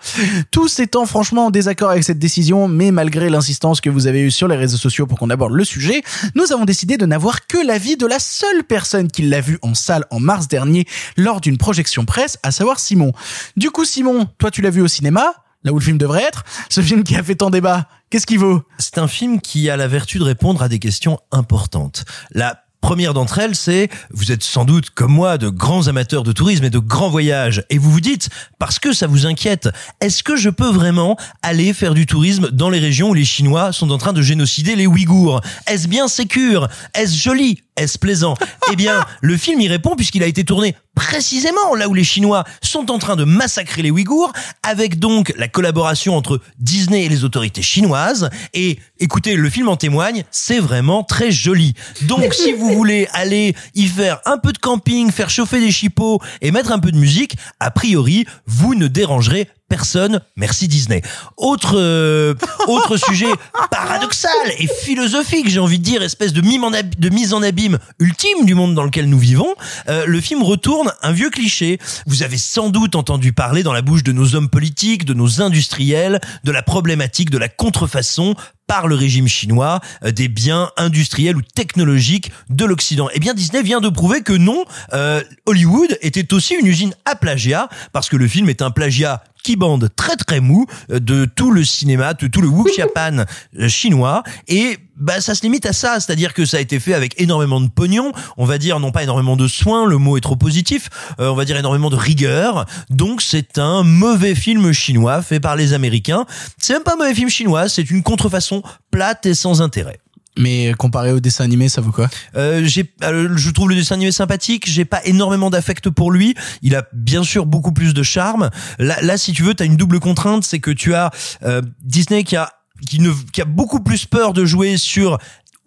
Tous 0.51 0.81
étant 0.81 1.05
franchement 1.05 1.47
en 1.47 1.51
désaccord 1.51 1.91
avec 1.91 2.03
cette 2.03 2.19
décision, 2.19 2.67
mais 2.67 2.93
malgré 2.93 3.29
l'insistance 3.29 3.83
que 3.83 3.91
vous 3.91 4.07
avez 4.07 4.23
eue 4.23 4.31
sur 4.31 4.49
les 4.49 4.57
réseaux 4.57 4.79
sociaux 4.79 5.07
pour 5.07 5.19
qu'on 5.19 5.29
aborde 5.29 5.53
le 5.53 5.65
sujet, 5.65 6.03
nous 6.35 6.51
avons 6.51 6.65
décidé 6.65 6.97
de 6.97 7.05
n'avoir 7.05 7.47
que 7.47 7.59
l'avis 7.59 7.99
de 7.99 8.07
la 8.07 8.19
seule 8.19 8.65
personne 8.65 9.09
qui 9.09 9.21
l'a 9.21 9.43
vu 9.43 9.59
en 9.61 9.75
salle 9.75 10.07
en 10.11 10.19
mars 10.19 10.49
dernier 10.49 10.87
lors 11.19 11.43
d'une 11.43 11.59
projection 11.59 12.07
presse, 12.07 12.39
à 12.43 12.53
savoir 12.53 12.81
Simon. 12.81 13.13
Du 13.59 13.71
coup, 13.71 13.85
Simon, 13.85 14.29
toi 14.39 14.51
tu 14.51 14.63
l'as 14.63 14.71
vu 14.71 14.81
au 14.81 14.89
cinéma? 14.89 15.35
Là 15.65 15.73
où 15.73 15.79
le 15.79 15.85
film 15.85 15.99
devrait 15.99 16.23
être. 16.23 16.45
Ce 16.69 16.81
film 16.81 17.05
qui 17.05 17.17
a 17.17 17.23
fait 17.23 17.35
tant 17.35 17.51
débat, 17.51 17.89
qu'est-ce 18.11 18.27
qu'il 18.27 18.39
vaut? 18.39 18.63
C'est 18.79 18.99
un 18.99 19.09
film 19.09 19.41
qui 19.41 19.71
a 19.71 19.77
la 19.77 19.89
vertu 19.89 20.19
de 20.19 20.25
répondre 20.25 20.63
à 20.63 20.69
des 20.69 20.79
questions 20.79 21.19
importantes. 21.33 22.05
La 22.33 22.65
Première 22.81 23.13
d'entre 23.13 23.39
elles, 23.39 23.55
c'est, 23.55 23.91
vous 24.11 24.33
êtes 24.33 24.43
sans 24.43 24.65
doute, 24.65 24.91
comme 24.91 25.13
moi, 25.13 25.37
de 25.37 25.51
grands 25.51 25.89
amateurs 25.89 26.23
de 26.23 26.33
tourisme 26.33 26.65
et 26.65 26.71
de 26.71 26.79
grands 26.79 27.11
voyages, 27.11 27.63
et 27.69 27.77
vous 27.77 27.91
vous 27.91 28.01
dites, 28.01 28.31
parce 28.59 28.79
que 28.79 28.95
ça 28.95 29.07
vous 29.07 29.27
inquiète, 29.27 29.69
est-ce 30.01 30.23
que 30.23 30.35
je 30.35 30.49
peux 30.49 30.71
vraiment 30.71 31.17
aller 31.43 31.75
faire 31.75 31.93
du 31.93 32.07
tourisme 32.07 32.51
dans 32.51 32.71
les 32.71 32.79
régions 32.79 33.11
où 33.11 33.15
les 33.15 33.27
Chinois 33.27 33.73
sont 33.73 33.91
en 33.91 33.99
train 33.99 34.15
de 34.15 34.23
génocider 34.23 34.77
les 34.77 34.87
Ouïghours? 34.87 35.43
Est-ce 35.67 35.89
bien 35.89 36.09
sécure? 36.09 36.69
Est-ce 36.95 37.15
joli? 37.15 37.63
Est-ce 37.81 37.99
plaisant 37.99 38.35
Eh 38.73 38.77
bien, 38.77 39.05
le 39.21 39.37
film 39.37 39.61
y 39.61 39.69
répond 39.69 39.97
puisqu'il 39.97 40.23
a 40.23 40.27
été 40.27 40.45
tourné 40.45 40.75
précisément 40.95 41.75
là 41.75 41.89
où 41.89 41.95
les 41.95 42.05
Chinois 42.05 42.45
sont 42.63 42.91
en 42.91 42.99
train 42.99 43.17
de 43.17 43.25
massacrer 43.25 43.83
les 43.83 43.91
Ouïghours, 43.91 44.33
avec 44.63 44.99
donc 44.99 45.33
la 45.37 45.49
collaboration 45.49 46.17
entre 46.17 46.41
Disney 46.59 47.05
et 47.05 47.09
les 47.09 47.25
autorités 47.25 47.63
chinoises. 47.63 48.29
Et 48.53 48.79
écoutez, 48.99 49.35
le 49.35 49.49
film 49.49 49.69
en 49.69 49.77
témoigne, 49.77 50.25
c'est 50.31 50.59
vraiment 50.59 51.03
très 51.03 51.31
joli. 51.31 51.75
Donc, 52.03 52.35
si 52.35 52.53
vous 52.53 52.71
voulez 52.75 53.09
aller 53.13 53.55
y 53.75 53.87
faire 53.87 54.21
un 54.27 54.37
peu 54.37 54.53
de 54.53 54.59
camping, 54.59 55.11
faire 55.11 55.31
chauffer 55.31 55.61
des 55.61 55.73
chipots 55.73 56.21
et 56.43 56.51
mettre 56.51 56.73
un 56.73 56.79
peu 56.79 56.93
de 56.93 56.99
musique, 56.99 57.37
a 57.61 57.71
priori, 57.71 58.27
vous 58.47 58.75
ne 58.75 58.87
dérangerez 58.87 59.49
personne. 59.75 60.21
Merci 60.37 60.69
Disney. 60.69 61.01
Autre 61.39 61.79
euh, 61.79 62.35
autre 62.69 62.97
sujet 63.09 63.29
paradoxal 63.71 64.31
et 64.59 64.67
philosophique, 64.83 65.49
j'ai 65.49 65.61
envie 65.61 65.79
de 65.79 65.85
dire, 65.85 66.03
espèce 66.03 66.33
de, 66.35 66.43
mime 66.43 66.65
en 66.65 66.73
ab- 66.73 66.95
de 66.99 67.09
mise 67.09 67.33
en 67.33 67.43
abîme 67.43 67.79
ultime 67.99 68.45
du 68.45 68.55
monde 68.55 68.75
dans 68.75 68.85
lequel 68.85 69.09
nous 69.09 69.19
vivons. 69.19 69.55
euh, 69.89 70.05
le 70.07 70.21
film 70.21 70.43
retourne 70.43 70.93
un 71.03 71.13
vieux 71.13 71.31
cliché. 71.31 71.79
Vous 72.07 72.23
avez 72.23 72.37
sans 72.37 72.69
doute 72.69 72.97
entendu 72.97 73.33
parler 73.33 73.63
dans 73.63 73.73
la 73.73 73.81
bouche 73.83 74.03
de 74.03 74.13
nos 74.13 74.35
hommes 74.35 74.51
politiques, 74.51 75.05
de 75.07 75.15
nos 75.15 75.41
industriels, 75.41 76.21
de 76.45 76.51
la 76.53 76.63
problématique 76.63 77.31
de 77.31 77.39
la 77.39 77.49
contrefaçon 77.49 78.35
par 78.67 78.87
le 78.87 78.95
régime 78.95 79.27
chinois 79.29 79.81
euh, 80.05 80.11
des 80.13 80.29
biens 80.29 80.71
industriels 80.77 81.37
ou 81.37 81.43
technologiques 81.43 82.31
de 82.51 82.65
l'Occident. 82.65 83.09
Eh 83.15 83.19
bien, 83.21 83.35
Disney 83.35 83.63
vient 83.63 83.81
de 83.81 83.89
prouver 83.89 84.23
que 84.23 84.33
non, 84.33 84.65
euh, 84.93 85.23
Hollywood 85.47 85.97
était 86.03 86.33
aussi 86.35 86.55
une 86.55 86.67
usine 86.67 86.95
à 87.05 87.15
plagiat, 87.17 87.69
parce 87.93 88.09
que 88.09 88.17
le 88.17 88.29
film 88.29 88.49
est 88.49 88.63
un 88.63 88.71
plagiat 88.71 89.23
qui 89.43 89.57
bande 89.57 89.89
très 89.95 90.17
très 90.17 90.41
mou 90.41 90.67
euh, 90.91 91.01
de 91.01 91.25
tout 91.25 91.51
le 91.51 91.65
cinéma, 91.65 92.15
de 92.15 92.27
tout 92.27 92.41
le 92.41 92.49
wuxiapan 92.49 93.25
euh, 93.59 93.69
chinois, 93.69 94.23
et 94.49 94.79
bah 94.97 95.21
ça 95.21 95.35
se 95.35 95.43
limite 95.43 95.65
à 95.67 95.73
ça, 95.73 95.99
c'est-à-dire 95.99 96.35
que 96.35 96.45
ça 96.45 96.59
a 96.59 96.61
été 96.61 96.79
fait 96.79 96.95
avec 96.95 97.21
énormément 97.21 97.61
de 97.61 97.69
pognon, 97.69 98.13
on 98.37 98.45
va 98.45 98.59
dire 98.59 98.81
non 98.81 98.93
pas 98.93 99.03
énormément 99.03 99.37
de 99.37 99.49
soins, 99.49 99.87
le 99.87 99.97
mot 99.97 100.17
est 100.17 100.21
trop 100.21 100.37
positif, 100.37 100.91
euh, 101.19 101.31
on 101.31 101.35
va 101.35 101.45
dire 101.45 101.57
énormément 101.57 101.91
de 101.91 101.97
rigueur, 101.97 102.67
donc 102.91 103.23
c'est 103.23 103.59
un 103.59 103.83
mauvais 103.83 104.35
film 104.35 104.73
chinois 104.73 105.23
fait 105.23 105.41
par 105.41 105.57
les 105.57 105.73
Américains. 105.73 106.27
C'est 106.59 106.75
même 106.75 106.83
pas 106.83 106.95
un 106.95 106.97
mauvais 106.97 107.15
film 107.15 107.31
chinois, 107.31 107.69
c'est 107.69 107.91
une 107.91 108.03
contrefaçon 108.03 108.63
plate 108.91 109.27
et 109.27 109.35
sans 109.35 109.63
intérêt. 109.63 109.99
Mais 110.41 110.73
comparé 110.79 111.13
au 111.13 111.21
dessin 111.21 111.45
animé, 111.45 111.69
ça 111.69 111.81
vaut 111.81 111.93
quoi? 111.93 112.09
Euh, 112.37 112.63
j'ai, 112.65 112.93
euh, 113.05 113.37
je 113.37 113.51
trouve 113.51 113.69
le 113.69 113.75
dessin 113.75 113.95
animé 113.95 114.11
sympathique. 114.11 114.65
J'ai 114.67 114.85
pas 114.85 115.01
énormément 115.05 115.51
d'affect 115.51 115.91
pour 115.91 116.11
lui. 116.11 116.35
Il 116.63 116.75
a 116.75 116.87
bien 116.93 117.23
sûr 117.23 117.47
beaucoup 117.47 117.73
plus 117.73 117.95
de 117.95 118.03
charme. 118.03 118.51
Là, 118.79 118.97
là 119.03 119.19
si 119.19 119.33
tu 119.33 119.43
veux, 119.43 119.55
t'as 119.55 119.67
une 119.67 119.77
double 119.77 120.01
contrainte, 120.01 120.45
c'est 120.45 120.61
que 120.61 120.71
tu 120.71 120.95
as 120.95 121.11
euh, 121.43 121.63
Disney 121.83 122.25
qui 122.25 122.37
a 122.37 122.53
qui 122.87 122.99
ne 123.01 123.13
qui 123.33 123.43
a 123.43 123.45
beaucoup 123.45 123.81
plus 123.81 124.07
peur 124.07 124.33
de 124.33 124.45
jouer 124.45 124.77
sur 124.77 125.19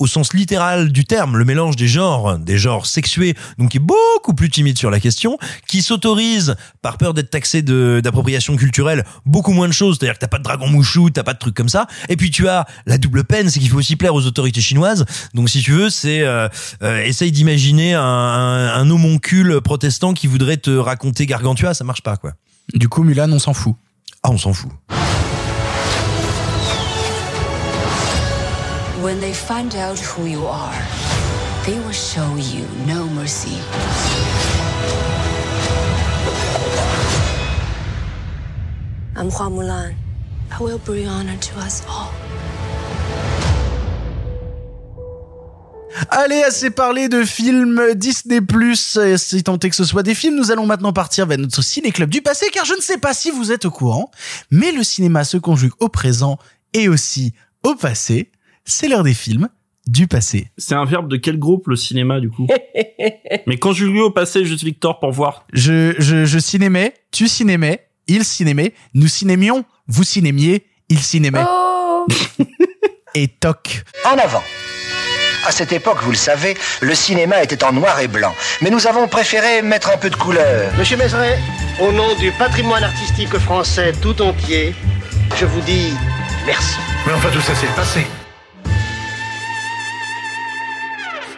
au 0.04 0.08
sens 0.08 0.34
littéral 0.34 0.92
du 0.92 1.06
terme, 1.06 1.38
le 1.38 1.46
mélange 1.46 1.78
des 1.78 1.88
genres, 1.88 2.38
des 2.38 2.58
genres 2.58 2.86
sexués, 2.86 3.36
donc 3.58 3.72
qui 3.72 3.78
est 3.78 3.80
beaucoup 3.80 4.34
plus 4.34 4.50
timide 4.50 4.78
sur 4.78 4.92
la 4.92 5.00
question, 5.00 5.38
qui 5.66 5.82
s'autorise, 5.82 6.56
par 6.82 6.98
peur 6.98 7.14
d'être 7.14 7.30
taxé 7.30 7.62
d'appropriation 7.62 8.58
culturelle, 8.58 9.06
beaucoup 9.26 9.54
moins 9.54 9.70
de 9.70 9.74
choses, 9.74 9.98
c'est-à-dire 9.98 10.16
que 10.16 10.20
t'as 10.20 10.28
pas 10.28 10.40
de 10.40 10.44
dragon 10.44 10.68
mouchou, 10.68 11.10
t'as 11.10 11.24
pas 11.24 11.34
de 11.34 11.40
trucs 11.40 11.56
comme 11.56 11.70
ça, 11.70 11.88
et 12.10 12.18
puis 12.18 12.32
tu 12.32 12.50
as 12.50 12.66
la 12.86 12.98
double 12.98 13.24
peine, 13.24 13.50
c'est 13.50 13.62
qu'il 13.62 13.70
faut 13.70 13.78
aussi 13.78 13.96
plaire 13.96 14.14
aux 14.14 14.26
autorités 14.26 14.60
chinoises, 14.60 15.06
donc 15.34 15.50
si 15.50 15.62
tu 15.62 15.72
veux, 15.72 15.90
c'est, 15.90 16.22
euh, 16.22 16.50
euh, 16.82 17.02
essaye 17.06 17.32
d'imaginer 17.32 17.94
un, 17.94 18.02
un, 18.02 18.74
un 18.74 18.90
homoncule 18.90 19.62
protestant 19.62 20.14
qui 20.14 20.28
voudrait 20.28 20.58
te 20.58 20.72
raconter 20.72 21.26
Gargantua, 21.26 21.74
ça 21.74 21.86
marche 21.86 22.04
pas, 22.04 22.18
quoi. 22.18 22.34
Du 22.74 22.90
coup, 22.90 23.04
Mulan, 23.04 23.32
on 23.32 23.40
s'en 23.40 23.54
fout. 23.54 23.76
Ah, 24.22 24.32
on 24.32 24.38
s'en 24.38 24.52
fout. 24.52 24.72
Find 29.34 29.76
out 29.76 30.00
who 30.00 30.26
you 30.26 30.46
are, 30.46 30.82
they 31.66 31.78
will 31.80 31.92
show 31.92 32.36
you 32.36 32.66
no 32.86 33.08
mercy. 33.10 33.58
I'm. 39.16 39.30
I 39.30 40.62
will 40.62 40.80
bring 40.80 41.08
honor 41.08 41.38
to 41.38 41.60
us 41.60 41.84
all. 41.88 42.12
Allez, 46.10 46.44
assez 46.44 46.70
parlé 46.70 47.10
de 47.10 47.24
films 47.24 47.82
Disney+, 47.96 48.40
si 49.18 49.44
tant 49.44 49.58
que 49.58 49.76
ce 49.76 49.84
soit 49.84 50.04
des 50.04 50.14
films, 50.14 50.36
nous 50.36 50.52
allons 50.52 50.66
maintenant 50.66 50.94
partir 50.94 51.26
vers 51.26 51.38
notre 51.38 51.62
ciné-club 51.64 52.10
du 52.10 52.22
passé, 52.22 52.48
car 52.52 52.66
je 52.66 52.74
ne 52.74 52.82
sais 52.82 52.98
pas 52.98 53.14
si 53.14 53.32
vous 53.32 53.52
êtes 53.52 53.66
au 53.66 53.72
courant, 53.72 54.12
mais 54.52 54.72
le 54.72 54.84
cinéma 54.84 55.24
se 55.24 55.38
conjugue 55.38 55.72
au 55.80 55.90
présent 55.90 56.38
et 56.74 56.88
aussi 56.88 57.34
au 57.64 57.76
passé. 57.76 58.30
C'est 58.65 58.88
l'heure 58.88 59.03
des 59.03 59.14
films 59.14 59.49
du 59.88 60.07
passé. 60.07 60.49
C'est 60.57 60.76
un 60.76 60.85
verbe 60.85 61.10
de 61.10 61.18
quel 61.18 61.38
groupe 61.38 61.68
le 61.68 61.76
cinéma 61.76 62.19
du 62.19 62.30
coup? 62.30 62.48
Mais 63.48 63.57
conjugué 63.57 63.99
au 63.99 64.11
passé, 64.11 64.45
juste 64.45 64.64
Victor 64.64 64.99
pour 64.99 65.11
voir. 65.11 65.45
Je, 65.52 65.94
je, 65.99 66.26
je 66.26 66.40
cinémais, 66.40 66.94
tu 67.11 67.27
cinémais, 67.27 67.88
il 68.07 68.23
cinémait, 68.23 68.73
nous 68.94 69.07
cinémions, 69.07 69.65
vous 69.88 70.03
cinémiez, 70.03 70.65
il 70.90 70.99
cinémait. 70.99 71.44
Oh 71.45 72.07
Et 73.15 73.27
toc. 73.27 73.84
En 74.06 74.18
avant. 74.18 74.44
À 75.45 75.52
cette 75.52 75.73
époque, 75.73 75.98
vous 76.03 76.11
le 76.11 76.18
savez, 76.18 76.56
le 76.81 76.95
cinéma 76.95 77.44
était 77.44 77.65
en 77.65 77.73
noir 77.73 77.99
et 77.99 78.07
blanc. 78.07 78.34
Mais 78.61 78.69
nous 78.69 78.88
avons 78.88 79.10
préféré 79.10 79.61
mettre 79.61 79.91
un 79.91 79.98
peu 79.98 80.10
de 80.10 80.15
couleur. 80.15 80.72
Monsieur 80.77 80.95
Mézeret, 80.95 81.38
au 81.81 81.91
nom 81.91 82.15
du 82.18 82.31
patrimoine 82.31 82.84
artistique 82.84 83.38
français 83.40 83.91
tout 84.02 84.22
entier, 84.22 84.73
je 85.35 85.45
vous 85.45 85.60
dis 85.61 85.94
merci. 86.45 86.77
Mais 87.06 87.11
enfin, 87.11 87.30
tout 87.30 87.41
ça, 87.41 87.53
c'est 87.56 87.68
le 87.68 87.73
passé. 87.73 88.06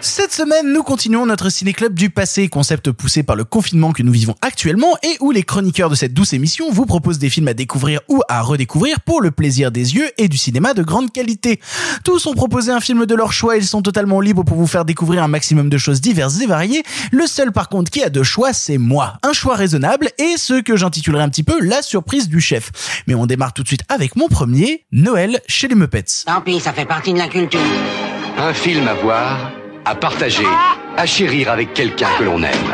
Cette 0.08 0.34
semaine, 0.34 0.72
nous 0.72 0.84
continuons 0.84 1.26
notre 1.26 1.50
ciné-club 1.50 1.96
du 1.96 2.12
passé, 2.12 2.48
concept 2.48 2.92
poussé 2.92 3.24
par 3.24 3.36
le 3.36 3.44
confinement 3.44 3.92
que 3.92 4.04
nous 4.04 4.12
vivons 4.12 4.36
actuellement 4.44 4.96
et 5.02 5.18
où 5.20 5.32
les 5.32 5.42
chroniqueurs 5.42 5.90
de 5.90 5.96
cette 5.96 6.14
douce 6.14 6.32
émission 6.34 6.72
vous 6.72 6.86
proposent 6.86 7.18
des 7.18 7.32
films 7.32 7.48
à 7.48 7.56
découvrir 7.56 8.02
ou 8.08 8.22
à 8.30 8.44
redécouvrir 8.44 9.02
pour 9.02 9.20
le 9.20 9.32
plaisir 9.32 9.72
des 9.72 9.96
yeux 9.96 10.08
et 10.20 10.28
du 10.28 10.38
cinéma 10.38 10.76
de 10.76 10.84
grande 10.84 11.12
qualité. 11.12 11.60
Tous 12.04 12.28
ont 12.28 12.36
proposé 12.36 12.72
un 12.72 12.82
film 12.82 13.08
de 13.08 13.16
leur 13.16 13.34
choix, 13.34 13.58
ils 13.58 13.66
sont 13.66 13.82
totalement 13.82 14.22
libres 14.22 14.44
pour 14.44 14.58
vous 14.58 14.68
faire 14.68 14.86
découvrir 14.86 15.24
un 15.24 15.28
maximum 15.28 15.70
de 15.70 15.78
choses 15.80 16.02
diverses 16.02 16.40
et 16.40 16.46
variées. 16.46 16.84
Le 17.12 17.26
seul 17.26 17.52
par 17.52 17.68
contre 17.68 17.90
qui 17.90 18.04
a 18.04 18.10
deux 18.12 18.24
choix, 18.24 18.54
c'est 18.54 18.78
moi. 18.78 19.18
Un 19.24 19.34
choix 19.34 19.56
raisonnable 19.56 20.12
et 20.20 20.36
ce 20.38 20.62
que 20.62 20.78
j'intitulerai 20.78 21.24
un 21.24 21.30
petit 21.30 21.44
peu 21.44 21.60
la 21.60 21.82
surprise 21.82 22.30
du 22.30 22.40
chef. 22.42 23.04
Mais 23.08 23.16
on 23.16 23.26
démarre 23.26 23.54
tout 23.54 23.64
de 23.64 23.68
suite 23.68 23.84
avec 23.90 24.16
mon 24.16 24.28
premier, 24.28 24.86
Noël 24.92 25.42
chez 25.48 25.68
les 25.68 25.76
Muppets. 25.76 26.06
Tant 26.28 26.42
pis, 26.42 26.60
ça 26.60 26.74
fait 26.74 26.86
partie 26.86 27.12
de 27.12 27.18
la 27.18 27.28
culture. 27.28 27.60
Un 28.38 28.54
film 28.54 28.88
à 28.88 28.94
voir, 28.94 29.52
à 29.86 29.96
partager, 29.96 30.46
à 30.98 31.06
chérir 31.06 31.52
avec 31.52 31.74
quelqu'un 31.74 32.10
que 32.18 32.24
l'on 32.24 32.42
aime. 32.42 32.74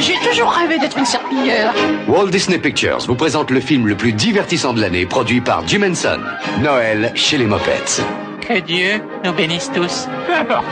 J'ai 0.00 0.14
toujours 0.28 0.50
rêvé 0.50 0.78
d'être 0.78 0.96
une 0.98 1.06
serpillière. 1.06 1.72
Walt 2.06 2.28
Disney 2.28 2.58
Pictures 2.58 2.98
vous 3.06 3.14
présente 3.14 3.50
le 3.50 3.60
film 3.60 3.86
le 3.86 3.96
plus 3.96 4.12
divertissant 4.12 4.72
de 4.72 4.80
l'année, 4.80 5.06
produit 5.06 5.40
par 5.40 5.66
Jim 5.66 5.82
Henson. 5.82 6.20
Noël 6.60 7.12
chez 7.14 7.38
les 7.38 7.46
Muppets. 7.46 8.02
Que 8.40 8.60
Dieu 8.60 9.02
nous 9.24 9.32
bénisse 9.32 9.70
tous. 9.74 10.08
Peu 10.26 10.34
importe. 10.34 10.66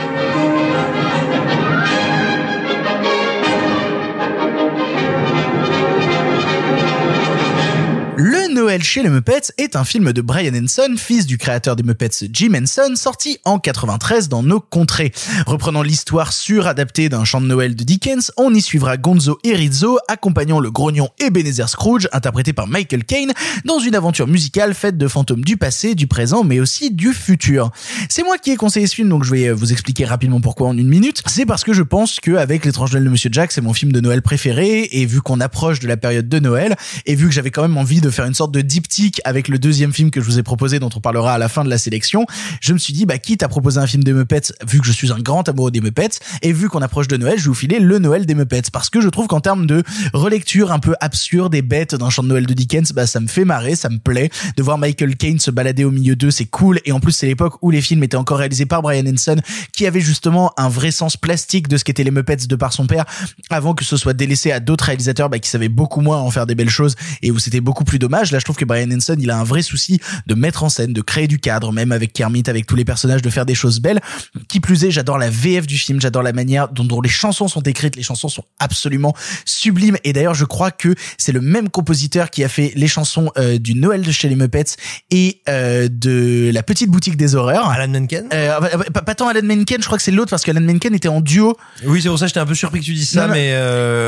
Noël 8.57 8.81
chez 8.81 9.03
les 9.03 9.09
Muppets 9.09 9.53
est 9.59 9.75
un 9.75 9.85
film 9.85 10.11
de 10.13 10.21
Brian 10.21 10.55
Henson, 10.55 10.95
fils 10.97 11.27
du 11.27 11.37
créateur 11.37 11.75
des 11.75 11.83
Muppets 11.83 12.27
Jim 12.33 12.53
Henson, 12.55 12.93
sorti 12.95 13.37
en 13.45 13.59
93 13.59 14.29
dans 14.29 14.41
nos 14.41 14.59
contrées. 14.59 15.11
Reprenant 15.45 15.83
l'histoire 15.83 16.33
suradaptée 16.33 17.07
d'un 17.07 17.23
chant 17.23 17.39
de 17.39 17.45
Noël 17.45 17.75
de 17.75 17.83
Dickens, 17.83 18.31
on 18.35 18.51
y 18.55 18.59
suivra 18.59 18.97
Gonzo 18.97 19.37
et 19.43 19.53
Rizzo 19.53 19.99
accompagnant 20.07 20.59
le 20.59 20.71
grognon 20.71 21.09
Ebenezer 21.19 21.69
Scrooge, 21.69 22.09
interprété 22.13 22.51
par 22.51 22.65
Michael 22.65 23.03
Caine, 23.03 23.31
dans 23.63 23.77
une 23.77 23.93
aventure 23.93 24.25
musicale 24.25 24.73
faite 24.73 24.97
de 24.97 25.07
fantômes 25.07 25.43
du 25.43 25.55
passé, 25.55 25.93
du 25.93 26.07
présent, 26.07 26.43
mais 26.43 26.59
aussi 26.59 26.89
du 26.89 27.13
futur. 27.13 27.69
C'est 28.09 28.23
moi 28.23 28.39
qui 28.39 28.49
ai 28.49 28.55
conseillé 28.55 28.87
ce 28.87 28.95
film, 28.95 29.09
donc 29.09 29.23
je 29.23 29.29
vais 29.29 29.51
vous 29.51 29.71
expliquer 29.71 30.05
rapidement 30.05 30.41
pourquoi 30.41 30.69
en 30.69 30.75
une 30.75 30.89
minute. 30.89 31.21
C'est 31.27 31.45
parce 31.45 31.63
que 31.63 31.73
je 31.73 31.83
pense 31.83 32.19
qu'avec 32.19 32.65
l'étrange 32.65 32.91
Noël 32.93 33.03
de 33.03 33.09
Monsieur 33.09 33.29
Jack, 33.31 33.51
c'est 33.51 33.61
mon 33.61 33.73
film 33.73 33.91
de 33.91 34.01
Noël 34.01 34.23
préféré, 34.23 34.89
et 34.93 35.05
vu 35.05 35.21
qu'on 35.21 35.41
approche 35.41 35.79
de 35.79 35.87
la 35.87 35.95
période 35.95 36.27
de 36.27 36.39
Noël, 36.39 36.75
et 37.05 37.13
vu 37.13 37.27
que 37.27 37.33
j'avais 37.35 37.51
quand 37.51 37.61
même 37.61 37.77
envie 37.77 38.01
de 38.01 38.09
faire 38.09 38.25
une 38.25 38.33
sorte 38.33 38.46
de 38.51 38.61
diptyque 38.61 39.21
avec 39.25 39.47
le 39.47 39.59
deuxième 39.59 39.93
film 39.93 40.11
que 40.11 40.21
je 40.21 40.25
vous 40.25 40.39
ai 40.39 40.43
proposé, 40.43 40.79
dont 40.79 40.89
on 40.95 40.99
parlera 40.99 41.33
à 41.33 41.37
la 41.37 41.49
fin 41.49 41.63
de 41.63 41.69
la 41.69 41.77
sélection, 41.77 42.25
je 42.61 42.73
me 42.73 42.77
suis 42.77 42.93
dit, 42.93 43.05
bah, 43.05 43.17
quitte 43.17 43.43
à 43.43 43.47
proposer 43.47 43.79
un 43.79 43.87
film 43.87 44.03
des 44.03 44.13
Muppets, 44.13 44.53
vu 44.67 44.79
que 44.79 44.85
je 44.85 44.91
suis 44.91 45.11
un 45.11 45.19
grand 45.19 45.47
amoureux 45.49 45.71
des 45.71 45.81
Muppets, 45.81 46.19
et 46.41 46.53
vu 46.53 46.69
qu'on 46.69 46.81
approche 46.81 47.07
de 47.07 47.17
Noël, 47.17 47.37
je 47.37 47.43
vais 47.43 47.49
vous 47.49 47.53
filer 47.53 47.79
le 47.79 47.99
Noël 47.99 48.25
des 48.25 48.35
Muppets, 48.35 48.69
parce 48.71 48.89
que 48.89 49.01
je 49.01 49.09
trouve 49.09 49.27
qu'en 49.27 49.39
termes 49.39 49.65
de 49.65 49.83
relecture 50.13 50.71
un 50.71 50.79
peu 50.79 50.95
absurde 50.99 51.53
et 51.55 51.61
bête 51.61 51.95
d'un 51.95 52.09
chant 52.09 52.23
de 52.23 52.29
Noël 52.29 52.45
de 52.45 52.53
Dickens, 52.53 52.91
bah, 52.93 53.07
ça 53.07 53.19
me 53.19 53.27
fait 53.27 53.45
marrer, 53.45 53.75
ça 53.75 53.89
me 53.89 53.99
plaît. 53.99 54.29
De 54.55 54.63
voir 54.63 54.77
Michael 54.77 55.15
Caine 55.15 55.39
se 55.39 55.51
balader 55.51 55.83
au 55.83 55.91
milieu 55.91 56.15
d'eux, 56.15 56.31
c'est 56.31 56.45
cool, 56.45 56.79
et 56.85 56.91
en 56.91 56.99
plus, 56.99 57.11
c'est 57.11 57.27
l'époque 57.27 57.55
où 57.61 57.71
les 57.71 57.81
films 57.81 58.03
étaient 58.03 58.17
encore 58.17 58.37
réalisés 58.37 58.65
par 58.65 58.81
Brian 58.81 59.05
Henson, 59.05 59.37
qui 59.73 59.85
avait 59.85 60.01
justement 60.01 60.53
un 60.57 60.69
vrai 60.69 60.91
sens 60.91 61.17
plastique 61.17 61.67
de 61.67 61.77
ce 61.77 61.83
qu'étaient 61.83 62.03
les 62.03 62.11
Muppets 62.11 62.47
de 62.47 62.55
par 62.55 62.73
son 62.73 62.87
père, 62.87 63.05
avant 63.49 63.73
que 63.73 63.83
ce 63.83 63.97
soit 63.97 64.13
délaissé 64.13 64.51
à 64.51 64.59
d'autres 64.59 64.85
réalisateurs, 64.85 65.29
bah, 65.29 65.39
qui 65.39 65.49
savaient 65.49 65.69
beaucoup 65.69 66.01
moins 66.01 66.19
en 66.19 66.31
faire 66.31 66.45
des 66.45 66.55
belles 66.55 66.69
choses, 66.69 66.95
et 67.21 67.31
où 67.31 67.39
c'était 67.39 67.61
beaucoup 67.61 67.83
plus 67.83 67.99
dommage. 67.99 68.31
Là, 68.37 68.39
je 68.39 68.45
trouve 68.45 68.55
que 68.55 68.65
Brian 68.65 68.91
Henson, 68.91 69.15
il 69.19 69.31
a 69.31 69.39
un 69.39 69.43
vrai 69.43 69.63
souci 69.63 69.99
de 70.27 70.35
mettre 70.35 70.63
en 70.63 70.69
scène, 70.69 70.93
de 70.93 71.01
créer 71.01 71.27
du 71.27 71.39
cadre, 71.39 71.73
même 71.73 71.91
avec 71.91 72.13
Kermit, 72.13 72.43
avec 72.45 72.67
tous 72.67 72.75
les 72.75 72.85
personnages, 72.85 73.23
de 73.23 73.31
faire 73.31 73.47
des 73.47 73.55
choses 73.55 73.79
belles. 73.79 73.99
Qui 74.47 74.59
plus 74.59 74.83
est, 74.83 74.91
j'adore 74.91 75.17
la 75.17 75.31
VF 75.31 75.65
du 75.65 75.75
film, 75.75 75.99
j'adore 75.99 76.21
la 76.21 76.33
manière 76.33 76.69
dont, 76.69 76.83
dont 76.83 77.01
les 77.01 77.09
chansons 77.09 77.47
sont 77.47 77.61
écrites. 77.61 77.95
Les 77.95 78.03
chansons 78.03 78.29
sont 78.29 78.43
absolument 78.59 79.15
sublimes. 79.43 79.97
Et 80.03 80.13
d'ailleurs, 80.13 80.35
je 80.35 80.45
crois 80.45 80.69
que 80.69 80.93
c'est 81.17 81.31
le 81.31 81.41
même 81.41 81.69
compositeur 81.69 82.29
qui 82.29 82.43
a 82.43 82.47
fait 82.47 82.73
les 82.75 82.87
chansons 82.87 83.31
euh, 83.39 83.57
du 83.57 83.73
Noël 83.73 84.01
de 84.01 84.11
chez 84.11 84.29
les 84.29 84.35
Muppets 84.35 84.75
et 85.09 85.41
euh, 85.49 85.87
de 85.91 86.51
la 86.53 86.61
petite 86.61 86.91
boutique 86.91 87.17
des 87.17 87.33
horreurs. 87.33 87.71
Alan 87.71 87.87
Menken? 87.87 88.29
Euh, 88.31 88.59
pas, 88.93 89.01
pas 89.01 89.15
tant 89.15 89.29
Alan 89.29 89.41
Menken, 89.41 89.81
je 89.81 89.85
crois 89.87 89.97
que 89.97 90.03
c'est 90.03 90.11
l'autre 90.11 90.29
parce 90.29 90.43
qu'Alan 90.43 90.61
Menken 90.61 90.93
était 90.93 91.07
en 91.07 91.21
duo. 91.21 91.57
Oui, 91.85 92.03
c'est 92.03 92.09
pour 92.09 92.19
ça 92.19 92.25
que 92.25 92.29
j'étais 92.29 92.39
un 92.39 92.45
peu 92.45 92.53
surpris 92.53 92.81
que 92.81 92.85
tu 92.85 92.93
dises 92.93 93.09
ça, 93.09 93.25
Non, 93.25 93.33
mais 93.33 93.57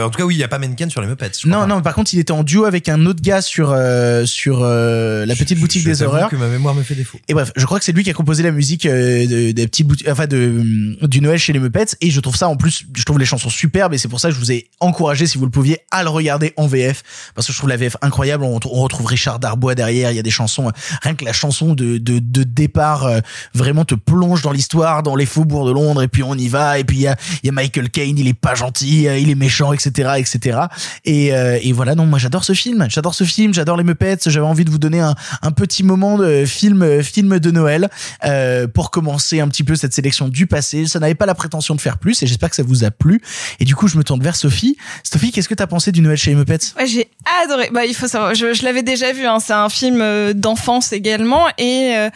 en 0.03 0.09
tout 0.11 0.19
cas, 0.19 0.25
oui, 0.25 0.35
il 0.35 0.39
y 0.39 0.43
a 0.43 0.47
pas 0.47 0.59
Menken 0.59 0.91
sur 0.91 1.01
les 1.01 1.07
Muppets. 1.07 1.31
Non, 1.45 1.61
pas. 1.61 1.65
non, 1.65 1.81
par 1.81 1.95
contre, 1.95 2.13
il 2.13 2.19
était 2.19 2.31
en 2.31 2.43
duo 2.43 2.65
avec 2.65 2.89
un 2.89 3.07
autre 3.07 3.21
gars 3.23 3.41
sur 3.41 3.75
euh, 4.21 4.25
sur 4.25 4.59
euh, 4.63 5.25
la 5.25 5.35
petite 5.35 5.59
boutique 5.59 5.83
Je 5.83 5.89
des 5.89 6.03
horreurs. 6.03 6.29
que 6.29 6.35
ma 6.35 6.47
mémoire 6.47 6.75
me 6.75 6.83
fait 6.83 6.95
défaut. 6.95 7.19
Et 7.27 7.33
bref, 7.33 7.51
je 7.55 7.65
crois 7.65 7.79
que 7.79 7.85
c'est 7.85 7.91
lui 7.91 8.03
qui 8.03 8.09
a 8.09 8.13
composé 8.13 8.43
la 8.43 8.51
musique 8.51 8.85
euh, 8.85 9.25
de- 9.25 9.51
des 9.51 9.67
petites 9.67 9.87
boutiques, 9.87 10.07
enfin 10.09 10.27
de 10.27 10.97
du 11.07 11.21
Noël 11.21 11.37
chez 11.39 11.53
les 11.53 11.59
Muppets. 11.59 11.95
Et 12.01 12.11
je 12.11 12.19
trouve 12.19 12.35
ça 12.35 12.47
en 12.47 12.55
plus, 12.55 12.83
je 12.95 13.03
trouve 13.03 13.19
les 13.19 13.25
chansons 13.25 13.49
superbes. 13.49 13.93
Et 13.93 13.97
c'est 13.97 14.07
pour 14.07 14.19
ça 14.19 14.29
que 14.29 14.35
je 14.35 14.39
vous 14.39 14.51
ai 14.51 14.67
encouragé, 14.79 15.25
si 15.27 15.37
vous 15.37 15.45
le 15.45 15.51
pouviez, 15.51 15.79
à 15.91 16.03
le 16.03 16.09
regarder 16.09 16.53
en 16.57 16.67
VF, 16.67 17.31
parce 17.35 17.47
que 17.47 17.53
je 17.53 17.57
trouve 17.57 17.69
la 17.69 17.77
VF 17.77 17.97
incroyable. 18.01 18.43
On, 18.43 18.59
on 18.65 18.81
retrouve 18.81 19.05
Richard 19.07 19.39
Darbois 19.39 19.75
derrière. 19.75 20.11
Il 20.11 20.15
y 20.15 20.19
a 20.19 20.23
des 20.23 20.29
chansons, 20.31 20.71
rien 21.03 21.15
que 21.15 21.25
la 21.25 21.33
chanson 21.33 21.73
de 21.73 21.97
de, 21.97 22.19
de 22.19 22.43
départ 22.43 23.09
vraiment 23.53 23.85
te 23.85 23.95
plonge 23.95 24.41
dans 24.41 24.51
l'histoire, 24.51 25.03
dans 25.03 25.15
les 25.15 25.25
faubourgs 25.25 25.67
de 25.67 25.71
Londres. 25.73 26.01
Et 26.03 26.07
puis 26.07 26.23
on 26.23 26.35
y 26.35 26.47
va. 26.47 26.79
Et 26.79 26.83
puis 26.83 26.97
il 26.97 27.01
y 27.01 27.07
a 27.07 27.15
il 27.43 27.47
y 27.47 27.49
a 27.49 27.53
Michael 27.53 27.89
Caine, 27.89 28.17
il 28.17 28.27
est 28.27 28.33
pas 28.33 28.55
gentil, 28.55 29.03
il 29.03 29.29
est 29.29 29.35
méchant, 29.35 29.73
etc., 29.73 30.11
etc. 30.17 30.59
Et 31.05 31.27
et 31.27 31.71
voilà. 31.73 31.95
Non, 31.95 32.05
moi 32.05 32.19
j'adore 32.19 32.43
ce 32.43 32.53
film. 32.53 32.87
J'adore 32.89 33.13
ce 33.15 33.23
film. 33.23 33.53
J'adore 33.53 33.77
les 33.77 33.83
Muppets. 33.83 33.98
J'avais 34.25 34.45
envie 34.45 34.65
de 34.65 34.69
vous 34.69 34.79
donner 34.79 34.99
un 34.99 35.51
petit 35.51 35.83
moment 35.83 36.17
de 36.17 36.45
film 36.45 37.03
film 37.03 37.39
de 37.39 37.51
Noël 37.51 37.89
euh, 38.25 38.67
pour 38.67 38.91
commencer 38.91 39.39
un 39.39 39.47
petit 39.47 39.63
peu 39.63 39.75
cette 39.75 39.93
sélection 39.93 40.27
du 40.27 40.47
passé. 40.47 40.85
Ça 40.85 40.99
n'avait 40.99 41.15
pas 41.15 41.25
la 41.25 41.35
prétention 41.35 41.75
de 41.75 41.81
faire 41.81 41.97
plus 41.97 42.21
et 42.23 42.27
j'espère 42.27 42.49
que 42.49 42.55
ça 42.55 42.63
vous 42.63 42.83
a 42.83 42.91
plu. 42.91 43.21
Et 43.59 43.65
du 43.65 43.75
coup, 43.75 43.87
je 43.87 43.97
me 43.97 44.03
tourne 44.03 44.21
vers 44.21 44.35
Sophie. 44.35 44.77
Sophie, 45.03 45.31
qu'est-ce 45.31 45.49
que 45.49 45.55
t'as 45.55 45.67
pensé 45.67 45.91
du 45.91 46.01
Noël 46.01 46.17
chez 46.17 46.31
les 46.31 46.35
Muppets 46.35 46.59
Ouais, 46.77 46.87
j'ai 46.87 47.09
adoré. 47.43 47.69
Bah, 47.71 47.85
il 47.85 47.95
faut 47.95 48.07
savoir, 48.07 48.35
je, 48.35 48.53
je 48.53 48.63
l'avais 48.63 48.83
déjà 48.83 49.11
vu. 49.11 49.25
Hein, 49.25 49.39
c'est 49.39 49.53
un 49.53 49.69
film 49.69 50.01
euh, 50.01 50.33
d'enfance 50.33 50.93
également, 50.93 51.47
et 51.57 51.95
euh, 51.95 52.09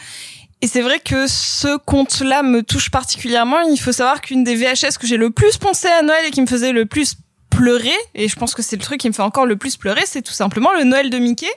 et 0.62 0.66
c'est 0.66 0.80
vrai 0.80 0.98
que 0.98 1.26
ce 1.26 1.76
conte-là 1.76 2.42
me 2.42 2.62
touche 2.62 2.90
particulièrement. 2.90 3.60
Il 3.70 3.76
faut 3.76 3.92
savoir 3.92 4.22
qu'une 4.22 4.44
des 4.44 4.54
VHS 4.54 4.96
que 4.98 5.06
j'ai 5.06 5.18
le 5.18 5.28
plus 5.28 5.58
pensé 5.58 5.88
à 5.88 6.00
Noël 6.00 6.24
et 6.26 6.30
qui 6.30 6.40
me 6.40 6.46
faisait 6.46 6.72
le 6.72 6.86
plus 6.86 7.16
pleurer, 7.56 7.96
et 8.14 8.28
je 8.28 8.36
pense 8.36 8.54
que 8.54 8.62
c'est 8.62 8.76
le 8.76 8.82
truc 8.82 9.00
qui 9.00 9.08
me 9.08 9.12
fait 9.14 9.22
encore 9.22 9.46
le 9.46 9.56
plus 9.56 9.76
pleurer, 9.76 10.02
c'est 10.06 10.22
tout 10.22 10.32
simplement 10.32 10.72
le 10.72 10.84
Noël 10.84 11.10
de 11.10 11.18
Mickey, 11.18 11.50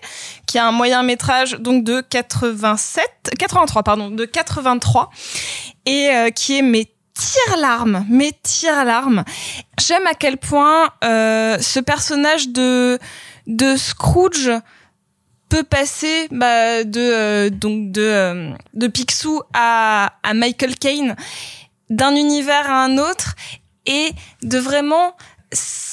qui 0.46 0.58
a 0.58 0.68
un 0.68 0.72
moyen 0.72 1.04
métrage 1.04 1.54
donc 1.60 1.84
de 1.84 2.02
87, 2.02 3.06
83 3.38 3.84
pardon, 3.84 4.10
de 4.10 4.26
83, 4.26 5.10
et 5.86 6.10
euh, 6.10 6.30
qui 6.30 6.58
est 6.58 6.62
mes 6.62 6.92
tire-larmes, 7.18 8.06
mes 8.10 8.32
tire-larmes. 8.44 9.24
J'aime 9.80 10.06
à 10.08 10.14
quel 10.14 10.38
point 10.38 10.90
euh, 11.04 11.58
ce 11.60 11.80
personnage 11.80 12.50
de 12.50 13.00
de 13.48 13.76
Scrooge 13.78 14.52
peut 15.50 15.64
passer 15.64 16.28
bah, 16.32 16.84
de 16.84 17.00
euh, 17.00 17.50
donc 17.50 17.92
de 17.92 18.02
euh, 18.02 18.54
de 18.74 18.88
Picsou 18.88 19.42
à 19.54 20.14
à 20.24 20.34
Michael 20.34 20.76
Caine 20.76 21.16
d'un 21.90 22.16
univers 22.16 22.70
à 22.70 22.84
un 22.84 22.98
autre 22.98 23.36
et 23.86 24.12
de 24.44 24.58
vraiment 24.58 25.16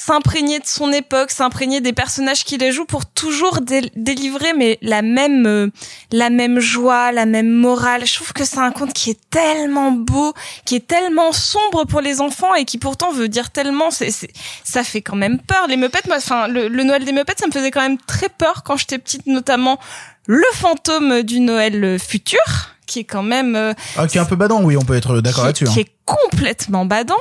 s'imprégner 0.07 0.59
de 0.59 0.67
son 0.67 0.93
époque, 0.93 1.31
s'imprégner 1.31 1.81
des 1.81 1.93
personnages 1.93 2.45
qui 2.45 2.59
les 2.59 2.73
jouent 2.73 2.85
pour 2.85 3.07
toujours 3.07 3.61
dé- 3.61 3.91
délivrer 3.97 4.53
mais 4.55 4.79
la 4.83 5.03
même 5.03 5.47
euh, 5.47 5.69
la 6.13 6.29
même 6.31 6.61
joie, 6.61 7.11
la 7.13 7.25
même 7.27 7.51
morale. 7.51 8.05
Je 8.07 8.15
trouve 8.15 8.33
que 8.33 8.45
c'est 8.45 8.59
un 8.59 8.71
conte 8.71 8.93
qui 8.93 9.11
est 9.11 9.21
tellement 9.31 9.93
beau, 9.93 10.35
qui 10.67 10.75
est 10.77 10.87
tellement 10.87 11.33
sombre 11.33 11.85
pour 11.85 12.01
les 12.01 12.21
enfants 12.21 12.55
et 12.55 12.65
qui 12.65 12.79
pourtant 12.79 13.13
veut 13.13 13.29
dire 13.29 13.51
tellement 13.51 13.91
c'est 13.91 14.11
c'est 14.11 14.31
ça 14.65 14.85
fait 14.85 15.01
quand 15.03 15.17
même 15.17 15.39
peur 15.39 15.67
les 15.69 15.77
Muppets 15.77 16.01
moi 16.07 16.17
enfin 16.19 16.49
le, 16.49 16.69
le 16.69 16.83
Noël 16.85 17.05
des 17.05 17.13
Muppets 17.13 17.35
ça 17.39 17.47
me 17.47 17.53
faisait 17.53 17.71
quand 17.71 17.81
même 17.83 17.99
très 17.99 18.29
peur 18.29 18.63
quand 18.65 18.77
j'étais 18.77 18.99
petite 18.99 19.27
notamment 19.27 19.79
le 20.27 20.45
fantôme 20.55 21.23
du 21.23 21.41
Noël 21.41 21.99
futur 21.99 22.39
qui 22.87 22.99
est 23.01 23.05
quand 23.05 23.23
même 23.23 23.57
euh, 23.57 23.73
ah, 23.97 24.07
Qui 24.07 24.19
est 24.19 24.21
un 24.21 24.27
peu 24.27 24.37
badant, 24.37 24.63
oui, 24.63 24.77
on 24.77 24.83
peut 24.85 24.95
être 24.95 25.23
d'accord 25.23 25.45
qui- 25.45 25.65
là-dessus. 25.65 25.65
Qui 25.65 25.81
hein. 25.81 25.85
est 25.87 25.93
complètement 26.05 26.85
badant. 26.85 27.17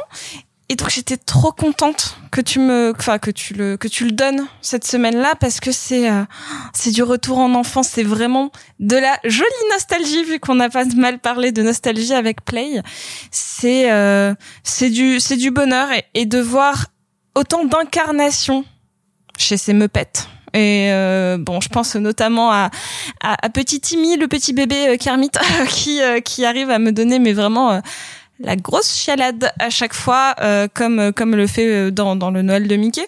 Et 0.73 0.75
donc 0.75 0.89
j'étais 0.89 1.17
trop 1.17 1.51
contente 1.51 2.17
que 2.31 2.41
tu 2.41 2.57
me, 2.57 2.93
enfin 2.97 3.19
que 3.19 3.29
tu 3.29 3.53
le, 3.53 3.77
que 3.77 3.87
tu 3.87 4.05
le 4.05 4.11
donnes 4.11 4.47
cette 4.63 4.87
semaine-là 4.87 5.35
parce 5.39 5.59
que 5.59 5.71
c'est, 5.71 6.09
euh, 6.09 6.23
c'est 6.73 6.89
du 6.89 7.03
retour 7.03 7.37
en 7.37 7.53
enfance. 7.53 7.89
C'est 7.89 8.01
vraiment 8.01 8.51
de 8.79 8.95
la 8.95 9.15
jolie 9.23 9.69
nostalgie 9.71 10.23
vu 10.23 10.39
qu'on 10.39 10.55
n'a 10.55 10.71
pas 10.71 10.85
mal 10.95 11.19
parlé 11.19 11.51
de 11.51 11.61
nostalgie 11.61 12.15
avec 12.15 12.43
Play. 12.43 12.81
C'est, 13.29 13.91
euh, 13.91 14.33
c'est 14.63 14.89
du, 14.89 15.19
c'est 15.19 15.37
du 15.37 15.51
bonheur 15.51 15.89
et, 16.15 16.25
de 16.25 16.39
voir 16.39 16.87
autant 17.35 17.65
d'incarnation 17.65 18.65
chez 19.37 19.57
ces 19.57 19.73
Muppets. 19.73 20.25
Et 20.55 20.91
euh, 20.91 21.37
bon, 21.39 21.61
je 21.61 21.69
pense 21.69 21.95
notamment 21.95 22.51
à, 22.51 22.71
à, 23.21 23.45
à 23.45 23.49
petit 23.49 23.79
Timmy, 23.79 24.17
le 24.17 24.27
petit 24.27 24.53
bébé 24.53 24.87
euh, 24.87 24.97
Kermit, 24.97 25.31
qui 25.69 26.01
euh, 26.01 26.19
qui 26.19 26.45
arrive 26.45 26.69
à 26.69 26.79
me 26.79 26.91
donner, 26.91 27.19
mais 27.19 27.33
vraiment 27.33 27.71
euh, 27.71 27.79
la 28.43 28.55
grosse 28.55 28.93
chialade 28.93 29.51
à 29.59 29.69
chaque 29.69 29.93
fois, 29.93 30.35
euh, 30.41 30.67
comme 30.73 31.11
comme 31.13 31.35
le 31.35 31.47
fait 31.47 31.67
euh, 31.67 31.91
dans 31.91 32.15
dans 32.15 32.31
le 32.31 32.41
Noël 32.41 32.67
de 32.67 32.75
Mickey. 32.75 33.07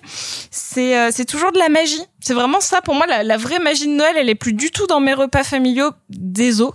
C'est 0.52 0.98
euh, 0.98 1.10
c'est 1.12 1.26
toujours 1.26 1.52
de 1.52 1.60
la 1.60 1.70
magie. 1.70 2.03
C'est 2.22 2.34
vraiment 2.34 2.60
ça 2.60 2.82
pour 2.82 2.95
moi 2.95 3.06
la, 3.06 3.24
la 3.24 3.38
vraie 3.38 3.60
magie 3.60 3.86
de 3.86 3.91
Noël. 3.91 4.16
Elle 4.18 4.30
est 4.30 4.36
plus 4.36 4.53
du 4.53 4.72
tout 4.72 4.88
dans 4.88 4.99
mes 4.99 5.14
repas 5.14 5.44
familiaux 5.44 5.91
des 6.10 6.62
os. 6.62 6.74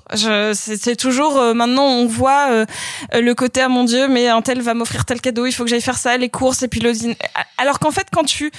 C'est, 0.54 0.96
toujours 0.96 1.38
euh, 1.38 1.54
maintenant 1.54 1.86
on 1.86 2.06
voit 2.06 2.48
euh, 2.50 2.66
euh, 3.14 3.20
le 3.20 3.34
côté 3.34 3.60
ah 3.60 3.68
mon 3.68 3.84
dieu, 3.84 4.08
mais 4.08 4.28
un 4.28 4.42
tel 4.42 4.60
va 4.60 4.74
m'offrir 4.74 5.04
tel 5.04 5.20
cadeau, 5.20 5.46
il 5.46 5.52
faut 5.52 5.64
que 5.64 5.70
j'aille 5.70 5.80
faire 5.80 5.98
ça, 5.98 6.16
les 6.16 6.28
courses 6.28 6.62
et 6.62 6.68
puis 6.68 6.80
le 6.80 6.92
dîner. 6.92 7.16
Alors 7.58 7.78
qu'en 7.78 7.90
fait 7.90 8.06
quand 8.12 8.24
tu 8.24 8.50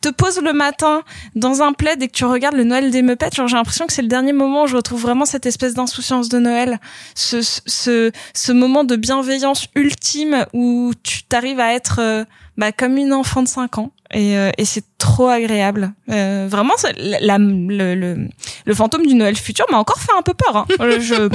te 0.00 0.08
poses 0.08 0.40
le 0.40 0.52
matin 0.52 1.02
dans 1.34 1.62
un 1.62 1.72
plaid 1.72 2.02
et 2.02 2.08
que 2.08 2.12
tu 2.12 2.24
regardes 2.24 2.54
le 2.56 2.64
Noël 2.64 2.90
des 2.90 3.02
Muppets, 3.02 3.30
genre 3.34 3.48
j'ai 3.48 3.56
l'impression 3.56 3.86
que 3.86 3.92
c'est 3.92 4.02
le 4.02 4.08
dernier 4.08 4.32
moment 4.32 4.64
où 4.64 4.66
je 4.66 4.76
retrouve 4.76 5.00
vraiment 5.00 5.24
cette 5.24 5.46
espèce 5.46 5.74
d'insouciance 5.74 6.28
de 6.28 6.38
Noël, 6.38 6.78
ce 7.14 7.40
ce 7.42 8.12
ce 8.34 8.52
moment 8.52 8.84
de 8.84 8.96
bienveillance 8.96 9.66
ultime 9.74 10.46
où 10.52 10.92
tu 11.02 11.24
t'arrives 11.24 11.60
à 11.60 11.72
être 11.74 12.00
euh, 12.00 12.24
bah, 12.56 12.72
comme 12.72 12.96
une 12.96 13.12
enfant 13.12 13.42
de 13.42 13.48
5 13.48 13.78
ans. 13.78 13.92
Et, 14.12 14.36
euh, 14.36 14.50
et 14.56 14.64
c'est 14.64 14.84
trop 14.98 15.28
agréable. 15.28 15.92
Euh, 16.10 16.46
vraiment, 16.50 16.74
la, 16.96 17.20
la- 17.20 17.38
le, 17.38 17.94
le, 17.94 18.28
le 18.64 18.74
fantôme 18.74 19.06
du 19.06 19.14
Noël 19.14 19.36
futur 19.36 19.64
m'a 19.70 19.78
encore 19.78 19.98
fait 19.98 20.12
un 20.18 20.22
peu 20.22 20.34
peur. 20.34 20.56
Hein. 20.56 20.66
Euh, 20.80 20.98
Je 21.00 21.28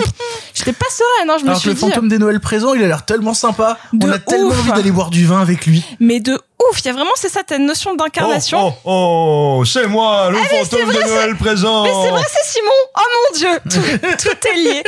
j'étais 0.53 0.73
pas 0.73 0.85
sereine, 0.89 1.29
hein, 1.29 1.35
je 1.39 1.43
me 1.43 1.49
Alors 1.49 1.55
que 1.55 1.59
suis 1.61 1.69
le 1.69 1.75
dit. 1.75 1.81
fantôme 1.81 2.07
des 2.09 2.17
Noëls 2.19 2.39
présents, 2.39 2.73
il 2.73 2.83
a 2.83 2.87
l'air 2.87 3.05
tellement 3.05 3.33
sympa. 3.33 3.77
On 4.01 4.09
a 4.11 4.19
tellement 4.19 4.49
envie 4.49 4.71
d'aller 4.71 4.91
boire 4.91 5.09
du 5.09 5.25
vin 5.25 5.41
avec 5.41 5.65
lui. 5.65 5.83
Mais 5.99 6.19
de 6.19 6.33
ouf, 6.69 6.79
il 6.79 6.85
y 6.85 6.89
a 6.89 6.93
vraiment 6.93 7.11
c'est 7.15 7.29
ça, 7.29 7.43
ta 7.43 7.57
notion 7.57 7.95
d'incarnation. 7.95 8.67
Oh, 8.67 8.73
oh, 8.85 9.57
oh, 9.59 9.65
c'est 9.65 9.87
moi, 9.87 10.29
le 10.31 10.37
Ah, 10.41 10.45
fantôme 10.63 10.85
vrai, 10.85 11.03
de 11.03 11.09
Noël 11.09 11.35
présent. 11.35 11.83
Mais 11.83 11.91
c'est 12.03 12.09
vrai, 12.09 12.21
c'est 12.29 12.53
Simon. 12.53 12.71
Oh 12.97 13.01
mon 13.15 13.37
dieu, 13.37 13.59
tout, 13.69 14.07
tout 14.29 14.47
est 14.47 14.55
lié. 14.57 14.83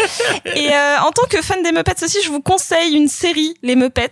Et 0.55 0.73
euh, 0.73 0.97
en 1.05 1.11
tant 1.11 1.25
que 1.29 1.41
fan 1.41 1.61
des 1.63 1.71
Muppets 1.71 2.03
aussi, 2.03 2.19
je 2.23 2.29
vous 2.29 2.41
conseille 2.41 2.93
une 2.95 3.07
série, 3.09 3.55
Les 3.63 3.75
Muppets, 3.75 4.09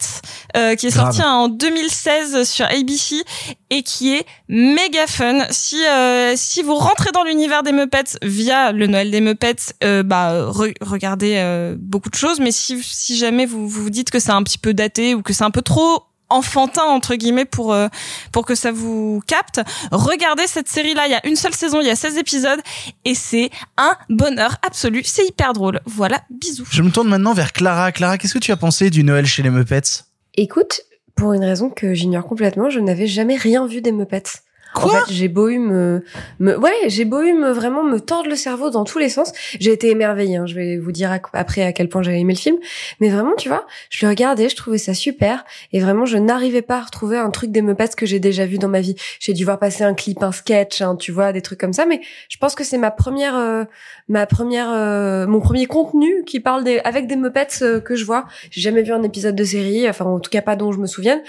euh, 0.58 0.76
qui 0.76 0.88
est 0.88 0.92
Grave. 0.96 1.06
sortie 1.14 1.24
en 1.24 1.48
2016 1.48 2.44
sur 2.50 2.66
ABC 2.66 3.24
et 3.70 3.84
qui 3.84 4.16
est 4.16 4.26
méga 4.56 5.08
fun. 5.08 5.48
Si 5.50 5.84
euh, 5.84 6.34
si 6.36 6.62
vous 6.62 6.76
rentrez 6.76 7.12
dans 7.12 7.24
l'univers 7.24 7.64
des 7.64 7.72
Muppets 7.72 8.18
via 8.22 8.72
le 8.72 8.86
Noël 8.88 9.10
des 9.10 9.20
Muppets, 9.20 9.74
euh, 9.84 10.04
bah 10.04 10.46
re- 10.52 10.76
regardez 10.82 11.34
euh, 11.38 11.76
beaucoup 11.78 12.10
de 12.12 12.16
choses. 12.16 12.40
Mais 12.40 12.52
si 12.52 12.82
si 12.84 13.18
jamais 13.18 13.48
vous 13.48 13.68
vous 13.68 13.90
dites 13.90 14.12
que 14.12 14.20
c'est 14.20 14.32
un 14.32 14.44
petit 14.44 14.60
peu 14.60 14.74
daté 14.76 15.16
ou 15.16 15.24
que 15.24 15.34
c'est 15.34 15.44
un 15.44 15.52
peu 15.52 15.64
trop 15.64 16.04
enfantin 16.30 16.84
entre 16.84 17.16
guillemets 17.16 17.46
pour 17.46 17.74
euh, 17.74 17.88
pour 18.32 18.46
que 18.46 18.54
ça 18.56 18.72
vous 18.72 19.22
capte. 19.28 19.60
Regardez 19.92 20.46
cette 20.48 20.70
série 20.70 20.94
là, 20.94 21.08
il 21.08 21.12
y 21.12 21.16
a 21.16 21.26
une 21.28 21.36
seule 21.36 21.54
saison, 21.54 21.82
il 21.82 21.88
y 21.88 21.92
a 21.92 21.96
16 21.96 22.18
épisodes 22.18 22.60
et 23.06 23.16
c'est 23.16 23.50
un 23.78 23.96
bonheur 24.10 24.56
absolu, 24.66 25.02
c'est 25.04 25.26
hyper 25.28 25.54
drôle. 25.54 25.80
Voilà, 25.86 26.22
bisous. 26.30 26.66
Je 26.72 26.82
me 26.84 26.92
tourne 26.92 27.08
maintenant 27.10 27.34
vers 27.34 27.54
Clara. 27.54 27.92
Clara, 27.92 28.18
qu'est-ce 28.20 28.34
que 28.36 28.40
tu 28.40 28.52
as 28.52 28.58
pensé 28.58 28.90
du 28.90 29.04
Noël 29.04 29.26
chez 29.26 29.44
les 29.44 29.50
Muppets? 29.50 30.06
Écoute, 30.36 30.82
pour 31.16 31.34
une 31.34 31.44
raison 31.44 31.70
que 31.70 31.94
j'ignore 31.94 32.26
complètement, 32.26 32.70
je 32.70 32.80
n'avais 32.80 33.08
jamais 33.08 33.36
rien 33.36 33.68
vu 33.68 33.82
des. 33.82 34.44
Quoi 34.74 34.92
En 35.02 35.06
fait, 35.06 35.14
j'ai 35.14 35.28
beau 35.28 35.50
eu 35.50 35.60
me, 35.60 36.04
me, 36.40 36.58
ouais, 36.58 36.72
j'ai 36.88 37.06
beau 37.06 37.22
eu 37.22 37.34
me 37.34 37.52
vraiment 37.52 37.84
me 37.84 38.00
tordre 38.00 38.30
le 38.30 38.36
cerveau 38.36 38.70
dans 38.70 38.84
tous 38.84 38.98
les 39.00 39.10
sens. 39.10 39.32
J'ai 39.60 39.72
été 39.72 39.90
émerveillée. 39.90 40.38
Hein. 40.38 40.46
Je 40.48 40.56
vais 40.56 40.78
vous 40.78 40.92
dire 40.92 41.12
à- 41.12 41.20
après 41.34 41.62
à 41.64 41.74
quel 41.74 41.90
point 41.90 42.02
j'avais 42.02 42.20
aimé 42.20 42.34
le 42.34 42.40
film. 42.40 42.58
Mais 43.00 43.10
vraiment, 43.10 43.34
tu 43.38 43.50
vois, 43.50 43.66
je 43.90 44.06
le 44.06 44.10
regardais, 44.10 44.50
je 44.50 44.56
trouvais 44.56 44.78
ça 44.78 44.94
super, 44.94 45.46
et 45.72 45.80
vraiment, 45.80 46.06
je 46.06 46.18
n'arrivais 46.18 46.62
pas 46.62 46.78
à 46.78 46.82
retrouver 46.82 47.18
un 47.18 47.30
truc 47.30 47.52
des 47.52 47.62
Muppets 47.62 47.90
que 47.96 48.06
j'ai 48.06 48.20
déjà 48.20 48.46
vu 48.46 48.58
dans 48.58 48.68
ma 48.68 48.82
vie. 48.82 48.96
J'ai 49.20 49.34
dû 49.34 49.46
voir 49.46 49.60
passer 49.60 49.84
un 49.84 49.94
clip, 49.94 50.22
un 50.24 50.32
sketch, 50.32 50.82
hein, 50.82 50.96
tu 50.96 51.12
vois, 51.12 51.34
des 51.34 51.42
trucs 51.42 51.60
comme 51.60 51.74
ça. 51.74 51.86
Mais 51.86 52.02
je 52.30 52.38
pense 52.38 52.56
que 52.56 52.64
c'est 52.64 52.78
ma 52.78 52.92
première, 52.92 53.36
euh, 53.38 53.64
ma 54.10 54.26
première, 54.26 54.72
euh, 54.72 55.28
mon 55.28 55.40
premier 55.40 55.66
contenu 55.66 56.24
qui 56.26 56.40
parle 56.40 56.64
des, 56.64 56.80
avec 56.84 57.08
des 57.08 57.16
Muppets 57.16 57.48
euh, 57.62 57.80
que 57.80 57.96
je 57.96 58.06
vois. 58.06 58.26
J'ai 58.52 58.62
jamais 58.62 58.82
vu 58.84 58.92
un 58.92 59.04
épisode 59.04 59.36
de 59.36 59.44
série, 59.44 59.88
enfin 59.90 60.06
en 60.06 60.20
tout 60.20 60.30
cas 60.32 60.42
pas 60.42 60.56
dont 60.56 60.72
je 60.72 60.80
me 60.80 60.88
souvienne. 60.88 61.22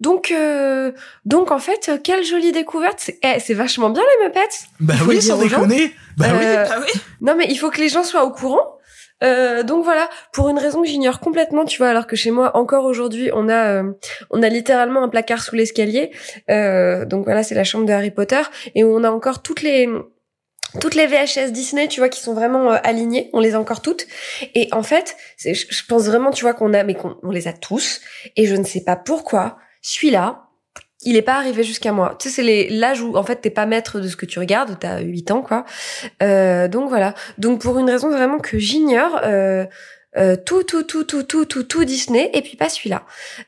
Donc, 0.00 0.30
euh, 0.32 0.92
donc 1.24 1.50
en 1.50 1.58
fait, 1.58 1.88
euh, 1.88 1.98
quelle 2.02 2.24
jolie 2.24 2.52
découverte. 2.52 2.98
C'est 2.98 3.18
eh, 3.22 3.38
c'est 3.38 3.54
vachement 3.54 3.90
bien 3.90 4.02
les 4.20 4.26
Muppets. 4.26 4.40
Bah 4.80 4.94
oui, 5.06 5.14
le 5.16 5.20
dire 5.20 5.34
sans 5.36 5.38
aux 5.44 5.48
gens. 5.48 5.60
déconner. 5.66 5.92
Bah 6.16 6.26
oui. 6.32 6.44
Euh, 6.44 6.64
Non 7.20 7.34
mais 7.36 7.46
il 7.48 7.56
faut 7.58 7.70
que 7.70 7.80
les 7.80 7.88
gens 7.88 8.02
soient 8.04 8.24
au 8.24 8.30
courant. 8.30 8.76
Euh, 9.22 9.62
donc 9.62 9.84
voilà, 9.84 10.08
pour 10.32 10.48
une 10.48 10.58
raison 10.58 10.80
que 10.80 10.88
j'ignore 10.88 11.20
complètement, 11.20 11.66
tu 11.66 11.76
vois, 11.76 11.88
alors 11.88 12.06
que 12.06 12.16
chez 12.16 12.30
moi 12.30 12.56
encore 12.56 12.86
aujourd'hui, 12.86 13.30
on 13.34 13.50
a 13.50 13.82
euh, 13.82 13.92
on 14.30 14.42
a 14.42 14.48
littéralement 14.48 15.02
un 15.02 15.08
placard 15.10 15.42
sous 15.42 15.54
l'escalier. 15.54 16.10
Euh, 16.48 17.04
donc 17.04 17.24
voilà, 17.26 17.42
c'est 17.42 17.54
la 17.54 17.64
chambre 17.64 17.84
de 17.84 17.92
Harry 17.92 18.10
Potter 18.10 18.40
et 18.74 18.82
où 18.82 18.96
on 18.96 19.04
a 19.04 19.10
encore 19.10 19.42
toutes 19.42 19.60
les 19.60 19.86
toutes 20.80 20.94
les 20.94 21.06
VHS 21.06 21.50
Disney, 21.50 21.88
tu 21.88 22.00
vois, 22.00 22.08
qui 22.08 22.20
sont 22.22 22.32
vraiment 22.32 22.72
euh, 22.72 22.76
alignées, 22.84 23.28
on 23.34 23.40
les 23.40 23.54
a 23.56 23.60
encore 23.60 23.82
toutes. 23.82 24.06
Et 24.54 24.68
en 24.72 24.82
fait, 24.84 25.16
c'est- 25.36 25.52
je 25.52 25.84
pense 25.86 26.04
vraiment, 26.06 26.30
tu 26.30 26.44
vois, 26.44 26.54
qu'on 26.54 26.72
a, 26.72 26.84
mais 26.84 26.94
qu'on 26.94 27.16
on 27.22 27.30
les 27.32 27.48
a 27.48 27.52
tous. 27.52 28.00
Et 28.36 28.46
je 28.46 28.54
ne 28.54 28.64
sais 28.64 28.82
pas 28.84 28.94
pourquoi, 28.96 29.58
celui-là, 29.82 30.46
il 31.02 31.16
est 31.16 31.22
pas 31.22 31.34
arrivé 31.36 31.62
jusqu'à 31.62 31.92
moi. 31.92 32.16
Tu 32.18 32.28
sais, 32.28 32.42
c'est 32.42 32.68
l'âge 32.68 33.00
où 33.00 33.16
en 33.16 33.22
fait 33.22 33.36
t'es 33.36 33.50
pas 33.50 33.66
maître 33.66 34.00
de 34.00 34.08
ce 34.08 34.16
que 34.16 34.26
tu 34.26 34.38
regardes, 34.38 34.78
t'as 34.78 35.00
8 35.00 35.30
ans 35.30 35.42
quoi. 35.42 35.64
Euh, 36.22 36.68
donc 36.68 36.88
voilà. 36.88 37.14
Donc 37.38 37.62
pour 37.62 37.78
une 37.78 37.88
raison 37.88 38.10
vraiment 38.10 38.38
que 38.38 38.58
j'ignore, 38.58 39.20
euh, 39.24 39.64
euh, 40.16 40.36
tout, 40.44 40.64
tout, 40.64 40.82
tout, 40.82 41.04
tout, 41.04 41.22
tout, 41.22 41.44
tout, 41.44 41.62
tout 41.62 41.84
Disney, 41.84 42.30
et 42.34 42.42
puis 42.42 42.56
pas 42.56 42.68
celui-là. 42.68 43.04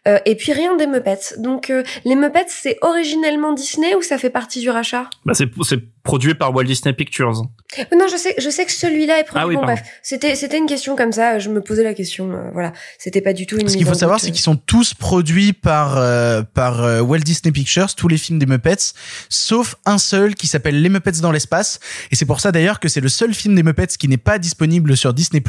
Euh, 0.07 0.19
et 0.25 0.37
puis 0.37 0.53
rien 0.53 0.77
des 0.77 0.87
Muppets. 0.87 1.39
Donc 1.39 1.71
euh, 1.71 1.83
les 2.05 2.15
Muppets, 2.15 2.45
c'est 2.49 2.79
originellement 2.83 3.53
Disney 3.53 3.95
ou 3.97 4.03
ça 4.03 4.17
fait 4.17 4.31
partie 4.31 4.61
du 4.61 4.71
rachat? 4.71 5.11
Bah 5.25 5.35
c'est 5.35 5.49
c'est 5.65 5.81
produit 6.03 6.35
par 6.35 6.55
Walt 6.55 6.65
Disney 6.65 6.93
Pictures. 6.95 7.43
Euh, 7.79 7.85
Non, 7.97 8.07
je 8.11 8.17
sais, 8.17 8.35
je 8.39 8.51
sais 8.51 8.65
que 8.65 8.73
celui-là 8.73 9.21
est 9.21 9.25
produit. 9.25 9.43
Ah 9.43 9.47
oui, 9.47 9.55
bon, 9.55 9.63
bref, 9.63 9.83
c'était, 10.03 10.35
c'était 10.35 10.59
une 10.59 10.67
question 10.67 10.97
comme 10.97 11.13
ça. 11.13 11.39
Je 11.39 11.49
me 11.49 11.61
posais 11.61 11.85
la 11.85 11.95
question. 11.95 12.31
euh, 12.33 12.51
voilà, 12.53 12.73
c'était 12.99 13.21
pas 13.21 13.33
du 13.33 13.47
tout 13.47 13.59
une. 13.59 13.69
Ce 13.69 13.77
qu'il 13.77 13.87
faut 13.87 13.95
savoir, 13.95 14.21
c'est 14.21 14.31
qu'ils 14.31 14.41
sont 14.43 14.57
tous 14.57 14.95
produits 14.95 15.53
par 15.53 15.97
euh, 15.97 16.43
par 16.43 16.83
euh, 16.83 17.01
Walt 17.01 17.21
Disney 17.21 17.53
Pictures, 17.53 17.95
tous 17.95 18.09
les 18.09 18.19
films 18.19 18.39
des 18.39 18.47
Muppets, 18.47 18.95
sauf 19.29 19.77
un 19.87 19.99
seul 19.99 20.35
qui 20.35 20.47
s'appelle 20.47 20.83
Les 20.83 20.89
Muppets 20.89 21.21
dans 21.21 21.31
l'espace. 21.33 21.79
Et 22.11 22.17
c'est 22.17 22.27
pour 22.27 22.41
ça 22.41 22.53
d'ailleurs 22.53 22.81
que 22.81 22.89
c'est 22.89 23.01
le 23.01 23.09
seul 23.09 23.33
film 23.35 23.55
des 23.55 23.63
Muppets 23.63 23.87
qui 23.99 24.09
n'est 24.09 24.17
pas 24.17 24.39
disponible 24.39 24.97
sur 24.97 25.15
Disney 25.15 25.41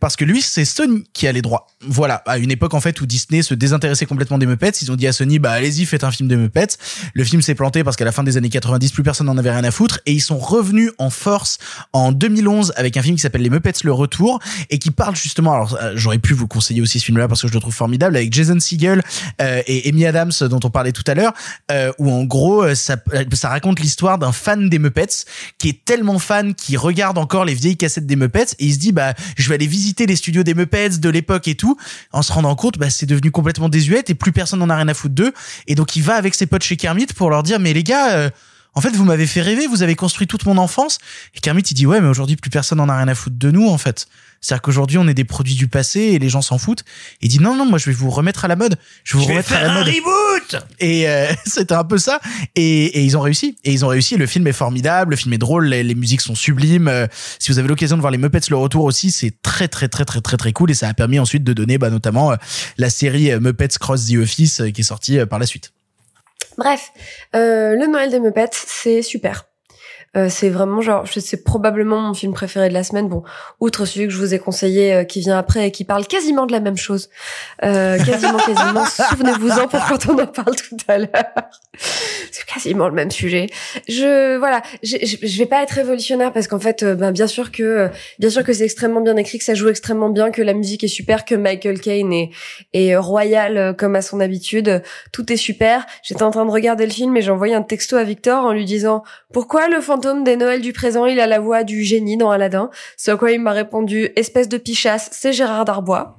parce 0.00 0.16
que 0.16 0.24
lui, 0.24 0.42
c'est 0.42 0.64
Sony 0.64 1.04
qui 1.12 1.26
a 1.26 1.32
les 1.32 1.42
droits. 1.42 1.66
Voilà, 1.80 2.16
à 2.26 2.38
une 2.38 2.50
époque 2.50 2.74
en 2.74 2.80
fait 2.80 3.00
où 3.00 3.06
Disney 3.06 3.42
se 3.42 3.54
désintéressait 3.54 4.06
complètement 4.06 4.38
des 4.38 4.46
Muppets, 4.46 4.70
ils 4.80 4.90
ont 4.90 4.96
dit 4.96 5.06
à 5.06 5.12
Sony, 5.12 5.38
bah 5.38 5.52
allez-y, 5.52 5.84
faites 5.86 6.04
un 6.04 6.10
film 6.10 6.28
des 6.28 6.36
Muppets. 6.36 6.76
Le 7.12 7.24
film 7.24 7.42
s'est 7.42 7.54
planté 7.54 7.84
parce 7.84 7.96
qu'à 7.96 8.04
la 8.04 8.12
fin 8.12 8.22
des 8.22 8.36
années 8.36 8.48
90, 8.48 8.92
plus 8.92 9.02
personne 9.02 9.26
n'en 9.26 9.36
avait 9.38 9.50
rien 9.50 9.64
à 9.64 9.70
foutre, 9.70 9.93
et 10.06 10.12
ils 10.12 10.20
sont 10.20 10.38
revenus 10.38 10.90
en 10.98 11.10
force 11.10 11.58
en 11.92 12.12
2011 12.12 12.72
avec 12.76 12.96
un 12.96 13.02
film 13.02 13.16
qui 13.16 13.22
s'appelle 13.22 13.42
Les 13.42 13.50
Muppets 13.50 13.72
le 13.82 13.92
retour 13.92 14.40
et 14.70 14.78
qui 14.78 14.90
parle 14.90 15.16
justement. 15.16 15.52
Alors 15.52 15.76
euh, 15.80 15.92
j'aurais 15.94 16.18
pu 16.18 16.34
vous 16.34 16.46
conseiller 16.46 16.80
aussi 16.80 17.00
ce 17.00 17.04
film-là 17.06 17.28
parce 17.28 17.42
que 17.42 17.48
je 17.48 17.54
le 17.54 17.60
trouve 17.60 17.74
formidable 17.74 18.16
avec 18.16 18.32
Jason 18.32 18.58
Segel 18.60 19.02
euh, 19.40 19.62
et 19.66 19.88
Amy 19.88 20.06
Adams 20.06 20.32
dont 20.42 20.60
on 20.64 20.70
parlait 20.70 20.92
tout 20.92 21.04
à 21.06 21.14
l'heure, 21.14 21.32
euh, 21.70 21.92
où 21.98 22.10
en 22.10 22.24
gros 22.24 22.62
euh, 22.62 22.74
ça 22.74 22.96
raconte 23.44 23.80
l'histoire 23.80 24.18
d'un 24.18 24.32
fan 24.32 24.68
des 24.68 24.78
Muppets 24.78 25.24
qui 25.58 25.68
est 25.68 25.84
tellement 25.84 26.18
fan 26.18 26.54
qu'il 26.54 26.78
regarde 26.78 27.18
encore 27.18 27.44
les 27.44 27.54
vieilles 27.54 27.76
cassettes 27.76 28.06
des 28.06 28.16
Muppets 28.16 28.54
et 28.58 28.66
il 28.66 28.74
se 28.74 28.78
dit 28.78 28.92
bah 28.92 29.14
je 29.36 29.48
vais 29.48 29.56
aller 29.56 29.66
visiter 29.66 30.06
les 30.06 30.16
studios 30.16 30.42
des 30.42 30.54
Muppets 30.54 30.98
de 30.98 31.08
l'époque 31.08 31.48
et 31.48 31.54
tout 31.54 31.76
en 32.12 32.22
se 32.22 32.32
rendant 32.32 32.54
compte 32.54 32.78
bah 32.78 32.90
c'est 32.90 33.06
devenu 33.06 33.30
complètement 33.30 33.68
désuet 33.68 34.04
et 34.08 34.14
plus 34.14 34.32
personne 34.32 34.60
n'en 34.60 34.70
a 34.70 34.76
rien 34.76 34.88
à 34.88 34.94
foutre 34.94 35.14
d'eux 35.14 35.32
et 35.66 35.74
donc 35.74 35.96
il 35.96 36.02
va 36.02 36.14
avec 36.14 36.34
ses 36.34 36.46
potes 36.46 36.62
chez 36.62 36.76
Kermit 36.76 37.06
pour 37.16 37.30
leur 37.30 37.42
dire 37.42 37.60
mais 37.60 37.72
les 37.72 37.84
gars 37.84 38.12
euh, 38.12 38.30
en 38.74 38.80
fait, 38.80 38.90
vous 38.90 39.04
m'avez 39.04 39.26
fait 39.26 39.40
rêver, 39.40 39.66
vous 39.66 39.82
avez 39.82 39.94
construit 39.94 40.26
toute 40.26 40.46
mon 40.46 40.58
enfance. 40.58 40.98
Et 41.34 41.40
Kermit, 41.40 41.62
il 41.62 41.74
dit, 41.74 41.86
ouais, 41.86 42.00
mais 42.00 42.08
aujourd'hui, 42.08 42.36
plus 42.36 42.50
personne 42.50 42.78
n'en 42.78 42.88
a 42.88 42.96
rien 42.96 43.08
à 43.08 43.14
foutre 43.14 43.36
de 43.38 43.50
nous, 43.50 43.68
en 43.68 43.78
fait. 43.78 44.06
C'est-à-dire 44.40 44.60
qu'aujourd'hui, 44.62 44.98
on 44.98 45.08
est 45.08 45.14
des 45.14 45.24
produits 45.24 45.54
du 45.54 45.68
passé 45.68 46.00
et 46.00 46.18
les 46.18 46.28
gens 46.28 46.42
s'en 46.42 46.58
foutent. 46.58 46.84
Il 47.22 47.30
dit, 47.30 47.40
non, 47.40 47.56
non, 47.56 47.64
moi, 47.64 47.78
je 47.78 47.86
vais 47.86 47.92
vous 47.92 48.10
remettre 48.10 48.44
à 48.44 48.48
la 48.48 48.56
mode. 48.56 48.76
Je 49.02 49.16
vais 49.16 49.18
vous 49.18 49.24
Je 49.24 49.28
vais 49.28 49.34
remettre 49.34 49.52
à 49.52 49.56
faire 49.56 49.66
la 49.66 49.72
un 49.72 49.84
mode. 49.84 49.86
reboot 49.88 50.56
Et 50.80 51.08
euh, 51.08 51.32
c'était 51.46 51.72
un 51.72 51.84
peu 51.84 51.96
ça. 51.96 52.20
Et, 52.54 52.84
et 52.84 53.04
ils 53.04 53.16
ont 53.16 53.22
réussi. 53.22 53.56
Et 53.64 53.72
ils 53.72 53.86
ont 53.86 53.88
réussi. 53.88 54.18
Le 54.18 54.26
film 54.26 54.46
est 54.46 54.52
formidable. 54.52 55.12
Le 55.12 55.16
film 55.16 55.32
est 55.32 55.38
drôle. 55.38 55.68
Les, 55.68 55.82
les 55.82 55.94
musiques 55.94 56.20
sont 56.20 56.34
sublimes. 56.34 56.88
Euh, 56.88 57.06
si 57.38 57.52
vous 57.52 57.58
avez 57.58 57.68
l'occasion 57.68 57.96
de 57.96 58.02
voir 58.02 58.10
les 58.10 58.18
Muppets 58.18 58.50
le 58.50 58.56
retour 58.56 58.84
aussi, 58.84 59.10
c'est 59.10 59.32
très 59.40 59.68
très 59.68 59.88
très 59.88 60.04
très 60.04 60.20
très 60.20 60.36
très 60.36 60.52
cool. 60.52 60.70
Et 60.70 60.74
ça 60.74 60.88
a 60.88 60.94
permis 60.94 61.18
ensuite 61.18 61.44
de 61.44 61.52
donner, 61.54 61.78
bah, 61.78 61.88
notamment 61.88 62.32
euh, 62.32 62.36
la 62.76 62.90
série 62.90 63.32
euh, 63.32 63.40
Muppets 63.40 63.78
Cross 63.80 64.08
the 64.08 64.16
Office 64.16 64.60
euh, 64.60 64.70
qui 64.70 64.82
est 64.82 64.84
sortie 64.84 65.24
par 65.24 65.38
la 65.38 65.46
suite. 65.46 65.72
Bref, 66.56 66.92
euh, 67.34 67.74
le 67.74 67.86
Noël 67.86 68.10
des 68.10 68.20
Muppets, 68.20 68.50
c'est 68.52 69.02
super. 69.02 69.48
Euh, 70.16 70.28
c'est 70.30 70.48
vraiment 70.48 70.80
genre, 70.80 71.06
je- 71.06 71.20
c'est 71.20 71.42
probablement 71.44 72.00
mon 72.00 72.14
film 72.14 72.32
préféré 72.32 72.68
de 72.68 72.74
la 72.74 72.84
semaine. 72.84 73.08
Bon, 73.08 73.22
outre 73.60 73.84
celui 73.84 74.06
que 74.06 74.12
je 74.12 74.18
vous 74.18 74.32
ai 74.34 74.38
conseillé, 74.38 74.94
euh, 74.94 75.04
qui 75.04 75.20
vient 75.20 75.36
après 75.38 75.66
et 75.66 75.70
qui 75.70 75.84
parle 75.84 76.06
quasiment 76.06 76.46
de 76.46 76.52
la 76.52 76.60
même 76.60 76.76
chose, 76.76 77.10
euh, 77.64 77.98
quasiment, 77.98 78.38
quasiment. 78.38 78.84
Souvenez-vous-en 79.10 79.66
pour 79.68 79.80
quand 79.86 80.06
on 80.08 80.18
en 80.22 80.26
parle 80.26 80.54
tout 80.56 80.76
à 80.88 80.98
l'heure. 80.98 81.08
C'est 82.30 82.44
quasiment 82.46 82.88
le 82.88 82.94
même 82.94 83.10
sujet. 83.10 83.46
Je 83.88 84.36
voilà, 84.38 84.62
je, 84.82 84.96
je, 85.02 85.16
je 85.26 85.38
vais 85.38 85.46
pas 85.46 85.62
être 85.62 85.72
révolutionnaire 85.72 86.32
parce 86.32 86.46
qu'en 86.46 86.60
fait, 86.60 86.82
euh, 86.82 86.94
ben 86.94 87.10
bien 87.10 87.26
sûr 87.26 87.50
que, 87.50 87.62
euh, 87.62 87.88
bien 88.20 88.30
sûr 88.30 88.44
que 88.44 88.52
c'est 88.52 88.64
extrêmement 88.64 89.00
bien 89.00 89.16
écrit, 89.16 89.38
que 89.38 89.44
ça 89.44 89.54
joue 89.54 89.68
extrêmement 89.68 90.10
bien, 90.10 90.30
que 90.30 90.42
la 90.42 90.54
musique 90.54 90.84
est 90.84 90.88
super, 90.88 91.24
que 91.24 91.34
Michael 91.34 91.80
Caine 91.80 92.12
est 92.12 92.30
est 92.72 92.96
royal 92.96 93.74
comme 93.76 93.96
à 93.96 94.02
son 94.02 94.20
habitude. 94.20 94.82
Tout 95.12 95.32
est 95.32 95.36
super. 95.36 95.84
J'étais 96.02 96.22
en 96.22 96.30
train 96.30 96.44
de 96.46 96.50
regarder 96.50 96.86
le 96.86 96.92
film 96.92 97.16
et 97.16 97.22
j'ai 97.22 97.30
envoyé 97.32 97.54
un 97.54 97.62
texto 97.62 97.96
à 97.96 98.04
Victor 98.04 98.44
en 98.44 98.52
lui 98.52 98.64
disant 98.64 99.02
pourquoi 99.32 99.68
le 99.68 99.80
fantôme 99.80 100.03
des 100.24 100.36
Noëls 100.36 100.60
du 100.60 100.72
présent 100.72 101.06
il 101.06 101.18
a 101.20 101.26
la 101.26 101.38
voix 101.38 101.64
du 101.64 101.82
génie 101.84 102.16
dans 102.16 102.30
Aladdin. 102.30 102.70
Ce 102.96 103.10
à 103.10 103.16
quoi 103.16 103.32
il 103.32 103.40
m'a 103.40 103.52
répondu 103.52 104.10
espèce 104.16 104.48
de 104.48 104.58
pichasse, 104.58 105.08
c'est 105.12 105.32
Gérard 105.32 105.64
Darbois. 105.64 106.18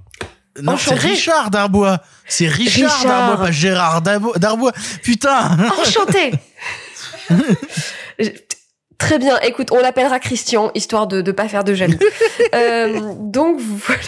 Non, 0.62 0.78
c'est. 0.78 0.94
Richard 0.96 1.52
Darbois. 1.52 2.00
C'est 2.28 2.48
Richard, 2.48 2.96
Richard. 2.96 3.28
Darbois, 3.28 3.46
pas 3.46 3.52
Gérard 3.52 4.02
Darbois. 4.02 4.72
Putain. 5.04 5.58
Enchanté. 5.80 6.32
Très 8.98 9.20
bien. 9.20 9.38
Écoute, 9.40 9.72
on 9.72 9.82
l'appellera 9.82 10.20
Christian, 10.20 10.72
histoire 10.74 11.08
de 11.08 11.22
ne 11.22 11.32
pas 11.32 11.48
faire 11.48 11.64
de 11.64 11.74
jaloux. 11.74 12.00
Euh, 12.54 13.00
donc, 13.20 13.60
voilà. 13.60 14.02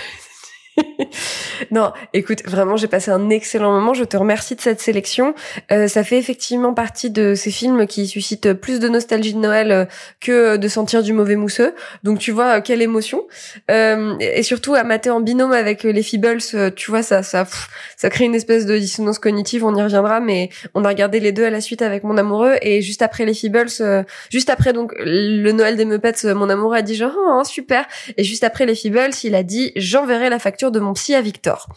non, 1.71 1.91
écoute, 2.13 2.43
vraiment, 2.45 2.77
j'ai 2.77 2.87
passé 2.87 3.11
un 3.11 3.29
excellent 3.29 3.71
moment. 3.71 3.93
Je 3.93 4.03
te 4.03 4.17
remercie 4.17 4.55
de 4.55 4.61
cette 4.61 4.79
sélection. 4.79 5.33
Euh, 5.71 5.87
ça 5.87 6.03
fait 6.03 6.17
effectivement 6.17 6.73
partie 6.73 7.09
de 7.09 7.35
ces 7.35 7.51
films 7.51 7.87
qui 7.87 8.07
suscitent 8.07 8.53
plus 8.53 8.79
de 8.79 8.87
nostalgie 8.87 9.33
de 9.33 9.39
Noël 9.39 9.71
euh, 9.71 9.85
que 10.19 10.57
de 10.57 10.67
sentir 10.67 11.03
du 11.03 11.13
mauvais 11.13 11.35
mousseux. 11.35 11.73
Donc, 12.03 12.19
tu 12.19 12.31
vois, 12.31 12.57
euh, 12.57 12.61
quelle 12.61 12.81
émotion. 12.81 13.27
Euh, 13.71 14.15
et 14.19 14.43
surtout, 14.43 14.75
à 14.75 14.83
mater 14.83 15.09
en 15.09 15.19
binôme 15.19 15.51
avec 15.51 15.85
euh, 15.85 15.91
les 15.91 16.03
Feebles, 16.03 16.41
tu 16.75 16.91
vois, 16.91 17.03
ça, 17.03 17.23
ça, 17.23 17.47
ça 17.95 18.09
crée 18.09 18.25
une 18.25 18.35
espèce 18.35 18.65
de 18.65 18.77
dissonance 18.77 19.19
cognitive. 19.19 19.65
On 19.65 19.75
y 19.75 19.81
reviendra, 19.81 20.19
mais 20.19 20.49
on 20.73 20.85
a 20.85 20.89
regardé 20.89 21.19
les 21.19 21.31
deux 21.31 21.45
à 21.45 21.49
la 21.49 21.61
suite 21.61 21.81
avec 21.81 22.03
mon 22.03 22.17
amoureux. 22.17 22.55
Et 22.61 22.81
juste 22.81 23.01
après 23.01 23.25
les 23.25 23.33
Feebles, 23.33 23.67
euh, 23.81 24.03
juste 24.29 24.49
après 24.49 24.73
donc 24.73 24.93
le 24.99 25.51
Noël 25.51 25.75
des 25.75 25.85
Muppets, 25.85 26.33
mon 26.33 26.49
amoureux 26.49 26.77
a 26.77 26.81
dit 26.81 26.95
genre 26.95 27.15
oh, 27.15 27.43
super. 27.43 27.85
Et 28.17 28.23
juste 28.23 28.43
après 28.43 28.65
les 28.65 28.75
Feebles, 28.75 29.11
il 29.23 29.35
a 29.35 29.43
dit 29.43 29.71
j'enverrai 29.75 30.29
la 30.29 30.39
facture 30.39 30.66
de 30.71 30.79
mon 30.79 30.93
psy 30.93 31.15
à 31.15 31.21
Victor. 31.21 31.67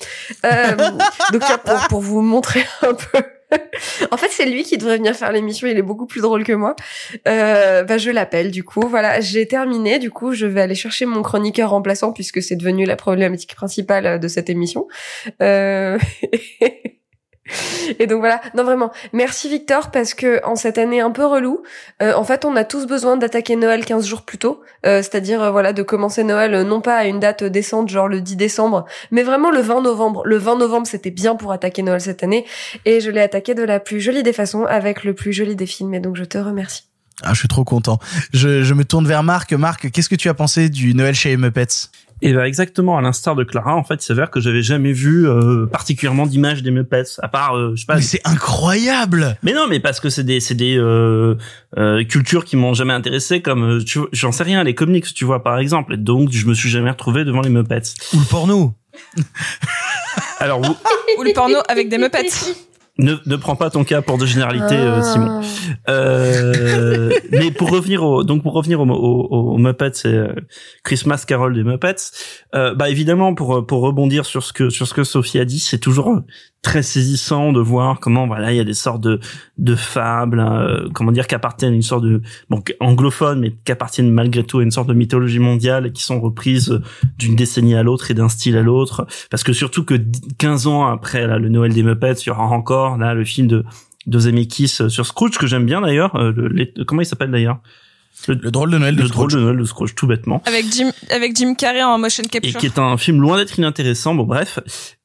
Euh, 0.45 0.77
donc 1.33 1.43
pour, 1.65 1.89
pour 1.89 2.01
vous 2.01 2.21
montrer 2.21 2.65
un 2.83 2.95
peu. 2.95 3.23
en 4.11 4.17
fait, 4.17 4.29
c'est 4.31 4.47
lui 4.47 4.63
qui 4.63 4.79
devrait 4.79 4.97
venir 4.97 5.15
faire 5.15 5.33
l'émission. 5.33 5.67
Il 5.67 5.77
est 5.77 5.83
beaucoup 5.83 6.07
plus 6.07 6.21
drôle 6.21 6.45
que 6.45 6.53
moi. 6.53 6.77
Euh, 7.27 7.83
bah, 7.83 7.99
je 7.99 8.11
l'appelle 8.11 8.51
du 8.51 8.65
coup. 8.65 8.87
Voilà, 8.89 9.21
j'ai 9.21 9.47
terminé. 9.47 9.99
Du 9.99 10.11
coup, 10.11 10.33
je 10.33 10.47
vais 10.47 10.61
aller 10.61 10.75
chercher 10.75 11.07
mon 11.07 11.23
chroniqueur 11.23 11.71
remplaçant 11.71 12.13
puisque 12.13 12.43
c'est 12.43 12.57
devenu 12.57 12.85
la 12.85 12.97
problématique 12.97 13.55
principale 13.55 14.21
de 14.21 14.29
cette 14.29 14.51
émission. 14.51 14.87
Euh... 15.43 15.99
Et 17.99 18.07
donc 18.07 18.21
voilà, 18.21 18.41
non 18.55 18.65
vraiment, 18.65 18.91
merci 19.13 19.49
Victor 19.49 19.91
parce 19.91 20.15
que 20.15 20.45
en 20.45 20.57
cette 20.57 20.79
année 20.79 21.01
un 21.01 21.11
peu 21.11 21.25
relou, 21.25 21.63
euh, 22.03 22.15
en 22.15 22.25
fait 22.25 22.45
on 22.45 22.57
a 22.57 22.65
tous 22.65 22.87
besoin 22.87 23.17
d'attaquer 23.17 23.57
Noël 23.57 23.85
15 23.85 24.07
jours 24.07 24.23
plus 24.23 24.39
tôt, 24.39 24.61
euh, 24.87 24.99
c'est-à-dire 25.03 25.43
euh, 25.43 25.51
voilà 25.51 25.73
de 25.73 25.83
commencer 25.83 26.25
Noël 26.25 26.55
euh, 26.55 26.65
non 26.65 26.81
pas 26.81 26.97
à 26.97 27.05
une 27.05 27.21
date 27.21 27.45
décente 27.45 27.89
genre 27.89 28.09
le 28.09 28.21
10 28.21 28.37
décembre, 28.37 28.85
mais 29.11 29.23
vraiment 29.23 29.51
le 29.51 29.61
20 29.61 29.83
novembre. 29.83 30.23
Le 30.25 30.37
20 30.37 30.57
novembre 30.57 30.87
c'était 30.87 31.11
bien 31.11 31.37
pour 31.37 31.53
attaquer 31.53 31.83
Noël 31.83 32.01
cette 32.01 32.23
année 32.23 32.45
et 32.85 33.01
je 33.01 33.11
l'ai 33.11 33.21
attaqué 33.21 33.55
de 33.55 33.63
la 33.63 33.81
plus 33.81 34.01
jolie 34.01 34.23
des 34.23 34.33
façons 34.33 34.65
avec 34.65 35.05
le 35.05 35.15
plus 35.15 35.33
joli 35.33 35.57
des 35.57 35.67
films 35.67 35.95
et 35.95 36.01
donc 36.01 36.17
je 36.17 36.25
te 36.25 36.39
remercie. 36.39 36.85
Ah, 37.23 37.35
je 37.35 37.41
suis 37.41 37.49
trop 37.49 37.65
content. 37.65 37.99
Je, 38.33 38.63
je 38.63 38.75
me 38.75 38.85
tourne 38.85 39.07
vers 39.07 39.23
Marc. 39.23 39.53
Marc, 39.53 39.91
qu'est-ce 39.91 40.09
que 40.09 40.15
tu 40.15 40.31
as 40.31 40.35
pensé 40.35 40.71
du 40.71 40.95
Noël 40.95 41.15
chez 41.15 41.37
Muppets? 41.37 41.91
Et 42.23 42.35
ben 42.35 42.45
exactement 42.45 42.99
à 42.99 43.01
l'instar 43.01 43.35
de 43.35 43.45
Clara, 43.45 43.75
en 43.75 43.85
fait, 43.85 43.95
il 43.95 44.07
s'avère 44.07 44.31
que 44.31 44.41
j'avais 44.41 44.63
jamais 44.63 44.93
vu 44.93 45.27
euh, 45.27 45.67
particulièrement 45.67 46.27
d'images 46.27 46.63
des 46.63 46.71
Muppets, 46.71 47.19
à 47.23 47.29
part, 47.29 47.57
euh, 47.57 47.73
je 47.75 47.81
sais 47.81 47.87
pas. 47.87 47.97
Mais 47.97 48.03
c'est 48.03 48.21
incroyable. 48.25 49.39
Mais 49.43 49.55
non, 49.55 49.67
mais 49.69 49.81
parce 49.81 50.01
que 50.01 50.11
c'est 50.11 50.25
des, 50.25 50.41
c'est 50.41 50.55
des 50.55 50.77
euh, 50.77 51.37
euh, 51.79 52.05
cultures 52.05 52.45
qui 52.45 52.57
m'ont 52.57 52.75
jamais 52.75 52.93
intéressé, 52.93 53.41
comme 53.41 53.79
euh, 53.79 53.85
tu 53.85 54.01
vois, 54.01 54.09
j'en 54.13 54.33
sais 54.33 54.43
rien, 54.43 54.63
les 54.65 54.75
comics, 54.75 55.13
tu 55.15 55.25
vois 55.25 55.43
par 55.43 55.59
exemple. 55.59 55.95
Et 55.95 55.97
donc 55.97 56.31
je 56.31 56.47
me 56.47 56.55
suis 56.55 56.69
jamais 56.69 56.91
retrouvé 56.91 57.25
devant 57.25 57.41
les 57.41 57.51
Muppets. 57.51 57.83
Ou 58.13 58.19
le 58.19 58.29
porno. 58.29 58.75
Alors 60.39 60.61
vous, 60.61 60.77
Ou 61.19 61.23
le 61.23 61.33
porno 61.33 61.59
avec 61.69 61.89
des 61.89 61.97
Muppets. 61.99 62.29
Ne, 63.01 63.15
ne 63.27 63.37
prends 63.37 63.57
pas 63.57 63.71
ton 63.71 63.85
cas 63.85 64.03
pour 64.03 64.19
de 64.19 64.27
généralité, 64.27 64.77
Ah. 64.79 64.99
euh, 64.99 65.03
Simon. 65.03 65.41
Euh, 65.89 67.11
mais 67.31 67.51
pour 67.51 67.71
revenir 67.71 68.03
au 68.05 68.23
donc 68.25 68.43
pour 68.43 68.53
revenir 68.53 68.81
au, 68.81 68.85
au, 68.87 69.55
au 69.55 69.59
Muppets 69.59 69.91
et 70.05 70.09
euh, 70.09 70.33
Christmas 70.85 71.25
Carol 71.27 71.55
des 71.55 71.65
Muppets, 71.65 71.97
euh, 72.55 72.75
bah 72.75 72.89
évidemment 72.91 73.35
pour 73.35 73.67
pour 73.67 73.83
rebondir 73.83 74.25
sur 74.27 74.43
ce 74.43 74.53
que 74.53 74.71
sur 74.71 74.87
ce 74.87 74.95
que 74.95 75.05
Sophie 75.05 75.39
a 75.39 75.45
dit, 75.45 75.59
c'est 75.59 75.79
toujours 75.79 76.21
très 76.63 76.83
saisissant 76.83 77.53
de 77.53 77.61
voir 77.61 78.01
comment 78.01 78.27
voilà 78.27 78.53
il 78.53 78.57
y 78.57 78.61
a 78.61 78.65
des 78.65 78.75
sortes 78.75 79.01
de 79.01 79.19
de 79.57 79.75
fables, 79.75 80.41
euh, 80.41 80.89
comment 80.93 81.11
dire 81.13 81.27
qu'appartiennent 81.27 81.73
à 81.73 81.77
une 81.77 81.83
sorte 81.83 82.05
de 82.05 82.21
bon 82.51 82.63
anglophone 82.81 83.41
mais 83.41 83.53
qu'appartiennent 83.65 84.11
malgré 84.11 84.45
tout 84.45 84.59
à 84.59 84.63
une 84.63 84.71
sorte 84.71 84.89
de 84.89 84.95
mythologie 84.95 85.39
mondiale 85.39 85.87
et 85.87 85.93
qui 85.93 86.03
sont 86.03 86.21
reprises 86.21 86.71
euh, 86.71 86.83
d'une 87.19 87.35
décennie 87.35 87.75
à 87.75 87.83
l'autre 87.83 88.11
et 88.11 88.15
d'un 88.15 88.29
style 88.29 88.57
à 88.59 88.63
l'autre 88.63 89.07
parce 89.31 89.43
que 89.43 89.53
surtout 89.55 89.85
que 89.85 89.95
15 90.39 90.67
ans 90.67 90.87
après 90.87 91.27
là, 91.27 91.39
le 91.39 91.49
Noël 91.49 91.73
des 91.73 91.83
Muppets, 91.83 92.13
il 92.13 92.27
y 92.27 92.31
aura 92.31 92.45
encore 92.45 92.99
là 92.99 93.15
le 93.15 93.25
film 93.25 93.47
de 93.47 93.65
de 94.07 94.19
Zemeckis 94.19 94.77
euh, 94.81 94.89
sur 94.89 95.07
Scrooge 95.07 95.39
que 95.39 95.47
j'aime 95.47 95.67
bien 95.67 95.81
d'ailleurs, 95.81 96.15
euh, 96.17 96.33
comment 96.87 97.03
il 97.03 97.07
s'appelle 97.07 97.31
d'ailleurs? 97.31 97.59
Le 98.29 98.51
drôle 98.51 98.71
de 98.71 98.77
Noël 98.77 98.97
de 98.97 99.03
le 99.03 99.09
drôle 99.09 99.31
Scrooge. 99.31 99.41
de 99.41 99.45
Noël 99.47 99.57
de 99.59 99.65
Scrooge 99.65 99.95
tout 99.95 100.07
bêtement 100.07 100.43
Avec 100.45 100.67
Jim, 100.71 100.91
avec 101.11 101.35
Jim 101.37 101.55
Carrey 101.55 101.83
en 101.83 101.97
motion 101.99 102.23
et 102.23 102.29
capture. 102.29 102.61
qui 102.61 102.67
est 102.67 102.79
un 102.79 102.99
film 102.99 103.21
loin 103.21 103.39
d'être 103.39 103.59
inintéressant. 103.59 104.15
Bon, 104.15 104.25
bref. 104.25 104.59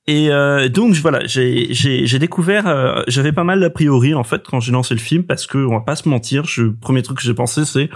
Et 0.07 0.29
euh, 0.29 0.69
donc 0.69 0.93
voilà, 0.95 1.25
j'ai 1.25 1.67
j'ai 1.73 2.19
découvert, 2.19 2.67
euh, 2.67 3.01
j'avais 3.07 3.31
pas 3.31 3.43
mal 3.43 3.59
d'a 3.59 3.71
priori 3.71 4.13
en 4.13 4.23
fait 4.23 4.43
quand 4.45 4.59
j'ai 4.59 4.71
lancé 4.71 4.93
le 4.93 4.99
film 4.99 5.23
parce 5.23 5.47
que 5.47 5.57
on 5.57 5.71
va 5.71 5.79
pas 5.81 5.95
se 5.95 6.07
mentir, 6.07 6.45
je, 6.45 6.65
premier 6.65 7.01
truc 7.01 7.17
que 7.17 7.23
j'ai 7.23 7.33
pensé 7.33 7.65
c'est, 7.65 7.89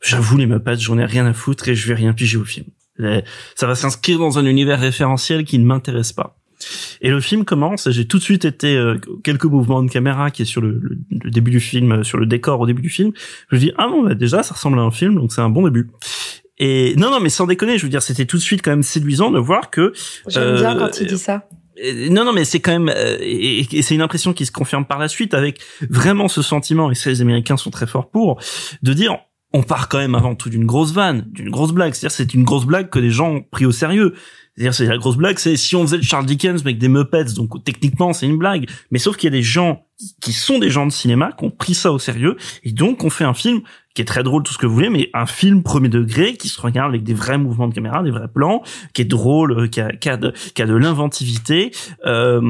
j'avoue 0.00 0.36
les 0.36 0.46
Muppets, 0.46 0.78
j'en 0.78 0.98
ai 0.98 1.04
rien 1.04 1.26
à 1.26 1.32
foutre 1.32 1.68
et 1.68 1.74
je 1.74 1.88
vais 1.88 1.94
rien 1.94 2.12
piger 2.12 2.38
au 2.38 2.44
film. 2.44 2.66
Ça 3.56 3.66
va 3.66 3.74
s'inscrire 3.74 4.18
dans 4.18 4.38
un 4.38 4.46
univers 4.46 4.78
référentiel 4.80 5.44
qui 5.44 5.58
ne 5.58 5.64
m'intéresse 5.64 6.12
pas. 6.12 6.36
Et 7.00 7.10
le 7.10 7.20
film 7.20 7.44
commence, 7.44 7.86
et 7.86 7.92
j'ai 7.92 8.06
tout 8.08 8.18
de 8.18 8.22
suite 8.24 8.44
été 8.44 8.76
euh, 8.76 8.96
quelques 9.22 9.44
mouvements 9.44 9.80
de 9.84 9.88
caméra 9.90 10.32
qui 10.32 10.42
est 10.42 10.44
sur 10.44 10.60
le, 10.60 10.80
le- 10.82 10.98
le 11.22 11.30
début 11.30 11.52
du 11.52 11.60
film, 11.60 11.92
euh, 11.92 12.02
sur 12.02 12.18
le 12.18 12.26
décor 12.26 12.58
au 12.60 12.66
début 12.66 12.82
du 12.82 12.88
film. 12.88 13.12
Je 13.50 13.54
me 13.56 13.60
dis 13.60 13.72
ah 13.78 13.86
bon 13.88 14.02
bah 14.02 14.14
déjà 14.16 14.42
ça 14.42 14.54
ressemble 14.54 14.78
à 14.80 14.82
un 14.82 14.90
film, 14.90 15.14
donc 15.14 15.32
c'est 15.32 15.40
un 15.40 15.50
bon 15.50 15.62
début. 15.64 15.88
Et 16.58 16.94
non 16.96 17.10
non 17.10 17.20
mais 17.20 17.28
sans 17.28 17.46
déconner, 17.46 17.78
je 17.78 17.84
veux 17.84 17.88
dire 17.90 18.02
c'était 18.02 18.26
tout 18.26 18.36
de 18.36 18.42
suite 18.42 18.62
quand 18.62 18.70
même 18.70 18.82
séduisant 18.82 19.30
de 19.30 19.38
voir 19.38 19.70
que 19.70 19.92
J'aime 20.28 20.56
bien 20.56 20.76
euh, 20.76 20.78
quand 20.78 21.00
il 21.00 21.06
dit 21.06 21.18
ça. 21.18 21.46
euh, 21.84 22.08
Non, 22.10 22.24
non, 22.24 22.32
mais 22.32 22.44
c'est 22.44 22.60
quand 22.60 22.72
même, 22.72 22.88
euh, 22.88 23.16
et, 23.20 23.60
et 23.76 23.82
c'est 23.82 23.94
une 23.94 24.02
impression 24.02 24.32
qui 24.32 24.44
se 24.44 24.50
confirme 24.52 24.84
par 24.84 24.98
la 24.98 25.08
suite 25.08 25.34
avec 25.34 25.60
vraiment 25.88 26.26
ce 26.28 26.42
sentiment, 26.42 26.90
et 26.90 26.94
ça 26.94 27.10
les 27.10 27.20
Américains 27.20 27.56
sont 27.56 27.70
très 27.70 27.86
forts 27.86 28.10
pour, 28.10 28.40
de 28.82 28.92
dire, 28.92 29.16
on 29.52 29.62
part 29.62 29.88
quand 29.88 29.98
même 29.98 30.14
avant 30.14 30.34
tout 30.34 30.50
d'une 30.50 30.66
grosse 30.66 30.92
vanne, 30.92 31.24
d'une 31.28 31.48
grosse 31.50 31.72
blague. 31.72 31.94
C'est-à-dire, 31.94 32.14
c'est 32.14 32.34
une 32.34 32.44
grosse 32.44 32.66
blague 32.66 32.90
que 32.90 32.98
les 32.98 33.10
gens 33.10 33.30
ont 33.36 33.42
pris 33.42 33.64
au 33.64 33.72
sérieux. 33.72 34.14
C'est-à-dire, 34.54 34.74
c'est 34.74 34.86
la 34.86 34.98
grosse 34.98 35.16
blague, 35.16 35.38
c'est 35.38 35.56
si 35.56 35.76
on 35.76 35.82
faisait 35.86 35.96
le 35.98 36.02
Charles 36.02 36.26
Dickens 36.26 36.60
avec 36.60 36.78
des 36.78 36.88
Muppets, 36.88 37.32
donc 37.36 37.62
techniquement 37.64 38.12
c'est 38.12 38.26
une 38.26 38.36
blague. 38.38 38.68
Mais 38.90 38.98
sauf 38.98 39.16
qu'il 39.16 39.28
y 39.28 39.32
a 39.32 39.36
des 39.38 39.42
gens 39.44 39.86
qui 40.20 40.32
sont 40.32 40.58
des 40.58 40.68
gens 40.68 40.84
de 40.84 40.90
cinéma 40.92 41.30
qui 41.38 41.44
ont 41.44 41.50
pris 41.50 41.74
ça 41.74 41.92
au 41.92 41.98
sérieux 42.00 42.36
et 42.64 42.72
donc 42.72 43.04
on 43.04 43.10
fait 43.10 43.24
un 43.24 43.34
film 43.34 43.60
qui 43.98 44.02
est 44.02 44.04
très 44.04 44.22
drôle, 44.22 44.44
tout 44.44 44.52
ce 44.52 44.58
que 44.58 44.66
vous 44.66 44.74
voulez, 44.74 44.90
mais 44.90 45.10
un 45.12 45.26
film 45.26 45.64
premier 45.64 45.88
degré 45.88 46.34
qui 46.34 46.46
se 46.46 46.60
regarde 46.60 46.90
avec 46.90 47.02
des 47.02 47.14
vrais 47.14 47.36
mouvements 47.36 47.66
de 47.66 47.74
caméra, 47.74 48.00
des 48.04 48.12
vrais 48.12 48.28
plans, 48.28 48.62
qui 48.92 49.02
est 49.02 49.04
drôle, 49.04 49.58
euh, 49.58 49.66
qui 49.66 49.80
a, 49.80 50.16
de, 50.16 50.32
de 50.56 50.74
l'inventivité, 50.76 51.72
euh, 52.06 52.40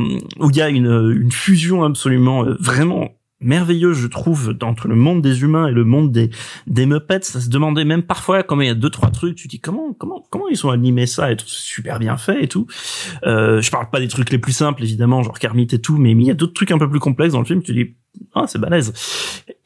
où 0.40 0.50
il 0.50 0.56
y 0.56 0.60
a 0.60 0.68
une, 0.68 1.10
une 1.10 1.32
fusion 1.32 1.84
absolument 1.84 2.44
euh, 2.44 2.54
vraiment 2.60 3.08
merveilleuse, 3.40 3.98
je 3.98 4.06
trouve, 4.06 4.56
entre 4.62 4.88
le 4.88 4.94
monde 4.94 5.22
des 5.22 5.42
humains 5.42 5.68
et 5.68 5.72
le 5.72 5.84
monde 5.84 6.10
des, 6.10 6.30
des 6.66 6.86
Muppets. 6.86 7.22
Ça 7.22 7.40
se 7.40 7.48
demandait 7.48 7.84
même 7.84 8.02
parfois, 8.02 8.42
comme 8.42 8.62
il 8.62 8.66
y 8.66 8.70
a 8.70 8.74
deux, 8.74 8.90
trois 8.90 9.10
trucs, 9.10 9.36
tu 9.36 9.48
dis 9.48 9.60
comment, 9.60 9.92
comment, 9.92 10.24
comment 10.30 10.48
ils 10.48 10.66
ont 10.66 10.70
animé 10.70 11.06
ça 11.06 11.30
et 11.30 11.36
tout, 11.36 11.46
c'est 11.46 11.62
super 11.62 11.98
bien 11.98 12.16
fait 12.16 12.44
et 12.44 12.48
tout. 12.48 12.66
Euh, 13.24 13.60
je 13.60 13.70
parle 13.70 13.88
pas 13.90 14.00
des 14.00 14.08
trucs 14.08 14.30
les 14.30 14.38
plus 14.38 14.52
simples, 14.52 14.82
évidemment, 14.82 15.22
genre 15.22 15.38
Kermit 15.38 15.68
et 15.72 15.80
tout, 15.80 15.98
mais 15.98 16.12
il 16.12 16.22
y 16.22 16.30
a 16.30 16.34
d'autres 16.34 16.54
trucs 16.54 16.70
un 16.70 16.78
peu 16.78 16.88
plus 16.88 17.00
complexes 17.00 17.32
dans 17.32 17.40
le 17.40 17.46
film, 17.46 17.62
tu 17.62 17.72
dis, 17.72 17.94
ah, 18.34 18.46
c'est 18.46 18.58
balèze. 18.58 18.92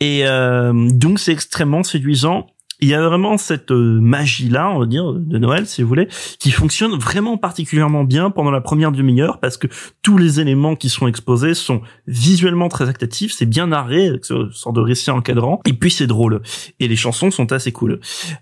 Et 0.01 0.27
euh, 0.27 0.73
donc 0.91 1.19
c'est 1.19 1.33
extrêmement 1.33 1.83
séduisant. 1.83 2.47
Il 2.83 2.89
y 2.89 2.95
a 2.95 3.01
vraiment 3.01 3.39
cette 3.39 3.71
euh, 3.71 4.01
magie-là, 4.01 4.69
on 4.71 4.81
va 4.81 4.87
dire, 4.87 5.13
de 5.13 5.39
Noël, 5.39 5.69
si 5.69 5.83
vous 5.83 5.89
voulez, 5.89 6.09
qui 6.41 6.51
fonctionne 6.51 6.99
vraiment 6.99 7.37
particulièrement 7.39 8.03
bien 8.03 8.31
pendant 8.31 8.51
la 8.51 8.61
première 8.61 8.91
demi-heure, 8.91 9.39
parce 9.39 9.57
que 9.57 9.69
tous 10.03 10.19
les 10.19 10.41
éléments 10.41 10.75
qui 10.75 10.89
sont 10.89 11.07
exposés 11.07 11.55
sont 11.55 11.81
visuellement 12.09 12.69
très 12.69 12.89
actifs, 12.89 13.33
c'est 13.33 13.47
bien 13.47 13.69
narré, 13.69 14.09
avec 14.09 14.25
ce 14.25 14.51
sort 14.51 14.73
de 14.73 14.81
récit 14.81 15.13
encadrant, 15.13 15.61
et 15.65 15.75
puis 15.75 15.93
c'est 15.93 16.09
drôle. 16.09 16.43
Et 16.81 16.89
les 16.89 16.97
chansons 16.97 17.31
sont 17.31 17.53
assez 17.53 17.71
cool. 17.71 18.01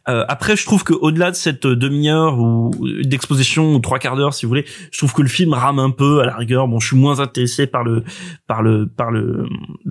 Euh, 0.08 0.24
après, 0.26 0.56
je 0.56 0.64
trouve 0.64 0.84
que 0.84 0.94
au-delà 0.94 1.30
de 1.30 1.36
cette 1.36 1.66
demi-heure 1.66 2.38
ou 2.38 2.70
d'exposition 3.04 3.74
ou 3.74 3.78
trois 3.80 3.98
quarts 3.98 4.16
d'heure, 4.16 4.32
si 4.32 4.46
vous 4.46 4.50
voulez, 4.50 4.64
je 4.90 4.96
trouve 4.96 5.12
que 5.12 5.20
le 5.20 5.28
film 5.28 5.52
rame 5.52 5.78
un 5.78 5.90
peu 5.90 6.20
à 6.20 6.24
la 6.24 6.34
rigueur. 6.34 6.66
Bon, 6.66 6.80
je 6.80 6.86
suis 6.86 6.96
moins 6.96 7.20
intéressé 7.20 7.66
par 7.66 7.84
le 7.84 8.04
par 8.46 8.62
le 8.62 8.86
par 8.86 9.10
le 9.10 9.46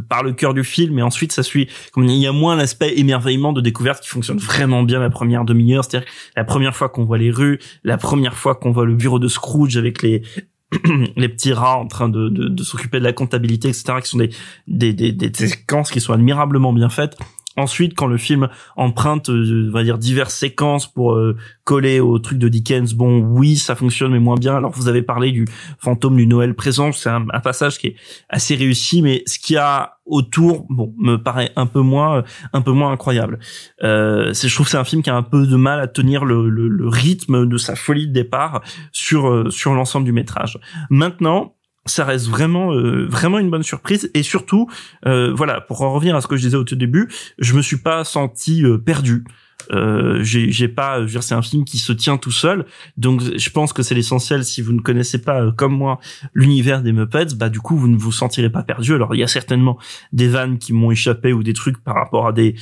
par 0.09 0.23
le 0.23 0.33
cœur 0.33 0.55
du 0.55 0.63
film, 0.63 0.95
mais 0.95 1.03
ensuite 1.03 1.33
ça 1.33 1.43
suit. 1.43 1.67
Comme 1.93 2.05
il 2.05 2.17
y 2.17 2.25
a 2.25 2.31
moins 2.31 2.55
l'aspect 2.55 2.97
émerveillement 2.97 3.53
de 3.53 3.61
découverte 3.61 4.01
qui 4.01 4.09
fonctionne 4.09 4.38
vraiment 4.39 4.83
bien 4.83 4.99
la 4.99 5.09
première 5.09 5.45
demi-heure, 5.45 5.83
c'est-à-dire 5.83 6.09
la 6.35 6.43
première 6.43 6.75
fois 6.75 6.89
qu'on 6.89 7.05
voit 7.05 7.17
les 7.17 7.31
rues, 7.31 7.59
la 7.83 7.97
première 7.97 8.37
fois 8.37 8.55
qu'on 8.55 8.71
voit 8.71 8.85
le 8.85 8.95
bureau 8.95 9.19
de 9.19 9.27
Scrooge 9.27 9.77
avec 9.77 10.01
les 10.01 10.23
les 11.15 11.29
petits 11.29 11.51
rats 11.51 11.77
en 11.77 11.87
train 11.87 12.09
de, 12.09 12.29
de, 12.29 12.47
de 12.47 12.63
s'occuper 12.63 12.99
de 12.99 13.03
la 13.03 13.13
comptabilité, 13.13 13.69
etc., 13.69 13.93
qui 14.03 14.09
sont 14.09 14.19
des, 14.19 14.29
des, 14.67 14.93
des, 14.93 15.11
des 15.11 15.33
séquences 15.33 15.89
qui 15.89 15.99
sont 15.99 16.13
admirablement 16.13 16.73
bien 16.73 16.89
faites. 16.89 17.17
Ensuite, 17.57 17.95
quand 17.95 18.07
le 18.07 18.17
film 18.17 18.47
emprunte, 18.77 19.29
euh, 19.29 19.67
on 19.69 19.71
va 19.71 19.83
dire, 19.83 19.97
diverses 19.97 20.35
séquences 20.35 20.87
pour 20.87 21.13
euh, 21.13 21.35
coller 21.63 21.99
au 21.99 22.17
truc 22.19 22.37
de 22.37 22.47
Dickens, 22.47 22.93
bon, 22.93 23.19
oui, 23.19 23.57
ça 23.57 23.75
fonctionne, 23.75 24.11
mais 24.11 24.19
moins 24.19 24.35
bien. 24.35 24.55
Alors, 24.55 24.71
vous 24.71 24.87
avez 24.87 25.01
parlé 25.01 25.31
du 25.31 25.47
fantôme 25.79 26.15
du 26.15 26.27
Noël 26.27 26.53
présent, 26.53 26.91
c'est 26.91 27.09
un, 27.09 27.25
passage 27.43 27.79
qui 27.79 27.87
est 27.87 27.95
assez 28.29 28.55
réussi, 28.55 29.01
mais 29.01 29.23
ce 29.25 29.39
qu'il 29.39 29.55
y 29.55 29.57
a 29.57 29.97
autour, 30.05 30.65
bon, 30.69 30.93
me 30.97 31.17
paraît 31.17 31.51
un 31.55 31.65
peu 31.65 31.81
moins, 31.81 32.23
un 32.53 32.61
peu 32.61 32.71
moins 32.71 32.91
incroyable. 32.91 33.39
Euh, 33.83 34.33
je 34.33 34.53
trouve, 34.53 34.65
que 34.65 34.71
c'est 34.71 34.77
un 34.77 34.83
film 34.83 35.01
qui 35.01 35.09
a 35.09 35.15
un 35.15 35.23
peu 35.23 35.45
de 35.45 35.55
mal 35.55 35.79
à 35.79 35.87
tenir 35.87 36.25
le, 36.25 36.49
le, 36.49 36.87
rythme 36.87 37.47
de 37.47 37.57
sa 37.57 37.75
folie 37.75 38.07
de 38.07 38.13
départ 38.13 38.61
sur 38.91 39.29
euh, 39.29 39.49
sur 39.49 39.73
l'ensemble 39.73 40.05
du 40.05 40.11
métrage. 40.11 40.59
Maintenant, 40.89 41.55
ça 41.89 42.05
reste 42.05 42.27
vraiment 42.27 42.73
euh, 42.73 43.07
vraiment 43.07 43.39
une 43.39 43.49
bonne 43.49 43.63
surprise. 43.63 44.09
Et 44.13 44.23
surtout 44.23 44.67
euh, 45.05 45.33
voilà 45.33 45.61
pour 45.61 45.81
en 45.81 45.93
revenir 45.93 46.15
à 46.15 46.21
ce 46.21 46.27
que 46.27 46.37
je 46.37 46.43
disais 46.43 46.57
au 46.57 46.63
tout 46.63 46.75
début 46.75 47.09
je 47.37 47.53
me 47.53 47.61
suis 47.61 47.77
pas 47.77 48.03
senti 48.03 48.63
euh, 48.63 48.77
perdu. 48.77 49.23
Euh, 49.71 50.23
j'ai 50.23 50.51
j'ai 50.51 50.67
pas 50.67 50.99
c'est 51.21 51.35
un 51.35 51.41
film 51.41 51.63
qui 51.63 51.77
se 51.77 51.93
tient 51.93 52.17
tout 52.17 52.31
seul. 52.31 52.65
Donc 52.97 53.21
je 53.21 53.49
pense 53.49 53.73
que 53.73 53.83
c'est 53.83 53.95
l'essentiel. 53.95 54.43
Si 54.43 54.61
vous 54.61 54.73
ne 54.73 54.79
connaissez 54.79 55.21
pas 55.21 55.41
euh, 55.41 55.51
comme 55.51 55.73
moi 55.73 55.99
l'univers 56.33 56.81
des 56.81 56.91
Muppets 56.91 57.35
bah 57.35 57.49
du 57.49 57.59
coup 57.59 57.77
vous 57.77 57.87
ne 57.87 57.97
vous 57.97 58.11
sentirez 58.11 58.49
pas 58.49 58.63
perdu. 58.63 58.93
Alors 58.93 59.13
il 59.15 59.19
y 59.19 59.23
a 59.23 59.27
certainement 59.27 59.77
des 60.13 60.27
vannes 60.27 60.57
qui 60.57 60.73
m'ont 60.73 60.91
échappé 60.91 61.33
ou 61.33 61.43
des 61.43 61.53
trucs 61.53 61.83
par 61.83 61.95
rapport 61.95 62.27
à 62.27 62.33
des 62.33 62.55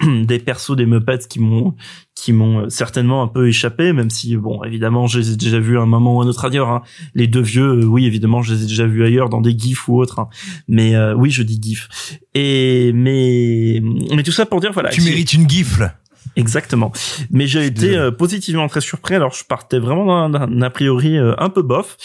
des 0.24 0.38
persos 0.38 0.76
des 0.76 0.86
Muppets 0.86 1.26
qui 1.28 1.40
m'ont 1.40 1.74
qui 2.14 2.32
m'ont 2.32 2.60
euh, 2.60 2.68
certainement 2.68 3.22
un 3.22 3.28
peu 3.28 3.48
échappé 3.48 3.92
même 3.92 4.10
si 4.10 4.36
bon 4.36 4.62
évidemment 4.64 5.06
je 5.06 5.18
les 5.18 5.32
ai 5.32 5.36
déjà 5.36 5.58
vus 5.58 5.78
à 5.78 5.82
un 5.82 5.86
moment 5.86 6.16
ou 6.16 6.20
à 6.20 6.24
un 6.24 6.28
autre 6.28 6.44
ailleurs 6.44 6.68
hein. 6.68 6.82
les 7.14 7.26
deux 7.26 7.40
vieux 7.40 7.80
euh, 7.80 7.84
oui 7.84 8.06
évidemment 8.06 8.42
je 8.42 8.54
les 8.54 8.64
ai 8.64 8.66
déjà 8.66 8.86
vus 8.86 9.04
ailleurs 9.04 9.28
dans 9.28 9.40
des 9.40 9.56
gifs 9.58 9.88
ou 9.88 9.98
autres 9.98 10.18
hein. 10.18 10.28
mais 10.68 10.94
euh, 10.94 11.14
oui 11.14 11.30
je 11.30 11.42
dis 11.42 11.58
gif 11.60 11.88
et 12.34 12.92
mais 12.94 13.82
mais 14.14 14.22
tout 14.22 14.32
ça 14.32 14.46
pour 14.46 14.60
dire 14.60 14.72
voilà 14.72 14.90
Tu 14.90 15.02
mérites 15.02 15.32
une 15.32 15.48
gifle. 15.48 15.94
Exactement. 16.36 16.92
Mais 17.30 17.46
j'ai 17.46 17.66
été 17.66 17.96
euh, 17.96 18.10
positivement 18.10 18.66
très 18.68 18.80
surpris. 18.80 19.14
Alors 19.14 19.32
je 19.32 19.44
partais 19.44 19.78
vraiment 19.78 20.28
d'un- 20.30 20.62
a 20.62 20.70
priori 20.70 21.18
euh, 21.18 21.34
un 21.38 21.50
peu 21.50 21.62
bof 21.62 21.96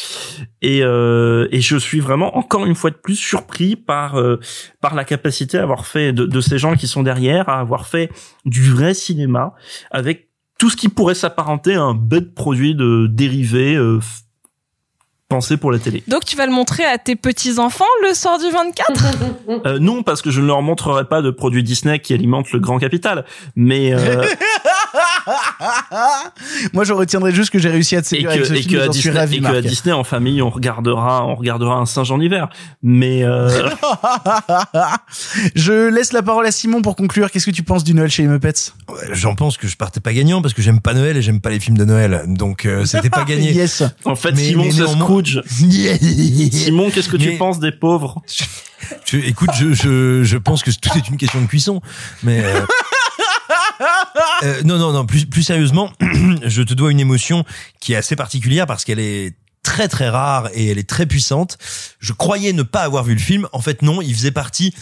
et 0.62 0.82
euh, 0.84 1.48
et 1.52 1.62
je 1.62 1.78
suis 1.78 2.00
vraiment 2.00 2.38
encore 2.38 2.66
une 2.66 2.76
fois 2.76 2.90
de 2.90 2.96
plus 2.98 3.16
surpris 3.16 3.76
par 3.76 4.20
euh, 4.20 4.40
par 4.82 4.96
la 4.96 5.04
capacité 5.06 5.58
à 5.58 5.64
avoir 5.64 5.86
fait 5.86 6.12
de, 6.14 6.26
de 6.26 6.42
ces 6.42 6.58
gens 6.58 6.76
qui 6.76 6.88
sont 6.88 7.04
derrière 7.04 7.48
à 7.50 7.60
avoir 7.60 7.88
fait 7.88 8.10
du 8.46 8.64
vrai 8.70 8.94
cinéma 8.94 9.54
avec 9.92 10.28
tout 10.60 10.70
ce 10.70 10.76
qui 10.76 10.90
pourrait 10.90 11.16
s'apparenter 11.16 11.76
à 11.76 11.84
un 11.84 11.94
bête 11.94 12.34
produit 12.34 12.74
de 12.76 13.08
dérivé 13.08 13.76
euh, 13.76 14.00
pensé 15.30 15.58
pour 15.58 15.72
la 15.72 15.80
télé. 15.80 16.04
Donc 16.08 16.26
tu 16.26 16.36
vas 16.36 16.46
le 16.46 16.52
montrer 16.52 16.86
à 16.86 16.98
tes 16.98 17.16
petits-enfants 17.16 17.86
le 18.08 18.14
soir 18.14 18.40
du 18.40 18.50
24 18.50 19.04
Euh, 19.66 19.80
non, 19.80 20.04
parce 20.04 20.22
que 20.22 20.30
je 20.30 20.42
ne 20.42 20.48
leur 20.48 20.62
montrerai 20.62 21.06
pas 21.06 21.22
de 21.22 21.32
produits 21.32 21.64
Disney 21.64 22.00
qui 22.00 22.14
alimentent 22.14 22.52
le 22.52 22.60
grand 22.60 22.80
capital. 22.80 23.26
Mais 23.56 23.94
euh, 23.94 24.24
Moi, 26.74 26.84
je 26.84 26.94
retiendrai 26.94 27.32
juste 27.34 27.50
que 27.52 27.60
j'ai 27.60 27.70
réussi 27.70 27.96
à 27.96 28.02
te 28.02 28.08
et 28.08 28.10
séduire 28.10 28.30
que, 28.30 28.36
avec 28.36 28.46
ce 28.48 28.54
et 28.54 28.62
film. 28.62 28.72
que 28.74 28.78
à 28.80 28.84
suis 28.92 29.02
Disney, 29.04 29.20
ravi, 29.20 29.36
et 29.38 29.42
que 29.42 29.46
à 29.46 29.52
Marc. 29.52 29.66
Disney 29.66 29.94
en 29.94 30.04
famille 30.04 30.42
on 30.42 30.50
regardera 30.50 31.26
on 31.26 31.36
regardera 31.36 31.76
un 31.76 31.86
singe 31.86 32.12
en 32.12 32.20
hiver 32.20 32.50
mais 32.84 33.24
euh, 33.24 33.50
je 35.56 35.90
laisse 35.90 36.14
la 36.14 36.22
parole 36.22 36.46
à 36.46 36.52
Simon 36.52 36.82
pour 36.82 36.96
conclure. 36.96 37.32
Qu'est-ce 37.32 37.46
que 37.46 37.52
tu 37.52 37.64
penses 37.64 37.84
du 37.84 37.94
Noël 37.94 38.10
chez 38.10 38.24
les 38.24 38.30
Muppets 38.30 38.54
Ouais, 38.90 38.96
J'en 39.14 39.36
pense 39.36 39.58
que 39.58 39.68
je 39.68 39.76
partais 39.76 40.00
pas 40.00 40.14
gagnant 40.14 40.42
parce 40.42 40.54
que 40.54 40.62
j'aime 40.62 40.80
pas 40.80 40.94
Noël 40.94 41.18
et 41.18 41.22
j'aime 41.22 41.42
pas 41.42 41.50
les 41.50 41.60
films 41.60 41.78
de 41.78 41.86
Noël. 41.86 42.24
Donc 42.28 42.66
euh, 42.66 42.86
c'était 42.86 43.10
pas 43.10 43.24
gagné. 43.26 43.52
Yes. 43.54 43.84
en 44.06 44.16
fait 44.16 44.32
Mais- 44.32 44.44
Simon 44.44 44.72
c'est 44.72 44.88
Scrooge 44.88 45.42
Simon 45.48 46.90
qu'est-ce 46.92 47.10
que 47.10 47.18
tu 47.18 47.38
penses 47.38 47.60
des 47.60 47.72
pauvres? 47.72 48.22
Je- 49.06 49.18
écoute, 49.18 49.50
je, 49.58 49.74
je, 49.74 50.24
je 50.24 50.38
pense 50.38 50.64
que 50.64 50.72
tout 50.72 50.96
est 50.98 51.10
une 51.10 51.18
question 51.18 51.42
de 51.42 51.48
cuisson. 51.48 51.82
Mais 52.24 52.44
euh, 52.44 52.62
euh, 54.44 54.62
non, 54.64 54.78
non, 54.78 54.92
non. 54.94 55.06
Plus, 55.06 55.26
plus 55.26 55.44
sérieusement, 55.44 55.92
je 56.44 56.62
te 56.62 56.74
dois 56.74 56.92
une 56.92 57.00
émotion 57.00 57.44
qui 57.80 57.94
est 57.94 57.96
assez 57.96 58.16
particulière 58.16 58.66
parce 58.66 58.86
qu'elle 58.86 59.00
est 59.00 59.36
très 59.64 59.88
très 59.88 60.10
rare 60.10 60.50
et 60.54 60.68
elle 60.68 60.78
est 60.78 60.90
très 60.90 61.06
puissante. 61.06 61.58
Je 62.00 62.14
croyais 62.14 62.54
ne 62.54 62.64
pas 62.64 62.82
avoir 62.82 63.04
vu 63.04 63.14
le 63.14 63.20
film. 63.20 63.48
En 63.52 63.62
fait, 63.62 63.82
non. 63.82 64.02
Il 64.02 64.14
faisait 64.14 64.32
partie 64.32 64.74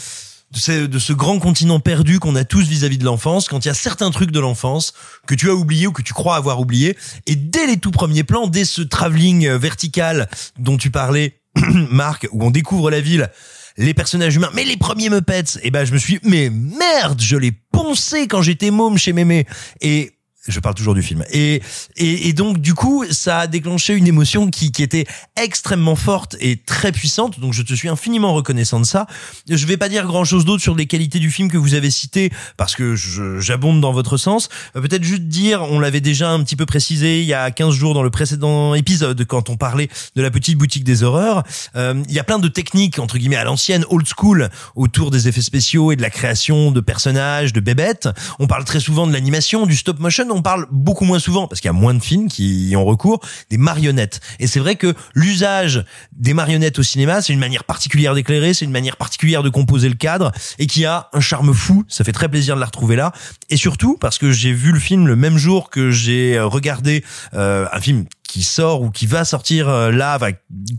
de 0.51 0.59
ce, 0.59 0.85
de 0.85 0.99
ce 0.99 1.13
grand 1.13 1.39
continent 1.39 1.79
perdu 1.79 2.19
qu'on 2.19 2.35
a 2.35 2.43
tous 2.43 2.67
vis-à-vis 2.67 2.97
de 2.97 3.03
l'enfance, 3.03 3.49
quand 3.49 3.65
il 3.65 3.67
y 3.67 3.71
a 3.71 3.75
certains 3.75 4.11
trucs 4.11 4.31
de 4.31 4.39
l'enfance 4.39 4.93
que 5.27 5.35
tu 5.35 5.49
as 5.49 5.53
oublié 5.53 5.87
ou 5.87 5.91
que 5.91 6.01
tu 6.01 6.13
crois 6.13 6.35
avoir 6.35 6.59
oublié, 6.59 6.97
et 7.25 7.35
dès 7.35 7.67
les 7.67 7.77
tout 7.77 7.91
premiers 7.91 8.23
plans, 8.23 8.47
dès 8.47 8.65
ce 8.65 8.81
travelling 8.81 9.47
euh, 9.47 9.57
vertical 9.57 10.29
dont 10.57 10.77
tu 10.77 10.91
parlais, 10.91 11.39
Marc, 11.89 12.27
où 12.31 12.45
on 12.45 12.51
découvre 12.51 12.89
la 12.89 13.01
ville, 13.01 13.29
les 13.77 13.93
personnages 13.93 14.35
humains, 14.35 14.51
mais 14.53 14.63
les 14.63 14.77
premiers 14.77 15.09
Muppets, 15.09 15.59
et 15.63 15.71
ben 15.71 15.85
je 15.85 15.93
me 15.93 15.97
suis, 15.97 16.19
mais 16.23 16.49
merde, 16.49 17.21
je 17.21 17.35
l'ai 17.35 17.51
poncé 17.51 18.27
quand 18.27 18.41
j'étais 18.41 18.71
môme 18.71 18.97
chez 18.97 19.13
Mémé, 19.13 19.45
et 19.81 20.14
Je 20.47 20.59
parle 20.59 20.75
toujours 20.75 20.93
du 20.93 21.01
film. 21.01 21.23
Et, 21.31 21.61
et, 21.97 22.29
et 22.29 22.33
donc, 22.33 22.59
du 22.59 22.73
coup, 22.73 23.03
ça 23.09 23.39
a 23.39 23.47
déclenché 23.47 23.93
une 23.93 24.07
émotion 24.07 24.49
qui, 24.49 24.71
qui 24.71 24.83
était 24.83 25.05
extrêmement 25.35 25.95
forte 25.95 26.35
et 26.39 26.57
très 26.57 26.91
puissante. 26.91 27.39
Donc, 27.39 27.53
je 27.53 27.63
te 27.63 27.73
suis 27.73 27.89
infiniment 27.89 28.33
reconnaissant 28.33 28.79
de 28.79 28.85
ça. 28.85 29.07
Je 29.49 29.65
vais 29.65 29.77
pas 29.77 29.89
dire 29.89 30.05
grand 30.05 30.23
chose 30.23 30.45
d'autre 30.45 30.61
sur 30.61 30.75
les 30.75 30.85
qualités 30.85 31.19
du 31.19 31.31
film 31.31 31.49
que 31.49 31.57
vous 31.57 31.73
avez 31.73 31.89
citées 31.89 32.31
parce 32.57 32.75
que 32.75 32.95
j'abonde 33.39 33.81
dans 33.81 33.91
votre 33.91 34.17
sens. 34.17 34.49
Euh, 34.75 34.81
Peut-être 34.81 35.03
juste 35.03 35.23
dire, 35.23 35.63
on 35.63 35.79
l'avait 35.79 36.01
déjà 36.01 36.29
un 36.29 36.43
petit 36.43 36.55
peu 36.55 36.67
précisé 36.67 37.21
il 37.21 37.27
y 37.27 37.33
a 37.33 37.49
15 37.49 37.73
jours 37.73 37.95
dans 37.95 38.03
le 38.03 38.11
précédent 38.11 38.75
épisode 38.75 39.25
quand 39.25 39.49
on 39.49 39.57
parlait 39.57 39.89
de 40.15 40.21
la 40.21 40.29
petite 40.29 40.57
boutique 40.57 40.83
des 40.83 41.01
horreurs. 41.01 41.43
Euh, 41.75 42.03
il 42.07 42.13
y 42.13 42.19
a 42.19 42.23
plein 42.23 42.37
de 42.37 42.47
techniques, 42.47 42.99
entre 42.99 43.17
guillemets, 43.17 43.35
à 43.35 43.43
l'ancienne, 43.43 43.83
old 43.89 44.07
school, 44.07 44.49
autour 44.75 45.09
des 45.09 45.27
effets 45.27 45.41
spéciaux 45.41 45.91
et 45.91 45.95
de 45.95 46.03
la 46.03 46.11
création 46.11 46.69
de 46.71 46.79
personnages, 46.81 47.51
de 47.51 47.59
bébêtes. 47.59 48.09
On 48.37 48.45
parle 48.45 48.63
très 48.63 48.79
souvent 48.79 49.07
de 49.07 49.13
l'animation, 49.13 49.65
du 49.65 49.75
stop 49.75 49.99
motion. 49.99 50.34
On 50.35 50.41
parle 50.41 50.67
beaucoup 50.69 51.05
moins 51.05 51.17
souvent, 51.19 51.47
parce 51.47 51.61
qu'il 51.61 51.69
y 51.69 51.73
a 51.73 51.73
moins 51.73 51.93
de 51.93 52.03
films 52.03 52.27
qui 52.27 52.69
y 52.69 52.75
ont 52.75 52.83
recours, 52.83 53.21
des 53.49 53.57
marionnettes. 53.57 54.19
Et 54.39 54.47
c'est 54.47 54.59
vrai 54.59 54.75
que 54.75 54.93
l'usage 55.13 55.85
des 56.11 56.33
marionnettes 56.33 56.77
au 56.77 56.83
cinéma, 56.83 57.21
c'est 57.21 57.31
une 57.31 57.39
manière 57.39 57.63
particulière 57.63 58.13
d'éclairer, 58.13 58.53
c'est 58.53 58.65
une 58.65 58.71
manière 58.71 58.97
particulière 58.97 59.43
de 59.43 59.49
composer 59.49 59.87
le 59.87 59.95
cadre, 59.95 60.33
et 60.59 60.67
qui 60.67 60.83
a 60.83 61.09
un 61.13 61.21
charme 61.21 61.53
fou. 61.53 61.85
Ça 61.87 62.03
fait 62.03 62.11
très 62.11 62.27
plaisir 62.27 62.55
de 62.55 62.59
la 62.59 62.65
retrouver 62.65 62.97
là. 62.97 63.13
Et 63.49 63.55
surtout, 63.55 63.97
parce 63.97 64.17
que 64.17 64.33
j'ai 64.33 64.51
vu 64.51 64.73
le 64.73 64.79
film 64.79 65.07
le 65.07 65.15
même 65.15 65.37
jour 65.37 65.69
que 65.69 65.89
j'ai 65.91 66.37
regardé 66.37 67.05
euh, 67.33 67.65
un 67.71 67.79
film 67.79 68.03
qui 68.27 68.43
sort 68.43 68.81
ou 68.81 68.89
qui 68.89 69.05
va 69.05 69.25
sortir 69.25 69.69
euh, 69.69 69.91
là 69.91 70.17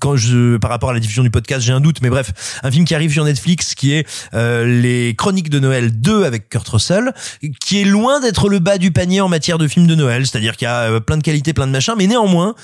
quand 0.01 0.17
je 0.17 0.57
par 0.57 0.71
rapport 0.71 0.91
à 0.91 0.93
la 0.93 1.01
diffusion 1.01 1.23
du 1.23 1.31
podcast 1.31 1.65
j'ai 1.65 1.73
un 1.73 1.81
doute 1.81 2.03
mais 2.03 2.11
bref 2.11 2.61
un 2.63 2.71
film 2.71 2.85
qui 2.85 2.95
arrive 2.95 3.13
sur 3.13 3.25
Netflix 3.25 3.75
qui 3.75 3.93
est 3.93 4.07
euh, 4.35 4.65
les 4.65 5.15
Chroniques 5.15 5.51
de 5.51 5.59
Noël 5.59 5.99
2 5.99 6.25
avec 6.25 6.49
Kurt 6.49 6.69
Russell 6.69 7.13
qui 7.61 7.81
est 7.81 7.85
loin 7.85 8.21
d'être 8.21 8.49
le 8.49 8.59
bas 8.59 8.79
du 8.79 8.91
panier 8.91 9.21
en 9.21 9.29
matière 9.29 9.59
de 9.59 9.69
films 9.69 9.87
de 9.87 9.95
Noël. 9.95 10.27
C'est-à-dire 10.27 10.57
qu'il 10.57 10.67
y 10.67 10.69
a 10.69 10.91
euh, 10.91 11.01
plein 11.01 11.17
de 11.17 11.23
qualités 11.23 11.53
plein 11.53 11.67
de 11.67 11.73
machins 11.73 11.95
mais 11.97 12.07
néanmoins 12.07 12.55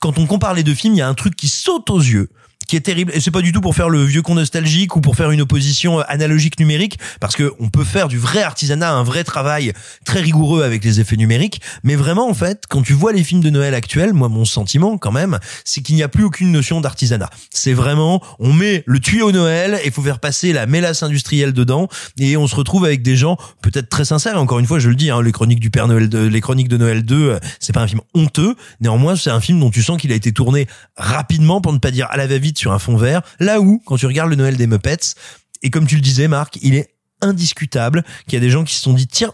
quand 0.00 0.18
on 0.18 0.26
compare 0.26 0.54
les 0.54 0.62
deux 0.62 0.74
films 0.74 0.94
il 0.94 0.98
y 0.98 1.02
a 1.02 1.08
un 1.08 1.14
truc 1.14 1.36
qui 1.36 1.48
saute 1.48 1.88
aux 1.90 2.00
yeux 2.00 2.28
qui 2.72 2.76
est 2.76 2.80
terrible. 2.80 3.12
Et 3.14 3.20
c'est 3.20 3.30
pas 3.30 3.42
du 3.42 3.52
tout 3.52 3.60
pour 3.60 3.74
faire 3.74 3.90
le 3.90 4.02
vieux 4.02 4.22
con 4.22 4.34
nostalgique 4.34 4.96
ou 4.96 5.02
pour 5.02 5.14
faire 5.14 5.30
une 5.30 5.42
opposition 5.42 6.00
euh, 6.00 6.04
analogique 6.08 6.58
numérique 6.58 6.98
parce 7.20 7.36
que 7.36 7.52
on 7.60 7.68
peut 7.68 7.84
faire 7.84 8.08
du 8.08 8.16
vrai 8.16 8.42
artisanat 8.42 8.90
un 8.90 9.02
vrai 9.02 9.24
travail 9.24 9.74
très 10.06 10.20
rigoureux 10.20 10.62
avec 10.62 10.82
les 10.82 10.98
effets 10.98 11.18
numériques. 11.18 11.60
Mais 11.84 11.96
vraiment 11.96 12.26
en 12.26 12.32
fait 12.32 12.62
quand 12.70 12.80
tu 12.80 12.94
vois 12.94 13.12
les 13.12 13.24
films 13.24 13.42
de 13.42 13.50
Noël 13.50 13.74
actuels 13.74 14.14
moi 14.14 14.30
mon 14.30 14.46
sentiment 14.46 14.96
quand 14.96 15.12
même 15.12 15.38
c'est 15.66 15.82
qu'il 15.82 15.96
n'y 15.96 16.02
a 16.02 16.08
plus 16.08 16.24
aucune 16.24 16.50
notion 16.50 16.80
d'artisanat. 16.80 17.28
C'est 17.50 17.74
vraiment 17.74 18.22
on 18.38 18.54
met 18.54 18.84
le 18.86 19.00
tuyau 19.00 19.32
Noël 19.32 19.78
et 19.84 19.90
faut 19.90 20.00
faire 20.00 20.18
passer 20.18 20.54
la 20.54 20.64
mélasse 20.64 21.02
industrielle 21.02 21.52
dedans 21.52 21.88
et 22.18 22.38
on 22.38 22.46
se 22.46 22.54
retrouve 22.54 22.86
avec 22.86 23.02
des 23.02 23.16
gens 23.16 23.36
peut-être 23.60 23.90
très 23.90 24.06
sincères 24.06 24.40
encore 24.40 24.60
une 24.60 24.66
fois 24.66 24.78
je 24.78 24.88
le 24.88 24.94
dis 24.94 25.10
hein, 25.10 25.20
les 25.20 25.32
chroniques 25.32 25.60
du 25.60 25.68
Père 25.68 25.88
Noël 25.88 26.08
de, 26.08 26.20
les 26.20 26.40
chroniques 26.40 26.68
de 26.68 26.78
Noël 26.78 27.02
2 27.04 27.16
euh, 27.16 27.38
c'est 27.60 27.74
pas 27.74 27.82
un 27.82 27.86
film 27.86 28.00
honteux. 28.14 28.54
Néanmoins 28.80 29.14
c'est 29.14 29.28
un 29.28 29.42
film 29.42 29.60
dont 29.60 29.70
tu 29.70 29.82
sens 29.82 30.00
qu'il 30.00 30.10
a 30.10 30.14
été 30.14 30.32
tourné 30.32 30.66
rapidement 30.96 31.60
pour 31.60 31.74
ne 31.74 31.78
pas 31.78 31.90
dire 31.90 32.06
à 32.08 32.16
la 32.16 32.26
va-vite 32.26 32.61
sur 32.62 32.72
un 32.72 32.78
fond 32.78 32.96
vert 32.96 33.22
là 33.40 33.60
où 33.60 33.82
quand 33.84 33.96
tu 33.96 34.06
regardes 34.06 34.30
le 34.30 34.36
Noël 34.36 34.56
des 34.56 34.66
Muppets 34.66 35.14
et 35.62 35.70
comme 35.70 35.86
tu 35.86 35.96
le 35.96 36.00
disais 36.00 36.28
Marc 36.28 36.58
il 36.62 36.74
est 36.74 36.94
indiscutable 37.20 38.04
qu'il 38.26 38.34
y 38.34 38.36
a 38.36 38.40
des 38.40 38.50
gens 38.50 38.64
qui 38.64 38.74
se 38.74 38.82
sont 38.82 38.92
dit 38.92 39.06
tiens 39.06 39.32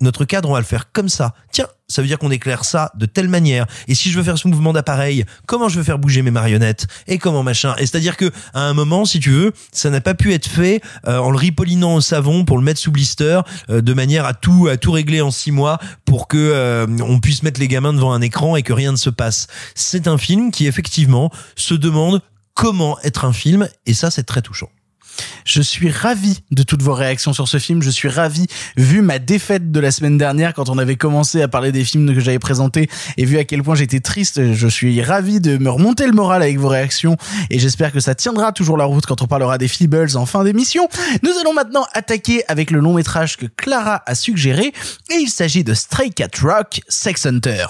notre 0.00 0.24
cadre, 0.24 0.50
on 0.50 0.52
va 0.52 0.60
le 0.60 0.66
faire 0.66 0.92
comme 0.92 1.08
ça. 1.08 1.34
Tiens, 1.52 1.68
ça 1.88 2.02
veut 2.02 2.08
dire 2.08 2.18
qu'on 2.18 2.30
éclaire 2.30 2.64
ça 2.64 2.92
de 2.96 3.06
telle 3.06 3.28
manière. 3.28 3.66
Et 3.88 3.94
si 3.94 4.10
je 4.10 4.18
veux 4.18 4.24
faire 4.24 4.36
ce 4.36 4.46
mouvement 4.48 4.72
d'appareil, 4.72 5.24
comment 5.46 5.68
je 5.68 5.78
veux 5.78 5.84
faire 5.84 5.98
bouger 5.98 6.20
mes 6.22 6.30
marionnettes 6.30 6.86
et 7.06 7.18
comment 7.18 7.42
machin. 7.42 7.74
Et 7.78 7.86
c'est-à-dire 7.86 8.16
que 8.16 8.30
à 8.52 8.62
un 8.62 8.74
moment, 8.74 9.04
si 9.04 9.20
tu 9.20 9.30
veux, 9.30 9.52
ça 9.72 9.88
n'a 9.88 10.00
pas 10.00 10.14
pu 10.14 10.34
être 10.34 10.46
fait 10.46 10.82
euh, 11.06 11.18
en 11.18 11.30
le 11.30 11.38
ripollinant 11.38 11.94
au 11.94 12.00
savon 12.00 12.44
pour 12.44 12.58
le 12.58 12.64
mettre 12.64 12.80
sous 12.80 12.90
blister, 12.90 13.40
euh, 13.70 13.80
de 13.80 13.94
manière 13.94 14.26
à 14.26 14.34
tout 14.34 14.68
à 14.68 14.76
tout 14.76 14.92
régler 14.92 15.22
en 15.22 15.30
six 15.30 15.52
mois 15.52 15.78
pour 16.04 16.28
que 16.28 16.36
euh, 16.36 16.86
on 17.00 17.20
puisse 17.20 17.42
mettre 17.42 17.60
les 17.60 17.68
gamins 17.68 17.94
devant 17.94 18.12
un 18.12 18.20
écran 18.20 18.56
et 18.56 18.62
que 18.62 18.72
rien 18.72 18.92
ne 18.92 18.96
se 18.96 19.10
passe. 19.10 19.46
C'est 19.74 20.08
un 20.08 20.18
film 20.18 20.50
qui 20.50 20.66
effectivement 20.66 21.30
se 21.56 21.74
demande 21.74 22.20
comment 22.56 22.98
être 23.04 23.24
un 23.24 23.32
film 23.32 23.68
et 23.84 23.94
ça 23.94 24.10
c'est 24.10 24.24
très 24.24 24.42
touchant. 24.42 24.70
Je 25.44 25.62
suis 25.62 25.90
ravi 25.90 26.40
de 26.50 26.62
toutes 26.62 26.82
vos 26.82 26.92
réactions 26.92 27.32
sur 27.32 27.48
ce 27.48 27.58
film. 27.58 27.82
Je 27.82 27.90
suis 27.90 28.08
ravi, 28.08 28.46
vu 28.76 29.00
ma 29.00 29.18
défaite 29.18 29.70
de 29.70 29.80
la 29.80 29.90
semaine 29.90 30.18
dernière 30.18 30.52
quand 30.54 30.68
on 30.68 30.76
avait 30.76 30.96
commencé 30.96 31.40
à 31.40 31.48
parler 31.48 31.72
des 31.72 31.84
films 31.84 32.12
que 32.14 32.20
j'avais 32.20 32.38
présentés 32.38 32.90
et 33.16 33.24
vu 33.24 33.38
à 33.38 33.44
quel 33.44 33.62
point 33.62 33.74
j'étais 33.74 34.00
triste. 34.00 34.52
Je 34.52 34.68
suis 34.68 35.02
ravi 35.02 35.40
de 35.40 35.56
me 35.56 35.70
remonter 35.70 36.06
le 36.06 36.12
moral 36.12 36.42
avec 36.42 36.58
vos 36.58 36.68
réactions 36.68 37.16
et 37.50 37.58
j'espère 37.58 37.92
que 37.92 38.00
ça 38.00 38.14
tiendra 38.14 38.52
toujours 38.52 38.76
la 38.76 38.84
route 38.84 39.06
quand 39.06 39.22
on 39.22 39.26
parlera 39.26 39.56
des 39.56 39.68
Feebles 39.68 40.16
en 40.16 40.26
fin 40.26 40.44
d'émission. 40.44 40.88
Nous 41.22 41.32
allons 41.40 41.54
maintenant 41.54 41.86
attaquer 41.94 42.42
avec 42.48 42.70
le 42.70 42.80
long 42.80 42.94
métrage 42.94 43.36
que 43.36 43.46
Clara 43.46 44.02
a 44.04 44.14
suggéré 44.14 44.72
et 45.10 45.14
il 45.14 45.28
s'agit 45.28 45.64
de 45.64 45.72
Stray 45.72 46.10
Cat 46.10 46.28
Rock 46.42 46.80
Sex 46.88 47.26
Hunter. 47.26 47.66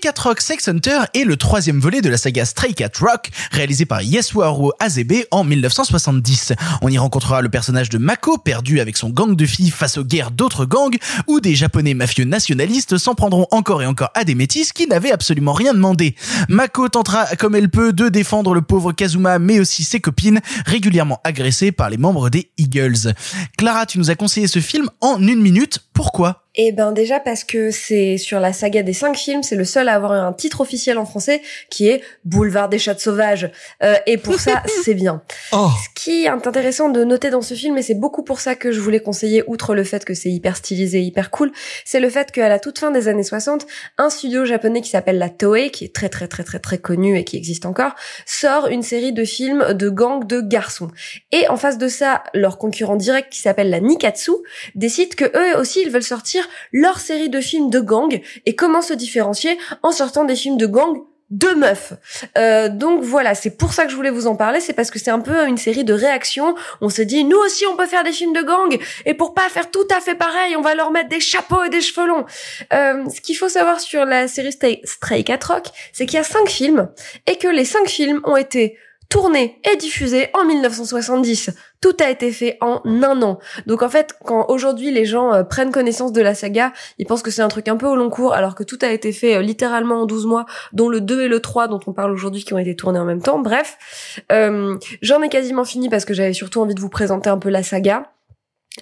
Cat 0.00 0.14
Rock 0.18 0.40
Sex 0.40 0.66
Hunter 0.66 1.00
est 1.12 1.24
le 1.24 1.36
troisième 1.36 1.78
volet 1.78 2.00
de 2.00 2.08
la 2.08 2.16
saga 2.16 2.46
Stray 2.46 2.72
Cat 2.72 2.92
Rock, 3.00 3.28
réalisé 3.50 3.84
par 3.84 4.00
Yasuharu 4.00 4.70
Azebe 4.80 5.24
en 5.30 5.44
1970. 5.44 6.54
On 6.80 6.88
y 6.88 6.96
rencontrera 6.96 7.42
le 7.42 7.50
personnage 7.50 7.90
de 7.90 7.98
Mako, 7.98 8.38
perdu 8.38 8.80
avec 8.80 8.96
son 8.96 9.10
gang 9.10 9.36
de 9.36 9.46
filles 9.46 9.70
face 9.70 9.98
aux 9.98 10.04
guerres 10.04 10.30
d'autres 10.30 10.64
gangs, 10.64 10.96
où 11.26 11.40
des 11.40 11.54
japonais 11.54 11.92
mafieux 11.92 12.24
nationalistes 12.24 12.96
s'en 12.96 13.14
prendront 13.14 13.46
encore 13.50 13.82
et 13.82 13.86
encore 13.86 14.10
à 14.14 14.24
des 14.24 14.34
métis 14.34 14.72
qui 14.72 14.86
n'avaient 14.86 15.12
absolument 15.12 15.52
rien 15.52 15.74
demandé. 15.74 16.14
Mako 16.48 16.88
tentera 16.88 17.26
comme 17.36 17.54
elle 17.54 17.68
peut 17.68 17.92
de 17.92 18.08
défendre 18.08 18.54
le 18.54 18.62
pauvre 18.62 18.92
Kazuma, 18.92 19.38
mais 19.38 19.60
aussi 19.60 19.84
ses 19.84 20.00
copines, 20.00 20.40
régulièrement 20.64 21.20
agressées 21.24 21.72
par 21.72 21.90
les 21.90 21.98
membres 21.98 22.30
des 22.30 22.50
Eagles. 22.56 23.12
Clara, 23.58 23.84
tu 23.84 23.98
nous 23.98 24.10
as 24.10 24.14
conseillé 24.14 24.46
ce 24.46 24.60
film 24.60 24.88
en 25.02 25.20
une 25.20 25.42
minute. 25.42 25.80
Pourquoi? 26.00 26.40
Eh 26.56 26.72
ben 26.72 26.90
déjà 26.90 27.20
parce 27.20 27.44
que 27.44 27.70
c'est 27.70 28.16
sur 28.16 28.40
la 28.40 28.52
saga 28.52 28.82
des 28.82 28.92
cinq 28.92 29.16
films, 29.16 29.44
c'est 29.44 29.54
le 29.54 29.64
seul 29.64 29.88
à 29.88 29.94
avoir 29.94 30.10
un 30.12 30.32
titre 30.32 30.60
officiel 30.60 30.98
en 30.98 31.04
français 31.04 31.42
qui 31.70 31.88
est 31.88 32.02
Boulevard 32.24 32.68
des 32.68 32.78
chats 32.78 32.98
sauvages. 32.98 33.50
Euh, 33.84 33.94
et 34.06 34.16
pour 34.16 34.40
ça, 34.40 34.62
c'est 34.84 34.94
bien. 34.94 35.22
Ce 35.52 35.88
qui 35.94 36.24
est 36.24 36.28
intéressant 36.28 36.88
de 36.88 37.04
noter 37.04 37.30
dans 37.30 37.42
ce 37.42 37.54
film, 37.54 37.78
et 37.78 37.82
c'est 37.82 37.94
beaucoup 37.94 38.24
pour 38.24 38.40
ça 38.40 38.56
que 38.56 38.72
je 38.72 38.80
voulais 38.80 38.98
conseiller, 38.98 39.44
outre 39.46 39.76
le 39.76 39.84
fait 39.84 40.04
que 40.04 40.12
c'est 40.12 40.30
hyper 40.30 40.56
stylisé, 40.56 41.00
hyper 41.02 41.30
cool, 41.30 41.52
c'est 41.84 42.00
le 42.00 42.10
fait 42.10 42.32
qu'à 42.32 42.48
la 42.48 42.58
toute 42.58 42.80
fin 42.80 42.90
des 42.90 43.06
années 43.06 43.22
60, 43.22 43.66
un 43.98 44.10
studio 44.10 44.44
japonais 44.44 44.80
qui 44.80 44.90
s'appelle 44.90 45.18
la 45.18 45.28
Toei, 45.28 45.70
qui 45.70 45.84
est 45.84 45.94
très 45.94 46.08
très 46.08 46.26
très 46.26 46.42
très 46.42 46.58
très 46.58 46.78
connu 46.78 47.16
et 47.16 47.22
qui 47.22 47.36
existe 47.36 47.64
encore, 47.64 47.94
sort 48.26 48.66
une 48.66 48.82
série 48.82 49.12
de 49.12 49.24
films 49.24 49.72
de 49.74 49.88
gangs 49.88 50.26
de 50.26 50.40
garçons. 50.40 50.88
Et 51.30 51.46
en 51.46 51.56
face 51.56 51.78
de 51.78 51.86
ça, 51.86 52.24
leur 52.34 52.58
concurrent 52.58 52.96
direct 52.96 53.32
qui 53.32 53.40
s'appelle 53.40 53.70
la 53.70 53.80
Nikatsu 53.80 54.32
décide 54.74 55.14
que 55.14 55.26
eux 55.26 55.58
aussi 55.58 55.84
veulent 55.90 56.02
sortir 56.02 56.48
leur 56.72 57.00
série 57.00 57.28
de 57.28 57.40
films 57.40 57.70
de 57.70 57.80
gangs 57.80 58.20
et 58.46 58.56
comment 58.56 58.82
se 58.82 58.94
différencier 58.94 59.58
en 59.82 59.92
sortant 59.92 60.24
des 60.24 60.36
films 60.36 60.56
de 60.56 60.66
gangs 60.66 61.02
de 61.30 61.48
meufs. 61.54 61.92
Euh, 62.36 62.68
donc 62.68 63.02
voilà, 63.02 63.34
c'est 63.34 63.56
pour 63.56 63.72
ça 63.72 63.84
que 63.84 63.90
je 63.90 63.96
voulais 63.96 64.10
vous 64.10 64.26
en 64.26 64.34
parler, 64.34 64.60
c'est 64.60 64.72
parce 64.72 64.90
que 64.90 64.98
c'est 64.98 65.12
un 65.12 65.20
peu 65.20 65.46
une 65.46 65.56
série 65.56 65.84
de 65.84 65.94
réactions. 65.94 66.56
On 66.80 66.88
se 66.88 67.02
dit, 67.02 67.22
nous 67.24 67.36
aussi, 67.36 67.64
on 67.66 67.76
peut 67.76 67.86
faire 67.86 68.02
des 68.02 68.12
films 68.12 68.32
de 68.32 68.42
gang, 68.42 68.76
et 69.06 69.14
pour 69.14 69.32
pas 69.32 69.48
faire 69.48 69.70
tout 69.70 69.86
à 69.96 70.00
fait 70.00 70.16
pareil, 70.16 70.56
on 70.56 70.60
va 70.60 70.74
leur 70.74 70.90
mettre 70.90 71.08
des 71.08 71.20
chapeaux 71.20 71.62
et 71.62 71.68
des 71.68 71.80
cheveux 71.80 72.08
longs. 72.08 72.26
Euh, 72.72 73.08
ce 73.08 73.20
qu'il 73.20 73.36
faut 73.36 73.48
savoir 73.48 73.80
sur 73.80 74.04
la 74.04 74.26
série 74.26 74.52
Stray 74.84 75.24
Cat 75.24 75.38
Rock, 75.46 75.66
c'est 75.92 76.06
qu'il 76.06 76.16
y 76.16 76.20
a 76.20 76.24
cinq 76.24 76.48
films, 76.48 76.88
et 77.28 77.36
que 77.36 77.48
les 77.48 77.64
cinq 77.64 77.88
films 77.88 78.20
ont 78.24 78.36
été 78.36 78.76
tournés 79.10 79.60
et 79.70 79.76
diffusés 79.76 80.28
en 80.32 80.46
1970. 80.46 81.50
Tout 81.82 81.96
a 82.02 82.08
été 82.10 82.30
fait 82.32 82.56
en 82.60 82.80
un 82.84 83.22
an. 83.22 83.38
Donc 83.66 83.82
en 83.82 83.88
fait, 83.88 84.14
quand 84.24 84.46
aujourd'hui 84.48 84.90
les 84.90 85.04
gens 85.04 85.34
euh, 85.34 85.42
prennent 85.42 85.72
connaissance 85.72 86.12
de 86.12 86.22
la 86.22 86.34
saga, 86.34 86.72
ils 86.98 87.06
pensent 87.06 87.22
que 87.22 87.30
c'est 87.30 87.42
un 87.42 87.48
truc 87.48 87.68
un 87.68 87.76
peu 87.76 87.86
au 87.86 87.96
long 87.96 88.08
cours, 88.08 88.32
alors 88.32 88.54
que 88.54 88.62
tout 88.62 88.78
a 88.82 88.88
été 88.88 89.12
fait 89.12 89.36
euh, 89.36 89.42
littéralement 89.42 90.02
en 90.02 90.06
12 90.06 90.26
mois, 90.26 90.46
dont 90.72 90.88
le 90.88 91.00
2 91.00 91.22
et 91.22 91.28
le 91.28 91.40
3 91.40 91.68
dont 91.68 91.80
on 91.86 91.92
parle 91.92 92.12
aujourd'hui 92.12 92.44
qui 92.44 92.54
ont 92.54 92.58
été 92.58 92.76
tournés 92.76 93.00
en 93.00 93.04
même 93.04 93.22
temps. 93.22 93.40
Bref, 93.40 94.22
euh, 94.30 94.76
j'en 95.02 95.20
ai 95.22 95.28
quasiment 95.28 95.64
fini 95.64 95.88
parce 95.88 96.04
que 96.04 96.14
j'avais 96.14 96.32
surtout 96.32 96.60
envie 96.60 96.74
de 96.74 96.80
vous 96.80 96.88
présenter 96.88 97.28
un 97.28 97.38
peu 97.38 97.50
la 97.50 97.62
saga. 97.62 98.12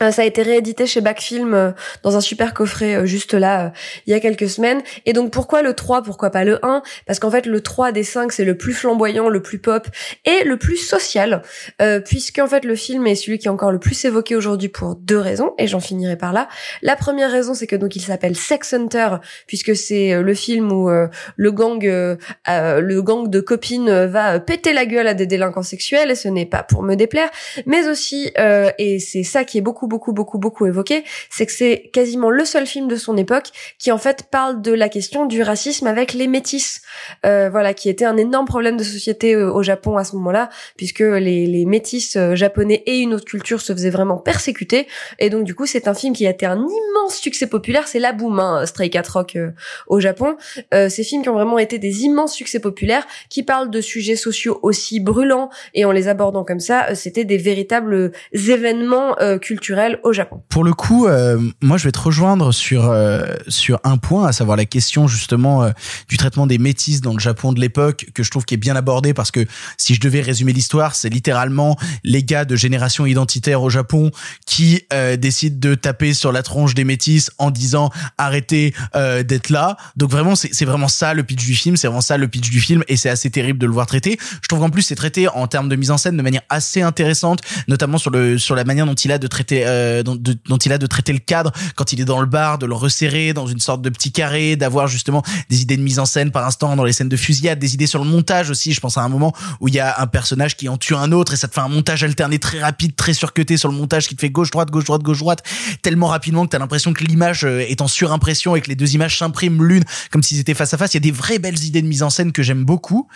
Euh, 0.02 0.10
ça 0.10 0.22
a 0.22 0.24
été 0.24 0.42
réédité 0.42 0.86
chez 0.86 1.00
Backfilm 1.00 1.54
euh, 1.54 1.70
dans 2.02 2.16
un 2.16 2.20
super 2.20 2.54
coffret 2.54 2.94
euh, 2.94 3.06
juste 3.06 3.34
là 3.34 3.72
il 4.06 4.10
y 4.10 4.14
a 4.14 4.20
quelques 4.20 4.48
semaines. 4.48 4.80
Et 5.06 5.12
donc 5.12 5.32
pourquoi 5.32 5.62
le 5.62 5.74
3, 5.74 6.02
pourquoi 6.02 6.30
pas 6.30 6.44
le 6.44 6.64
1 6.64 6.82
Parce 7.06 7.18
qu'en 7.18 7.30
fait 7.30 7.46
le 7.46 7.60
3 7.60 7.92
des 7.92 8.02
5 8.02 8.32
c'est 8.32 8.44
le 8.44 8.56
plus 8.56 8.72
flamboyant, 8.72 9.28
le 9.28 9.42
plus 9.42 9.58
pop 9.58 9.86
et 10.24 10.44
le 10.44 10.56
plus 10.56 10.76
social 10.76 11.42
euh, 11.82 12.00
puisque 12.00 12.38
en 12.38 12.46
fait 12.46 12.64
le 12.64 12.74
film 12.74 13.06
est 13.06 13.14
celui 13.14 13.38
qui 13.38 13.46
est 13.46 13.50
encore 13.50 13.72
le 13.72 13.78
plus 13.78 14.04
évoqué 14.04 14.36
aujourd'hui 14.36 14.68
pour 14.68 14.94
deux 14.96 15.18
raisons 15.18 15.54
et 15.58 15.66
j'en 15.66 15.80
finirai 15.80 16.16
par 16.16 16.32
là. 16.32 16.48
La 16.82 16.96
première 16.96 17.30
raison 17.30 17.54
c'est 17.54 17.66
que 17.66 17.76
donc 17.76 17.96
il 17.96 18.02
s'appelle 18.02 18.36
Sex 18.36 18.74
Hunter 18.74 19.16
puisque 19.46 19.74
c'est 19.74 20.22
le 20.22 20.34
film 20.34 20.70
où 20.72 20.88
le 20.88 21.50
gang 21.50 21.82
le 21.82 23.00
gang 23.00 23.28
de 23.28 23.40
copines 23.40 24.06
va 24.06 24.38
péter 24.40 24.72
la 24.72 24.86
gueule 24.86 25.08
à 25.08 25.14
des 25.14 25.26
délinquants 25.26 25.62
sexuels 25.62 26.10
et 26.10 26.14
ce 26.14 26.28
n'est 26.28 26.46
pas 26.46 26.62
pour 26.62 26.82
me 26.82 26.94
déplaire, 26.94 27.30
mais 27.66 27.88
aussi 27.88 28.30
et 28.78 28.98
c'est 28.98 29.22
ça 29.22 29.44
qui 29.44 29.58
est 29.58 29.62
beaucoup 29.62 29.87
beaucoup, 29.88 30.12
beaucoup, 30.12 30.38
beaucoup 30.38 30.66
évoqué, 30.66 31.04
c'est 31.30 31.46
que 31.46 31.52
c'est 31.52 31.90
quasiment 31.92 32.30
le 32.30 32.44
seul 32.44 32.66
film 32.66 32.86
de 32.86 32.96
son 32.96 33.16
époque 33.16 33.50
qui 33.78 33.90
en 33.90 33.98
fait 33.98 34.24
parle 34.30 34.62
de 34.62 34.72
la 34.72 34.88
question 34.88 35.26
du 35.26 35.42
racisme 35.42 35.86
avec 35.86 36.12
les 36.12 36.28
métis, 36.28 36.82
euh, 37.26 37.48
voilà, 37.50 37.74
qui 37.74 37.88
était 37.88 38.04
un 38.04 38.16
énorme 38.16 38.46
problème 38.46 38.76
de 38.76 38.84
société 38.84 39.34
euh, 39.34 39.52
au 39.52 39.62
Japon 39.62 39.96
à 39.96 40.04
ce 40.04 40.14
moment-là, 40.16 40.50
puisque 40.76 41.00
les, 41.00 41.46
les 41.46 41.64
métis 41.64 42.16
euh, 42.16 42.34
japonais 42.34 42.82
et 42.86 42.98
une 42.98 43.14
autre 43.14 43.24
culture 43.24 43.60
se 43.60 43.72
faisaient 43.72 43.90
vraiment 43.90 44.18
persécuter, 44.18 44.86
et 45.18 45.30
donc 45.30 45.44
du 45.44 45.54
coup 45.54 45.66
c'est 45.66 45.88
un 45.88 45.94
film 45.94 46.14
qui 46.14 46.26
a 46.26 46.30
été 46.30 46.46
un 46.46 46.58
immense 46.58 47.16
succès 47.16 47.46
populaire, 47.46 47.88
c'est 47.88 47.98
la 47.98 48.12
boom, 48.12 48.38
hein, 48.38 48.66
Stray 48.66 48.90
Cat 48.90 49.02
Rock 49.12 49.36
euh, 49.36 49.50
au 49.86 50.00
Japon, 50.00 50.36
ces 50.72 51.02
films 51.02 51.22
qui 51.22 51.28
ont 51.28 51.34
vraiment 51.34 51.58
été 51.58 51.78
des 51.78 52.02
immenses 52.02 52.34
succès 52.34 52.60
populaires, 52.60 53.06
qui 53.30 53.42
parlent 53.42 53.70
de 53.70 53.80
sujets 53.80 54.16
sociaux 54.16 54.58
aussi 54.62 55.00
brûlants, 55.00 55.50
et 55.74 55.84
en 55.84 55.92
les 55.92 56.08
abordant 56.08 56.44
comme 56.44 56.60
ça, 56.60 56.94
c'était 56.94 57.24
des 57.24 57.38
véritables 57.38 58.12
événements 58.32 59.16
culturels 59.40 59.77
au 60.02 60.12
Japon. 60.12 60.42
Pour 60.48 60.64
le 60.64 60.72
coup, 60.72 61.06
euh, 61.06 61.38
moi 61.60 61.76
je 61.76 61.84
vais 61.84 61.92
te 61.92 61.98
rejoindre 61.98 62.52
sur 62.52 62.86
euh, 62.86 63.34
sur 63.48 63.80
un 63.84 63.96
point, 63.96 64.26
à 64.26 64.32
savoir 64.32 64.56
la 64.56 64.64
question 64.64 65.06
justement 65.08 65.62
euh, 65.62 65.70
du 66.08 66.16
traitement 66.16 66.46
des 66.46 66.58
métis 66.58 67.00
dans 67.00 67.12
le 67.12 67.18
Japon 67.18 67.52
de 67.52 67.60
l'époque, 67.60 68.06
que 68.14 68.22
je 68.22 68.30
trouve 68.30 68.44
qui 68.44 68.54
est 68.54 68.58
bien 68.58 68.76
abordé 68.76 69.14
parce 69.14 69.30
que 69.30 69.46
si 69.76 69.94
je 69.94 70.00
devais 70.00 70.20
résumer 70.20 70.52
l'histoire, 70.52 70.94
c'est 70.94 71.08
littéralement 71.08 71.76
les 72.04 72.22
gars 72.22 72.44
de 72.44 72.56
génération 72.56 73.06
identitaire 73.06 73.62
au 73.62 73.70
Japon 73.70 74.10
qui 74.46 74.82
décident 75.18 75.56
de 75.58 75.74
taper 75.74 76.14
sur 76.14 76.32
la 76.32 76.42
tronche 76.42 76.74
des 76.74 76.84
métis 76.84 77.30
en 77.38 77.50
disant 77.50 77.90
arrêtez 78.16 78.74
d'être 78.94 79.50
là. 79.50 79.76
Donc 79.96 80.10
vraiment 80.10 80.34
c'est 80.34 80.64
vraiment 80.64 80.88
ça 80.88 81.14
le 81.14 81.22
pitch 81.22 81.44
du 81.44 81.54
film, 81.54 81.76
c'est 81.76 81.86
vraiment 81.86 82.00
ça 82.00 82.16
le 82.16 82.28
pitch 82.28 82.50
du 82.50 82.60
film 82.60 82.82
et 82.88 82.96
c'est 82.96 83.10
assez 83.10 83.30
terrible 83.30 83.58
de 83.58 83.66
le 83.66 83.72
voir 83.72 83.86
traiter. 83.86 84.18
Je 84.42 84.48
trouve 84.48 84.60
qu'en 84.60 84.70
plus 84.70 84.82
c'est 84.82 84.94
traité 84.94 85.28
en 85.28 85.46
termes 85.46 85.68
de 85.68 85.76
mise 85.76 85.90
en 85.90 85.98
scène 85.98 86.16
de 86.16 86.22
manière 86.22 86.42
assez 86.48 86.82
intéressante, 86.82 87.40
notamment 87.68 87.98
sur 87.98 88.10
le 88.10 88.38
sur 88.38 88.54
la 88.54 88.64
manière 88.64 88.86
dont 88.86 88.94
il 88.94 89.12
a 89.12 89.18
de 89.18 89.26
traiter 89.26 89.57
euh, 89.66 90.02
dont, 90.02 90.16
il 90.58 90.72
a 90.72 90.78
de 90.78 90.86
traiter 90.86 91.12
le 91.12 91.18
cadre 91.18 91.52
quand 91.76 91.92
il 91.92 92.00
est 92.00 92.04
dans 92.04 92.20
le 92.20 92.26
bar, 92.26 92.58
de 92.58 92.66
le 92.66 92.74
resserrer 92.74 93.32
dans 93.32 93.46
une 93.46 93.60
sorte 93.60 93.82
de 93.82 93.90
petit 93.90 94.12
carré, 94.12 94.56
d'avoir 94.56 94.86
justement 94.88 95.22
des 95.48 95.62
idées 95.62 95.76
de 95.76 95.82
mise 95.82 95.98
en 95.98 96.06
scène 96.06 96.30
par 96.30 96.46
instant 96.46 96.76
dans 96.76 96.84
les 96.84 96.92
scènes 96.92 97.08
de 97.08 97.16
fusillade, 97.16 97.58
des 97.58 97.74
idées 97.74 97.86
sur 97.86 98.02
le 98.02 98.08
montage 98.10 98.50
aussi. 98.50 98.72
Je 98.72 98.80
pense 98.80 98.98
à 98.98 99.02
un 99.02 99.08
moment 99.08 99.32
où 99.60 99.68
il 99.68 99.74
y 99.74 99.80
a 99.80 100.00
un 100.00 100.06
personnage 100.06 100.56
qui 100.56 100.68
en 100.68 100.76
tue 100.76 100.94
un 100.94 101.12
autre 101.12 101.34
et 101.34 101.36
ça 101.36 101.48
te 101.48 101.54
fait 101.54 101.60
un 101.60 101.68
montage 101.68 102.04
alterné 102.04 102.38
très 102.38 102.60
rapide, 102.60 102.96
très 102.96 103.12
surcuté 103.12 103.56
sur 103.56 103.68
le 103.70 103.76
montage 103.76 104.08
qui 104.08 104.16
te 104.16 104.20
fait 104.20 104.30
gauche 104.30 104.50
droite 104.50 104.70
gauche 104.70 104.84
droite 104.84 105.02
gauche 105.02 105.20
droite 105.20 105.42
tellement 105.82 106.08
rapidement 106.08 106.44
que 106.44 106.50
t'as 106.50 106.58
l'impression 106.58 106.92
que 106.92 107.04
l'image 107.04 107.44
euh, 107.44 107.60
est 107.60 107.80
en 107.80 107.88
surimpression 107.88 108.56
et 108.56 108.60
que 108.60 108.68
les 108.68 108.76
deux 108.76 108.94
images 108.94 109.18
s'impriment 109.18 109.64
l'une 109.64 109.84
comme 110.10 110.22
s'ils 110.22 110.38
étaient 110.38 110.54
face 110.54 110.74
à 110.74 110.78
face. 110.78 110.94
Il 110.94 110.96
y 110.96 110.98
a 110.98 111.00
des 111.00 111.10
vraies 111.10 111.38
belles 111.38 111.62
idées 111.64 111.82
de 111.82 111.88
mise 111.88 112.02
en 112.02 112.10
scène 112.10 112.32
que 112.32 112.42
j'aime 112.42 112.64
beaucoup. 112.64 113.08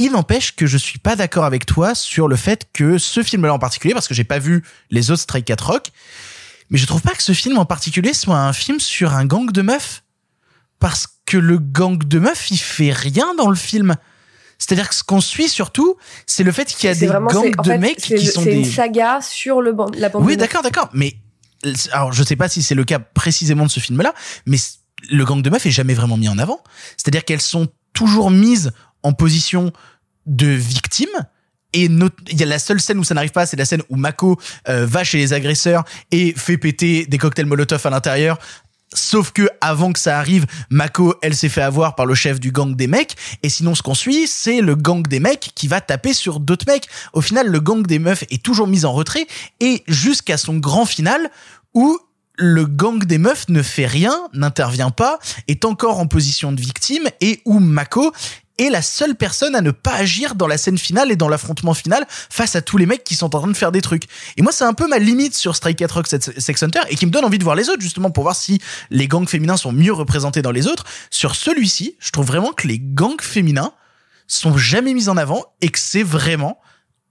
Il 0.00 0.12
n'empêche 0.12 0.56
que 0.56 0.64
je 0.64 0.78
suis 0.78 0.98
pas 0.98 1.14
d'accord 1.14 1.44
avec 1.44 1.66
toi 1.66 1.94
sur 1.94 2.26
le 2.26 2.34
fait 2.34 2.66
que 2.72 2.96
ce 2.96 3.22
film-là 3.22 3.52
en 3.52 3.58
particulier, 3.58 3.92
parce 3.92 4.08
que 4.08 4.14
j'ai 4.14 4.24
pas 4.24 4.38
vu 4.38 4.64
les 4.88 5.10
autres 5.10 5.20
Strike 5.20 5.44
4 5.44 5.66
Rock, 5.66 5.88
mais 6.70 6.78
je 6.78 6.86
trouve 6.86 7.02
pas 7.02 7.10
que 7.10 7.22
ce 7.22 7.32
film 7.32 7.58
en 7.58 7.66
particulier 7.66 8.14
soit 8.14 8.38
un 8.38 8.54
film 8.54 8.80
sur 8.80 9.12
un 9.12 9.26
gang 9.26 9.52
de 9.52 9.60
meufs. 9.60 10.02
Parce 10.78 11.06
que 11.26 11.36
le 11.36 11.58
gang 11.58 11.98
de 11.98 12.18
meufs, 12.18 12.50
il 12.50 12.56
fait 12.56 12.92
rien 12.92 13.34
dans 13.34 13.50
le 13.50 13.56
film. 13.56 13.94
C'est-à-dire 14.56 14.88
que 14.88 14.94
ce 14.94 15.04
qu'on 15.04 15.20
suit 15.20 15.50
surtout, 15.50 15.96
c'est 16.24 16.44
le 16.44 16.52
fait 16.52 16.64
qu'il 16.64 16.88
y 16.88 16.90
a 16.90 16.94
des 16.94 17.06
gangs 17.06 17.54
de 17.62 17.72
mecs 17.74 17.98
qui 17.98 18.24
sont 18.24 18.42
des... 18.42 18.52
C'est 18.52 18.56
une 18.56 18.64
saga 18.64 19.20
sur 19.20 19.60
le 19.60 19.76
la 19.98 20.08
bande 20.08 20.24
Oui, 20.24 20.38
d'accord, 20.38 20.62
d'accord. 20.62 20.88
Mais, 20.94 21.18
alors, 21.92 22.14
je 22.14 22.22
sais 22.22 22.36
pas 22.36 22.48
si 22.48 22.62
c'est 22.62 22.74
le 22.74 22.84
cas 22.84 23.00
précisément 23.00 23.66
de 23.66 23.70
ce 23.70 23.80
film-là, 23.80 24.14
mais 24.46 24.56
le 25.10 25.26
gang 25.26 25.42
de 25.42 25.50
meufs 25.50 25.66
est 25.66 25.70
jamais 25.70 25.92
vraiment 25.92 26.16
mis 26.16 26.30
en 26.30 26.38
avant. 26.38 26.64
C'est-à-dire 26.96 27.26
qu'elles 27.26 27.42
sont 27.42 27.68
toujours 27.92 28.30
mises 28.30 28.72
en 29.02 29.12
position 29.12 29.72
de 30.30 30.46
victime. 30.46 31.10
Et 31.72 31.84
il 31.84 32.40
y 32.40 32.42
a 32.42 32.46
la 32.46 32.58
seule 32.58 32.80
scène 32.80 32.98
où 32.98 33.04
ça 33.04 33.14
n'arrive 33.14 33.30
pas, 33.30 33.46
c'est 33.46 33.56
la 33.56 33.64
scène 33.64 33.82
où 33.90 33.96
Mako 33.96 34.40
euh, 34.68 34.86
va 34.86 35.04
chez 35.04 35.18
les 35.18 35.32
agresseurs 35.32 35.84
et 36.10 36.32
fait 36.36 36.56
péter 36.56 37.06
des 37.06 37.18
cocktails 37.18 37.46
Molotov 37.46 37.86
à 37.86 37.90
l'intérieur. 37.90 38.38
Sauf 38.92 39.30
que 39.30 39.48
avant 39.60 39.92
que 39.92 40.00
ça 40.00 40.18
arrive, 40.18 40.46
Mako, 40.68 41.14
elle 41.22 41.36
s'est 41.36 41.48
fait 41.48 41.62
avoir 41.62 41.94
par 41.94 42.06
le 42.06 42.14
chef 42.16 42.40
du 42.40 42.50
gang 42.50 42.74
des 42.74 42.88
mecs. 42.88 43.16
Et 43.44 43.48
sinon, 43.48 43.76
ce 43.76 43.82
qu'on 43.82 43.94
suit, 43.94 44.26
c'est 44.26 44.60
le 44.60 44.74
gang 44.74 45.06
des 45.06 45.20
mecs 45.20 45.52
qui 45.54 45.68
va 45.68 45.80
taper 45.80 46.12
sur 46.12 46.40
d'autres 46.40 46.66
mecs. 46.66 46.88
Au 47.12 47.20
final, 47.20 47.46
le 47.46 47.60
gang 47.60 47.86
des 47.86 48.00
meufs 48.00 48.24
est 48.30 48.42
toujours 48.42 48.66
mis 48.66 48.84
en 48.84 48.92
retrait 48.92 49.28
et 49.60 49.84
jusqu'à 49.86 50.36
son 50.36 50.56
grand 50.56 50.86
final 50.86 51.30
où 51.72 52.00
le 52.40 52.64
gang 52.64 53.04
des 53.04 53.18
meufs 53.18 53.48
ne 53.48 53.62
fait 53.62 53.86
rien, 53.86 54.16
n'intervient 54.32 54.90
pas, 54.90 55.18
est 55.46 55.64
encore 55.64 56.00
en 56.00 56.06
position 56.06 56.52
de 56.52 56.60
victime 56.60 57.04
et 57.20 57.42
où 57.44 57.60
Mako 57.60 58.12
est 58.58 58.70
la 58.70 58.82
seule 58.82 59.14
personne 59.14 59.54
à 59.54 59.60
ne 59.60 59.70
pas 59.70 59.94
agir 59.94 60.34
dans 60.34 60.46
la 60.46 60.58
scène 60.58 60.78
finale 60.78 61.10
et 61.10 61.16
dans 61.16 61.28
l'affrontement 61.28 61.74
final 61.74 62.06
face 62.08 62.56
à 62.56 62.62
tous 62.62 62.76
les 62.76 62.86
mecs 62.86 63.04
qui 63.04 63.14
sont 63.14 63.34
en 63.34 63.40
train 63.40 63.48
de 63.48 63.56
faire 63.56 63.72
des 63.72 63.80
trucs. 63.80 64.04
Et 64.36 64.42
moi, 64.42 64.52
c'est 64.52 64.64
un 64.64 64.74
peu 64.74 64.86
ma 64.86 64.98
limite 64.98 65.34
sur 65.34 65.56
Strike 65.56 65.78
4 65.78 65.94
Rock 65.94 66.06
Sex 66.06 66.62
Hunter 66.62 66.80
et 66.88 66.96
qui 66.96 67.06
me 67.06 67.10
donne 67.10 67.24
envie 67.24 67.38
de 67.38 67.44
voir 67.44 67.56
les 67.56 67.68
autres 67.68 67.80
justement 67.80 68.10
pour 68.10 68.24
voir 68.24 68.36
si 68.36 68.60
les 68.90 69.08
gangs 69.08 69.28
féminins 69.28 69.56
sont 69.56 69.72
mieux 69.72 69.92
représentés 69.92 70.42
dans 70.42 70.50
les 70.50 70.66
autres. 70.66 70.84
Sur 71.10 71.34
celui-ci, 71.34 71.96
je 71.98 72.10
trouve 72.10 72.26
vraiment 72.26 72.52
que 72.52 72.68
les 72.68 72.78
gangs 72.78 73.20
féminins 73.20 73.72
sont 74.26 74.56
jamais 74.56 74.94
mis 74.94 75.08
en 75.08 75.16
avant 75.16 75.44
et 75.60 75.70
que 75.70 75.78
c'est 75.78 76.02
vraiment 76.02 76.60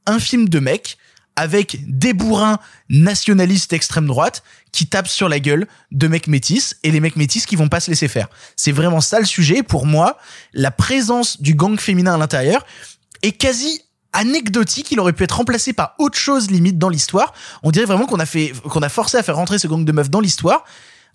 un 0.06 0.20
film 0.20 0.50
de 0.50 0.60
mecs 0.60 0.98
avec 1.36 1.78
des 1.88 2.14
bourrins 2.14 2.60
nationalistes 2.90 3.74
extrême 3.74 4.08
droite 4.08 4.44
qui 4.72 4.88
tapent 4.88 5.08
sur 5.08 5.30
la 5.30 5.40
gueule 5.40 5.68
de 5.92 6.08
mecs 6.08 6.28
métis 6.28 6.76
et 6.84 6.92
les 6.92 7.00
mecs 7.00 7.16
métis 7.16 7.46
qui 7.46 7.56
vont 7.56 7.70
pas 7.70 7.80
se 7.80 7.90
laisser 7.90 8.08
faire. 8.08 8.28
C'est 8.56 8.72
vraiment 8.72 9.02
ça 9.02 9.20
le 9.20 9.26
sujet. 9.26 9.64
Pour 9.64 9.86
moi, 9.86 10.18
la 10.54 10.72
présence 10.72 11.42
du 11.42 11.56
gang 11.56 11.80
féminin 11.80 12.16
à 12.16 12.18
l'intérieur 12.18 12.66
est 13.22 13.32
quasi 13.32 13.82
anecdotique, 14.14 14.92
il 14.92 15.00
aurait 15.00 15.14
pu 15.14 15.24
être 15.24 15.38
remplacé 15.38 15.74
par 15.74 15.96
autre 16.00 16.18
chose 16.18 16.50
limite 16.50 16.78
dans 16.78 16.90
l'histoire. 16.90 17.34
On 17.64 17.72
dirait 17.72 17.86
vraiment 17.86 18.06
qu'on 18.06 18.20
a 18.20 18.26
fait, 18.26 18.54
qu'on 18.64 18.82
a 18.82 18.90
forcé 18.90 19.18
à 19.18 19.24
faire 19.24 19.36
rentrer 19.36 19.60
ce 19.60 19.68
gang 19.68 19.86
de 19.86 19.92
meufs 19.92 20.10
dans 20.10 20.20
l'histoire, 20.20 20.64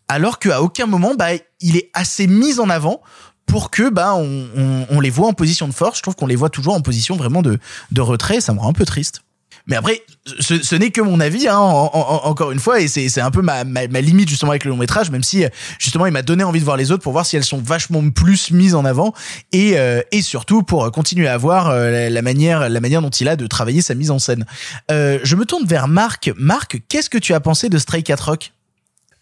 alors 0.08 0.38
qu'à 0.38 0.62
aucun 0.62 0.86
moment, 0.86 1.14
bah, 1.14 1.30
il 1.60 1.76
est 1.76 1.90
assez 1.92 2.26
mis 2.26 2.60
en 2.60 2.70
avant 2.70 3.02
pour 3.46 3.70
que, 3.70 3.90
bah, 3.90 4.14
on, 4.14 5.00
les 5.00 5.10
voit 5.10 5.26
en 5.26 5.32
position 5.32 5.68
de 5.68 5.74
force. 5.74 5.98
Je 5.98 6.02
trouve 6.02 6.14
qu'on 6.14 6.26
les 6.26 6.36
voit 6.36 6.50
toujours 6.50 6.74
en 6.74 6.80
position 6.80 7.16
vraiment 7.16 7.42
de, 7.42 7.58
de 7.90 8.00
retrait. 8.00 8.40
Ça 8.40 8.54
me 8.54 8.60
rend 8.60 8.70
un 8.70 8.72
peu 8.72 8.86
triste. 8.86 9.23
Mais 9.66 9.76
après, 9.76 10.02
ce, 10.40 10.74
n'est 10.74 10.90
que 10.90 11.00
mon 11.00 11.20
avis, 11.20 11.48
hein, 11.48 11.56
encore 11.56 12.52
une 12.52 12.58
fois, 12.58 12.80
et 12.80 12.88
c'est 12.88 13.20
un 13.20 13.30
peu 13.30 13.40
ma, 13.40 13.64
limite 14.00 14.28
justement 14.28 14.50
avec 14.50 14.64
le 14.64 14.70
long 14.70 14.76
métrage, 14.76 15.10
même 15.10 15.22
si 15.22 15.44
justement 15.78 16.06
il 16.06 16.12
m'a 16.12 16.22
donné 16.22 16.44
envie 16.44 16.60
de 16.60 16.64
voir 16.64 16.76
les 16.76 16.92
autres 16.92 17.02
pour 17.02 17.12
voir 17.12 17.24
si 17.24 17.36
elles 17.36 17.44
sont 17.44 17.62
vachement 17.62 18.02
plus 18.10 18.50
mises 18.50 18.74
en 18.74 18.84
avant 18.84 19.14
et, 19.52 19.78
euh, 19.78 20.02
surtout 20.20 20.62
pour 20.62 20.90
continuer 20.92 21.28
à 21.28 21.36
voir 21.36 21.70
euh, 21.70 22.10
la 22.10 22.22
manière, 22.22 22.68
dont 23.02 23.10
il 23.10 23.28
a 23.28 23.36
de 23.36 23.46
travailler 23.46 23.80
sa 23.80 23.94
mise 23.94 24.10
en 24.10 24.18
scène. 24.18 24.44
Euh, 24.90 25.18
je 25.22 25.36
me 25.36 25.44
tourne 25.44 25.64
vers 25.66 25.88
Marc. 25.88 26.30
Marc, 26.36 26.82
qu'est-ce 26.88 27.10
que 27.10 27.18
tu 27.18 27.32
as 27.34 27.40
pensé 27.40 27.68
de 27.68 27.78
Stray 27.78 28.02
Cat 28.02 28.16
Rock? 28.16 28.52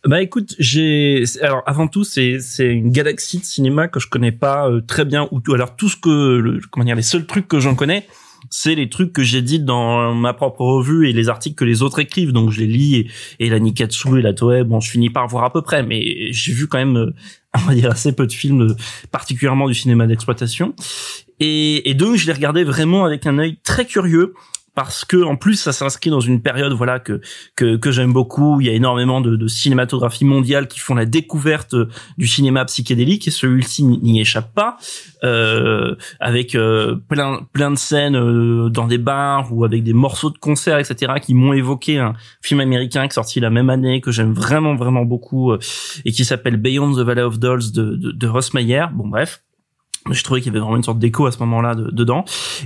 Bah 0.05 0.21
écoute, 0.21 0.57
j'ai 0.59 1.23
alors 1.43 1.63
avant 1.65 1.87
tout 1.87 2.03
c'est 2.03 2.41
une 2.59 2.91
galaxie 2.91 3.39
de 3.39 3.45
cinéma 3.45 3.87
que 3.87 4.01
je 4.01 4.09
connais 4.09 4.33
pas 4.33 4.69
euh, 4.69 4.81
très 4.81 5.05
bien 5.05 5.29
ou 5.31 5.41
alors 5.53 5.77
tout 5.77 5.89
ce 5.89 5.97
que 5.97 6.59
comment 6.73 6.85
dire 6.85 6.97
les 6.97 7.03
seuls 7.03 7.25
trucs 7.25 7.47
que 7.47 7.61
j'en 7.61 7.77
connais 7.77 8.09
c'est 8.51 8.75
les 8.75 8.89
trucs 8.89 9.13
que 9.13 9.23
j'ai 9.23 9.43
dit 9.43 9.61
dans 9.61 10.15
ma 10.15 10.33
propre 10.33 10.63
revue 10.63 11.09
et 11.09 11.13
les 11.13 11.29
articles 11.29 11.57
que 11.57 11.65
les 11.65 11.83
autres 11.83 11.99
écrivent. 11.99 12.33
Donc 12.33 12.51
je 12.51 12.61
les 12.61 12.67
lis 12.67 13.09
et, 13.39 13.49
la 13.51 13.59
Nikatsu 13.59 14.19
et 14.19 14.23
la 14.23 14.33
Toei, 14.33 14.65
bon, 14.65 14.81
je 14.81 14.91
finis 14.91 15.11
par 15.11 15.27
voir 15.29 15.45
à 15.45 15.53
peu 15.53 15.63
près, 15.63 15.83
mais 15.83 16.33
j'ai 16.33 16.53
vu 16.53 16.67
quand 16.67 16.79
même, 16.79 16.97
euh, 16.97 17.15
on 17.55 17.61
va 17.61 17.75
dire, 17.75 17.91
assez 17.91 18.15
peu 18.15 18.27
de 18.27 18.33
films, 18.33 18.75
particulièrement 19.11 19.69
du 19.69 19.75
cinéma 19.75 20.07
d'exploitation. 20.07 20.75
Et, 21.41 21.91
et 21.91 21.95
donc 21.95 22.17
je 22.17 22.27
les 22.27 22.33
regardais 22.33 22.65
vraiment 22.65 23.05
avec 23.05 23.27
un 23.27 23.39
œil 23.39 23.59
très 23.65 23.85
curieux 23.85 24.35
parce 24.75 25.05
que 25.05 25.23
en 25.23 25.37
plus 25.37 25.57
ça 25.57 25.73
s'inscrit 25.73 26.11
dans 26.11 26.21
une 26.21 26.41
période 26.41 26.73
voilà 26.73 26.99
que 26.99 27.21
que, 27.57 27.77
que 27.77 27.91
j'aime 27.91 28.13
beaucoup. 28.13 28.61
Il 28.61 28.67
y 28.67 28.71
a 28.71 28.73
énormément 28.73 29.21
de, 29.21 29.37
de 29.37 29.47
cinématographie 29.47 30.25
mondiale 30.25 30.69
qui 30.69 30.81
font 30.81 30.95
la 30.95 31.05
découverte 31.05 31.75
du 32.19 32.27
cinéma 32.27 32.65
psychédélique 32.65 33.29
et 33.29 33.31
celui-ci 33.31 33.85
n'y 33.85 34.21
échappe 34.21 34.53
pas. 34.55 34.79
Euh, 35.25 35.95
avec 36.21 36.55
euh, 36.55 36.97
plein 37.09 37.47
plein 37.53 37.71
de 37.71 37.79
scènes 37.79 38.17
euh, 38.17 38.69
dans 38.69 38.87
des 38.87 38.99
bars 38.99 39.53
ou 39.53 39.65
avec 39.65 39.83
des 39.85 39.93
morceaux 39.93 40.31
de 40.31 40.39
concert 40.39 40.79
etc 40.79 41.13
qui 41.23 41.35
m'ont 41.35 41.53
évoqué 41.53 41.99
un 41.99 42.15
film 42.41 42.61
américain 42.61 43.03
qui 43.03 43.13
est 43.13 43.15
sorti 43.15 43.41
la 43.41 43.51
même 43.51 43.71
année 43.71 44.01
que 44.01 44.11
j'aime 44.11 44.33
vraiment 44.33 44.75
vraiment 44.75 45.05
beaucoup 45.05 45.55
et 45.55 46.13
qui 46.13 46.25
s'appelle 46.25 46.57
Beyond 46.57 46.95
the 46.95 47.01
Valley 47.01 47.23
of 47.23 47.39
Dolls 47.39 47.73
de, 47.73 47.97
de, 47.97 48.13
de 48.13 48.27
Ross 48.27 48.55
Meyer. 48.55 48.87
Bon 48.93 49.07
bref 49.07 49.43
je 50.11 50.23
trouvais 50.25 50.41
qu'il 50.41 50.53
y 50.53 50.57
avait 50.57 50.61
vraiment 50.61 50.77
une 50.77 50.83
sorte 50.83 50.99
d'écho 50.99 51.27
à 51.27 51.33
ce 51.33 51.39
moment-là 51.39 51.75
de- 51.75 51.91
dedans. 51.91 52.25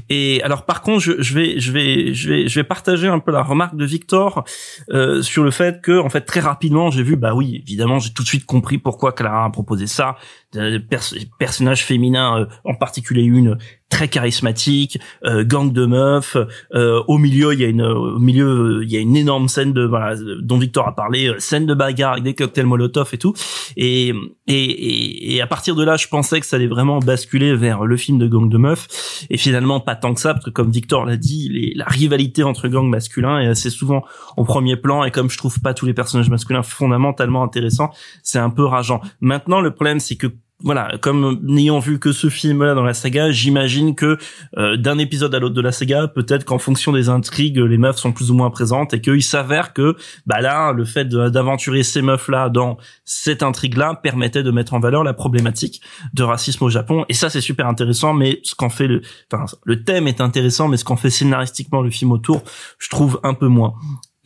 Et 0.09 0.43
alors 0.43 0.65
par 0.65 0.81
contre, 0.83 1.01
je, 1.01 1.13
je 1.21 1.35
vais 1.35 1.61
je 1.61 1.73
vais 1.73 2.15
je 2.15 2.29
vais 2.31 2.49
je 2.49 2.61
vais 2.61 2.65
partager 2.65 3.09
un 3.09 3.19
peu 3.19 3.31
la 3.33 3.43
remarque 3.43 3.77
de 3.77 3.85
Victor 3.85 4.45
euh, 4.91 5.23
sur 5.23 5.45
le 5.45 5.51
fait 5.51 5.81
que 5.83 5.99
en 6.01 6.09
fait 6.09 6.23
très 6.23 6.41
rapidement, 6.41 6.91
j'ai 6.91 7.03
vu 7.03 7.17
bah 7.17 7.35
oui, 7.35 7.63
évidemment, 7.67 7.99
j'ai 7.99 8.13
tout 8.13 8.23
de 8.23 8.29
suite 8.29 8.47
compris 8.47 8.79
pourquoi 8.79 9.13
Clara 9.13 9.45
a 9.45 9.51
proposé 9.51 9.87
ça. 9.87 10.17
Des 10.53 10.81
pers- 10.81 11.13
personnages 11.39 11.85
féminins 11.85 12.41
euh, 12.41 12.47
en 12.65 12.75
particulier 12.75 13.23
une 13.25 13.59
très 13.89 14.09
charismatique, 14.09 14.99
euh, 15.25 15.45
gang 15.45 15.73
de 15.73 15.87
meufs. 15.87 16.37
euh, 16.75 17.03
au 17.07 17.19
milieu, 17.19 17.53
il 17.53 17.61
y 17.61 17.65
a 17.65 17.69
une 17.69 17.83
au 17.83 18.19
milieu 18.19 18.83
il 18.83 18.91
y 18.91 18.97
a 18.97 19.01
une 19.01 19.17
énorme 19.17 19.49
scène 19.49 19.73
de 19.73 19.85
voilà 19.85 20.17
dont 20.41 20.59
Victor 20.59 20.89
a 20.89 20.95
parlé, 20.95 21.29
euh, 21.29 21.39
scène 21.39 21.67
de 21.67 21.75
bagarre 21.75 22.13
avec 22.13 22.25
des 22.25 22.35
cocktails 22.35 22.67
Molotov 22.67 23.11
et 23.13 23.19
tout. 23.19 23.35
Et 23.77 24.13
et 24.47 24.65
et, 24.65 25.37
et 25.37 25.41
à 25.41 25.47
partir 25.47 25.77
de 25.77 25.85
là, 25.85 25.97
je 25.97 26.09
pensais 26.09 26.41
que 26.41 26.47
ça 26.47 26.57
allait 26.57 26.67
vraiment 26.67 26.99
basculer 26.99 27.55
vers 27.55 27.85
le 27.85 27.97
film 27.97 28.19
de 28.19 28.27
gang 28.27 28.49
de 28.49 28.59
meufs. 28.59 29.27
Et 29.31 29.37
finalement, 29.37 29.81
pas 29.81 29.95
tant 29.95 30.15
que 30.15 30.21
ça, 30.21 30.35
parce 30.35 30.45
que 30.45 30.51
comme 30.51 30.71
Victor 30.71 31.05
l'a 31.05 31.17
dit, 31.17 31.73
la 31.77 31.87
rivalité 31.87 32.43
entre 32.43 32.69
gangs 32.69 32.89
masculins 32.89 33.41
est 33.41 33.47
assez 33.47 33.71
souvent 33.71 34.03
au 34.37 34.45
premier 34.45 34.77
plan. 34.77 35.05
Et 35.05 35.11
comme 35.11 35.31
je 35.31 35.39
trouve 35.39 35.61
pas 35.61 35.75
tous 35.75 35.87
les 35.87 35.95
personnages 35.95 36.31
masculins 36.31 36.63
fondamentalement 36.63 37.43
intéressants, 37.43 37.91
c'est 38.23 38.39
un 38.39 38.51
peu 38.51 38.65
rageant. 38.65 39.01
Maintenant, 39.21 39.61
le 39.61 39.73
problème, 39.73 40.01
c'est 40.01 40.17
que 40.17 40.29
voilà, 40.61 40.97
comme 41.03 41.39
n'ayant 41.43 41.81
vu 41.81 41.99
que 41.99 42.13
ce 42.13 42.31
film-là 42.31 42.75
dans 42.75 42.83
la 42.83 42.95
saga, 42.95 43.31
j'imagine 43.31 43.95
que 43.95 44.17
euh, 44.57 44.77
d'un 44.79 44.97
épisode 44.97 45.35
à 45.35 45.39
l'autre 45.39 45.55
de 45.55 45.61
la 45.61 45.71
saga, 45.71 46.09
peut-être 46.09 46.47
qu'en 46.47 46.59
fonction 46.59 46.93
des 46.93 47.11
intrigues, 47.11 47.59
les 47.59 47.77
meufs 47.77 47.99
sont 47.99 48.13
plus 48.13 48.31
ou 48.31 48.35
moins 48.35 48.49
présentes 48.51 48.95
et 48.95 49.01
qu'il 49.03 49.23
s'avère 49.23 49.75
que, 49.75 49.97
bah 50.25 50.41
là, 50.41 50.73
le 50.73 50.87
fait 50.87 51.07
d'aventurer 51.09 51.83
ces 51.83 52.01
meufs-là 52.01 52.49
dans 52.49 52.79
cette 53.05 53.43
intrigue-là 53.43 54.01
permettait 54.03 54.43
de 54.43 54.51
mettre 54.51 54.73
en 54.73 54.81
valeur 54.81 55.05
la 55.05 55.13
problématique 55.13 55.83
de 56.15 56.23
racisme 56.23 56.65
au 56.65 56.71
Japon. 56.71 57.05
Et 57.11 57.15
ça, 57.15 57.29
c'est 57.29 57.43
super 57.43 57.67
intéressant, 57.67 58.15
mais 58.15 58.41
ce 58.43 58.55
qu'en 58.55 58.71
fait 58.71 58.87
le, 58.87 59.03
enfin, 59.31 59.45
le 59.65 59.85
thème 59.85 60.09
est 60.09 60.23
intéressant, 60.23 60.69
mais 60.69 60.79
ce 60.79 60.85
qu'en 60.85 60.97
fait 60.97 61.11
scénaristiquement 61.11 61.83
le 61.83 61.91
film 61.91 62.13
autour, 62.13 62.43
je 62.79 62.89
trouve 62.89 63.21
un 63.25 63.35
peu 63.35 63.49
moins. 63.49 63.75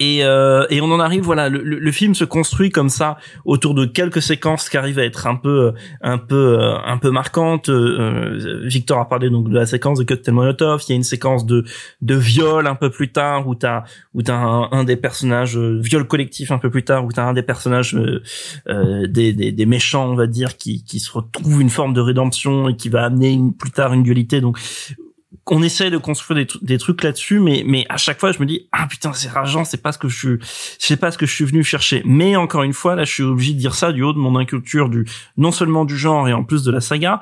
Et, 0.03 0.25
euh, 0.25 0.65
et 0.71 0.81
on 0.81 0.91
en 0.91 0.99
arrive, 0.99 1.23
voilà, 1.25 1.51
le, 1.51 1.63
le- 1.63 1.93
film 1.93 2.15
se 2.15 2.25
construit 2.25 2.71
comme 2.71 2.89
ça 2.89 3.19
autour 3.45 3.75
de 3.75 3.85
quelques 3.85 4.23
séquences 4.23 4.71
qui 4.71 4.79
arrivent 4.79 4.99
à 4.99 5.05
être 5.05 5.27
un 5.27 5.37
peu, 5.37 5.73
un 6.01 6.17
peu, 6.17 6.59
euh, 6.59 6.79
un 6.87 6.97
peu 6.97 7.11
marquantes. 7.11 7.69
Euh, 7.69 8.63
Victor 8.65 8.99
a 8.99 9.09
parlé 9.11 9.29
donc 9.29 9.51
de 9.51 9.55
la 9.55 9.67
séquence 9.67 9.99
de 9.99 10.05
Cocktail 10.05 10.35
Molotov. 10.35 10.83
Il 10.89 10.93
y 10.93 10.95
a 10.95 10.97
une 10.97 11.03
séquence 11.03 11.45
de 11.45 11.65
de 12.01 12.15
viol 12.15 12.67
un 12.67 12.75
peu 12.77 12.89
plus 12.89 13.13
tard 13.13 13.47
où 13.47 13.55
t'as 13.55 13.85
où 14.15 14.23
t'as 14.23 14.37
un, 14.37 14.85
des 14.85 14.97
personnages 14.97 15.59
euh, 15.59 15.79
viol 15.83 16.07
collectif 16.07 16.51
un 16.51 16.59
peu 16.59 16.71
plus 16.71 16.83
tard 16.85 17.05
où 17.05 17.13
t'as 17.13 17.25
un 17.25 17.35
des 17.35 17.43
personnages 17.43 17.95
euh, 17.95 18.23
euh, 18.69 19.07
des, 19.07 19.35
des 19.35 19.53
des 19.53 19.67
méchants 19.67 20.09
on 20.09 20.15
va 20.15 20.27
dire 20.27 20.57
qui 20.57 20.83
qui 20.83 20.99
se 20.99 21.13
retrouve 21.13 21.61
une 21.61 21.69
forme 21.71 21.93
de 21.93 22.01
rédemption 22.01 22.71
et 22.71 22.77
qui 22.77 22.89
va 22.89 23.05
amener 23.05 23.31
une, 23.33 23.53
plus 23.53 23.71
tard 23.71 23.93
une 23.93 24.03
dualité. 24.03 24.41
Donc 24.41 24.59
on 25.47 25.63
essaie 25.63 25.91
de 25.91 25.97
construire 25.99 26.39
des, 26.39 26.47
tru- 26.47 26.59
des 26.63 26.79
trucs 26.79 27.03
là-dessus, 27.03 27.39
mais 27.41 27.63
mais 27.67 27.87
à 27.89 27.97
chaque 27.97 28.19
fois 28.21 28.33
je 28.33 28.39
me 28.41 28.47
dis 28.47 28.69
ah 28.73 28.87
putain 28.89 29.13
c'est 29.13 29.29
rageant, 29.29 29.65
c'est 29.65 29.83
pas 29.83 29.93
ce 29.93 29.99
que 29.99 30.09
je 30.09 30.39
c'est 30.79 30.97
pas 30.97 31.11
ce 31.13 31.19
que 31.19 31.27
je 31.27 31.33
suis 31.35 31.45
venu 31.45 31.63
chercher. 31.65 32.03
Mais 32.05 32.35
encore 32.37 32.63
une 32.65 32.73
fois 32.73 32.95
là, 32.97 33.05
je 33.05 33.13
suis 33.13 33.23
obligé 33.23 33.53
de 33.55 33.59
dire 33.59 33.75
ça 33.75 33.93
du 33.93 34.03
haut 34.03 34.13
de 34.13 34.19
mon 34.19 34.37
inculture 34.37 34.89
du 34.89 35.05
non 35.37 35.53
seulement 35.53 35.85
du 35.85 35.97
genre 35.97 36.29
et 36.29 36.33
en 36.33 36.45
plus 36.45 36.63
de 36.65 36.71
la 36.73 36.81
saga 36.81 37.21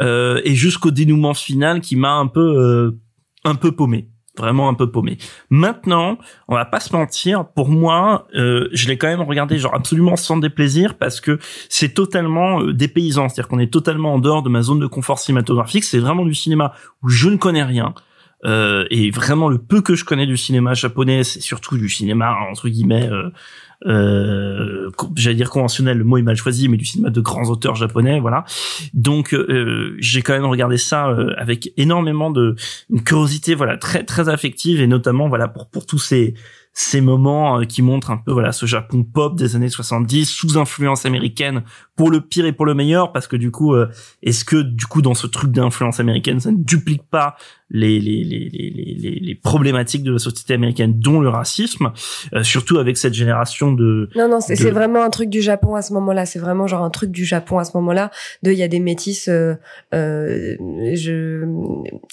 euh, 0.00 0.40
et 0.44 0.54
jusqu'au 0.54 0.90
dénouement 0.90 1.34
final 1.34 1.80
qui 1.80 1.96
m'a 1.96 2.12
un 2.14 2.26
peu 2.26 2.40
euh, 2.40 2.98
un 3.44 3.54
peu 3.54 3.72
paumé 3.72 4.08
vraiment 4.38 4.68
un 4.68 4.74
peu 4.74 4.90
paumé. 4.90 5.18
Maintenant, 5.50 6.18
on 6.48 6.54
va 6.54 6.64
pas 6.64 6.80
se 6.80 6.94
mentir, 6.94 7.46
pour 7.46 7.68
moi, 7.68 8.28
euh, 8.34 8.68
je 8.72 8.88
l'ai 8.88 8.96
quand 8.96 9.08
même 9.08 9.22
regardé 9.22 9.58
genre 9.58 9.74
absolument 9.74 10.16
sans 10.16 10.38
déplaisir 10.38 10.96
parce 10.98 11.20
que 11.20 11.38
c'est 11.68 11.94
totalement 11.94 12.62
euh, 12.62 12.72
dépaysant, 12.72 13.28
c'est-à-dire 13.28 13.48
qu'on 13.48 13.58
est 13.58 13.72
totalement 13.72 14.14
en 14.14 14.18
dehors 14.18 14.42
de 14.42 14.48
ma 14.48 14.62
zone 14.62 14.78
de 14.78 14.86
confort 14.86 15.18
cinématographique, 15.18 15.84
c'est 15.84 15.98
vraiment 15.98 16.24
du 16.24 16.34
cinéma 16.34 16.72
où 17.02 17.08
je 17.08 17.28
ne 17.28 17.36
connais 17.36 17.64
rien. 17.64 17.94
Euh, 18.46 18.86
et 18.90 19.10
vraiment 19.10 19.48
le 19.48 19.58
peu 19.58 19.82
que 19.82 19.94
je 19.94 20.04
connais 20.04 20.26
du 20.26 20.36
cinéma 20.36 20.72
japonais, 20.72 21.24
c'est 21.24 21.40
surtout 21.40 21.76
du 21.76 21.90
cinéma 21.90 22.34
entre 22.50 22.68
guillemets 22.68 23.10
euh, 23.86 24.90
j'allais 25.16 25.36
dire 25.36 25.50
conventionnel, 25.50 25.98
le 25.98 26.04
mot 26.04 26.18
est 26.18 26.22
mal 26.22 26.36
choisi, 26.36 26.68
mais 26.68 26.76
du 26.76 26.84
cinéma 26.84 27.10
de 27.10 27.20
grands 27.20 27.48
auteurs 27.48 27.74
japonais, 27.74 28.20
voilà. 28.20 28.44
Donc 28.94 29.32
euh, 29.34 29.96
j'ai 29.98 30.22
quand 30.22 30.32
même 30.32 30.44
regardé 30.44 30.76
ça 30.76 31.08
euh, 31.08 31.32
avec 31.36 31.72
énormément 31.76 32.30
de 32.30 32.56
une 32.90 33.02
curiosité, 33.02 33.54
voilà, 33.54 33.76
très 33.76 34.04
très 34.04 34.28
affective 34.28 34.80
et 34.80 34.86
notamment 34.86 35.28
voilà 35.28 35.48
pour 35.48 35.68
pour 35.68 35.86
tous 35.86 35.98
ces 35.98 36.34
ces 36.72 37.00
moments 37.00 37.60
euh, 37.60 37.64
qui 37.64 37.82
montrent 37.82 38.10
un 38.10 38.16
peu 38.16 38.32
voilà 38.32 38.52
ce 38.52 38.66
Japon 38.66 39.02
pop 39.02 39.36
des 39.36 39.56
années 39.56 39.68
70 39.68 40.26
sous 40.26 40.58
influence 40.58 41.04
américaine 41.04 41.62
pour 41.96 42.10
le 42.10 42.20
pire 42.20 42.46
et 42.46 42.52
pour 42.52 42.64
le 42.64 42.74
meilleur 42.74 43.12
parce 43.12 43.26
que 43.26 43.36
du 43.36 43.50
coup 43.50 43.74
euh, 43.74 43.88
est-ce 44.22 44.44
que 44.44 44.56
du 44.56 44.86
coup 44.86 45.02
dans 45.02 45.14
ce 45.14 45.26
truc 45.26 45.50
d'influence 45.50 46.00
américaine 46.00 46.38
ça 46.40 46.52
ne 46.52 46.62
duplique 46.62 47.02
pas 47.10 47.36
les 47.70 48.00
les 48.00 48.24
les 48.24 48.50
les 49.20 49.34
problématiques 49.34 50.02
de 50.02 50.12
la 50.12 50.18
société 50.18 50.54
américaine 50.54 50.94
dont 50.98 51.20
le 51.20 51.28
racisme 51.28 51.92
euh, 52.34 52.42
surtout 52.42 52.78
avec 52.78 52.96
cette 52.96 53.14
génération 53.14 53.72
de 53.72 54.08
Non, 54.16 54.28
non, 54.28 54.40
c'est 54.40 54.70
vraiment 54.70 55.02
un 55.02 55.10
truc 55.10 55.30
du 55.30 55.40
Japon 55.40 55.74
à 55.74 55.82
ce 55.82 55.92
moment-là. 55.94 56.26
C'est 56.26 56.38
vraiment 56.38 56.66
genre 56.66 56.82
un 56.82 56.90
truc 56.90 57.10
du 57.10 57.24
Japon 57.24 57.58
à 57.58 57.64
ce 57.64 57.76
moment-là. 57.76 58.10
De, 58.42 58.52
il 58.52 58.58
y 58.58 58.62
a 58.62 58.68
des 58.68 58.80
métis, 58.80 59.28
euh, 59.28 59.54
euh, 59.94 60.56
je, 60.94 61.44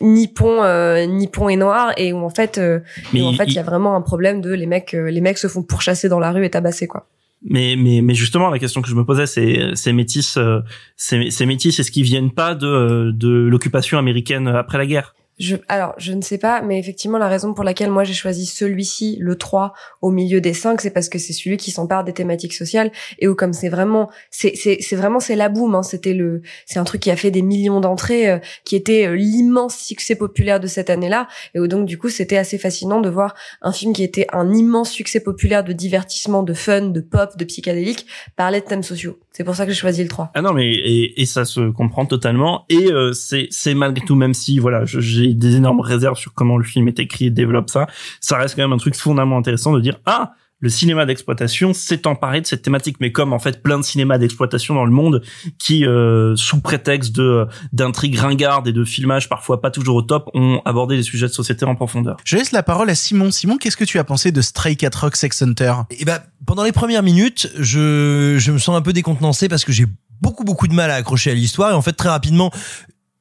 nippon, 0.01 0.63
euh, 0.63 1.05
nippon 1.05 1.49
et 1.49 1.55
noir, 1.55 1.93
et 1.97 2.13
où 2.13 2.17
en 2.17 2.29
fait, 2.29 2.57
euh, 2.57 2.79
en 3.15 3.33
fait, 3.33 3.45
il 3.45 3.53
y 3.53 3.59
a 3.59 3.63
vraiment 3.63 3.95
un 3.95 4.01
problème 4.01 4.41
de 4.41 4.51
les 4.51 4.65
mecs, 4.65 4.93
les 4.93 5.21
mecs 5.21 5.37
se 5.37 5.47
font 5.47 5.63
pourchasser 5.63 6.09
dans 6.09 6.19
la 6.19 6.31
rue 6.31 6.45
et 6.45 6.49
tabasser 6.49 6.87
quoi. 6.87 7.07
Mais, 7.43 7.75
mais, 7.77 8.01
mais 8.01 8.15
justement, 8.15 8.49
la 8.49 8.57
question 8.57 8.81
que 8.81 8.89
je 8.89 8.95
me 8.95 9.05
posais, 9.05 9.27
c'est 9.27 9.75
ces 9.75 9.93
métis, 9.93 10.37
euh, 10.37 10.59
ces 10.95 11.45
métis, 11.45 11.79
est-ce 11.79 11.91
qu'ils 11.91 12.03
viennent 12.03 12.31
pas 12.31 12.55
de, 12.55 13.11
de 13.11 13.29
l'occupation 13.29 13.99
américaine 13.99 14.47
après 14.47 14.79
la 14.79 14.87
guerre? 14.87 15.13
Je, 15.39 15.55
alors, 15.67 15.93
je 15.97 16.13
ne 16.13 16.21
sais 16.21 16.39
pas, 16.39 16.61
mais 16.61 16.79
effectivement, 16.79 17.19
la 17.19 17.27
raison 17.27 17.53
pour 17.53 17.63
laquelle 17.63 17.91
moi 17.91 18.03
j'ai 18.03 18.13
choisi 18.13 18.47
celui-ci, 18.47 19.17
le 19.19 19.35
3, 19.35 19.73
au 20.01 20.09
milieu 20.09 20.41
des 20.41 20.53
5, 20.53 20.81
c'est 20.81 20.89
parce 20.89 21.09
que 21.09 21.19
c'est 21.19 21.33
celui 21.33 21.57
qui 21.57 21.69
s'empare 21.69 22.03
des 22.03 22.13
thématiques 22.13 22.53
sociales 22.53 22.91
et 23.19 23.27
où 23.27 23.35
comme 23.35 23.53
c'est 23.53 23.69
vraiment, 23.69 24.09
c'est, 24.31 24.55
vraiment, 24.93 25.19
c'est 25.19 25.35
la 25.35 25.49
boum, 25.49 25.75
hein, 25.75 25.83
c'était 25.83 26.13
le, 26.13 26.41
c'est 26.65 26.79
un 26.79 26.83
truc 26.83 27.01
qui 27.01 27.11
a 27.11 27.15
fait 27.15 27.29
des 27.29 27.43
millions 27.43 27.79
d'entrées, 27.79 28.29
euh, 28.31 28.39
qui 28.65 28.75
était 28.75 29.07
euh, 29.07 29.15
l'immense 29.15 29.77
succès 29.77 30.15
populaire 30.15 30.59
de 30.59 30.67
cette 30.67 30.89
année-là 30.89 31.27
et 31.53 31.59
où 31.59 31.67
donc 31.67 31.85
du 31.85 31.97
coup 31.97 32.09
c'était 32.09 32.37
assez 32.37 32.57
fascinant 32.57 33.01
de 33.01 33.09
voir 33.09 33.35
un 33.61 33.71
film 33.71 33.93
qui 33.93 34.03
était 34.03 34.27
un 34.33 34.53
immense 34.53 34.89
succès 34.89 35.19
populaire 35.19 35.63
de 35.63 35.73
divertissement, 35.73 36.41
de 36.41 36.53
fun, 36.53 36.89
de 36.89 37.01
pop, 37.01 37.37
de 37.37 37.45
psychédélique, 37.45 38.07
parler 38.35 38.61
de 38.61 38.65
thèmes 38.65 38.83
sociaux. 38.83 39.19
C'est 39.37 39.43
pour 39.43 39.55
ça 39.55 39.67
que 39.67 39.71
j'ai 39.71 39.77
choisi 39.77 40.01
le 40.01 40.09
3. 40.09 40.31
Ah 40.33 40.41
non, 40.41 40.51
mais 40.51 40.73
et, 40.73 41.21
et 41.21 41.27
ça 41.27 41.45
se 41.45 41.69
comprend 41.69 42.07
totalement. 42.07 42.65
Et 42.69 42.91
euh, 42.91 43.13
c'est 43.13 43.45
c'est 43.51 43.75
malgré 43.75 44.03
tout, 44.03 44.15
même 44.15 44.33
si 44.33 44.57
voilà, 44.57 44.83
j'ai 44.85 45.35
des 45.35 45.57
énormes 45.57 45.79
réserves 45.79 46.17
sur 46.17 46.33
comment 46.33 46.57
le 46.57 46.63
film 46.63 46.87
est 46.87 46.99
écrit 46.99 47.25
et 47.25 47.29
développe 47.29 47.69
ça, 47.69 47.85
ça 48.19 48.39
reste 48.39 48.55
quand 48.55 48.63
même 48.63 48.73
un 48.73 48.77
truc 48.77 48.95
fondamentalement 48.95 49.37
intéressant 49.37 49.73
de 49.73 49.79
dire 49.79 49.99
ah 50.07 50.33
le 50.59 50.69
cinéma 50.69 51.05
d'exploitation 51.05 51.73
s'est 51.73 52.07
emparé 52.07 52.41
de 52.41 52.47
cette 52.47 52.63
thématique, 52.63 52.97
mais 52.99 53.11
comme 53.11 53.33
en 53.33 53.39
fait 53.39 53.61
plein 53.61 53.77
de 53.77 53.83
cinémas 53.83 54.17
d'exploitation 54.17 54.73
dans 54.73 54.85
le 54.85 54.91
monde 54.91 55.21
qui, 55.59 55.85
euh, 55.85 56.35
sous 56.35 56.61
prétexte 56.61 57.15
de 57.15 57.45
d'intrigues 57.73 58.17
ringardes 58.17 58.67
et 58.67 58.73
de 58.73 58.83
filmage 58.83 59.29
parfois 59.29 59.61
pas 59.61 59.69
toujours 59.69 59.97
au 59.97 60.01
top, 60.01 60.29
ont 60.33 60.61
abordé 60.65 60.95
les 60.95 61.03
sujets 61.03 61.27
de 61.27 61.33
société 61.33 61.65
en 61.65 61.75
profondeur. 61.75 62.17
Je 62.23 62.37
laisse 62.37 62.51
la 62.51 62.63
parole 62.63 62.89
à 62.89 62.95
Simon. 62.95 63.31
Simon, 63.31 63.57
qu'est-ce 63.57 63.77
que 63.77 63.83
tu 63.83 63.99
as 63.99 64.03
pensé 64.03 64.31
de 64.31 64.41
Stray 64.41 64.75
Cat 64.75 64.91
Rock 64.95 65.15
Sex 65.15 65.41
Hunter? 65.41 65.73
Et 65.91 66.05
ben 66.05 66.19
pendant 66.45 66.63
les 66.63 66.71
premières 66.71 67.03
minutes, 67.03 67.51
je 67.57 68.35
je 68.37 68.51
me 68.51 68.57
sens 68.57 68.75
un 68.75 68.81
peu 68.81 68.93
décontenancé 68.93 69.49
parce 69.49 69.63
que 69.63 69.71
j'ai 69.71 69.85
beaucoup 70.21 70.43
beaucoup 70.43 70.67
de 70.67 70.73
mal 70.73 70.89
à 70.89 70.95
accrocher 70.95 71.31
à 71.31 71.33
l'histoire 71.35 71.71
et 71.71 71.75
en 71.75 71.81
fait 71.81 71.93
très 71.93 72.09
rapidement 72.09 72.51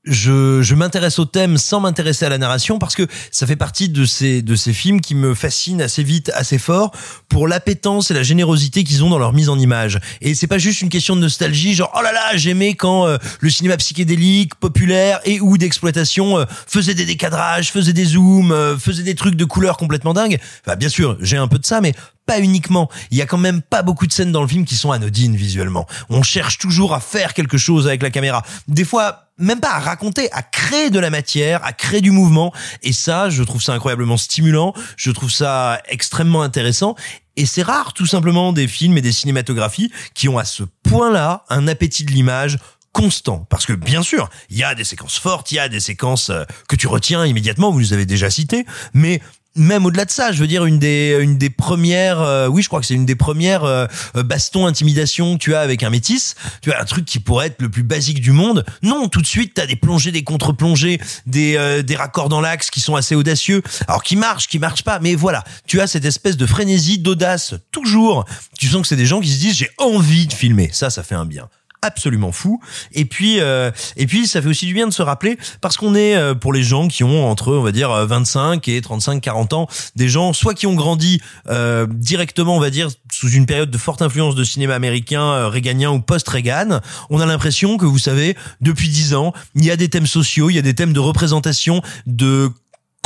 je, 0.06 0.74
m'intéresse 0.74 1.18
au 1.18 1.24
thème 1.24 1.58
sans 1.58 1.80
m'intéresser 1.80 2.24
à 2.24 2.28
la 2.28 2.38
narration 2.38 2.78
parce 2.78 2.94
que 2.94 3.06
ça 3.30 3.46
fait 3.46 3.56
partie 3.56 3.88
de 3.88 4.04
ces 4.04 4.42
de 4.42 4.54
ces 4.54 4.72
films 4.72 5.00
qui 5.00 5.14
me 5.14 5.34
fascinent 5.34 5.82
assez 5.82 6.02
vite, 6.02 6.30
assez 6.34 6.58
fort 6.58 6.92
pour 7.28 7.48
l'appétence 7.48 8.10
et 8.10 8.14
la 8.14 8.22
générosité 8.22 8.84
qu'ils 8.84 9.04
ont 9.04 9.10
dans 9.10 9.18
leur 9.18 9.32
mise 9.32 9.48
en 9.48 9.58
image. 9.58 9.98
Et 10.20 10.34
c'est 10.34 10.46
pas 10.46 10.58
juste 10.58 10.82
une 10.82 10.88
question 10.88 11.16
de 11.16 11.20
nostalgie, 11.20 11.74
genre 11.74 11.92
oh 11.96 12.02
là 12.02 12.12
là 12.12 12.36
j'aimais 12.36 12.74
quand 12.74 13.06
euh, 13.06 13.18
le 13.40 13.50
cinéma 13.50 13.76
psychédélique, 13.76 14.54
populaire 14.54 15.20
et 15.24 15.40
ou 15.40 15.58
d'exploitation 15.58 16.38
euh, 16.38 16.44
faisait 16.66 16.94
des 16.94 17.06
décadrages, 17.06 17.72
faisait 17.72 17.92
des 17.92 18.04
zooms, 18.04 18.52
euh, 18.52 18.78
faisait 18.78 19.02
des 19.02 19.14
trucs 19.14 19.34
de 19.36 19.44
couleurs 19.44 19.76
complètement 19.76 20.14
dingues. 20.14 20.38
Enfin 20.64 20.76
bien 20.76 20.88
sûr 20.88 21.16
j'ai 21.20 21.36
un 21.36 21.48
peu 21.48 21.58
de 21.58 21.66
ça, 21.66 21.80
mais 21.80 21.94
pas 22.26 22.40
uniquement. 22.40 22.90
Il 23.10 23.16
y 23.16 23.22
a 23.22 23.26
quand 23.26 23.38
même 23.38 23.62
pas 23.62 23.82
beaucoup 23.82 24.06
de 24.06 24.12
scènes 24.12 24.32
dans 24.32 24.42
le 24.42 24.48
film 24.48 24.64
qui 24.64 24.74
sont 24.74 24.90
anodines 24.90 25.36
visuellement. 25.36 25.86
On 26.08 26.22
cherche 26.22 26.58
toujours 26.58 26.94
à 26.94 27.00
faire 27.00 27.34
quelque 27.34 27.56
chose 27.56 27.86
avec 27.86 28.02
la 28.02 28.10
caméra. 28.10 28.44
Des 28.68 28.84
fois, 28.84 29.30
même 29.38 29.60
pas 29.60 29.74
à 29.74 29.78
raconter, 29.78 30.30
à 30.32 30.42
créer 30.42 30.90
de 30.90 30.98
la 30.98 31.10
matière, 31.10 31.64
à 31.64 31.72
créer 31.72 32.00
du 32.00 32.10
mouvement. 32.10 32.52
Et 32.82 32.92
ça, 32.92 33.30
je 33.30 33.42
trouve 33.42 33.62
ça 33.62 33.74
incroyablement 33.74 34.16
stimulant. 34.16 34.74
Je 34.96 35.10
trouve 35.10 35.30
ça 35.30 35.80
extrêmement 35.88 36.42
intéressant. 36.42 36.96
Et 37.36 37.46
c'est 37.46 37.62
rare, 37.62 37.92
tout 37.92 38.06
simplement, 38.06 38.52
des 38.52 38.66
films 38.66 38.96
et 38.96 39.02
des 39.02 39.12
cinématographies 39.12 39.92
qui 40.14 40.28
ont 40.28 40.38
à 40.38 40.44
ce 40.44 40.62
point-là 40.84 41.44
un 41.50 41.68
appétit 41.68 42.04
de 42.04 42.10
l'image 42.12 42.58
constant. 42.92 43.46
Parce 43.50 43.66
que 43.66 43.74
bien 43.74 44.02
sûr, 44.02 44.30
il 44.48 44.56
y 44.56 44.64
a 44.64 44.74
des 44.74 44.84
séquences 44.84 45.18
fortes, 45.18 45.52
il 45.52 45.56
y 45.56 45.58
a 45.58 45.68
des 45.68 45.80
séquences 45.80 46.30
euh, 46.30 46.44
que 46.66 46.76
tu 46.76 46.86
retiens 46.86 47.26
immédiatement, 47.26 47.70
vous 47.70 47.78
les 47.78 47.92
avez 47.92 48.06
déjà 48.06 48.30
citées, 48.30 48.64
mais 48.94 49.20
même 49.56 49.86
au-delà 49.86 50.04
de 50.04 50.10
ça, 50.10 50.32
je 50.32 50.38
veux 50.38 50.46
dire 50.46 50.64
une 50.64 50.78
des 50.78 51.16
une 51.20 51.38
des 51.38 51.50
premières, 51.50 52.20
euh, 52.20 52.46
oui, 52.46 52.62
je 52.62 52.68
crois 52.68 52.80
que 52.80 52.86
c'est 52.86 52.94
une 52.94 53.06
des 53.06 53.16
premières 53.16 53.64
euh, 53.64 53.86
baston 54.14 54.66
intimidation 54.66 55.36
que 55.36 55.42
tu 55.42 55.54
as 55.54 55.60
avec 55.60 55.82
un 55.82 55.90
métis. 55.90 56.34
Tu 56.62 56.72
as 56.72 56.80
un 56.80 56.84
truc 56.84 57.04
qui 57.04 57.18
pourrait 57.18 57.48
être 57.48 57.60
le 57.62 57.68
plus 57.68 57.82
basique 57.82 58.20
du 58.20 58.32
monde. 58.32 58.64
Non, 58.82 59.08
tout 59.08 59.20
de 59.20 59.26
suite, 59.26 59.54
t'as 59.54 59.66
des 59.66 59.76
plongées, 59.76 60.12
des 60.12 60.22
contre-plongées, 60.22 61.00
des 61.26 61.56
euh, 61.56 61.82
des 61.82 61.96
raccords 61.96 62.28
dans 62.28 62.40
l'axe 62.40 62.70
qui 62.70 62.80
sont 62.80 62.96
assez 62.96 63.14
audacieux. 63.14 63.62
Alors 63.88 64.02
qui 64.02 64.16
marchent, 64.16 64.48
qui 64.48 64.58
marchent 64.58 64.84
pas, 64.84 64.98
mais 65.00 65.14
voilà, 65.14 65.44
tu 65.66 65.80
as 65.80 65.86
cette 65.86 66.04
espèce 66.04 66.36
de 66.36 66.46
frénésie, 66.46 66.98
d'audace 66.98 67.54
toujours. 67.72 68.24
Tu 68.58 68.68
sens 68.68 68.82
que 68.82 68.88
c'est 68.88 68.96
des 68.96 69.06
gens 69.06 69.20
qui 69.20 69.30
se 69.30 69.38
disent 69.38 69.56
j'ai 69.56 69.70
envie 69.78 70.26
de 70.26 70.32
filmer. 70.32 70.70
Ça, 70.72 70.90
ça 70.90 71.02
fait 71.02 71.14
un 71.14 71.26
bien 71.26 71.48
absolument 71.86 72.32
fou. 72.32 72.60
Et 72.92 73.04
puis, 73.04 73.40
euh, 73.40 73.70
et 73.96 74.06
puis, 74.06 74.26
ça 74.26 74.42
fait 74.42 74.48
aussi 74.48 74.66
du 74.66 74.74
bien 74.74 74.86
de 74.86 74.92
se 74.92 75.02
rappeler 75.02 75.38
parce 75.60 75.76
qu'on 75.76 75.94
est 75.94 76.16
euh, 76.16 76.34
pour 76.34 76.52
les 76.52 76.62
gens 76.62 76.88
qui 76.88 77.04
ont 77.04 77.30
entre, 77.30 77.54
on 77.54 77.62
va 77.62 77.72
dire, 77.72 77.90
25 78.06 78.66
et 78.68 78.80
35, 78.80 79.20
40 79.20 79.52
ans, 79.52 79.68
des 79.94 80.08
gens 80.08 80.32
soit 80.32 80.54
qui 80.54 80.66
ont 80.66 80.74
grandi 80.74 81.20
euh, 81.48 81.86
directement, 81.88 82.56
on 82.56 82.60
va 82.60 82.70
dire, 82.70 82.88
sous 83.12 83.30
une 83.30 83.46
période 83.46 83.70
de 83.70 83.78
forte 83.78 84.02
influence 84.02 84.34
de 84.34 84.44
cinéma 84.44 84.74
américain, 84.74 85.22
euh, 85.22 85.48
réganien 85.48 85.90
ou 85.90 86.00
post-Reagan. 86.00 86.80
On 87.10 87.20
a 87.20 87.26
l'impression 87.26 87.76
que 87.76 87.86
vous 87.86 87.98
savez, 87.98 88.36
depuis 88.60 88.88
10 88.88 89.14
ans, 89.14 89.32
il 89.54 89.64
y 89.64 89.70
a 89.70 89.76
des 89.76 89.88
thèmes 89.88 90.06
sociaux, 90.06 90.50
il 90.50 90.56
y 90.56 90.58
a 90.58 90.62
des 90.62 90.74
thèmes 90.74 90.92
de 90.92 91.00
représentation, 91.00 91.82
de 92.06 92.50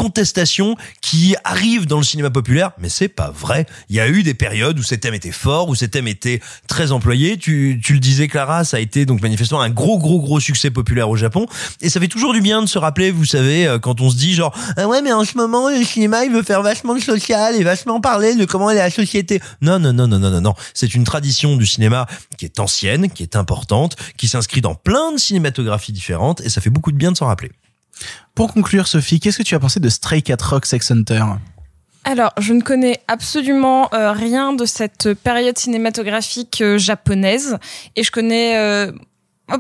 contestation 0.01 0.77
qui 1.03 1.37
arrive 1.45 1.85
dans 1.87 1.99
le 1.99 2.05
cinéma 2.05 2.31
populaire, 2.31 2.71
mais 2.79 2.89
c'est 2.89 3.09
pas 3.09 3.31
vrai. 3.31 3.67
Il 3.91 3.97
y 3.97 4.01
a 4.01 4.09
eu 4.09 4.23
des 4.23 4.33
périodes 4.33 4.79
où 4.79 4.83
ces 4.83 4.97
thèmes 4.97 5.13
étaient 5.13 5.31
forts, 5.31 5.69
où 5.69 5.75
ces 5.75 5.89
thèmes 5.89 6.09
étaient 6.09 6.41
très 6.69 6.91
employés. 6.91 7.37
Tu, 7.37 7.79
tu 7.85 7.93
le 7.93 7.99
disais, 7.99 8.27
Clara, 8.27 8.65
ça 8.65 8.79
a 8.79 8.81
été 8.81 9.05
donc 9.05 9.21
manifestement 9.21 9.61
un 9.61 9.69
gros, 9.69 9.99
gros, 9.99 10.23
gros 10.23 10.41
succès 10.41 10.71
populaire 10.71 11.11
au 11.11 11.17
Japon. 11.17 11.47
Et 11.83 11.91
ça 11.91 12.01
fait 12.01 12.09
toujours 12.09 12.33
du 12.33 12.41
bien 12.41 12.63
de 12.63 12.67
se 12.67 12.79
rappeler, 12.79 13.11
vous 13.11 13.27
savez, 13.27 13.67
euh, 13.67 13.79
quand 13.79 14.01
on 14.01 14.09
se 14.09 14.17
dit 14.17 14.33
genre, 14.33 14.57
ah 14.79 14.89
ouais, 14.89 15.03
mais 15.03 15.13
en 15.13 15.25
ce 15.27 15.37
moment, 15.37 15.69
le 15.69 15.85
cinéma, 15.85 16.25
il 16.25 16.33
veut 16.33 16.43
faire 16.43 16.63
vachement 16.63 16.95
de 16.95 17.01
social 17.01 17.55
et 17.55 17.63
vachement 17.63 18.01
parler 18.01 18.37
de 18.37 18.47
comment 18.47 18.71
est 18.71 18.77
la 18.77 18.89
société. 18.89 19.43
Non, 19.61 19.79
non, 19.79 19.93
non, 19.93 20.09
non, 20.09 20.19
non, 20.19 20.31
non, 20.31 20.41
non. 20.41 20.55
C'est 20.73 20.95
une 20.95 21.05
tradition 21.05 21.57
du 21.57 21.67
cinéma 21.67 22.07
qui 22.39 22.47
est 22.47 22.59
ancienne, 22.59 23.11
qui 23.11 23.23
est 23.23 23.37
importante, 23.37 23.97
qui 24.17 24.29
s'inscrit 24.29 24.63
dans 24.63 24.75
plein 24.75 25.13
de 25.13 25.19
cinématographies 25.19 25.93
différentes 25.93 26.41
et 26.41 26.49
ça 26.49 26.63
fait 26.63 26.71
beaucoup 26.71 26.91
de 26.91 26.97
bien 26.97 27.13
de 27.13 27.19
s'en 27.19 27.27
rappeler. 27.27 27.51
Pour 28.35 28.53
conclure, 28.53 28.87
Sophie, 28.87 29.21
qu'est-ce 29.21 29.39
que 29.39 29.43
tu 29.43 29.55
as 29.55 29.61
pensé 29.61 29.81
de 29.81 29.89
Stray 29.89 30.23
Cat 30.23 30.37
Rock 30.43 30.67
Sex 30.67 30.91
Hunter 30.91 31.25
alors, 32.05 32.33
je 32.39 32.55
ne 32.55 32.63
connais 32.63 33.01
absolument 33.09 33.93
euh, 33.93 34.13
rien 34.13 34.53
de 34.53 34.65
cette 34.65 35.13
période 35.15 35.59
cinématographique 35.59 36.63
euh, 36.63 36.79
japonaise. 36.79 37.59
Et 37.95 38.03
je 38.03 38.11
connais 38.11 38.57
euh, 38.57 38.91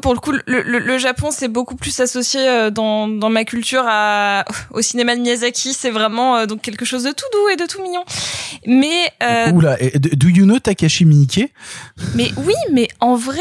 pour 0.00 0.14
le 0.14 0.20
coup 0.20 0.32
le, 0.32 0.42
le, 0.46 0.78
le 0.78 0.98
Japon 0.98 1.30
c'est 1.32 1.48
beaucoup 1.48 1.74
plus 1.76 2.00
associé 2.00 2.70
dans, 2.70 3.08
dans 3.08 3.28
ma 3.28 3.44
culture 3.44 3.82
à, 3.86 4.44
au 4.70 4.80
cinéma 4.80 5.16
de 5.16 5.20
Miyazaki, 5.20 5.74
c'est 5.74 5.90
vraiment 5.90 6.46
donc 6.46 6.62
quelque 6.62 6.84
chose 6.84 7.02
de 7.02 7.10
tout 7.10 7.26
doux 7.32 7.48
et 7.52 7.56
de 7.56 7.66
tout 7.66 7.82
mignon. 7.82 8.04
Mais 8.66 9.12
Oula, 9.52 9.76
do 9.96 10.28
you 10.28 10.44
know 10.44 10.58
Takashi 10.58 11.04
Miike? 11.04 11.52
Mais 12.14 12.30
oui, 12.38 12.54
mais 12.72 12.88
en 13.00 13.16
vrai, 13.16 13.40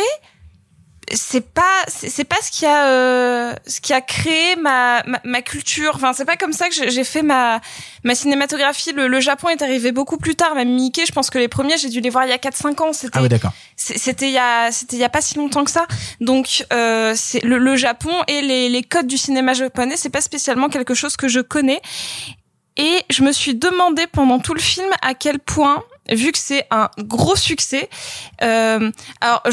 c'est 1.13 1.53
pas 1.53 1.83
c'est 1.87 2.23
pas 2.23 2.37
ce 2.41 2.51
qui 2.51 2.65
a 2.65 2.87
euh, 2.87 3.53
ce 3.65 3.81
qui 3.81 3.93
a 3.93 4.01
créé 4.01 4.55
ma, 4.55 5.03
ma, 5.05 5.19
ma 5.23 5.41
culture. 5.41 5.91
Enfin 5.95 6.13
c'est 6.13 6.25
pas 6.25 6.37
comme 6.37 6.53
ça 6.53 6.69
que 6.69 6.89
j'ai 6.89 7.03
fait 7.03 7.21
ma 7.21 7.61
ma 8.03 8.15
cinématographie. 8.15 8.91
Le, 8.91 9.07
le, 9.07 9.19
Japon 9.19 9.49
est 9.49 9.61
arrivé 9.61 9.91
beaucoup 9.91 10.17
plus 10.17 10.35
tard 10.35 10.55
même 10.55 10.73
Mickey. 10.73 11.05
Je 11.05 11.11
pense 11.11 11.29
que 11.29 11.37
les 11.37 11.47
premiers 11.47 11.77
j'ai 11.77 11.89
dû 11.89 12.01
les 12.01 12.09
voir 12.09 12.25
il 12.25 12.29
y 12.29 12.33
a 12.33 12.37
4 12.37 12.55
5 12.55 12.81
ans. 12.81 12.93
C'était 12.93 13.17
ah 13.17 13.21
oui, 13.21 13.29
d'accord. 13.29 13.51
c'était 13.75 14.27
il 14.27 14.33
y 14.33 14.37
a 14.37 14.71
c'était 14.71 14.95
il 14.97 14.99
y 14.99 15.05
a 15.05 15.09
pas 15.09 15.21
si 15.21 15.35
longtemps 15.37 15.63
que 15.63 15.71
ça. 15.71 15.85
Donc 16.21 16.65
euh, 16.73 17.13
c'est 17.15 17.43
le, 17.43 17.57
le 17.57 17.75
Japon 17.75 18.11
et 18.27 18.41
les, 18.41 18.69
les 18.69 18.83
codes 18.83 19.07
du 19.07 19.17
cinéma 19.17 19.53
japonais 19.53 19.97
c'est 19.97 20.09
pas 20.09 20.21
spécialement 20.21 20.69
quelque 20.69 20.93
chose 20.93 21.17
que 21.17 21.27
je 21.27 21.39
connais. 21.39 21.81
Et 22.77 23.03
je 23.09 23.23
me 23.23 23.33
suis 23.33 23.55
demandé 23.55 24.07
pendant 24.07 24.39
tout 24.39 24.53
le 24.53 24.61
film 24.61 24.87
à 25.01 25.13
quel 25.13 25.39
point 25.39 25.83
vu 26.09 26.31
que 26.31 26.37
c'est 26.37 26.65
un 26.71 26.89
gros 26.99 27.35
succès. 27.35 27.89
Euh, 28.41 28.91
alors, 29.21 29.43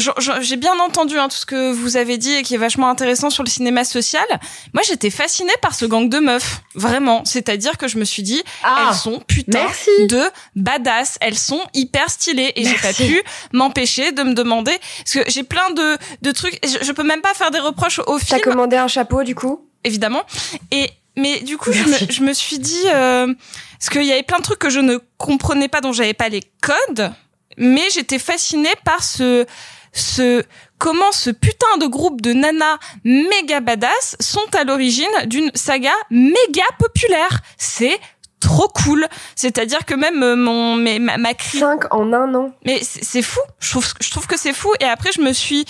j'ai 0.41 0.57
bien 0.57 0.79
entendu 0.79 1.17
hein, 1.17 1.29
tout 1.29 1.37
ce 1.37 1.45
que 1.45 1.71
vous 1.71 1.97
avez 1.97 2.17
dit 2.17 2.33
et 2.33 2.43
qui 2.43 2.55
est 2.55 2.59
vachement 2.59 2.89
intéressant 2.89 3.29
sur 3.29 3.43
le 3.43 3.49
cinéma 3.49 3.83
social. 3.83 4.25
Moi, 4.73 4.83
j'étais 4.87 5.09
fascinée 5.09 5.53
par 5.61 5.75
ce 5.75 5.85
gang 5.85 6.09
de 6.09 6.19
meufs, 6.19 6.61
vraiment. 6.75 7.23
C'est-à-dire 7.25 7.77
que 7.77 7.87
je 7.87 7.97
me 7.97 8.05
suis 8.05 8.23
dit, 8.23 8.41
ah, 8.63 8.87
elles 8.89 8.95
sont 8.95 9.19
putain 9.27 9.67
de 10.07 10.21
badass, 10.55 11.17
elles 11.21 11.37
sont 11.37 11.61
hyper 11.73 12.09
stylées 12.09 12.53
et 12.55 12.63
j'ai 12.63 12.77
pas 12.77 12.93
pu 12.93 13.21
m'empêcher 13.53 14.11
de 14.11 14.23
me 14.23 14.33
demander 14.33 14.77
parce 14.99 15.25
que 15.25 15.31
j'ai 15.31 15.43
plein 15.43 15.69
de 15.71 15.97
de 16.21 16.31
trucs. 16.31 16.59
Je, 16.63 16.85
je, 16.85 16.91
peux 16.91 17.03
même 17.03 17.21
pas 17.21 17.33
faire 17.33 17.51
des 17.51 17.59
reproches 17.59 17.99
au 17.99 18.17
film. 18.17 18.39
T'as 18.39 18.51
commandé 18.51 18.75
un 18.75 18.87
chapeau 18.87 19.23
du 19.23 19.35
coup? 19.35 19.67
Évidemment. 19.83 20.23
Et 20.71 20.91
mais 21.17 21.41
du 21.41 21.57
coup, 21.57 21.73
je 21.73 21.83
me, 21.83 22.11
je 22.11 22.21
me, 22.21 22.31
suis 22.31 22.59
dit, 22.59 22.85
euh, 22.93 23.33
parce 23.79 23.89
qu'il 23.89 24.05
y 24.05 24.11
avait 24.11 24.23
plein 24.23 24.37
de 24.37 24.43
trucs 24.43 24.59
que 24.59 24.69
je 24.69 24.79
ne 24.79 24.97
comprenais 25.17 25.67
pas, 25.67 25.81
dont 25.81 25.91
j'avais 25.91 26.13
pas 26.13 26.29
les 26.29 26.43
codes, 26.61 27.11
mais 27.57 27.89
j'étais 27.91 28.19
fascinée 28.19 28.73
par 28.85 29.03
ce, 29.03 29.45
ce, 29.93 30.43
comment 30.77 31.11
ce 31.11 31.31
putain 31.31 31.77
de 31.81 31.87
groupe 31.87 32.21
de 32.21 32.33
nanas 32.33 32.77
méga 33.03 33.59
badass 33.61 34.15
sont 34.19 34.45
à 34.55 34.63
l'origine 34.63 35.07
d'une 35.25 35.49
saga 35.55 35.93
méga 36.11 36.63
populaire. 36.77 37.41
C'est 37.57 37.99
trop 38.39 38.67
cool. 38.67 39.07
C'est-à-dire 39.35 39.85
que 39.85 39.95
même 39.95 40.21
euh, 40.21 40.35
mon, 40.35 40.75
mais, 40.75 40.99
ma, 40.99 41.17
ma 41.17 41.33
cri... 41.33 41.57
5 41.57 41.93
en 41.93 42.13
un 42.13 42.33
an. 42.35 42.53
Mais 42.63 42.79
c'est 42.83 43.23
fou. 43.23 43.39
Je 43.59 43.71
trouve, 43.71 43.87
je 43.99 44.11
trouve 44.11 44.27
que 44.27 44.37
c'est 44.37 44.53
fou. 44.53 44.71
Et 44.79 44.85
après, 44.85 45.11
je 45.11 45.21
me 45.21 45.33
suis, 45.33 45.65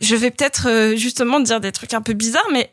je 0.00 0.16
vais 0.16 0.32
peut-être 0.32 0.68
euh, 0.68 0.96
justement 0.96 1.38
dire 1.38 1.60
des 1.60 1.70
trucs 1.70 1.94
un 1.94 2.02
peu 2.02 2.12
bizarres, 2.12 2.48
mais 2.52 2.72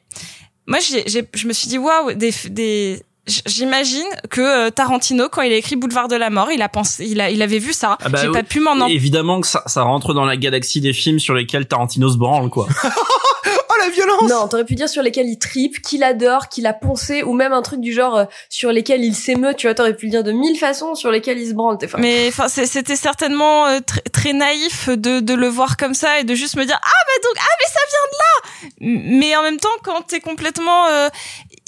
moi, 0.67 0.79
j'ai, 0.79 1.05
je 1.07 1.47
me 1.47 1.53
suis 1.53 1.67
dit, 1.67 1.77
waouh, 1.77 2.13
des, 2.13 2.33
des, 2.49 3.01
J'imagine 3.45 4.07
que 4.29 4.67
euh, 4.67 4.69
Tarantino, 4.69 5.27
quand 5.29 5.41
il 5.41 5.51
a 5.51 5.57
écrit 5.57 5.75
Boulevard 5.75 6.07
de 6.07 6.15
la 6.15 6.29
Mort, 6.29 6.49
il 6.51 6.61
a 6.61 6.69
pensé, 6.69 7.05
il 7.05 7.19
a, 7.19 7.29
il 7.29 7.41
avait 7.41 7.59
vu 7.59 7.73
ça. 7.73 7.97
Ah 8.01 8.07
bah 8.07 8.19
J'ai 8.21 8.31
pas 8.31 8.43
pu 8.43 8.61
m'en 8.61 8.71
en... 8.71 8.87
Évidemment 8.87 9.41
que 9.41 9.47
ça, 9.47 9.63
ça 9.65 9.81
rentre 9.83 10.13
dans 10.13 10.23
la 10.23 10.37
galaxie 10.37 10.79
des 10.79 10.93
films 10.93 11.19
sur 11.19 11.33
lesquels 11.33 11.67
Tarantino 11.67 12.09
se 12.09 12.17
branle, 12.17 12.49
quoi. 12.49 12.67
la 13.83 13.89
violence 13.89 14.29
Non, 14.29 14.47
t'aurais 14.47 14.65
pu 14.65 14.75
dire 14.75 14.89
sur 14.89 15.01
lesquels 15.01 15.27
il 15.27 15.39
tripe, 15.39 15.81
qu'il 15.81 16.03
adore, 16.03 16.49
qu'il 16.49 16.65
a 16.67 16.73
poncé, 16.73 17.23
ou 17.23 17.33
même 17.33 17.53
un 17.53 17.61
truc 17.61 17.79
du 17.81 17.93
genre 17.93 18.17
euh, 18.17 18.25
sur 18.49 18.71
lesquels 18.71 19.03
il 19.03 19.15
s'émeut. 19.15 19.53
Tu 19.55 19.67
vois, 19.67 19.75
t'aurais 19.75 19.95
pu 19.95 20.05
le 20.05 20.11
dire 20.11 20.23
de 20.23 20.31
mille 20.31 20.57
façons 20.57 20.95
sur 20.95 21.11
lesquels 21.11 21.39
il 21.39 21.49
se 21.49 21.53
branle. 21.53 21.77
Mais 21.97 22.27
enfin, 22.29 22.47
c'était 22.47 22.95
certainement 22.95 23.67
euh, 23.67 23.79
très 24.11 24.33
naïf 24.33 24.89
de, 24.89 25.19
de 25.19 25.33
le 25.33 25.47
voir 25.47 25.77
comme 25.77 25.93
ça 25.93 26.19
et 26.19 26.23
de 26.23 26.35
juste 26.35 26.55
me 26.55 26.65
dire 26.65 26.79
ah 26.81 26.87
bah 27.07 27.23
donc 27.23 27.35
ah 27.37 27.55
mais 27.59 27.67
ça 27.71 27.79
vient 27.89 28.07
de 28.11 28.17
là. 28.17 29.17
Mais 29.19 29.35
en 29.35 29.43
même 29.43 29.59
temps, 29.59 29.69
quand 29.83 30.01
t'es 30.03 30.19
complètement 30.19 30.87
euh, 30.87 31.09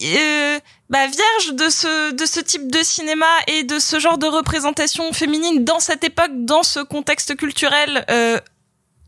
euh, 0.02 0.60
bah, 0.90 1.08
vierge 1.08 1.54
de 1.54 1.70
ce 1.70 2.12
de 2.12 2.26
ce 2.26 2.40
type 2.40 2.72
de 2.72 2.82
cinéma 2.84 3.26
et 3.48 3.64
de 3.64 3.80
ce 3.80 4.00
genre 4.00 4.18
de 4.18 4.28
représentation 4.28 5.12
féminine 5.14 5.64
dans 5.64 5.80
cette 5.80 6.04
époque, 6.04 6.32
dans 6.34 6.64
ce 6.64 6.80
contexte 6.80 7.36
culturel. 7.36 8.06
Euh, 8.10 8.40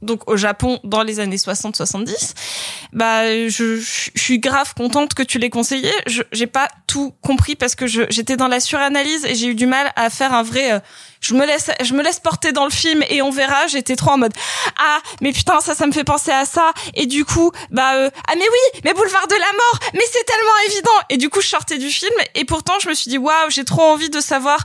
donc 0.01 0.29
au 0.29 0.37
Japon 0.37 0.79
dans 0.83 1.03
les 1.03 1.19
années 1.19 1.37
60-70, 1.37 2.33
bah 2.93 3.47
je, 3.47 3.79
suis 4.15 4.39
grave 4.39 4.73
contente 4.73 5.13
que 5.13 5.23
tu 5.23 5.37
l'aies 5.39 5.49
conseillé. 5.49 5.91
Je 6.07 6.23
j'ai 6.31 6.47
pas 6.47 6.67
tout 6.87 7.13
compris 7.21 7.55
parce 7.55 7.75
que 7.75 7.87
j'étais 7.87 8.37
dans 8.37 8.47
la 8.47 8.59
suranalyse 8.59 9.25
et 9.25 9.35
j'ai 9.35 9.47
eu 9.47 9.55
du 9.55 9.65
mal 9.65 9.91
à 9.95 10.09
faire 10.09 10.33
un 10.33 10.43
vrai. 10.43 10.73
Euh, 10.73 10.79
je 11.19 11.35
me 11.35 11.45
laisse 11.45 11.69
je 11.81 11.93
me 11.93 12.01
laisse 12.01 12.19
porter 12.19 12.51
dans 12.51 12.63
le 12.63 12.71
film 12.71 13.03
et 13.09 13.21
on 13.21 13.29
verra. 13.29 13.67
J'étais 13.67 13.95
trop 13.95 14.11
en 14.11 14.17
mode 14.17 14.33
ah 14.79 14.99
mais 15.21 15.31
putain 15.31 15.59
ça 15.59 15.75
ça 15.75 15.85
me 15.85 15.91
fait 15.91 16.03
penser 16.03 16.31
à 16.31 16.45
ça 16.45 16.73
et 16.95 17.05
du 17.05 17.25
coup 17.25 17.51
bah 17.69 17.95
euh, 17.95 18.09
ah 18.27 18.33
mais 18.35 18.41
oui 18.41 18.81
mais 18.83 18.93
boulevard 18.93 19.27
de 19.27 19.35
la 19.35 19.39
mort 19.39 19.79
mais 19.93 20.03
c'est 20.11 20.25
tellement 20.25 20.51
évident 20.69 21.05
et 21.09 21.17
du 21.17 21.29
coup 21.29 21.41
je 21.41 21.47
sortais 21.47 21.77
du 21.77 21.89
film 21.89 22.13
et 22.35 22.45
pourtant 22.45 22.73
je 22.81 22.89
me 22.89 22.93
suis 22.93 23.09
dit 23.09 23.17
waouh 23.17 23.49
j'ai 23.49 23.65
trop 23.65 23.83
envie 23.83 24.09
de 24.09 24.19
savoir 24.19 24.63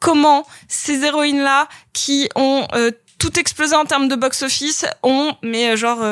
comment 0.00 0.44
ces 0.68 1.04
héroïnes 1.04 1.42
là 1.42 1.68
qui 1.92 2.28
ont 2.34 2.66
euh, 2.74 2.90
tout 3.22 3.38
explosé 3.38 3.76
en 3.76 3.84
termes 3.84 4.08
de 4.08 4.16
box-office, 4.16 4.84
ont, 5.04 5.36
mais 5.42 5.70
euh, 5.70 5.76
genre, 5.76 6.02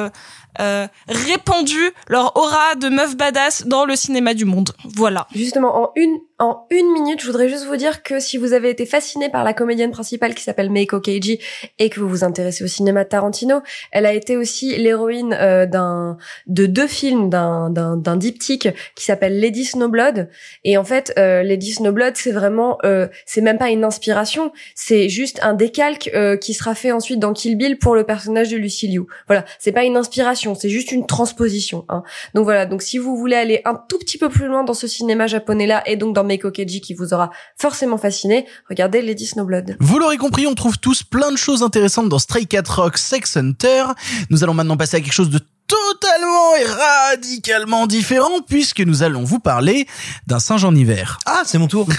euh, 0.58 0.86
répandu 1.08 1.78
leur 2.08 2.36
aura 2.36 2.74
de 2.74 2.88
meuf 2.88 3.16
badass 3.16 3.66
dans 3.66 3.84
le 3.84 3.96
cinéma 3.96 4.34
du 4.34 4.44
monde. 4.44 4.70
Voilà. 4.84 5.26
Justement, 5.34 5.84
en 5.84 5.92
une 5.96 6.18
en 6.40 6.66
une 6.70 6.90
minute, 6.92 7.20
je 7.20 7.26
voudrais 7.26 7.50
juste 7.50 7.66
vous 7.66 7.76
dire 7.76 8.02
que 8.02 8.18
si 8.18 8.38
vous 8.38 8.54
avez 8.54 8.70
été 8.70 8.86
fasciné 8.86 9.28
par 9.28 9.44
la 9.44 9.52
comédienne 9.52 9.90
principale 9.90 10.34
qui 10.34 10.42
s'appelle 10.42 10.70
Meiko 10.70 10.98
Keiji 10.98 11.38
et 11.78 11.90
que 11.90 12.00
vous 12.00 12.08
vous 12.08 12.24
intéressez 12.24 12.64
au 12.64 12.66
cinéma 12.66 13.04
Tarantino, 13.04 13.60
elle 13.92 14.06
a 14.06 14.14
été 14.14 14.38
aussi 14.38 14.74
l'héroïne 14.78 15.36
euh, 15.38 15.66
d'un 15.66 16.16
de 16.46 16.64
deux 16.64 16.86
films 16.86 17.28
d'un 17.28 17.68
d'un 17.68 18.16
diptyque 18.16 18.70
qui 18.94 19.04
s'appelle 19.04 19.38
Lady 19.38 19.66
Snowblood 19.66 20.30
et 20.64 20.78
en 20.78 20.84
fait 20.84 21.12
euh, 21.18 21.42
Lady 21.42 21.72
Snowblood 21.72 22.16
c'est 22.16 22.32
vraiment 22.32 22.78
euh, 22.84 23.06
c'est 23.26 23.42
même 23.42 23.58
pas 23.58 23.68
une 23.68 23.84
inspiration, 23.84 24.50
c'est 24.74 25.10
juste 25.10 25.40
un 25.42 25.52
décalque 25.52 26.10
qui 26.40 26.54
sera 26.54 26.74
fait 26.74 26.90
ensuite 26.90 27.18
dans 27.18 27.34
Kill 27.34 27.58
Bill 27.58 27.78
pour 27.78 27.94
le 27.94 28.04
personnage 28.04 28.48
de 28.48 28.56
Lucy 28.56 28.88
Liu. 28.88 29.02
Voilà, 29.26 29.44
c'est 29.58 29.72
pas 29.72 29.84
une 29.84 29.98
inspiration, 29.98 30.39
c'est 30.54 30.68
juste 30.68 30.92
une 30.92 31.06
transposition 31.06 31.84
hein. 31.88 32.02
Donc 32.34 32.44
voilà, 32.44 32.66
donc 32.66 32.82
si 32.82 32.98
vous 32.98 33.16
voulez 33.16 33.36
aller 33.36 33.62
un 33.64 33.74
tout 33.74 33.98
petit 33.98 34.18
peu 34.18 34.28
plus 34.28 34.46
loin 34.46 34.64
dans 34.64 34.74
ce 34.74 34.86
cinéma 34.86 35.26
japonais 35.26 35.66
là 35.66 35.82
et 35.86 35.96
donc 35.96 36.14
dans 36.14 36.24
Meiko 36.24 36.50
Keiji 36.50 36.80
qui 36.80 36.94
vous 36.94 37.14
aura 37.14 37.30
forcément 37.56 37.98
fasciné, 37.98 38.46
regardez 38.68 39.02
Lady 39.02 39.26
Snowblood. 39.26 39.76
Vous 39.80 39.98
l'aurez 39.98 40.16
compris, 40.16 40.46
on 40.46 40.54
trouve 40.54 40.78
tous 40.78 41.02
plein 41.02 41.30
de 41.30 41.36
choses 41.36 41.62
intéressantes 41.62 42.08
dans 42.08 42.18
Stray 42.18 42.46
Cat 42.46 42.62
Rock 42.68 42.98
Sex 42.98 43.36
Hunter. 43.36 43.84
Nous 44.30 44.44
allons 44.44 44.54
maintenant 44.54 44.76
passer 44.76 44.96
à 44.96 45.00
quelque 45.00 45.12
chose 45.12 45.30
de 45.30 45.40
totalement 45.70 46.56
et 46.56 46.64
radicalement 46.64 47.86
différent 47.86 48.40
puisque 48.46 48.80
nous 48.80 49.02
allons 49.02 49.24
vous 49.24 49.38
parler 49.38 49.86
d'un 50.26 50.40
singe 50.40 50.64
en 50.64 50.74
hiver. 50.74 51.18
Ah, 51.26 51.42
c'est 51.44 51.58
mon 51.58 51.68
tour. 51.68 51.86
Oh, 51.88 51.94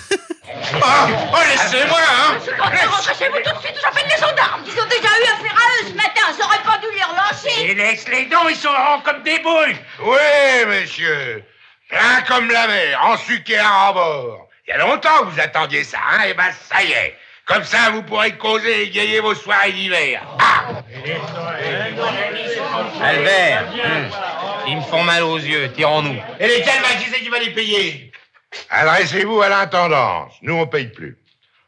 oh, 0.73 1.37
laissez-moi, 1.49 1.99
hein 1.99 2.37
Rentrez 2.59 3.13
chez 3.17 3.29
vous 3.29 3.37
tout 3.37 3.55
de 3.55 3.61
suite, 3.61 3.75
j'appelle 3.81 4.09
les 4.09 4.19
gendarmes. 4.19 4.61
Ils 4.65 4.79
ont 4.79 4.87
déjà 4.89 5.07
eu 5.07 5.23
affaire 5.23 5.55
à 5.55 5.83
eux 5.83 5.87
ce 5.87 5.95
matin, 5.95 6.25
ça 6.37 6.45
aurait 6.45 6.63
pas 6.63 6.70
dû 6.81 6.87
les 6.95 7.03
relancer. 7.03 7.61
Et 7.61 7.75
laisse 7.75 8.07
les 8.09 8.25
dents, 8.25 8.47
ils 8.49 8.55
sont 8.55 8.69
ronds 8.69 9.01
comme 9.01 9.23
des 9.23 9.39
boules 9.39 9.75
Oui, 9.99 10.65
monsieur. 10.67 11.43
Plein 11.89 12.21
comme 12.27 12.49
la 12.49 12.67
mer, 12.67 12.99
en 13.03 13.17
sucre 13.17 13.51
et 13.51 13.57
à 13.57 13.87
rebord. 13.87 14.47
Il 14.67 14.71
y 14.71 14.73
a 14.73 14.77
longtemps 14.77 15.19
que 15.19 15.25
vous 15.25 15.39
attendiez 15.39 15.83
ça, 15.83 15.97
hein? 16.11 16.23
Et 16.27 16.33
ben, 16.33 16.51
ça 16.69 16.83
y 16.83 16.91
est. 16.91 17.15
Comme 17.45 17.63
ça, 17.63 17.89
vous 17.91 18.03
pourrez 18.03 18.37
causer 18.37 18.71
et 18.71 18.83
égayer 18.83 19.19
vos 19.19 19.35
soirées 19.35 19.73
d'hiver. 19.73 20.21
Ah 20.39 20.65
Albert, 23.01 23.73
hum, 23.73 24.09
ils 24.67 24.77
me 24.77 24.81
font 24.81 25.03
mal 25.03 25.23
aux 25.23 25.37
yeux, 25.37 25.71
tirons-nous. 25.73 26.17
Et 26.39 26.47
lesquels, 26.47 26.81
ben, 26.81 26.97
qui 26.99 27.09
c'est 27.09 27.19
qui 27.19 27.29
va 27.29 27.39
les 27.39 27.49
payer? 27.49 28.11
Adressez-vous 28.69 29.41
à 29.41 29.49
l'intendance. 29.49 30.33
Nous, 30.41 30.53
on 30.53 30.67
paye 30.67 30.87
plus. 30.87 31.17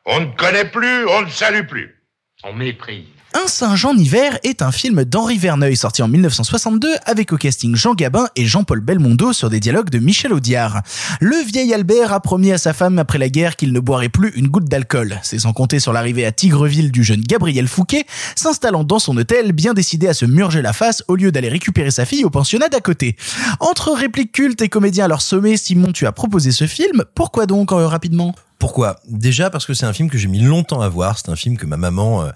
On 0.05 0.19
ne 0.21 0.35
connaît 0.35 0.69
plus, 0.69 1.07
on 1.07 1.21
ne 1.21 1.29
salue 1.29 1.65
plus. 1.65 1.97
On 2.43 2.53
méprise. 2.53 3.07
Un 3.35 3.47
Saint-Jean 3.47 3.95
hiver 3.95 4.37
est 4.43 4.61
un 4.61 4.71
film 4.71 5.05
d'Henri 5.05 5.39
Verneuil 5.39 5.75
sorti 5.75 6.03
en 6.03 6.07
1962 6.07 6.87
avec 7.05 7.33
au 7.33 7.37
casting 7.37 7.75
Jean 7.75 7.95
Gabin 7.95 8.27
et 8.35 8.45
Jean-Paul 8.45 8.79
Belmondo 8.79 9.33
sur 9.33 9.49
des 9.49 9.59
dialogues 9.59 9.89
de 9.89 9.97
Michel 9.97 10.33
Audiard. 10.33 10.83
Le 11.19 11.35
vieil 11.43 11.73
Albert 11.73 12.13
a 12.13 12.19
promis 12.19 12.51
à 12.51 12.59
sa 12.59 12.73
femme 12.73 12.99
après 12.99 13.17
la 13.17 13.29
guerre 13.29 13.55
qu'il 13.55 13.73
ne 13.73 13.79
boirait 13.79 14.09
plus 14.09 14.31
une 14.35 14.49
goutte 14.49 14.69
d'alcool. 14.69 15.19
C'est 15.23 15.39
sans 15.39 15.51
compter 15.51 15.79
sur 15.79 15.93
l'arrivée 15.93 16.25
à 16.25 16.31
Tigreville 16.31 16.91
du 16.91 17.03
jeune 17.03 17.21
Gabriel 17.21 17.67
Fouquet, 17.67 18.05
s'installant 18.35 18.83
dans 18.83 18.99
son 18.99 19.17
hôtel 19.17 19.51
bien 19.51 19.73
décidé 19.73 20.07
à 20.07 20.13
se 20.13 20.25
murger 20.25 20.61
la 20.61 20.73
face 20.73 21.03
au 21.07 21.15
lieu 21.15 21.31
d'aller 21.31 21.49
récupérer 21.49 21.91
sa 21.91 22.05
fille 22.05 22.25
au 22.25 22.29
pensionnat 22.29 22.69
d'à 22.69 22.81
côté. 22.81 23.15
Entre 23.59 23.93
répliques 23.93 24.31
cultes 24.31 24.61
et 24.61 24.69
comédiens 24.69 25.05
à 25.05 25.07
leur 25.07 25.21
sommet, 25.21 25.57
Simon, 25.57 25.91
tu 25.91 26.05
as 26.05 26.11
proposé 26.11 26.51
ce 26.51 26.67
film. 26.67 27.03
Pourquoi 27.15 27.47
donc, 27.47 27.71
euh, 27.71 27.87
rapidement? 27.87 28.35
Pourquoi? 28.59 28.99
Déjà 29.09 29.49
parce 29.49 29.65
que 29.65 29.73
c'est 29.73 29.85
un 29.85 29.91
film 29.91 30.09
que 30.09 30.17
j'ai 30.17 30.29
mis 30.29 30.39
longtemps 30.39 30.81
à 30.81 30.87
voir. 30.87 31.17
C'est 31.17 31.29
un 31.29 31.35
film 31.35 31.57
que 31.57 31.65
ma 31.65 31.75
maman 31.75 32.29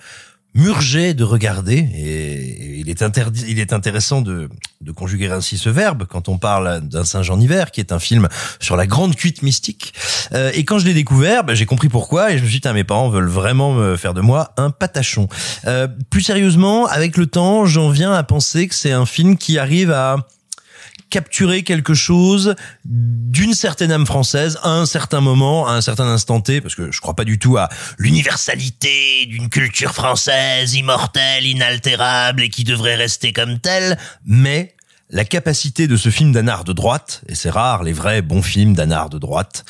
murgeait 0.58 1.14
de 1.14 1.24
regarder 1.24 1.78
et 1.78 2.80
il 2.80 2.90
est 2.90 3.02
interdit, 3.02 3.46
il 3.48 3.60
est 3.60 3.74
intéressant 3.74 4.22
de, 4.22 4.50
de 4.82 4.92
conjuguer 4.92 5.28
ainsi 5.28 5.58
ce 5.58 5.70
verbe 5.70 6.06
quand 6.10 6.30
on 6.30 6.38
parle 6.38 6.82
d'un 6.82 7.06
Saint-Jean 7.06 7.40
hiver 7.40 7.72
qui 7.72 7.80
est 7.80 7.92
un 7.92 8.00
film 8.00 8.28
sur 8.60 8.76
la 8.76 8.88
grande 8.88 9.16
cuite 9.16 9.44
mystique. 9.44 9.94
Euh, 10.34 10.52
et 10.54 10.66
quand 10.66 10.80
je 10.80 10.86
l'ai 10.86 10.94
découvert, 10.94 11.44
ben, 11.44 11.54
j'ai 11.54 11.66
compris 11.66 11.90
pourquoi 11.90 12.32
et 12.32 12.38
je 12.38 12.44
me 12.44 12.50
suis 12.50 12.60
dit, 12.60 12.68
mes 12.74 12.84
parents 12.84 13.10
veulent 13.10 13.28
vraiment 13.28 13.74
me 13.74 13.96
faire 13.96 14.14
de 14.14 14.22
moi 14.22 14.54
un 14.58 14.72
patachon. 14.72 15.28
Euh, 15.68 15.88
plus 16.10 16.22
sérieusement, 16.22 16.88
avec 16.88 17.18
le 17.18 17.28
temps, 17.28 17.66
j'en 17.66 17.90
viens 17.90 18.14
à 18.14 18.24
penser 18.24 18.68
que 18.68 18.76
c'est 18.76 18.92
un 18.92 19.06
film 19.06 19.38
qui 19.38 19.60
arrive 19.60 19.92
à 19.92 20.18
capturer 21.10 21.64
quelque 21.64 21.94
chose 21.94 22.56
d'une 22.86 23.54
certaine 23.54 23.92
âme 23.92 24.06
française 24.06 24.60
à 24.64 24.70
un 24.70 24.86
certain 24.86 25.22
moment, 25.22 25.68
à 25.68 25.72
un 25.72 25.82
certain 25.82 26.08
instant 26.08 26.42
T, 26.42 26.62
parce 26.62 26.76
que 26.76 26.92
je 26.92 27.02
crois 27.02 27.16
pas 27.16 27.24
du 27.24 27.40
tout 27.40 27.58
à 27.58 27.70
l'universalité 27.98 29.26
d'une 29.28 29.50
culture 29.50 29.94
française 29.94 30.74
immortelle, 30.74 31.46
inaltérable 31.46 32.44
et 32.44 32.50
qui 32.50 32.64
devrait 32.64 32.96
rester 32.96 33.34
comme 33.34 33.60
telle, 33.60 33.98
mais 34.26 34.76
la 35.10 35.24
capacité 35.24 35.88
de 35.88 35.96
ce 35.96 36.10
film 36.10 36.34
d'un 36.34 36.48
art 36.48 36.66
de 36.66 36.74
droite, 36.74 37.22
et 37.28 37.36
c'est 37.36 37.50
rare 37.50 37.84
les 37.84 37.94
vrais 37.94 38.22
bons 38.22 38.42
films 38.42 38.74
d'un 38.74 38.92
art 38.92 39.10
de 39.10 39.18
droite, 39.18 39.64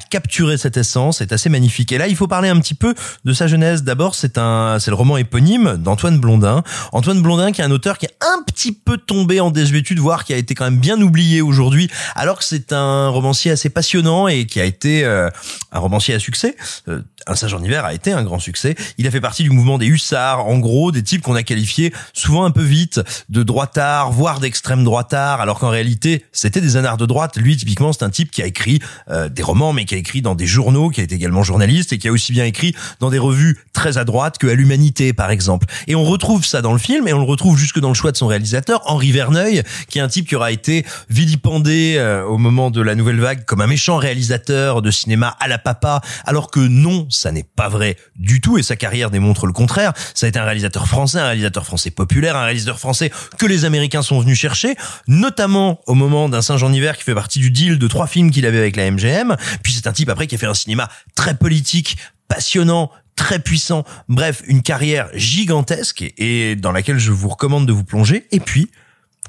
capturer 0.00 0.58
cette 0.58 0.76
essence 0.76 1.20
est 1.20 1.32
assez 1.32 1.48
magnifique. 1.48 1.92
Et 1.92 1.98
là, 1.98 2.08
il 2.08 2.16
faut 2.16 2.26
parler 2.26 2.48
un 2.48 2.58
petit 2.60 2.74
peu 2.74 2.94
de 3.24 3.32
sa 3.32 3.46
genèse. 3.46 3.82
D'abord, 3.82 4.14
c'est 4.14 4.38
un, 4.38 4.78
c'est 4.78 4.90
le 4.90 4.96
roman 4.96 5.16
éponyme 5.16 5.76
d'Antoine 5.76 6.18
Blondin. 6.18 6.62
Antoine 6.92 7.22
Blondin, 7.22 7.52
qui 7.52 7.60
est 7.60 7.64
un 7.64 7.70
auteur 7.70 7.98
qui 7.98 8.06
est 8.06 8.16
un 8.20 8.42
petit 8.42 8.72
peu 8.72 8.96
tombé 8.96 9.40
en 9.40 9.50
désuétude, 9.50 9.98
voire 9.98 10.24
qui 10.24 10.34
a 10.34 10.36
été 10.36 10.54
quand 10.54 10.64
même 10.64 10.80
bien 10.80 11.00
oublié 11.00 11.40
aujourd'hui, 11.42 11.88
alors 12.14 12.38
que 12.38 12.44
c'est 12.44 12.72
un 12.72 13.08
romancier 13.08 13.50
assez 13.50 13.70
passionnant 13.70 14.28
et 14.28 14.46
qui 14.46 14.60
a 14.60 14.64
été 14.64 15.04
euh, 15.04 15.28
un 15.72 15.78
romancier 15.78 16.14
à 16.14 16.18
succès. 16.18 16.56
Euh, 16.88 17.02
un 17.26 17.34
sage 17.34 17.54
en 17.54 17.62
hiver 17.62 17.84
a 17.84 17.92
été 17.94 18.12
un 18.12 18.22
grand 18.22 18.38
succès. 18.38 18.74
Il 18.98 19.06
a 19.06 19.10
fait 19.10 19.20
partie 19.20 19.42
du 19.42 19.50
mouvement 19.50 19.78
des 19.78 19.86
hussards, 19.86 20.46
en 20.46 20.58
gros, 20.58 20.92
des 20.92 21.02
types 21.02 21.22
qu'on 21.22 21.34
a 21.34 21.42
qualifiés 21.42 21.92
souvent 22.12 22.44
un 22.44 22.50
peu 22.50 22.62
vite 22.62 23.00
de 23.28 23.42
droitards, 23.42 24.12
voire 24.12 24.40
d'extrême 24.40 24.84
droitards, 24.84 25.40
alors 25.40 25.58
qu'en 25.58 25.68
réalité, 25.68 26.24
c'était 26.32 26.60
des 26.60 26.76
anards 26.76 26.96
de 26.96 27.06
droite. 27.06 27.36
Lui, 27.36 27.56
typiquement, 27.56 27.92
c'est 27.92 28.04
un 28.04 28.10
type 28.10 28.30
qui 28.30 28.42
a 28.42 28.46
écrit 28.46 28.80
euh, 29.10 29.28
des 29.28 29.42
romans, 29.42 29.72
mais 29.72 29.84
qui 29.84 29.94
a 29.94 29.98
écrit 29.98 30.22
dans 30.22 30.34
des 30.34 30.46
journaux, 30.46 30.90
qui 30.90 31.00
a 31.00 31.04
été 31.04 31.14
également 31.14 31.42
journaliste 31.42 31.92
et 31.92 31.98
qui 31.98 32.08
a 32.08 32.12
aussi 32.12 32.32
bien 32.32 32.44
écrit 32.44 32.74
dans 33.00 33.10
des 33.10 33.18
revues 33.18 33.58
très 33.72 33.98
à 33.98 34.04
droite 34.04 34.38
que 34.38 34.46
à 34.46 34.54
l'Humanité, 34.54 35.12
par 35.12 35.30
exemple. 35.30 35.66
Et 35.86 35.94
on 35.94 36.04
retrouve 36.04 36.44
ça 36.44 36.62
dans 36.62 36.72
le 36.72 36.78
film 36.78 37.08
et 37.08 37.12
on 37.12 37.18
le 37.18 37.24
retrouve 37.24 37.58
jusque 37.58 37.80
dans 37.80 37.88
le 37.88 37.94
choix 37.94 38.12
de 38.12 38.16
son 38.16 38.26
réalisateur, 38.26 38.82
Henri 38.86 39.12
Verneuil, 39.12 39.62
qui 39.88 39.98
est 39.98 40.02
un 40.02 40.08
type 40.08 40.28
qui 40.28 40.36
aura 40.36 40.52
été 40.52 40.84
vilipendé 41.10 41.96
euh, 41.98 42.24
au 42.24 42.38
moment 42.38 42.70
de 42.70 42.80
la 42.80 42.94
nouvelle 42.94 43.20
vague 43.20 43.44
comme 43.44 43.60
un 43.60 43.66
méchant 43.66 43.96
réalisateur 43.96 44.82
de 44.82 44.90
cinéma 44.90 45.36
à 45.40 45.48
la 45.48 45.58
papa, 45.58 46.00
alors 46.24 46.50
que 46.50 46.60
non, 46.60 47.06
ça 47.16 47.32
n'est 47.32 47.42
pas 47.42 47.68
vrai 47.68 47.96
du 48.16 48.40
tout 48.40 48.58
et 48.58 48.62
sa 48.62 48.76
carrière 48.76 49.10
démontre 49.10 49.46
le 49.46 49.52
contraire. 49.52 49.92
Ça 50.14 50.26
a 50.26 50.28
été 50.28 50.38
un 50.38 50.44
réalisateur 50.44 50.86
français, 50.86 51.18
un 51.18 51.26
réalisateur 51.26 51.64
français 51.64 51.90
populaire, 51.90 52.36
un 52.36 52.44
réalisateur 52.44 52.78
français 52.78 53.10
que 53.38 53.46
les 53.46 53.64
Américains 53.64 54.02
sont 54.02 54.20
venus 54.20 54.38
chercher, 54.38 54.76
notamment 55.08 55.80
au 55.86 55.94
moment 55.94 56.28
d'un 56.28 56.42
Saint-Jean 56.42 56.72
hiver 56.72 56.96
qui 56.96 57.04
fait 57.04 57.14
partie 57.14 57.38
du 57.38 57.50
deal 57.50 57.78
de 57.78 57.88
trois 57.88 58.06
films 58.06 58.30
qu'il 58.30 58.46
avait 58.46 58.58
avec 58.58 58.76
la 58.76 58.90
MGM. 58.90 59.36
Puis 59.62 59.72
c'est 59.72 59.86
un 59.86 59.92
type 59.92 60.08
après 60.08 60.26
qui 60.26 60.34
a 60.34 60.38
fait 60.38 60.46
un 60.46 60.54
cinéma 60.54 60.88
très 61.14 61.34
politique, 61.34 61.96
passionnant, 62.28 62.90
très 63.16 63.38
puissant. 63.38 63.84
Bref, 64.08 64.42
une 64.46 64.62
carrière 64.62 65.08
gigantesque 65.14 66.02
et, 66.02 66.50
et 66.50 66.56
dans 66.56 66.72
laquelle 66.72 66.98
je 66.98 67.12
vous 67.12 67.28
recommande 67.28 67.66
de 67.66 67.72
vous 67.72 67.84
plonger. 67.84 68.26
Et 68.30 68.40
puis, 68.40 68.70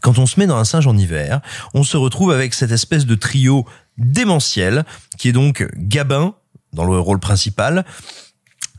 quand 0.01 0.19
on 0.19 0.25
se 0.25 0.40
met 0.40 0.48
dans 0.48 0.57
un 0.57 0.66
singe 0.66 0.88
en 0.88 0.98
hiver, 0.98 1.41
on 1.74 1.83
se 1.83 1.98
retrouve 1.98 2.32
avec 2.32 2.53
cette 2.53 2.72
espèce 2.72 3.06
de 3.06 3.16
trio 3.16 3.66
démentiel 3.98 4.85
qui 5.17 5.30
est 5.30 5.33
donc 5.33 5.67
Gabin 5.75 6.35
dans 6.77 6.85
le 6.85 6.97
rôle 6.99 7.19
principal 7.19 7.83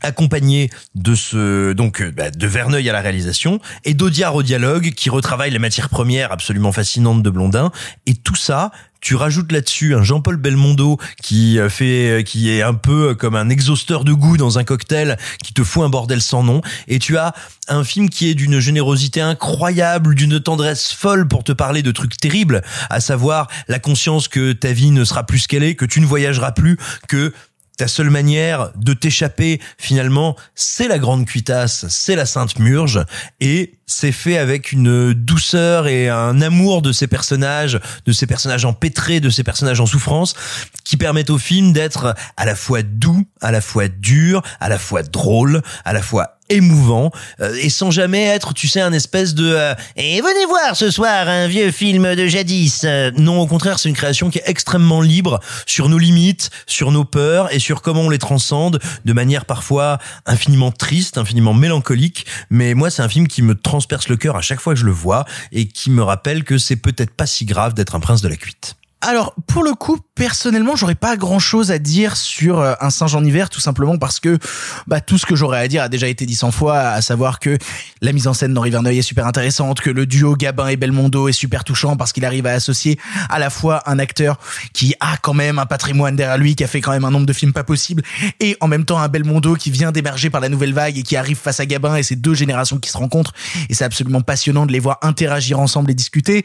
accompagné 0.01 0.69
de 0.95 1.15
ce 1.15 1.73
donc 1.73 2.01
euh, 2.01 2.11
bah, 2.11 2.31
de 2.31 2.47
Verneuil 2.47 2.89
à 2.89 2.93
la 2.93 3.01
réalisation 3.01 3.59
et 3.83 3.93
d'Audiard 3.93 4.35
au 4.35 4.43
dialogue 4.43 4.91
qui 4.91 5.09
retravaille 5.09 5.51
les 5.51 5.59
matières 5.59 5.89
premières 5.89 6.31
absolument 6.31 6.71
fascinantes 6.71 7.23
de 7.23 7.29
Blondin. 7.29 7.71
Et 8.05 8.15
tout 8.15 8.35
ça 8.35 8.71
tu 9.01 9.15
rajoutes 9.15 9.53
là-dessus 9.53 9.95
un 9.95 10.03
Jean-Paul 10.03 10.35
Belmondo 10.35 10.97
qui 11.21 11.57
euh, 11.57 11.69
fait 11.69 12.23
qui 12.25 12.49
est 12.49 12.61
un 12.61 12.73
peu 12.73 13.15
comme 13.15 13.35
un 13.35 13.49
exhausteur 13.49 14.03
de 14.03 14.11
goût 14.11 14.35
dans 14.35 14.59
un 14.59 14.63
cocktail 14.63 15.17
qui 15.43 15.53
te 15.53 15.63
fout 15.63 15.83
un 15.83 15.89
bordel 15.89 16.21
sans 16.21 16.43
nom. 16.43 16.61
Et 16.87 16.99
tu 16.99 17.17
as 17.17 17.33
un 17.69 17.83
film 17.83 18.09
qui 18.09 18.29
est 18.29 18.35
d'une 18.35 18.59
générosité 18.59 19.21
incroyable, 19.21 20.15
d'une 20.15 20.39
tendresse 20.39 20.91
folle 20.91 21.27
pour 21.27 21.43
te 21.43 21.51
parler 21.51 21.81
de 21.81 21.91
trucs 21.91 22.17
terribles, 22.17 22.61
à 22.89 22.99
savoir 22.99 23.47
la 23.67 23.79
conscience 23.79 24.27
que 24.27 24.51
ta 24.51 24.73
vie 24.73 24.91
ne 24.91 25.05
sera 25.05 25.25
plus 25.25 25.39
ce 25.39 25.47
qu'elle 25.47 25.63
est, 25.63 25.75
que 25.75 25.85
tu 25.85 26.01
ne 26.01 26.05
voyageras 26.05 26.51
plus, 26.51 26.77
que 27.07 27.33
ta 27.79 27.87
seule 27.87 28.09
manière 28.09 28.71
de 28.75 28.91
t'échapper, 28.91 29.61
finalement, 29.77 30.35
c'est 30.53 30.89
la 30.89 30.99
grande 30.99 31.25
cuitasse, 31.25 31.85
c'est 31.87 32.17
la 32.17 32.25
Sainte 32.25 32.59
Murge, 32.59 33.05
et 33.39 33.75
c'est 33.85 34.11
fait 34.11 34.37
avec 34.37 34.73
une 34.73 35.13
douceur 35.13 35.87
et 35.87 36.09
un 36.09 36.41
amour 36.41 36.81
de 36.81 36.91
ces 36.91 37.07
personnages, 37.07 37.79
de 38.05 38.11
ces 38.11 38.27
personnages 38.27 38.65
empêtrés, 38.65 39.21
de 39.21 39.29
ces 39.29 39.45
personnages 39.45 39.79
en 39.79 39.85
souffrance, 39.85 40.35
qui 40.83 40.97
permettent 40.97 41.29
au 41.29 41.37
film 41.37 41.71
d'être 41.71 42.15
à 42.35 42.45
la 42.45 42.55
fois 42.55 42.81
doux, 42.81 43.25
à 43.39 43.53
la 43.53 43.61
fois 43.61 43.87
dur, 43.87 44.41
à 44.59 44.67
la 44.67 44.77
fois 44.77 45.01
drôle, 45.01 45.61
à 45.85 45.93
la 45.93 46.01
fois 46.01 46.38
émouvant 46.49 47.11
euh, 47.41 47.55
et 47.61 47.69
sans 47.69 47.91
jamais 47.91 48.23
être 48.25 48.53
tu 48.53 48.67
sais 48.67 48.81
un 48.81 48.93
espèce 48.93 49.33
de 49.33 49.53
euh, 49.53 49.73
et 49.95 50.21
venez 50.21 50.45
voir 50.47 50.75
ce 50.75 50.91
soir 50.91 51.27
un 51.27 51.47
vieux 51.47 51.71
film 51.71 52.15
de 52.15 52.27
jadis. 52.27 52.81
Euh, 52.83 53.11
non 53.17 53.39
au 53.39 53.47
contraire 53.47 53.79
c'est 53.79 53.89
une 53.89 53.95
création 53.95 54.29
qui 54.29 54.39
est 54.39 54.43
extrêmement 54.45 55.01
libre 55.01 55.39
sur 55.65 55.89
nos 55.89 55.97
limites 55.97 56.49
sur 56.65 56.91
nos 56.91 57.05
peurs 57.05 57.53
et 57.53 57.59
sur 57.59 57.81
comment 57.81 58.01
on 58.01 58.09
les 58.09 58.17
transcende 58.17 58.79
de 59.05 59.13
manière 59.13 59.45
parfois 59.45 59.99
infiniment 60.25 60.71
triste 60.71 61.17
infiniment 61.17 61.53
mélancolique. 61.53 62.25
Mais 62.49 62.73
moi 62.73 62.89
c'est 62.89 63.01
un 63.01 63.09
film 63.09 63.27
qui 63.27 63.41
me 63.41 63.55
transperce 63.55 64.09
le 64.09 64.17
cœur 64.17 64.35
à 64.35 64.41
chaque 64.41 64.59
fois 64.59 64.73
que 64.73 64.79
je 64.79 64.85
le 64.85 64.91
vois 64.91 65.25
et 65.51 65.67
qui 65.67 65.91
me 65.91 66.03
rappelle 66.03 66.43
que 66.43 66.57
c'est 66.57 66.75
peut-être 66.75 67.11
pas 67.11 67.25
si 67.25 67.45
grave 67.45 67.73
d'être 67.73 67.95
un 67.95 67.99
prince 67.99 68.21
de 68.21 68.27
la 68.27 68.35
cuite 68.35 68.75
Alors, 69.01 69.33
pour 69.47 69.63
le 69.63 69.73
coup, 69.75 69.97
personnellement, 70.13 70.75
j'aurais 70.75 70.93
pas 70.93 71.15
grand 71.15 71.39
chose 71.39 71.71
à 71.71 71.79
dire 71.79 72.17
sur 72.17 72.59
euh, 72.59 72.73
un 72.81 72.89
singe 72.89 73.15
en 73.15 73.23
hiver, 73.23 73.49
tout 73.49 73.61
simplement 73.61 73.97
parce 73.97 74.19
que 74.19 74.37
bah, 74.87 74.99
tout 74.99 75.17
ce 75.17 75.25
que 75.25 75.37
j'aurais 75.37 75.59
à 75.61 75.67
dire 75.69 75.83
a 75.83 75.87
déjà 75.87 76.09
été 76.09 76.25
dit 76.25 76.35
100 76.35 76.51
fois, 76.51 76.79
à 76.79 77.01
savoir 77.01 77.39
que 77.39 77.57
la 78.01 78.11
mise 78.11 78.27
en 78.27 78.33
scène 78.33 78.53
d'Henri 78.53 78.71
Verneuil 78.71 78.99
est 78.99 79.03
super 79.03 79.25
intéressante, 79.25 79.79
que 79.79 79.89
le 79.89 80.05
duo 80.05 80.35
Gabin 80.35 80.67
et 80.67 80.75
Belmondo 80.75 81.29
est 81.29 81.33
super 81.33 81.63
touchant 81.63 81.95
parce 81.95 82.11
qu'il 82.11 82.25
arrive 82.25 82.45
à 82.45 82.51
associer 82.51 82.99
à 83.29 83.39
la 83.39 83.49
fois 83.49 83.81
un 83.85 83.99
acteur 83.99 84.37
qui 84.73 84.93
a 84.99 85.15
quand 85.15 85.33
même 85.33 85.59
un 85.59 85.65
patrimoine 85.65 86.17
derrière 86.17 86.37
lui, 86.37 86.55
qui 86.55 86.65
a 86.65 86.67
fait 86.67 86.81
quand 86.81 86.91
même 86.91 87.05
un 87.05 87.11
nombre 87.11 87.25
de 87.25 87.33
films 87.33 87.53
pas 87.53 87.63
possible, 87.63 88.03
et 88.41 88.57
en 88.59 88.67
même 88.67 88.83
temps 88.83 88.99
un 88.99 89.07
Belmondo 89.07 89.55
qui 89.55 89.71
vient 89.71 89.93
d'émerger 89.93 90.29
par 90.29 90.41
la 90.41 90.49
nouvelle 90.49 90.73
vague 90.73 90.97
et 90.97 91.03
qui 91.03 91.15
arrive 91.15 91.37
face 91.37 91.61
à 91.61 91.65
Gabin 91.65 91.95
et 91.95 92.03
ces 92.03 92.17
deux 92.17 92.33
générations 92.33 92.79
qui 92.79 92.89
se 92.89 92.97
rencontrent, 92.97 93.31
et 93.69 93.73
c'est 93.73 93.85
absolument 93.85 94.21
passionnant 94.21 94.65
de 94.65 94.73
les 94.73 94.79
voir 94.79 94.99
interagir 95.03 95.61
ensemble 95.61 95.89
et 95.89 95.95
discuter, 95.95 96.43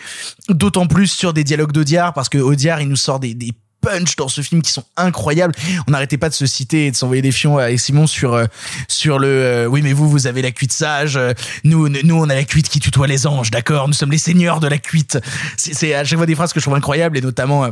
d'autant 0.49 0.87
plus 0.87 1.09
sur 1.09 1.33
des 1.33 1.43
dialogues 1.43 1.73
d'Audiard, 1.73 2.13
parce 2.13 2.29
que 2.29 2.44
Audiard, 2.45 2.81
il 2.81 2.89
nous 2.89 2.97
sort 2.97 3.21
des, 3.21 3.35
des 3.35 3.53
punch 3.85 4.17
dans 4.17 4.29
ce 4.29 4.41
film 4.41 4.63
qui 4.63 4.73
sont 4.73 4.85
incroyables. 4.97 5.55
On 5.87 5.93
n'arrêtait 5.93 6.19
pas 6.19 6.29
de 6.29 6.35
se 6.35 6.47
citer 6.47 6.87
et 6.87 6.91
de 6.91 6.97
s'envoyer 6.97 7.23
des 7.23 7.33
fions 7.33 7.59
avec 7.59 7.79
Simon 7.79 8.07
sur 8.07 8.35
euh, 8.35 8.47
sur 8.89 9.19
le 9.19 9.29
euh, 9.29 9.67
oui 9.67 9.83
mais 9.83 9.93
vous 9.93 10.09
vous 10.09 10.27
avez 10.27 10.43
la 10.43 10.51
cuite 10.51 10.73
sage, 10.73 11.17
euh, 11.17 11.33
nous 11.65 11.89
nous 11.89 12.17
on 12.17 12.29
a 12.29 12.35
la 12.35 12.45
cuite 12.45 12.69
qui 12.69 12.81
tutoie 12.81 13.07
les 13.07 13.27
anges, 13.27 13.51
d'accord? 13.51 13.87
Nous 13.87 13.95
sommes 13.95 14.11
les 14.11 14.19
seigneurs 14.19 14.61
de 14.61 14.69
la 14.69 14.79
cuite. 14.79 15.19
C'est 15.57 15.75
c'est 15.75 15.95
à 15.95 16.05
chaque 16.05 16.19
fois 16.19 16.27
des 16.27 16.35
phrases 16.35 16.53
que 16.53 16.61
je 16.61 16.65
trouve 16.65 16.75
incroyables 16.75 17.19
et 17.19 17.21
notamment 17.21 17.65
euh, 17.65 17.71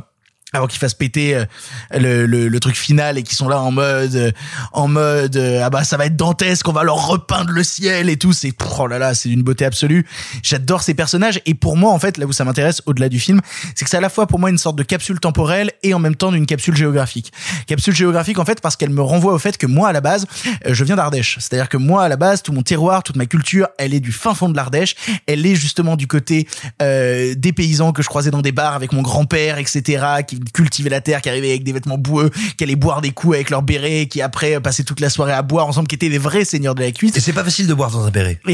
avant 0.52 0.66
qu'ils 0.66 0.78
fassent 0.78 0.94
péter 0.94 1.34
euh, 1.34 1.44
le, 1.92 2.26
le, 2.26 2.48
le 2.48 2.60
truc 2.60 2.76
final 2.76 3.16
et 3.16 3.22
qui 3.22 3.34
sont 3.34 3.48
là 3.48 3.60
en 3.60 3.70
mode 3.70 4.14
euh, 4.14 4.32
en 4.72 4.86
mode 4.86 5.36
euh, 5.36 5.62
ah 5.64 5.70
bah 5.70 5.82
ça 5.82 5.96
va 5.96 6.06
être 6.06 6.16
dantesque 6.16 6.68
on 6.68 6.72
va 6.72 6.82
leur 6.82 7.08
repeindre 7.08 7.50
le 7.50 7.64
ciel 7.64 8.10
et 8.10 8.16
tout. 8.16 8.32
C'est 8.32 8.52
oh 8.78 8.86
là 8.86 8.98
là 8.98 9.14
c'est 9.14 9.28
d'une 9.28 9.42
beauté 9.42 9.64
absolue. 9.64 10.06
J'adore 10.42 10.82
ces 10.82 10.94
personnages 10.94 11.40
et 11.46 11.54
pour 11.54 11.76
moi 11.76 11.90
en 11.90 11.98
fait 11.98 12.18
là 12.18 12.26
où 12.26 12.32
ça 12.32 12.44
m'intéresse 12.44 12.82
au-delà 12.86 13.08
du 13.08 13.18
film 13.18 13.40
c'est 13.74 13.84
que 13.84 13.90
c'est 13.90 13.96
à 13.96 14.00
la 14.00 14.10
fois 14.10 14.26
pour 14.26 14.38
moi 14.38 14.50
une 14.50 14.58
sorte 14.58 14.76
de 14.76 14.82
capsule 14.82 15.20
temporelle 15.20 15.70
et 15.82 15.94
en 15.94 15.98
même 15.98 16.16
temps 16.16 16.32
d'une 16.32 16.46
capsule 16.46 16.76
géographique. 16.76 17.32
Capsule 17.66 17.94
géographique 17.94 18.38
en 18.38 18.44
fait 18.44 18.60
parce 18.60 18.76
qu'elle 18.76 18.90
me 18.90 19.02
renvoie 19.02 19.32
au 19.32 19.38
fait 19.38 19.56
que 19.56 19.66
moi 19.66 19.88
à 19.88 19.92
la 19.92 20.02
base 20.02 20.26
je 20.66 20.84
viens 20.84 20.96
d'Ardèche. 20.96 21.38
C'est-à-dire 21.40 21.70
que 21.70 21.78
moi 21.78 22.04
à 22.04 22.08
la 22.08 22.16
base 22.16 22.42
tout 22.42 22.52
mon 22.52 22.62
terroir 22.62 23.02
toute 23.02 23.16
ma 23.16 23.26
culture 23.26 23.68
elle 23.78 23.94
est 23.94 24.00
du 24.00 24.12
fin 24.12 24.34
fond 24.34 24.50
de 24.50 24.56
l'Ardèche. 24.56 24.96
Elle 25.26 25.46
est 25.46 25.54
justement 25.54 25.96
du 25.96 26.06
côté 26.06 26.46
euh, 26.82 27.34
des 27.36 27.54
paysans 27.54 27.92
que 27.92 28.02
je 28.02 28.08
croisais 28.08 28.30
dans 28.30 28.42
des 28.42 28.52
bars 28.52 28.74
avec 28.74 28.92
mon 28.92 29.00
grand-père 29.00 29.56
etc 29.56 30.04
cultiver 30.54 30.90
la 30.90 31.00
terre, 31.00 31.22
qui 31.22 31.28
arrivaient 31.28 31.50
avec 31.50 31.64
des 31.64 31.72
vêtements 31.72 31.98
boueux, 31.98 32.30
qui 32.56 32.64
allaient 32.64 32.76
boire 32.76 33.00
des 33.00 33.10
coups 33.10 33.34
avec 33.36 33.50
leur 33.50 33.62
béret, 33.62 34.06
qui 34.06 34.22
après 34.22 34.60
passaient 34.60 34.84
toute 34.84 35.00
la 35.00 35.10
soirée 35.10 35.32
à 35.32 35.42
boire 35.42 35.66
ensemble, 35.66 35.88
qui 35.88 35.94
étaient 35.94 36.08
des 36.08 36.18
vrais 36.18 36.44
seigneurs 36.44 36.74
de 36.74 36.82
la 36.82 36.92
cuite. 36.92 37.16
Et 37.16 37.20
c'est 37.20 37.32
pas 37.32 37.44
facile 37.44 37.66
de 37.66 37.74
boire 37.74 37.90
dans 37.90 38.04
un 38.04 38.10
béret. 38.10 38.40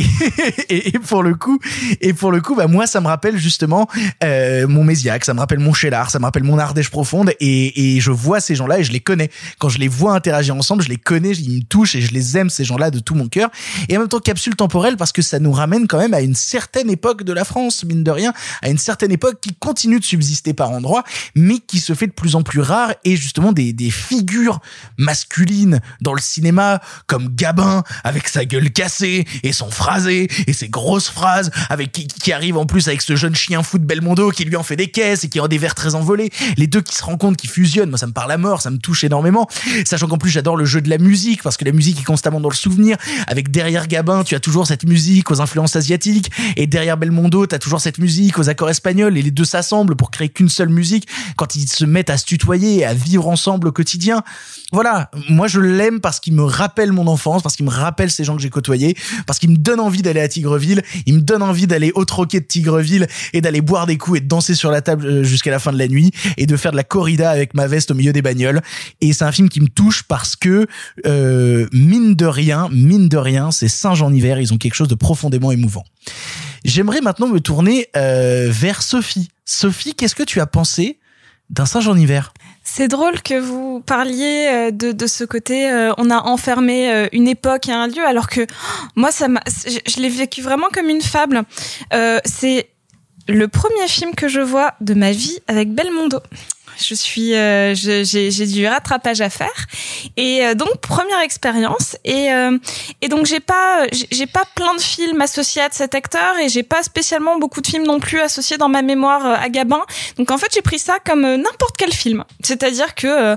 Et, 0.70 0.89
et, 0.89 0.99
pour 0.99 1.23
le 1.23 1.34
coup, 1.34 1.58
et 2.00 2.12
pour 2.12 2.31
le 2.31 2.41
coup, 2.41 2.55
bah 2.55 2.67
moi 2.67 2.86
ça 2.86 3.00
me 3.00 3.07
rappelle 3.07 3.39
justement 3.39 3.89
euh, 4.23 4.67
mon 4.67 4.84
Méziac, 4.84 5.25
ça 5.25 5.33
me 5.33 5.39
rappelle 5.39 5.60
mon 5.60 5.73
Chélard, 5.73 6.10
ça 6.10 6.18
me 6.18 6.25
rappelle 6.25 6.42
mon 6.42 6.58
Ardèche 6.58 6.91
profonde, 6.91 7.33
et, 7.41 7.97
et 7.97 8.00
je 8.00 8.10
vois 8.10 8.41
ces 8.41 8.55
gens-là 8.55 8.81
et 8.81 8.84
je 8.84 8.92
les 8.92 9.00
connais. 9.00 9.31
Quand 9.58 9.68
je 9.68 9.78
les 9.78 9.89
vois 9.89 10.15
interagir 10.15 10.55
ensemble, 10.55 10.83
je 10.83 10.89
les 10.89 10.97
connais, 10.97 11.31
ils 11.31 11.58
me 11.58 11.62
touchent 11.62 11.94
et 11.94 12.00
je 12.00 12.12
les 12.12 12.36
aime 12.36 12.50
ces 12.50 12.65
gens-là 12.65 12.91
de 12.91 12.99
tout 12.99 13.15
mon 13.15 13.28
cœur. 13.28 13.50
Et 13.89 13.97
en 13.97 14.00
même 14.00 14.08
temps 14.08 14.20
capsule 14.20 14.57
temporelle 14.57 14.97
parce 14.97 15.12
que 15.12 15.23
ça 15.23 15.39
nous 15.39 15.52
ramène 15.52 15.86
quand 15.86 15.99
même 15.99 16.15
à 16.15 16.20
une 16.20 16.34
certaine 16.34 16.91
époque 16.91 17.23
de 17.23 17.33
la 17.33 17.44
France, 17.44 17.84
mine 17.84 18.05
de 18.05 18.10
rien, 18.10 18.33
à 18.62 18.68
une 18.68 18.78
certaine 18.78 19.12
époque 19.12 19.39
qui 19.41 19.55
continue 19.55 20.00
de 20.00 20.05
subsister 20.05 20.55
par 20.55 20.70
endroits, 20.70 21.05
mais 21.34 21.58
qui 21.58 21.77
se 21.81 21.94
fait 21.94 22.07
de 22.07 22.12
plus 22.12 22.34
en 22.34 22.42
plus 22.42 22.60
rare 22.60 22.94
et 23.05 23.16
justement 23.16 23.52
des, 23.52 23.73
des 23.73 23.90
figures 23.90 24.60
masculines 24.97 25.81
dans 26.00 26.15
le 26.15 26.20
cinéma 26.20 26.81
comme 27.07 27.28
Gabin 27.34 27.82
avec 28.05 28.28
sa 28.28 28.44
gueule 28.44 28.70
cassée 28.70 29.26
et 29.42 29.52
son 29.52 29.70
phrasé 29.70 30.28
et 30.47 30.52
ses 30.52 30.68
grosses 30.68 31.08
phrases 31.08 31.50
avec 31.68 31.92
qui, 31.92 32.07
qui 32.07 32.32
arrive 32.32 32.57
en 32.57 32.66
plus 32.66 32.89
avec 32.89 33.02
ce 33.02 33.16
jeune 33.16 33.34
chien 33.34 33.62
fou 33.62 33.78
de 33.78 33.84
Belmondo 33.84 34.31
qui 34.31 34.44
lui 34.44 34.57
en 34.57 34.62
fait 34.62 34.76
des 34.76 34.90
caisses 34.90 35.24
et 35.24 35.28
qui 35.28 35.40
a 35.40 35.48
des 35.48 35.58
vers 35.58 35.74
très 35.74 35.94
envolés. 35.94 36.31
Les 36.57 36.66
deux 36.66 36.81
qui 36.81 36.94
se 36.94 37.05
rencontrent 37.05 37.36
qui 37.36 37.47
fusionnent 37.47 37.90
moi 37.90 37.98
ça 37.98 38.07
me 38.07 38.12
parle 38.12 38.32
à 38.32 38.39
mort 38.39 38.62
ça 38.62 38.70
me 38.70 38.78
touche 38.78 39.05
énormément. 39.05 39.48
Sachant 39.84 40.08
qu'en 40.08 40.18
plus 40.18 40.31
j'adore 40.31 40.57
le 40.57 40.65
jeu 40.65 40.81
de 40.81 40.90
la 40.90 40.98
musique 40.98 41.42
parce 41.42 41.57
que 41.57 41.65
la 41.65 41.73
musique 41.73 42.00
est 42.00 42.05
constamment 42.05 42.40
dans 42.40 42.50
le 42.50 42.55
souvenir. 42.55 42.97
Avec 43.26 43.50
derrière 43.50 43.86
Gabin 43.86 44.24
tu 44.24 44.34
as 44.34 44.40
toujours 44.40 44.66
cette 44.66 44.84
musique 44.84 45.31
aux 45.31 45.40
influences 45.40 45.76
asiatiques 45.76 46.31
et 46.57 46.66
derrière 46.66 46.97
Belmondo 46.97 47.47
tu 47.47 47.55
as 47.55 47.58
toujours 47.58 47.81
cette 47.81 47.98
musique 47.98 48.39
aux 48.39 48.48
accords 48.48 48.70
espagnols 48.70 49.16
et 49.16 49.23
les 49.23 49.31
deux 49.31 49.44
s'assemblent 49.44 49.97
pour 49.97 50.10
créer 50.10 50.28
qu'une 50.28 50.48
seule 50.48 50.68
musique. 50.68 51.08
Quand 51.36 51.57
ils 51.57 51.67
se 51.68 51.84
mettent 51.84 52.10
à 52.10 52.16
se 52.16 52.24
tutoyer 52.24 52.84
à 52.84 52.94
vivre 52.94 53.28
ensemble 53.28 53.68
au 53.68 53.72
quotidien. 53.72 54.22
Voilà, 54.72 55.10
moi 55.28 55.48
je 55.48 55.60
l'aime 55.60 56.00
parce 56.00 56.20
qu'il 56.20 56.34
me 56.34 56.42
rappelle 56.42 56.92
mon 56.92 57.06
enfance, 57.06 57.42
parce 57.42 57.56
qu'il 57.56 57.64
me 57.64 57.70
rappelle 57.70 58.10
ces 58.10 58.24
gens 58.24 58.36
que 58.36 58.42
j'ai 58.42 58.50
côtoyés, 58.50 58.97
parce 59.26 59.38
qu'il 59.38 59.50
me 59.50 59.56
donne 59.56 59.80
envie 59.80 60.02
d'aller 60.02 60.20
à 60.20 60.28
Tigreville, 60.28 60.82
il 61.06 61.14
me 61.14 61.20
donne 61.20 61.42
envie 61.42 61.66
d'aller 61.66 61.92
au 61.94 62.05
troquet 62.05 62.40
de 62.40 62.47
Tigreville 62.47 63.06
et 63.32 63.40
d'aller 63.40 63.60
boire 63.60 63.86
des 63.86 63.97
coups 63.97 64.18
et 64.18 64.20
de 64.20 64.28
danser 64.28 64.55
sur 64.55 64.70
la 64.70 64.82
table 64.82 65.06
euh, 65.06 65.22
jusqu'à 65.24 65.50
la 65.50 65.58
fin 65.58 65.72
de 65.72 65.78
la 65.78 65.88
nuit 65.88 66.10
et 66.36 66.47
de 66.47 66.56
faire 66.56 66.72
de 66.72 66.76
la 66.76 66.84
corrida 66.84 67.30
avec 67.30 67.55
ma 67.55 67.66
veste 67.66 67.90
au 67.90 67.94
milieu 67.94 68.12
des 68.12 68.22
bagnoles. 68.22 68.60
Et 69.00 69.12
c'est 69.12 69.24
un 69.24 69.32
film 69.32 69.48
qui 69.48 69.60
me 69.60 69.68
touche 69.68 70.02
parce 70.02 70.36
que 70.36 70.66
euh, 71.06 71.66
mine 71.72 72.14
de 72.14 72.26
rien, 72.26 72.68
mine 72.72 73.08
de 73.08 73.16
rien, 73.16 73.50
c'est 73.50 73.68
Saint-Jean-Hiver, 73.68 74.40
ils 74.40 74.52
ont 74.52 74.58
quelque 74.58 74.74
chose 74.74 74.88
de 74.88 74.94
profondément 74.94 75.52
émouvant. 75.52 75.84
J'aimerais 76.64 77.00
maintenant 77.00 77.28
me 77.28 77.40
tourner 77.40 77.88
euh, 77.97 78.48
vers 78.50 78.82
Sophie. 78.82 79.28
Sophie, 79.44 79.94
qu'est-ce 79.94 80.14
que 80.14 80.22
tu 80.22 80.40
as 80.40 80.47
pensé 80.47 80.98
d'un 81.51 81.67
singe 81.67 81.89
en 81.89 81.97
hiver. 81.97 82.33
C'est 82.62 82.89
drôle 82.89 83.23
que 83.23 83.39
vous 83.39 83.81
parliez 83.81 84.49
euh, 84.49 84.70
de, 84.70 84.93
de 84.93 85.07
ce 85.07 85.25
côté, 85.25 85.70
euh, 85.70 85.93
on 85.97 86.10
a 86.10 86.20
enfermé 86.20 86.93
euh, 86.93 87.09
une 87.12 87.27
époque 87.27 87.68
et 87.68 87.73
un 87.73 87.86
lieu, 87.86 88.05
alors 88.07 88.28
que 88.28 88.47
moi, 88.94 89.10
ça 89.10 89.27
je, 89.67 90.01
l'ai 90.01 90.10
vécu 90.10 90.43
vraiment 90.43 90.68
comme 90.73 90.89
une 90.89 91.01
fable. 91.01 91.43
c'est 92.25 92.68
le 93.27 93.47
premier 93.49 93.89
film 93.89 94.15
que 94.15 94.28
je 94.28 94.41
vois 94.41 94.75
de 94.81 94.94
ma 94.94 95.12
vie 95.12 95.39
avec 95.49 95.73
Belmondo. 95.73 96.20
Je 96.78 96.94
suis, 96.94 97.34
euh, 97.34 97.74
j'ai 97.74 98.47
du 98.47 98.66
rattrapage 98.66 99.20
à 99.20 99.31
faire 99.31 99.66
et 100.16 100.44
euh, 100.44 100.55
donc 100.55 100.81
première 100.81 101.20
expérience 101.20 101.97
et 102.05 102.32
euh, 102.32 102.57
et 103.02 103.08
donc 103.08 103.26
j'ai 103.26 103.40
pas 103.40 103.86
j'ai 103.90 104.26
pas 104.26 104.44
plein 104.55 104.74
de 104.74 104.81
films 104.81 105.20
associés 105.20 105.62
à 105.62 105.68
cet 105.70 105.94
acteur 105.94 106.39
et 106.39 106.48
j'ai 106.48 106.62
pas 106.62 106.82
spécialement 106.82 107.39
beaucoup 107.39 107.60
de 107.60 107.66
films 107.66 107.84
non 107.84 107.98
plus 107.98 108.20
associés 108.20 108.58
dans 108.58 108.68
ma 108.68 108.82
mémoire 108.82 109.26
à 109.26 109.48
Gabin. 109.48 109.82
Donc 110.16 110.31
en 110.31 110.39
fait 110.39 110.48
j'ai 110.55 110.62
pris 110.62 110.78
ça 110.78 110.98
comme 111.05 111.23
n'importe 111.23 111.76
quel 111.76 111.92
film, 111.92 112.24
c'est-à-dire 112.42 112.94
que 112.94 113.36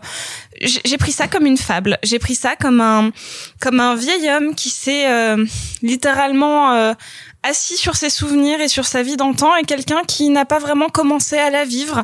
j'ai 0.61 0.97
pris 0.97 1.11
ça 1.11 1.27
comme 1.27 1.45
une 1.45 1.57
fable. 1.57 1.97
J'ai 2.03 2.19
pris 2.19 2.35
ça 2.35 2.55
comme 2.55 2.81
un 2.81 3.11
comme 3.59 3.79
un 3.79 3.95
vieil 3.95 4.29
homme 4.29 4.53
qui 4.53 4.69
s'est 4.69 5.07
littéralement 5.81 6.93
assis 7.43 7.77
sur 7.77 7.95
ses 7.95 8.09
souvenirs 8.09 8.61
et 8.61 8.67
sur 8.67 8.85
sa 8.85 9.01
vie 9.01 9.17
d'antan 9.17 9.55
et 9.55 9.63
quelqu'un 9.63 10.03
qui 10.07 10.29
n'a 10.29 10.45
pas 10.45 10.59
vraiment 10.59 10.89
commencé 10.89 11.37
à 11.37 11.49
la 11.49 11.65
vivre. 11.65 12.03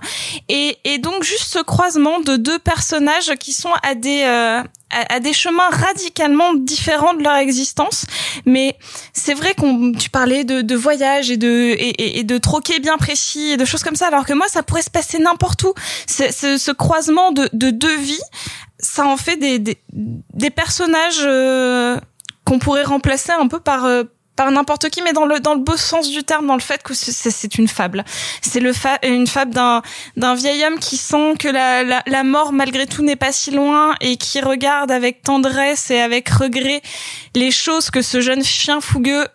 Et, 0.50 0.78
et, 0.84 0.98
donc 0.98 1.24
juste 1.24 1.54
ce 1.54 1.60
croisement 1.60 2.20
de 2.20 2.38
deux 2.38 2.60
personnages 2.60 3.36
qui 3.40 3.54
sont 3.54 3.72
à 3.84 3.94
des 3.94 4.24
euh, 4.24 4.64
à, 4.90 5.20
des 5.20 5.34
chemins 5.34 5.70
radicalement 5.70 6.54
différents 6.54 7.14
de 7.14 7.24
leur 7.24 7.36
existence. 7.36 8.06
Mais 8.46 8.78
c'est 9.14 9.34
vrai 9.34 9.54
qu'on 9.54 9.92
tu 9.92 10.10
parlais 10.10 10.44
de, 10.44 10.62
de 10.62 10.76
voyage 10.76 11.30
et 11.30 11.38
de 11.38 11.76
et, 11.78 12.24
de 12.24 12.38
troquer 12.38 12.80
bien 12.80 12.98
précis 12.98 13.52
et 13.52 13.58
de 13.58 13.66
choses 13.66 13.84
comme 13.84 13.96
ça, 13.96 14.08
alors 14.08 14.26
que 14.26 14.34
moi 14.34 14.48
ça 14.48 14.64
pourrait 14.64 14.82
se 14.82 14.90
passer 14.90 15.20
n'importe 15.20 15.64
où. 15.64 15.74
Ce, 16.08 16.32
ce, 16.58 16.72
croisement 16.72 17.32
de, 17.32 17.50
de 17.54 17.70
deux 17.70 17.98
vies, 17.98 18.20
ça 18.80 19.06
en 19.06 19.18
fait 19.18 19.38
des 19.38 19.60
des, 19.60 19.78
des 19.94 20.50
personnages 20.50 21.22
euh, 21.22 22.00
qu'on 22.46 22.60
pourrait 22.60 22.84
remplacer 22.84 23.32
un 23.32 23.48
peu 23.48 23.60
par 23.60 23.86
euh, 23.86 24.04
par 24.38 24.50
n'importe 24.52 24.90
qui, 24.90 25.02
mais 25.02 25.12
dans 25.12 25.26
le 25.26 25.42
dans 25.42 25.56
le 25.56 25.60
beau 25.60 25.76
sens 25.76 26.10
du 26.10 26.24
terme, 26.24 26.48
dans 26.48 26.56
le 26.56 26.62
fait 26.62 26.82
que 26.82 26.94
c'est 26.94 27.58
une 27.58 27.68
fable. 27.68 28.06
C'est 28.42 28.62
le 28.62 28.72
fa 28.72 29.00
une 29.04 29.28
fable 29.28 29.54
d'un 29.54 29.82
d'un 30.16 30.36
vieil 30.36 30.64
homme 30.64 30.80
qui 30.80 30.96
sent 30.96 31.34
que 31.38 31.50
la, 31.50 31.84
la, 31.84 32.04
la 32.06 32.24
mort 32.24 32.54
malgré 32.54 32.86
tout 32.86 33.04
n'est 33.04 33.18
pas 33.18 33.34
si 33.34 33.52
loin 33.52 33.96
et 34.00 34.16
qui 34.16 34.40
regarde 34.40 34.92
avec 34.92 35.24
tendresse 35.24 35.92
et 35.92 36.00
avec 36.00 36.30
regret 36.30 36.82
les 37.36 37.52
choses 37.52 37.90
que 37.90 38.02
ce 38.02 38.22
jeune 38.22 38.44
chien 38.44 38.80
fougueux 38.80 39.26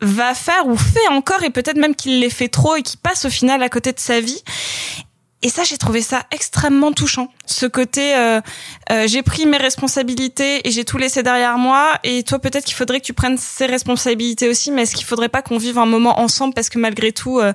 va 0.00 0.34
faire 0.34 0.66
ou 0.66 0.76
fait 0.76 1.08
encore 1.10 1.42
et 1.42 1.50
peut-être 1.50 1.76
même 1.76 1.94
qu'il 1.94 2.20
les 2.20 2.30
fait 2.30 2.48
trop 2.48 2.76
et 2.76 2.82
qui 2.82 2.96
passe 2.96 3.24
au 3.24 3.30
final 3.30 3.62
à 3.62 3.68
côté 3.68 3.92
de 3.92 4.00
sa 4.00 4.20
vie 4.20 4.42
et 5.42 5.48
ça, 5.48 5.64
j'ai 5.64 5.76
trouvé 5.76 6.02
ça 6.02 6.24
extrêmement 6.30 6.92
touchant. 6.92 7.28
Ce 7.46 7.66
côté, 7.66 8.14
euh, 8.14 8.40
euh, 8.92 9.08
j'ai 9.08 9.22
pris 9.22 9.44
mes 9.44 9.56
responsabilités 9.56 10.66
et 10.66 10.70
j'ai 10.70 10.84
tout 10.84 10.98
laissé 10.98 11.24
derrière 11.24 11.58
moi. 11.58 11.98
Et 12.04 12.22
toi, 12.22 12.38
peut-être 12.38 12.64
qu'il 12.64 12.76
faudrait 12.76 13.00
que 13.00 13.06
tu 13.06 13.12
prennes 13.12 13.36
ces 13.36 13.66
responsabilités 13.66 14.48
aussi, 14.48 14.70
mais 14.70 14.82
est-ce 14.82 14.94
qu'il 14.94 15.04
faudrait 15.04 15.28
pas 15.28 15.42
qu'on 15.42 15.58
vive 15.58 15.78
un 15.78 15.86
moment 15.86 16.20
ensemble? 16.20 16.54
Parce 16.54 16.68
que 16.68 16.78
malgré 16.78 17.10
tout, 17.10 17.40
euh, 17.40 17.52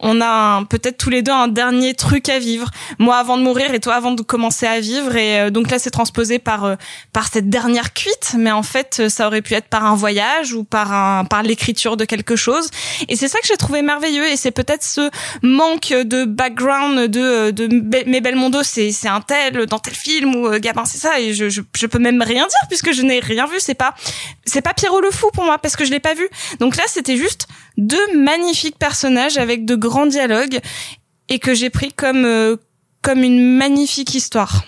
on 0.00 0.20
a 0.20 0.64
peut-être 0.64 0.98
tous 0.98 1.10
les 1.10 1.22
deux 1.22 1.32
un 1.32 1.48
dernier 1.48 1.94
truc 1.94 2.28
à 2.28 2.38
vivre. 2.38 2.70
Moi 2.98 3.16
avant 3.16 3.36
de 3.36 3.42
mourir 3.42 3.72
et 3.74 3.80
toi 3.80 3.94
avant 3.94 4.12
de 4.12 4.22
commencer 4.22 4.66
à 4.66 4.80
vivre. 4.80 5.14
Et 5.16 5.40
euh, 5.40 5.50
donc 5.50 5.70
là, 5.70 5.78
c'est 5.78 5.90
transposé 5.90 6.38
par 6.38 6.64
euh, 6.64 6.74
par 7.12 7.28
cette 7.28 7.48
dernière 7.48 7.92
cuite, 7.92 8.34
mais 8.36 8.50
en 8.50 8.62
fait, 8.62 8.98
euh, 9.00 9.08
ça 9.08 9.26
aurait 9.26 9.42
pu 9.42 9.54
être 9.54 9.68
par 9.68 9.84
un 9.84 9.94
voyage 9.94 10.52
ou 10.52 10.64
par 10.64 10.92
un 10.92 11.24
par 11.24 11.42
l'écriture 11.42 11.96
de 11.96 12.04
quelque 12.04 12.36
chose. 12.36 12.70
Et 13.08 13.16
c'est 13.16 13.28
ça 13.28 13.38
que 13.40 13.46
j'ai 13.46 13.56
trouvé 13.56 13.82
merveilleux. 13.82 14.26
Et 14.26 14.36
c'est 14.36 14.50
peut-être 14.50 14.82
ce 14.82 15.10
manque 15.42 15.90
de 15.92 16.24
background 16.24 17.08
de 17.08 17.50
de 17.50 17.66
mes 18.06 18.20
Belmondo, 18.20 18.62
c'est 18.62 18.92
c'est 18.92 19.08
un 19.08 19.20
tel 19.20 19.66
dans 19.66 19.78
tel 19.78 19.94
film 19.94 20.34
ou 20.34 20.50
Gabin, 20.58 20.84
c'est 20.84 20.98
ça. 20.98 21.20
Et 21.20 21.34
je, 21.34 21.48
je 21.48 21.60
je 21.74 21.86
peux 21.86 21.98
même 21.98 22.22
rien 22.22 22.46
dire 22.46 22.68
puisque 22.68 22.92
je 22.92 23.02
n'ai 23.02 23.20
rien 23.20 23.46
vu. 23.46 23.56
C'est 23.58 23.74
pas 23.74 23.94
c'est 24.44 24.62
pas 24.62 24.74
Pierrot 24.74 25.00
le 25.00 25.10
fou 25.10 25.30
pour 25.32 25.44
moi 25.44 25.58
parce 25.58 25.76
que 25.76 25.84
je 25.84 25.90
l'ai 25.90 26.00
pas 26.00 26.14
vu. 26.14 26.28
Donc 26.58 26.76
là, 26.76 26.84
c'était 26.86 27.16
juste 27.16 27.46
deux 27.76 28.16
magnifiques 28.16 28.78
personnages 28.78 29.38
avec 29.38 29.64
de 29.64 29.74
grands 29.74 29.89
dialogues 30.06 30.60
et 31.28 31.38
que 31.38 31.54
j'ai 31.54 31.70
pris 31.70 31.92
comme 31.92 32.24
euh, 32.24 32.56
comme 33.02 33.22
une 33.22 33.56
magnifique 33.56 34.14
histoire. 34.14 34.64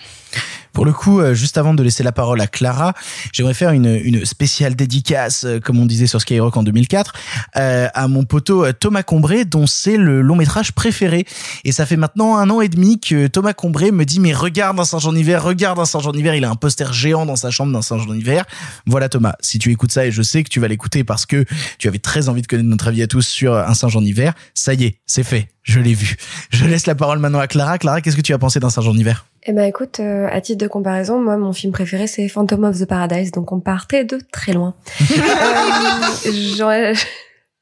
Pour 0.72 0.84
le 0.84 0.92
coup, 0.92 1.20
euh, 1.20 1.34
juste 1.34 1.58
avant 1.58 1.74
de 1.74 1.82
laisser 1.82 2.02
la 2.02 2.12
parole 2.12 2.40
à 2.40 2.46
Clara, 2.46 2.94
j'aimerais 3.32 3.54
faire 3.54 3.70
une, 3.70 4.00
une 4.02 4.24
spéciale 4.24 4.74
dédicace, 4.74 5.44
euh, 5.44 5.60
comme 5.60 5.78
on 5.78 5.86
disait 5.86 6.06
sur 6.06 6.20
Skyrock 6.20 6.56
en 6.56 6.62
2004, 6.62 7.12
euh, 7.56 7.88
à 7.92 8.08
mon 8.08 8.24
poteau 8.24 8.70
Thomas 8.72 9.02
Combré, 9.02 9.44
dont 9.44 9.66
c'est 9.66 9.96
le 9.96 10.22
long 10.22 10.36
métrage 10.36 10.72
préféré. 10.72 11.26
Et 11.64 11.72
ça 11.72 11.84
fait 11.84 11.96
maintenant 11.96 12.36
un 12.36 12.48
an 12.50 12.60
et 12.60 12.68
demi 12.68 12.98
que 13.00 13.26
Thomas 13.26 13.52
Combré 13.52 13.92
me 13.92 14.04
dit 14.04 14.20
mais 14.20 14.32
regarde 14.32 14.80
un 14.80 14.84
singe 14.84 15.06
en 15.06 15.14
hiver, 15.14 15.42
regarde 15.42 15.78
un 15.78 15.84
singe 15.84 16.06
en 16.06 16.12
hiver. 16.12 16.34
Il 16.34 16.44
a 16.44 16.50
un 16.50 16.56
poster 16.56 16.92
géant 16.92 17.26
dans 17.26 17.36
sa 17.36 17.50
chambre 17.50 17.72
d'un 17.72 17.82
singe 17.82 18.06
en 18.08 18.14
hiver. 18.14 18.44
Voilà 18.86 19.08
Thomas, 19.08 19.34
si 19.40 19.58
tu 19.58 19.70
écoutes 19.70 19.92
ça 19.92 20.06
et 20.06 20.10
je 20.10 20.22
sais 20.22 20.42
que 20.42 20.48
tu 20.48 20.60
vas 20.60 20.68
l'écouter 20.68 21.04
parce 21.04 21.26
que 21.26 21.44
tu 21.78 21.88
avais 21.88 21.98
très 21.98 22.28
envie 22.28 22.42
de 22.42 22.46
connaître 22.46 22.68
notre 22.68 22.88
avis 22.88 23.02
à 23.02 23.06
tous 23.06 23.26
sur 23.26 23.54
un 23.54 23.74
singe 23.74 23.96
en 23.96 24.02
hiver, 24.02 24.32
ça 24.54 24.74
y 24.74 24.84
est, 24.84 25.00
c'est 25.06 25.24
fait. 25.24 25.48
Je 25.62 25.80
l'ai 25.80 25.94
vu. 25.94 26.16
Je 26.50 26.66
laisse 26.66 26.86
la 26.86 26.94
parole 26.94 27.18
maintenant 27.18 27.38
à 27.38 27.46
Clara. 27.46 27.78
Clara, 27.78 28.00
qu'est-ce 28.00 28.16
que 28.16 28.22
tu 28.22 28.32
as 28.32 28.38
pensé 28.38 28.60
d'un 28.60 28.70
singe 28.70 28.88
en 28.88 28.94
hiver? 28.94 29.26
Eh 29.44 29.52
ben 29.52 29.64
écoute, 29.64 30.00
euh, 30.00 30.28
à 30.30 30.40
titre 30.40 30.62
de 30.62 30.68
comparaison, 30.68 31.20
moi 31.20 31.36
mon 31.36 31.52
film 31.52 31.72
préféré 31.72 32.06
c'est 32.06 32.28
Phantom 32.28 32.64
of 32.64 32.78
the 32.78 32.84
Paradise, 32.84 33.32
donc 33.32 33.50
on 33.52 33.60
partait 33.60 34.04
de 34.04 34.20
très 34.30 34.52
loin. 34.52 34.74
euh, 36.26 36.94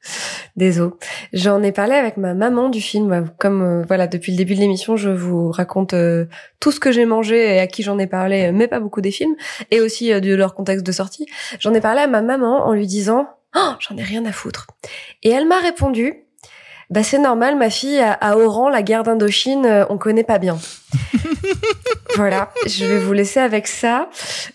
Désolé. 0.55 0.91
J'en 1.33 1.61
ai 1.63 1.71
parlé 1.71 1.95
avec 1.95 2.17
ma 2.17 2.33
maman 2.33 2.69
du 2.69 2.81
film. 2.81 3.29
Comme 3.37 3.61
euh, 3.61 3.83
voilà, 3.87 4.07
depuis 4.07 4.31
le 4.31 4.37
début 4.37 4.55
de 4.55 4.59
l'émission, 4.59 4.97
je 4.97 5.09
vous 5.09 5.51
raconte 5.51 5.93
euh, 5.93 6.25
tout 6.59 6.71
ce 6.71 6.79
que 6.79 6.91
j'ai 6.91 7.05
mangé 7.05 7.55
et 7.55 7.59
à 7.59 7.67
qui 7.67 7.83
j'en 7.83 7.97
ai 7.99 8.07
parlé, 8.07 8.47
euh, 8.47 8.51
mais 8.53 8.67
pas 8.67 8.79
beaucoup 8.79 9.01
des 9.01 9.11
films, 9.11 9.35
et 9.69 9.81
aussi 9.81 10.09
de 10.09 10.35
leur 10.35 10.53
contexte 10.53 10.85
de 10.85 10.91
sortie. 10.91 11.27
J'en 11.59 11.73
ai 11.73 11.81
parlé 11.81 12.01
à 12.01 12.07
ma 12.07 12.21
maman 12.21 12.65
en 12.65 12.73
lui 12.73 12.87
disant 12.87 13.27
oh, 13.55 13.71
j'en 13.79 13.97
ai 13.97 14.03
rien 14.03 14.25
à 14.25 14.31
foutre. 14.31 14.67
Et 15.23 15.29
elle 15.29 15.47
m'a 15.47 15.59
répondu 15.59 16.25
bah 16.91 17.03
c'est 17.03 17.19
normal, 17.19 17.57
ma 17.57 17.69
fille 17.69 17.99
à, 17.99 18.13
à 18.13 18.37
Oran, 18.37 18.69
la 18.69 18.83
guerre 18.83 19.03
d'Indochine, 19.03 19.85
on 19.89 19.97
connaît 19.97 20.23
pas 20.23 20.37
bien. 20.37 20.57
voilà, 22.15 22.51
je 22.65 22.85
vais 22.85 22.97
vous 22.97 23.13
laisser 23.13 23.39
avec 23.39 23.67
ça. 23.67 24.09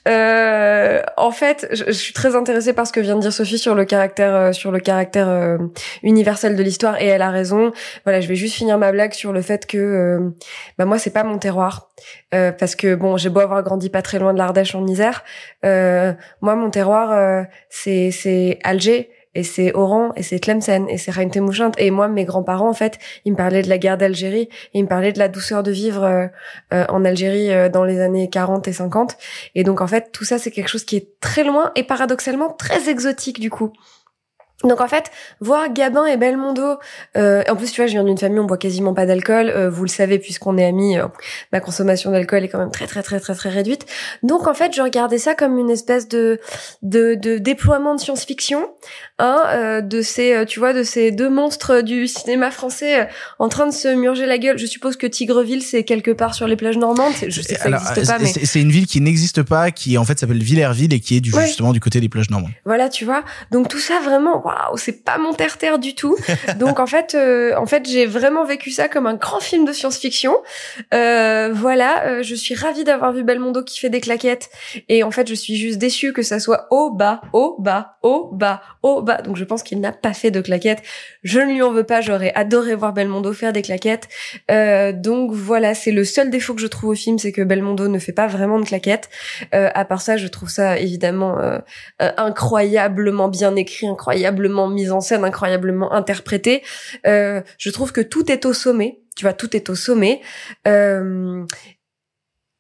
Euh, 0.09 1.01
en 1.17 1.31
fait, 1.31 1.67
je, 1.73 1.85
je, 1.87 1.93
suis 1.93 2.13
très 2.13 2.37
intéressée 2.37 2.73
par 2.73 2.87
ce 2.87 2.93
que 2.93 3.01
vient 3.01 3.17
de 3.17 3.21
dire 3.21 3.33
Sophie 3.33 3.59
sur 3.59 3.75
le 3.75 3.85
caractère, 3.85 4.35
euh, 4.35 4.53
sur 4.53 4.71
le 4.71 4.81
caractère 4.81 5.29
euh, 5.29 5.59
universel 6.03 6.57
de 6.57 6.63
l'histoire, 6.63 7.01
et 7.01 7.07
elle 7.07 7.23
a 7.23 7.31
raison. 7.31 7.73
Voilà, 8.05 8.21
je 8.21 8.29
vais 8.29 8.37
juste 8.37 8.57
finir 8.57 8.79
ma 8.79 8.93
blague 8.93 9.13
sur 9.13 9.33
le 9.33 9.43
fait 9.43 9.67
que, 9.67 9.79
euh, 9.79 10.31
bah 10.79 10.85
moi, 10.85 10.99
c'est 10.99 11.11
pas 11.11 11.25
mon 11.25 11.39
terroir, 11.39 11.91
euh, 12.35 12.53
parce 12.53 12.77
que 12.77 12.95
bon, 12.95 13.17
j'ai 13.17 13.31
beau 13.31 13.41
avoir 13.41 13.63
grandi 13.63 13.91
pas 13.91 14.03
très 14.03 14.19
loin 14.19 14.33
de 14.33 14.39
l'Ardèche 14.39 14.75
en 14.75 14.87
Isère, 14.87 15.25
moi, 15.63 16.55
mon 16.55 16.71
terroir, 16.71 17.47
c'est 17.71 18.11
c'est 18.11 18.59
Alger 18.63 19.11
et 19.37 19.43
c'est 19.43 19.75
Oran 19.75 20.13
et 20.17 20.23
c'est 20.23 20.39
Tlemcen 20.39 20.89
et 20.89 20.99
c'est 20.99 21.11
Reine 21.11 21.31
Temouchint 21.31 21.73
et 21.79 21.91
moi 21.91 22.09
mes 22.09 22.25
grands-parents 22.25 22.69
en 22.69 22.75
fait 22.75 22.99
ils 23.25 23.33
me 23.33 23.37
parlaient 23.37 23.63
de 23.63 23.69
la 23.69 23.79
guerre 23.79 23.99
d'Algérie. 23.99 24.49
Ils 24.73 24.85
me 24.85 24.89
parlaient 24.89 25.13
de 25.13 25.19
la 25.19 25.29
douceur 25.29 25.63
de 25.63 25.71
vivre 25.71 26.03
euh, 26.05 26.27
euh, 26.73 26.87
en 26.89 27.05
Algérie 27.05 27.53
euh, 27.53 27.69
dans 27.69 27.85
les 27.85 28.01
années 28.01 28.31
40 28.31 28.67
et 28.67 28.73
50 28.73 29.17
et 29.55 29.63
donc 29.63 29.81
en 29.81 29.87
fait 29.87 30.11
tout 30.11 30.25
ça 30.25 30.39
c'est 30.39 30.51
quelque 30.51 30.69
chose 30.69 30.85
qui 30.85 30.97
est 30.97 31.21
très 31.21 31.45
loin 31.45 31.71
et 31.77 31.83
paradoxalement 31.83 32.51
très 32.51 32.89
exotique 32.89 33.39
du 33.39 33.51
coup 33.51 33.73
donc 34.65 34.81
en 34.81 34.89
fait, 34.89 35.11
voir 35.41 35.71
Gabin 35.71 36.07
et 36.07 36.17
Belmondo, 36.17 36.79
euh, 37.17 37.43
en 37.49 37.57
plus 37.57 37.71
tu 37.71 37.81
vois, 37.81 37.87
je 37.87 37.93
viens 37.93 38.05
d'une 38.05 38.17
famille 38.17 38.39
où 38.39 38.43
on 38.43 38.47
boit 38.47 38.57
quasiment 38.57 38.95
pas 38.95 39.05
d'alcool, 39.05 39.51
euh, 39.51 39.69
vous 39.69 39.83
le 39.83 39.89
savez 39.89 40.19
puisqu'on 40.19 40.57
est 40.57 40.65
amis, 40.65 40.99
euh, 40.99 41.07
ma 41.53 41.61
consommation 41.61 42.11
d'alcool 42.11 42.43
est 42.43 42.49
quand 42.49 42.59
même 42.59 42.71
très 42.71 42.87
très 42.87 43.03
très 43.03 43.21
très 43.21 43.35
très 43.35 43.51
réduite. 43.51 43.85
Donc 44.23 44.47
en 44.47 44.55
fait, 44.55 44.75
je 44.75 44.81
regardais 44.81 45.19
ça 45.19 45.35
comme 45.35 45.59
une 45.59 45.69
espèce 45.69 46.09
de 46.09 46.41
de, 46.83 47.15
de 47.15 47.37
déploiement 47.37 47.95
de 47.95 48.01
science-fiction, 48.01 48.67
hein, 49.19 49.43
euh, 49.49 49.81
de 49.83 50.01
ces, 50.01 50.33
euh, 50.33 50.45
tu 50.47 50.59
vois, 50.59 50.73
de 50.73 50.83
ces 50.83 51.11
deux 51.11 51.29
monstres 51.29 51.83
du 51.83 52.07
cinéma 52.07 52.51
français 52.51 53.03
euh, 53.03 53.05
en 53.39 53.51
train 53.51 53.67
de 53.67 53.75
se 53.75 53.89
murger 53.95 54.25
la 54.25 54.39
gueule. 54.39 54.57
Je 54.57 54.67
suppose 54.67 54.97
que 54.97 55.07
Tigreville 55.07 55.63
c'est 55.63 55.85
quelque 55.85 56.13
part 56.13 56.35
sur 56.35 56.47
les 56.47 56.57
plages 56.57 56.79
normandes, 56.79 57.13
je 57.29 57.43
sais 57.43 57.57
que 57.57 57.61
ça 57.61 57.69
n'existe 57.69 58.07
pas, 58.07 58.19
mais 58.19 58.33
c'est 58.33 58.61
une 58.63 58.71
ville 58.71 58.87
qui 58.87 59.03
n'existe 59.03 59.43
pas, 59.43 59.71
qui 59.71 59.99
en 59.99 60.05
fait 60.05 60.19
s'appelle 60.19 60.43
Villerville 60.43 60.95
et 60.95 61.01
qui 61.01 61.19
est 61.19 61.21
du, 61.21 61.35
ouais. 61.35 61.47
justement 61.47 61.73
du 61.73 61.81
côté 61.81 62.01
des 62.01 62.09
plages 62.09 62.31
normandes. 62.31 62.53
Voilà, 62.65 62.89
tu 62.89 63.05
vois. 63.05 63.23
Donc 63.51 63.69
tout 63.69 63.79
ça 63.79 64.01
vraiment 64.03 64.46
waouh, 64.47 64.77
c'est 64.77 65.05
pas 65.05 65.19
mon 65.19 65.35
terre-terre 65.35 65.79
du 65.79 65.95
tout. 65.95 66.17
Donc 66.59 66.81
en 66.81 66.87
fait, 66.87 67.15
euh, 67.15 67.55
en 67.57 67.67
fait, 67.67 67.89
j'ai 67.89 68.07
vraiment 68.07 68.45
vécu 68.45 68.71
ça 68.71 68.89
comme 68.89 69.07
un 69.07 69.15
grand 69.15 69.41
film 69.41 69.65
de 69.65 69.73
science-fiction. 69.73 70.37
Euh, 70.95 71.51
voilà, 71.53 72.07
euh, 72.07 72.23
je 72.23 72.35
suis 72.35 72.55
ravie 72.55 72.85
d'avoir 72.85 73.13
vu 73.13 73.25
Belmondo 73.25 73.63
qui 73.63 73.79
fait 73.79 73.91
des 73.91 74.01
claquettes. 74.01 74.51
Et 74.89 75.03
en 75.03 75.11
fait, 75.11 75.29
je 75.29 75.35
suis 75.35 75.57
juste 75.57 75.79
déçue 75.79 76.13
que 76.13 76.23
ça 76.23 76.41
soit 76.41 76.67
au 76.71 76.91
bas, 76.91 77.21
au 77.33 77.57
bas, 77.59 77.97
au 78.03 78.31
bas, 78.33 78.63
au 78.83 79.03
bas. 79.03 79.23
Donc 79.23 79.37
je 79.37 79.45
pense 79.45 79.63
qu'il 79.63 79.81
n'a 79.81 79.93
pas 79.93 80.13
fait 80.13 80.31
de 80.31 80.41
claquettes. 80.41 80.83
Je 81.23 81.41
ne 81.41 81.53
lui 81.53 81.63
en 81.63 81.73
veux 81.73 81.85
pas. 81.85 82.01
J'aurais 82.01 82.33
adoré 82.35 82.75
voir 82.75 82.93
Belmondo 82.93 83.33
faire 83.33 83.53
des 83.53 83.63
claquettes. 83.63 84.09
Euh, 84.51 84.93
donc 84.93 85.33
voilà, 85.33 85.75
c'est 85.75 85.93
le 85.93 86.05
seul 86.05 86.31
défaut 86.31 86.55
que 86.55 86.61
je 86.61 86.67
trouve 86.67 86.91
au 86.91 86.95
film, 86.95 87.19
c'est 87.19 87.33
que 87.33 87.43
Belmondo 87.43 87.89
ne 87.89 87.99
fait 87.99 88.13
pas 88.13 88.27
vraiment 88.27 88.59
de 88.59 88.65
claquettes. 88.65 89.09
Euh, 89.55 89.71
à 89.75 89.85
part 89.85 90.01
ça, 90.01 90.17
je 90.17 90.27
trouve 90.29 90.49
ça 90.49 90.79
évidemment 90.79 91.39
euh, 91.39 91.59
incroyablement 91.99 93.29
bien 93.29 93.57
écrit, 93.57 93.87
incroyablement 94.37 94.69
mise 94.69 94.93
en 94.93 95.01
scène 95.01 95.25
incroyablement 95.25 95.93
interprétée. 95.93 96.63
Euh, 97.07 97.41
je 97.59 97.71
trouve 97.71 97.93
que 97.93 98.01
tout 98.01 98.31
est 98.31 98.45
au 98.45 98.53
sommet. 98.53 99.01
Tu 99.17 99.25
vois, 99.25 99.33
tout 99.33 99.57
est 99.57 99.71
au 99.71 99.75
sommet. 99.75 100.21
Euh, 100.67 101.45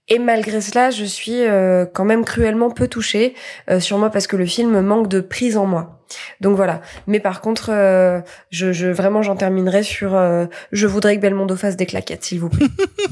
et 0.08 0.18
malgré 0.18 0.60
cela, 0.60 0.90
je 0.90 1.04
suis 1.04 1.42
euh, 1.42 1.84
quand 1.84 2.04
même 2.04 2.24
cruellement 2.24 2.70
peu 2.70 2.86
touchée, 2.86 3.34
euh, 3.70 3.80
sûrement 3.80 4.08
parce 4.08 4.26
que 4.26 4.36
le 4.36 4.46
film 4.46 4.80
manque 4.80 5.08
de 5.08 5.20
prise 5.20 5.56
en 5.56 5.66
moi. 5.66 5.95
Donc 6.40 6.56
voilà. 6.56 6.80
Mais 7.06 7.20
par 7.20 7.40
contre, 7.40 7.70
euh, 7.70 8.20
je, 8.50 8.72
je 8.72 8.86
vraiment 8.88 9.22
j'en 9.22 9.36
terminerai 9.36 9.82
sur. 9.82 10.14
Euh, 10.14 10.46
je 10.72 10.86
voudrais 10.86 11.16
que 11.16 11.20
Belmondo 11.22 11.56
fasse 11.56 11.76
des 11.76 11.86
claquettes, 11.86 12.24
s'il 12.24 12.40
vous 12.40 12.48
plaît. 12.48 12.66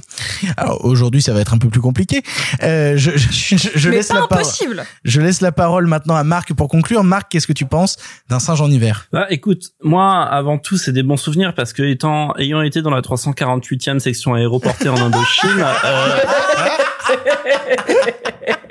Alors 0.57 0.85
aujourd'hui, 0.85 1.23
ça 1.23 1.33
va 1.33 1.41
être 1.41 1.55
un 1.55 1.59
peu 1.59 1.69
plus 1.69 1.81
compliqué. 1.81 2.23
Euh, 2.63 2.95
je, 2.97 3.11
je, 3.17 3.57
je, 3.57 3.69
je 3.75 3.89
Mais 3.91 3.97
laisse 3.97 4.09
pas 4.09 4.15
la 4.15 4.21
parole. 4.27 4.45
impossible. 4.45 4.85
Je 5.05 5.21
laisse 5.21 5.41
la 5.41 5.53
parole 5.53 5.87
maintenant 5.87 6.15
à 6.17 6.25
Marc 6.25 6.53
pour 6.55 6.69
conclure. 6.69 7.05
Marc, 7.05 7.31
qu'est-ce 7.31 7.47
que 7.47 7.53
tu 7.53 7.67
penses 7.67 7.97
d'un 8.29 8.39
singe 8.39 8.61
en 8.61 8.71
hiver? 8.71 9.07
Bah 9.13 9.27
écoute, 9.31 9.71
moi 9.83 10.23
avant 10.23 10.59
tout 10.59 10.77
c'est 10.77 10.93
des 10.93 11.03
bons 11.03 11.17
souvenirs 11.17 11.55
parce 11.55 11.73
que 11.73 11.83
étant 11.83 12.35
ayant 12.37 12.63
été 12.63 12.83
dans 12.83 12.91
la 12.91 13.01
348e 13.01 13.99
section 13.99 14.35
aéroportée 14.35 14.89
en 14.89 14.97
Indochine, 14.97 15.65
euh, 15.85 16.17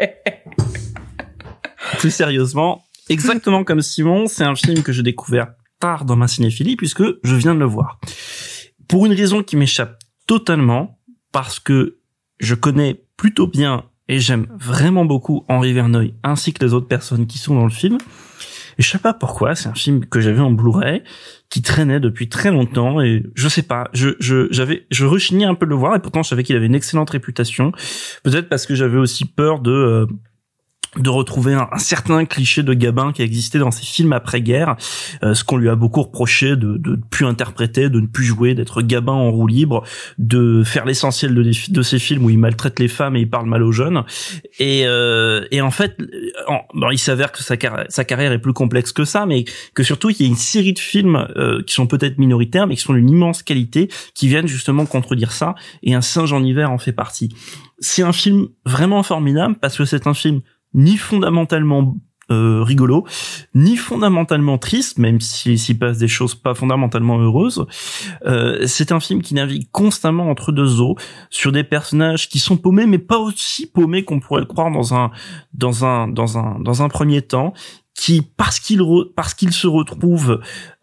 plus 2.00 2.11
sérieusement, 2.11 2.84
exactement 3.10 3.64
comme 3.64 3.82
Simon, 3.82 4.28
c'est 4.28 4.44
un 4.44 4.56
film 4.56 4.84
que 4.84 4.92
j'ai 4.92 5.04
découvert 5.04 5.54
tard 5.80 6.06
dans 6.06 6.16
ma 6.16 6.28
cinéphilie 6.28 6.76
puisque 6.76 7.04
je 7.24 7.36
viens 7.36 7.54
de 7.54 7.60
le 7.60 7.66
voir. 7.66 8.00
Pour 8.88 9.06
une 9.06 9.14
raison 9.14 9.44
qui 9.44 9.56
m'échappe 9.56 10.00
totalement, 10.28 11.00
parce 11.32 11.60
que 11.60 11.98
je 12.40 12.56
connais 12.56 13.04
plutôt 13.18 13.48
bien 13.48 13.86
et 14.08 14.20
j'aime 14.20 14.48
vraiment 14.58 15.06
beaucoup 15.06 15.46
Henri 15.48 15.74
Verneuil 15.74 16.14
ainsi 16.24 16.54
que 16.54 16.64
les 16.64 16.74
autres 16.74 16.88
personnes 16.88 17.28
qui 17.28 17.38
sont 17.38 17.56
dans 17.56 17.66
le 17.66 17.72
film. 17.72 17.98
Et 18.78 18.84
je 18.84 18.90
sais 18.90 18.98
pas 18.98 19.14
pourquoi, 19.14 19.56
c'est 19.56 19.70
un 19.70 19.76
film 19.76 20.06
que 20.06 20.20
j'avais 20.20 20.40
en 20.40 20.52
Blu-ray, 20.52 21.04
qui 21.50 21.62
traînait 21.62 22.00
depuis 22.00 22.28
très 22.28 22.50
longtemps 22.50 23.02
et 23.02 23.24
je 23.36 23.48
sais 23.48 23.62
pas, 23.62 23.90
je 23.94 24.10
je 24.20 24.48
j'avais 24.52 24.88
je 24.90 25.06
rechignais 25.06 25.46
un 25.46 25.54
peu 25.54 25.66
de 25.66 25.70
le 25.70 25.76
voir 25.76 25.96
et 25.96 26.00
pourtant 26.00 26.24
je 26.24 26.30
savais 26.30 26.44
qu'il 26.44 26.56
avait 26.56 26.66
une 26.66 26.76
excellente 26.76 27.12
réputation. 27.12 27.72
Peut-être 28.24 28.50
parce 28.50 28.66
que 28.66 28.74
j'avais 28.74 28.98
aussi 28.98 29.26
peur 29.26 29.60
de 29.60 29.72
euh, 29.72 30.06
de 30.98 31.10
retrouver 31.10 31.54
un, 31.54 31.68
un, 31.72 31.78
certain 31.78 32.26
cliché 32.26 32.64
de 32.64 32.74
Gabin 32.74 33.12
qui 33.12 33.22
existait 33.22 33.60
dans 33.60 33.72
ses 33.72 33.84
films 33.84 34.14
après-guerre, 34.14 34.76
euh, 35.24 35.34
ce 35.34 35.44
qu'on 35.44 35.58
lui 35.58 35.70
a 35.70 35.76
beaucoup 35.76 36.04
reproché 36.04 36.56
de, 36.56 36.78
de 36.78 36.92
ne 36.92 37.02
plus 37.10 37.26
interpréter, 37.26 37.90
de 37.90 38.00
ne 38.00 38.08
plus 38.08 38.26
jouer, 38.26 38.54
d'être 38.54 38.82
Gabin 38.82 39.14
en 39.14 39.32
roue 39.32 39.48
libre, 39.48 39.84
de 40.18 40.64
faire 40.64 40.86
l'essentiel 40.86 41.34
de, 41.34 41.82
ses 41.82 42.00
films 42.00 42.26
où 42.26 42.30
il 42.30 42.38
maltraite 42.38 42.80
les 42.80 42.88
femmes 42.88 43.16
et 43.16 43.22
il 43.22 43.30
parle 43.30 43.48
mal 43.48 43.64
aux 43.64 43.72
jeunes. 43.72 44.04
Et, 44.60 44.84
euh, 44.86 45.46
et 45.52 45.62
en 45.62 45.72
fait, 45.72 45.98
en, 46.48 46.62
bon, 46.74 46.92
il 46.92 47.00
s'avère 47.00 47.32
que 47.32 47.44
sa, 47.44 47.56
sa 47.90 48.04
carrière 48.04 48.32
est 48.32 48.40
plus 48.40 48.54
complexe 48.54 48.92
que 48.92 49.06
ça, 49.06 49.26
mais 49.26 49.46
que 49.74 49.84
surtout 49.84 50.10
il 50.10 50.22
y 50.22 50.24
a 50.24 50.28
une 50.28 50.36
série 50.36 50.74
de 50.74 50.80
films 50.80 51.28
euh, 51.36 51.62
qui 51.64 51.74
sont 51.74 51.88
peut-être 51.88 52.18
minoritaires, 52.18 52.68
mais 52.68 52.76
qui 52.76 52.82
sont 52.82 52.94
d'une 52.94 53.10
immense 53.10 53.44
qualité, 53.44 53.90
qui 54.14 54.28
viennent 54.28 54.48
justement 54.48 54.86
contredire 54.86 55.32
ça. 55.32 55.56
Et 55.82 55.94
Un 55.94 56.02
singe 56.02 56.34
en 56.34 56.44
hiver 56.44 56.72
en 56.72 56.78
fait 56.78 56.92
partie. 56.92 57.30
C'est 57.80 58.04
un 58.04 58.14
film 58.14 58.48
vraiment 58.66 59.04
formidable 59.04 59.56
parce 59.60 59.78
que 59.78 59.86
c'est 59.86 60.08
un 60.08 60.14
film 60.14 60.42
ni 60.74 60.98
fondamentalement 60.98 61.95
euh, 62.32 62.64
rigolo, 62.64 63.06
ni 63.53 63.76
fondamentalement 63.76 64.58
triste, 64.58 64.98
même 64.98 65.19
s'il 65.19 65.60
s'y 65.60 65.76
passe 65.76 65.98
des 65.98 66.08
choses 66.08 66.35
pas 66.35 66.53
fondamentalement 66.53 67.19
heureuses. 67.19 67.66
Euh, 68.26 68.66
c'est 68.66 68.93
un 68.93 69.02
film 69.02 69.22
qui 69.22 69.34
navigue 69.34 69.68
constamment 69.72 70.30
entre 70.30 70.53
deux 70.53 70.80
eaux, 70.80 70.95
sur 71.30 71.52
des 71.52 71.66
personnages 71.66 72.30
qui 72.30 72.40
sont 72.40 72.56
paumés, 72.56 72.85
mais 72.85 72.98
pas 72.98 73.18
aussi 73.18 73.68
paumés 73.68 74.06
qu'on 74.06 74.22
pourrait 74.22 74.40
le 74.40 74.48
croire 74.48 74.72
dans 74.72 74.93
un 74.95 75.11
dans 75.53 75.84
un 75.84 76.08
dans 76.08 76.38
un 76.38 76.60
dans 76.61 76.82
un 76.82 76.88
premier 76.88 77.22
temps, 77.22 77.53
qui 77.93 78.22
parce 78.22 78.60
qu'ils 78.60 78.82
parce 79.16 79.34
qu'ils 79.34 79.53
se 79.53 79.68
retrouvent 79.68 80.40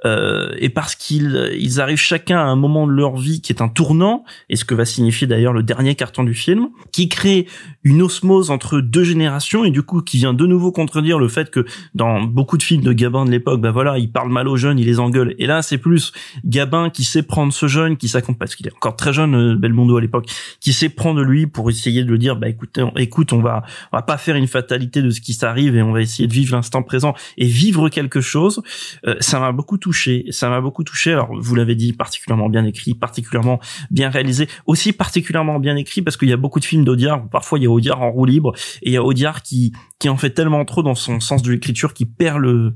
euh, 0.07 0.55
et 0.59 0.70
parce 0.70 0.95
qu'ils 0.95 1.51
ils 1.59 1.81
arrivent 1.81 1.99
chacun 1.99 2.39
à 2.39 2.45
un 2.45 2.57
moment 2.57 2.87
de 2.87 2.93
leur 2.93 3.17
vie 3.17 3.43
qui 3.43 3.53
est 3.53 3.61
un 3.61 3.69
tournant 3.69 4.25
et 4.49 4.57
ce 4.57 4.65
que 4.65 4.75
va 4.75 4.87
signifier 4.87 5.27
d'ailleurs 5.27 5.53
le 5.53 5.62
dernier 5.62 5.95
carton 5.95 6.25
du 6.25 6.33
film 6.33 6.69
qui 6.91 7.09
crée 7.09 7.47
une 7.85 8.01
osmose 8.01 8.51
entre 8.51 8.81
deux 8.81 9.05
générations 9.05 9.65
et 9.65 9.70
du 9.70 9.83
coup 9.83 10.01
qui 10.01 10.17
vient 10.17 10.33
de 10.33 10.47
nouveau 10.47 10.73
contredire 10.73 11.19
le 11.19 11.29
fait 11.29 11.51
que 11.51 11.67
dans 11.95 12.23
beaucoup 12.23 12.57
de 12.57 12.62
films 12.62 12.83
de 12.83 12.95
Gabin 12.95 13.27
de 13.27 13.31
l'époque 13.31 13.61
bah 13.61 13.73
voilà 13.73 13.99
il 13.99 14.11
parle 14.11 14.31
mal 14.31 14.49
aux 14.49 14.57
jeunes 14.57 14.79
il 14.79 14.87
les 14.87 15.01
engueule. 15.01 15.35
Et 15.39 15.47
là 15.47 15.61
c'est 15.61 15.79
plus 15.79 16.12
Gabin 16.47 16.89
qui 16.89 17.05
sait 17.05 17.23
prendre 17.23 17.53
ce 17.53 17.69
jeune 17.69 17.99
qui 17.99 18.09
s'accompagne 18.09 18.39
parce 18.39 18.55
qu'il 18.55 18.67
est 18.67 18.75
encore 18.75 18.97
très 18.97 19.12
jeune 19.12 19.35
euh, 19.35 19.57
Belmondo 19.57 19.99
à 19.99 20.01
l'époque 20.01 20.27
qui 20.61 20.73
sait 20.73 20.89
prendre 20.89 21.23
lui 21.23 21.47
pour 21.47 21.69
essayer 21.69 22.05
de 22.05 22.11
le 22.11 22.17
dire 22.17 22.37
bah 22.37 22.49
écoute 22.49 22.79
on, 22.79 22.97
écoute 22.97 23.35
on 23.35 23.41
va 23.41 23.65
on 23.93 23.99
va 23.99 24.03
pas 24.03 24.17
faire 24.17 24.37
une 24.37 24.47
fatalité 24.47 25.03
de 25.03 25.11
ce 25.11 25.20
qui 25.20 25.35
s'arrive 25.35 25.77
et 25.77 25.83
on 25.83 25.93
va 25.93 26.01
essayer 26.01 26.27
de 26.27 26.33
vivre 26.33 26.57
l'instant 26.57 26.83
présent 26.83 27.15
et 27.37 27.47
vivre 27.47 27.91
quelque 27.91 28.23
chose. 28.23 28.62
Euh, 29.07 29.17
ça 29.20 29.39
m'a 29.41 29.53
beaucoup 29.53 29.77
touché 29.77 29.90
ça 30.31 30.49
m'a 30.49 30.60
beaucoup 30.60 30.85
touché. 30.85 31.12
Alors 31.12 31.31
vous 31.39 31.55
l'avez 31.55 31.75
dit, 31.75 31.93
particulièrement 31.93 32.49
bien 32.49 32.65
écrit, 32.65 32.94
particulièrement 32.94 33.60
bien 33.91 34.10
réalisé, 34.10 34.49
aussi 34.67 34.93
particulièrement 34.93 35.59
bien 35.59 35.77
écrit 35.77 36.02
parce 36.02 36.17
qu'il 36.17 36.28
y 36.28 36.33
a 36.33 36.36
beaucoup 36.36 36.60
de 36.60 36.65
films 36.65 36.85
d'Audiard. 36.85 37.28
Parfois 37.28 37.59
il 37.59 37.62
y 37.62 37.67
a 37.67 37.70
Audiard 37.70 38.01
en 38.02 38.10
roue 38.10 38.25
libre 38.25 38.52
et 38.83 38.91
il 38.91 38.93
y 38.93 38.97
a 38.97 39.02
Audiard 39.02 39.43
qui 39.43 39.73
qui 39.99 40.09
en 40.09 40.17
fait 40.17 40.31
tellement 40.31 40.65
trop 40.65 40.83
dans 40.83 40.94
son 40.94 41.20
sens 41.20 41.43
de 41.43 41.52
l'écriture 41.52 41.93
qui 41.93 42.07
perd 42.07 42.39
le 42.39 42.75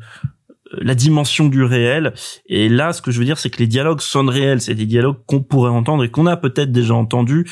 la 0.81 0.95
dimension 0.95 1.49
du 1.49 1.63
réel. 1.63 2.15
Et 2.47 2.69
là, 2.69 2.93
ce 2.93 3.03
que 3.03 3.11
je 3.11 3.19
veux 3.19 3.25
dire, 3.25 3.39
c'est 3.39 3.51
que 3.51 3.59
les 3.59 3.67
dialogues 3.67 4.01
sonnent 4.01 4.29
réels. 4.29 4.61
C'est 4.61 4.75
des 4.75 4.87
dialogues 4.87 5.19
qu'on 5.27 5.41
pourrait 5.41 5.71
entendre 5.71 6.05
et 6.05 6.11
qu'on 6.11 6.27
a 6.27 6.37
peut-être 6.37 6.73
déjà 6.73 6.95
entendus. 6.95 7.47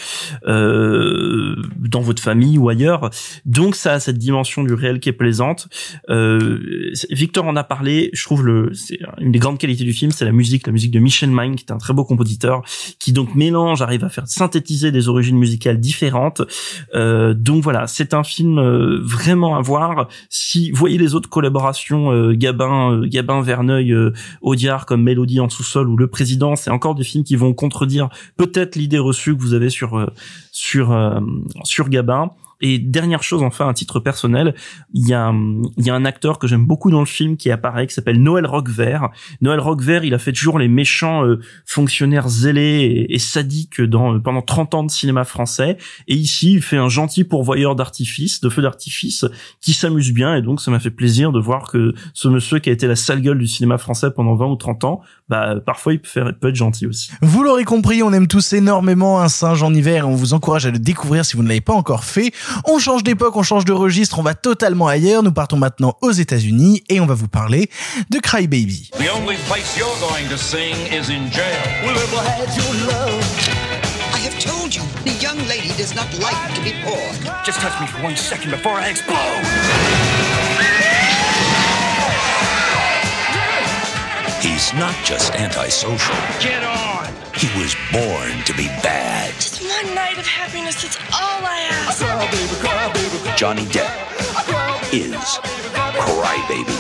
Euh, 0.46 1.56
dans 1.78 2.00
votre 2.00 2.22
famille 2.22 2.58
ou 2.58 2.68
ailleurs. 2.68 3.10
Donc 3.44 3.74
ça 3.74 3.92
a 3.94 4.00
cette 4.00 4.18
dimension 4.18 4.64
du 4.64 4.74
réel 4.74 5.00
qui 5.00 5.08
est 5.08 5.14
plaisante. 5.14 5.68
Euh, 6.08 6.92
Victor 7.10 7.46
en 7.46 7.56
a 7.56 7.64
parlé. 7.64 8.10
Je 8.12 8.22
trouve 8.24 8.46
le 8.46 8.70
c'est 8.72 8.98
une 9.18 9.32
des 9.32 9.38
grandes 9.38 9.58
qualités 9.58 9.84
du 9.84 9.92
film, 9.92 10.10
c'est 10.10 10.24
la 10.24 10.32
musique, 10.32 10.66
la 10.66 10.72
musique 10.72 10.90
de 10.90 10.98
Michel 10.98 11.30
Mine, 11.30 11.56
qui 11.56 11.64
est 11.64 11.72
un 11.72 11.78
très 11.78 11.92
beau 11.92 12.04
compositeur, 12.04 12.62
qui 12.98 13.12
donc 13.12 13.34
mélange, 13.34 13.82
arrive 13.82 14.04
à 14.04 14.08
faire 14.08 14.26
synthétiser 14.26 14.90
des 14.90 15.08
origines 15.08 15.38
musicales 15.38 15.78
différentes. 15.78 16.42
Euh, 16.94 17.34
donc 17.34 17.62
voilà, 17.62 17.86
c'est 17.86 18.14
un 18.14 18.24
film 18.24 18.58
euh, 18.58 19.00
vraiment 19.02 19.56
à 19.56 19.60
voir. 19.60 20.08
Si 20.28 20.70
voyez 20.70 20.98
les 20.98 21.14
autres 21.14 21.28
collaborations, 21.28 22.12
euh, 22.12 22.32
Gabin, 22.34 22.92
euh, 22.92 23.06
Gabin, 23.12 23.42
Verneuil, 23.42 23.92
euh, 23.92 24.12
Audiard 24.40 24.86
comme 24.86 25.02
Mélodie 25.02 25.38
en 25.38 25.48
sous-sol 25.48 25.88
ou 25.88 25.96
Le 25.96 26.08
Président, 26.08 26.56
c'est 26.56 26.70
encore 26.70 26.94
des 26.94 27.04
films 27.04 27.22
qui 27.22 27.36
vont 27.36 27.52
contredire 27.54 28.08
peut-être 28.36 28.74
l'idée 28.74 28.98
reçue 28.98 29.36
que 29.36 29.40
vous 29.40 29.54
avez 29.54 29.70
sur 29.70 29.96
euh, 29.96 30.06
sur 30.50 30.90
euh, 30.92 31.20
sur 31.62 31.88
Gabin. 31.88 32.30
Et 32.62 32.78
dernière 32.78 33.22
chose, 33.22 33.42
enfin, 33.42 33.68
un 33.68 33.74
titre 33.74 34.00
personnel, 34.00 34.54
il 34.94 35.06
y 35.06 35.12
a, 35.12 35.32
il 35.76 35.84
y 35.84 35.90
a 35.90 35.94
un 35.94 36.04
acteur 36.04 36.38
que 36.38 36.46
j'aime 36.46 36.64
beaucoup 36.64 36.90
dans 36.90 37.00
le 37.00 37.06
film 37.06 37.36
qui 37.36 37.50
apparaît, 37.50 37.86
qui 37.86 37.94
s'appelle 37.94 38.22
Noël 38.22 38.46
Roquevert. 38.46 39.10
Noël 39.40 39.60
Roquevert, 39.60 40.04
il 40.04 40.14
a 40.14 40.18
fait 40.18 40.32
toujours 40.32 40.58
les 40.58 40.68
méchants 40.68 41.26
euh, 41.26 41.40
fonctionnaires 41.66 42.28
zélés 42.28 43.06
et, 43.10 43.14
et 43.14 43.18
sadiques 43.18 43.80
dans, 43.80 44.14
euh, 44.14 44.18
pendant 44.20 44.42
30 44.42 44.74
ans 44.74 44.84
de 44.84 44.90
cinéma 44.90 45.24
français. 45.24 45.76
Et 46.06 46.14
ici, 46.14 46.54
il 46.54 46.62
fait 46.62 46.76
un 46.76 46.88
gentil 46.88 47.24
pourvoyeur 47.24 47.74
d'artifice, 47.74 48.40
de 48.40 48.48
feux 48.48 48.62
d'artifice, 48.62 49.26
qui 49.60 49.72
s'amuse 49.72 50.12
bien. 50.12 50.36
Et 50.36 50.42
donc, 50.42 50.60
ça 50.60 50.70
m'a 50.70 50.78
fait 50.78 50.90
plaisir 50.90 51.32
de 51.32 51.40
voir 51.40 51.70
que 51.70 51.94
ce 52.14 52.28
monsieur 52.28 52.60
qui 52.60 52.70
a 52.70 52.72
été 52.72 52.86
la 52.86 52.96
sale 52.96 53.20
gueule 53.20 53.38
du 53.38 53.48
cinéma 53.48 53.76
français 53.76 54.10
pendant 54.10 54.36
20 54.36 54.46
ou 54.46 54.56
30 54.56 54.84
ans, 54.84 55.00
bah, 55.32 55.54
parfois, 55.64 55.94
il 55.94 55.98
peut, 55.98 56.08
faire, 56.08 56.26
il 56.26 56.34
peut 56.34 56.50
être 56.50 56.56
gentil 56.56 56.86
aussi. 56.86 57.10
Vous 57.22 57.42
l'aurez 57.42 57.64
compris, 57.64 58.02
on 58.02 58.12
aime 58.12 58.26
tous 58.26 58.52
énormément 58.52 59.22
un 59.22 59.30
singe 59.30 59.62
en 59.62 59.72
hiver 59.72 60.04
et 60.04 60.06
on 60.06 60.14
vous 60.14 60.34
encourage 60.34 60.66
à 60.66 60.70
le 60.70 60.78
découvrir 60.78 61.24
si 61.24 61.36
vous 61.36 61.42
ne 61.42 61.48
l'avez 61.48 61.62
pas 61.62 61.72
encore 61.72 62.04
fait. 62.04 62.32
On 62.68 62.78
change 62.78 63.02
d'époque, 63.02 63.34
on 63.34 63.42
change 63.42 63.64
de 63.64 63.72
registre, 63.72 64.18
on 64.18 64.22
va 64.22 64.34
totalement 64.34 64.88
ailleurs. 64.88 65.22
Nous 65.22 65.32
partons 65.32 65.56
maintenant 65.56 65.96
aux 66.02 66.10
États-Unis 66.10 66.84
et 66.90 67.00
on 67.00 67.06
va 67.06 67.14
vous 67.14 67.28
parler 67.28 67.70
de 68.10 68.18
Cry 68.18 68.46
Baby. 68.46 68.90
The 68.98 69.08
only 69.16 69.36
place 69.48 69.74
you're 69.74 69.88
going 70.00 70.28
to 70.28 70.36
sing 70.36 70.74
is 70.92 71.08
in 71.08 71.30
jail. 71.30 71.62
Will 71.82 71.96
ever 71.96 72.20
had 72.28 72.54
your 72.54 72.74
love? 72.86 73.24
I 74.12 74.18
have 74.18 74.38
told 74.38 74.74
you, 74.74 74.82
the 75.06 75.12
young 75.18 75.38
lady 75.48 75.72
does 75.78 75.94
not 75.94 76.12
like 76.20 76.54
to 76.56 76.60
be 76.60 76.74
poor. 76.84 77.00
Just 77.46 77.58
touch 77.60 77.80
me 77.80 77.86
for 77.86 78.02
one 78.02 78.16
second 78.16 78.50
before 78.50 78.72
I 78.72 78.90
explode. 78.90 80.31
He's 84.42 84.74
not 84.74 84.96
just 85.04 85.32
antisocial. 85.36 86.16
Get 86.40 86.64
on! 86.64 87.06
He 87.32 87.46
was 87.60 87.76
born 87.92 88.42
to 88.44 88.52
be 88.54 88.66
bad. 88.82 89.32
Just 89.34 89.62
one 89.62 89.94
night 89.94 90.18
of 90.18 90.26
happiness, 90.26 90.82
that's 90.82 90.96
all 91.14 91.44
I 91.44 91.68
ask. 91.70 93.38
Johnny 93.38 93.66
Depp 93.66 93.94
is 94.92 95.14
Crybaby. 95.94 96.76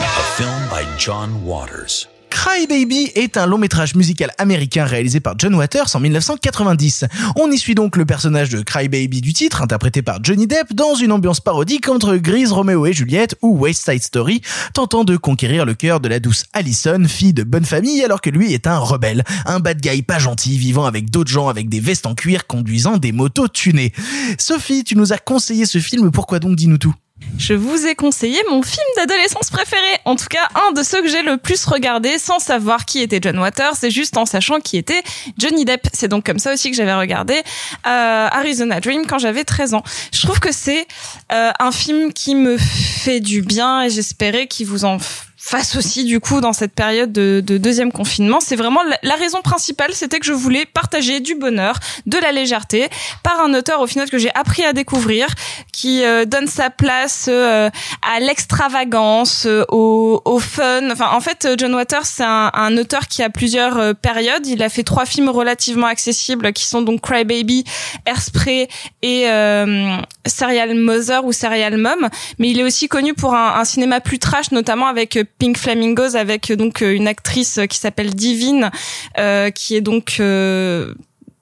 A 0.00 0.22
film 0.38 0.70
by 0.70 0.96
John 0.96 1.44
Waters. 1.44 2.06
Cry 2.48 2.66
Baby 2.66 3.12
est 3.14 3.36
un 3.36 3.46
long 3.46 3.58
métrage 3.58 3.94
musical 3.94 4.32
américain 4.38 4.86
réalisé 4.86 5.20
par 5.20 5.34
John 5.36 5.54
Waters 5.54 5.94
en 5.94 6.00
1990. 6.00 7.04
On 7.36 7.50
y 7.50 7.58
suit 7.58 7.74
donc 7.74 7.94
le 7.94 8.06
personnage 8.06 8.48
de 8.48 8.62
Cry 8.62 8.88
Baby 8.88 9.20
du 9.20 9.34
titre, 9.34 9.60
interprété 9.60 10.00
par 10.00 10.24
Johnny 10.24 10.46
Depp, 10.46 10.72
dans 10.72 10.94
une 10.94 11.12
ambiance 11.12 11.40
parodique 11.40 11.90
entre 11.90 12.16
Grise, 12.16 12.50
Romeo 12.50 12.86
et 12.86 12.94
Juliette 12.94 13.36
ou 13.42 13.58
West 13.58 13.84
Side 13.84 14.02
Story, 14.02 14.40
tentant 14.72 15.04
de 15.04 15.18
conquérir 15.18 15.66
le 15.66 15.74
cœur 15.74 16.00
de 16.00 16.08
la 16.08 16.20
douce 16.20 16.46
Allison, 16.54 17.04
fille 17.06 17.34
de 17.34 17.42
bonne 17.42 17.66
famille, 17.66 18.02
alors 18.02 18.22
que 18.22 18.30
lui 18.30 18.54
est 18.54 18.66
un 18.66 18.78
rebelle, 18.78 19.24
un 19.44 19.60
bad 19.60 19.80
guy 19.82 20.00
pas 20.00 20.18
gentil, 20.18 20.56
vivant 20.56 20.86
avec 20.86 21.10
d'autres 21.10 21.30
gens 21.30 21.48
avec 21.48 21.68
des 21.68 21.80
vestes 21.80 22.06
en 22.06 22.14
cuir, 22.14 22.46
conduisant 22.46 22.96
des 22.96 23.12
motos 23.12 23.48
tunées. 23.48 23.92
Sophie, 24.38 24.84
tu 24.84 24.96
nous 24.96 25.12
as 25.12 25.18
conseillé 25.18 25.66
ce 25.66 25.78
film, 25.78 26.10
pourquoi 26.10 26.38
donc 26.38 26.56
dis-nous 26.56 26.78
tout? 26.78 26.94
Je 27.38 27.54
vous 27.54 27.86
ai 27.86 27.94
conseillé 27.94 28.38
mon 28.50 28.62
film 28.62 28.84
d'adolescence 28.96 29.50
préféré, 29.50 29.86
en 30.04 30.16
tout 30.16 30.26
cas 30.28 30.48
un 30.54 30.72
de 30.72 30.82
ceux 30.82 31.02
que 31.02 31.08
j'ai 31.08 31.22
le 31.22 31.36
plus 31.36 31.64
regardé 31.66 32.18
sans 32.18 32.40
savoir 32.40 32.84
qui 32.84 33.00
était 33.00 33.20
John 33.22 33.38
Waters, 33.38 33.74
c'est 33.78 33.90
juste 33.90 34.16
en 34.16 34.26
sachant 34.26 34.58
qui 34.60 34.76
était 34.76 35.02
Johnny 35.38 35.64
Depp. 35.64 35.88
C'est 35.92 36.08
donc 36.08 36.26
comme 36.26 36.38
ça 36.38 36.52
aussi 36.52 36.70
que 36.70 36.76
j'avais 36.76 36.94
regardé 36.94 37.34
euh, 37.34 38.28
Arizona 38.30 38.80
Dream 38.80 39.06
quand 39.06 39.18
j'avais 39.18 39.44
13 39.44 39.74
ans. 39.74 39.82
Je 40.12 40.20
trouve 40.22 40.40
que 40.40 40.52
c'est 40.52 40.86
euh, 41.32 41.52
un 41.58 41.72
film 41.72 42.12
qui 42.12 42.34
me 42.34 42.56
fait 42.58 43.20
du 43.20 43.42
bien 43.42 43.82
et 43.82 43.90
j'espérais 43.90 44.46
qu'il 44.46 44.66
vous 44.66 44.84
en 44.84 44.98
fasse 45.38 45.76
aussi 45.76 46.04
du 46.04 46.18
coup 46.18 46.40
dans 46.40 46.52
cette 46.52 46.72
période 46.72 47.12
de, 47.12 47.40
de 47.44 47.58
deuxième 47.58 47.92
confinement. 47.92 48.40
C'est 48.40 48.56
vraiment 48.56 48.80
la, 49.02 49.14
raison 49.14 49.40
principale, 49.40 49.92
c'était 49.94 50.18
que 50.18 50.26
je 50.26 50.32
voulais 50.32 50.66
partager 50.66 51.20
du 51.20 51.36
bonheur, 51.36 51.76
de 52.06 52.18
la 52.18 52.32
légèreté 52.32 52.88
par 53.22 53.40
un 53.40 53.54
auteur 53.54 53.80
au 53.80 53.86
final 53.86 54.10
que 54.10 54.18
j'ai 54.18 54.34
appris 54.34 54.64
à 54.64 54.72
découvrir, 54.72 55.28
qui 55.72 56.04
euh, 56.04 56.24
donne 56.24 56.48
sa 56.48 56.70
place 56.70 57.26
euh, 57.28 57.70
à 58.02 58.20
l'extravagance, 58.20 59.46
euh, 59.46 59.64
au, 59.70 60.20
au 60.24 60.38
fun. 60.40 60.90
Enfin, 60.90 61.10
en 61.12 61.20
fait, 61.20 61.48
John 61.56 61.74
Waters, 61.74 62.04
c'est 62.04 62.24
un, 62.24 62.50
un 62.52 62.76
auteur 62.76 63.06
qui 63.06 63.22
a 63.22 63.30
plusieurs 63.30 63.78
euh, 63.78 63.92
périodes. 63.94 64.46
Il 64.46 64.62
a 64.62 64.68
fait 64.68 64.82
trois 64.82 65.06
films 65.06 65.28
relativement 65.28 65.86
accessibles, 65.86 66.52
qui 66.52 66.64
sont 66.64 66.82
donc 66.82 67.00
Cry 67.00 67.24
Baby, 67.24 67.64
Airspray 68.06 68.68
et 69.02 69.28
euh, 69.28 69.96
Serial 70.26 70.74
Mother 70.74 71.24
ou 71.24 71.32
Serial 71.32 71.76
Mom. 71.76 72.08
Mais 72.38 72.50
il 72.50 72.58
est 72.58 72.64
aussi 72.64 72.88
connu 72.88 73.14
pour 73.14 73.34
un, 73.34 73.60
un 73.60 73.64
cinéma 73.64 74.00
plus 74.00 74.18
trash, 74.18 74.50
notamment 74.50 74.86
avec 74.86 75.18
Pink 75.38 75.56
Flamingos, 75.58 76.16
avec 76.16 76.50
euh, 76.50 76.56
donc 76.56 76.82
euh, 76.82 76.94
une 76.94 77.06
actrice 77.08 77.60
qui 77.68 77.78
s'appelle 77.78 78.14
Divine, 78.14 78.70
euh, 79.18 79.50
qui 79.50 79.76
est 79.76 79.80
donc 79.80 80.16
euh, 80.20 80.94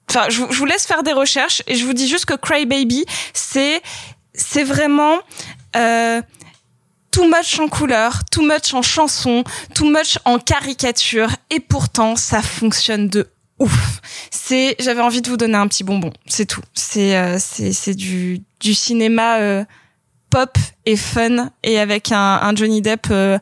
Enfin, 0.09 0.27
je, 0.29 0.41
vous- 0.41 0.65
laisse 0.65 0.85
faire 0.87 1.03
des 1.03 1.11
recherches 1.11 1.61
et 1.67 1.75
je 1.75 1.83
vous 1.85 1.91
dis 1.91 2.07
juste 2.07 2.23
que 2.23 2.33
Cry 2.33 2.65
Baby, 2.65 3.05
c'est 3.33 3.81
c'est 4.33 4.63
vraiment 4.63 5.17
euh, 5.75 6.21
too 7.11 7.25
much 7.27 7.59
en 7.59 7.67
couleur, 7.67 8.21
too 8.31 8.41
much 8.41 8.73
en 8.73 8.81
chanson, 8.81 9.43
too 9.75 9.89
much 9.89 10.17
en 10.23 10.39
caricature 10.39 11.29
et 11.49 11.59
pourtant 11.59 12.15
ça 12.15 12.41
fonctionne 12.41 13.09
de 13.09 13.27
ouf. 13.59 13.99
C'est 14.31 14.77
j'avais 14.79 15.01
envie 15.01 15.21
de 15.21 15.29
vous 15.29 15.35
donner 15.35 15.55
un 15.57 15.67
petit 15.67 15.83
bonbon, 15.83 16.13
c'est 16.25 16.45
tout. 16.45 16.61
C'est 16.73 17.17
euh, 17.17 17.35
c'est 17.37 17.73
c'est 17.73 17.93
du 17.95 18.41
du 18.61 18.73
cinéma 18.73 19.39
euh, 19.39 19.65
pop 20.29 20.57
et 20.85 20.95
fun 20.95 21.49
et 21.63 21.79
avec 21.79 22.13
un, 22.13 22.39
un 22.43 22.55
Johnny 22.55 22.81
Depp 22.81 23.07
euh, 23.11 23.39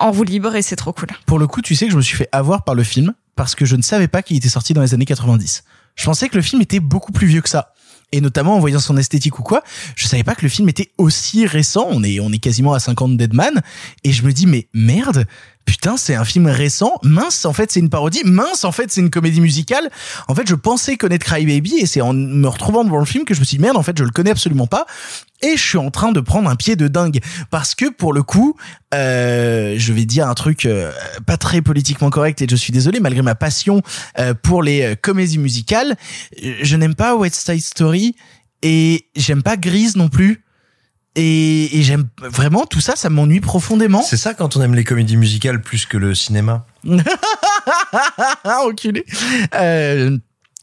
en 0.00 0.10
roue 0.12 0.24
libre 0.24 0.52
c'est 0.62 0.76
trop 0.76 0.92
cool. 0.92 1.08
Pour 1.26 1.38
le 1.38 1.46
coup, 1.46 1.62
tu 1.62 1.74
sais 1.74 1.86
que 1.86 1.92
je 1.92 1.96
me 1.96 2.02
suis 2.02 2.16
fait 2.16 2.28
avoir 2.32 2.64
par 2.64 2.74
le 2.74 2.82
film 2.82 3.14
parce 3.36 3.54
que 3.54 3.64
je 3.64 3.76
ne 3.76 3.82
savais 3.82 4.08
pas 4.08 4.22
qu'il 4.22 4.36
était 4.36 4.48
sorti 4.48 4.74
dans 4.74 4.82
les 4.82 4.94
années 4.94 5.04
90. 5.04 5.64
Je 5.96 6.04
pensais 6.04 6.28
que 6.28 6.36
le 6.36 6.42
film 6.42 6.62
était 6.62 6.80
beaucoup 6.80 7.12
plus 7.12 7.26
vieux 7.26 7.40
que 7.40 7.48
ça. 7.48 7.72
Et 8.10 8.20
notamment 8.20 8.56
en 8.56 8.58
voyant 8.58 8.80
son 8.80 8.96
esthétique 8.96 9.38
ou 9.38 9.42
quoi, 9.42 9.62
je 9.94 10.06
savais 10.06 10.24
pas 10.24 10.34
que 10.34 10.42
le 10.42 10.48
film 10.48 10.68
était 10.68 10.92
aussi 10.96 11.46
récent. 11.46 11.86
On 11.90 12.02
est, 12.02 12.20
on 12.20 12.32
est 12.32 12.38
quasiment 12.38 12.72
à 12.72 12.80
50 12.80 13.16
Deadman. 13.18 13.60
Et 14.02 14.12
je 14.12 14.22
me 14.24 14.32
dis, 14.32 14.46
mais 14.46 14.68
merde, 14.72 15.26
putain, 15.68 15.98
c'est 15.98 16.14
un 16.14 16.24
film 16.24 16.46
récent. 16.46 16.94
Mince, 17.02 17.44
en 17.44 17.52
fait, 17.52 17.70
c'est 17.70 17.80
une 17.80 17.90
parodie. 17.90 18.22
Mince, 18.24 18.64
en 18.64 18.72
fait, 18.72 18.90
c'est 18.90 19.02
une 19.02 19.10
comédie 19.10 19.42
musicale. 19.42 19.90
En 20.26 20.34
fait, 20.34 20.48
je 20.48 20.54
pensais 20.54 20.96
connaître 20.96 21.26
Cry 21.26 21.44
Baby 21.44 21.74
et 21.76 21.84
c'est 21.84 22.00
en 22.00 22.14
me 22.14 22.48
retrouvant 22.48 22.84
devant 22.84 22.98
le 22.98 23.04
film 23.04 23.26
que 23.26 23.34
je 23.34 23.40
me 23.40 23.44
suis 23.44 23.58
dit, 23.58 23.62
merde, 23.62 23.76
en 23.76 23.82
fait, 23.82 23.96
je 23.98 24.02
le 24.02 24.08
connais 24.08 24.30
absolument 24.30 24.66
pas. 24.66 24.86
Et 25.42 25.58
je 25.58 25.62
suis 25.62 25.76
en 25.76 25.90
train 25.90 26.10
de 26.10 26.20
prendre 26.20 26.48
un 26.48 26.56
pied 26.56 26.74
de 26.74 26.88
dingue 26.88 27.20
parce 27.50 27.74
que 27.74 27.90
pour 27.90 28.14
le 28.14 28.22
coup, 28.22 28.56
euh, 28.94 29.74
je 29.76 29.92
vais 29.92 30.06
dire 30.06 30.26
un 30.26 30.34
truc 30.34 30.64
euh, 30.64 30.90
pas 31.26 31.36
très 31.36 31.60
politiquement 31.60 32.08
correct 32.08 32.40
et 32.40 32.46
je 32.50 32.56
suis 32.56 32.72
désolé 32.72 32.98
malgré 32.98 33.20
ma 33.20 33.34
passion 33.34 33.82
euh, 34.18 34.32
pour 34.32 34.62
les 34.62 34.82
euh, 34.82 34.94
comédies 34.94 35.38
musicales, 35.38 35.96
je 36.62 36.76
n'aime 36.76 36.94
pas 36.94 37.14
West 37.14 37.46
Side 37.46 37.62
Story 37.62 38.16
et 38.62 39.06
j'aime 39.14 39.42
pas 39.42 39.58
Grise 39.58 39.96
non 39.96 40.08
plus. 40.08 40.44
Et, 41.20 41.76
et 41.76 41.82
j'aime 41.82 42.06
vraiment 42.22 42.64
tout 42.64 42.80
ça, 42.80 42.94
ça 42.94 43.10
m'ennuie 43.10 43.40
profondément. 43.40 44.02
C'est 44.02 44.16
ça 44.16 44.34
quand 44.34 44.56
on 44.56 44.62
aime 44.62 44.76
les 44.76 44.84
comédies 44.84 45.16
musicales 45.16 45.60
plus 45.60 45.84
que 45.84 45.96
le 45.96 46.14
cinéma. 46.14 46.64
Enculé. 48.44 49.04
Euh, 49.56 50.16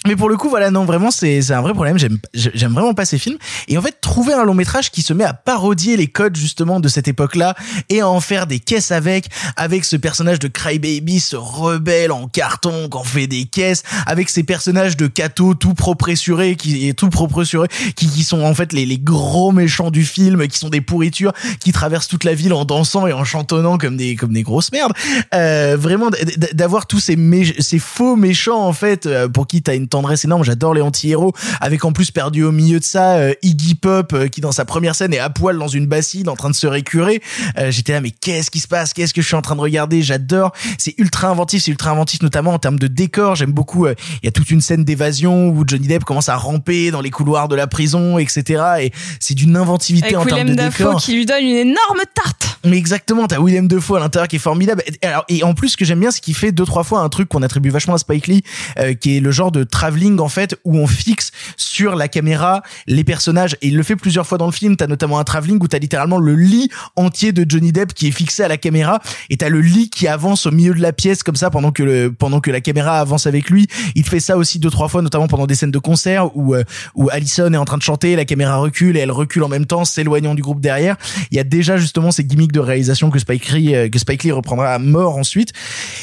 mais 0.05 0.15
pour 0.15 0.29
le 0.29 0.37
coup, 0.37 0.49
voilà, 0.49 0.71
non, 0.71 0.85
vraiment, 0.85 1.11
c'est 1.11 1.51
un 1.51 1.61
vrai 1.61 1.73
problème. 1.73 1.97
J'aime 1.97 2.19
j'aime 2.33 2.73
vraiment 2.73 2.93
pas 2.93 3.05
ces 3.05 3.17
films. 3.17 3.37
Et 3.67 3.77
en 3.77 3.81
fait, 3.81 3.99
trouver 4.01 4.33
un 4.33 4.43
long 4.43 4.53
métrage 4.53 4.91
qui 4.91 5.01
se 5.01 5.13
met 5.13 5.23
à 5.23 5.33
parodier 5.33 5.97
les 5.97 6.07
codes 6.07 6.35
justement 6.35 6.79
de 6.79 6.87
cette 6.87 7.07
époque-là 7.07 7.55
et 7.89 8.01
à 8.01 8.09
en 8.09 8.19
faire 8.19 8.47
des 8.47 8.59
caisses 8.59 8.91
avec, 8.91 9.27
avec 9.55 9.85
ce 9.85 9.95
personnage 9.95 10.39
de 10.39 10.47
Crybaby, 10.47 11.19
ce 11.19 11.35
rebelle 11.35 12.11
en 12.11 12.27
carton 12.27 12.89
qu'on 12.89 13.03
fait 13.03 13.27
des 13.27 13.45
caisses, 13.45 13.83
avec 14.05 14.29
ces 14.29 14.43
personnages 14.43 14.97
de 14.97 15.07
Kato 15.07 15.53
tout 15.53 15.73
propressurés, 15.73 16.55
qui 16.55 16.87
est 16.87 16.93
tout 16.93 17.09
propressurés, 17.09 17.67
qui, 17.95 18.07
qui 18.07 18.23
sont 18.23 18.41
en 18.41 18.53
fait 18.53 18.73
les, 18.73 18.85
les 18.85 18.99
gros 18.99 19.51
méchants 19.51 19.91
du 19.91 20.05
film, 20.05 20.47
qui 20.47 20.59
sont 20.59 20.69
des 20.69 20.81
pourritures, 20.81 21.33
qui 21.59 21.71
traversent 21.71 22.07
toute 22.07 22.23
la 22.23 22.33
ville 22.33 22.53
en 22.53 22.65
dansant 22.65 23.07
et 23.07 23.13
en 23.13 23.23
chantonnant 23.23 23.77
comme 23.77 23.97
des 23.97 24.15
comme 24.15 24.33
des 24.33 24.43
grosses 24.43 24.71
merdes. 24.71 24.93
Euh, 25.33 25.75
vraiment 25.79 26.09
d'avoir 26.53 26.87
tous 26.87 26.99
ces 26.99 27.15
mé- 27.15 27.59
ces 27.59 27.79
faux 27.79 28.15
méchants 28.15 28.63
en 28.65 28.73
fait 28.73 29.05
euh, 29.05 29.27
pour 29.27 29.47
qui 29.47 29.61
t'as 29.61 29.75
une 29.75 29.87
tendresse 29.95 30.25
énorme. 30.25 30.43
J'adore 30.43 30.73
les 30.73 30.81
anti-héros, 30.81 31.33
avec 31.61 31.85
en 31.85 31.93
plus 31.93 32.11
perdu 32.11 32.43
au 32.43 32.51
milieu 32.51 32.79
de 32.79 32.83
ça 32.83 33.13
euh, 33.13 33.33
Iggy 33.41 33.75
Pop 33.75 34.11
euh, 34.13 34.27
qui 34.27 34.41
dans 34.41 34.51
sa 34.51 34.65
première 34.65 34.93
scène 34.93 35.13
est 35.13 35.19
à 35.19 35.29
poil 35.29 35.57
dans 35.57 35.69
une 35.69 35.87
bassine 35.87 36.27
en 36.27 36.35
train 36.35 36.49
de 36.49 36.55
se 36.55 36.67
récurer. 36.67 37.21
Euh, 37.57 37.71
J'étais 37.71 37.93
là, 37.93 38.01
mais 38.01 38.11
qu'est-ce 38.11 38.51
qui 38.51 38.59
se 38.59 38.67
passe? 38.67 38.93
Qu'est-ce 38.93 39.13
que 39.13 39.21
je 39.21 39.27
suis 39.27 39.35
en 39.35 39.41
train 39.41 39.55
de 39.55 39.61
regarder? 39.61 40.01
J'adore. 40.01 40.51
C'est 40.77 40.95
ultra 40.97 41.29
inventif, 41.29 41.63
c'est 41.63 41.71
ultra 41.71 41.91
inventif 41.91 42.21
notamment 42.21 42.51
en 42.53 42.59
termes 42.59 42.77
de 42.77 42.87
décor. 42.87 43.35
J'aime 43.35 43.53
beaucoup. 43.53 43.87
Il 43.87 43.95
y 44.23 44.27
a 44.27 44.31
toute 44.31 44.51
une 44.51 44.61
scène 44.61 44.83
d'évasion 44.83 45.47
où 45.49 45.63
Johnny 45.65 45.87
Depp 45.87 46.03
commence 46.03 46.27
à 46.27 46.35
ramper 46.35 46.91
dans 46.91 47.01
les 47.01 47.11
couloirs 47.11 47.47
de 47.47 47.55
la 47.55 47.67
prison, 47.67 48.17
etc. 48.17 48.63
Et 48.81 48.91
c'est 49.19 49.33
d'une 49.33 49.55
inventivité 49.55 50.15
Avec 50.15 50.17
en 50.17 50.25
termes 50.25 50.49
de 50.49 50.55
Dafoe 50.55 50.77
décor. 50.77 51.01
qui 51.01 51.13
lui 51.15 51.25
donne 51.25 51.43
une 51.43 51.55
énorme 51.55 52.01
tarte. 52.13 52.59
Mais 52.65 52.77
exactement, 52.77 53.27
t'as 53.27 53.39
William 53.39 53.67
Defoe 53.67 53.97
à 53.97 53.99
l'intérieur 53.99 54.27
qui 54.27 54.37
est 54.37 54.39
formidable. 54.39 54.83
Et, 54.87 55.05
alors, 55.05 55.23
et 55.29 55.43
en 55.43 55.53
plus, 55.53 55.69
ce 55.69 55.77
que 55.77 55.85
j'aime 55.85 55.99
bien, 55.99 56.11
c'est 56.11 56.21
qu'il 56.21 56.35
fait 56.35 56.51
deux 56.51 56.65
trois 56.65 56.83
fois 56.83 57.01
un 57.01 57.09
truc 57.09 57.29
qu'on 57.29 57.43
attribue 57.43 57.69
vachement 57.69 57.93
à 57.93 57.97
Spike 57.97 58.27
Lee, 58.27 58.43
euh, 58.79 58.93
qui 58.93 59.17
est 59.17 59.19
le 59.19 59.31
genre 59.31 59.51
de 59.51 59.63
travelling 59.85 60.19
en 60.19 60.29
fait 60.29 60.55
où 60.63 60.77
on 60.77 60.87
fixe 60.87 61.29
sur 61.57 61.95
la 61.95 62.07
caméra 62.07 62.63
les 62.87 63.03
personnages. 63.03 63.55
Et 63.61 63.67
il 63.67 63.77
le 63.77 63.83
fait 63.83 63.95
plusieurs 63.95 64.25
fois 64.25 64.37
dans 64.39 64.47
le 64.47 64.51
film. 64.51 64.75
T'as 64.77 64.87
notamment 64.87 65.19
un 65.19 65.23
travelling 65.23 65.59
où 65.61 65.67
t'as 65.67 65.77
littéralement 65.77 66.17
le 66.17 66.33
lit 66.35 66.69
entier 66.95 67.31
de 67.31 67.45
Johnny 67.47 67.71
Depp 67.71 67.93
qui 67.93 68.07
est 68.07 68.11
fixé 68.11 68.41
à 68.43 68.47
la 68.47 68.57
caméra, 68.57 68.99
et 69.29 69.37
t'as 69.37 69.49
le 69.49 69.61
lit 69.61 69.89
qui 69.91 70.07
avance 70.07 70.45
au 70.47 70.51
milieu 70.51 70.73
de 70.73 70.81
la 70.81 70.91
pièce 70.91 71.21
comme 71.21 71.35
ça 71.35 71.49
pendant 71.51 71.71
que 71.71 71.83
le 71.83 72.11
pendant 72.11 72.39
que 72.39 72.49
la 72.49 72.61
caméra 72.61 72.99
avance 72.99 73.27
avec 73.27 73.49
lui. 73.51 73.67
Il 73.95 74.05
fait 74.05 74.19
ça 74.19 74.37
aussi 74.37 74.57
deux 74.59 74.69
trois 74.71 74.87
fois, 74.87 75.01
notamment 75.03 75.27
pendant 75.27 75.45
des 75.45 75.53
scènes 75.55 75.71
de 75.71 75.77
concert 75.79 76.35
où 76.35 76.55
euh, 76.55 76.63
où 76.95 77.09
Allison 77.11 77.53
est 77.53 77.57
en 77.57 77.65
train 77.65 77.77
de 77.77 77.83
chanter, 77.83 78.15
la 78.15 78.25
caméra 78.25 78.57
recule 78.57 78.97
et 78.97 79.01
elle 79.01 79.11
recule 79.11 79.43
en 79.43 79.49
même 79.49 79.65
temps, 79.67 79.85
s'éloignant 79.85 80.33
du 80.33 80.41
groupe 80.41 80.61
derrière. 80.61 80.95
Il 81.31 81.37
y 81.37 81.39
a 81.39 81.43
déjà 81.43 81.77
justement 81.77 82.09
ces 82.11 82.23
gimmicks 82.23 82.51
de 82.53 82.59
réalisation 82.59 83.11
que 83.11 83.19
Spike 83.19 83.49
Lee 83.51 83.75
euh, 83.75 83.89
que 83.89 83.99
Spike 83.99 84.23
Lee 84.23 84.31
reprendra 84.31 84.73
à 84.73 84.79
mort 84.79 85.17
ensuite. 85.17 85.51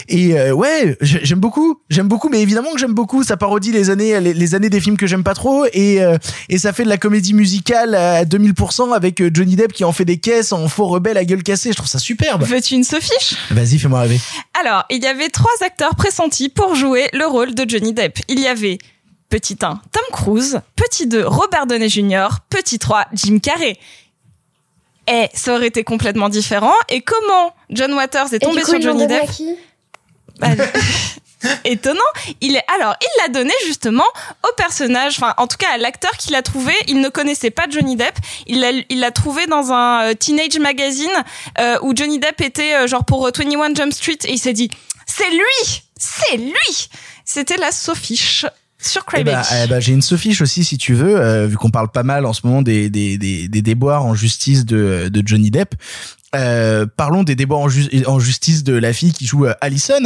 Et 0.08 0.38
euh, 0.38 0.52
ouais, 0.52 0.96
j'ai- 1.00 1.24
j'aime 1.24 1.40
beaucoup, 1.40 1.80
j'aime 1.90 2.08
beaucoup, 2.08 2.28
mais 2.28 2.40
évidemment 2.42 2.72
que 2.72 2.78
j'aime 2.78 2.94
beaucoup. 2.94 3.22
Ça 3.24 3.36
parodie 3.36 3.61
les 3.70 3.90
années 3.90 4.18
les, 4.20 4.34
les 4.34 4.54
années 4.54 4.70
des 4.70 4.80
films 4.80 4.96
que 4.96 5.06
j'aime 5.06 5.22
pas 5.22 5.34
trop 5.34 5.66
et 5.72 6.02
euh, 6.02 6.18
et 6.48 6.58
ça 6.58 6.72
fait 6.72 6.84
de 6.84 6.88
la 6.88 6.98
comédie 6.98 7.34
musicale 7.34 7.94
à 7.94 8.24
2000% 8.24 8.94
avec 8.94 9.20
euh, 9.20 9.30
Johnny 9.32 9.56
Depp 9.56 9.72
qui 9.72 9.84
en 9.84 9.92
fait 9.92 10.04
des 10.04 10.18
caisses 10.18 10.52
en 10.52 10.68
faux 10.68 10.86
rebelle 10.86 11.16
à 11.16 11.24
gueule 11.24 11.42
cassée. 11.42 11.70
Je 11.70 11.76
trouve 11.76 11.88
ça 11.88 11.98
superbe. 11.98 12.42
Veux-tu 12.42 12.74
une 12.74 12.84
Sophiche 12.84 13.34
Vas-y, 13.50 13.78
fais-moi 13.78 14.00
rêver. 14.00 14.20
Alors, 14.60 14.84
il 14.90 15.02
y 15.02 15.06
avait 15.06 15.28
trois 15.28 15.52
acteurs 15.60 15.94
pressentis 15.94 16.48
pour 16.48 16.74
jouer 16.74 17.08
le 17.12 17.26
rôle 17.26 17.54
de 17.54 17.68
Johnny 17.68 17.92
Depp. 17.92 18.18
Il 18.28 18.40
y 18.40 18.46
avait 18.46 18.78
petit 19.28 19.56
1, 19.60 19.80
Tom 19.90 20.02
Cruise, 20.12 20.60
petit 20.76 21.06
2, 21.06 21.26
Robert 21.26 21.66
Downey 21.66 21.88
Jr., 21.88 22.28
petit 22.50 22.78
3, 22.78 23.06
Jim 23.14 23.38
Carrey. 23.38 23.76
Et 25.10 25.28
ça 25.34 25.54
aurait 25.54 25.68
été 25.68 25.84
complètement 25.84 26.28
différent. 26.28 26.74
Et 26.88 27.00
comment 27.00 27.54
John 27.70 27.92
Waters 27.94 28.32
est 28.32 28.36
Et 28.36 28.38
du 28.38 28.46
tombé 28.46 28.62
coup, 28.62 28.70
sur 28.70 28.80
Johnny 28.80 29.06
Depp 29.06 29.30
qui? 29.30 29.56
Bah, 30.38 30.48
étonnant. 31.64 32.00
Il 32.40 32.56
est 32.56 32.64
alors 32.74 32.94
il 33.00 33.22
l'a 33.22 33.28
donné 33.28 33.52
justement 33.66 34.06
au 34.44 34.52
personnage, 34.56 35.14
enfin 35.16 35.34
en 35.36 35.46
tout 35.46 35.56
cas 35.56 35.68
à 35.74 35.78
l'acteur 35.78 36.12
qu'il 36.12 36.34
a 36.34 36.42
trouvé. 36.42 36.72
Il 36.88 37.00
ne 37.00 37.08
connaissait 37.08 37.50
pas 37.50 37.66
Johnny 37.68 37.96
Depp. 37.96 38.16
Il 38.46 38.60
l'a 38.60 38.70
il 38.88 39.00
l'a 39.00 39.10
trouvé 39.10 39.46
dans 39.46 39.72
un 39.72 40.10
euh, 40.10 40.14
teenage 40.14 40.58
magazine 40.58 41.10
euh, 41.58 41.78
où 41.82 41.94
Johnny 41.94 42.18
Depp 42.18 42.40
était 42.40 42.74
euh, 42.74 42.86
genre 42.86 43.04
pour 43.04 43.26
euh, 43.26 43.30
21 43.36 43.74
Jump 43.74 43.92
Street 43.92 44.18
et 44.24 44.32
il 44.32 44.38
s'est 44.38 44.52
dit 44.52 44.70
c'est 45.06 45.30
lui, 45.30 45.82
c'est 45.96 46.36
lui. 46.36 46.88
C'était 47.24 47.56
la 47.56 47.70
Sophiche 47.70 48.46
sur 48.82 49.04
Eh 49.16 49.22
ben, 49.22 49.42
eh 49.64 49.68
ben, 49.68 49.80
j'ai 49.80 49.92
une 49.92 50.02
sophiche 50.02 50.40
aussi 50.42 50.64
si 50.64 50.76
tu 50.76 50.94
veux, 50.94 51.16
euh, 51.16 51.46
vu 51.46 51.56
qu'on 51.56 51.70
parle 51.70 51.90
pas 51.90 52.02
mal 52.02 52.26
en 52.26 52.32
ce 52.32 52.40
moment 52.44 52.62
des 52.62 52.90
des 52.90 53.16
des, 53.16 53.48
des 53.48 53.62
déboires 53.62 54.04
en 54.04 54.14
justice 54.14 54.64
de 54.64 55.08
de 55.08 55.22
Johnny 55.24 55.50
Depp. 55.50 55.74
Euh, 56.34 56.86
parlons 56.96 57.24
des 57.24 57.34
déboires 57.34 57.60
en, 57.60 57.68
ju- 57.68 57.90
en 58.06 58.18
justice 58.18 58.64
de 58.64 58.72
la 58.72 58.92
fille 58.94 59.12
qui 59.12 59.26
joue 59.26 59.44
euh, 59.46 59.52
Allison, 59.60 60.00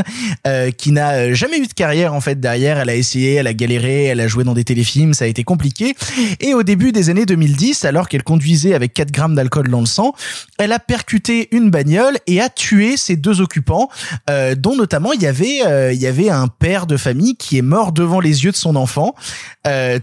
euh, 0.46 0.72
qui 0.72 0.90
n'a 0.90 1.12
euh, 1.12 1.34
jamais 1.34 1.58
eu 1.58 1.66
de 1.68 1.72
carrière 1.72 2.14
en 2.14 2.20
fait 2.20 2.40
derrière. 2.40 2.78
Elle 2.80 2.88
a 2.90 2.96
essayé, 2.96 3.34
elle 3.34 3.46
a 3.46 3.54
galéré, 3.54 4.04
elle 4.06 4.20
a 4.20 4.26
joué 4.26 4.42
dans 4.42 4.54
des 4.54 4.64
téléfilms, 4.64 5.14
ça 5.14 5.24
a 5.24 5.28
été 5.28 5.44
compliqué. 5.44 5.94
Et 6.40 6.52
au 6.52 6.64
début 6.64 6.90
des 6.90 7.10
années 7.10 7.26
2010, 7.26 7.84
alors 7.84 8.08
qu'elle 8.08 8.24
conduisait 8.24 8.74
avec 8.74 8.92
4 8.92 9.12
grammes 9.12 9.34
d'alcool 9.36 9.68
dans 9.68 9.78
le 9.80 9.86
sang, 9.86 10.14
elle 10.58 10.72
a 10.72 10.80
percuté 10.80 11.48
une 11.52 11.70
bagnole 11.70 12.16
et 12.26 12.40
a 12.40 12.48
tué 12.48 12.96
ses 12.96 13.14
deux 13.16 13.40
occupants, 13.40 13.88
euh, 14.28 14.54
dont 14.56 14.74
notamment 14.74 15.12
il 15.12 15.22
y 15.22 15.26
avait 15.26 15.60
euh, 15.64 15.92
il 15.92 16.00
y 16.00 16.06
avait 16.08 16.30
un 16.30 16.48
père 16.48 16.86
de 16.86 16.96
famille 16.96 17.36
qui 17.36 17.56
est 17.56 17.62
mort 17.62 17.92
devant 17.92 18.18
les 18.18 18.44
yeux 18.44 18.50
de 18.50 18.56
son 18.56 18.74
enfant, 18.74 19.14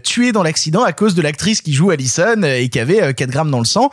tué 0.02 0.32
dans 0.32 0.42
l'accident 0.42 0.82
à 0.84 0.92
cause 0.92 1.14
de 1.14 1.22
l'actrice 1.22 1.60
qui 1.60 1.72
joue 1.74 1.90
Allison 1.90 2.42
et 2.44 2.68
qui 2.70 2.78
avait 2.78 3.02
euh, 3.02 3.12
4 3.12 3.30
grammes 3.30 3.50
dans 3.50 3.58
le 3.58 3.64
sang. 3.64 3.90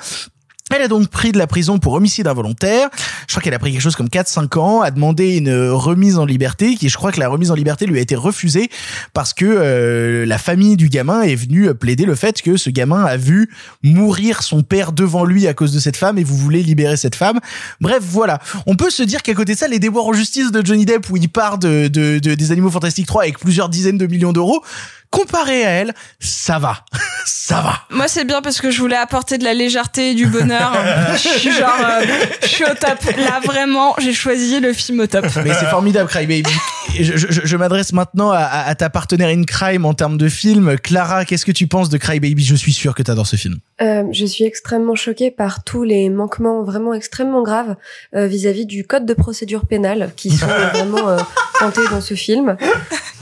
Elle 0.74 0.82
a 0.82 0.88
donc 0.88 1.08
pris 1.10 1.32
de 1.32 1.38
la 1.38 1.48
prison 1.48 1.80
pour 1.80 1.94
homicide 1.94 2.28
involontaire. 2.28 2.90
Je 3.28 3.34
crois 3.34 3.42
qu'elle 3.44 3.54
a 3.54 3.60
pris 3.60 3.72
quelque 3.72 3.82
chose 3.82 3.96
comme 3.96 4.08
4-5 4.08 4.58
ans, 4.60 4.82
a 4.82 4.92
demandé 4.92 5.38
une 5.38 5.70
remise 5.70 6.18
en 6.18 6.26
liberté, 6.26 6.76
qui 6.76 6.90
je 6.90 6.98
crois 6.98 7.12
que 7.12 7.20
la 7.20 7.28
remise 7.30 7.52
en 7.52 7.56
liberté 7.56 7.86
lui 7.86 7.98
a 7.98 8.02
été 8.02 8.16
refusée 8.16 8.70
parce 9.14 9.34
que 9.34 9.46
euh, 9.46 10.26
la 10.26 10.38
famille 10.38 10.78
du 10.78 10.90
gamin 10.90 11.22
est 11.24 11.36
venue 11.36 11.74
plaider 11.74 12.06
le 12.06 12.16
fait 12.16 12.42
que 12.42 12.58
ce 12.58 12.70
gamin 12.70 13.04
a 13.04 13.18
vu 13.18 13.50
mourir 13.84 14.44
son 14.44 14.64
père 14.64 14.92
devant 14.92 15.26
lui 15.26 15.48
à 15.48 15.54
cause 15.54 15.74
de 15.74 15.80
cette 15.80 15.98
femme 15.98 16.18
et 16.18 16.24
vous 16.24 16.38
voulez 16.38 16.64
libérer 16.64 16.98
cette 16.98 17.16
femme. 17.16 17.40
Bref, 17.80 18.04
voilà. 18.04 18.40
On 18.66 18.76
peut 18.76 18.90
se 18.90 19.04
dire 19.04 19.22
qu'à 19.24 19.34
côté 19.34 19.54
de 19.54 19.58
ça, 19.58 19.68
les 19.68 19.80
déboires 19.80 20.06
en 20.06 20.14
justice 20.14 20.52
de 20.52 20.66
Johnny 20.66 20.86
Depp 20.86 21.10
où 21.10 21.18
il 21.18 21.30
part 21.30 21.58
de, 21.58 21.88
de, 21.88 22.20
de- 22.20 22.34
des 22.36 22.52
Animaux 22.52 22.70
Fantastiques 22.72 23.08
3 23.08 23.24
avec 23.24 23.40
plusieurs 23.40 23.70
dizaines 23.70 23.98
de 23.98 24.08
millions 24.08 24.34
d'euros, 24.34 24.64
comparé 25.12 25.64
à 25.66 25.70
elle, 25.70 25.94
ça 26.20 26.58
va. 26.58 26.84
ça 27.26 27.62
va. 27.62 27.74
Moi, 27.92 28.08
c'est 28.08 28.24
bien 28.26 28.42
parce 28.42 28.60
que 28.62 28.72
je 28.72 28.80
voulais 28.80 28.96
apporter 28.96 29.38
de 29.38 29.44
la 29.44 29.54
légèreté 29.54 30.12
et 30.12 30.16
du 30.16 30.26
bonheur. 30.26 30.74
je 31.14 31.18
suis 31.18 31.52
genre, 31.52 31.70
euh, 31.84 32.06
je 32.42 32.48
suis 32.48 32.64
au 32.64 32.74
top. 32.74 32.98
Là, 33.18 33.40
vraiment, 33.44 33.94
j'ai 34.00 34.14
choisi 34.14 34.60
le 34.60 34.74
film 34.74 35.02
au 35.02 35.08
top. 35.08 35.26
Mais 35.44 35.54
c'est 35.54 35.68
formidable, 35.68 36.10
Crybaby. 36.10 36.50
Et 36.98 37.04
Je, 37.04 37.16
je, 37.18 37.42
je 37.44 37.58
m'adresse 37.58 37.94
maintenant 37.94 38.32
à, 38.32 38.40
à- 38.40 38.68
à 38.70 38.76
ta 38.76 38.90
partenaire 38.90 39.30
in 39.30 39.44
crime 39.44 39.86
en 39.86 39.94
termes 39.94 40.18
de 40.18 40.30
film. 40.30 40.78
Clara, 40.78 41.26
qu'est-ce 41.26 41.46
que 41.46 41.52
tu 41.52 41.68
penses 41.68 41.90
de 41.90 41.98
Crybaby 41.98 42.44
Je 42.44 42.56
suis 42.56 42.74
sûr 42.74 42.96
que 42.96 43.04
t'adores 43.04 43.28
ce 43.28 43.36
film. 43.36 43.58
Euh, 43.82 44.04
je 44.12 44.26
suis 44.26 44.46
extrêmement 44.46 44.96
choquée 44.96 45.30
par 45.32 45.64
tous 45.64 45.84
les 45.84 46.10
manquements 46.10 46.64
vraiment 46.64 46.94
extrêmement 46.94 47.44
graves 47.44 47.76
euh, 48.16 48.28
vis-à-vis 48.28 48.66
du 48.66 48.86
code 48.86 49.06
de 49.06 49.14
procédure 49.14 49.66
pénale 49.66 50.12
qui 50.16 50.32
sont 50.32 50.46
vraiment 50.74 51.10
euh, 51.10 51.18
pointés 51.56 51.82
dans 51.92 52.02
ce 52.02 52.14
film. 52.14 52.56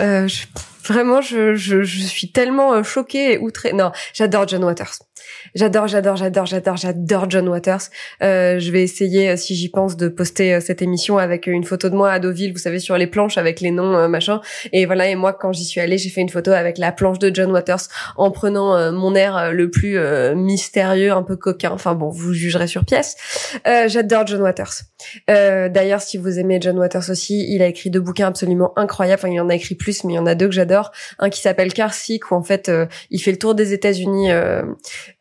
Euh, 0.02 0.28
je- 0.28 0.44
vraiment, 0.84 1.22
je, 1.22 1.56
je, 1.56 1.84
suis 1.84 2.32
tellement 2.32 2.74
euh, 2.74 2.84
choquée 2.84 3.34
et 3.34 3.38
outrée. 3.38 3.74
Non, 3.74 3.92
j'adore 4.14 4.48
John 4.48 4.64
Waters. 4.64 4.94
J'adore, 5.56 5.88
j'adore, 5.88 6.16
j'adore, 6.16 6.46
j'adore, 6.46 6.78
j'adore 6.78 7.30
John 7.30 7.48
Waters. 7.48 7.82
Euh, 8.22 8.60
je 8.60 8.72
vais 8.72 8.84
essayer, 8.84 9.30
euh, 9.30 9.36
si 9.36 9.56
j'y 9.56 9.70
pense, 9.70 9.98
de 9.98 10.08
poster 10.08 10.56
euh, 10.56 10.60
cette 10.60 10.82
émission 10.82 11.18
avec 11.18 11.48
une 11.48 11.64
photo 11.64 11.90
de 11.90 11.96
moi 11.96 12.12
à 12.12 12.20
Deauville, 12.20 12.52
vous 12.52 12.60
savez, 12.60 12.80
sur 12.80 12.98
les 12.98 13.08
planches 13.08 13.38
avec 13.38 13.62
les 13.62 13.72
noms, 13.72 13.96
euh, 13.96 14.08
machin. 14.08 14.42
Et 14.74 14.86
voilà, 14.86 15.08
et 15.08 15.16
moi, 15.16 15.34
quand 15.34 15.52
j'y 15.52 15.66
suis 15.66 15.82
allée, 15.82 15.98
j'ai 15.98 16.10
fait 16.10 16.22
une 16.22 16.30
photo 16.30 16.52
avec 16.52 16.78
la 16.78 16.92
planche 16.92 17.20
de 17.20 17.34
John 17.34 17.52
Waters 17.52 17.88
en 18.18 18.32
prenant 18.32 18.92
mon 18.92 19.16
air 19.16 19.52
le 19.54 19.70
plus 19.70 19.98
mystérieux, 20.36 21.12
un 21.12 21.24
peu 21.24 21.36
coquin. 21.36 21.72
Enfin 21.72 21.96
bon, 21.96 22.10
vous 22.10 22.34
jugerez 22.34 22.68
sur 22.68 22.86
pièce. 22.86 23.16
J'adore 23.88 24.28
John 24.28 24.42
Waters. 24.42 24.74
D'ailleurs, 25.28 26.02
si 26.02 26.18
vous 26.18 26.40
aimez 26.40 26.60
John 26.62 26.78
Waters 26.78 27.10
aussi, 27.10 27.46
il 27.50 27.62
a 27.62 27.68
écrit 27.68 27.90
deux 27.90 28.00
bouquins 28.00 28.28
absolument 28.28 28.74
incroyables. 28.78 29.20
Enfin, 29.20 29.34
il 29.34 29.40
en 29.40 29.50
a 29.50 29.56
écrit 29.56 29.76
plus, 29.76 30.04
mais 30.04 30.14
il 30.14 30.16
y 30.16 30.20
en 30.20 30.26
a 30.26 30.36
deux 30.36 30.48
que 30.48 30.54
j'adore. 30.54 30.92
Un 31.20 31.30
qui 31.30 31.42
s'appelle 31.42 31.74
Car 31.74 31.92
où 32.10 32.36
en 32.36 32.44
fait, 32.44 32.72
il 33.10 33.20
fait 33.20 33.32
le 33.32 33.38
tour 33.40 33.56
des 33.56 33.74
États-Unis. 33.74 34.30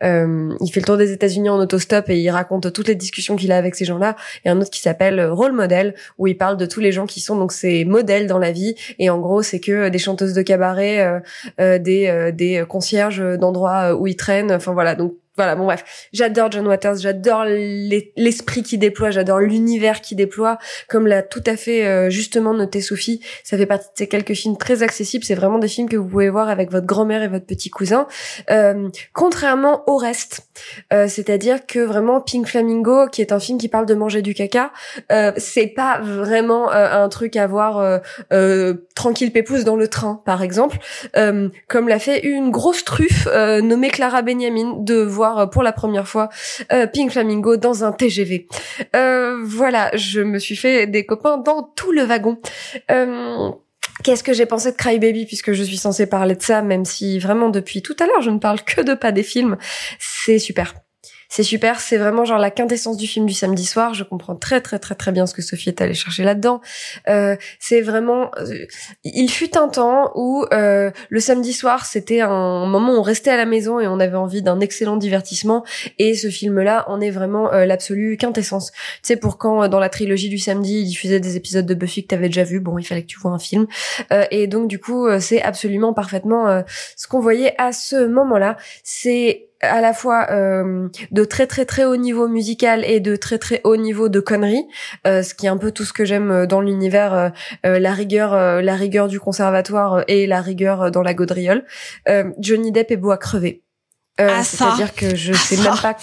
Euh, 0.02 0.18
euh, 0.18 0.57
il 0.60 0.70
fait 0.70 0.81
le 0.81 0.86
tour 0.86 0.97
des 0.97 1.12
États-Unis 1.12 1.49
en 1.49 1.58
autostop 1.58 2.08
et 2.08 2.18
il 2.18 2.31
raconte 2.31 2.73
toutes 2.73 2.89
les 2.89 2.94
discussions 2.94 3.36
qu'il 3.36 3.52
a 3.52 3.57
avec 3.57 3.75
ces 3.75 3.84
gens-là. 3.84 4.17
Et 4.44 4.49
un 4.49 4.60
autre 4.60 4.70
qui 4.70 4.81
s'appelle 4.81 5.18
euh, 5.18 5.33
Role 5.33 5.52
Model, 5.52 5.94
où 6.18 6.26
il 6.26 6.36
parle 6.36 6.57
de 6.57 6.67
tous 6.67 6.81
les 6.81 6.92
gens 6.92 7.07
qui 7.07 7.20
sont 7.20 7.36
donc 7.36 7.52
ses 7.52 7.84
modèles 7.84 8.26
dans 8.26 8.39
la 8.39 8.52
vie. 8.52 8.75
Et 8.99 9.10
en 9.10 9.18
gros, 9.18 9.42
c'est 9.42 9.60
que 9.60 9.89
des 9.89 9.99
chanteuses 9.99 10.34
de 10.34 10.42
cabaret, 10.42 11.00
euh, 11.00 11.20
euh, 11.60 11.78
des 11.78 12.07
euh, 12.08 12.33
des 12.33 12.65
concierges 12.68 13.23
d'endroits 13.39 13.94
où 13.94 14.07
ils 14.07 14.17
traînent. 14.17 14.52
Enfin 14.52 14.73
voilà, 14.73 14.94
donc 14.94 15.15
voilà, 15.39 15.55
bon 15.57 15.65
bref, 15.65 15.84
j'adore 16.12 16.50
John 16.52 16.67
Waters, 16.67 16.97
j'adore 16.97 17.44
l'es- 17.44 18.12
l'esprit 18.17 18.62
qu'il 18.62 18.78
déploie, 18.81 19.10
j'adore 19.10 19.39
l'univers 19.39 20.00
qu'il 20.00 20.17
déploie, 20.18 20.58
comme 20.89 21.07
l'a 21.07 21.23
tout 21.23 21.42
à 21.47 21.57
fait 21.57 21.86
euh, 21.86 22.10
justement 22.10 22.52
noté 22.55 22.81
Sophie, 22.81 23.20
ça 23.44 23.57
fait 23.57 23.65
partie 23.67 23.86
de 23.86 23.92
ces 23.97 24.08
quelques 24.08 24.34
films 24.34 24.57
très 24.58 24.83
accessibles, 24.83 25.25
c'est 25.25 25.36
vraiment 25.36 25.58
des 25.58 25.68
films 25.68 25.89
que 25.89 25.97
vous 25.97 26.08
pouvez 26.08 26.28
voir 26.28 26.49
avec 26.49 26.70
votre 26.73 26.86
grand-mère 26.86 27.23
et 27.23 27.28
votre 27.28 27.47
petit 27.47 27.70
cousin, 27.70 28.07
Euh, 28.50 28.89
contrairement 29.12 29.84
au 29.89 29.97
reste, 29.97 30.42
Euh, 30.92 31.07
c'est-à-dire 31.07 31.67
que 31.67 31.78
vraiment 31.78 32.20
Pink 32.20 32.47
Flamingo, 32.49 33.07
qui 33.08 33.20
est 33.20 33.31
un 33.31 33.39
film 33.39 33.58
qui 33.58 33.68
parle 33.68 33.86
de 33.86 33.94
manger 33.94 34.23
du 34.23 34.34
caca, 34.34 34.73
euh, 35.12 35.31
c'est 35.36 35.68
pas 35.68 36.00
vraiment 36.02 36.73
euh, 36.73 37.05
un 37.05 37.08
truc 37.08 37.36
à 37.36 37.47
voir 37.47 37.78
euh, 38.33 38.75
tranquille 38.97 39.31
pépouze 39.31 39.62
dans 39.62 39.76
le 39.76 39.86
train, 39.86 40.20
par 40.25 40.42
exemple, 40.42 40.78
comme 41.68 41.86
l'a 41.89 41.99
fait 42.00 42.18
une 42.26 42.50
grosse 42.50 42.84
truffe 42.84 43.28
nommée 43.62 43.91
Clara 43.91 44.23
Benjamin 44.23 44.75
de 44.78 44.97
voir 44.97 45.28
euh, 45.37 45.47
pour 45.47 45.63
la 45.63 45.73
première 45.73 46.09
fois 46.09 46.29
euh, 46.73 46.87
Pink 46.87 47.11
Flamingo 47.11 47.57
dans 47.57 47.85
un 47.85 47.93
TGV. 47.93 48.47
Euh, 48.97 49.39
voilà, 49.45 49.91
je 49.95 50.21
me 50.21 50.39
suis 50.39 50.57
fait 50.57 50.87
des 50.87 51.05
copains 51.05 51.39
dans 51.39 51.63
tout 51.63 51.93
le 51.93 52.03
wagon. 52.03 52.39
Qu'est-ce 54.05 54.23
que 54.23 54.33
j'ai 54.33 54.47
pensé 54.47 54.71
de 54.71 54.77
Cry 54.77 55.01
Baby 55.01 55.27
puisque 55.27 55.53
je 55.53 55.63
suis 55.65 55.77
censée 55.77 56.07
parler 56.07 56.37
de 56.37 56.43
ça, 56.43 56.63
même 56.63 56.85
si 56.85 57.19
vraiment 57.19 57.51
depuis 57.51 57.83
tout 57.83 57.97
à 57.99 58.07
l'heure 58.07 58.23
je 58.23 58.31
ne 58.31 58.39
parle 58.39 58.63
que 58.63 58.81
de 58.81 58.95
pas 58.95 59.11
des 59.11 59.25
films. 59.25 59.57
C'est 59.99 60.39
super. 60.39 60.75
C'est 61.29 61.43
super. 61.43 61.81
C'est 61.81 61.99
vraiment 61.99 62.25
genre 62.25 62.39
la 62.39 62.51
quintessence 62.51 62.97
du 62.97 63.07
film 63.07 63.27
du 63.27 63.35
samedi 63.35 63.67
soir. 63.67 63.95
Je 63.95 64.05
comprends 64.05 64.35
très 64.35 64.61
très 64.61 64.79
très 64.79 64.95
très 64.95 65.13
bien 65.13 65.27
ce 65.27 65.35
que 65.35 65.43
Sophie 65.43 65.69
est 65.69 65.81
allée 65.81 65.95
chercher 65.95 66.25
là-dedans. 66.25 66.61
Euh, 67.09 67.37
c'est 67.61 67.83
vraiment. 67.83 68.31
euh, 68.39 68.67
il 69.05 69.29
fut 69.29 69.57
un 69.57 69.69
temps 69.69 70.11
où 70.15 70.45
euh, 70.53 70.91
le 71.11 71.21
samedi 71.21 71.53
soir, 71.53 71.85
c'était 71.85 72.21
un 72.21 72.67
moment 72.67 72.95
où 72.95 72.99
on 72.99 73.03
restait 73.03 73.31
à 73.31 73.37
la 73.37 73.47
maison 73.47 73.79
et 73.79 73.87
on 73.87 74.01
avait 74.01 74.17
envie 74.17 74.43
d'un 74.43 74.61
excellent 74.61 74.97
divertissement. 74.97 75.65
Et 75.99 76.15
ce 76.15 76.29
film-là 76.29 76.85
en 76.89 77.01
est 77.01 77.11
vraiment 77.11 77.53
euh, 77.53 77.67
l'absolue 77.67 78.17
quintessence. 78.17 78.71
Tu 78.71 78.79
sais, 79.03 79.17
pour 79.17 79.39
quand 79.39 79.65
euh, 79.65 79.69
dans 79.69 79.81
la 79.81 79.91
trilogie 79.91 80.31
du 80.31 80.39
samedi, 80.39 80.81
il 80.81 80.87
diffusait 80.87 81.21
des 81.21 81.37
épisodes 81.37 81.67
de 81.67 81.75
Buffy 81.75 82.05
que 82.05 82.09
t'avais 82.09 82.29
déjà 82.29 82.45
vu, 82.45 82.61
bon, 82.61 82.79
il 82.79 82.85
fallait 82.85 83.03
que 83.03 83.07
tu 83.09 83.19
vois 83.19 83.33
un 83.33 83.39
film. 83.39 83.67
Euh, 84.13 84.25
et 84.31 84.47
donc 84.47 84.69
du 84.69 84.81
coup, 84.81 85.07
c'est 85.21 85.43
absolument 85.43 85.93
parfaitement 85.93 86.63
ce 86.97 87.07
qu'on 87.07 87.21
voyait 87.21 87.55
à 87.59 87.73
ce 87.73 88.07
moment-là. 88.07 88.57
C'est 88.83 89.48
à 89.61 89.81
la 89.81 89.93
fois 89.93 90.27
euh, 90.31 90.89
de 91.11 91.25
très 91.25 91.47
très 91.47 91.65
très 91.65 91.85
haut 91.85 91.97
niveau 91.97 92.28
musical 92.28 92.85
et 92.85 93.01
de 93.01 93.17
très 93.17 93.39
très 93.39 93.61
haut 93.65 93.77
niveau 93.77 94.09
de 94.09 94.20
conneries, 94.20 94.67
euh, 95.07 95.23
ce 95.23 95.35
qui 95.35 95.47
est 95.47 95.49
un 95.49 95.57
peu 95.57 95.73
tout 95.73 95.85
ce 95.85 95.93
que 95.93 96.05
j'aime 96.05 96.31
euh, 96.31 96.47
dans 96.47 96.61
l'univers, 96.61 97.12
euh, 97.15 97.28
euh, 97.67 97.78
la 97.78 97.93
rigueur, 97.93 98.35
euh, 98.35 98.62
la 98.62 98.75
rigueur 98.77 99.09
du 99.09 99.19
conservatoire 99.20 100.05
et 100.09 100.27
la 100.27 100.41
rigueur 100.41 100.91
dans 100.91 101.03
la 101.03 101.15
gaudriole. 101.15 101.65
Euh, 102.09 102.31
Johnny 102.39 102.70
Depp 102.73 102.91
est 102.93 102.97
beau 102.97 103.11
à 103.11 103.19
crever. 103.19 103.62
Ah. 104.19 104.43
C'est-à-dire 104.43 104.95
que 104.95 105.15
je 105.17 105.33
Ah, 105.33 105.37
sais 105.37 105.57
ça. 105.57 105.62
même 105.70 105.81
pas. 105.81 105.97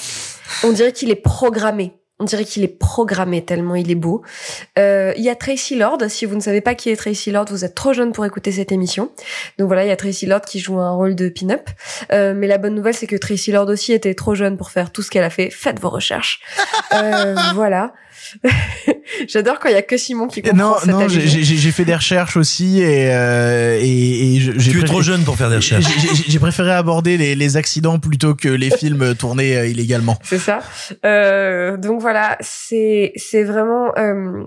On 0.63 0.71
dirait 0.71 0.91
qu'il 0.93 1.09
est 1.11 1.15
programmé. 1.15 1.93
On 2.19 2.23
dirait 2.23 2.45
qu'il 2.45 2.63
est 2.63 2.79
programmé 2.79 3.43
tellement 3.43 3.75
il 3.75 3.91
est 3.91 3.95
beau. 3.95 4.21
Euh, 4.79 5.13
Il 5.17 5.23
y 5.23 5.29
a 5.29 5.35
Tracy 5.35 5.75
Lord. 5.75 5.97
Si 6.07 6.25
vous 6.25 6.35
ne 6.35 6.39
savez 6.39 6.61
pas 6.61 6.73
qui 6.73 6.89
est 6.89 6.95
Tracy 6.95 7.29
Lord, 7.29 7.47
vous 7.49 7.65
êtes 7.65 7.75
trop 7.75 7.91
jeune 7.91 8.13
pour 8.13 8.25
écouter 8.25 8.53
cette 8.53 8.71
émission. 8.71 9.11
Donc 9.57 9.67
voilà, 9.67 9.83
il 9.83 9.89
y 9.89 9.91
a 9.91 9.97
Tracy 9.97 10.25
Lord 10.25 10.41
qui 10.41 10.59
joue 10.59 10.79
un 10.79 10.91
rôle 10.91 11.15
de 11.15 11.27
pin-up. 11.27 11.69
Euh, 12.13 12.33
mais 12.33 12.47
la 12.47 12.57
bonne 12.57 12.73
nouvelle, 12.73 12.93
c'est 12.93 13.07
que 13.07 13.17
Tracy 13.17 13.51
Lord 13.51 13.67
aussi 13.67 13.91
était 13.91 14.13
trop 14.13 14.33
jeune 14.33 14.55
pour 14.55 14.71
faire 14.71 14.91
tout 14.91 15.01
ce 15.01 15.11
qu'elle 15.11 15.25
a 15.25 15.29
fait. 15.29 15.49
Faites 15.49 15.79
vos 15.79 15.89
recherches. 15.89 16.39
Euh, 16.93 17.35
voilà. 17.53 17.93
J'adore 19.27 19.59
quand 19.59 19.69
il 19.69 19.73
y 19.73 19.77
a 19.77 19.81
que 19.81 19.97
Simon 19.97 20.27
qui 20.27 20.41
comprend 20.41 20.57
Non, 20.57 20.75
cette 20.79 20.89
non, 20.89 21.07
j'ai- 21.07 21.19
allusion. 21.21 21.39
j'ai 21.43 21.55
j'ai 21.55 21.71
fait 21.71 21.85
des 21.85 21.95
recherches 21.95 22.37
aussi 22.37 22.81
et 22.81 23.09
euh, 23.13 23.79
et, 23.81 24.35
et 24.35 24.39
je- 24.39 24.51
j'ai 24.57 24.71
Tu 24.71 24.81
es 24.81 24.83
trop 24.83 25.01
jeune 25.01 25.23
pour 25.23 25.37
faire 25.37 25.49
des 25.49 25.55
recherches. 25.57 25.85
J'ai- 25.99 26.15
J'ai 26.15 26.23
j'ai 26.31 26.39
préféré 26.39 26.71
aborder 26.71 27.17
les, 27.17 27.35
les 27.35 27.57
accidents 27.57 27.99
plutôt 27.99 28.35
que 28.35 28.49
les 28.49 28.69
films 28.77 29.15
tournés 29.15 29.55
euh, 29.57 29.67
illégalement. 29.67 30.17
C'est 30.23 30.39
ça. 30.39 30.59
Euh, 31.05 31.77
donc 31.77 32.01
voilà, 32.01 32.37
c'est 32.41 33.13
c'est 33.15 33.43
vraiment. 33.43 33.93
euh, 33.97 34.43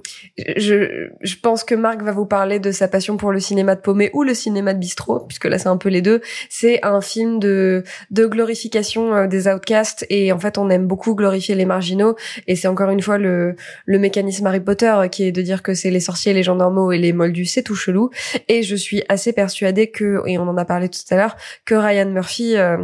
je 0.57 1.09
je 1.23 1.35
pense 1.43 1.65
que 1.65 1.75
Marc 1.75 2.03
va 2.03 2.13
vous 2.13 2.27
parler 2.27 2.59
de 2.59 2.73
sa 2.73 2.89
passion 2.89 3.17
pour 3.17 3.33
le 3.33 3.41
cinéma 3.41 3.75
de 3.75 3.81
paumé 3.81 4.11
ou 4.13 4.23
le 4.25 4.35
cinéma 4.35 4.75
de 4.75 4.79
bistrot, 4.79 5.21
puisque 5.21 5.45
là 5.47 5.59
c'est 5.59 5.69
un 5.69 5.77
peu 5.77 5.89
les 5.89 6.03
deux. 6.03 6.21
C'est 6.51 6.85
un 6.85 7.01
film 7.01 7.39
de 7.39 7.85
de 8.11 8.27
glorification 8.27 9.15
euh, 9.15 9.27
des 9.27 9.47
outcasts 9.49 10.05
et 10.11 10.33
en 10.33 10.39
fait 10.39 10.59
on 10.59 10.69
aime 10.71 10.87
beaucoup 10.87 11.15
glorifier 11.15 11.55
les 11.55 11.65
marginaux 11.65 12.17
et 12.47 12.57
c'est 12.57 12.69
encore 12.69 12.91
une 12.91 13.03
fois 13.03 13.19
le 13.19 13.55
le 13.87 13.99
mécanisme 13.99 14.47
Harry 14.47 14.61
Potter 14.61 14.95
euh, 14.97 15.09
qui 15.09 15.25
est 15.25 15.33
de 15.33 15.43
dire 15.43 15.63
que 15.63 15.75
c'est 15.75 15.91
les 15.91 16.01
sorciers, 16.01 16.33
les 16.33 16.43
gens 16.43 16.55
normaux 16.55 16.93
et 16.93 16.99
les 16.99 17.13
moldus, 17.13 17.47
c'est 17.47 17.63
tout 17.63 17.75
chelou. 17.75 18.11
Et 18.49 18.63
je 18.63 18.77
suis 18.77 19.03
assez 19.09 19.33
persuadée 19.33 19.91
que 19.91 20.23
et 20.27 20.39
on 20.39 20.43
en 20.43 20.57
a 20.57 20.65
parlé 20.65 20.89
tout 20.89 21.01
à 21.11 21.17
l'heure 21.17 21.37
que 21.65 21.75
Ryan 21.75 22.11
Murphy 22.11 22.57
euh, 22.57 22.79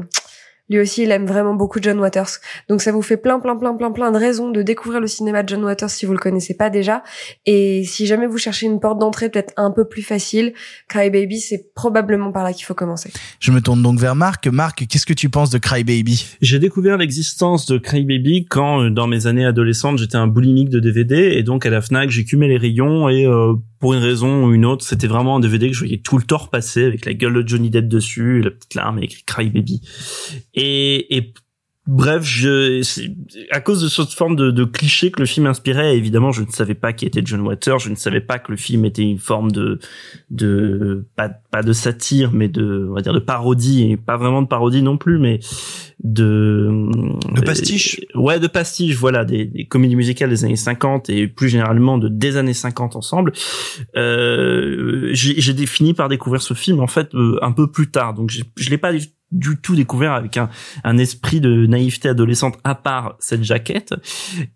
lui 0.70 0.80
aussi, 0.80 1.02
il 1.02 1.10
aime 1.10 1.26
vraiment 1.26 1.54
beaucoup 1.54 1.78
John 1.82 1.98
Waters. 2.00 2.38
Donc 2.68 2.80
ça 2.80 2.90
vous 2.90 3.02
fait 3.02 3.16
plein, 3.16 3.38
plein, 3.38 3.56
plein, 3.56 3.74
plein, 3.74 3.92
plein 3.92 4.10
de 4.10 4.16
raisons 4.16 4.50
de 4.50 4.62
découvrir 4.62 5.00
le 5.00 5.06
cinéma 5.06 5.42
de 5.42 5.48
John 5.48 5.64
Waters 5.64 5.90
si 5.90 6.06
vous 6.06 6.12
le 6.12 6.18
connaissez 6.18 6.54
pas 6.54 6.70
déjà. 6.70 7.02
Et 7.44 7.84
si 7.84 8.06
jamais 8.06 8.26
vous 8.26 8.38
cherchez 8.38 8.66
une 8.66 8.80
porte 8.80 8.98
d'entrée 8.98 9.28
peut-être 9.28 9.52
un 9.56 9.70
peu 9.70 9.86
plus 9.86 10.02
facile, 10.02 10.54
Cry 10.88 11.10
Baby, 11.10 11.40
c'est 11.40 11.74
probablement 11.74 12.32
par 12.32 12.44
là 12.44 12.52
qu'il 12.52 12.64
faut 12.64 12.74
commencer. 12.74 13.12
Je 13.40 13.52
me 13.52 13.60
tourne 13.60 13.82
donc 13.82 13.98
vers 13.98 14.14
Marc. 14.14 14.46
Marc, 14.46 14.86
qu'est-ce 14.88 15.06
que 15.06 15.12
tu 15.12 15.28
penses 15.28 15.50
de 15.50 15.58
Cry 15.58 15.84
Baby? 15.84 16.26
J'ai 16.40 16.58
découvert 16.58 16.96
l'existence 16.96 17.66
de 17.66 17.78
Crybaby 17.78 18.46
quand, 18.46 18.82
euh, 18.82 18.90
dans 18.90 19.06
mes 19.06 19.26
années 19.26 19.44
adolescentes, 19.44 19.98
j'étais 19.98 20.16
un 20.16 20.26
boulimique 20.26 20.70
de 20.70 20.80
DVD 20.80 21.32
et 21.34 21.42
donc 21.42 21.66
à 21.66 21.70
la 21.70 21.80
Fnac, 21.80 22.10
j'écumais 22.10 22.48
les 22.48 22.56
rayons 22.56 23.08
et 23.08 23.26
euh, 23.26 23.54
pour 23.84 23.92
une 23.92 24.02
raison 24.02 24.46
ou 24.46 24.54
une 24.54 24.64
autre, 24.64 24.82
c'était 24.82 25.06
vraiment 25.06 25.36
un 25.36 25.40
DVD 25.40 25.68
que 25.68 25.74
je 25.74 25.80
voyais 25.80 25.98
tout 25.98 26.16
le 26.16 26.24
temps 26.24 26.38
repasser 26.38 26.84
avec 26.84 27.04
la 27.04 27.12
gueule 27.12 27.34
de 27.34 27.46
Johnny 27.46 27.68
Depp 27.68 27.86
dessus, 27.86 28.40
la 28.40 28.50
petite 28.50 28.74
larme 28.74 28.98
et 28.98 29.04
écrit 29.04 29.24
Crybaby. 29.26 29.82
Et, 30.54 31.18
et 31.18 31.34
bref, 31.86 32.22
je, 32.24 32.82
à 33.50 33.60
cause 33.60 33.82
de 33.82 33.88
cette 33.88 34.10
forme 34.10 34.36
de, 34.36 34.50
de 34.50 34.64
cliché 34.64 35.10
que 35.10 35.20
le 35.20 35.26
film 35.26 35.46
inspirait, 35.46 35.96
évidemment, 35.96 36.32
je 36.32 36.42
ne 36.42 36.50
savais 36.50 36.74
pas 36.74 36.92
qui 36.92 37.04
était 37.04 37.22
John 37.24 37.40
Waters, 37.42 37.78
je 37.78 37.90
ne 37.90 37.94
savais 37.94 38.20
pas 38.20 38.38
que 38.38 38.50
le 38.50 38.56
film 38.56 38.84
était 38.84 39.02
une 39.02 39.18
forme 39.18 39.52
de, 39.52 39.78
de 40.30 41.06
pas, 41.16 41.28
pas 41.28 41.62
de 41.62 41.72
satire, 41.72 42.32
mais 42.32 42.48
de, 42.48 42.86
on 42.90 42.94
va 42.94 43.02
dire 43.02 43.12
de 43.12 43.18
parodie 43.18 43.90
et 43.90 43.96
pas 43.96 44.16
vraiment 44.16 44.42
de 44.42 44.48
parodie 44.48 44.82
non 44.82 44.96
plus, 44.96 45.18
mais 45.18 45.40
de 46.02 46.70
De 47.34 47.40
pastiche. 47.42 48.00
euh, 48.14 48.20
ouais, 48.20 48.40
de 48.40 48.46
pastiche, 48.46 48.96
voilà, 48.96 49.24
des, 49.24 49.44
des 49.44 49.66
comédies 49.66 49.96
musicales 49.96 50.30
des 50.30 50.44
années 50.44 50.56
50 50.56 51.10
et 51.10 51.28
plus 51.28 51.48
généralement 51.48 51.98
de 51.98 52.08
des 52.08 52.36
années 52.36 52.54
50 52.54 52.96
ensemble. 52.96 53.32
Euh, 53.96 55.10
j'ai 55.12 55.66
fini 55.66 55.94
par 55.94 56.08
découvrir 56.08 56.42
ce 56.42 56.54
film 56.54 56.80
en 56.80 56.86
fait 56.86 57.14
euh, 57.14 57.38
un 57.42 57.52
peu 57.52 57.70
plus 57.70 57.90
tard, 57.90 58.14
donc 58.14 58.30
je 58.30 58.70
l'ai 58.70 58.78
pas 58.78 58.92
du, 59.34 59.56
tout 59.56 59.76
découvert 59.76 60.12
avec 60.12 60.36
un, 60.36 60.48
un 60.84 60.98
esprit 60.98 61.40
de 61.40 61.66
naïveté 61.66 62.08
adolescente 62.08 62.58
à 62.64 62.74
part 62.74 63.16
cette 63.18 63.42
jaquette. 63.42 63.94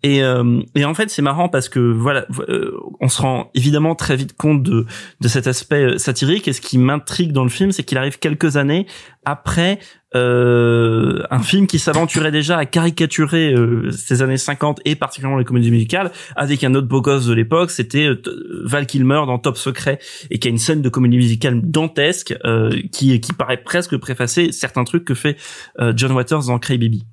Et, 0.03 0.23
euh, 0.23 0.61
et 0.75 0.85
en 0.85 0.93
fait, 0.93 1.09
c'est 1.09 1.21
marrant 1.21 1.49
parce 1.49 1.69
que 1.69 1.79
voilà, 1.79 2.25
euh, 2.47 2.77
on 2.99 3.09
se 3.09 3.21
rend 3.21 3.51
évidemment 3.53 3.95
très 3.95 4.15
vite 4.15 4.35
compte 4.35 4.63
de 4.63 4.85
de 5.21 5.27
cet 5.27 5.47
aspect 5.47 5.83
euh, 5.83 5.97
satirique. 5.97 6.47
Et 6.47 6.53
ce 6.53 6.61
qui 6.61 6.77
m'intrigue 6.77 7.31
dans 7.31 7.43
le 7.43 7.49
film, 7.49 7.71
c'est 7.71 7.83
qu'il 7.83 7.97
arrive 7.97 8.19
quelques 8.19 8.57
années 8.57 8.87
après 9.29 9.79
euh, 10.15 11.21
un 11.29 11.39
film 11.39 11.67
qui 11.67 11.77
s'aventurait 11.77 12.31
déjà 12.31 12.57
à 12.57 12.65
caricaturer 12.65 13.53
euh, 13.53 13.91
ces 13.91 14.21
années 14.21 14.37
50 14.37 14.81
et 14.85 14.95
particulièrement 14.95 15.37
les 15.37 15.45
comédies 15.45 15.69
musicales 15.69 16.11
avec 16.35 16.63
un 16.63 16.73
autre 16.73 16.87
beau 16.87 17.01
gosse 17.01 17.27
de 17.27 17.33
l'époque, 17.33 17.69
c'était 17.69 18.07
euh, 18.07 18.21
Val 18.65 18.87
Kilmer 18.87 19.21
dans 19.27 19.37
Top 19.37 19.57
Secret 19.57 19.99
et 20.31 20.39
qui 20.39 20.47
a 20.47 20.51
une 20.51 20.57
scène 20.57 20.81
de 20.81 20.89
comédie 20.89 21.17
musicale 21.17 21.61
dantesque 21.63 22.35
euh, 22.45 22.71
qui 22.91 23.19
qui 23.19 23.33
paraît 23.33 23.61
presque 23.61 23.97
préfacer 23.97 24.51
certains 24.51 24.83
trucs 24.83 25.05
que 25.05 25.13
fait 25.13 25.37
John 25.95 26.11
Waters 26.11 26.45
dans 26.47 26.59
Cry 26.59 26.77
Baby. 26.77 27.05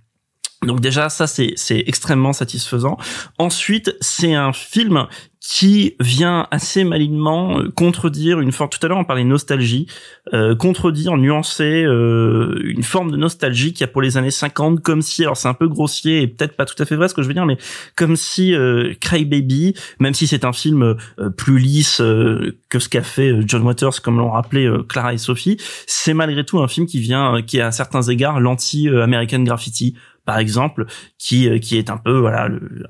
Donc 0.62 0.80
déjà 0.80 1.08
ça 1.08 1.26
c'est 1.26 1.52
c'est 1.56 1.84
extrêmement 1.86 2.32
satisfaisant. 2.32 2.96
Ensuite 3.38 3.94
c'est 4.00 4.34
un 4.34 4.52
film 4.52 5.06
qui 5.48 5.94
vient 6.00 6.48
assez 6.50 6.82
malignement 6.82 7.60
euh, 7.60 7.70
contredire 7.70 8.40
une 8.40 8.50
forme. 8.50 8.70
Tout 8.70 8.84
à 8.84 8.88
l'heure 8.88 8.98
on 8.98 9.04
parlait 9.04 9.22
nostalgie, 9.22 9.86
euh, 10.34 10.56
contredire, 10.56 11.16
nuancer 11.16 11.84
euh, 11.84 12.58
une 12.64 12.82
forme 12.82 13.12
de 13.12 13.16
nostalgie 13.16 13.72
qu'il 13.72 13.82
y 13.82 13.84
a 13.84 13.86
pour 13.86 14.02
les 14.02 14.16
années 14.16 14.32
50, 14.32 14.82
comme 14.82 15.02
si 15.02 15.22
alors 15.22 15.36
c'est 15.36 15.46
un 15.46 15.54
peu 15.54 15.68
grossier 15.68 16.22
et 16.22 16.26
peut-être 16.26 16.56
pas 16.56 16.64
tout 16.64 16.80
à 16.82 16.84
fait 16.84 16.96
vrai 16.96 17.08
ce 17.08 17.14
que 17.14 17.22
je 17.22 17.28
veux 17.28 17.34
dire, 17.34 17.46
mais 17.46 17.58
comme 17.94 18.16
si 18.16 18.54
euh, 18.54 18.94
Cry 19.00 19.24
Baby, 19.24 19.74
même 20.00 20.14
si 20.14 20.26
c'est 20.26 20.44
un 20.44 20.52
film 20.52 20.82
euh, 20.82 21.30
plus 21.30 21.58
lisse 21.58 22.00
euh, 22.00 22.58
que 22.68 22.80
ce 22.80 22.88
qu'a 22.88 23.02
fait 23.02 23.32
John 23.46 23.62
Waters, 23.62 24.02
comme 24.02 24.18
l'ont 24.18 24.30
rappelé 24.30 24.68
Clara 24.88 25.14
et 25.14 25.18
Sophie, 25.18 25.58
c'est 25.86 26.14
malgré 26.14 26.44
tout 26.44 26.58
un 26.58 26.66
film 26.66 26.86
qui 26.86 26.98
vient, 26.98 27.40
qui 27.42 27.58
est 27.58 27.62
à 27.62 27.70
certains 27.70 28.02
égards 28.02 28.40
l'anti-American 28.40 29.40
Graffiti 29.40 29.94
par 30.26 30.38
exemple, 30.38 30.84
qui 31.18 31.48
euh, 31.48 31.58
qui 31.58 31.78
est 31.78 31.88
un 31.88 31.96
peu 31.96 32.18
voilà 32.18 32.48
le, 32.48 32.84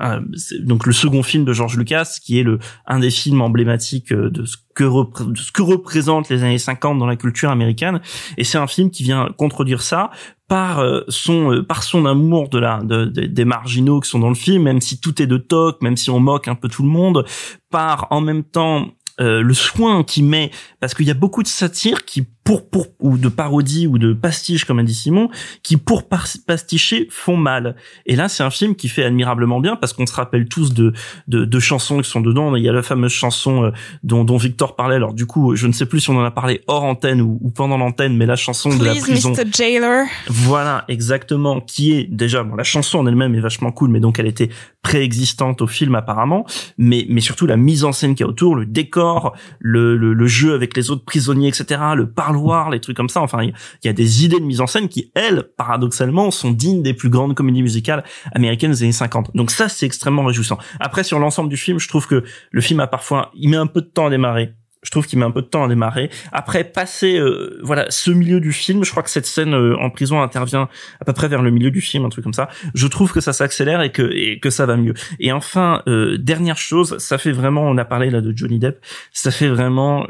donc 0.65 0.87
le 0.87 0.93
second 0.93 1.23
film 1.23 1.45
de 1.45 1.53
George 1.53 1.77
Lucas, 1.77 2.19
qui 2.23 2.41
est 2.41 2.43
le 2.43 2.59
un 2.87 2.99
des 2.99 3.11
films 3.11 3.41
emblématiques 3.43 4.11
euh, 4.13 4.31
de 4.31 4.45
ce 4.45 4.57
que 4.75 4.85
de 4.85 5.39
ce 5.39 5.53
que 5.53 5.63
représentent 5.63 6.29
les 6.29 6.43
années 6.43 6.59
50 6.59 6.99
dans 6.99 7.07
la 7.07 7.17
culture 7.17 7.51
américaine, 7.51 8.01
et 8.37 8.43
c'est 8.45 8.59
un 8.59 8.67
film 8.67 8.91
qui 8.91 9.05
vient 9.05 9.29
contredire 9.39 9.83
ça 9.83 10.11
par 10.49 10.79
euh, 10.81 11.03
son 11.09 11.63
par 11.69 11.83
son 11.83 12.07
amour 12.07 12.49
de 12.49 12.59
la 12.59 12.83
de- 12.83 13.05
de- 13.05 13.27
des 13.27 13.45
marginaux 13.45 14.01
qui 14.01 14.09
sont 14.11 14.19
dans 14.19 14.29
le 14.29 14.35
film, 14.35 14.63
même 14.65 14.81
si 14.81 14.99
tout 15.01 15.21
est 15.23 15.27
de 15.27 15.37
toc, 15.37 15.81
même 15.83 15.97
si 15.97 16.11
on 16.11 16.21
moque 16.21 16.49
un 16.49 16.55
peu 16.55 16.69
tout 16.69 16.83
le 16.83 16.89
monde, 16.89 17.25
par 17.71 18.07
en 18.11 18.21
même 18.21 18.45
temps 18.45 18.89
euh, 19.21 19.41
le 19.43 19.55
soin 19.55 20.05
qu'il 20.05 20.25
met 20.25 20.51
parce 20.81 20.93
qu'il 20.95 21.07
y 21.07 21.11
a 21.11 21.15
beaucoup 21.15 21.43
de 21.43 21.49
satire 21.49 22.05
qui 22.05 22.27
pour 22.47 22.70
pour 22.70 22.86
ou 23.00 23.18
de 23.18 23.28
parodie 23.28 23.86
ou 23.86 23.99
de 23.99 24.15
pastiche 24.15 24.65
comme 24.65 24.78
a 24.78 24.83
dit 24.83 24.94
Simon 24.94 25.28
qui 25.62 25.76
pour 25.76 26.05
pasticher 26.08 27.07
font 27.10 27.36
mal 27.36 27.76
et 28.07 28.16
là 28.16 28.31
c'est 28.31 28.42
un 28.42 28.50
film 28.50 28.75
qui 28.75 28.89
fait 28.89 29.05
admirablement 29.05 29.60
bien 29.60 29.76
parce 29.76 29.92
qu'on 29.92 30.07
se 30.07 30.15
rappelle 30.15 30.49
tous 30.49 30.73
de, 30.73 30.94
de 31.28 31.44
de 31.44 31.60
chansons 31.60 32.00
qui 32.00 32.08
sont 32.08 32.23
dedans 32.23 32.57
il 32.57 32.65
y 32.65 32.68
a 32.68 32.73
la 32.73 32.83
fameuse 32.83 33.12
chanson 33.12 33.65
euh, 33.65 33.70
dont 34.02 34.25
dont 34.25 34.39
Victor 34.39 34.76
parlait 34.76 34.97
alors 34.97 35.12
du 35.12 35.26
coup 35.26 35.57
je 35.57 35.66
ne 35.66 35.73
sais 35.73 35.84
plus 35.84 36.00
si 36.00 36.08
on 36.08 36.16
en 36.18 36.25
a 36.25 36.31
parlé 36.31 36.62
hors 36.66 36.84
antenne 36.84 37.20
ou, 37.20 37.39
ou 37.42 37.50
pendant 37.50 37.76
l'antenne 37.76 38.16
mais 38.16 38.26
la 38.26 38.36
chanson 38.36 38.75
de 38.75 38.84
la 38.84 38.94
prison 38.94 39.33
Mr. 39.33 39.44
Jailer. 39.52 40.05
voilà, 40.28 40.84
exactement, 40.89 41.60
qui 41.60 41.92
est 41.92 42.05
déjà 42.05 42.42
bon, 42.42 42.55
la 42.55 42.65
chanson 42.65 42.99
en 42.99 43.07
elle-même 43.07 43.34
est 43.34 43.41
vachement 43.41 43.73
cool, 43.73 43.91
mais 43.91 44.00
donc 44.00 44.18
elle 44.18 44.26
était 44.26 44.50
préexistante 44.83 45.62
au 45.62 45.66
film 45.66 45.94
apparemment, 45.94 46.47
mais 46.78 47.07
mais 47.08 47.20
surtout 47.20 47.47
la 47.47 47.57
mise 47.57 47.84
en 47.84 47.92
scène 47.92 48.15
qu'il 48.15 48.25
y 48.25 48.26
a 48.26 48.31
autour, 48.31 48.55
le 48.55 48.66
décor, 48.66 49.34
le, 49.58 49.97
le, 49.97 50.15
le 50.15 50.26
jeu 50.26 50.55
avec 50.55 50.76
les 50.76 50.91
autres 50.91 51.05
prisonniers, 51.05 51.49
etc., 51.49 51.81
le 51.94 52.08
parloir, 52.37 52.71
les 52.71 52.81
trucs 52.81 52.97
comme 52.97 53.09
ça. 53.09 53.21
Enfin, 53.21 53.43
il 53.43 53.53
y, 53.85 53.89
a 53.89 53.93
des 53.93 54.25
idées 54.25 54.39
de 54.39 54.45
mise 54.45 54.61
en 54.61 54.67
scène 54.67 54.89
qui, 54.89 55.11
elles, 55.15 55.45
paradoxalement, 55.57 56.31
sont 56.31 56.51
dignes 56.51 56.83
des 56.83 56.95
plus 56.95 57.09
grandes 57.09 57.35
comédies 57.35 57.63
musicales 57.63 58.05
américaines 58.35 58.73
des 58.73 58.83
années 58.83 58.93
50. 58.93 59.31
Donc 59.35 59.51
ça, 59.51 59.69
c'est 59.69 59.87
extrêmement 59.87 60.25
réjouissant. 60.25 60.59
Après, 60.81 61.05
sur 61.05 61.19
l'ensemble 61.19 61.49
du 61.49 61.57
film, 61.57 61.79
je 61.79 61.89
trouve 61.89 62.07
que 62.07 62.25
le 62.51 62.61
film 62.61 62.81
a 62.81 62.87
parfois, 62.87 63.31
il 63.35 63.49
met 63.49 63.57
un 63.57 63.67
peu 63.67 63.81
de 63.81 63.87
temps 63.87 64.07
à 64.07 64.11
démarrer. 64.11 64.53
je 64.83 64.91
trouve 64.93 65.07
qu'il 65.07 65.19
met 65.19 65.25
un 65.25 65.33
peu 65.33 65.43
de 65.43 65.47
temps 65.47 65.65
à 65.65 65.69
démarrer. 65.69 66.11
Après, 66.31 66.63
passer 66.63 67.19
euh, 67.19 67.59
voilà 67.63 67.87
ce 67.89 68.13
milieu 68.13 68.39
du 68.39 68.53
film, 68.53 68.85
je 68.85 68.91
crois 68.93 69.03
que 69.03 69.11
cette 69.11 69.27
scène 69.27 69.53
euh, 69.53 69.77
en 69.79 69.91
prison 69.91 70.23
intervient 70.23 70.69
à 71.01 71.05
peu 71.05 71.13
près 71.13 71.27
vers 71.27 71.43
le 71.43 71.51
milieu 71.51 71.73
du 71.73 71.81
film, 71.81 72.05
un 72.05 72.09
truc 72.09 72.23
comme 72.23 72.35
ça. 72.35 72.49
Je 72.75 72.87
trouve 72.87 73.13
que 73.13 73.21
ça 73.21 73.33
s'accélère 73.33 73.83
et 73.83 73.91
que 73.91 74.09
et 74.13 74.39
que 74.39 74.51
ça 74.51 74.65
va 74.65 74.77
mieux. 74.77 74.95
Et 75.19 75.33
enfin, 75.33 75.83
euh, 75.89 76.19
dernière 76.19 76.59
chose, 76.59 76.99
ça 76.99 77.19
fait 77.19 77.33
vraiment, 77.33 77.63
on 77.63 77.77
a 77.79 77.85
parlé 77.85 78.11
là 78.11 78.21
de 78.21 78.33
Johnny 78.37 78.61
Depp, 78.61 78.85
ça 79.13 79.33
fait 79.33 79.49
vraiment 79.49 80.07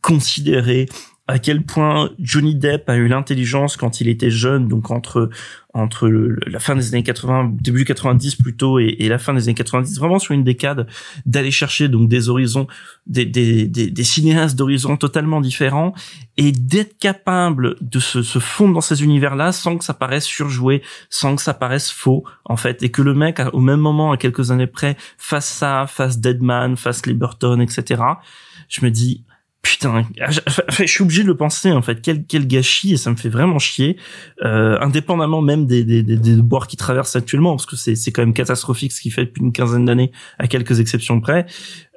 considérer 0.00 0.86
à 1.28 1.38
quel 1.40 1.62
point 1.64 2.10
Johnny 2.20 2.54
Depp 2.54 2.88
a 2.88 2.96
eu 2.96 3.08
l'intelligence 3.08 3.76
quand 3.76 4.00
il 4.00 4.08
était 4.08 4.30
jeune, 4.30 4.68
donc 4.68 4.90
entre 4.90 5.28
entre 5.74 6.08
le- 6.08 6.38
la 6.46 6.58
fin 6.58 6.74
des 6.74 6.94
années 6.94 7.02
80, 7.02 7.52
début 7.60 7.84
90 7.84 8.36
plutôt, 8.36 8.78
et, 8.78 8.96
et 8.98 9.08
la 9.08 9.18
fin 9.18 9.34
des 9.34 9.42
années 9.42 9.54
90, 9.54 9.98
vraiment 9.98 10.18
sur 10.18 10.32
une 10.32 10.42
décade, 10.44 10.86
d'aller 11.26 11.50
chercher 11.50 11.88
donc 11.88 12.08
des 12.08 12.30
horizons, 12.30 12.66
des, 13.06 13.26
des, 13.26 13.66
des, 13.66 13.90
des 13.90 14.04
cinéastes 14.04 14.56
d'horizons 14.56 14.96
totalement 14.96 15.42
différents, 15.42 15.92
et 16.38 16.50
d'être 16.50 16.96
capable 16.98 17.76
de 17.82 17.98
se, 17.98 18.22
se 18.22 18.38
fondre 18.38 18.72
dans 18.72 18.80
ces 18.80 19.04
univers-là 19.04 19.52
sans 19.52 19.76
que 19.76 19.84
ça 19.84 19.92
paraisse 19.92 20.24
surjoué, 20.24 20.80
sans 21.10 21.36
que 21.36 21.42
ça 21.42 21.52
paraisse 21.52 21.90
faux, 21.90 22.24
en 22.46 22.56
fait, 22.56 22.82
et 22.82 22.88
que 22.90 23.02
le 23.02 23.12
mec, 23.12 23.38
au 23.52 23.60
même 23.60 23.80
moment, 23.80 24.12
à 24.12 24.16
quelques 24.16 24.50
années 24.52 24.66
près, 24.66 24.96
fasse 25.18 25.48
ça, 25.48 25.84
fasse 25.86 26.20
Deadman, 26.20 26.78
fasse 26.78 27.04
les 27.04 27.12
Burton, 27.12 27.60
etc. 27.60 28.02
Je 28.70 28.82
me 28.82 28.90
dis, 28.90 29.24
Putain, 29.66 30.06
je, 30.28 30.40
je 30.70 30.86
suis 30.86 31.02
obligé 31.02 31.22
de 31.24 31.26
le 31.26 31.36
penser 31.36 31.72
en 31.72 31.82
fait. 31.82 32.00
Quel 32.00 32.24
quel 32.24 32.46
gâchis 32.46 32.92
et 32.92 32.96
ça 32.96 33.10
me 33.10 33.16
fait 33.16 33.28
vraiment 33.28 33.58
chier. 33.58 33.96
Euh, 34.44 34.78
indépendamment 34.80 35.42
même 35.42 35.66
des 35.66 35.82
des 35.82 36.04
des, 36.04 36.16
des 36.16 36.36
boires 36.36 36.68
qui 36.68 36.76
traversent 36.76 37.16
actuellement, 37.16 37.56
parce 37.56 37.66
que 37.66 37.74
c'est 37.74 37.96
c'est 37.96 38.12
quand 38.12 38.22
même 38.22 38.32
catastrophique 38.32 38.92
ce 38.92 39.00
qu'il 39.00 39.12
fait 39.12 39.24
depuis 39.24 39.42
une 39.42 39.52
quinzaine 39.52 39.84
d'années, 39.84 40.12
à 40.38 40.46
quelques 40.46 40.78
exceptions 40.78 41.20
près. 41.20 41.46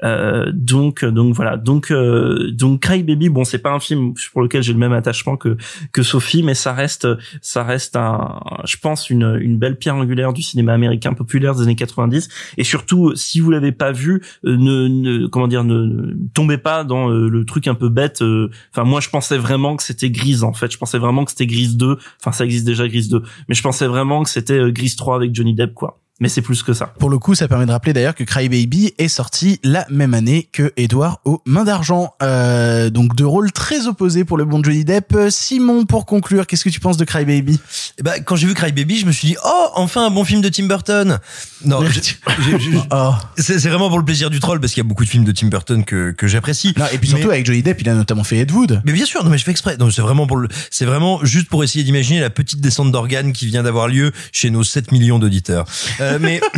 Euh, 0.04 0.52
donc 0.52 1.06
donc 1.06 1.36
voilà. 1.36 1.58
Donc 1.58 1.92
euh, 1.92 2.50
donc 2.52 2.82
Cry 2.82 3.04
Baby, 3.04 3.30
bon 3.30 3.44
c'est 3.44 3.60
pas 3.60 3.72
un 3.72 3.80
film 3.80 4.16
pour 4.34 4.42
lequel 4.42 4.64
j'ai 4.64 4.74
le 4.74 4.80
même 4.80 4.94
attachement 4.94 5.38
que 5.38 5.56
que 5.92 6.02
Sophie, 6.02 6.42
mais 6.42 6.56
ça 6.56 6.74
reste 6.74 7.08
ça 7.42 7.64
reste 7.64 7.96
un, 7.96 8.40
je 8.66 8.78
pense 8.78 9.12
une 9.12 9.38
une 9.40 9.60
belle 9.60 9.78
pierre 9.78 9.96
angulaire 9.96 10.34
du 10.34 10.42
cinéma 10.42 10.74
américain 10.74 11.14
populaire 11.14 11.54
des 11.54 11.62
années 11.62 11.76
90. 11.76 12.30
Et 12.58 12.64
surtout, 12.64 13.16
si 13.16 13.40
vous 13.40 13.52
l'avez 13.52 13.72
pas 13.72 13.92
vu, 13.92 14.22
euh, 14.46 14.58
ne, 14.58 14.88
ne 14.88 15.28
comment 15.28 15.48
dire, 15.48 15.64
ne, 15.64 15.86
ne 15.86 16.14
tombez 16.34 16.58
pas 16.58 16.84
dans 16.84 17.10
euh, 17.10 17.30
le 17.30 17.46
truc 17.46 17.59
un 17.68 17.76
peu 17.76 17.90
bête. 17.90 18.22
euh, 18.22 18.50
Enfin, 18.72 18.84
moi, 18.84 19.02
je 19.02 19.10
pensais 19.10 19.38
vraiment 19.38 19.76
que 19.76 19.84
c'était 19.84 20.10
Grise. 20.10 20.44
En 20.44 20.54
fait, 20.54 20.72
je 20.72 20.78
pensais 20.78 20.98
vraiment 20.98 21.26
que 21.26 21.32
c'était 21.32 21.48
Grise 21.48 21.78
2. 21.78 21.98
Enfin, 22.20 22.32
ça 22.32 22.46
existe 22.46 22.66
déjà 22.66 22.88
Grise 22.88 23.10
2, 23.10 23.22
mais 23.48 23.56
je 23.56 23.62
pensais 23.62 23.88
vraiment 23.88 24.24
que 24.24 24.30
c'était 24.30 24.54
euh, 24.60 24.72
Grise 24.72 24.96
3 24.96 25.16
avec 25.16 25.34
Johnny 25.36 25.54
Depp, 25.54 25.74
quoi. 25.74 26.00
Mais 26.20 26.28
c'est 26.30 26.42
plus 26.42 26.64
que 26.64 26.74
ça. 26.74 26.88
Pour 27.00 27.10
le 27.10 27.18
coup, 27.18 27.34
ça 27.36 27.48
permet 27.48 27.66
de 27.66 27.72
rappeler 27.72 27.94
d'ailleurs 27.94 28.16
que 28.16 28.24
Cry 28.26 28.50
Baby 28.50 28.94
est 28.98 29.08
sorti 29.08 29.60
la 29.64 29.86
même 29.90 30.14
année 30.14 30.50
que 30.52 30.74
Edouard 30.76 31.22
aux 31.24 31.42
mains 31.46 31.64
d'argent. 31.64 32.14
Euh, 32.22 32.90
donc 32.90 33.16
deux 33.16 33.26
rôles 33.26 33.52
très 33.54 33.88
opposés 33.88 34.26
pour 34.26 34.38
le 34.38 34.44
bon 34.46 34.62
Johnny 34.64 34.84
Depp. 34.84 35.16
Simon, 35.30 35.86
pour 35.86 36.06
conclure, 36.06 36.46
qu'est-ce 36.46 36.64
que 36.66 36.70
tu 36.70 36.80
penses 36.82 36.98
de 36.98 37.06
Cry 37.06 37.24
Baby 37.26 37.60
Eh 38.00 38.04
ben, 38.04 38.22
quand 38.24 38.36
j'ai 38.36 38.48
vu 38.48 38.54
Cry 38.54 38.72
Baby, 38.74 39.00
je 39.00 39.06
me 39.06 39.12
suis 39.12 39.30
dit, 39.30 39.36
oh, 39.46 39.68
enfin 39.76 40.06
un 40.08 40.12
bon 40.12 40.26
film 40.26 40.42
de 40.42 40.50
Tim 40.50 40.66
Burton. 40.66 41.20
Non, 41.64 41.82
j'ai- 41.86 42.02
j'ai- 42.02 42.60
j'ai- 42.60 42.80
Oh. 42.92 43.12
c'est 43.38 43.58
vraiment 43.70 43.88
pour 43.90 43.98
le 44.00 44.06
plaisir 44.06 44.30
du 44.30 44.40
troll 44.40 44.60
parce 44.60 44.74
qu'il 44.74 44.84
y 44.84 44.86
a 44.86 44.88
beaucoup 44.88 45.04
de 45.06 45.10
films 45.10 45.24
de 45.26 45.32
Tim 45.32 45.48
Burton 45.48 45.84
que, 45.86 46.12
que 46.12 46.28
j'apprécie. 46.28 46.74
Non, 46.78 46.86
et 46.92 46.98
puis 46.98 47.08
surtout 47.10 47.28
Mais- 47.28 47.34
avec 47.36 47.46
Johnny 47.46 47.62
Depp, 47.64 47.80
il 47.82 47.90
a 47.90 47.94
notamment 47.94 48.24
fait 48.24 48.38
Ed 48.40 48.52
Wood. 48.52 48.82
Mais 48.86 48.92
bien 48.94 49.06
sûr, 49.06 49.24
non 49.24 49.30
mais 49.30 49.38
je 49.38 49.44
fais 49.46 49.52
exprès. 49.52 49.78
Non, 49.78 49.90
c'est 49.90 50.02
vraiment 50.02 50.28
pour 50.28 50.38
le, 50.38 50.48
c'est 50.72 50.86
vraiment 50.86 51.24
juste 51.24 51.48
pour 51.50 51.64
essayer 51.64 51.84
d'imaginer 51.84 52.20
la 52.20 52.30
petite 52.30 52.60
descente 52.62 52.92
d'organes 52.92 53.32
qui 53.34 53.46
vient 53.46 53.64
d'avoir 53.64 53.88
lieu 53.88 54.12
chez 54.32 54.50
nos 54.50 54.64
7 54.64 54.92
millions 54.92 55.20
d'auditeurs. 55.20 55.66
Euh, 56.02 56.09
mais 56.18 56.42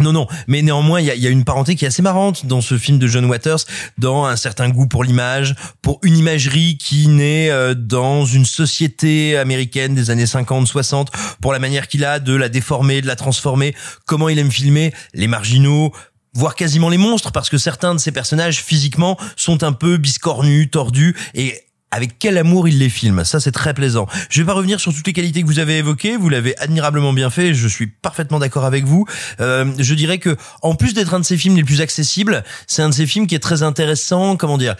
Non, 0.00 0.12
non, 0.12 0.26
mais 0.48 0.60
néanmoins, 0.62 1.00
il 1.00 1.06
y 1.06 1.10
a, 1.10 1.14
il 1.14 1.22
y 1.22 1.26
a 1.26 1.30
une 1.30 1.44
parenté 1.44 1.76
qui 1.76 1.84
est 1.84 1.88
assez 1.88 2.02
marrante 2.02 2.46
dans 2.46 2.60
ce 2.60 2.76
film 2.76 2.98
de 2.98 3.06
John 3.06 3.26
Waters, 3.26 3.60
dans 3.96 4.24
un 4.24 4.34
certain 4.34 4.68
goût 4.68 4.88
pour 4.88 5.04
l'image, 5.04 5.54
pour 5.82 6.00
une 6.02 6.16
imagerie 6.16 6.78
qui 6.78 7.06
naît 7.06 7.48
euh, 7.50 7.74
dans 7.74 8.24
une 8.24 8.44
société 8.44 9.36
américaine 9.36 9.94
des 9.94 10.10
années 10.10 10.24
50-60, 10.24 11.06
pour 11.40 11.52
la 11.52 11.60
manière 11.60 11.86
qu'il 11.86 12.04
a 12.04 12.18
de 12.18 12.34
la 12.34 12.48
déformer, 12.48 13.02
de 13.02 13.06
la 13.06 13.14
transformer, 13.14 13.74
comment 14.04 14.28
il 14.28 14.38
aime 14.40 14.50
filmer 14.50 14.92
les 15.12 15.28
marginaux, 15.28 15.92
voire 16.32 16.56
quasiment 16.56 16.88
les 16.88 16.98
monstres, 16.98 17.30
parce 17.30 17.48
que 17.48 17.58
certains 17.58 17.94
de 17.94 18.00
ces 18.00 18.10
personnages 18.10 18.64
physiquement 18.64 19.16
sont 19.36 19.62
un 19.62 19.72
peu 19.72 19.96
biscornus, 19.96 20.72
tordus, 20.72 21.14
et 21.34 21.62
avec 21.94 22.18
quel 22.18 22.36
amour 22.38 22.66
il 22.68 22.78
les 22.78 22.88
filme. 22.88 23.24
Ça, 23.24 23.38
c'est 23.40 23.52
très 23.52 23.72
plaisant. 23.72 24.06
Je 24.28 24.42
vais 24.42 24.46
pas 24.46 24.52
revenir 24.52 24.80
sur 24.80 24.92
toutes 24.92 25.06
les 25.06 25.12
qualités 25.12 25.42
que 25.42 25.46
vous 25.46 25.60
avez 25.60 25.78
évoquées. 25.78 26.16
Vous 26.16 26.28
l'avez 26.28 26.56
admirablement 26.58 27.12
bien 27.12 27.30
fait. 27.30 27.54
Je 27.54 27.68
suis 27.68 27.86
parfaitement 27.86 28.38
d'accord 28.40 28.64
avec 28.64 28.84
vous. 28.84 29.06
Euh, 29.40 29.72
je 29.78 29.94
dirais 29.94 30.18
que, 30.18 30.36
en 30.62 30.74
plus 30.74 30.92
d'être 30.94 31.14
un 31.14 31.20
de 31.20 31.24
ces 31.24 31.36
films 31.36 31.56
les 31.56 31.64
plus 31.64 31.80
accessibles, 31.80 32.42
c'est 32.66 32.82
un 32.82 32.88
de 32.88 32.94
ces 32.94 33.06
films 33.06 33.26
qui 33.26 33.34
est 33.34 33.38
très 33.38 33.62
intéressant. 33.62 34.36
Comment 34.36 34.58
dire? 34.58 34.74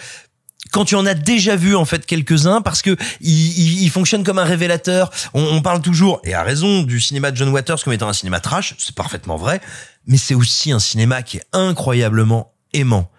Quand 0.73 0.85
tu 0.87 0.95
en 0.97 1.05
as 1.07 1.15
déjà 1.15 1.57
vu 1.57 1.77
en 1.77 1.85
fait 1.85 2.05
quelques-uns 2.07 2.63
parce 2.63 2.81
que 2.83 2.97
il, 3.21 3.31
il- 3.59 3.83
il 3.85 3.91
fonctionne 3.91 4.25
comme 4.25 4.39
un 4.39 4.45
révélateur. 4.45 5.11
On, 5.35 5.43
on 5.45 5.63
parle 5.63 5.83
toujours 5.83 6.21
et 6.25 6.35
à 6.35 6.43
raison 6.43 6.83
du 6.83 7.01
cinéma 7.01 7.31
de 7.31 7.37
John 7.37 7.51
Waters 7.51 7.85
comme 7.85 7.93
étant 7.93 8.09
un 8.09 8.13
cinéma 8.15 8.41
trash, 8.41 8.75
c'est 8.79 8.95
parfaitement 8.95 9.37
vrai, 9.37 9.61
mais 10.07 10.17
c'est 10.17 10.35
aussi 10.35 10.73
un 10.73 10.79
cinéma 10.81 11.23
qui 11.23 11.37
est 11.37 11.45
incroyablement 11.53 12.53
aimant. 12.73 13.11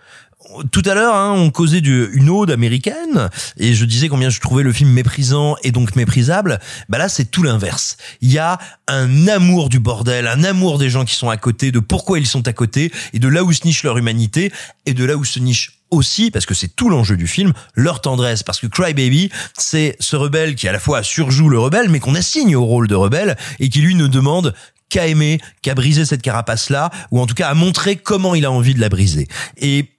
Tout 0.72 0.82
à 0.86 0.94
l'heure, 0.94 1.16
hein, 1.16 1.34
on 1.36 1.50
causait 1.50 1.82
d'une 1.82 2.30
ode 2.30 2.52
américaine 2.52 3.30
et 3.58 3.74
je 3.74 3.86
disais 3.86 4.08
combien 4.08 4.30
je 4.30 4.40
trouvais 4.40 4.64
le 4.64 4.74
film 4.74 4.90
méprisant 4.90 5.56
et 5.64 5.72
donc 5.72 5.96
méprisable. 5.96 6.60
Bah 6.90 6.98
là, 6.98 7.10
c'est 7.10 7.26
tout 7.26 7.44
l'inverse. 7.44 7.98
Il 8.22 8.32
y 8.32 8.38
a 8.38 8.58
un 8.88 9.28
amour 9.28 9.70
du 9.70 9.80
bordel, 9.80 10.28
un 10.28 10.44
amour 10.44 10.78
des 10.78 10.90
gens 10.90 11.06
qui 11.06 11.16
sont 11.16 11.30
à 11.30 11.38
côté, 11.38 11.72
de 11.72 11.80
pourquoi 11.80 12.20
ils 12.20 12.28
sont 12.28 12.48
à 12.48 12.54
côté 12.54 12.92
et 13.14 13.20
de 13.20 13.28
là 13.28 13.44
où 13.44 13.52
se 13.52 13.66
niche 13.66 13.84
leur 13.84 13.98
humanité 13.98 14.52
et 14.86 14.94
de 14.94 15.06
là 15.06 15.16
où 15.16 15.26
se 15.26 15.40
niche 15.40 15.80
aussi, 15.92 16.32
parce 16.32 16.46
que 16.46 16.54
c'est 16.54 16.76
tout 16.76 16.90
l'enjeu 16.90 17.18
du 17.18 17.28
film, 17.28 17.54
leur 17.74 18.02
tendresse. 18.02 18.44
Parce 18.44 18.60
que 18.60 18.68
Cry 18.68 18.94
Baby, 18.94 19.32
c'est 19.58 19.96
ce 20.00 20.16
rebelle 20.16 20.56
qui 20.56 20.68
à 20.68 20.72
la 20.72 20.80
fois 20.80 21.04
surjoue 21.04 21.50
le 21.50 21.60
rebelle, 21.60 21.90
mais 21.90 22.00
qu'on 22.00 22.16
assigne 22.16 22.56
au 22.56 22.66
rôle 22.66 22.88
de 22.88 22.96
rebelle 22.96 23.38
et 23.60 23.70
qui 23.70 23.82
lui 23.82 23.96
ne 23.96 24.08
demande 24.08 24.54
qu'à 24.90 25.08
aimer, 25.08 25.40
qu'à 25.62 25.74
briser 25.74 26.06
cette 26.06 26.22
carapace-là, 26.22 26.92
ou 27.12 27.20
en 27.20 27.26
tout 27.26 27.34
cas 27.34 27.50
à 27.50 27.54
montrer 27.54 27.96
comment 27.96 28.36
il 28.36 28.46
a 28.46 28.52
envie 28.52 28.76
de 28.76 28.80
la 28.80 28.90
briser. 28.90 29.28
Et 29.58 29.95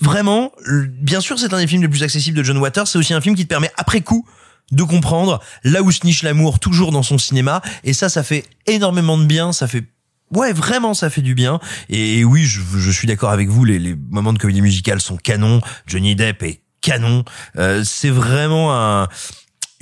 vraiment, 0.00 0.52
bien 0.88 1.20
sûr, 1.20 1.38
c'est 1.38 1.52
un 1.52 1.58
des 1.58 1.66
films 1.66 1.82
les 1.82 1.88
plus 1.88 2.02
accessibles 2.02 2.36
de 2.36 2.42
John 2.42 2.58
Waters. 2.58 2.86
C'est 2.86 2.98
aussi 2.98 3.14
un 3.14 3.20
film 3.20 3.34
qui 3.34 3.44
te 3.44 3.48
permet 3.48 3.70
après 3.76 4.00
coup 4.00 4.26
de 4.72 4.82
comprendre 4.82 5.40
là 5.62 5.82
où 5.82 5.92
se 5.92 6.04
niche 6.04 6.22
l'amour 6.22 6.58
toujours 6.58 6.90
dans 6.90 7.02
son 7.02 7.18
cinéma. 7.18 7.62
Et 7.84 7.92
ça, 7.92 8.08
ça 8.08 8.22
fait 8.22 8.44
énormément 8.66 9.18
de 9.18 9.24
bien. 9.24 9.52
Ça 9.52 9.68
fait 9.68 9.84
Ouais, 10.30 10.52
vraiment, 10.52 10.94
ça 10.94 11.10
fait 11.10 11.22
du 11.22 11.34
bien. 11.34 11.60
Et 11.88 12.24
oui, 12.24 12.44
je, 12.44 12.90
suis 12.90 13.06
d'accord 13.06 13.30
avec 13.30 13.48
vous. 13.48 13.64
Les, 13.64 13.94
moments 14.10 14.32
de 14.32 14.38
comédie 14.38 14.62
musicale 14.62 15.00
sont 15.00 15.16
canons. 15.16 15.60
Johnny 15.86 16.16
Depp 16.16 16.42
est 16.42 16.60
canon. 16.80 17.24
Euh, 17.56 17.84
c'est 17.84 18.10
vraiment 18.10 18.74
un, 18.74 19.08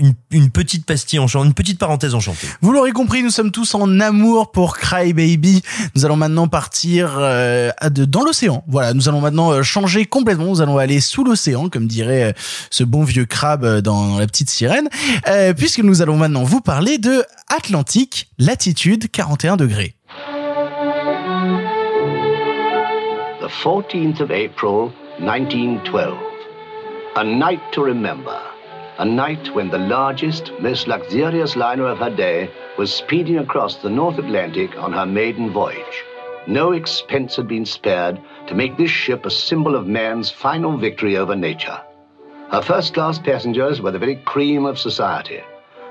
une, 0.02 0.14
une 0.32 0.50
petite 0.50 0.84
pastille 0.84 1.18
enchantée, 1.18 1.46
une 1.46 1.54
petite 1.54 1.78
parenthèse 1.78 2.14
enchantée. 2.14 2.46
Vous 2.60 2.72
l'aurez 2.72 2.92
compris, 2.92 3.22
nous 3.22 3.30
sommes 3.30 3.50
tous 3.52 3.74
en 3.74 4.00
amour 4.00 4.50
pour 4.52 4.76
Cry 4.76 5.12
Baby. 5.12 5.62
Nous 5.94 6.04
allons 6.04 6.16
maintenant 6.16 6.48
partir 6.48 7.14
euh, 7.18 7.70
à 7.78 7.88
de- 7.88 8.04
dans 8.04 8.24
l'océan. 8.24 8.64
Voilà, 8.68 8.92
nous 8.94 9.08
allons 9.08 9.20
maintenant 9.20 9.52
euh, 9.52 9.62
changer 9.62 10.04
complètement. 10.04 10.46
Nous 10.46 10.60
allons 10.60 10.76
aller 10.78 11.00
sous 11.00 11.24
l'océan, 11.24 11.68
comme 11.68 11.86
dirait 11.86 12.24
euh, 12.24 12.32
ce 12.70 12.84
bon 12.84 13.04
vieux 13.04 13.24
crabe 13.24 13.64
euh, 13.64 13.80
dans, 13.80 14.08
dans 14.08 14.18
La 14.18 14.26
Petite 14.26 14.50
Sirène, 14.50 14.88
euh, 15.28 15.54
puisque 15.54 15.78
nous 15.80 16.02
allons 16.02 16.16
maintenant 16.16 16.42
vous 16.42 16.60
parler 16.60 16.98
de 16.98 17.24
Atlantique, 17.48 18.28
latitude 18.38 19.10
41 19.10 19.56
degrés. 19.56 19.94
The 23.40 23.48
14th 23.64 24.20
of 24.20 24.30
April, 24.30 24.90
1912. 25.20 26.14
A 27.16 27.24
night 27.24 27.60
to 27.72 27.82
remember. 27.84 28.38
A 29.02 29.04
night 29.04 29.52
when 29.52 29.68
the 29.68 29.80
largest, 29.80 30.52
most 30.60 30.86
luxurious 30.86 31.56
liner 31.56 31.88
of 31.88 31.98
her 31.98 32.08
day 32.08 32.48
was 32.78 32.94
speeding 32.94 33.38
across 33.38 33.74
the 33.74 33.90
North 33.90 34.16
Atlantic 34.16 34.78
on 34.78 34.92
her 34.92 35.04
maiden 35.04 35.50
voyage. 35.50 36.04
No 36.46 36.70
expense 36.70 37.34
had 37.34 37.48
been 37.48 37.66
spared 37.66 38.20
to 38.46 38.54
make 38.54 38.76
this 38.76 38.92
ship 38.92 39.26
a 39.26 39.30
symbol 39.30 39.74
of 39.74 39.88
man's 39.88 40.30
final 40.30 40.76
victory 40.76 41.16
over 41.16 41.34
nature. 41.34 41.80
Her 42.52 42.62
first 42.62 42.94
class 42.94 43.18
passengers 43.18 43.82
were 43.82 43.90
the 43.90 43.98
very 43.98 44.14
cream 44.14 44.66
of 44.66 44.78
society 44.78 45.40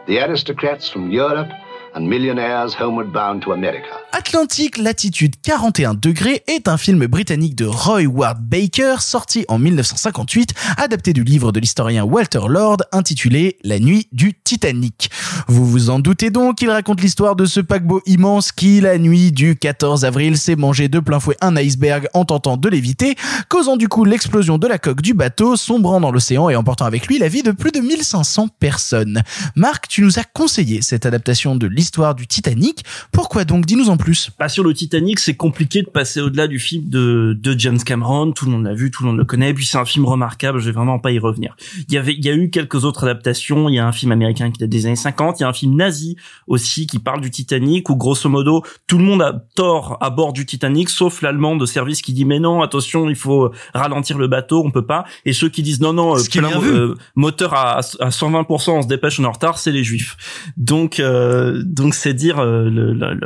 the 0.06 0.20
aristocrats 0.20 0.88
from 0.88 1.12
Europe 1.12 1.52
and 1.96 2.02
millionaires 2.02 2.76
homeward 2.80 3.12
bound 3.12 3.42
to 3.42 3.52
America. 3.52 4.02
Atlantique 4.14 4.78
latitude 4.78 5.36
41 5.42 5.94
degrés 5.94 6.44
est 6.48 6.68
un 6.68 6.78
film 6.78 7.06
britannique 7.08 7.56
de 7.56 7.66
Roy 7.66 8.06
Ward 8.06 8.40
Baker 8.42 8.96
sorti 9.00 9.46
en 9.48 9.58
1958, 9.58 10.54
adapté 10.78 11.14
du 11.14 11.24
livre 11.24 11.52
de 11.52 11.60
l'historien 11.60 12.04
Walter 12.04 12.42
Lord 12.48 12.78
intitulé 12.92 13.58
La 13.64 13.80
nuit 13.80 14.08
du 14.12 14.34
Titanic. 14.34 15.10
Vous 15.48 15.66
vous 15.66 15.90
en 15.90 16.00
doutez 16.00 16.30
donc, 16.30 16.62
il 16.62 16.70
raconte 16.70 17.02
l'histoire 17.02 17.36
de 17.36 17.46
ce 17.46 17.60
paquebot 17.60 18.02
immense 18.06 18.52
qui, 18.52 18.82
la 18.82 18.98
nuit 18.98 19.32
du 19.32 19.56
14 19.56 20.06
avril, 20.06 20.38
s'est 20.38 20.56
mangé 20.56 20.90
de 20.90 21.00
plein 21.00 21.20
fouet 21.20 21.38
un 21.42 21.56
iceberg 21.56 22.08
en 22.14 22.26
tentant 22.26 22.58
de 22.58 22.70
l'éviter, 22.70 23.16
causant 23.50 23.78
du 23.78 23.88
coup 23.88 24.06
l'explosion 24.06 24.58
de 24.58 24.68
la 24.68 24.78
coque 24.78 25.02
du 25.02 25.14
bateau, 25.14 25.56
sombrant 25.56 26.02
dans 26.02 26.12
l'océan 26.12 26.50
et 26.50 26.56
emportant 26.56 26.86
avec 26.86 27.08
lui 27.08 27.18
la 27.18 27.28
vie 27.28 27.44
de 27.44 27.52
plus 27.52 27.72
de 27.72 27.80
1500 27.80 28.50
personnes. 28.60 29.24
Marc, 29.56 29.88
tu 29.88 30.02
nous 30.02 30.20
as 30.20 30.24
conseillé 30.24 30.82
cette 30.82 31.06
adaptation 31.06 31.56
de 31.56 31.68
l'histoire 31.68 31.81
du 32.16 32.28
Titanic. 32.28 32.84
Pourquoi 33.12 33.46
donc? 33.46 33.66
Dis-nous 33.66 33.90
en 33.90 33.98
plus. 33.98 34.30
Pas 34.38 34.50
sur 34.50 34.64
le 34.64 34.74
Titanic, 34.74 35.20
c'est 35.20 35.36
compliqué 35.36 35.82
de 35.82 35.90
passer 35.90 36.22
au-delà 36.22 36.48
du 36.48 36.60
film 36.60 36.90
de, 36.90 37.38
de 37.40 37.60
James 37.60 37.80
Cameron. 37.80 38.32
Tout 38.32 38.46
le 38.46 38.52
monde 38.52 38.66
l'a 38.66 38.74
vu, 38.74 38.92
tout 38.92 39.04
le 39.04 39.10
monde 39.10 39.18
le 39.18 39.26
connaît. 39.26 39.54
Puis 39.54 39.66
c'est 39.66 39.78
un 39.78 39.86
film 39.86 40.06
remarquable. 40.06 40.60
Je 40.60 40.66
vais 40.66 40.72
vraiment 40.72 41.00
pas 41.00 41.12
y 41.12 41.20
revenir. 41.20 41.56
Il 41.88 41.94
y 41.94 41.98
avait, 41.98 42.14
il 42.14 42.26
y 42.26 42.30
a 42.30 42.34
eu 42.34 42.50
quelques 42.50 42.86
autres 42.86 43.04
adaptations. 43.04 43.70
Il 43.70 43.76
y 43.76 43.80
a 43.80 43.88
un 43.88 43.92
film 43.92 44.12
américain 44.12 44.52
qui 44.52 44.60
date 44.60 44.70
des 44.70 44.86
années 44.86 44.96
50. 44.96 45.40
Il 45.40 45.44
y 45.44 45.46
a 45.46 45.50
un 45.50 45.54
film 45.54 45.76
nazi 45.76 46.18
aussi 46.48 46.88
qui 46.88 47.00
parle 47.00 47.22
du 47.22 47.32
Titanic 47.32 47.90
où 47.90 47.96
grosso 47.96 48.30
modo 48.30 48.64
tout 48.88 48.98
le 48.98 49.04
monde 49.04 49.22
a 49.22 49.34
tort 49.56 49.98
à 50.02 50.10
bord 50.10 50.34
du 50.34 50.46
Titanic 50.46 50.90
sauf 50.90 51.22
l'allemand 51.22 51.56
de 51.56 51.66
service 51.66 52.02
qui 52.02 52.14
dit 52.14 52.26
mais 52.26 52.40
non 52.40 52.62
attention 52.62 53.10
il 53.10 53.16
faut 53.16 53.52
ralentir 53.74 54.18
le 54.18 54.28
bateau 54.28 54.64
on 54.66 54.72
peut 54.72 54.86
pas 54.86 55.06
et 55.26 55.34
ceux 55.34 55.50
qui 55.50 55.64
disent 55.64 55.82
non 55.82 55.94
non 55.94 56.18
euh, 56.18 56.22
plein, 56.32 56.62
euh, 56.62 56.96
moteur 57.16 57.54
à, 57.54 57.78
à 57.78 58.10
120% 58.10 58.72
on 58.72 58.82
se 58.82 58.88
dépêche 58.88 59.20
on 59.20 59.24
est 59.24 59.28
en 59.28 59.32
retard 59.32 59.58
c'est 59.58 59.72
les 59.72 59.84
juifs 59.84 60.18
donc 60.58 61.00
euh, 61.00 61.64
donc 61.72 61.94
c'est 61.94 62.14
dire 62.14 62.40
euh, 62.40 62.70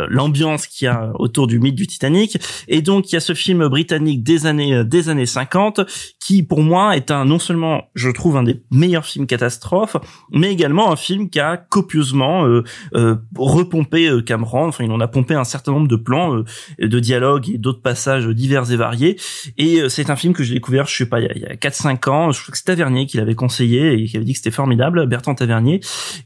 l'ambiance 0.09 0.67
qu'il 0.67 0.85
y 0.85 0.87
a 0.87 1.11
autour 1.15 1.47
du 1.47 1.59
mythe 1.59 1.75
du 1.75 1.87
Titanic. 1.87 2.37
Et 2.67 2.81
donc 2.81 3.11
il 3.11 3.15
y 3.15 3.17
a 3.17 3.19
ce 3.19 3.33
film 3.33 3.67
britannique 3.67 4.23
des 4.23 4.45
années 4.45 4.75
euh, 4.75 4.83
des 4.83 5.09
années 5.09 5.25
50 5.25 5.81
qui 6.19 6.43
pour 6.43 6.61
moi 6.61 6.95
est 6.95 7.11
un 7.11 7.25
non 7.25 7.39
seulement 7.39 7.89
je 7.95 8.09
trouve 8.09 8.37
un 8.37 8.43
des 8.43 8.61
meilleurs 8.71 9.05
films 9.05 9.27
catastrophes 9.27 9.97
mais 10.31 10.51
également 10.51 10.91
un 10.91 10.95
film 10.95 11.29
qui 11.29 11.39
a 11.39 11.57
copieusement 11.57 12.45
euh, 12.45 12.63
euh, 12.95 13.15
repompé 13.35 14.07
euh, 14.07 14.21
Cameron. 14.21 14.67
Enfin 14.67 14.83
il 14.83 14.91
en 14.91 14.99
a 14.99 15.07
pompé 15.07 15.33
un 15.33 15.43
certain 15.43 15.71
nombre 15.71 15.87
de 15.87 15.95
plans 15.95 16.35
euh, 16.35 16.43
de 16.79 16.99
dialogues 16.99 17.49
et 17.49 17.57
d'autres 17.57 17.81
passages 17.81 18.27
divers 18.27 18.71
et 18.71 18.75
variés. 18.75 19.19
Et 19.57 19.89
c'est 19.89 20.09
un 20.09 20.15
film 20.15 20.33
que 20.33 20.43
j'ai 20.43 20.53
découvert 20.53 20.87
je 20.87 20.95
sais 20.95 21.05
pas 21.07 21.19
il 21.19 21.41
y 21.41 21.45
a, 21.45 21.51
a 21.51 21.55
4-5 21.55 22.09
ans. 22.09 22.31
Je 22.31 22.41
crois 22.41 22.51
que 22.51 22.57
c'est 22.57 22.65
Tavernier 22.65 23.07
qui 23.07 23.17
l'avait 23.17 23.35
conseillé 23.35 23.93
et 23.93 24.05
qui 24.05 24.17
avait 24.17 24.25
dit 24.25 24.33
que 24.33 24.37
c'était 24.37 24.51
formidable 24.51 25.07
Bertrand 25.07 25.33
Tavernier. 25.33 25.79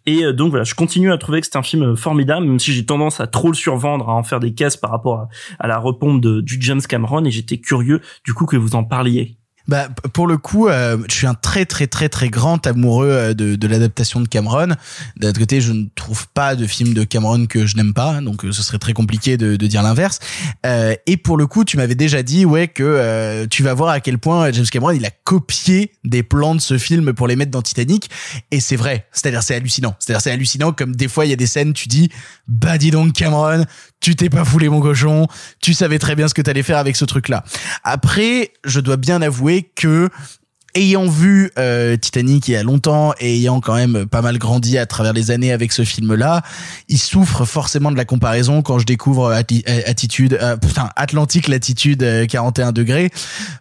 Et 0.06 0.34
donc 0.34 0.50
voilà 0.50 0.66
je 0.66 0.76
continue 0.76 1.12
à 1.12 1.18
trouver 1.18 1.40
que 1.42 1.48
c'est 1.48 1.58
un 1.58 1.64
film 1.64 1.96
formidable 2.10 2.48
même 2.48 2.58
si 2.58 2.74
j'ai 2.74 2.88
tendance 2.88 3.20
à 3.20 3.28
trop 3.28 3.50
le 3.50 3.54
survendre 3.54 4.10
à 4.10 4.16
en 4.16 4.24
faire 4.24 4.40
des 4.40 4.56
caisses 4.56 4.78
par 4.78 4.90
rapport 4.90 5.28
à, 5.60 5.68
la 5.68 5.78
repompe 5.78 6.22
de, 6.22 6.42
du 6.42 6.58
James 6.60 6.82
Cameron 6.82 7.24
et 7.24 7.30
j'étais 7.30 7.60
curieux 7.60 8.02
du 8.26 8.34
coup 8.34 8.48
que 8.48 8.58
vous 8.58 8.76
en 8.76 8.84
parliez 8.84 9.39
Bah, 9.68 9.88
pour 10.14 10.26
le 10.26 10.38
coup, 10.38 10.68
euh, 10.68 10.98
je 11.08 11.14
suis 11.14 11.28
un 11.28 11.36
très 11.36 11.66
très 11.66 11.86
très 11.86 12.10
très 12.10 12.30
grand 12.30 12.66
amoureux 12.66 13.10
euh, 13.10 13.34
de, 13.34 13.56
de 13.56 13.68
l'adaptation 13.68 14.20
de 14.20 14.28
Cameron. 14.28 14.70
D'un 15.18 15.30
autre 15.30 15.40
côté, 15.40 15.62
je 15.62 15.72
ne 15.72 15.86
trouve 15.96 16.28
pas 16.30 16.56
de 16.56 16.66
film 16.66 16.94
de 16.94 17.04
Cameron 17.04 17.46
que 17.46 17.68
je 17.68 17.76
n'aime 17.76 17.94
pas, 17.94 18.20
donc 18.22 18.46
euh, 18.46 18.52
ce 18.52 18.64
serait 18.64 18.80
très 18.80 18.94
compliqué 18.94 19.38
de, 19.38 19.56
de 19.56 19.68
dire 19.68 19.84
l'inverse. 19.84 20.20
Euh, 20.66 20.96
et 21.06 21.18
pour 21.18 21.38
le 21.38 21.46
coup, 21.46 21.66
tu 21.66 21.78
m'avais 21.78 21.96
déjà 21.96 22.24
dit 22.24 22.46
ouais 22.46 22.68
que 22.68 22.84
euh, 22.84 23.46
tu 23.48 23.62
vas 23.62 23.74
voir 23.74 23.90
à 23.90 24.00
quel 24.00 24.18
point 24.18 24.48
euh, 24.48 24.52
James 24.52 24.66
Cameron 24.66 24.92
il 24.92 25.06
a 25.06 25.12
copié 25.24 25.92
des 26.04 26.24
plans 26.24 26.56
de 26.56 26.62
ce 26.62 26.78
film 26.78 27.14
pour 27.14 27.28
les 27.28 27.36
mettre 27.36 27.52
dans 27.52 27.62
Titanic. 27.62 28.10
Et 28.50 28.60
c'est 28.60 28.76
vrai, 28.76 29.08
c'est-à-dire 29.12 29.44
c'est 29.44 29.56
hallucinant. 29.56 29.96
C'est-à-dire 30.00 30.22
c'est 30.22 30.32
hallucinant 30.32 30.72
comme 30.72 30.96
des 30.96 31.08
fois 31.08 31.26
il 31.26 31.30
y 31.30 31.34
a 31.34 31.38
des 31.38 31.48
scènes, 31.48 31.74
tu 31.74 31.88
dis 31.88 32.10
bah 32.48 32.78
dis 32.78 32.90
donc 32.90 33.14
Cameron, 33.14 33.66
tu 34.00 34.16
t'es 34.16 34.30
pas 34.30 34.46
foulé 34.46 34.70
mon 34.70 34.82
cochon, 34.82 35.28
tu 35.62 35.74
savais 35.74 36.00
très 36.00 36.16
bien 36.16 36.28
ce 36.28 36.34
que 36.34 36.42
t'allais 36.42 36.64
faire 36.64 36.78
avec 36.78 36.96
ce 36.96 37.06
truc-là. 37.06 37.44
Après, 37.84 38.52
je 38.64 38.80
dois 38.80 38.98
bien 38.98 39.22
avouer 39.22 39.59
que 39.64 40.10
ayant 40.80 41.08
vu 41.08 41.52
euh, 41.60 41.98
Titanic 41.98 42.48
il 42.48 42.52
y 42.52 42.56
a 42.56 42.64
longtemps 42.64 43.14
et 43.20 43.36
ayant 43.36 43.60
quand 43.60 43.76
même 43.76 44.06
pas 44.06 44.22
mal 44.22 44.38
grandi 44.38 44.78
à 44.78 44.86
travers 44.86 45.14
les 45.14 45.30
années 45.32 45.52
avec 45.52 45.72
ce 45.72 45.84
film-là, 45.84 46.42
il 46.88 46.98
souffre 46.98 47.44
forcément 47.46 47.92
de 47.92 47.98
la 47.98 48.06
comparaison 48.06 48.62
quand 48.62 48.80
je 48.80 48.86
découvre 48.86 49.34
Atti- 49.34 49.64
Attitude, 49.86 50.38
euh, 50.42 50.56
putain, 50.58 50.90
Atlantique 50.96 51.48
latitude 51.48 52.02
euh, 52.04 52.26
41 52.26 52.72
degrés, 52.72 53.12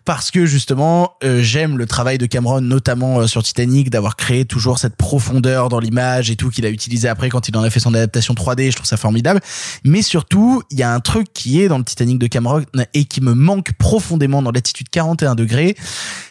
parce 0.04 0.30
que 0.30 0.46
justement 0.46 1.14
euh, 1.24 1.42
j'aime 1.42 1.76
le 1.76 1.86
travail 1.86 2.18
de 2.18 2.26
Cameron, 2.26 2.60
notamment 2.60 3.20
euh, 3.20 3.26
sur 3.26 3.42
Titanic, 3.42 3.90
d'avoir 3.90 4.16
créé 4.16 4.44
toujours 4.44 4.78
cette 4.78 4.96
profondeur 4.96 5.68
dans 5.68 5.80
l'image 5.80 6.30
et 6.30 6.36
tout 6.36 6.50
qu'il 6.50 6.64
a 6.66 6.70
utilisé 6.70 7.08
après 7.08 7.28
quand 7.30 7.48
il 7.48 7.56
en 7.56 7.62
a 7.62 7.70
fait 7.70 7.80
son 7.80 7.94
adaptation 7.94 8.34
3D. 8.34 8.70
Je 8.70 8.76
trouve 8.76 8.86
ça 8.86 8.96
formidable. 8.96 9.40
Mais 9.84 10.02
surtout, 10.02 10.62
il 10.70 10.78
y 10.78 10.82
a 10.82 10.92
un 10.92 11.00
truc 11.00 11.26
qui 11.34 11.60
est 11.60 11.68
dans 11.68 11.78
le 11.78 11.84
Titanic 11.84 12.18
de 12.18 12.26
Cameron 12.28 12.62
et 12.94 13.04
qui 13.06 13.20
me 13.20 13.34
manque 13.34 13.72
profondément 13.78 14.40
dans 14.42 14.52
l'attitude 14.52 14.88
41 14.88 15.34
degrés, 15.34 15.76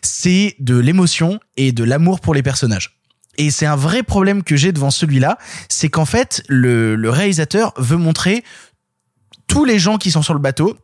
c'est 0.02 0.56
de 0.60 0.77
l'émotion 0.80 1.40
et 1.56 1.72
de 1.72 1.84
l'amour 1.84 2.20
pour 2.20 2.34
les 2.34 2.44
personnages. 2.44 3.00
Et 3.38 3.52
c'est 3.52 3.66
un 3.66 3.76
vrai 3.76 4.04
problème 4.04 4.44
que 4.44 4.56
j'ai 4.56 4.72
devant 4.72 4.90
celui-là, 4.90 5.38
c'est 5.70 5.90
qu'en 5.90 6.06
fait, 6.06 6.44
le, 6.48 6.96
le 6.96 7.10
réalisateur 7.10 7.74
veut 7.78 7.98
montrer 7.98 8.44
tous 9.48 9.64
les 9.64 9.80
gens 9.80 9.98
qui 9.98 10.12
sont 10.12 10.22
sur 10.22 10.34
le 10.34 10.40
bateau 10.40 10.78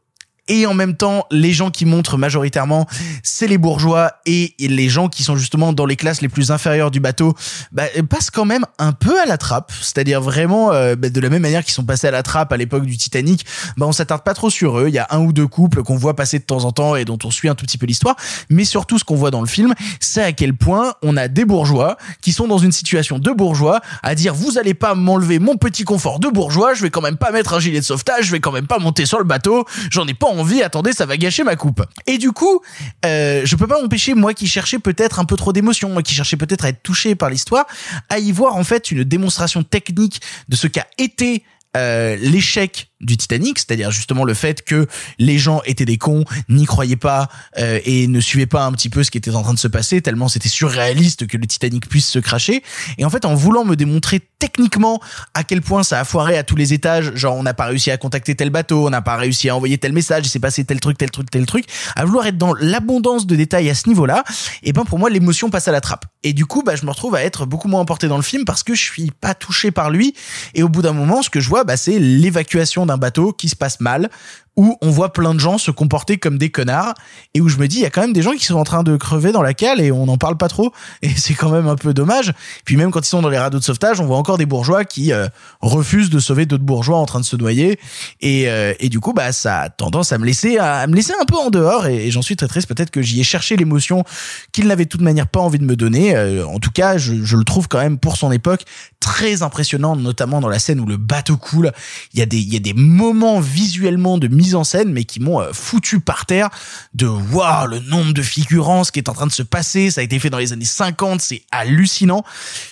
et 0.48 0.66
en 0.66 0.74
même 0.74 0.96
temps, 0.96 1.26
les 1.32 1.54
gens 1.54 1.72
qui 1.72 1.86
montrent 1.86 2.18
majoritairement, 2.18 2.86
c'est 3.24 3.48
les 3.48 3.58
bourgeois 3.58 4.12
et 4.26 4.54
les 4.60 4.90
gens 4.90 5.08
qui 5.08 5.24
sont 5.24 5.38
justement 5.38 5.72
dans 5.72 5.86
les 5.86 5.96
classes 5.96 6.22
les 6.22 6.28
plus 6.28 6.52
inférieures 6.52 6.92
du 6.92 7.00
bateau, 7.00 7.34
bah, 7.72 7.84
passent 8.10 8.30
quand 8.30 8.44
même 8.46 8.66
un 8.78 8.92
peu 8.92 9.20
à 9.22 9.26
la 9.26 9.38
trappe. 9.38 9.72
C'est-à-dire 9.82 10.22
vraiment, 10.22 10.74
euh, 10.74 10.96
bah, 10.96 11.10
de 11.10 11.20
la 11.22 11.30
même 11.30 11.42
manière 11.42 11.64
qu'ils 11.64 11.74
sont 11.74 11.86
passés 11.86 12.08
à 12.08 12.12
la 12.12 12.24
trappe 12.24 12.52
à 12.52 12.58
l'époque 12.58 12.86
du 12.86 12.98
Titanic, 12.98 13.46
bah, 13.78 13.86
on 13.88 13.94
s'attarde 13.94 14.24
pas 14.24 14.34
trop 14.34 14.50
sur 14.50 14.80
eux. 14.80 14.90
Il 14.90 14.94
y 14.94 15.00
a 15.00 15.08
un 15.12 15.20
ou 15.20 15.32
deux 15.32 15.48
couples 15.48 15.82
qu'on 15.84 15.96
voit 15.96 16.16
passer 16.16 16.40
de 16.40 16.44
temps 16.44 16.66
en 16.66 16.74
temps 16.74 16.96
et 16.96 17.06
dont 17.06 17.20
on 17.24 17.32
suit 17.32 17.48
un 17.48 17.56
tout 17.56 17.66
petit 17.66 17.78
peu 17.78 17.86
l'histoire. 17.86 18.16
Mais 18.50 18.66
surtout, 18.66 19.00
ce 19.00 19.06
qu'on 19.06 19.16
voit 19.16 19.32
dans 19.32 19.42
le 19.42 19.48
film, 19.48 19.74
c'est 20.02 20.24
à 20.24 20.34
quel 20.34 20.54
point 20.56 20.94
on 21.02 21.16
a 21.16 21.30
des 21.30 21.46
bourgeois 21.46 21.98
qui 22.22 22.34
sont 22.34 22.48
dans 22.48 22.58
une 22.58 22.74
situation 22.74 23.18
de 23.18 23.32
bourgeois 23.32 23.80
à 24.02 24.14
dire, 24.14 24.34
vous 24.34 24.58
allez 24.58 24.74
pas 24.74 24.94
m'enlever 24.94 25.40
mon 25.40 25.56
petit 25.56 25.86
confort 25.86 26.20
de 26.20 26.28
bourgeois, 26.28 26.74
je 26.74 26.82
vais 26.82 26.90
quand 26.90 27.02
même 27.02 27.18
pas 27.18 27.32
mettre 27.32 27.54
un 27.54 27.60
gilet 27.60 27.80
de 27.80 27.86
sauvetage, 27.86 28.26
je 28.26 28.32
vais 28.32 28.42
quand 28.42 28.52
même 28.52 28.68
pas 28.68 28.80
monter 28.80 29.06
sur 29.06 29.20
le 29.20 29.24
bateau, 29.24 29.66
j'en 29.90 30.06
ai 30.08 30.14
pas 30.14 30.33
envie, 30.34 30.62
attendez, 30.62 30.94
ça 30.94 31.06
va 31.06 31.18
gâcher 31.18 31.44
ma 31.44 31.56
coupe. 31.56 31.84
Et 32.08 32.18
du 32.18 32.32
coup, 32.32 32.62
euh, 33.06 33.42
je 33.44 33.56
peux 33.56 33.68
pas 33.68 33.82
m'empêcher, 33.82 34.14
moi 34.14 34.34
qui 34.34 34.48
cherchais 34.48 34.80
peut-être 34.80 35.20
un 35.20 35.26
peu 35.26 35.36
trop 35.36 35.54
d'émotion, 35.54 35.90
moi 35.90 36.04
qui 36.04 36.14
cherchais 36.14 36.38
peut-être 36.38 36.66
à 36.66 36.70
être 36.70 36.84
touché 36.84 37.16
par 37.16 37.30
l'histoire, 37.30 37.66
à 38.10 38.20
y 38.20 38.32
voir 38.32 38.56
en 38.56 38.64
fait 38.64 38.92
une 38.92 39.04
démonstration 39.04 39.64
technique 39.64 40.22
de 40.50 40.56
ce 40.56 40.68
qu'a 40.68 40.88
été 40.98 41.44
euh, 41.76 42.16
l'échec 42.18 42.92
du 43.04 43.18
Titanic, 43.18 43.60
c'est-à-dire 43.60 43.92
justement 43.92 44.24
le 44.24 44.34
fait 44.34 44.64
que 44.64 44.88
les 45.20 45.38
gens 45.38 45.62
étaient 45.66 45.86
des 45.86 45.98
cons, 45.98 46.24
n'y 46.50 46.66
croyaient 46.66 46.96
pas 46.96 47.30
euh, 47.58 47.80
et 47.86 48.08
ne 48.08 48.20
suivaient 48.20 48.46
pas 48.46 48.66
un 48.66 48.72
petit 48.72 48.90
peu 48.90 49.04
ce 49.04 49.12
qui 49.12 49.18
était 49.18 49.36
en 49.36 49.44
train 49.44 49.54
de 49.54 49.60
se 49.60 49.68
passer, 49.68 50.02
tellement 50.02 50.28
c'était 50.28 50.50
surréaliste 50.50 51.28
que 51.28 51.38
le 51.38 51.46
Titanic 51.46 51.88
puisse 51.88 52.08
se 52.08 52.20
cracher. 52.20 52.64
Et 52.98 53.06
en 53.06 53.10
fait, 53.10 53.26
en 53.26 53.36
voulant 53.36 53.66
me 53.66 53.76
démontrer 53.76 54.22
techniquement 54.40 55.00
à 55.34 55.44
quel 55.44 55.62
point 55.62 55.84
ça 55.84 56.00
a 56.00 56.04
foiré 56.04 56.38
à 56.38 56.44
tous 56.44 56.56
les 56.56 56.74
étages, 56.74 57.14
genre 57.16 57.36
on 57.36 57.44
n'a 57.44 57.54
pas 57.54 57.66
réussi 57.66 57.92
à 57.92 57.98
contacter 57.98 58.36
tel 58.36 58.50
bateau, 58.50 58.88
on 58.88 58.90
n'a 58.90 59.02
pas 59.02 59.16
réussi 59.16 59.50
à 59.50 59.56
envoyer 59.56 59.78
tel 59.78 59.94
message, 59.94 60.26
il 60.26 60.30
s'est 60.30 60.40
passé 60.40 60.66
tel 60.66 60.80
truc, 60.80 60.98
tel 60.98 61.12
truc, 61.12 61.30
tel 61.30 61.46
truc, 61.46 61.66
à 61.96 62.06
vouloir 62.06 62.28
être 62.28 62.38
dans 62.38 62.54
l'abondance 62.54 63.26
de 63.26 63.36
détails 63.36 63.70
à 63.70 63.76
ce 63.76 63.88
niveau-là, 63.88 64.24
et 64.64 64.74
ben 64.74 64.86
pour 64.86 65.00
moi 65.00 65.10
l'émotion 65.10 65.50
passe 65.50 65.68
à 65.68 65.72
la 65.72 65.82
trappe. 65.82 66.06
Et 66.24 66.34
du 66.34 66.46
coup, 66.46 66.64
bah 66.64 66.76
je 66.76 66.86
me 66.86 66.90
retrouve 66.90 67.16
à 67.16 67.24
être 67.24 67.46
beaucoup 67.46 67.68
moins 67.68 67.82
emporté 67.82 68.08
dans 68.08 68.18
le 68.18 68.24
film 68.24 68.46
parce 68.46 68.64
que 68.64 68.76
je 68.76 68.82
suis 68.82 69.12
pas 69.12 69.36
touché 69.36 69.72
par 69.72 69.90
lui. 69.90 70.14
Et 70.54 70.64
au 70.64 70.70
bout 70.70 70.82
d'un 70.82 70.94
moment, 70.94 71.22
ce 71.22 71.30
que 71.30 71.40
je 71.40 71.50
vois, 71.50 71.64
bah 71.64 71.78
c'est 71.78 72.00
l'évacuation 72.00 72.86
d'un 72.86 72.93
bateau 72.98 73.34
qui 73.34 73.50
se 73.50 73.56
passe 73.56 73.80
mal, 73.80 74.10
où 74.56 74.78
on 74.82 74.90
voit 74.90 75.12
plein 75.14 75.34
de 75.34 75.40
gens 75.40 75.58
se 75.58 75.72
comporter 75.72 76.18
comme 76.18 76.38
des 76.38 76.50
connards 76.50 76.94
et 77.34 77.42
où 77.42 77.50
je 77.50 77.58
me 77.58 77.68
dis 77.68 77.78
il 77.78 77.82
y 77.82 77.86
a 77.86 77.90
quand 77.90 78.02
même 78.02 78.14
des 78.14 78.22
gens 78.22 78.34
qui 78.34 78.46
sont 78.46 78.56
en 78.56 78.64
train 78.64 78.84
de 78.84 78.96
crever 78.98 79.32
dans 79.32 79.42
la 79.42 79.54
cale 79.54 79.82
et 79.82 79.92
on 79.92 80.06
n'en 80.06 80.18
parle 80.18 80.38
pas 80.38 80.48
trop 80.48 80.72
et 81.02 81.10
c'est 81.16 81.34
quand 81.34 81.50
même 81.50 81.68
un 81.68 81.76
peu 81.76 81.94
dommage. 81.94 82.34
Puis 82.66 82.78
même 82.78 82.92
quand 82.92 83.02
ils 83.02 83.10
sont 83.10 83.22
dans 83.22 83.30
les 83.30 83.40
radeaux 83.40 83.60
de 83.60 83.64
sauvetage, 83.64 84.00
on 84.00 84.06
voit 84.06 84.18
encore 84.18 84.38
des 84.38 84.46
bourgeois 84.46 84.86
qui 84.86 85.12
euh, 85.12 85.28
refusent 85.62 86.12
de 86.12 86.20
sauver 86.20 86.46
d'autres 86.46 86.64
bourgeois 86.64 86.98
en 86.98 87.06
train 87.06 87.20
de 87.20 87.26
se 87.26 87.36
noyer 87.36 87.80
et, 88.22 88.48
euh, 88.48 88.74
et 88.80 88.90
du 88.90 89.00
coup 89.00 89.14
bah 89.14 89.32
ça 89.32 89.62
a 89.62 89.70
tendance 89.70 90.12
à 90.12 90.18
me 90.18 90.26
laisser 90.26 90.58
à, 90.58 90.86
me 90.88 90.96
laisser 90.96 91.14
un 91.20 91.26
peu 91.26 91.38
en 91.38 91.50
dehors 91.50 91.88
et, 91.88 92.12
j'en 92.12 92.22
suis 92.22 92.36
très 92.36 92.48
triste. 92.48 92.68
Peut-être 92.68 92.92
que 92.92 93.02
j'y 93.02 93.20
ai 93.20 93.24
cherché 93.24 93.56
l'émotion 93.56 94.04
qu'il 94.52 94.68
n'avait 94.68 94.86
de 94.86 94.90
toute 94.90 95.02
manière 95.02 95.28
pas 95.28 95.40
envie 95.40 95.58
de 95.58 95.66
me 95.66 95.76
donner. 95.76 96.16
Euh, 96.16 96.46
en 96.46 96.60
tout 96.60 96.70
cas, 96.70 96.98
je, 96.98 97.24
je 97.24 97.38
le 97.38 97.44
trouve 97.44 97.68
quand 97.68 97.80
même 97.80 97.98
pour 97.98 98.18
son 98.18 98.32
époque 98.32 98.66
très 99.00 99.42
impressionnant, 99.42 99.96
notamment 99.96 100.42
dans 100.42 100.48
la 100.48 100.60
scène 100.60 100.80
où 100.80 100.86
le 100.86 100.98
bateau 100.98 101.38
coule. 101.38 101.72
Il 102.14 102.20
y 102.20 102.22
a 102.22 102.26
des 102.26 102.38
il 102.38 102.54
y 102.54 102.58
a 102.58 102.60
des 102.60 102.74
moments 102.74 103.40
visuellement 103.40 104.18
de 104.18 104.28
mise 104.44 104.56
en 104.56 104.64
scène 104.64 104.92
mais 104.92 105.06
qui 105.06 105.20
m'ont 105.20 105.40
euh, 105.40 105.52
foutu 105.54 106.00
par 106.00 106.26
terre 106.26 106.50
de 106.94 107.08
waouh 107.08 107.68
le 107.68 107.80
nombre 107.80 108.14
de 108.14 108.22
figurances 108.22 108.92
qui 108.92 109.00
est 109.00 109.10
en 109.10 109.14
train 109.14 109.28
de 109.28 109.32
se 109.32 109.44
passer 109.44 109.90
ça 109.90 110.02
a 110.02 110.04
été 110.04 110.20
fait 110.20 110.30
dans 110.30 110.38
les 110.38 110.52
années 110.54 110.66
50 110.66 111.22
c'est 111.22 111.44
hallucinant. 111.52 112.24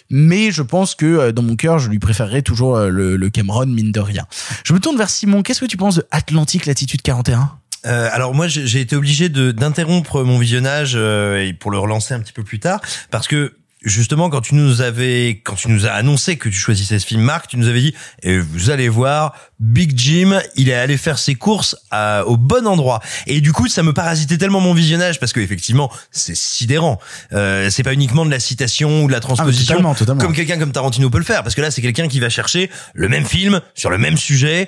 Mais 0.09 0.51
je 0.51 0.61
pense 0.61 0.95
que 0.95 1.05
euh, 1.05 1.31
dans 1.31 1.43
mon 1.43 1.55
cœur 1.55 1.79
je 1.79 1.89
lui 1.89 1.99
préférerais 1.99 2.41
toujours 2.41 2.75
euh, 2.75 2.89
le, 2.89 3.15
le 3.15 3.29
Cameron 3.29 3.65
mine 3.67 3.91
de 3.91 3.99
rien. 3.99 4.25
Je 4.65 4.73
me 4.73 4.79
tourne 4.79 4.97
vers 4.97 5.09
Simon. 5.09 5.41
Qu'est-ce 5.43 5.61
que 5.61 5.65
tu 5.65 5.77
penses 5.77 5.95
de 5.95 6.05
Atlantique 6.11 6.65
latitude 6.65 7.01
41 7.01 7.51
Euh, 7.87 8.09
alors 8.11 8.35
moi 8.35 8.47
j'ai 8.47 8.79
été 8.79 8.95
obligé 8.95 9.29
d'interrompre 9.29 10.23
mon 10.23 10.37
visionnage 10.37 10.93
euh, 10.95 11.43
et 11.43 11.53
pour 11.53 11.71
le 11.71 11.79
relancer 11.79 12.13
un 12.13 12.19
petit 12.19 12.33
peu 12.33 12.43
plus 12.43 12.59
tard 12.59 12.79
parce 13.09 13.27
que 13.27 13.55
justement 13.83 14.29
quand 14.29 14.41
tu 14.41 14.53
nous 14.55 14.81
avais 14.81 15.41
quand 15.43 15.55
tu 15.55 15.67
nous 15.69 15.85
as 15.87 15.91
annoncé 15.91 16.37
que 16.37 16.49
tu 16.49 16.55
choisissais 16.55 16.99
ce 16.99 17.05
film 17.07 17.21
Marc 17.21 17.47
tu 17.47 17.57
nous 17.57 17.67
avais 17.67 17.81
dit 17.81 17.95
et 18.21 18.37
vous 18.37 18.69
allez 18.69 18.89
voir 18.89 19.33
Big 19.59 19.97
Jim 19.97 20.39
il 20.55 20.69
est 20.69 20.73
allé 20.73 20.97
faire 20.97 21.17
ses 21.17 21.33
courses 21.35 21.75
à- 21.89 22.23
au 22.27 22.37
bon 22.37 22.67
endroit. 22.67 22.99
Et 23.27 23.41
du 23.41 23.53
coup 23.53 23.67
ça 23.67 23.81
me 23.83 23.91
parasitait 23.93 24.37
tellement 24.37 24.59
mon 24.59 24.73
visionnage 24.73 25.19
parce 25.19 25.33
que 25.33 25.39
effectivement 25.39 25.91
c'est 26.11 26.35
sidérant. 26.35 26.99
Euh, 27.33 27.69
c'est 27.71 27.83
pas 27.83 27.93
uniquement 27.93 28.25
de 28.25 28.31
la 28.31 28.39
citation 28.39 29.03
ou 29.03 29.07
de 29.07 29.11
la 29.11 29.19
transposition 29.19 29.73
totalement, 29.75 29.95
totalement. 29.95 30.21
comme 30.21 30.33
quelqu'un 30.33 30.59
comme 30.59 30.71
Tarantino 30.71 31.09
peut 31.09 31.17
le 31.17 31.23
faire 31.23 31.41
parce 31.43 31.55
que 31.55 31.61
là 31.61 31.71
c'est 31.71 31.81
quelqu'un 31.81 32.07
qui 32.07 32.19
va 32.19 32.29
chercher 32.29 32.69
le 32.93 33.09
même 33.09 33.25
film 33.25 33.61
sur 33.73 33.89
le 33.89 33.97
même 33.97 34.17
sujet. 34.17 34.67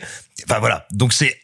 Enfin 0.50 0.60
voilà. 0.60 0.88
Donc 0.92 1.14
c'est 1.14 1.38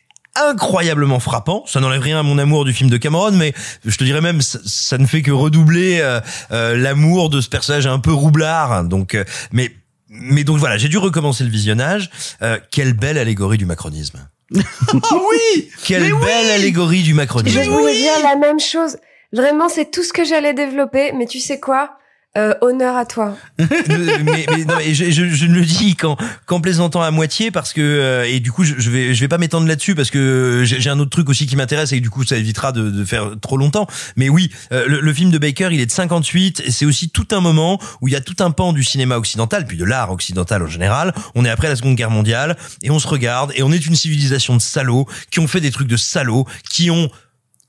incroyablement 0.48 1.19
frappant. 1.19 1.64
Ça 1.68 1.80
n'enlève 1.80 2.01
rien 2.01 2.19
à 2.19 2.24
mon 2.24 2.38
amour 2.38 2.66
du 2.66 2.74
film 2.74 2.90
de 2.90 2.98
Cameron, 2.98 3.32
mais 3.32 3.53
je 3.85 3.98
te 3.98 4.03
dirais 4.03 4.22
même 4.22 4.42
ça, 4.42 4.59
ça 4.66 4.98
ne 4.98 5.06
fait 5.06 5.22
que 5.22 5.32
redoubler 5.32 6.00
euh, 6.01 6.19
euh, 6.51 6.77
l'amour 6.77 7.30
de 7.30 7.42
ce 7.42 7.50
personnage 7.50 7.88
un 7.88 8.00
peu 8.00 8.11
roublard. 8.14 8.84
Donc, 8.84 9.16
euh, 9.16 9.24
mais 9.51 9.72
mais 10.09 10.43
donc 10.43 10.58
voilà, 10.58 10.77
j'ai 10.77 10.90
dû 10.90 10.98
recommencer 10.98 11.43
le 11.43 11.50
visionnage. 11.50 12.09
Euh, 12.42 12.58
quelle 12.72 12.93
belle 12.93 13.18
allégorie 13.18 13.58
du 13.58 13.66
macronisme. 13.66 14.27
oh 14.53 15.27
oui 15.30 15.69
Quelle 15.84 16.01
Mais 16.03 16.11
oui 16.11 16.26
belle 16.26 16.51
allégorie 16.51 17.03
du 17.03 17.14
macronisme. 17.14 17.61
Je 17.61 17.69
voulais 17.69 17.93
dire 17.93 18.14
la 18.24 18.35
même 18.35 18.59
chose. 18.59 18.98
Vraiment, 19.32 19.69
c'est 19.69 19.92
tout 19.92 20.03
ce 20.03 20.11
que 20.11 20.24
j'allais 20.26 20.53
développer. 20.56 21.11
Mais 21.14 21.27
tu 21.27 21.40
sais 21.40 21.59
quoi? 21.59 21.92
Euh, 22.38 22.53
Honneur 22.61 22.95
à 22.95 23.08
toi. 23.08 23.35
mais, 23.58 24.45
mais 24.51 24.64
non, 24.66 24.77
et 24.80 24.93
je, 24.93 25.09
je, 25.09 25.25
je 25.25 25.45
ne 25.48 25.56
le 25.56 25.66
dis 25.66 25.95
qu'en 25.95 26.16
qu'en 26.45 26.61
plaisantant 26.61 27.01
à 27.01 27.09
moitié 27.09 27.49
parce 27.49 27.74
que 27.74 27.82
euh, 27.82 28.24
et 28.24 28.40
du 28.40 28.51
coup 28.51 28.64
je, 28.64 28.75
je 28.77 28.91
vais 28.91 29.16
je 29.16 29.19
vais 29.19 29.27
pas 29.27 29.40
m'étendre 29.40 29.67
là-dessus 29.67 29.95
parce 29.95 30.11
que 30.11 30.61
j'ai 30.64 30.90
un 30.91 30.99
autre 30.99 31.09
truc 31.09 31.27
aussi 31.27 31.48
qui 31.48 31.56
m'intéresse 31.56 31.91
et 31.91 31.99
du 31.99 32.11
coup 32.11 32.24
ça 32.24 32.38
évitera 32.38 32.72
de, 32.72 32.91
de 32.91 33.03
faire 33.03 33.32
trop 33.41 33.58
longtemps. 33.58 33.88
Mais 34.16 34.30
oui, 34.30 34.51
euh, 34.72 34.85
le, 34.88 34.99
le 35.01 35.14
film 35.14 35.32
de 35.32 35.40
Baker 35.40 35.69
il 35.72 35.80
est 35.80 35.88
de 35.88 35.91
58 35.91 36.61
et 36.64 36.72
c'est 36.72 36.85
aussi 36.85 37.09
tout 37.09 37.27
un 37.32 37.41
moment 37.41 37.80
où 37.99 38.08
il 38.08 38.11
y 38.11 38.16
a 38.16 38.22
tout 38.22 38.35
un 38.41 38.51
pan 38.51 38.74
du 38.74 38.83
cinéma 38.83 39.17
occidental 39.17 39.66
puis 39.66 39.77
de 39.77 39.83
l'art 39.85 40.11
occidental 40.11 40.61
en 40.61 40.67
général. 40.67 41.16
On 41.33 41.45
est 41.45 41.49
après 41.49 41.67
la 41.67 41.75
Seconde 41.75 41.95
Guerre 41.95 42.11
mondiale 42.11 42.58
et 42.83 42.91
on 42.91 42.99
se 42.99 43.08
regarde 43.08 43.53
et 43.56 43.64
on 43.64 43.72
est 43.72 43.88
une 43.88 43.95
civilisation 43.95 44.56
de 44.56 44.61
salauds 44.61 45.08
qui 45.32 45.40
ont 45.40 45.48
fait 45.48 45.61
des 45.61 45.72
trucs 45.72 45.88
de 45.88 45.98
salauds 45.98 46.45
qui 46.69 46.91
ont 46.91 47.09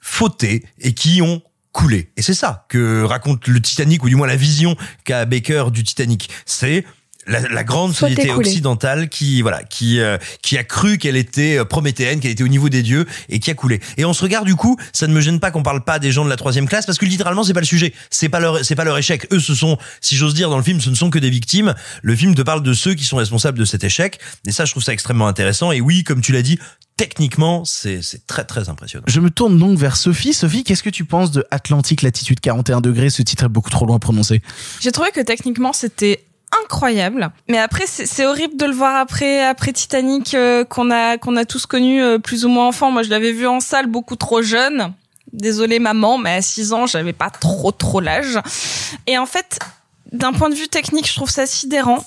fauté 0.00 0.64
et 0.80 0.92
qui 0.92 1.22
ont 1.22 1.40
coulé. 1.72 2.10
Et 2.16 2.22
c'est 2.22 2.34
ça 2.34 2.66
que 2.68 3.02
raconte 3.04 3.46
le 3.48 3.60
Titanic, 3.60 4.02
ou 4.04 4.08
du 4.08 4.16
moins 4.16 4.26
la 4.26 4.36
vision 4.36 4.76
qu'a 5.04 5.24
Baker 5.24 5.66
du 5.72 5.84
Titanic. 5.84 6.30
C'est 6.46 6.84
la, 7.26 7.40
la 7.40 7.64
grande 7.64 7.94
Soit 7.94 8.08
société 8.08 8.30
écoulé. 8.30 8.48
occidentale 8.48 9.08
qui 9.10 9.42
voilà 9.42 9.62
qui 9.62 10.00
euh, 10.00 10.16
qui 10.42 10.56
a 10.56 10.64
cru 10.64 10.96
qu'elle 10.96 11.16
était 11.16 11.58
euh, 11.58 11.64
prométhéenne, 11.66 12.18
qu'elle 12.18 12.30
était 12.30 12.42
au 12.42 12.48
niveau 12.48 12.70
des 12.70 12.82
dieux 12.82 13.06
et 13.28 13.38
qui 13.40 13.50
a 13.50 13.54
coulé. 13.54 13.78
Et 13.98 14.06
on 14.06 14.14
se 14.14 14.22
regarde 14.22 14.46
du 14.46 14.56
coup, 14.56 14.78
ça 14.94 15.06
ne 15.06 15.12
me 15.12 15.20
gêne 15.20 15.38
pas 15.38 15.50
qu'on 15.50 15.62
parle 15.62 15.84
pas 15.84 15.98
des 15.98 16.12
gens 16.12 16.24
de 16.24 16.30
la 16.30 16.36
troisième 16.36 16.66
classe 16.66 16.86
parce 16.86 16.98
que 16.98 17.04
littéralement 17.04 17.44
c'est 17.44 17.52
pas 17.52 17.60
le 17.60 17.66
sujet, 17.66 17.92
c'est 18.08 18.30
pas 18.30 18.40
leur 18.40 18.64
c'est 18.64 18.74
pas 18.74 18.84
leur 18.84 18.96
échec. 18.96 19.26
Eux 19.32 19.38
ce 19.38 19.54
sont, 19.54 19.76
si 20.00 20.16
j'ose 20.16 20.32
dire 20.34 20.48
dans 20.48 20.56
le 20.56 20.62
film, 20.62 20.80
ce 20.80 20.88
ne 20.88 20.94
sont 20.94 21.10
que 21.10 21.18
des 21.18 21.30
victimes. 21.30 21.74
Le 22.02 22.16
film 22.16 22.34
te 22.34 22.42
parle 22.42 22.62
de 22.62 22.72
ceux 22.72 22.94
qui 22.94 23.04
sont 23.04 23.16
responsables 23.16 23.58
de 23.58 23.66
cet 23.66 23.84
échec. 23.84 24.18
Et 24.46 24.50
ça 24.50 24.64
je 24.64 24.70
trouve 24.70 24.82
ça 24.82 24.94
extrêmement 24.94 25.28
intéressant. 25.28 25.72
Et 25.72 25.82
oui, 25.82 26.04
comme 26.04 26.22
tu 26.22 26.32
l'as 26.32 26.42
dit, 26.42 26.58
techniquement 27.00 27.64
c'est 27.64 28.02
c'est 28.02 28.26
très 28.26 28.44
très 28.44 28.68
impressionnant. 28.68 29.04
Je 29.06 29.20
me 29.20 29.30
tourne 29.30 29.58
donc 29.58 29.78
vers 29.78 29.96
Sophie. 29.96 30.34
Sophie, 30.34 30.64
qu'est-ce 30.64 30.82
que 30.82 30.90
tu 30.90 31.06
penses 31.06 31.30
de 31.30 31.46
Atlantique 31.50 32.02
latitude 32.02 32.40
41 32.40 32.82
degrés? 32.82 33.08
Ce 33.08 33.22
titre 33.22 33.44
est 33.44 33.48
beaucoup 33.48 33.70
trop 33.70 33.86
loin 33.86 33.96
à 33.96 33.98
prononcer. 33.98 34.42
J'ai 34.80 34.92
trouvé 34.92 35.10
que 35.10 35.20
techniquement 35.20 35.72
c'était 35.72 36.22
incroyable 36.64 37.30
mais 37.48 37.58
après 37.58 37.84
c'est 37.86 38.04
c'est 38.04 38.26
horrible 38.26 38.56
de 38.56 38.66
le 38.66 38.72
voir 38.72 38.96
après 38.96 39.42
après 39.42 39.72
Titanic 39.72 40.34
euh, 40.34 40.64
qu'on 40.64 40.90
a 40.90 41.16
qu'on 41.16 41.36
a 41.36 41.46
tous 41.46 41.64
connu 41.64 42.02
euh, 42.02 42.18
plus 42.18 42.44
ou 42.44 42.48
moins 42.48 42.66
enfant 42.66 42.90
moi 42.90 43.02
je 43.02 43.08
l'avais 43.08 43.32
vu 43.32 43.46
en 43.46 43.60
salle 43.60 43.86
beaucoup 43.86 44.16
trop 44.16 44.42
jeune 44.42 44.92
désolée 45.32 45.78
maman 45.78 46.18
mais 46.18 46.34
à 46.34 46.42
6 46.42 46.72
ans 46.72 46.86
j'avais 46.86 47.12
pas 47.12 47.30
trop 47.30 47.70
trop 47.70 48.00
l'âge 48.00 48.40
et 49.06 49.16
en 49.16 49.26
fait 49.26 49.60
d'un 50.10 50.32
point 50.32 50.50
de 50.50 50.56
vue 50.56 50.66
technique 50.66 51.08
je 51.08 51.14
trouve 51.14 51.30
ça 51.30 51.46
sidérant 51.46 52.04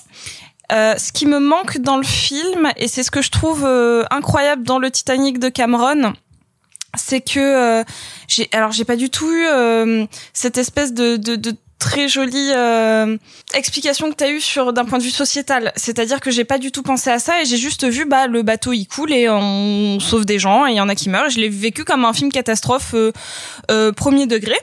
euh, 0.72 0.96
ce 0.96 1.12
qui 1.12 1.26
me 1.26 1.38
manque 1.38 1.78
dans 1.78 1.96
le 1.96 2.04
film 2.04 2.70
et 2.76 2.88
c'est 2.88 3.02
ce 3.02 3.10
que 3.10 3.22
je 3.22 3.30
trouve 3.30 3.64
euh, 3.64 4.04
incroyable 4.10 4.62
dans 4.62 4.78
le 4.78 4.90
Titanic 4.90 5.38
de 5.38 5.48
Cameron 5.48 6.14
c'est 6.96 7.20
que 7.20 7.40
euh, 7.40 7.84
j'ai 8.28 8.48
alors 8.52 8.72
j'ai 8.72 8.84
pas 8.84 8.96
du 8.96 9.10
tout 9.10 9.30
eu 9.30 9.46
euh, 9.46 10.06
cette 10.32 10.58
espèce 10.58 10.92
de, 10.92 11.16
de, 11.16 11.36
de 11.36 11.54
très 11.78 12.08
jolie 12.08 12.50
euh, 12.54 13.16
explication 13.52 14.10
que 14.10 14.16
tu 14.16 14.24
as 14.24 14.30
eu 14.30 14.40
sur 14.40 14.72
d'un 14.72 14.84
point 14.84 14.98
de 14.98 15.02
vue 15.02 15.10
sociétal, 15.10 15.72
c'est-à-dire 15.76 16.20
que 16.20 16.30
j'ai 16.30 16.44
pas 16.44 16.58
du 16.58 16.72
tout 16.72 16.82
pensé 16.82 17.10
à 17.10 17.18
ça 17.18 17.42
et 17.42 17.44
j'ai 17.44 17.56
juste 17.56 17.84
vu 17.86 18.06
bah 18.06 18.26
le 18.26 18.42
bateau 18.42 18.72
il 18.72 18.86
coule 18.86 19.12
et 19.12 19.28
on 19.28 20.00
sauve 20.00 20.24
des 20.24 20.38
gens 20.38 20.66
et 20.66 20.70
il 20.70 20.76
y 20.76 20.80
en 20.80 20.88
a 20.88 20.94
qui 20.94 21.10
meurent, 21.10 21.28
je 21.28 21.38
l'ai 21.38 21.48
vécu 21.50 21.84
comme 21.84 22.04
un 22.04 22.12
film 22.12 22.32
catastrophe 22.32 22.94
euh, 22.94 23.12
euh, 23.70 23.92
premier 23.92 24.26
degré. 24.26 24.56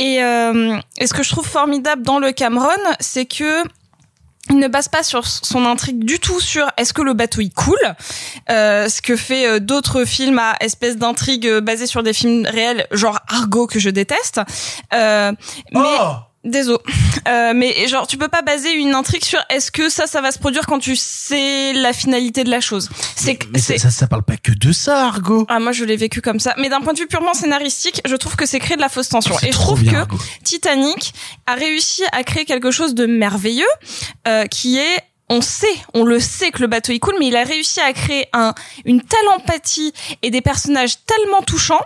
Et, 0.00 0.18
et 0.18 1.06
ce 1.08 1.12
que 1.12 1.24
je 1.24 1.28
trouve 1.28 1.44
formidable 1.44 2.02
dans 2.02 2.20
le 2.20 2.30
Cameron, 2.30 2.68
c'est 3.00 3.24
que 3.24 3.64
il 4.50 4.58
ne 4.58 4.68
base 4.68 4.88
pas 4.88 5.02
sur 5.02 5.26
son 5.26 5.66
intrigue 5.66 6.04
du 6.04 6.18
tout 6.18 6.40
sur 6.40 6.66
est-ce 6.76 6.92
que 6.92 7.02
le 7.02 7.14
bateau 7.14 7.40
il 7.40 7.50
coule, 7.50 7.76
euh, 8.50 8.88
ce 8.88 9.02
que 9.02 9.16
fait 9.16 9.46
euh, 9.46 9.60
d'autres 9.60 10.04
films 10.04 10.38
à 10.38 10.56
espèce 10.60 10.96
d'intrigue 10.96 11.46
euh, 11.46 11.60
basée 11.60 11.86
sur 11.86 12.02
des 12.02 12.12
films 12.12 12.46
réels, 12.46 12.86
genre 12.90 13.18
Argo 13.28 13.66
que 13.66 13.78
je 13.78 13.90
déteste. 13.90 14.40
Euh, 14.94 15.32
mais 15.72 15.98
Désolé. 16.48 16.78
Euh, 17.28 17.52
mais 17.54 17.86
genre, 17.88 18.06
tu 18.06 18.16
peux 18.16 18.28
pas 18.28 18.42
baser 18.42 18.72
une 18.72 18.94
intrigue 18.94 19.24
sur 19.24 19.40
est-ce 19.50 19.70
que 19.70 19.88
ça, 19.88 20.06
ça 20.06 20.20
va 20.20 20.30
se 20.30 20.38
produire 20.38 20.66
quand 20.66 20.78
tu 20.78 20.96
sais 20.96 21.72
la 21.74 21.92
finalité 21.92 22.44
de 22.44 22.50
la 22.50 22.60
chose. 22.60 22.88
C'est 23.16 23.38
ça, 23.56 23.78
ça, 23.78 23.90
ça 23.90 24.06
parle 24.06 24.22
pas 24.22 24.36
que 24.36 24.52
de 24.52 24.72
ça, 24.72 25.04
Argo. 25.06 25.44
ah 25.48 25.60
moi 25.60 25.72
je 25.72 25.84
l'ai 25.84 25.96
vécu 25.96 26.20
comme 26.22 26.40
ça. 26.40 26.54
Mais 26.58 26.68
d'un 26.68 26.80
point 26.80 26.92
de 26.94 26.98
vue 26.98 27.06
purement 27.06 27.34
scénaristique, 27.34 28.00
je 28.06 28.16
trouve 28.16 28.36
que 28.36 28.46
c'est 28.46 28.58
créer 28.60 28.76
de 28.76 28.82
la 28.82 28.88
fausse 28.88 29.08
tension. 29.10 29.36
C'est 29.38 29.48
Et 29.48 29.52
je 29.52 29.58
trouve 29.58 29.82
bien, 29.82 29.92
que 29.92 29.96
Argo. 29.98 30.16
Titanic 30.44 31.12
a 31.46 31.54
réussi 31.54 32.02
à 32.12 32.24
créer 32.24 32.44
quelque 32.44 32.70
chose 32.70 32.94
de 32.94 33.06
merveilleux, 33.06 33.66
euh, 34.26 34.46
qui 34.46 34.78
est 34.78 34.98
on 35.30 35.42
sait, 35.42 35.66
on 35.92 36.04
le 36.04 36.20
sait 36.20 36.50
que 36.50 36.62
le 36.62 36.68
bateau 36.68 36.92
il 36.92 37.00
coule, 37.00 37.16
mais 37.18 37.26
il 37.26 37.36
a 37.36 37.44
réussi 37.44 37.80
à 37.80 37.92
créer 37.92 38.26
un, 38.32 38.54
une 38.86 39.02
telle 39.02 39.28
empathie 39.36 39.92
et 40.22 40.30
des 40.30 40.40
personnages 40.40 40.94
tellement 41.04 41.42
touchants 41.42 41.84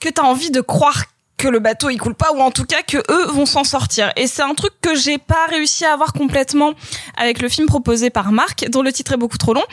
que 0.00 0.08
t'as 0.08 0.22
envie 0.22 0.50
de 0.50 0.60
croire 0.60 1.04
que 1.42 1.48
le 1.48 1.58
bateau 1.58 1.90
il 1.90 1.98
coule 1.98 2.14
pas 2.14 2.32
ou 2.32 2.40
en 2.40 2.52
tout 2.52 2.64
cas 2.64 2.82
que 2.86 2.98
eux 2.98 3.26
vont 3.32 3.46
s'en 3.46 3.64
sortir. 3.64 4.12
Et 4.14 4.28
c'est 4.28 4.42
un 4.42 4.54
truc 4.54 4.72
que 4.80 4.94
j'ai 4.94 5.18
pas 5.18 5.46
réussi 5.48 5.84
à 5.84 5.92
avoir 5.92 6.12
complètement 6.12 6.72
avec 7.16 7.42
le 7.42 7.48
film 7.48 7.66
proposé 7.66 8.10
par 8.10 8.30
Marc 8.30 8.64
dont 8.70 8.80
le 8.80 8.92
titre 8.92 9.14
est 9.14 9.16
beaucoup 9.16 9.38
trop 9.38 9.52
long. 9.52 9.64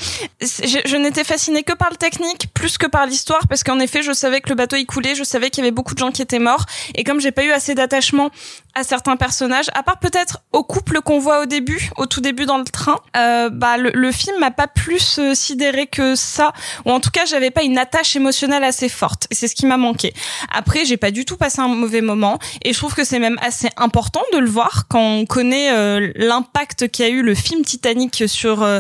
Je, 0.41 0.79
je 0.83 0.95
n'étais 0.95 1.23
fascinée 1.23 1.61
que 1.61 1.73
par 1.73 1.91
le 1.91 1.95
technique 1.95 2.51
plus 2.55 2.79
que 2.79 2.87
par 2.87 3.05
l'histoire 3.05 3.47
parce 3.47 3.63
qu'en 3.63 3.79
effet 3.79 4.01
je 4.01 4.13
savais 4.13 4.41
que 4.41 4.49
le 4.49 4.55
bateau 4.55 4.77
il 4.77 4.87
coulait 4.87 5.13
je 5.13 5.23
savais 5.23 5.51
qu'il 5.51 5.63
y 5.63 5.67
avait 5.67 5.75
beaucoup 5.75 5.93
de 5.93 5.99
gens 5.99 6.09
qui 6.09 6.23
étaient 6.23 6.39
morts. 6.39 6.65
Et 6.95 7.03
comme 7.03 7.21
j'ai 7.21 7.31
pas 7.31 7.43
eu 7.43 7.51
assez 7.51 7.75
d'attachement 7.75 8.31
à 8.75 8.83
certains 8.83 9.17
personnages 9.17 9.67
à 9.73 9.83
part 9.83 9.99
peut-être 9.99 10.39
au 10.51 10.63
couple 10.63 11.01
qu'on 11.01 11.19
voit 11.19 11.41
au 11.41 11.45
début 11.45 11.89
au 11.97 12.05
tout 12.05 12.21
début 12.21 12.45
dans 12.45 12.57
le 12.57 12.65
train. 12.65 12.97
Euh, 13.17 13.49
bah 13.49 13.77
le, 13.77 13.91
le 13.93 14.11
film 14.11 14.39
m'a 14.39 14.51
pas 14.51 14.67
plus 14.67 15.19
euh, 15.19 15.33
sidéré 15.33 15.87
que 15.87 16.15
ça. 16.15 16.53
Ou 16.85 16.91
en 16.91 16.99
tout 16.99 17.09
cas 17.11 17.25
j'avais 17.25 17.51
pas 17.51 17.63
une 17.63 17.77
attache 17.77 18.15
émotionnelle 18.15 18.63
assez 18.63 18.89
forte. 18.89 19.27
Et 19.31 19.35
c'est 19.35 19.47
ce 19.47 19.55
qui 19.55 19.65
m'a 19.65 19.77
manqué. 19.77 20.13
Après 20.51 20.85
j'ai 20.85 20.97
pas 20.97 21.11
du 21.11 21.25
tout 21.25 21.37
passé 21.37 21.59
un 21.61 21.67
mauvais 21.67 22.01
moment. 22.01 22.39
Et 22.63 22.73
je 22.73 22.77
trouve 22.77 22.93
que 22.93 23.03
c'est 23.03 23.19
même 23.19 23.37
assez 23.41 23.69
important 23.77 24.23
de 24.33 24.37
le 24.37 24.49
voir 24.49 24.87
quand 24.87 25.01
on 25.01 25.25
connaît 25.25 25.71
euh, 25.71 26.11
l'impact 26.15 26.91
qu'a 26.91 27.09
eu 27.09 27.21
le 27.21 27.35
film 27.35 27.63
Titanic 27.63 28.23
sur 28.27 28.63
euh, 28.63 28.79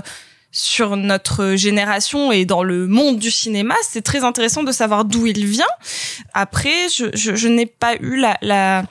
sur 0.51 0.97
notre 0.97 1.55
génération 1.55 2.31
et 2.31 2.45
dans 2.45 2.63
le 2.63 2.87
monde 2.87 3.19
du 3.19 3.29
cinéma, 3.29 3.75
c'est 3.87 4.01
très 4.01 4.23
intéressant 4.23 4.63
de 4.63 4.71
savoir 4.71 5.05
d'où 5.05 5.27
il 5.27 5.45
vient. 5.45 5.65
Après, 6.33 6.89
je, 6.89 7.05
je, 7.13 7.35
je 7.35 7.47
n'ai 7.47 7.67
pas 7.67 7.95
eu 7.99 8.15
la, 8.17 8.37
la, 8.41 8.83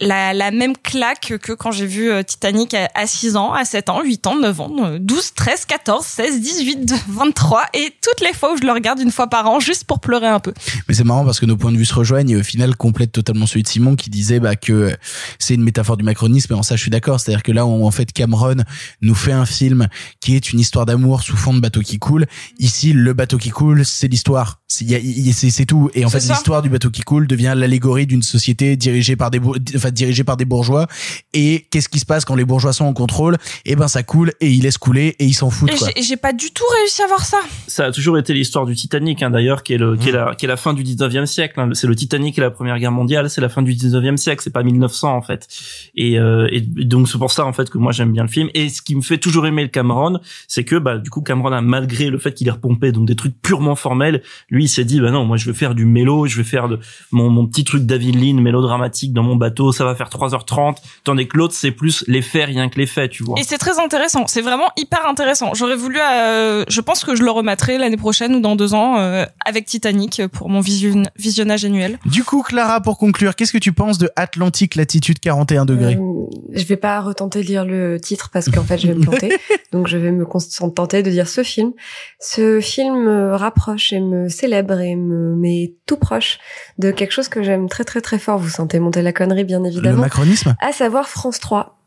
la, 0.00 0.34
la 0.34 0.50
même 0.50 0.76
claque 0.76 1.38
que 1.40 1.52
quand 1.52 1.70
j'ai 1.70 1.86
vu 1.86 2.10
euh, 2.10 2.22
Titanic 2.22 2.74
à, 2.74 2.88
à 2.94 3.06
6 3.06 3.36
ans, 3.36 3.52
à 3.52 3.64
7 3.64 3.88
ans, 3.90 4.02
8 4.02 4.26
ans, 4.26 4.36
9 4.38 4.60
ans, 4.60 4.72
euh, 4.84 4.98
12, 5.00 5.34
13, 5.34 5.66
14, 5.66 6.04
16, 6.04 6.40
18, 6.40 6.94
23 7.08 7.66
et 7.74 7.92
toutes 8.02 8.26
les 8.26 8.34
fois 8.34 8.54
où 8.54 8.56
je 8.56 8.64
le 8.64 8.72
regarde 8.72 9.00
une 9.00 9.12
fois 9.12 9.28
par 9.28 9.48
an 9.48 9.60
juste 9.60 9.84
pour 9.84 10.00
pleurer 10.00 10.26
un 10.26 10.40
peu. 10.40 10.52
Mais 10.88 10.94
c'est 10.94 11.04
marrant 11.04 11.24
parce 11.24 11.38
que 11.38 11.46
nos 11.46 11.56
points 11.56 11.70
de 11.70 11.76
vue 11.76 11.84
se 11.84 11.94
rejoignent 11.94 12.30
et 12.30 12.36
au 12.36 12.42
final 12.42 12.74
complètent 12.76 13.12
totalement 13.12 13.46
celui 13.46 13.62
de 13.62 13.68
Simon 13.68 13.94
qui 13.94 14.10
disait 14.10 14.40
bah, 14.40 14.56
que 14.56 14.96
c'est 15.38 15.54
une 15.54 15.62
métaphore 15.62 15.96
du 15.96 16.04
macronisme 16.04 16.52
et 16.52 16.56
en 16.56 16.62
ça 16.62 16.74
je 16.74 16.82
suis 16.82 16.90
d'accord. 16.90 17.20
C'est-à-dire 17.20 17.42
que 17.44 17.52
là 17.52 17.64
on, 17.64 17.86
en 17.86 17.90
fait 17.90 18.12
Cameron 18.12 18.56
nous 19.00 19.14
fait 19.14 19.32
un 19.32 19.46
film 19.46 19.88
qui 20.20 20.34
est 20.34 20.52
une 20.52 20.58
histoire 20.58 20.86
d'amour 20.86 21.22
sous 21.22 21.36
fond 21.36 21.54
de 21.54 21.60
bateau 21.60 21.80
qui 21.80 21.98
coule. 21.98 22.26
Ici 22.58 22.92
le 22.92 23.12
bateau 23.12 23.38
qui 23.38 23.50
coule 23.50 23.84
c'est 23.84 24.08
l'histoire. 24.08 24.60
C'est 24.66 25.66
tout. 25.66 25.88
Et 25.94 26.04
en 26.04 26.10
fait 26.10 26.18
l'histoire 26.18 26.62
du 26.62 26.68
bateau 26.68 26.90
qui 26.90 27.02
coule 27.02 27.28
devient 27.28 27.54
l'allégorie 27.56 28.06
d'une 28.06 28.22
société 28.22 28.76
dirigée 28.76 29.14
par 29.14 29.30
des 29.30 29.38
enfin 29.84 29.90
dirigée 29.92 30.24
par 30.24 30.36
des 30.36 30.44
bourgeois. 30.44 30.86
Et 31.32 31.66
qu'est-ce 31.70 31.88
qui 31.88 31.98
se 31.98 32.06
passe 32.06 32.24
quand 32.24 32.34
les 32.34 32.44
bourgeois 32.44 32.72
sont 32.72 32.84
en 32.84 32.92
contrôle? 32.92 33.36
Eh 33.66 33.76
ben 33.76 33.88
ça 33.88 34.02
coule 34.02 34.32
et 34.40 34.50
ils 34.50 34.62
laissent 34.62 34.78
couler 34.78 35.14
et 35.18 35.24
ils 35.26 35.34
s'en 35.34 35.50
foutent. 35.50 35.70
Et 35.72 35.76
j'ai- 35.96 36.02
j'ai 36.02 36.16
pas 36.16 36.32
du 36.32 36.50
tout 36.50 36.64
réussi 36.80 37.02
à 37.02 37.06
voir 37.06 37.24
ça. 37.24 37.38
Ça 37.66 37.86
a 37.86 37.92
toujours 37.92 38.18
été 38.18 38.32
l'histoire 38.34 38.66
du 38.66 38.74
Titanic, 38.74 39.22
hein, 39.22 39.30
d'ailleurs, 39.30 39.62
qui 39.62 39.74
est 39.74 39.78
le, 39.78 39.96
qui 39.96 40.08
est 40.08 40.12
la, 40.12 40.34
qui 40.34 40.46
est 40.46 40.48
la 40.48 40.56
fin 40.56 40.72
du 40.72 40.82
19e 40.82 41.26
siècle. 41.26 41.58
hein. 41.60 41.70
C'est 41.72 41.86
le 41.86 41.94
Titanic 41.96 42.38
et 42.38 42.40
la 42.40 42.50
Première 42.50 42.78
Guerre 42.78 42.92
mondiale, 42.92 43.28
c'est 43.30 43.40
la 43.40 43.48
fin 43.48 43.62
du 43.62 43.74
19e 43.74 44.16
siècle, 44.16 44.40
c'est 44.42 44.52
pas 44.52 44.62
1900 44.62 45.14
en 45.16 45.22
fait. 45.22 45.46
Et, 45.94 46.18
euh, 46.18 46.48
et 46.50 46.60
donc 46.60 47.08
c'est 47.08 47.18
pour 47.18 47.32
ça 47.32 47.44
en 47.44 47.52
fait 47.52 47.68
que 47.70 47.78
moi 47.78 47.92
j'aime 47.92 48.12
bien 48.12 48.22
le 48.22 48.28
film. 48.28 48.48
Et 48.54 48.68
ce 48.68 48.82
qui 48.82 48.94
me 48.96 49.02
fait 49.02 49.18
toujours 49.18 49.46
aimer 49.46 49.62
le 49.62 49.68
Cameron, 49.68 50.18
c'est 50.48 50.64
que 50.64 50.76
bah 50.76 50.98
du 50.98 51.10
coup 51.10 51.20
Cameron 51.22 51.52
a 51.52 51.60
malgré 51.60 52.10
le 52.10 52.18
fait 52.18 52.32
qu'il 52.32 52.48
ait 52.48 52.52
repompé 52.52 52.92
donc 52.92 53.06
des 53.06 53.16
trucs 53.16 53.40
purement 53.42 53.74
formels, 53.76 54.22
lui 54.50 54.64
il 54.64 54.68
s'est 54.68 54.84
dit 54.84 55.00
bah 55.00 55.10
non 55.10 55.24
moi 55.24 55.36
je 55.36 55.46
vais 55.50 55.56
faire 55.56 55.74
du 55.74 55.84
mélo, 55.84 56.26
je 56.26 56.36
vais 56.36 56.44
faire 56.44 56.68
de 56.68 56.78
mon, 57.10 57.30
mon 57.30 57.46
petit 57.46 57.64
truc 57.64 57.84
David 57.84 58.14
Lean 58.22 58.40
mélodramatique 58.40 59.12
dans 59.12 59.22
mon 59.22 59.36
bateau, 59.36 59.72
ça 59.74 59.84
va 59.84 59.94
faire 59.94 60.08
3h30, 60.08 60.76
tandis 61.04 61.28
que 61.28 61.36
l'autre 61.36 61.54
c'est 61.54 61.70
plus 61.72 62.04
l'effet 62.08 62.44
rien 62.44 62.68
que 62.68 62.78
l'effet, 62.78 63.08
tu 63.08 63.22
vois. 63.24 63.34
Et 63.38 63.42
c'est 63.44 63.58
très 63.58 63.78
intéressant. 63.78 64.26
C'est 64.26 64.40
vraiment 64.40 64.70
hyper 64.76 65.06
intéressant. 65.06 65.52
J'aurais 65.54 65.76
voulu, 65.76 65.98
euh, 66.00 66.64
je 66.68 66.80
pense 66.80 67.04
que 67.04 67.14
je 67.14 67.22
le 67.22 67.30
remettrai 67.30 67.78
l'année 67.78 67.96
prochaine 67.96 68.34
ou 68.36 68.40
dans 68.40 68.56
deux 68.56 68.74
ans 68.74 68.98
euh, 68.98 69.24
avec 69.44 69.66
Titanic 69.66 70.22
pour 70.32 70.48
mon 70.48 70.60
vision- 70.60 71.02
visionnage 71.16 71.64
annuel. 71.64 71.98
Du 72.06 72.24
coup 72.24 72.42
Clara 72.42 72.80
pour 72.80 72.98
conclure 72.98 73.34
qu'est-ce 73.36 73.52
que 73.52 73.58
tu 73.58 73.72
penses 73.72 73.98
de 73.98 74.10
Atlantique 74.16 74.74
latitude 74.76 75.18
41 75.20 75.64
degrés 75.64 75.96
Euh, 75.96 76.26
je 76.52 76.64
vais 76.64 76.76
pas 76.76 77.00
retenter 77.00 77.42
de 77.42 77.46
lire 77.46 77.64
le 77.64 77.98
titre 78.00 78.30
parce 78.32 78.48
qu'en 78.48 78.62
fait 78.62 78.78
je 78.78 78.86
vais 78.86 78.94
me 78.94 79.00
planter. 79.02 79.36
Donc 79.72 79.88
je 79.88 79.96
vais 79.96 80.12
me 80.12 80.24
contenter 80.24 81.02
de 81.02 81.10
dire 81.10 81.28
ce 81.28 81.42
film. 81.42 81.72
Ce 82.20 82.60
film 82.60 82.94
me 83.04 83.34
rapproche 83.34 83.92
et 83.92 84.00
me 84.00 84.28
célèbre 84.28 84.78
et 84.80 84.94
me 84.96 85.34
met 85.36 85.74
tout 85.86 85.96
proche 85.96 86.38
de 86.78 86.90
quelque 86.90 87.12
chose 87.12 87.28
que 87.28 87.42
j'aime 87.42 87.68
très 87.68 87.84
très 87.84 88.00
très 88.00 88.18
fort. 88.18 88.38
Vous 88.38 88.48
sentez 88.48 88.78
monter 88.80 89.02
la 89.02 89.12
connerie 89.12 89.44
bien 89.44 89.60
Le 89.60 89.66
évidemment. 89.68 90.00
macronisme? 90.02 90.54
À 90.60 90.72
savoir 90.72 91.08
France 91.08 91.38
3. 91.40 91.78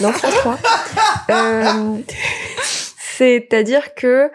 Non, 0.00 0.12
France 0.12 0.34
3. 0.36 0.58
Euh, 1.30 1.96
C'est-à-dire 2.98 3.94
que 3.94 4.30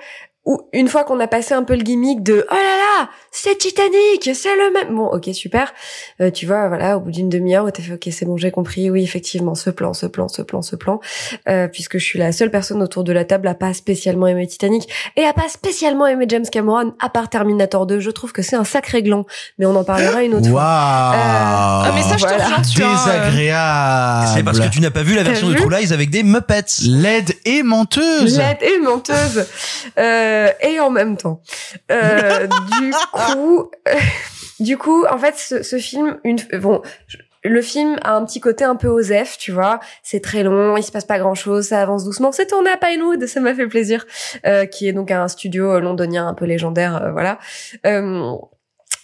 ou 0.46 0.62
une 0.72 0.88
fois 0.88 1.04
qu'on 1.04 1.20
a 1.20 1.28
passé 1.28 1.54
un 1.54 1.64
peu 1.64 1.76
le 1.76 1.82
gimmick 1.84 2.24
de 2.24 2.46
oh 2.50 2.54
là 2.54 2.62
là 2.62 3.10
c'est 3.38 3.58
Titanic 3.58 4.30
c'est 4.34 4.56
le 4.56 4.74
même. 4.74 4.96
Bon 4.96 5.08
ok 5.08 5.30
super. 5.34 5.74
Euh, 6.22 6.32
tu 6.32 6.46
vois 6.46 6.68
voilà 6.68 6.98
au 6.98 7.02
bout 7.02 7.12
d'une 7.12 7.30
demi-heure 7.30 7.72
t'as 7.72 7.84
fait 7.84 7.94
ok 7.94 8.08
c'est 8.12 8.26
bon 8.26 8.38
j'ai 8.38 8.52
compris. 8.52 8.90
Oui 8.90 9.04
effectivement 9.04 9.56
ce 9.56 9.70
plan 9.70 9.94
ce 9.94 10.06
plan 10.06 10.28
ce 10.28 10.42
plan 10.42 10.62
ce 10.62 10.76
plan. 10.76 11.00
Euh, 11.48 11.68
puisque 11.68 11.98
je 11.98 12.06
suis 12.06 12.20
la 12.20 12.32
seule 12.32 12.52
personne 12.52 12.82
autour 12.82 13.04
de 13.04 13.12
la 13.12 13.26
table 13.26 13.48
à 13.48 13.54
pas 13.54 13.74
spécialement 13.74 14.28
aimer 14.28 14.48
Titanic 14.48 14.90
et 15.16 15.24
à 15.24 15.34
pas 15.34 15.50
spécialement 15.50 16.08
aimer 16.08 16.26
James 16.28 16.46
Cameron 16.52 16.94
à 17.00 17.10
part 17.10 17.30
Terminator 17.30 17.86
2 17.86 18.00
je 18.00 18.12
trouve 18.12 18.32
que 18.32 18.42
c'est 18.42 18.56
un 18.56 18.64
sacré 18.64 19.04
gland. 19.04 19.26
Mais 19.58 19.66
on 19.66 19.76
en 19.76 19.84
parlera 19.84 20.24
une 20.24 20.34
autre 20.34 20.50
Waouh. 20.50 20.54
Fois 20.54 21.88
Euh, 21.88 21.92
mais 21.94 22.02
ça, 22.02 22.18
je 22.18 22.24
te 22.24 22.30
voilà. 22.30 22.58
Désagréable. 22.60 24.28
C'est 24.36 24.44
parce 24.44 24.60
que 24.60 24.70
tu 24.70 24.82
n'as 24.82 24.92
pas 24.92 25.04
vu 25.04 25.16
la 25.16 25.24
version 25.24 25.50
de 25.50 25.56
True 25.56 25.70
Lies 25.70 25.94
avec 25.94 26.10
des 26.10 26.24
Muppets. 26.24 26.84
Laide 26.86 27.34
et 27.46 27.64
menteuse. 27.64 28.38
laide 28.38 28.62
et 28.62 28.80
menteuse. 28.80 29.46
Euh, 29.98 30.50
et 30.62 30.80
en 30.80 30.90
même 30.90 31.18
temps. 31.18 31.42
Euh, 31.92 32.48
du 32.80 32.92
coup 33.12 33.27
du 34.60 34.78
coup 34.78 35.06
en 35.10 35.18
fait 35.18 35.36
ce, 35.36 35.64
ce 35.64 35.78
film 35.78 36.18
une 36.24 36.38
bon 36.60 36.82
le 37.48 37.62
film 37.62 37.98
a 38.04 38.16
un 38.16 38.26
petit 38.26 38.40
côté 38.40 38.64
un 38.64 38.76
peu 38.76 38.88
osef, 38.88 39.38
tu 39.38 39.52
vois. 39.52 39.80
C'est 40.04 40.22
très 40.22 40.44
long, 40.44 40.78
il 40.78 40.84
se 40.84 40.92
passe 40.92 41.06
pas 41.06 41.20
grand 41.20 41.36
chose, 41.36 41.68
ça 41.68 41.82
avance 41.82 42.04
doucement. 42.04 42.32
C'est 42.32 42.48
tourné 42.48 42.70
à 42.70 42.78
Pinewood, 42.78 43.26
ça 43.26 43.40
m'a 43.40 43.54
fait 43.54 43.68
plaisir, 43.68 44.06
euh, 44.46 44.66
qui 44.66 44.88
est 44.88 44.94
donc 44.94 45.12
un 45.12 45.28
studio 45.28 45.80
londonien 45.80 46.28
un 46.28 46.34
peu 46.34 46.46
légendaire, 46.46 47.02
euh, 47.02 47.12
voilà. 47.12 47.40
Euh, 47.86 48.32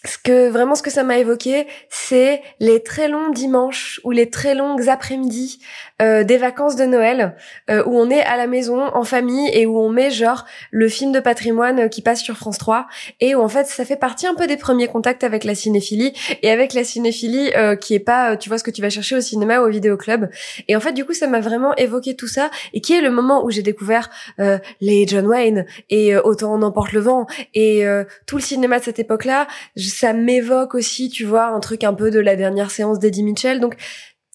ce 0.05 0.17
que 0.17 0.49
vraiment 0.49 0.75
ce 0.75 0.83
que 0.83 0.89
ça 0.91 1.03
m'a 1.03 1.17
évoqué, 1.17 1.65
c'est 1.89 2.41
les 2.59 2.83
très 2.83 3.07
longs 3.07 3.29
dimanches 3.29 4.01
ou 4.03 4.11
les 4.11 4.29
très 4.29 4.53
longues 4.53 4.89
après-midi 4.89 5.59
euh, 6.01 6.23
des 6.25 6.37
vacances 6.37 6.75
de 6.75 6.83
Noël 6.85 7.35
euh, 7.69 7.83
où 7.85 7.97
on 7.97 8.09
est 8.09 8.21
à 8.21 8.35
la 8.35 8.47
maison 8.47 8.81
en 8.93 9.03
famille 9.05 9.49
et 9.53 9.65
où 9.65 9.79
on 9.79 9.87
met 9.89 10.11
genre 10.11 10.43
le 10.71 10.89
film 10.89 11.13
de 11.13 11.21
patrimoine 11.21 11.79
euh, 11.81 11.87
qui 11.87 12.01
passe 12.01 12.21
sur 12.21 12.35
France 12.35 12.57
3 12.57 12.87
et 13.21 13.33
où 13.35 13.39
en 13.41 13.47
fait 13.47 13.65
ça 13.67 13.85
fait 13.85 13.95
partie 13.95 14.27
un 14.27 14.35
peu 14.35 14.45
des 14.45 14.57
premiers 14.57 14.87
contacts 14.87 15.23
avec 15.23 15.45
la 15.45 15.55
cinéphilie 15.55 16.11
et 16.41 16.51
avec 16.51 16.73
la 16.73 16.83
cinéphilie 16.83 17.51
euh, 17.55 17.77
qui 17.77 17.93
est 17.93 17.99
pas 17.99 18.31
euh, 18.33 18.35
tu 18.35 18.49
vois 18.49 18.57
ce 18.57 18.63
que 18.65 18.71
tu 18.71 18.81
vas 18.81 18.89
chercher 18.89 19.15
au 19.15 19.21
cinéma 19.21 19.61
ou 19.61 19.67
au 19.67 19.69
vidéoclub. 19.69 20.29
Et 20.67 20.75
en 20.75 20.81
fait 20.81 20.91
du 20.91 21.05
coup 21.05 21.13
ça 21.13 21.27
m'a 21.27 21.39
vraiment 21.39 21.73
évoqué 21.75 22.15
tout 22.15 22.27
ça 22.27 22.49
et 22.73 22.81
qui 22.81 22.91
est 22.93 23.01
le 23.01 23.09
moment 23.11 23.45
où 23.45 23.51
j'ai 23.51 23.61
découvert 23.63 24.09
euh, 24.39 24.57
les 24.81 25.07
John 25.07 25.27
Wayne 25.27 25.65
et 25.89 26.17
autant 26.17 26.53
on 26.53 26.61
emporte 26.61 26.91
le 26.91 26.99
vent 26.99 27.25
et 27.53 27.85
tout 28.27 28.35
le 28.37 28.41
cinéma 28.41 28.79
de 28.79 28.83
cette 28.83 28.99
époque-là. 28.99 29.47
Je- 29.77 29.92
ça 29.93 30.13
m'évoque 30.13 30.75
aussi 30.75 31.09
tu 31.09 31.25
vois 31.25 31.47
un 31.47 31.59
truc 31.59 31.83
un 31.83 31.93
peu 31.93 32.11
de 32.11 32.19
la 32.19 32.35
dernière 32.35 32.71
séance 32.71 32.99
d'Eddie 32.99 33.23
Mitchell. 33.23 33.59
Donc 33.59 33.75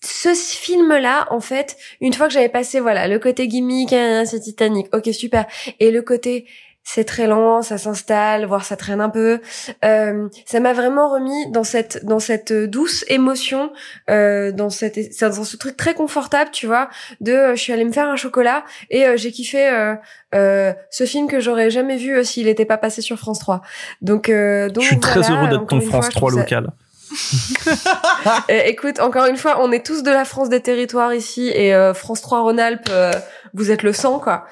ce 0.01 0.33
film-là, 0.35 1.27
en 1.31 1.41
fait, 1.41 1.77
une 2.01 2.13
fois 2.13 2.29
que 2.29 2.33
j'avais 2.33 2.49
passé, 2.49 2.79
voilà, 2.79 3.09
le 3.09 3.19
côté 3.19 3.49
gimmick, 3.49 3.91
c'est 3.91 4.41
Titanic, 4.41 4.95
ok, 4.95 5.13
super, 5.13 5.47
et 5.81 5.91
le 5.91 6.03
côté 6.03 6.47
c'est 6.91 7.05
très 7.05 7.27
lent, 7.27 7.61
ça 7.61 7.77
s'installe, 7.77 8.47
voire 8.47 8.65
ça 8.65 8.75
traîne 8.75 9.03
un 9.03 9.11
peu. 9.11 9.41
Euh, 9.85 10.27
ça 10.47 10.59
m'a 10.59 10.73
vraiment 10.73 11.13
remis 11.13 11.51
dans 11.53 11.63
cette 11.65 12.03
dans 12.07 12.19
cette 12.19 12.51
douce 12.51 13.05
émotion, 13.09 13.71
euh, 14.09 14.53
dans 14.53 14.71
cette 14.71 14.99
dans 15.21 15.45
ce 15.45 15.57
truc 15.59 15.77
très 15.77 15.93
confortable, 15.93 16.51
tu 16.51 16.67
vois. 16.67 16.89
De, 17.21 17.33
euh, 17.33 17.55
je 17.57 17.61
suis 17.61 17.75
allée 17.75 17.85
me 17.85 17.93
faire 17.93 18.09
un 18.09 18.17
chocolat 18.17 18.65
et 18.89 19.05
euh, 19.07 19.19
j'ai 19.19 19.33
kiffé 19.33 19.69
euh, 19.69 19.95
euh, 20.35 20.73
ce 20.91 21.05
film 21.05 21.29
que 21.29 21.41
j'aurais 21.41 21.69
jamais 21.69 21.99
vu 21.99 22.17
euh, 22.17 22.25
s'il 22.25 22.47
n'était 22.47 22.65
pas 22.65 22.79
passé 22.79 23.03
sur 23.03 23.19
France 23.19 23.39
3. 23.41 23.61
Donc, 24.01 24.31
euh, 24.31 24.71
donc 24.71 24.83
Je 24.83 24.89
suis 24.89 24.99
très 25.01 25.31
heureux 25.31 25.49
d'être 25.49 25.67
ton 25.67 25.81
fois, 25.83 26.01
France 26.01 26.07
je 26.07 26.11
3 26.13 26.31
trouve 26.31 26.41
ça- 26.41 26.45
local. 26.45 26.71
euh, 28.51 28.61
écoute, 28.67 29.01
encore 29.01 29.27
une 29.27 29.37
fois, 29.37 29.57
on 29.63 29.73
est 29.73 29.85
tous 29.85 30.03
de 30.03 30.11
la 30.11 30.25
France 30.25 30.49
des 30.49 30.61
territoires 30.61 31.15
ici 31.15 31.49
et 31.55 31.75
euh, 31.75 31.95
France 31.95 32.21
3 32.21 32.41
Rhône-Alpes, 32.43 32.89
euh, 32.91 33.13
vous 33.55 33.71
êtes 33.71 33.83
le 33.83 33.93
sang 33.93 34.19
quoi. 34.19 34.47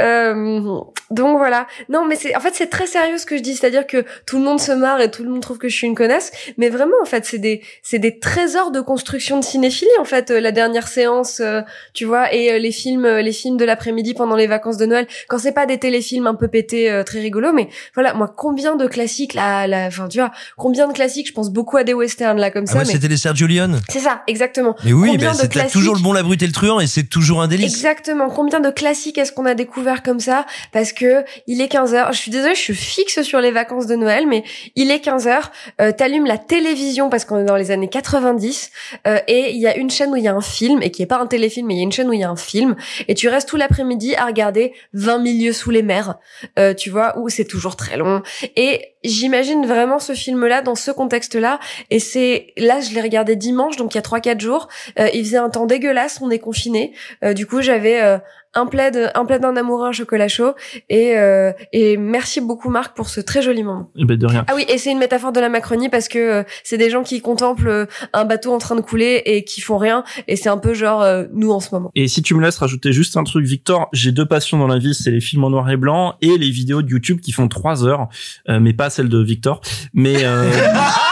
Euh, 0.00 0.62
donc 1.10 1.38
voilà. 1.38 1.66
Non, 1.88 2.04
mais 2.06 2.16
c'est 2.16 2.36
en 2.36 2.40
fait 2.40 2.54
c'est 2.54 2.66
très 2.68 2.86
sérieux 2.86 3.18
ce 3.18 3.26
que 3.26 3.36
je 3.36 3.42
dis, 3.42 3.54
c'est-à-dire 3.56 3.86
que 3.86 4.04
tout 4.26 4.38
le 4.38 4.44
monde 4.44 4.60
se 4.60 4.72
marre 4.72 5.00
et 5.00 5.10
tout 5.10 5.22
le 5.24 5.30
monde 5.30 5.40
trouve 5.40 5.58
que 5.58 5.68
je 5.68 5.74
suis 5.76 5.86
une 5.86 5.94
connasse, 5.94 6.30
mais 6.56 6.68
vraiment 6.68 6.96
en 7.02 7.06
fait 7.06 7.24
c'est 7.24 7.38
des 7.38 7.62
c'est 7.82 7.98
des 7.98 8.18
trésors 8.18 8.70
de 8.70 8.80
construction 8.80 9.38
de 9.38 9.44
cinéphilie 9.44 9.88
en 10.00 10.04
fait. 10.04 10.30
euh, 10.30 10.40
la 10.40 10.52
dernière 10.52 10.88
séance, 10.88 11.40
euh, 11.40 11.62
tu 11.94 12.04
vois, 12.04 12.32
et 12.34 12.52
euh, 12.52 12.58
les 12.58 12.72
films 12.72 13.06
les 13.06 13.32
films 13.32 13.56
de 13.56 13.64
l'après-midi 13.64 14.14
pendant 14.14 14.36
les 14.36 14.46
vacances 14.46 14.76
de 14.76 14.86
Noël, 14.86 15.06
quand 15.28 15.38
c'est 15.38 15.52
pas 15.52 15.66
des 15.66 15.78
téléfilms 15.78 16.26
un 16.26 16.34
peu 16.34 16.48
pétés 16.48 16.90
euh, 16.90 17.02
très 17.04 17.20
rigolos, 17.20 17.52
mais 17.52 17.68
voilà, 17.94 18.14
moi 18.14 18.32
combien 18.34 18.76
de 18.76 18.86
classiques 18.86 19.34
là, 19.34 19.66
là, 19.66 19.86
enfin 19.86 20.08
tu 20.08 20.18
vois, 20.18 20.30
combien 20.56 20.86
de 20.88 20.92
classiques, 20.92 21.28
je 21.28 21.32
pense 21.32 21.50
beaucoup 21.50 21.76
à 21.76 21.84
des 21.84 21.94
westerns 21.94 22.38
là 22.38 22.50
comme 22.50 22.64
Ah 22.68 22.72
ça. 22.72 22.78
ouais, 22.78 22.84
mais... 22.86 22.92
c'était 22.92 23.08
les 23.08 23.16
Sergio 23.16 23.46
Leone? 23.46 23.80
C'est 23.88 24.00
ça, 24.00 24.22
exactement. 24.26 24.74
Mais 24.84 24.92
oui, 24.92 25.10
Combien 25.12 25.32
bah, 25.32 25.42
de 25.42 25.48
classiques- 25.48 25.72
toujours 25.72 25.94
le 25.94 26.00
bon, 26.02 26.12
la 26.12 26.22
brute 26.22 26.42
et 26.42 26.46
le 26.46 26.52
truand 26.52 26.80
et 26.80 26.86
c'est 26.86 27.04
toujours 27.04 27.40
un 27.42 27.48
délice. 27.48 27.74
Exactement. 27.74 28.28
Combien 28.38 28.60
de 28.60 28.70
classiques 28.70 29.18
est-ce 29.18 29.32
qu'on 29.32 29.46
a 29.46 29.54
découvert 29.54 30.04
comme 30.04 30.20
ça? 30.20 30.46
Parce 30.70 30.92
que 30.92 31.24
il 31.48 31.60
est 31.60 31.66
15 31.66 31.94
heures. 31.94 32.12
Je 32.12 32.18
suis 32.18 32.30
désolée, 32.30 32.54
je 32.54 32.60
suis 32.60 32.76
fixe 32.76 33.22
sur 33.22 33.40
les 33.40 33.50
vacances 33.50 33.88
de 33.88 33.96
Noël, 33.96 34.28
mais 34.28 34.44
il 34.76 34.92
est 34.92 35.00
15 35.00 35.26
heures. 35.26 35.50
Euh, 35.80 35.90
T'allumes 35.90 36.24
la 36.24 36.38
télévision 36.38 37.10
parce 37.10 37.24
qu'on 37.24 37.40
est 37.40 37.44
dans 37.44 37.56
les 37.56 37.72
années 37.72 37.88
90 37.88 38.70
euh, 39.08 39.18
et 39.26 39.50
il 39.50 39.60
y 39.60 39.66
a 39.66 39.76
une 39.76 39.90
chaîne 39.90 40.12
où 40.12 40.16
il 40.16 40.22
y 40.22 40.28
a 40.28 40.34
un 40.36 40.40
film 40.40 40.84
et 40.84 40.92
qui 40.92 41.02
est 41.02 41.06
pas 41.06 41.18
un 41.18 41.26
téléfilm, 41.26 41.66
mais 41.66 41.74
il 41.74 41.78
y 41.78 41.80
a 41.80 41.82
une 41.82 41.90
chaîne 41.90 42.08
où 42.08 42.12
il 42.12 42.20
y 42.20 42.22
a 42.22 42.30
un 42.30 42.36
film 42.36 42.76
et 43.08 43.16
tu 43.16 43.26
restes 43.26 43.48
tout 43.48 43.56
l'après-midi 43.56 44.14
à 44.14 44.26
regarder 44.26 44.72
20 44.92 45.18
milieux 45.18 45.52
sous 45.52 45.72
les 45.72 45.82
mers. 45.82 46.14
Euh, 46.60 46.74
tu 46.74 46.90
vois 46.90 47.18
où 47.18 47.28
c'est 47.28 47.44
toujours 47.44 47.74
très 47.74 47.96
long 47.96 48.22
et 48.54 48.94
j'imagine 49.02 49.66
vraiment 49.66 49.98
ce 49.98 50.12
film-là 50.12 50.62
dans 50.62 50.74
ce 50.74 50.90
contexte-là 50.90 51.58
et 51.90 51.98
c'est 51.98 52.52
là 52.56 52.80
je 52.80 52.94
l'ai 52.94 53.00
regardé 53.00 53.36
dimanche 53.36 53.76
donc 53.76 53.94
il 53.94 53.96
y 53.96 53.98
a 53.98 54.02
trois 54.02 54.20
quatre 54.20 54.40
jours. 54.40 54.68
Euh, 54.98 55.08
il 55.12 55.24
faisait 55.24 55.38
un 55.38 55.50
temps 55.50 55.66
dégueulasse, 55.66 56.20
on 56.22 56.30
est 56.30 56.38
confiné. 56.38 56.92
Euh, 57.24 57.32
du 57.32 57.46
coup, 57.46 57.62
j'avais 57.62 58.00
euh, 58.00 58.18
un 58.54 58.66
plaid, 58.66 59.12
un 59.14 59.24
plaid 59.24 59.42
d'un 59.42 59.56
amoureux, 59.56 59.88
un 59.88 59.92
chocolat 59.92 60.28
chaud. 60.28 60.54
Et, 60.88 61.16
euh, 61.16 61.52
et 61.72 61.96
merci 61.96 62.40
beaucoup 62.40 62.70
Marc 62.70 62.96
pour 62.96 63.08
ce 63.08 63.20
très 63.20 63.42
joli 63.42 63.62
moment. 63.62 63.90
Eh 63.96 64.04
ben, 64.04 64.16
de 64.16 64.26
rien. 64.26 64.44
Ah 64.48 64.52
oui, 64.56 64.64
et 64.68 64.78
c'est 64.78 64.90
une 64.90 64.98
métaphore 64.98 65.32
de 65.32 65.40
la 65.40 65.48
Macronie 65.48 65.88
parce 65.88 66.08
que 66.08 66.18
euh, 66.18 66.42
c'est 66.64 66.78
des 66.78 66.90
gens 66.90 67.02
qui 67.02 67.20
contemplent 67.20 67.68
euh, 67.68 67.86
un 68.12 68.24
bateau 68.24 68.52
en 68.52 68.58
train 68.58 68.74
de 68.74 68.80
couler 68.80 69.22
et 69.26 69.44
qui 69.44 69.60
font 69.60 69.78
rien. 69.78 70.04
Et 70.26 70.36
c'est 70.36 70.48
un 70.48 70.58
peu 70.58 70.74
genre 70.74 71.02
euh, 71.02 71.24
nous 71.32 71.50
en 71.50 71.60
ce 71.60 71.74
moment. 71.74 71.90
Et 71.94 72.08
si 72.08 72.22
tu 72.22 72.34
me 72.34 72.42
laisses 72.42 72.58
rajouter 72.58 72.92
juste 72.92 73.16
un 73.16 73.24
truc, 73.24 73.44
Victor, 73.44 73.88
j'ai 73.92 74.12
deux 74.12 74.26
passions 74.26 74.58
dans 74.58 74.66
la 74.66 74.78
vie, 74.78 74.94
c'est 74.94 75.10
les 75.10 75.20
films 75.20 75.44
en 75.44 75.50
noir 75.50 75.70
et 75.70 75.76
blanc 75.76 76.14
et 76.20 76.38
les 76.38 76.50
vidéos 76.50 76.82
de 76.82 76.90
YouTube 76.90 77.20
qui 77.20 77.32
font 77.32 77.48
trois 77.48 77.86
heures, 77.86 78.08
euh, 78.48 78.60
mais 78.60 78.72
pas 78.72 78.90
celles 78.90 79.08
de 79.08 79.22
Victor. 79.22 79.60
Mais 79.92 80.24
euh, 80.24 80.50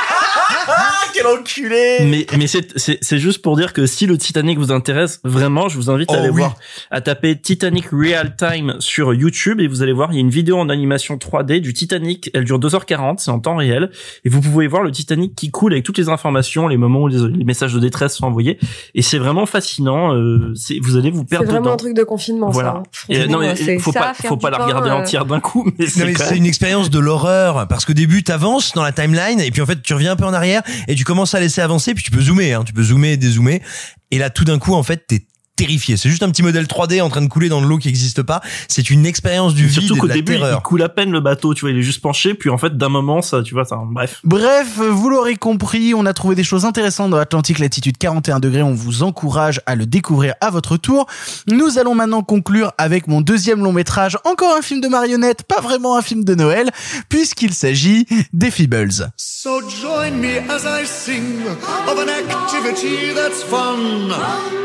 Quel 1.27 1.39
enculé 1.41 1.99
mais 2.05 2.27
mais 2.39 2.47
c'est 2.47 2.79
c'est 2.79 2.99
c'est 3.01 3.19
juste 3.19 3.43
pour 3.43 3.57
dire 3.57 3.73
que 3.73 3.87
si 3.87 4.07
le 4.07 4.19
Titanic 4.19 4.59
vous 4.59 4.73
intéresse 4.73 5.21
vraiment, 5.25 5.69
je 5.69 5.77
vous 5.77 5.91
invite 5.91 6.11
à 6.11 6.15
Oh 6.17 6.19
aller 6.21 6.29
oui. 6.31 6.41
voir, 6.41 6.57
à 6.91 7.01
taper 7.01 7.37
Titanic 7.37 7.87
Real 7.93 8.35
Time 8.37 8.77
sur 8.81 9.13
YouTube 9.15 9.61
et 9.61 9.67
vous 9.69 9.83
allez 9.83 9.93
voir, 9.93 10.11
il 10.13 10.17
y 10.17 10.19
a 10.19 10.21
une 10.21 10.31
vidéo 10.31 10.59
en 10.59 10.69
animation 10.69 11.17
3D 11.17 11.61
du 11.61 11.73
Titanic. 11.75 12.31
Elle 12.35 12.45
dure 12.45 12.59
2h40, 12.59 13.19
c'est 13.19 13.31
en 13.31 13.39
temps 13.41 13.57
réel 13.57 13.91
et 14.25 14.29
vous 14.29 14.41
pouvez 14.41 14.67
voir 14.67 14.83
le 14.83 14.91
Titanic 14.91 15.35
qui 15.35 15.51
coule 15.51 15.73
avec 15.73 15.85
toutes 15.85 15.99
les 15.99 16.09
informations, 16.09 16.69
les 16.69 16.77
moments 16.77 17.03
où 17.03 17.09
les, 17.09 17.19
les 17.29 17.45
messages 17.45 17.73
de 17.75 17.81
détresse 17.81 18.15
sont 18.17 18.27
envoyés 18.27 18.59
et 18.95 19.03
c'est 19.03 19.19
vraiment 19.19 19.47
fascinant. 19.47 20.15
Euh, 20.15 20.53
c'est 20.55 20.79
vous 20.81 20.97
allez 20.97 21.11
vous 21.11 21.21
C'est 21.21 21.27
perdre 21.29 21.47
vraiment 21.47 21.61
dedans. 21.63 21.75
un 21.75 21.77
truc 21.77 21.95
de 21.95 22.03
confinement, 22.05 22.51
Voilà. 22.51 22.71
ça. 22.71 22.77
hein. 22.79 22.83
Et, 23.09 23.21
euh, 23.21 23.27
non 23.27 23.39
mais 23.39 23.57
c'est 23.57 23.79
faut 23.79 23.93
ça, 23.93 24.01
pas 24.01 24.15
faut 24.15 24.39
la 24.49 24.59
regarder 24.59 24.91
euh, 24.91 24.95
entière 24.95 25.25
d'un 25.25 25.41
coup, 25.41 25.65
mais 25.79 25.87
Non, 25.87 25.91
c'est 25.91 26.15
c'est 26.19 26.37
une 26.37 26.47
expérience 26.47 26.91
de 26.91 26.99
l'horreur 26.99 27.67
parce 27.69 27.85
qu'au 27.85 27.93
début 27.95 28.23
t'avances 28.23 28.73
dans 28.75 28.83
la 28.83 28.93
timeline 28.93 29.41
et 29.41 29.51
puis 29.51 29.61
en 29.63 29.67
fait 29.67 29.83
tu 29.83 29.95
reviens 29.95 30.13
un 30.13 30.17
peu 30.17 30.25
en 30.25 30.33
arrière 30.35 30.63
et 30.89 30.95
tu 30.95 31.05
commences 31.05 31.16
à 31.25 31.41
laisser 31.41 31.61
avancer 31.61 31.95
puis 31.95 32.05
tu 32.05 32.11
peux 32.11 32.21
zoomer 32.21 32.53
hein, 32.53 32.65
tu 32.65 32.73
peux 32.73 32.83
zoomer 32.83 33.13
et 33.13 33.17
dézoomer. 33.17 33.63
Et 34.11 34.19
là 34.19 34.31
tout 34.31 34.45
d'un 34.45 34.59
coup 34.59 34.75
en 34.75 34.83
fait 34.83 35.07
t'es 35.07 35.27
terrifié 35.57 35.97
c'est 35.97 36.09
juste 36.09 36.23
un 36.23 36.31
petit 36.31 36.43
modèle 36.43 36.67
3D 36.67 37.03
en 37.03 37.09
train 37.09 37.23
de 37.23 37.29
couler 37.29 37.49
dans 37.49 37.61
de 37.61 37.67
l'eau 37.67 37.79
qui 37.79 37.89
n'existe 37.89 38.23
pas 38.23 38.41
c'est 38.69 38.91
une 38.91 39.07
expérience 39.07 39.55
du 39.55 39.65
Et 39.65 39.69
vide 39.69 39.81
Surtout 39.81 39.97
et 39.97 39.99
qu'au 39.99 40.07
de 40.07 40.11
la 40.11 40.15
début, 40.15 40.35
il 40.35 40.41
terreur 40.41 40.63
coule 40.63 40.83
à 40.83 40.89
peine 40.89 41.11
le 41.11 41.21
bateau, 41.21 41.55
tu 41.55 41.63
vois, 41.63 41.71
il 41.71 41.79
est 41.79 41.83
juste 41.83 42.01
penché, 42.01 42.35
puis 42.35 42.51
en 42.51 42.59
fait, 42.59 42.77
d'un 42.77 42.89
moment, 42.89 43.23
ça, 43.23 43.43
tu 43.43 43.55
vois, 43.55 43.65
ça, 43.65 43.79
bref. 43.85 44.21
Bref, 44.25 44.79
vous 44.79 45.09
l'aurez 45.09 45.37
compris, 45.37 45.95
on 45.95 46.07
a 46.07 46.13
trouvé 46.13 46.35
des 46.35 46.45
choses 46.45 46.65
intéressantes 46.65 47.11
dans 47.11 47.19
Atlantique 47.19 47.59
latitude 47.59 47.99
41 47.99 48.41
degrés. 48.41 48.63
On 48.63 48.75
vous 48.75 49.03
encourage 49.03 49.61
à 49.67 49.75
le 49.75 49.87
découvrir 49.87 50.35
à 50.41 50.51
votre 50.51 50.77
tour. 50.77 51.07
Nous 51.47 51.79
allons 51.79 51.95
maintenant 51.95 52.23
conclure 52.23 52.73
avec 52.79 53.07
mon 53.07 53.21
deuxième 53.21 53.63
long 53.63 53.73
métrage, 53.73 54.19
encore 54.25 54.57
un 54.57 54.63
film 54.63 54.81
de 54.81 54.89
marionnette, 54.89 55.45
pas 55.45 55.61
vraiment 55.61 55.97
un 55.97 56.03
film 56.03 56.25
de 56.25 56.35
Noël, 56.35 56.71
puisqu'il 57.09 57.53
s'agit 57.53 58.07
des 58.33 58.51
Feebles. 58.51 59.11
So 59.17 59.61
join 59.69 60.13
me 60.13 60.39
as 60.51 60.65
I 60.65 60.87
sing 60.87 61.43
of 61.87 61.99
an 61.99 62.09
activity 62.09 63.15
that's 63.15 63.43
fun. 63.43 64.11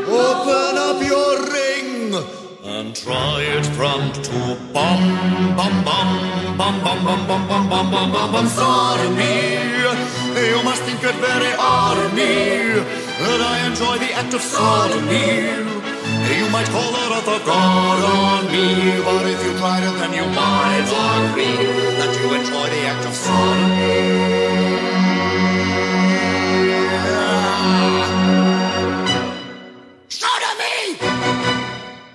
Open 0.07 0.80
up 0.87 0.99
your 1.13 1.33
ring 1.57 2.13
and 2.63 2.95
try 2.95 3.37
it 3.57 3.65
from 3.77 4.01
to 4.27 4.39
bum 4.75 5.01
bum 5.57 5.75
bum 5.87 6.09
bum 6.59 6.75
bum 6.85 6.99
bum 7.05 7.21
bum 7.29 7.43
bum 7.49 7.63
bum 7.71 7.85
bum 7.93 8.07
bum 8.13 8.27
bum 8.33 8.47
sodomy. 8.59 9.37
You 10.51 10.59
must 10.63 10.81
think 10.87 11.01
it 11.09 11.17
very 11.29 11.53
odd 11.57 11.97
of 12.05 12.11
me 12.19 12.33
that 13.23 13.41
I 13.53 13.55
enjoy 13.69 13.95
the 14.03 14.11
act 14.21 14.33
of 14.37 14.41
sodomy. 14.55 15.29
You 16.39 16.47
might 16.55 16.69
call 16.75 16.93
it 17.03 17.11
a 17.35 17.39
god 17.51 17.99
on 18.17 18.41
me, 18.53 18.67
but 19.07 19.23
if 19.33 19.39
you 19.45 19.53
tried 19.61 19.83
it, 19.89 19.95
then 20.01 20.11
you 20.19 20.25
might 20.41 20.89
agree 21.07 21.61
that 21.99 22.11
you 22.19 22.27
enjoy 22.39 22.67
the 22.75 22.81
act 22.91 23.05
of 23.09 23.13
sodomy 23.25 24.61
show 30.21 30.27
to 30.39 31.01
me! 31.01 31.10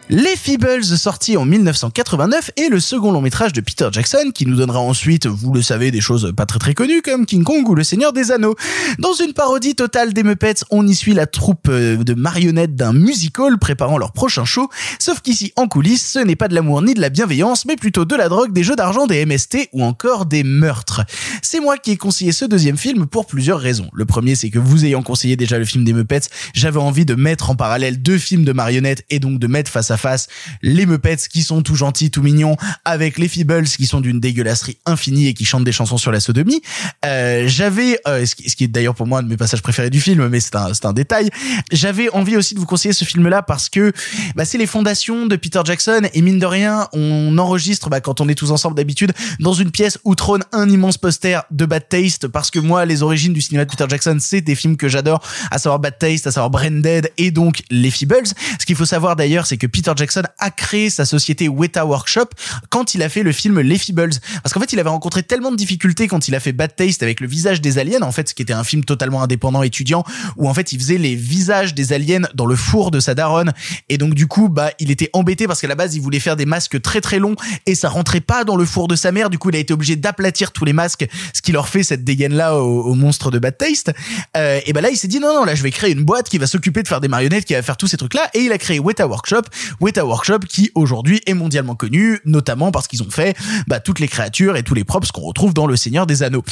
Les 0.09 0.37
Feebles, 0.37 0.85
sorti 0.85 1.37
en 1.37 1.45
1989, 1.45 2.53
est 2.57 2.69
le 2.69 2.79
second 2.79 3.11
long 3.11 3.21
métrage 3.21 3.53
de 3.53 3.61
Peter 3.61 3.89
Jackson 3.91 4.31
qui 4.33 4.47
nous 4.47 4.55
donnera 4.55 4.79
ensuite, 4.79 5.27
vous 5.27 5.53
le 5.53 5.63
savez, 5.63 5.91
des 5.91 6.01
choses 6.01 6.33
pas 6.37 6.47
très 6.47 6.61
très 6.61 6.75
connues 6.75 7.03
comme 7.03 7.27
King 7.27 7.43
Kong 7.43 7.69
ou 7.69 7.75
Le 7.75 7.83
Seigneur 7.83 8.13
des 8.13 8.31
Anneaux. 8.31 8.55
Dans 9.01 9.15
une 9.15 9.33
parodie 9.33 9.75
totale 9.75 10.13
des 10.13 10.23
Muppets, 10.23 10.63
on 10.71 10.87
y 10.87 10.95
suit 10.95 11.13
la 11.13 11.27
troupe 11.27 11.67
euh, 11.69 11.97
de 11.97 12.15
marionnettes 12.15 12.77
d'un 12.77 12.93
musical 12.93 13.59
préparant 13.59 13.99
leur 13.99 14.13
prochain 14.13 14.45
show, 14.45 14.71
sauf 15.01 15.23
qu'ici 15.23 15.53
en 15.57 15.67
coulisses, 15.67 16.09
ce 16.09 16.21
n'est 16.21 16.37
pas 16.37 16.47
de 16.47 16.55
l'amour 16.55 16.83
ni 16.83 16.95
de 16.95 17.01
la 17.01 17.09
bienveillance, 17.09 17.65
mais 17.65 17.75
plutôt 17.75 18.05
de 18.05 18.15
la 18.15 18.29
drogue, 18.29 18.53
des 18.53 18.63
jeux 18.63 18.77
d'argent, 18.77 19.09
des 19.09 19.27
MST 19.27 19.71
ou 19.73 19.83
encore 19.83 20.27
des 20.27 20.45
meurtres. 20.45 21.03
C'est 21.43 21.59
moi 21.59 21.79
qui 21.79 21.91
ai 21.91 21.97
conseillé 21.97 22.31
ce 22.31 22.45
deuxième 22.45 22.77
film 22.77 23.07
pour 23.07 23.27
plusieurs 23.27 23.59
raisons. 23.59 23.91
Le 23.93 24.05
premier, 24.05 24.37
c'est 24.37 24.51
que 24.51 24.61
vous 24.61 24.85
ayant 24.85 25.03
conseillé 25.03 25.35
déjà 25.35 25.59
le 25.59 25.65
film 25.65 25.83
des 25.83 25.93
Muppets, 25.93 26.29
j'avais 26.55 26.79
envie 26.79 27.05
de 27.05 27.17
mettre 27.17 27.51
en 27.51 27.57
parallèle 27.57 28.01
deux 28.01 28.19
films 28.19 28.45
de 28.45 28.53
marionnettes 28.53 29.05
et 29.11 29.19
donc 29.19 29.41
de 29.41 29.49
mettre 29.49 29.69
face 29.69 29.91
à 29.91 29.96
face 29.97 30.29
les 30.63 30.87
Muppets 30.87 31.17
qui 31.31 31.43
sont 31.43 31.63
tout 31.63 31.75
gentils, 31.75 32.11
tout 32.11 32.23
mignons, 32.23 32.57
avec 32.85 33.19
les 33.19 33.29
Feebles 33.29 33.65
qui 33.65 33.87
sont 33.87 34.01
d'une 34.01 34.21
dégueulasserie 34.21 34.79
infinie 34.87 35.29
et 35.29 35.35
qui 35.35 35.45
chantent 35.45 35.65
des 35.65 35.73
chansons 35.73 35.99
sur 35.99 36.13
la 36.13 36.21
sodomie. 36.21 36.63
Euh, 37.05 37.45
j'avais, 37.47 37.99
euh, 38.07 38.25
ce 38.27 38.35
qui 38.35 38.65
est 38.65 38.69
d'ailleurs 38.69 38.95
pour 38.95 39.07
moi 39.07 39.21
un 39.21 39.23
de 39.23 39.29
mes 39.29 39.37
passages 39.37 39.63
préférés 39.63 39.91
du 39.91 40.01
film, 40.01 40.29
mais 40.29 40.41
c'est 40.41 40.57
un, 40.57 40.75
c'est 40.75 40.87
un 40.87 40.93
détail. 40.93 41.31
J'avais 41.73 42.11
envie 42.11 42.37
aussi 42.37 42.55
de 42.55 42.61
vous 42.61 42.67
conseiller 42.67 42.93
ce 42.93 43.05
film-là 43.05 43.43
parce 43.43 43.69
que 43.69 43.93
bah, 44.35 44.45
c'est 44.45 44.59
les 44.59 44.67
fondations 44.67 45.27
de 45.27 45.37
Peter 45.37 45.61
Jackson 45.65 46.03
et 46.13 46.23
mine 46.23 46.39
de 46.39 46.47
rien, 46.47 46.89
on 46.93 47.37
enregistre 47.39 47.89
bah, 47.89 48.01
quand 48.01 48.21
on 48.21 48.29
est 48.29 48.35
tous 48.35 48.51
ensemble 48.51 48.77
d'habitude 48.77 49.13
dans 49.41 49.53
une 49.53 49.71
pièce 49.71 49.99
où 50.05 50.15
trône 50.15 50.43
un 50.53 50.69
immense 50.69 50.99
poster 50.99 51.43
de 51.51 51.67
Bad 51.67 51.89
Taste 51.89 52.29
parce 52.29 52.51
que 52.51 52.59
moi, 52.59 52.85
les 52.85 53.03
origines 53.03 53.33
du 53.33 53.41
cinéma 53.41 53.65
de 53.65 53.71
Peter 53.71 53.87
Jackson, 53.89 54.17
c'est 54.21 54.41
des 54.41 54.55
films 54.55 54.77
que 54.77 54.89
j'adore, 54.89 55.23
à 55.51 55.59
savoir 55.59 55.79
Bad 55.79 55.99
Taste, 55.99 56.27
à 56.27 56.33
savoir 56.33 56.51
Branded 56.51 57.11
et 57.19 57.31
donc 57.31 57.63
les 57.71 57.91
Feebles. 57.91 58.27
Ce 58.59 58.67
qu'il 58.67 58.77
faut 58.77 58.85
savoir 58.85 59.17
d'ailleurs, 59.17 59.47
c'est 59.47 59.57
que 59.57 59.67
Peter 59.67 59.86
Jackson 59.95 60.23
a 60.39 60.51
créé 60.51 60.91
sa 60.91 61.05
société 61.05 61.49
Weta 61.49 61.87
Workshop 61.87 62.27
quand 62.71 62.95
il 62.95 63.03
a 63.03 63.09
fait 63.09 63.23
le 63.23 63.33
film 63.33 63.61
Les 63.61 63.79
Feebles. 63.79 64.15
Parce 64.43 64.53
qu'en 64.53 64.61
fait, 64.61 64.73
il 64.73 64.81
avait 64.81 64.91
rencontré 64.91 65.23
tellement 65.23 65.51
de 65.51 65.57
difficultés 65.57 66.09
quand 66.09 66.29
il 66.29 66.35
a 66.35 66.41
fait 66.41 66.53
Bad 66.53 66.75
Taste 66.75 67.03
avec 67.03 67.21
le 67.21 67.27
visage 67.27 67.61
des 67.61 67.79
aliens, 67.79 68.03
en 68.03 68.13
fait, 68.13 68.29
ce 68.29 68.35
qui 68.35 68.43
était 68.43 68.53
un 68.53 68.65
film 68.65 68.85
totalement 68.85 69.23
indépendant 69.23 69.63
étudiant, 69.63 70.05
où 70.37 70.49
en 70.49 70.55
fait, 70.55 70.73
il 70.73 70.81
faisait 70.81 70.99
les 70.99 71.15
visages 71.15 71.75
des 71.75 71.93
aliens 71.93 72.27
dans 72.35 72.47
le 72.47 72.57
four 72.57 72.91
de 72.91 73.01
sa 73.01 73.15
daronne. 73.15 73.53
Et 73.89 73.99
donc, 73.99 74.15
du 74.15 74.27
coup, 74.27 74.49
bah, 74.49 74.71
il 74.81 74.91
était 74.91 75.11
embêté 75.13 75.47
parce 75.47 75.61
qu'à 75.61 75.69
la 75.69 75.75
base, 75.75 75.95
il 75.95 76.01
voulait 76.01 76.21
faire 76.21 76.37
des 76.37 76.47
masques 76.47 76.81
très 76.81 77.01
très 77.01 77.19
longs 77.19 77.37
et 77.67 77.75
ça 77.75 77.89
rentrait 77.89 78.21
pas 78.21 78.45
dans 78.45 78.57
le 78.57 78.65
four 78.65 78.89
de 78.89 78.97
sa 78.97 79.13
mère. 79.13 79.31
Du 79.31 79.39
coup, 79.39 79.51
il 79.51 79.57
a 79.57 79.59
été 79.59 79.73
obligé 79.73 79.97
d'aplatir 79.97 80.53
tous 80.53 80.65
les 80.65 80.73
masques, 80.73 81.07
ce 81.33 81.43
qui 81.43 81.53
leur 81.53 81.69
fait 81.69 81.83
cette 81.83 82.05
dégaine 82.05 82.35
là 82.35 82.57
au, 82.57 82.83
au 82.83 82.95
monstre 82.95 83.31
de 83.31 83.39
Bad 83.39 83.59
Taste. 83.59 83.93
Euh, 84.37 84.61
et 84.65 84.73
ben 84.73 84.81
là, 84.81 84.91
il 84.91 84.97
s'est 84.97 85.09
dit 85.09 85.21
non 85.21 85.35
non, 85.35 85.45
là, 85.45 85.55
je 85.55 85.63
vais 85.63 85.71
créer 85.71 85.93
une 85.93 86.05
boîte 86.05 86.29
qui 86.29 86.39
va 86.39 86.47
s'occuper 86.47 86.83
de 86.83 86.89
faire 86.89 87.01
des 87.01 87.09
marionnettes, 87.09 87.45
qui 87.45 87.55
va 87.55 87.63
faire 87.63 87.77
tous 87.77 87.87
ces 87.87 87.97
trucs 87.97 88.15
là. 88.15 88.29
Et 88.35 88.41
il 88.41 88.53
a 88.53 88.59
créé 88.59 88.79
Weta 88.79 89.07
Workshop, 89.07 89.43
Weta 89.81 90.05
Workshop 90.05 90.41
qui 90.49 90.71
aujourd'hui 90.75 91.21
est 91.27 91.35
mondialement 91.35 91.75
connu, 91.75 92.21
notamment 92.25 92.71
parce 92.71 92.89
qu'ils 92.89 93.03
ont 93.03 93.11
fait 93.11 93.37
bah, 93.67 93.81
toutes 93.81 94.01
les 94.01 94.09
créatures 94.09 94.57
et 94.57 94.63
tous 94.63 94.75
les 94.75 94.85
props 94.85 95.11
qu'on 95.11 95.23
retrouve 95.23 95.55
dans 95.55 95.67
Le 95.67 95.77
Seigneur 95.77 96.07
des 96.07 96.23
Anneaux. 96.23 96.45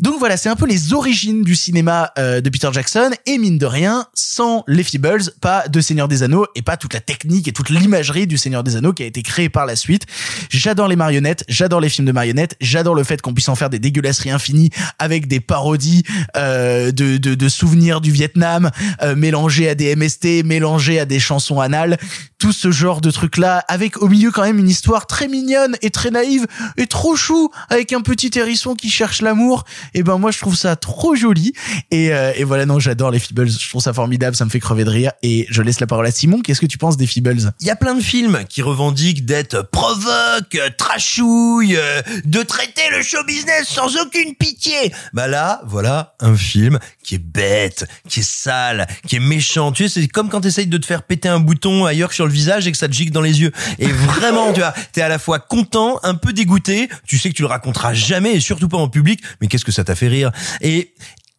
Donc 0.00 0.18
voilà, 0.18 0.36
c'est 0.36 0.48
un 0.48 0.56
peu 0.56 0.66
les 0.66 0.92
origines 0.92 1.42
du 1.42 1.54
cinéma 1.54 2.12
euh, 2.18 2.40
de 2.40 2.50
Peter 2.50 2.68
Jackson. 2.72 3.10
Et 3.26 3.38
mine 3.38 3.58
de 3.58 3.66
rien, 3.66 4.06
sans 4.14 4.64
les 4.66 4.82
Feebles, 4.82 5.32
pas 5.40 5.68
de 5.68 5.80
Seigneur 5.80 6.08
des 6.08 6.22
Anneaux 6.22 6.46
et 6.54 6.62
pas 6.62 6.76
toute 6.76 6.94
la 6.94 7.00
technique 7.00 7.48
et 7.48 7.52
toute 7.52 7.70
l'imagerie 7.70 8.26
du 8.26 8.38
Seigneur 8.38 8.62
des 8.62 8.76
Anneaux 8.76 8.92
qui 8.92 9.02
a 9.02 9.06
été 9.06 9.22
créée 9.22 9.48
par 9.48 9.66
la 9.66 9.76
suite. 9.76 10.06
J'adore 10.50 10.88
les 10.88 10.96
marionnettes, 10.96 11.44
j'adore 11.48 11.80
les 11.80 11.88
films 11.88 12.06
de 12.06 12.12
marionnettes, 12.12 12.56
j'adore 12.60 12.94
le 12.94 13.04
fait 13.04 13.20
qu'on 13.22 13.34
puisse 13.34 13.48
en 13.48 13.54
faire 13.54 13.70
des 13.70 13.78
dégueulasseries 13.78 14.30
infinies 14.30 14.70
avec 14.98 15.26
des 15.26 15.40
parodies 15.40 16.02
euh, 16.36 16.92
de, 16.92 17.16
de, 17.16 17.34
de 17.34 17.48
souvenirs 17.48 18.00
du 18.00 18.10
Vietnam 18.10 18.70
euh, 19.02 19.14
mélangées 19.14 19.68
à 19.68 19.74
des 19.74 19.94
MST, 19.94 20.44
mélangées 20.44 21.00
à 21.00 21.04
des 21.04 21.20
chansons 21.20 21.60
anales, 21.60 21.98
tout 22.38 22.52
ce 22.52 22.70
genre 22.70 23.00
de 23.00 23.10
trucs 23.10 23.36
là, 23.38 23.64
avec 23.68 24.02
au 24.02 24.08
milieu 24.08 24.30
quand 24.30 24.42
même 24.42 24.58
une 24.58 24.68
histoire 24.68 25.06
très 25.06 25.28
mignonne 25.28 25.76
et 25.82 25.90
très 25.90 26.10
naïve 26.10 26.46
et 26.76 26.86
trop 26.86 27.16
chou 27.16 27.50
avec 27.70 27.92
un 27.92 28.00
petit 28.00 28.30
hérisson 28.36 28.74
qui 28.74 28.90
cherche 28.90 29.22
l'amour. 29.22 29.64
Et 29.94 30.02
ben 30.02 30.18
moi 30.18 30.30
je 30.30 30.38
trouve 30.38 30.56
ça 30.56 30.76
trop 30.76 31.14
joli 31.14 31.52
et, 31.90 32.12
euh, 32.12 32.32
et 32.36 32.44
voilà 32.44 32.66
non 32.66 32.78
j'adore 32.78 33.10
les 33.10 33.18
Feebles, 33.18 33.48
je 33.48 33.68
trouve 33.68 33.82
ça 33.82 33.92
formidable, 33.92 34.36
ça 34.36 34.44
me 34.44 34.50
fait 34.50 34.60
crever 34.60 34.84
de 34.84 34.90
rire 34.90 35.12
et 35.22 35.46
je 35.50 35.62
laisse 35.62 35.80
la 35.80 35.86
parole 35.86 36.06
à 36.06 36.10
Simon. 36.10 36.40
Qu'est-ce 36.40 36.60
que 36.60 36.66
tu 36.66 36.78
penses 36.78 36.96
des 36.96 37.06
Feebles? 37.06 37.52
Il 37.60 37.66
y 37.66 37.70
a 37.70 37.76
plein 37.76 37.94
de 37.94 38.02
films 38.02 38.40
qui 38.48 38.62
revendiquent 38.62 39.24
d'être 39.24 39.62
provoque, 39.70 40.58
trashouille, 40.76 41.76
euh, 41.76 42.02
de 42.24 42.42
traiter 42.42 42.82
le 42.92 43.02
show 43.02 43.24
business 43.26 43.66
sans 43.68 43.96
aucune 43.96 44.34
pitié. 44.34 44.92
Bah 45.12 45.26
là, 45.26 45.62
voilà 45.66 46.14
un 46.20 46.36
film 46.36 46.78
qui 47.06 47.14
est 47.14 47.18
bête, 47.18 47.86
qui 48.08 48.20
est 48.20 48.28
sale, 48.28 48.86
qui 49.06 49.16
est 49.16 49.20
méchant. 49.20 49.70
Tu 49.70 49.88
sais, 49.88 50.00
c'est 50.00 50.08
comme 50.08 50.28
quand 50.28 50.40
t'essayes 50.40 50.66
de 50.66 50.76
te 50.76 50.84
faire 50.84 51.04
péter 51.04 51.28
un 51.28 51.38
bouton 51.38 51.84
ailleurs 51.84 52.08
que 52.08 52.14
sur 52.14 52.26
le 52.26 52.32
visage 52.32 52.66
et 52.66 52.72
que 52.72 52.78
ça 52.78 52.88
te 52.88 52.92
gicle 52.92 53.12
dans 53.12 53.20
les 53.20 53.40
yeux. 53.40 53.52
Et 53.78 53.86
vraiment, 53.86 54.52
tu 54.52 54.60
vois, 54.60 54.74
t'es 54.92 55.02
à 55.02 55.08
la 55.08 55.20
fois 55.20 55.38
content, 55.38 56.00
un 56.02 56.16
peu 56.16 56.32
dégoûté. 56.32 56.88
Tu 57.06 57.18
sais 57.18 57.30
que 57.30 57.34
tu 57.34 57.42
le 57.42 57.48
raconteras 57.48 57.94
jamais 57.94 58.34
et 58.34 58.40
surtout 58.40 58.68
pas 58.68 58.76
en 58.76 58.88
public. 58.88 59.20
Mais 59.40 59.46
qu'est-ce 59.46 59.64
que 59.64 59.72
ça 59.72 59.84
t'a 59.84 59.94
fait 59.94 60.08
rire? 60.08 60.32
Et 60.60 60.92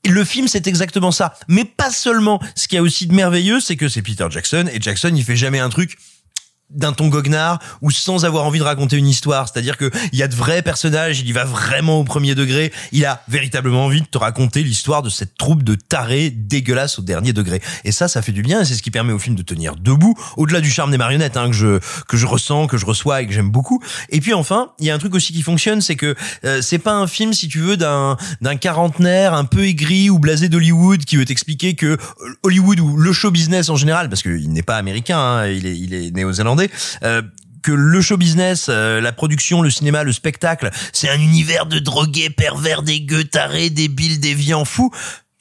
le 0.05 0.23
film, 0.23 0.47
c'est 0.47 0.67
exactement 0.67 1.11
ça. 1.11 1.33
Mais 1.49 1.65
pas 1.65 1.91
seulement. 1.91 2.41
Ce 2.55 2.69
qu'il 2.69 2.77
y 2.77 2.79
a 2.79 2.81
aussi 2.81 3.05
de 3.07 3.13
merveilleux, 3.13 3.59
c'est 3.59 3.75
que 3.75 3.89
c'est 3.89 4.01
Peter 4.01 4.27
Jackson 4.29 4.69
et 4.71 4.79
Jackson, 4.79 5.11
il 5.13 5.23
fait 5.23 5.35
jamais 5.35 5.59
un 5.59 5.69
truc 5.69 5.97
d'un 6.69 6.91
ton 6.91 7.07
goguenard 7.07 7.59
ou 7.81 7.91
sans 7.91 8.25
avoir 8.25 8.45
envie 8.45 8.59
de 8.59 8.63
raconter 8.63 8.97
une 8.97 9.07
histoire. 9.07 9.47
C'est-à-dire 9.47 9.77
que 9.77 9.89
il 10.11 10.19
y 10.19 10.23
a 10.23 10.27
de 10.27 10.35
vrais 10.35 10.61
personnages, 10.61 11.21
il 11.21 11.27
y 11.27 11.31
va 11.31 11.45
vraiment 11.45 11.99
au 11.99 12.03
premier 12.03 12.35
degré. 12.35 12.73
Il 12.91 13.05
a 13.05 13.23
véritablement 13.29 13.85
envie 13.85 14.01
de 14.01 14.07
te 14.07 14.17
raconter 14.17 14.63
l'histoire 14.63 15.01
de 15.01 15.09
cette 15.09 15.37
troupe 15.37 15.63
de 15.63 15.75
tarés 15.75 16.29
dégueulasses 16.29 16.99
au 16.99 17.01
dernier 17.01 17.31
degré. 17.31 17.61
Et 17.85 17.91
ça, 17.91 18.07
ça 18.07 18.21
fait 18.21 18.33
du 18.33 18.41
bien 18.41 18.61
et 18.61 18.65
c'est 18.65 18.73
ce 18.73 18.83
qui 18.83 18.91
permet 18.91 19.13
au 19.13 19.19
film 19.19 19.35
de 19.35 19.43
tenir 19.43 19.75
debout, 19.77 20.15
au-delà 20.35 20.59
du 20.59 20.69
charme 20.69 20.91
des 20.91 20.97
marionnettes 20.97 21.37
hein, 21.37 21.47
que 21.47 21.55
je 21.55 21.79
que 22.07 22.17
je 22.17 22.25
ressens, 22.25 22.67
que 22.67 22.77
je 22.77 22.85
reçois 22.85 23.21
et 23.21 23.27
que 23.27 23.33
j'aime 23.33 23.49
beaucoup. 23.49 23.81
Et 24.09 24.19
puis 24.19 24.33
enfin, 24.33 24.71
il 24.79 24.85
y 24.85 24.89
a 24.89 24.95
un 24.95 24.99
truc 24.99 25.15
aussi 25.15 25.31
qui 25.31 25.43
fonctionne, 25.43 25.79
c'est 25.79 25.95
que 25.95 26.15
euh, 26.43 26.61
c'est 26.61 26.79
pas 26.79 26.93
un 26.93 27.07
film, 27.07 27.31
si 27.31 27.47
tu 27.47 27.59
veux, 27.59 27.77
d'un 27.77 28.17
d'un 28.41 28.57
quarantenaire 28.57 29.33
un 29.33 29.45
peu 29.45 29.65
aigri 29.65 30.09
ou 30.09 30.19
blasé 30.19 30.49
d'Hollywood 30.49 31.05
qui 31.05 31.15
veut 31.15 31.25
t'expliquer 31.25 31.75
que 31.75 31.85
euh, 31.85 31.97
Hollywood 32.43 32.79
ou 32.81 32.97
le 32.97 33.13
show 33.13 33.31
business 33.31 33.69
en 33.69 33.77
général, 33.77 34.09
parce 34.09 34.21
qu'il 34.21 34.51
n'est 34.51 34.63
pas 34.63 34.75
américain, 34.75 35.19
hein, 35.19 35.47
il 35.47 35.65
est 35.65 35.77
il 35.77 35.93
est 35.93 36.11
néo-zélandais 36.11 36.56
euh, 37.03 37.21
que 37.63 37.71
le 37.71 38.01
show 38.01 38.17
business, 38.17 38.67
euh, 38.69 39.01
la 39.01 39.11
production, 39.11 39.61
le 39.61 39.69
cinéma, 39.69 40.03
le 40.03 40.11
spectacle, 40.11 40.69
c'est 40.93 41.09
un 41.09 41.19
univers 41.19 41.65
de 41.65 41.79
drogués, 41.79 42.29
pervers, 42.29 42.83
dégueux, 42.83 43.23
tarés, 43.23 43.69
débiles, 43.69 44.19
déviants, 44.19 44.65
fous. 44.65 44.91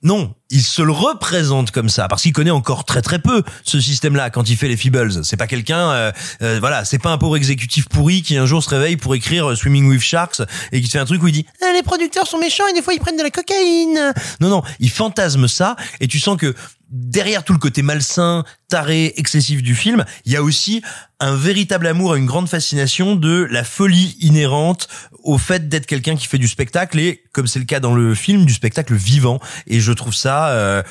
Non, 0.02 0.34
il 0.50 0.62
se 0.62 0.82
le 0.82 0.92
représente 0.92 1.70
comme 1.70 1.88
ça 1.88 2.08
parce 2.08 2.22
qu'il 2.22 2.32
connaît 2.32 2.50
encore 2.50 2.84
très 2.84 3.02
très 3.02 3.18
peu 3.18 3.42
ce 3.64 3.80
système-là 3.80 4.30
quand 4.30 4.48
il 4.48 4.56
fait 4.56 4.68
les 4.68 4.76
Feebles. 4.76 5.24
C'est 5.24 5.36
pas 5.36 5.46
quelqu'un, 5.46 5.90
euh, 5.90 6.12
euh, 6.42 6.58
voilà, 6.60 6.84
c'est 6.84 6.98
pas 6.98 7.10
un 7.10 7.18
pauvre 7.18 7.36
exécutif 7.36 7.88
pourri 7.88 8.22
qui 8.22 8.36
un 8.36 8.46
jour 8.46 8.62
se 8.62 8.70
réveille 8.70 8.96
pour 8.96 9.14
écrire 9.14 9.50
euh, 9.50 9.56
Swimming 9.56 9.88
with 9.88 10.00
Sharks 10.00 10.42
et 10.72 10.80
qui 10.80 10.88
fait 10.88 10.98
un 10.98 11.04
truc 11.04 11.22
où 11.22 11.28
il 11.28 11.32
dit 11.32 11.46
Ah, 11.62 11.72
les 11.74 11.82
producteurs 11.82 12.26
sont 12.26 12.38
méchants 12.38 12.66
et 12.68 12.74
des 12.74 12.82
fois 12.82 12.94
ils 12.94 13.00
prennent 13.00 13.16
de 13.16 13.22
la 13.22 13.30
cocaïne. 13.30 14.12
Non 14.40 14.48
non, 14.48 14.62
il 14.78 14.90
fantasme 14.90 15.48
ça 15.48 15.76
et 16.00 16.06
tu 16.06 16.20
sens 16.20 16.36
que 16.36 16.54
derrière 16.88 17.42
tout 17.42 17.52
le 17.52 17.58
côté 17.58 17.82
malsain, 17.82 18.44
taré, 18.68 19.14
excessif 19.16 19.62
du 19.62 19.74
film, 19.74 20.04
il 20.24 20.32
y 20.32 20.36
a 20.36 20.42
aussi 20.42 20.82
un 21.18 21.34
véritable 21.34 21.86
amour 21.86 22.14
une 22.14 22.26
grande 22.26 22.48
fascination 22.48 23.16
de 23.16 23.46
la 23.50 23.64
folie 23.64 24.16
inhérente 24.20 24.88
au 25.22 25.38
fait 25.38 25.68
d'être 25.68 25.86
quelqu'un 25.86 26.14
qui 26.14 26.26
fait 26.26 26.38
du 26.38 26.46
spectacle 26.46 26.98
et, 26.98 27.24
comme 27.32 27.46
c'est 27.46 27.58
le 27.58 27.64
cas 27.64 27.80
dans 27.80 27.94
le 27.94 28.14
film, 28.14 28.44
du 28.44 28.52
spectacle 28.52 28.94
vivant. 28.94 29.40
Et 29.66 29.80
je 29.80 29.92
trouve 29.92 30.14
ça... 30.14 30.35
euh, 30.44 30.82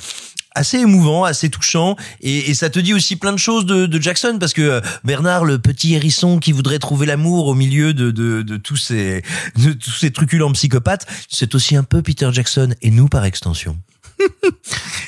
assez 0.55 0.77
émouvant, 0.77 1.25
assez 1.25 1.49
touchant, 1.49 1.95
et, 2.21 2.53
ça 2.53 2.69
te 2.69 2.79
dit 2.79 2.93
aussi 2.93 3.17
plein 3.17 3.33
de 3.33 3.37
choses 3.37 3.65
de, 3.65 4.01
Jackson 4.01 4.37
parce 4.39 4.53
que 4.53 4.61
euh, 4.61 4.81
Bernard, 5.03 5.45
le 5.45 5.59
petit 5.59 5.93
hérisson 5.93 6.39
qui 6.39 6.51
voudrait 6.51 6.79
trouver 6.79 7.05
l'amour 7.05 7.47
au 7.47 7.55
milieu 7.55 7.93
de, 7.93 8.11
de 8.11 8.57
tous 8.57 8.77
ces 8.77 9.21
de 9.57 9.73
tous 9.73 9.91
ces 9.91 10.11
truculents 10.11 10.51
psychopathes, 10.53 11.05
c'est 11.29 11.55
aussi 11.55 11.75
un 11.75 11.83
peu 11.83 12.01
Peter 12.01 12.29
Jackson 12.31 12.73
et 12.81 12.91
nous 12.91 13.07
par 13.07 13.25
extension. 13.25 13.77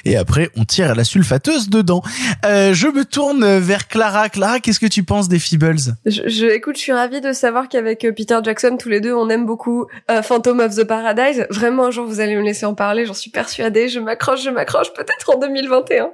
Et 0.06 0.16
après, 0.16 0.50
on 0.56 0.64
tire 0.64 0.96
la 0.96 1.04
sulfateuse 1.04 1.70
dedans. 1.70 2.02
Euh, 2.46 2.74
je 2.74 2.88
me 2.88 3.04
tourne 3.04 3.58
vers 3.58 3.88
Clara. 3.88 4.30
Clara, 4.30 4.60
qu'est-ce 4.60 4.80
que 4.80 4.86
tu 4.86 5.04
penses 5.04 5.28
des 5.28 5.40
Feebles? 5.40 5.96
Je, 6.06 6.28
je, 6.28 6.46
écoute, 6.46 6.78
je 6.78 6.82
suis 6.82 6.94
ravie 6.94 7.20
de 7.20 7.34
savoir 7.34 7.68
qu'avec 7.68 8.06
euh, 8.06 8.14
Peter 8.14 8.38
Jackson, 8.42 8.78
tous 8.80 8.88
les 8.88 9.02
deux, 9.02 9.14
on 9.14 9.30
aime 9.30 9.46
beaucoup 9.46 9.86
euh, 10.10 10.22
Phantom 10.22 10.62
of 10.62 10.76
the 10.76 10.86
Paradise. 10.86 11.46
Vraiment, 11.50 11.88
un 11.88 11.92
jour, 11.92 12.06
vous 12.06 12.22
allez 12.22 12.36
me 12.36 12.42
laisser 12.42 12.66
en 12.66 12.74
parler, 12.74 13.06
j'en 13.06 13.14
suis 13.14 13.32
persuadée. 13.32 13.90
Je 13.90 14.00
m'accroche, 14.00 14.44
je 14.44 14.50
m'accroche, 14.50 14.94
peut-être 14.94 15.36
en 15.36 15.40
2021. 15.40 16.12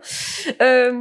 Euh... 0.61 0.91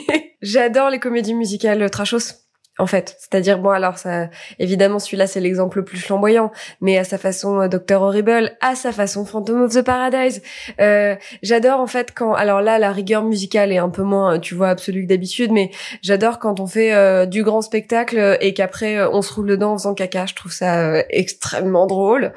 J'adore 0.42 0.90
les 0.90 0.98
comédies 0.98 1.34
musicales 1.34 1.88
trashos. 1.90 2.47
En 2.78 2.86
fait. 2.86 3.16
C'est-à-dire, 3.18 3.58
bon, 3.58 3.70
alors, 3.70 3.98
ça, 3.98 4.28
évidemment, 4.58 4.98
celui-là, 4.98 5.26
c'est 5.26 5.40
l'exemple 5.40 5.78
le 5.78 5.84
plus 5.84 5.98
flamboyant, 5.98 6.50
mais 6.80 6.98
à 6.98 7.04
sa 7.04 7.18
façon, 7.18 7.60
euh, 7.60 7.68
Doctor 7.68 8.02
Horrible, 8.02 8.52
à 8.60 8.74
sa 8.74 8.92
façon, 8.92 9.24
Phantom 9.24 9.62
of 9.62 9.74
the 9.74 9.82
Paradise. 9.82 10.42
Euh, 10.80 11.16
j'adore, 11.42 11.80
en 11.80 11.86
fait, 11.86 12.12
quand, 12.14 12.34
alors 12.34 12.60
là, 12.60 12.78
la 12.78 12.92
rigueur 12.92 13.22
musicale 13.22 13.72
est 13.72 13.78
un 13.78 13.90
peu 13.90 14.02
moins, 14.02 14.38
tu 14.38 14.54
vois, 14.54 14.68
absolue 14.68 15.02
que 15.02 15.08
d'habitude, 15.08 15.52
mais 15.52 15.70
j'adore 16.02 16.38
quand 16.38 16.60
on 16.60 16.66
fait 16.66 16.94
euh, 16.94 17.26
du 17.26 17.42
grand 17.42 17.62
spectacle 17.62 18.38
et 18.40 18.54
qu'après, 18.54 18.96
euh, 18.96 19.10
on 19.10 19.22
se 19.22 19.32
roule 19.32 19.46
dedans 19.46 19.72
en 19.72 19.78
faisant 19.78 19.94
caca. 19.94 20.26
Je 20.26 20.34
trouve 20.34 20.52
ça 20.52 20.80
euh, 20.80 21.02
extrêmement 21.10 21.86
drôle. 21.86 22.32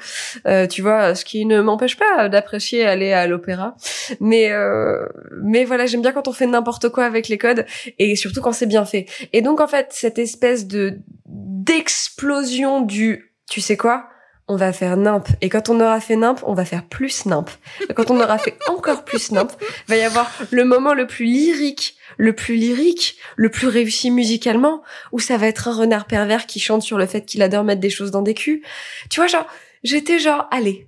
Euh, 0.48 0.68
tu 0.68 0.82
vois, 0.82 1.16
ce 1.16 1.26
qui 1.26 1.46
ne 1.46 1.62
m'empêche 1.62 1.98
pas 1.98 2.30
d'apprécier 2.30 2.86
aller 2.86 3.14
à 3.14 3.28
l'opéra. 3.28 3.76
Mais, 4.20 4.52
mais 5.44 5.66
voilà, 5.66 5.86
j'aime 5.86 6.02
bien 6.02 6.12
quand 6.12 6.28
on 6.28 6.34
fait 6.34 6.48
n'importe 6.48 6.90
quoi 6.90 7.06
avec 7.06 7.28
les 7.28 7.38
codes 7.38 7.66
et 8.00 8.16
surtout 8.16 8.42
quand 8.42 8.52
c'est 8.52 8.66
bien 8.66 8.86
fait. 8.86 9.06
Et 9.34 9.42
donc, 9.42 9.62
en 9.62 9.68
fait, 9.68 9.88
cette 9.92 10.20
espèce 10.32 10.66
de 10.66 11.00
d'explosion 11.26 12.82
du 12.82 13.34
tu 13.50 13.60
sais 13.60 13.76
quoi? 13.76 14.08
On 14.48 14.56
va 14.56 14.74
faire 14.74 14.98
nimp. 14.98 15.28
Et 15.42 15.50
quand 15.50 15.70
on 15.70 15.80
aura 15.80 16.00
fait 16.00 16.16
nimp 16.16 16.40
on 16.46 16.54
va 16.54 16.64
faire 16.64 16.86
plus 16.86 17.26
nimp. 17.26 17.50
Quand 17.96 18.10
on 18.12 18.20
aura 18.20 18.38
fait 18.38 18.58
encore 18.70 19.04
plus 19.04 19.32
nimp 19.32 19.52
va 19.88 19.98
y 19.98 20.02
avoir 20.02 20.32
le 20.52 20.64
moment 20.64 20.94
le 20.94 21.06
plus 21.06 21.26
lyrique 21.26 21.98
le 22.18 22.34
plus 22.34 22.56
lyrique 22.56 23.18
le 23.36 23.50
plus 23.50 23.68
réussi 23.68 24.10
musicalement 24.10 24.84
où 25.12 25.20
ça 25.20 25.38
va 25.38 25.48
être 25.48 25.68
un 25.68 25.74
renard 25.74 26.06
pervers 26.06 26.46
qui 26.46 26.60
chante 26.60 26.82
sur 26.82 26.98
le 26.98 27.06
fait 27.06 27.26
qu'il 27.26 27.42
adore 27.42 27.64
mettre 27.66 27.82
des 27.82 27.90
choses 27.90 28.12
dans 28.12 28.22
des 28.22 28.34
culs. 28.34 28.62
Tu 29.10 29.20
vois 29.20 29.28
genre 29.28 29.48
j'étais 29.84 30.20
genre 30.20 30.48
allez 30.50 30.88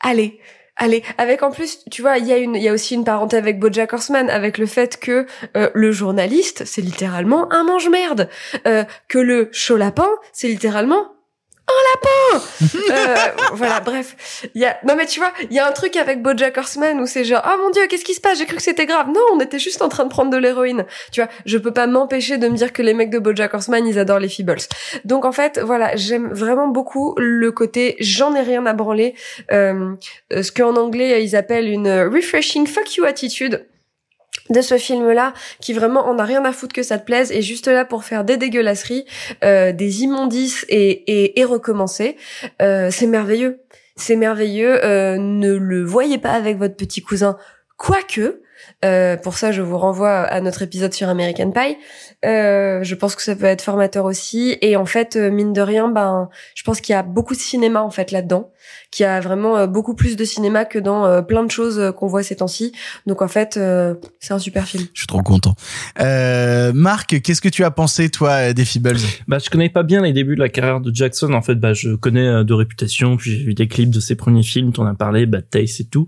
allez 0.00 0.40
Allez, 0.76 1.02
avec 1.18 1.42
en 1.42 1.50
plus, 1.50 1.80
tu 1.90 2.00
vois, 2.00 2.16
il 2.16 2.26
y 2.26 2.32
a 2.32 2.38
une, 2.38 2.54
il 2.54 2.62
y 2.62 2.68
a 2.68 2.72
aussi 2.72 2.94
une 2.94 3.04
parenté 3.04 3.36
avec 3.36 3.58
BoJack 3.58 3.92
Horseman, 3.92 4.30
avec 4.30 4.56
le 4.56 4.66
fait 4.66 4.98
que 4.98 5.26
euh, 5.56 5.70
le 5.74 5.92
journaliste, 5.92 6.64
c'est 6.64 6.80
littéralement 6.80 7.52
un 7.52 7.62
mange-merde, 7.62 8.28
euh, 8.66 8.84
que 9.08 9.18
le 9.18 9.50
chaud 9.52 9.76
lapin, 9.76 10.08
c'est 10.32 10.48
littéralement 10.48 11.12
un 11.68 11.72
lapin. 11.94 12.44
Euh, 12.90 13.14
voilà, 13.54 13.80
bref, 13.80 14.48
y 14.54 14.64
a, 14.64 14.78
non 14.86 14.94
mais 14.96 15.06
tu 15.06 15.20
vois, 15.20 15.32
il 15.42 15.52
y 15.52 15.58
a 15.58 15.66
un 15.66 15.72
truc 15.72 15.96
avec 15.96 16.22
BoJack 16.22 16.56
Horseman 16.56 17.00
où 17.00 17.06
c'est 17.06 17.24
genre, 17.24 17.42
oh 17.46 17.62
mon 17.62 17.70
dieu, 17.70 17.86
qu'est-ce 17.88 18.04
qui 18.04 18.14
se 18.14 18.20
passe? 18.20 18.38
J'ai 18.38 18.46
cru 18.46 18.56
que 18.56 18.62
c'était 18.62 18.86
grave. 18.86 19.08
Non, 19.08 19.20
on 19.32 19.40
était 19.40 19.58
juste 19.58 19.82
en 19.82 19.88
train 19.88 20.04
de 20.04 20.10
prendre 20.10 20.30
de 20.30 20.36
l'héroïne. 20.36 20.84
Tu 21.12 21.20
vois, 21.20 21.30
je 21.46 21.58
peux 21.58 21.72
pas 21.72 21.86
m'empêcher 21.86 22.38
de 22.38 22.48
me 22.48 22.56
dire 22.56 22.72
que 22.72 22.82
les 22.82 22.94
mecs 22.94 23.10
de 23.10 23.18
BoJack 23.18 23.54
Horseman, 23.54 23.86
ils 23.86 23.98
adorent 23.98 24.18
les 24.18 24.28
Feebles. 24.28 24.62
Donc 25.04 25.24
en 25.24 25.32
fait, 25.32 25.58
voilà, 25.60 25.96
j'aime 25.96 26.32
vraiment 26.32 26.68
beaucoup 26.68 27.14
le 27.18 27.52
côté, 27.52 27.96
j'en 28.00 28.34
ai 28.34 28.42
rien 28.42 28.66
à 28.66 28.72
branler, 28.72 29.14
euh, 29.50 29.94
ce 30.30 30.50
qu'en 30.52 30.76
anglais 30.76 31.22
ils 31.24 31.36
appellent 31.36 31.68
une 31.68 31.90
refreshing 32.12 32.66
fuck 32.66 32.96
you 32.96 33.04
attitude 33.04 33.66
de 34.50 34.60
ce 34.60 34.76
film-là, 34.76 35.32
qui 35.60 35.72
vraiment 35.72 36.06
en 36.06 36.18
a 36.18 36.24
rien 36.24 36.44
à 36.44 36.52
foutre 36.52 36.74
que 36.74 36.82
ça 36.82 36.98
te 36.98 37.04
plaise, 37.04 37.30
et 37.32 37.42
juste 37.42 37.68
là 37.68 37.84
pour 37.84 38.04
faire 38.04 38.24
des 38.24 38.36
dégueulasseries, 38.36 39.04
euh, 39.44 39.72
des 39.72 40.02
immondices 40.02 40.66
et, 40.68 40.90
et, 40.90 41.40
et 41.40 41.44
recommencer. 41.44 42.16
Euh, 42.60 42.90
c'est 42.90 43.06
merveilleux. 43.06 43.60
C'est 43.96 44.16
merveilleux. 44.16 44.84
Euh, 44.84 45.16
ne 45.18 45.52
le 45.52 45.84
voyez 45.84 46.18
pas 46.18 46.32
avec 46.32 46.58
votre 46.58 46.76
petit 46.76 47.02
cousin, 47.02 47.36
quoique. 47.76 48.42
Euh, 48.84 49.16
pour 49.16 49.36
ça, 49.36 49.52
je 49.52 49.62
vous 49.62 49.78
renvoie 49.78 50.20
à 50.20 50.40
notre 50.40 50.62
épisode 50.62 50.92
sur 50.92 51.08
American 51.08 51.50
Pie. 51.50 51.76
Euh, 52.24 52.82
je 52.82 52.94
pense 52.94 53.16
que 53.16 53.22
ça 53.22 53.34
peut 53.34 53.46
être 53.46 53.62
formateur 53.62 54.04
aussi. 54.04 54.56
Et 54.60 54.76
en 54.76 54.86
fait, 54.86 55.16
euh, 55.16 55.30
mine 55.30 55.52
de 55.52 55.60
rien, 55.60 55.88
ben, 55.88 56.28
je 56.54 56.62
pense 56.62 56.80
qu'il 56.80 56.92
y 56.92 56.96
a 56.96 57.02
beaucoup 57.02 57.34
de 57.34 57.40
cinéma 57.40 57.82
en 57.82 57.90
fait 57.90 58.10
là-dedans, 58.10 58.50
qu'il 58.90 59.04
y 59.04 59.06
a 59.06 59.20
vraiment 59.20 59.56
euh, 59.56 59.66
beaucoup 59.66 59.94
plus 59.94 60.16
de 60.16 60.24
cinéma 60.24 60.64
que 60.64 60.78
dans 60.78 61.06
euh, 61.06 61.22
plein 61.22 61.44
de 61.44 61.50
choses 61.50 61.78
euh, 61.78 61.92
qu'on 61.92 62.06
voit 62.06 62.22
ces 62.22 62.36
temps-ci. 62.36 62.72
Donc 63.06 63.22
en 63.22 63.28
fait, 63.28 63.56
euh, 63.56 63.94
c'est 64.20 64.34
un 64.34 64.38
super 64.38 64.66
film. 64.66 64.84
Je 64.92 65.00
suis 65.00 65.06
trop 65.06 65.22
content. 65.22 65.54
Euh, 66.00 66.72
Marc, 66.74 67.20
qu'est-ce 67.22 67.40
que 67.40 67.48
tu 67.48 67.64
as 67.64 67.70
pensé 67.70 68.10
toi 68.10 68.52
des 68.52 68.64
Feebles? 68.64 68.98
Bah, 69.28 69.38
je 69.42 69.48
connais 69.50 69.68
pas 69.70 69.82
bien 69.82 70.02
les 70.02 70.12
débuts 70.12 70.34
de 70.34 70.40
la 70.40 70.48
carrière 70.48 70.80
de 70.80 70.94
Jackson. 70.94 71.32
En 71.32 71.42
fait, 71.42 71.54
bah, 71.56 71.72
je 71.72 71.94
connais 71.94 72.26
euh, 72.26 72.44
de 72.44 72.52
réputation, 72.54 73.16
puis 73.16 73.32
j'ai 73.32 73.44
vu 73.44 73.54
des 73.54 73.68
clips 73.68 73.90
de 73.90 74.00
ses 74.00 74.14
premiers 74.14 74.42
films, 74.42 74.72
t'en 74.72 74.86
as 74.86 74.94
parlé, 74.94 75.26
Bad 75.26 75.48
Taste 75.48 75.80
et 75.80 75.84
tout. 75.84 76.06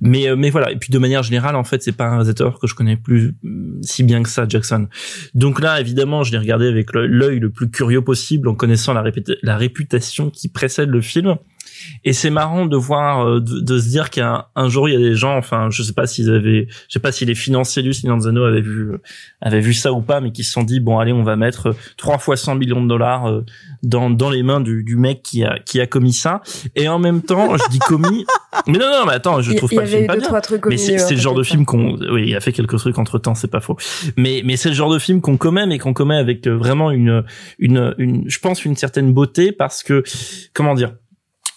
Mais, 0.00 0.28
euh, 0.28 0.36
mais 0.36 0.50
voilà. 0.50 0.72
Et 0.72 0.76
puis 0.76 0.90
de 0.90 0.98
manière 0.98 1.22
générale, 1.22 1.56
en 1.56 1.64
fait, 1.64 1.82
c'est 1.82 1.92
pas 1.92 2.06
un 2.06 2.10
réalisateur 2.10 2.58
que 2.58 2.66
je 2.66 2.74
connais 2.74 2.96
plus 2.96 3.34
mm, 3.42 3.82
si 3.82 4.02
bien 4.02 4.22
que 4.22 4.28
ça, 4.28 4.46
Jackson. 4.48 4.88
Donc 5.34 5.60
là, 5.60 5.80
évidemment, 5.80 6.24
je 6.24 6.32
l'ai 6.32 6.38
regardé 6.38 6.66
avec 6.66 6.92
l'œil 6.94 7.38
le 7.38 7.50
plus 7.50 7.70
curieux 7.70 8.02
possible, 8.02 8.48
en 8.48 8.54
connaissant 8.54 8.92
la, 8.92 9.04
la 9.42 9.56
réputation 9.56 10.30
qui 10.30 10.48
précède 10.48 10.88
le 10.88 11.00
film. 11.00 11.36
Et 12.04 12.12
c'est 12.12 12.30
marrant 12.30 12.66
de 12.66 12.76
voir, 12.76 13.26
euh, 13.26 13.40
de, 13.40 13.60
de 13.60 13.78
se 13.78 13.88
dire 13.88 14.10
qu'un 14.10 14.44
un 14.56 14.68
jour 14.68 14.88
il 14.88 14.92
y 14.92 14.96
a 14.96 14.98
des 15.00 15.14
gens, 15.14 15.36
enfin, 15.36 15.68
je 15.70 15.82
sais 15.82 15.92
pas 15.92 16.06
s'ils 16.06 16.30
avaient, 16.30 16.66
je 16.68 16.92
sais 16.92 17.00
pas 17.00 17.12
si 17.12 17.24
les 17.24 17.34
financiers 17.34 17.82
du 17.82 17.92
Zano 17.92 18.44
avaient 18.44 18.60
vu, 18.60 18.90
avaient 19.40 19.60
vu 19.60 19.74
ça 19.74 19.92
ou 19.92 20.00
pas, 20.00 20.20
mais 20.20 20.32
qui 20.32 20.44
se 20.44 20.52
sont 20.52 20.62
dit 20.62 20.80
bon 20.80 20.98
allez, 20.98 21.12
on 21.12 21.22
va 21.22 21.36
mettre 21.36 21.68
euh, 21.68 21.76
trois 21.96 22.18
fois 22.18 22.36
100 22.36 22.56
millions 22.56 22.82
de 22.82 22.88
dollars 22.88 23.26
euh, 23.28 23.44
dans 23.82 24.10
dans 24.10 24.30
les 24.30 24.42
mains 24.42 24.60
du, 24.60 24.82
du 24.84 24.96
mec 24.96 25.22
qui 25.22 25.44
a 25.44 25.58
qui 25.58 25.80
a 25.80 25.86
commis 25.86 26.12
ça. 26.12 26.42
Et 26.76 26.88
en 26.88 26.98
même 26.98 27.22
temps, 27.22 27.56
je 27.56 27.70
dis 27.70 27.78
commis, 27.78 28.24
mais 28.66 28.78
non 28.78 28.86
non, 28.90 29.06
mais 29.06 29.12
attends, 29.14 29.40
je 29.42 29.52
Il- 29.52 29.56
trouve 29.56 29.72
il 29.72 29.76
pas 29.76 29.82
le 29.82 29.88
avait 29.88 29.96
film 29.96 30.06
pas 30.06 30.14
deux, 30.14 30.20
bien. 30.20 30.28
trois 30.28 30.40
trucs 30.40 30.66
mais 30.66 30.76
c'est 30.76 31.10
le 31.14 31.20
genre 31.20 31.34
de 31.34 31.42
film 31.42 31.64
qu'on, 31.64 31.98
oui, 32.12 32.24
il 32.28 32.36
a 32.36 32.40
fait 32.40 32.52
quelques 32.52 32.78
trucs 32.78 32.98
entre 32.98 33.18
temps, 33.18 33.34
c'est 33.34 33.50
pas 33.50 33.60
faux. 33.60 33.76
Mais 34.16 34.42
mais 34.44 34.56
c'est 34.56 34.68
le 34.68 34.74
genre 34.74 34.92
de 34.92 34.98
film 34.98 35.20
qu'on 35.20 35.36
commet, 35.36 35.66
mais 35.66 35.78
qu'on 35.78 35.92
commet 35.92 36.16
avec 36.16 36.46
euh, 36.46 36.56
vraiment 36.56 36.90
une 36.90 37.24
une 37.58 37.94
une, 37.98 38.24
je 38.28 38.38
pense 38.38 38.64
une 38.64 38.76
certaine 38.76 39.12
beauté 39.12 39.52
parce 39.52 39.82
que 39.82 40.02
comment 40.52 40.74
dire 40.74 40.94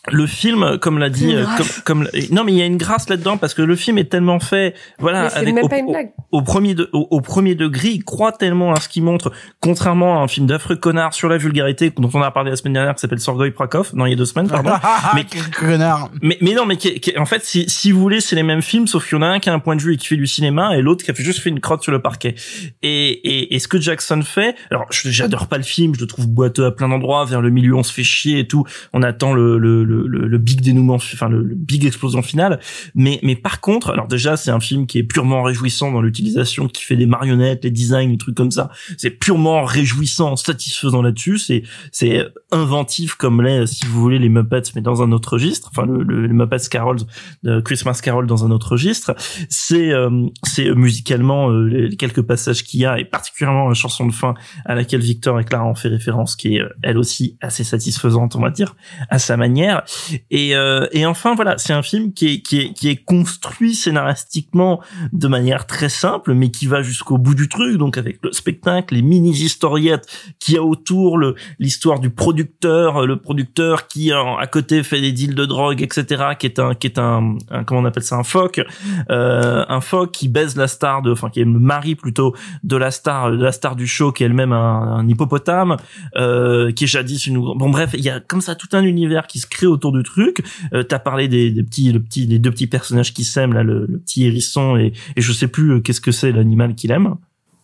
le 0.09 0.25
film, 0.27 0.77
comme 0.79 0.99
l'a 0.99 1.09
dit, 1.09 1.35
euh, 1.35 1.45
comme, 1.57 1.67
comme 1.85 2.09
non 2.31 2.43
mais 2.43 2.53
il 2.53 2.57
y 2.57 2.61
a 2.61 2.65
une 2.65 2.77
grâce 2.77 3.09
là-dedans 3.09 3.37
parce 3.37 3.53
que 3.53 3.61
le 3.61 3.75
film 3.75 3.97
est 3.97 4.09
tellement 4.09 4.39
fait, 4.39 4.73
voilà, 4.99 5.27
avec 5.27 5.53
même 5.53 5.65
au, 5.65 5.67
pas 5.69 5.77
une 5.79 5.85
au- 5.87 5.91
blague. 5.91 6.11
au 6.31 6.41
premier 6.41 6.75
de, 6.75 6.89
au, 6.93 7.07
au 7.11 7.21
premier 7.21 7.55
degré, 7.55 7.89
il 7.89 8.03
croit 8.03 8.31
tellement 8.31 8.73
à 8.73 8.79
ce 8.79 8.87
qu'il 8.89 9.03
montre, 9.03 9.31
contrairement 9.59 10.19
à 10.19 10.23
un 10.23 10.27
film 10.27 10.47
d'affreux 10.47 10.75
connard 10.75 11.13
sur 11.13 11.29
la 11.29 11.37
vulgarité 11.37 11.91
dont 11.97 12.09
on 12.13 12.21
a 12.21 12.31
parlé 12.31 12.49
la 12.51 12.55
semaine 12.55 12.73
dernière 12.73 12.95
qui 12.95 13.01
s'appelle 13.01 13.19
Sorgoy 13.19 13.51
Prakov, 13.51 13.91
non 13.93 14.05
il 14.05 14.11
y 14.11 14.13
a 14.13 14.15
deux 14.17 14.25
semaines 14.25 14.47
pardon, 14.47 14.71
mais 15.15 15.25
connard. 15.57 16.09
mais 16.21 16.37
mais 16.41 16.53
non 16.53 16.65
mais 16.65 16.77
qui, 16.77 16.99
qui- 16.99 17.17
en 17.17 17.25
fait 17.25 17.43
si 17.43 17.69
si 17.69 17.91
vous 17.91 17.99
voulez 17.99 18.21
c'est 18.21 18.35
les 18.35 18.43
mêmes 18.43 18.61
films 18.61 18.87
sauf 18.87 19.07
qu'il 19.07 19.17
y 19.17 19.19
en 19.19 19.23
a 19.23 19.27
un 19.27 19.39
qui 19.39 19.49
a 19.49 19.53
un 19.53 19.59
point 19.59 19.75
de 19.75 19.81
vue 19.81 19.93
et 19.93 19.97
qui 19.97 20.07
fait 20.07 20.15
du 20.17 20.27
cinéma 20.27 20.77
et 20.77 20.81
l'autre 20.81 21.03
qui 21.03 21.11
a 21.11 21.13
fait 21.13 21.23
juste 21.23 21.39
fait 21.39 21.49
une 21.49 21.59
crotte 21.59 21.83
sur 21.83 21.91
le 21.91 22.01
parquet 22.01 22.35
et 22.81 23.09
et, 23.09 23.55
et 23.55 23.59
ce 23.59 23.67
que 23.67 23.79
Jackson 23.79 24.21
fait 24.23 24.55
alors 24.71 24.85
je- 24.91 25.09
j'adore 25.09 25.47
pas 25.47 25.57
le 25.57 25.63
film 25.63 25.93
je 25.95 26.01
le 26.01 26.07
trouve 26.07 26.27
boiteux 26.27 26.65
à 26.65 26.71
plein 26.71 26.89
d'endroits 26.89 27.25
vers 27.25 27.41
le 27.41 27.49
milieu 27.49 27.75
on 27.75 27.83
se 27.83 27.91
fait 27.93 28.03
chier 28.03 28.39
et 28.39 28.47
tout 28.47 28.63
on 28.93 29.03
attend 29.03 29.33
le 29.33 29.57
le 29.57 29.83
le, 29.83 29.96
le, 30.05 30.27
le 30.27 30.37
big 30.37 30.61
dénouement 30.61 30.95
enfin 30.95 31.29
le, 31.29 31.41
le 31.43 31.55
big 31.55 31.85
explosion 31.85 32.21
finale 32.21 32.59
mais 32.95 33.19
mais 33.23 33.35
par 33.35 33.61
contre 33.61 33.91
alors 33.91 34.07
déjà 34.07 34.37
c'est 34.37 34.51
un 34.51 34.59
film 34.59 34.87
qui 34.87 34.99
est 34.99 35.03
purement 35.03 35.43
réjouissant 35.43 35.91
dans 35.91 36.01
l'utilisation 36.01 36.67
qui 36.67 36.83
fait 36.83 36.95
des 36.95 37.05
marionnettes 37.05 37.63
les 37.63 37.71
designs 37.71 38.09
les 38.11 38.17
trucs 38.17 38.35
comme 38.35 38.51
ça. 38.51 38.69
C'est 38.97 39.11
purement 39.11 39.63
réjouissant 39.63 40.35
satisfaisant 40.35 41.01
là-dessus. 41.01 41.37
C'est 41.37 41.63
c'est 41.91 42.25
inventif 42.51 43.15
comme 43.15 43.41
l'est 43.41 43.65
si 43.67 43.85
vous 43.85 43.99
voulez 43.99 44.19
les 44.19 44.29
Muppets 44.29 44.63
mais 44.75 44.81
dans 44.81 45.01
un 45.01 45.11
autre 45.11 45.33
registre. 45.33 45.69
Enfin 45.71 45.85
le, 45.85 46.03
le, 46.03 46.27
les 46.27 46.33
Muppets 46.33 46.69
Carols 46.69 46.99
de 47.43 47.59
Christmas 47.59 47.99
Carol 48.01 48.27
dans 48.27 48.45
un 48.45 48.51
autre 48.51 48.71
registre. 48.71 49.15
C'est 49.49 49.91
euh, 49.91 50.27
c'est 50.43 50.73
musicalement 50.73 51.49
euh, 51.49 51.67
les, 51.67 51.87
les 51.89 51.97
quelques 51.97 52.21
passages 52.21 52.63
qu'il 52.63 52.81
y 52.81 52.85
a 52.85 52.99
et 52.99 53.05
particulièrement 53.05 53.67
la 53.67 53.73
chanson 53.73 54.05
de 54.05 54.13
fin 54.13 54.33
à 54.65 54.75
laquelle 54.75 55.01
Victor 55.01 55.39
et 55.39 55.43
Clara 55.43 55.65
ont 55.65 55.75
fait 55.75 55.89
référence 55.89 56.35
qui 56.35 56.55
est 56.55 56.61
euh, 56.61 56.69
elle 56.83 56.97
aussi 56.97 57.37
assez 57.41 57.63
satisfaisante 57.63 58.35
on 58.35 58.41
va 58.41 58.49
dire 58.49 58.75
à 59.09 59.19
sa 59.19 59.37
manière 59.37 59.83
et 60.31 60.55
euh, 60.55 60.87
et 60.91 61.05
enfin 61.05 61.35
voilà 61.35 61.57
c'est 61.57 61.73
un 61.73 61.83
film 61.83 62.13
qui 62.13 62.27
est 62.33 62.41
qui 62.41 62.59
est 62.59 62.73
qui 62.73 62.89
est 62.89 62.95
construit 63.03 63.75
scénaristiquement 63.75 64.81
de 65.13 65.27
manière 65.27 65.65
très 65.67 65.89
simple 65.89 66.33
mais 66.33 66.49
qui 66.51 66.67
va 66.67 66.81
jusqu'au 66.81 67.17
bout 67.17 67.35
du 67.35 67.49
truc. 67.49 67.77
Donc 67.77 67.97
avec 67.97 68.19
le 68.23 68.31
spectacle 68.31 68.95
les 68.95 69.01
mini 69.01 69.31
historiettes 69.31 70.07
qu'il 70.39 70.55
y 70.55 70.57
a 70.57 70.63
autour 70.63 71.17
le 71.17 71.35
l'histoire 71.59 71.99
du 71.99 72.09
producteur 72.09 73.05
le 73.05 73.19
producteur 73.19 73.87
qui 73.87 74.11
à 74.11 74.47
côté 74.47 74.83
fait 74.83 75.01
des 75.01 75.11
deals 75.11 75.35
de 75.35 75.45
drogue 75.45 75.81
etc 75.81 76.23
qui 76.39 76.45
est 76.47 76.59
un 76.59 76.73
qui 76.73 76.87
est 76.87 76.97
un, 76.99 77.35
un- 77.49 77.63
comment 77.63 77.81
on 77.81 77.85
appelle 77.85 78.03
ça 78.03 78.15
un 78.15 78.23
phoque 78.23 78.61
euh, 79.09 79.65
un 79.67 79.81
phoque 79.81 80.11
qui 80.11 80.27
baise 80.27 80.55
la 80.55 80.67
star 80.67 81.01
de 81.01 81.11
enfin 81.11 81.29
qui 81.29 81.41
est 81.41 81.45
le 81.45 81.51
mari 81.59 81.95
plutôt 81.95 82.35
de 82.63 82.75
la 82.77 82.91
star 82.91 83.31
de 83.31 83.43
la 83.43 83.51
star 83.51 83.75
du 83.75 83.87
show 83.87 84.11
qui 84.11 84.23
est 84.23 84.25
elle-même 84.25 84.51
un, 84.53 84.97
un 84.99 85.07
hippopotame 85.07 85.77
euh, 86.15 86.71
qui 86.71 86.85
est 86.85 86.87
jadis 86.87 87.25
une 87.27 87.37
bon 87.39 87.69
bref 87.69 87.91
il 87.93 88.01
y 88.03 88.09
a 88.09 88.19
comme 88.19 88.41
ça 88.41 88.55
tout 88.55 88.67
un 88.73 88.83
univers 88.83 89.27
qui 89.27 89.39
se 89.39 89.47
crée 89.47 89.67
autour 89.67 89.76
du 89.77 90.03
truc. 90.03 90.43
Euh, 90.73 90.83
t'as 90.83 90.99
parlé 90.99 91.27
des, 91.27 91.51
des 91.51 91.63
petits 91.63 91.91
le 91.91 91.99
petit 92.01 92.25
les 92.25 92.39
deux 92.39 92.51
petits 92.51 92.67
personnages 92.67 93.13
qui 93.13 93.23
s'aiment 93.23 93.53
là 93.53 93.63
le, 93.63 93.85
le 93.87 93.97
petit 93.99 94.25
hérisson 94.25 94.75
et, 94.77 94.93
et 95.15 95.21
je 95.21 95.31
sais 95.31 95.47
plus 95.47 95.71
euh, 95.71 95.79
qu'est-ce 95.79 96.01
que 96.01 96.11
c'est 96.11 96.31
l'animal 96.31 96.75
qu'il 96.75 96.91
aime 96.91 97.15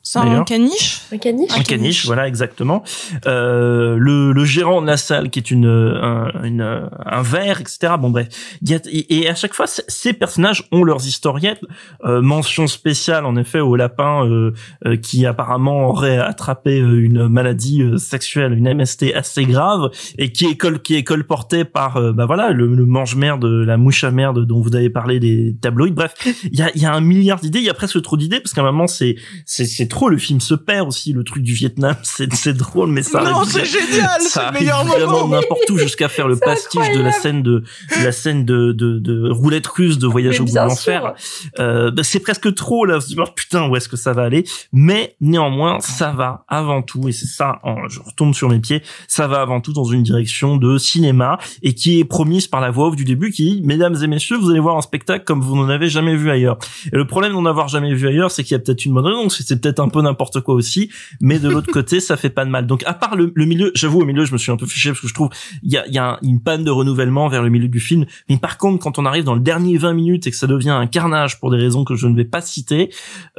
C'est 0.05 0.19
un 0.19 0.43
caniche 0.43 1.01
Un 1.13 1.17
caniche 1.17 1.57
un 1.57 1.63
caniche, 1.63 2.05
voilà 2.05 2.27
exactement. 2.27 2.83
Euh, 3.25 3.95
le, 3.97 4.33
le 4.33 4.43
gérant 4.43 4.81
de 4.81 4.87
la 4.87 4.97
salle 4.97 5.29
qui 5.29 5.39
est 5.39 5.49
une 5.49 5.65
un, 5.65 6.43
une, 6.43 6.61
un 7.05 7.21
verre, 7.21 7.61
etc. 7.61 7.93
Bon 7.97 8.09
bref, 8.09 8.27
il 8.61 8.69
y 8.69 8.73
a, 8.73 8.79
et, 8.91 9.21
et 9.21 9.29
à 9.29 9.35
chaque 9.35 9.53
fois, 9.53 9.65
ces 9.65 10.11
personnages 10.11 10.67
ont 10.73 10.83
leurs 10.83 11.07
historiettes. 11.07 11.61
Euh, 12.03 12.21
mention 12.21 12.67
spéciale 12.67 13.25
en 13.25 13.37
effet 13.37 13.61
au 13.61 13.77
lapin 13.77 14.27
euh, 14.27 14.51
euh, 14.85 14.97
qui 14.97 15.25
apparemment 15.25 15.87
aurait 15.87 16.17
attrapé 16.17 16.81
euh, 16.81 17.01
une 17.01 17.29
maladie 17.29 17.81
euh, 17.81 17.97
sexuelle, 17.97 18.51
une 18.51 18.73
MST 18.73 19.13
assez 19.15 19.45
grave 19.45 19.89
et 20.17 20.33
qui 20.33 20.47
est 20.47 20.57
col 20.57 20.81
qui 20.81 20.95
est 20.95 21.05
colporté 21.05 21.63
par 21.63 21.95
euh, 21.95 22.11
bah 22.11 22.25
voilà 22.25 22.51
le, 22.51 22.67
le 22.75 22.85
mange 22.85 23.15
merde, 23.15 23.45
la 23.45 23.77
mouche 23.77 24.03
à 24.03 24.11
merde 24.11 24.45
dont 24.45 24.59
vous 24.59 24.75
avez 24.75 24.89
parlé 24.89 25.21
des 25.21 25.55
tabloïds. 25.61 25.91
Bref, 25.93 26.13
il 26.43 26.59
y 26.59 26.61
a 26.61 26.71
il 26.75 26.81
y 26.81 26.85
a 26.85 26.93
un 26.93 27.01
milliard 27.01 27.39
d'idées, 27.39 27.59
il 27.59 27.65
y 27.65 27.69
a 27.69 27.73
presque 27.73 28.01
trop 28.01 28.17
d'idées 28.17 28.41
parce 28.41 28.53
qu'à 28.53 28.61
un 28.61 28.65
moment 28.65 28.87
c'est 28.87 29.15
c'est 29.45 29.65
c'est 29.65 29.87
trop. 29.93 30.09
Le 30.09 30.17
film 30.17 30.39
se 30.41 30.53
perd 30.55 30.87
aussi. 30.87 31.13
Le 31.13 31.23
truc 31.23 31.43
du 31.43 31.53
Vietnam, 31.53 31.95
c'est 32.03 32.53
drôle, 32.53 32.89
mais 32.89 33.03
ça 33.03 33.23
Non, 33.23 33.43
c'est 33.45 33.65
génial, 33.65 34.09
c'est 34.19 34.29
ça 34.29 34.41
le 34.41 34.47
arrive 34.47 34.59
meilleur 34.61 34.83
vraiment 34.85 35.27
n'importe 35.27 35.69
où 35.69 35.77
jusqu'à 35.77 36.09
faire 36.09 36.27
le 36.27 36.35
pastiche 36.35 36.91
de 36.93 37.01
la 37.01 37.11
scène 37.11 37.41
de 37.43 37.63
la 38.03 38.11
scène 38.11 38.45
de 38.45 38.71
de, 38.71 38.99
de 38.99 39.29
roulette 39.29 39.67
russe 39.67 39.97
de 39.97 40.07
voyage 40.07 40.35
Mais 40.35 40.41
au 40.41 40.45
bout 40.45 40.51
de 40.53 40.57
l'enfer. 40.59 41.13
Euh, 41.59 41.91
bah, 41.91 42.03
c'est 42.03 42.19
presque 42.19 42.53
trop 42.55 42.85
là. 42.85 42.99
Oh, 43.17 43.23
putain, 43.35 43.67
où 43.69 43.75
est-ce 43.75 43.87
que 43.89 43.97
ça 43.97 44.13
va 44.13 44.23
aller? 44.23 44.43
Mais 44.71 45.15
néanmoins, 45.21 45.79
ça 45.79 46.11
va 46.11 46.45
avant 46.47 46.81
tout, 46.81 47.07
et 47.07 47.11
c'est 47.11 47.27
ça. 47.27 47.59
en- 47.63 47.87
je 47.87 47.99
retombe 47.99 48.33
sur 48.33 48.49
mes 48.49 48.59
pieds. 48.59 48.81
Ça 49.07 49.27
va 49.27 49.41
avant 49.41 49.61
tout 49.61 49.73
dans 49.73 49.83
une 49.85 50.03
direction 50.03 50.57
de 50.57 50.77
cinéma 50.77 51.37
et 51.61 51.73
qui 51.73 51.99
est 51.99 52.05
promise 52.05 52.47
par 52.47 52.61
la 52.61 52.71
voix 52.71 52.87
off 52.87 52.95
du 52.95 53.05
début, 53.05 53.31
qui 53.31 53.43
dit, 53.43 53.61
mesdames 53.63 53.95
et 54.01 54.07
messieurs, 54.07 54.37
vous 54.37 54.49
allez 54.49 54.59
voir 54.59 54.77
un 54.77 54.81
spectacle 54.81 55.23
comme 55.25 55.41
vous 55.41 55.55
n'en 55.55 55.69
avez 55.69 55.89
jamais 55.89 56.15
vu 56.15 56.29
ailleurs. 56.31 56.57
Et 56.91 56.95
le 56.95 57.05
problème 57.05 57.33
d'en 57.33 57.45
avoir 57.45 57.67
jamais 57.67 57.93
vu 57.93 58.07
ailleurs, 58.07 58.31
c'est 58.31 58.43
qu'il 58.43 58.53
y 58.53 58.55
a 58.55 58.59
peut-être 58.59 58.85
une 58.85 58.93
bonne 58.93 59.05
raison, 59.05 59.29
c'est 59.29 59.43
c'est 59.45 59.59
peut-être 59.61 59.79
un 59.83 59.89
peu 59.89 60.01
n'importe 60.01 60.41
quoi 60.41 60.55
aussi, 60.55 60.89
mais 61.21 61.39
de 61.39 61.49
l'autre 61.49 61.71
côté, 61.71 61.99
ça 61.99 62.17
fait 62.17 62.29
pas 62.29 62.45
de 62.45 62.49
mal. 62.49 62.65
Donc 62.67 62.83
à 62.85 62.93
part 62.93 63.15
le, 63.15 63.31
le 63.35 63.45
milieu, 63.45 63.71
j'avoue 63.75 64.01
au 64.01 64.05
milieu, 64.05 64.25
je 64.25 64.33
me 64.33 64.37
suis 64.37 64.51
un 64.51 64.57
peu 64.57 64.65
fiché 64.65 64.89
parce 64.89 65.01
que 65.01 65.07
je 65.07 65.13
trouve 65.13 65.29
il 65.61 65.71
y 65.71 65.77
a, 65.77 65.87
y 65.87 65.97
a 65.97 66.13
un- 66.13 66.17
une 66.23 66.41
panne 66.41 66.63
de 66.63 66.71
renouvellement 66.71 67.27
vers 67.29 67.43
le 67.43 67.49
milieu 67.49 67.67
du 67.67 67.79
film. 67.79 68.05
Mais 68.29 68.37
par 68.37 68.57
contre, 68.57 68.81
quand 68.83 68.97
on 68.99 69.05
arrive 69.05 69.23
dans 69.23 69.35
le 69.35 69.41
dernier 69.41 69.77
20 69.77 69.93
minutes 69.93 70.27
et 70.27 70.31
que 70.31 70.37
ça 70.37 70.47
devient 70.47 70.69
un 70.71 70.87
carnage 70.87 71.39
pour 71.39 71.51
des 71.51 71.57
raisons 71.57 71.83
que 71.83 71.95
je 71.95 72.07
ne 72.07 72.15
vais 72.15 72.25
pas 72.25 72.41
citer, 72.41 72.89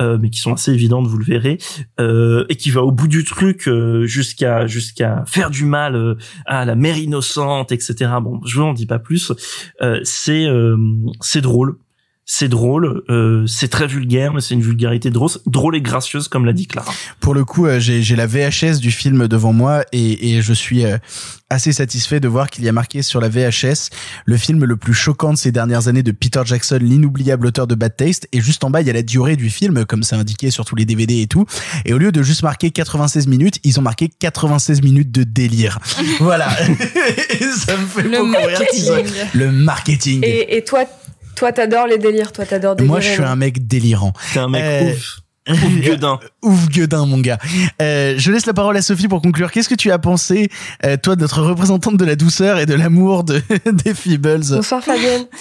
euh, 0.00 0.18
mais 0.20 0.30
qui 0.30 0.38
sont 0.40 0.52
assez 0.52 0.72
évidentes, 0.72 1.06
vous 1.06 1.18
le 1.18 1.24
verrez, 1.24 1.58
euh, 2.00 2.44
et 2.48 2.56
qui 2.56 2.70
va 2.70 2.82
au 2.82 2.92
bout 2.92 3.08
du 3.08 3.24
truc 3.24 3.68
euh, 3.68 4.04
jusqu'à 4.06 4.66
jusqu'à 4.66 5.24
faire 5.26 5.50
du 5.50 5.64
mal 5.64 5.96
euh, 5.96 6.14
à 6.46 6.64
la 6.64 6.74
mère 6.74 6.98
innocente, 6.98 7.72
etc. 7.72 8.10
Bon, 8.22 8.40
je 8.44 8.56
vous 8.58 8.64
en 8.66 8.72
dis 8.72 8.86
pas 8.86 8.98
plus. 8.98 9.32
Euh, 9.82 10.00
c'est 10.04 10.46
euh, 10.46 10.76
c'est 11.20 11.40
drôle. 11.40 11.76
C'est 12.26 12.48
drôle, 12.48 13.02
euh, 13.10 13.46
c'est 13.46 13.68
très 13.68 13.86
vulgaire, 13.86 14.32
mais 14.32 14.40
c'est 14.40 14.54
une 14.54 14.62
vulgarité 14.62 15.10
drôle, 15.10 15.30
drôle 15.44 15.76
et 15.76 15.82
gracieuse, 15.82 16.28
comme 16.28 16.46
l'a 16.46 16.54
dit 16.54 16.66
Clara. 16.66 16.90
Pour 17.20 17.34
le 17.34 17.44
coup, 17.44 17.66
euh, 17.66 17.78
j'ai 17.78 18.02
j'ai 18.02 18.16
la 18.16 18.26
VHS 18.26 18.78
du 18.80 18.90
film 18.90 19.28
devant 19.28 19.52
moi 19.52 19.84
et, 19.92 20.36
et 20.36 20.40
je 20.40 20.52
suis 20.54 20.86
euh, 20.86 20.96
assez 21.50 21.72
satisfait 21.72 22.20
de 22.20 22.28
voir 22.28 22.48
qu'il 22.48 22.64
y 22.64 22.68
a 22.68 22.72
marqué 22.72 23.02
sur 23.02 23.20
la 23.20 23.28
VHS 23.28 23.90
le 24.24 24.36
film 24.38 24.64
le 24.64 24.76
plus 24.76 24.94
choquant 24.94 25.32
de 25.32 25.38
ces 25.38 25.52
dernières 25.52 25.88
années 25.88 26.02
de 26.02 26.12
Peter 26.12 26.40
Jackson, 26.44 26.78
l'inoubliable 26.80 27.46
auteur 27.46 27.66
de 27.66 27.74
Bad 27.74 27.94
Taste. 27.94 28.26
Et 28.32 28.40
juste 28.40 28.64
en 28.64 28.70
bas, 28.70 28.80
il 28.80 28.86
y 28.86 28.90
a 28.90 28.94
la 28.94 29.02
durée 29.02 29.36
du 29.36 29.50
film, 29.50 29.84
comme 29.84 30.02
c'est 30.02 30.16
indiqué 30.16 30.50
sur 30.50 30.64
tous 30.64 30.76
les 30.76 30.86
DVD 30.86 31.20
et 31.20 31.26
tout. 31.26 31.44
Et 31.84 31.92
au 31.92 31.98
lieu 31.98 32.10
de 32.10 32.22
juste 32.22 32.42
marquer 32.42 32.70
96 32.70 33.26
minutes, 33.26 33.60
ils 33.64 33.78
ont 33.78 33.82
marqué 33.82 34.08
96 34.08 34.82
minutes 34.82 35.12
de 35.12 35.24
délire. 35.24 35.78
voilà. 36.20 36.48
Et 36.68 37.44
ça 37.44 37.76
me 37.76 37.86
fait 37.86 38.02
Le 38.02 38.18
beaucoup 38.18 38.36
rire 38.36 38.58
marketing. 38.58 39.06
Le 39.34 39.52
marketing. 39.52 40.20
Et, 40.24 40.56
et 40.56 40.64
toi, 40.64 40.84
toi, 41.34 41.52
t'adores 41.52 41.86
les 41.86 41.98
délires. 41.98 42.32
Toi, 42.32 42.46
t'adores 42.46 42.76
délirer. 42.76 42.90
Moi, 42.90 43.00
je 43.00 43.10
suis 43.10 43.22
un 43.22 43.36
mec 43.36 43.66
délirant. 43.66 44.12
T'es 44.32 44.40
un 44.40 44.48
mec 44.48 44.96
ouf. 44.96 45.24
Ouf 45.48 45.80
gueudin. 45.80 46.18
Ouf 46.42 46.68
gueudin, 46.68 47.06
mon 47.06 47.18
gars. 47.18 47.38
Euh, 47.82 48.14
je 48.16 48.32
laisse 48.32 48.46
la 48.46 48.54
parole 48.54 48.76
à 48.76 48.82
Sophie 48.82 49.08
pour 49.08 49.20
conclure. 49.20 49.50
Qu'est-ce 49.50 49.68
que 49.68 49.74
tu 49.74 49.90
as 49.90 49.98
pensé, 49.98 50.48
euh, 50.84 50.96
toi, 50.96 51.16
de 51.16 51.20
notre 51.20 51.42
représentante 51.42 51.96
de 51.96 52.04
la 52.04 52.16
douceur 52.16 52.58
et 52.58 52.66
de 52.66 52.74
l'amour 52.74 53.24
de, 53.24 53.42
des 53.70 53.94
Feebles? 53.94 54.44
Bonsoir, 54.50 54.82
Fabienne. 54.82 55.26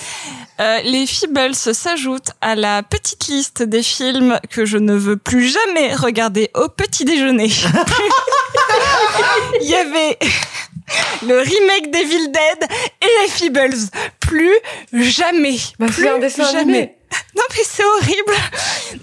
Euh, 0.60 0.82
les 0.84 1.08
Feebles 1.08 1.56
s'ajoutent 1.56 2.34
à 2.40 2.54
la 2.54 2.84
petite 2.84 3.28
liste 3.28 3.64
des 3.64 3.82
films 3.82 4.40
que 4.52 4.66
je 4.66 4.78
ne 4.78 4.94
veux 4.94 5.18
plus 5.18 5.52
jamais 5.52 5.96
regarder 5.96 6.52
au 6.54 6.70
petit 6.70 7.06
déjeuner. 7.06 7.50
Il 9.62 9.68
y 9.68 9.74
avait 9.74 10.20
le 11.26 11.40
remake 11.40 11.92
d'Evil 11.92 12.32
Dead 12.32 12.70
et 13.02 13.08
les 13.22 13.28
Feebles. 13.30 13.90
Plus 14.20 14.54
jamais. 14.94 15.58
Bah, 15.80 15.88
plus 15.88 16.08
un 16.08 16.20
dessin 16.20 16.44
jamais. 16.46 16.60
animé. 16.62 16.96
Non 17.36 17.44
mais 17.56 17.64
c'est 17.64 17.84
horrible. 17.86 18.34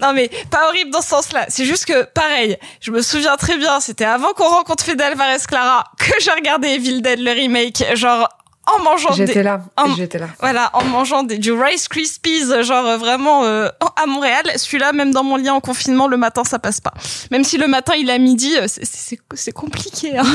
Non 0.01 0.11
mais 0.11 0.29
pas 0.49 0.67
horrible 0.67 0.91
dans 0.91 1.01
ce 1.01 1.07
sens-là. 1.09 1.45
C'est 1.47 1.63
juste 1.63 1.85
que 1.85 2.03
pareil, 2.03 2.57
je 2.81 2.91
me 2.91 3.01
souviens 3.01 3.37
très 3.37 3.55
bien, 3.55 3.79
c'était 3.79 4.03
avant 4.03 4.33
qu'on 4.33 4.49
rencontre 4.49 4.83
Fede 4.83 5.01
Alvarez 5.01 5.37
Clara 5.47 5.85
que 5.97 6.11
j'ai 6.19 6.31
regardé 6.31 6.67
Evil 6.69 7.01
Dead 7.01 7.19
le 7.19 7.31
remake, 7.31 7.83
genre 7.95 8.27
en 8.77 8.83
mangeant 8.83 9.13
J'étais 9.13 9.33
des- 9.35 9.43
là. 9.43 9.61
en- 9.77 9.95
J'étais 9.95 10.17
là. 10.19 10.27
voilà, 10.39 10.69
en 10.73 10.83
mangeant 10.85 11.23
des, 11.23 11.37
du 11.37 11.51
Rice 11.51 11.87
Krispies, 11.87 12.43
genre 12.63 12.85
euh, 12.85 12.97
vraiment 12.97 13.43
euh, 13.43 13.69
à 14.01 14.05
Montréal. 14.05 14.43
Celui-là, 14.55 14.91
même 14.93 15.11
dans 15.11 15.23
mon 15.23 15.35
lit 15.35 15.49
en 15.49 15.59
confinement, 15.59 16.07
le 16.07 16.17
matin, 16.17 16.43
ça 16.43 16.59
passe 16.59 16.81
pas. 16.81 16.93
Même 17.31 17.43
si 17.43 17.57
le 17.57 17.67
matin, 17.67 17.93
il 17.97 18.09
est 18.09 18.13
à 18.13 18.17
midi, 18.17 18.53
euh, 18.57 18.65
c'est- 18.67 18.85
c'est 18.85 19.19
c'est 19.33 19.51
compliqué. 19.51 20.17
Hein. 20.17 20.25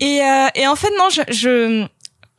Et, 0.00 0.20
euh, 0.22 0.46
et 0.54 0.66
en 0.68 0.76
fait, 0.76 0.90
non, 0.98 1.08
je... 1.10 1.22
je 1.28 1.86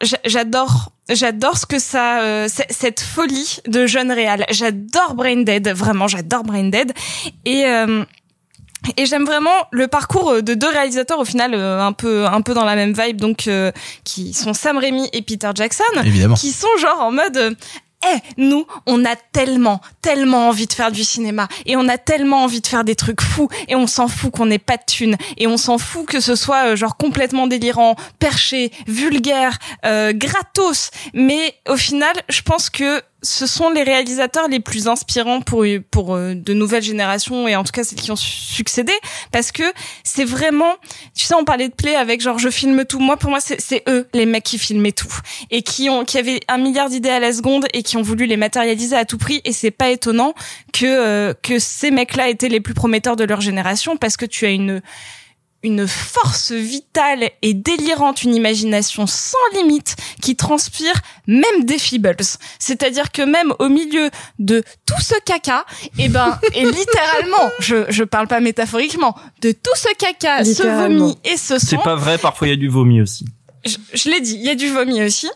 j'a- 0.01 0.17
J'adore, 0.25 0.91
j'adore 1.09 1.57
ce 1.57 1.65
que 1.65 1.79
ça, 1.79 2.19
euh, 2.21 2.47
cette 2.69 2.99
folie 2.99 3.57
de 3.67 3.87
jeune 3.87 4.11
réal. 4.11 4.45
J'adore 4.51 5.15
Brain 5.15 5.37
Dead, 5.41 5.67
vraiment, 5.69 6.07
j'adore 6.07 6.43
Brain 6.43 6.65
Dead. 6.69 6.93
Et 7.45 7.65
euh, 7.65 8.03
et 8.95 9.06
j'aime 9.06 9.25
vraiment 9.25 9.67
le 9.72 9.88
parcours 9.88 10.31
euh, 10.31 10.41
de 10.41 10.53
deux 10.53 10.69
réalisateurs 10.69 11.19
au 11.19 11.25
final 11.25 11.53
euh, 11.53 11.81
un 11.81 11.93
peu 11.93 12.25
un 12.25 12.41
peu 12.41 12.53
dans 12.53 12.65
la 12.65 12.75
même 12.75 12.93
vibe 12.93 13.19
donc 13.19 13.47
euh, 13.47 13.72
qui 14.03 14.33
sont 14.33 14.53
Sam 14.53 14.77
Raimi 14.77 15.09
et 15.14 15.22
Peter 15.22 15.49
Jackson 15.53 15.83
Évidemment. 16.03 16.35
qui 16.35 16.51
sont 16.51 16.67
genre 16.80 17.01
en 17.01 17.11
mode 17.11 17.56
eh, 18.06 18.19
nous, 18.38 18.67
on 18.85 19.06
a 19.06 19.15
tellement, 19.15 19.81
tellement 20.01 20.49
envie 20.49 20.67
de 20.67 20.73
faire 20.73 20.91
du 20.91 21.03
cinéma 21.03 21.47
et 21.65 21.75
on 21.75 21.88
a 21.89 21.97
tellement 21.97 22.43
envie 22.43 22.61
de 22.61 22.67
faire 22.67 22.83
des 22.83 22.95
trucs 22.95 23.22
fous 23.22 23.49
et 23.67 23.75
on 23.75 23.88
s'en 23.88 24.07
fout 24.07 24.31
qu'on 24.31 24.45
n'ait 24.45 24.59
pas 24.59 24.77
de 24.77 24.83
thunes 24.85 25.17
et 25.38 25.47
on 25.47 25.57
s'en 25.57 25.80
fout 25.80 26.06
que 26.06 26.19
ce 26.19 26.35
soit 26.35 26.67
euh, 26.67 26.75
genre 26.75 26.95
complètement 26.95 27.47
délirant, 27.47 27.95
perché, 28.19 28.72
vulgaire, 28.85 29.57
euh, 29.85 30.14
gratos. 30.14 30.91
Mais 31.15 31.56
au 31.67 31.75
final, 31.75 32.15
je 32.30 32.41
pense 32.43 32.69
que 32.69 33.01
ce 33.23 33.47
sont 33.47 33.71
les 33.71 33.81
réalisateurs 33.83 34.47
les 34.47 34.59
plus 34.59 34.87
inspirants 34.87 35.41
pour 35.41 35.65
pour 35.89 36.13
euh, 36.15 36.35
de 36.35 36.53
nouvelles 36.53 36.83
générations 36.83 37.47
et 37.47 37.55
en 37.55 37.63
tout 37.63 37.71
cas 37.71 37.83
celles 37.83 37.99
qui 37.99 38.11
ont 38.11 38.15
su- 38.15 38.31
succédé 38.53 38.93
parce 39.31 39.51
que 39.51 39.63
c'est 40.03 40.23
vraiment 40.23 40.75
tu 41.15 41.25
sais 41.25 41.33
on 41.33 41.43
parlait 41.43 41.67
de 41.67 41.73
play 41.73 41.95
avec 41.95 42.21
genre 42.21 42.37
je 42.37 42.49
filme 42.49 42.85
tout. 42.85 42.99
Moi 42.99 43.17
pour 43.17 43.31
moi 43.31 43.39
c'est 43.41 43.83
eux 43.89 44.07
les 44.13 44.25
mecs 44.27 44.43
qui 44.43 44.59
filmaient 44.59 44.91
tout 44.91 45.11
et 45.49 45.63
qui 45.63 45.89
ont 45.89 46.05
qui 46.05 46.17
avaient 46.19 46.41
un 46.47 46.59
milliard 46.59 46.89
d'idées 46.89 47.09
à 47.09 47.19
la 47.19 47.33
seconde 47.33 47.65
et 47.73 47.81
qui 47.81 47.97
ont 47.97 48.03
voulu 48.03 48.27
les 48.27 48.37
matérialiser 48.37 48.95
à 48.95 49.05
tout 49.05 49.17
prix 49.17 49.41
et 49.45 49.51
c'est 49.51 49.71
pas 49.71 49.89
étonnant 49.89 50.33
que 50.71 50.85
euh, 50.85 51.33
que 51.41 51.57
ces 51.57 51.89
mecs-là 51.89 52.29
étaient 52.29 52.49
les 52.49 52.61
plus 52.61 52.75
prometteurs 52.75 53.15
de 53.15 53.23
leur 53.23 53.41
génération 53.41 53.97
parce 53.97 54.15
que 54.15 54.25
tu 54.25 54.45
as 54.45 54.51
une 54.51 54.81
une 55.63 55.87
force 55.87 56.51
vitale 56.51 57.29
et 57.41 57.53
délirante, 57.53 58.23
une 58.23 58.35
imagination 58.35 59.07
sans 59.07 59.37
limite 59.53 59.95
qui 60.21 60.35
transpire 60.35 60.93
même 61.25 61.63
des 61.65 61.77
Feebles. 61.79 62.15
C'est-à-dire 62.59 63.11
que 63.11 63.21
même 63.23 63.53
au 63.59 63.67
milieu 63.67 64.09
de 64.39 64.63
tout 64.85 65.01
ce 65.01 65.15
caca, 65.25 65.65
et 65.97 66.09
ben, 66.09 66.39
et 66.53 66.63
littéralement, 66.63 67.49
je, 67.59 67.85
je 67.89 68.03
parle 68.03 68.27
pas 68.27 68.39
métaphoriquement, 68.39 69.15
de 69.41 69.51
tout 69.51 69.75
ce 69.75 69.93
caca, 69.97 70.45
ce 70.45 70.63
vomi 70.63 71.17
et 71.25 71.37
ce 71.37 71.57
sang, 71.59 71.67
C'est 71.69 71.83
pas 71.83 71.95
vrai, 71.95 72.17
parfois 72.17 72.47
il 72.47 72.51
y 72.51 72.53
a 72.53 72.57
du 72.57 72.69
vomi 72.69 73.01
aussi. 73.01 73.25
je, 73.65 73.77
je 73.93 74.09
l'ai 74.09 74.21
dit, 74.21 74.35
il 74.35 74.43
y 74.45 74.49
a 74.49 74.55
du 74.55 74.69
vomi 74.69 75.01
aussi. 75.03 75.27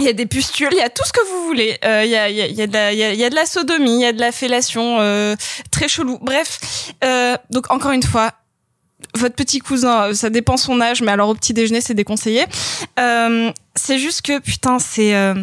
Il 0.00 0.04
y 0.04 0.08
a 0.08 0.12
des 0.12 0.26
pustules, 0.26 0.68
il 0.70 0.78
y 0.78 0.80
a 0.82 0.90
tout 0.90 1.02
ce 1.04 1.12
que 1.12 1.26
vous 1.28 1.44
voulez. 1.46 1.76
Euh, 1.84 2.04
Il 2.04 2.10
y, 2.10 2.14
a, 2.14 2.28
il 2.30 2.36
y, 2.36 2.40
a, 2.42 2.46
il 2.46 2.54
y, 2.54 2.62
a 2.62 2.68
de 2.68 2.72
la- 2.72 2.92
il 2.92 2.98
y, 3.00 3.02
a, 3.02 3.12
il 3.14 3.18
y 3.18 3.24
a 3.24 3.30
de 3.30 3.34
la 3.34 3.46
sodomie, 3.46 3.94
il 3.96 4.00
y 4.02 4.04
a 4.04 4.12
de 4.12 4.20
la 4.20 4.30
fellation, 4.30 4.98
euh, 5.00 5.34
très 5.72 5.88
chelou. 5.88 6.18
Bref, 6.22 6.92
euh, 7.02 7.36
donc 7.50 7.68
encore 7.72 7.90
une 7.90 8.04
fois, 8.04 8.32
votre 9.14 9.34
petit 9.34 9.60
cousin, 9.60 10.08
euh, 10.08 10.14
ça 10.14 10.30
dépend 10.30 10.56
son 10.56 10.80
âge, 10.80 11.02
mais 11.02 11.12
alors 11.12 11.28
au 11.28 11.34
petit 11.34 11.54
déjeuner, 11.54 11.80
c'est 11.80 11.94
déconseillé. 11.94 12.44
Euh, 12.98 13.50
c'est 13.74 13.98
juste 13.98 14.22
que 14.22 14.38
putain, 14.38 14.78
c'est 14.78 15.14
euh, 15.14 15.34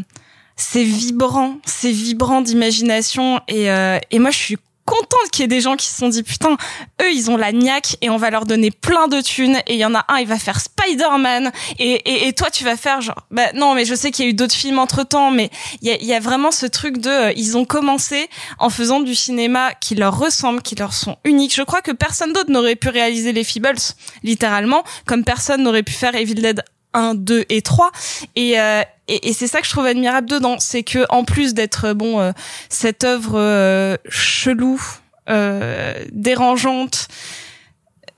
c'est 0.55 0.83
vibrant, 0.83 1.57
c'est 1.65 1.91
vibrant 1.91 2.41
d'imagination 2.41 3.41
et 3.47 3.69
euh, 3.71 3.99
et 4.11 4.19
moi 4.19 4.31
je 4.31 4.37
suis 4.37 4.57
contente 4.85 5.31
qu'il 5.31 5.41
y 5.41 5.45
ait 5.45 5.47
des 5.47 5.61
gens 5.61 5.75
qui 5.75 5.87
se 5.87 5.97
sont 5.97 6.09
dit 6.09 6.23
putain 6.23 6.57
eux 7.01 7.11
ils 7.11 7.29
ont 7.31 7.37
la 7.37 7.51
niaque 7.51 7.97
et 8.01 8.09
on 8.09 8.17
va 8.17 8.29
leur 8.29 8.45
donner 8.45 8.71
plein 8.71 9.07
de 9.07 9.19
thunes 9.21 9.57
et 9.67 9.73
il 9.73 9.79
y 9.79 9.85
en 9.85 9.95
a 9.95 10.05
un 10.07 10.17
il 10.17 10.27
va 10.27 10.37
faire 10.37 10.59
Spider-Man 10.59 11.51
et, 11.79 11.91
et, 11.91 12.27
et 12.27 12.33
toi 12.33 12.49
tu 12.51 12.63
vas 12.63 12.75
faire 12.75 13.01
genre 13.01 13.25
bah 13.31 13.51
non 13.53 13.73
mais 13.73 13.85
je 13.85 13.95
sais 13.95 14.11
qu'il 14.11 14.25
y 14.25 14.27
a 14.27 14.31
eu 14.31 14.33
d'autres 14.33 14.55
films 14.55 14.79
entre 14.79 15.03
temps 15.03 15.31
mais 15.31 15.49
il 15.81 15.87
y 15.87 15.91
a, 15.91 15.97
y 16.01 16.13
a 16.13 16.19
vraiment 16.19 16.51
ce 16.51 16.65
truc 16.65 16.99
de 16.99 17.09
euh, 17.09 17.33
ils 17.35 17.57
ont 17.57 17.65
commencé 17.65 18.29
en 18.59 18.69
faisant 18.69 18.99
du 18.99 19.15
cinéma 19.15 19.73
qui 19.73 19.95
leur 19.95 20.17
ressemble 20.17 20.61
qui 20.61 20.75
leur 20.75 20.93
sont 20.93 21.17
uniques. 21.23 21.55
Je 21.55 21.63
crois 21.63 21.81
que 21.81 21.91
personne 21.91 22.33
d'autre 22.33 22.51
n'aurait 22.51 22.75
pu 22.75 22.89
réaliser 22.89 23.31
les 23.33 23.43
Feebles 23.43 23.75
littéralement 24.23 24.83
comme 25.05 25.23
personne 25.23 25.63
n'aurait 25.63 25.83
pu 25.83 25.93
faire 25.93 26.15
Evil 26.15 26.35
Dead 26.35 26.63
1, 26.95 27.15
2 27.15 27.45
et 27.49 27.61
3 27.61 27.91
et, 28.35 28.59
euh, 28.59 28.81
et, 29.07 29.29
et 29.29 29.33
c'est 29.33 29.47
ça 29.47 29.59
que 29.59 29.67
je 29.67 29.71
trouve 29.71 29.85
admirable 29.85 30.27
dedans. 30.27 30.57
C'est 30.59 30.83
que 30.83 31.05
en 31.09 31.23
plus 31.23 31.53
d'être 31.53 31.85
euh, 31.89 31.93
bon 31.93 32.19
euh, 32.19 32.31
cette 32.69 33.03
œuvre 33.03 33.33
euh, 33.37 33.97
chelou 34.09 34.81
euh, 35.29 35.93
dérangeante 36.11 37.07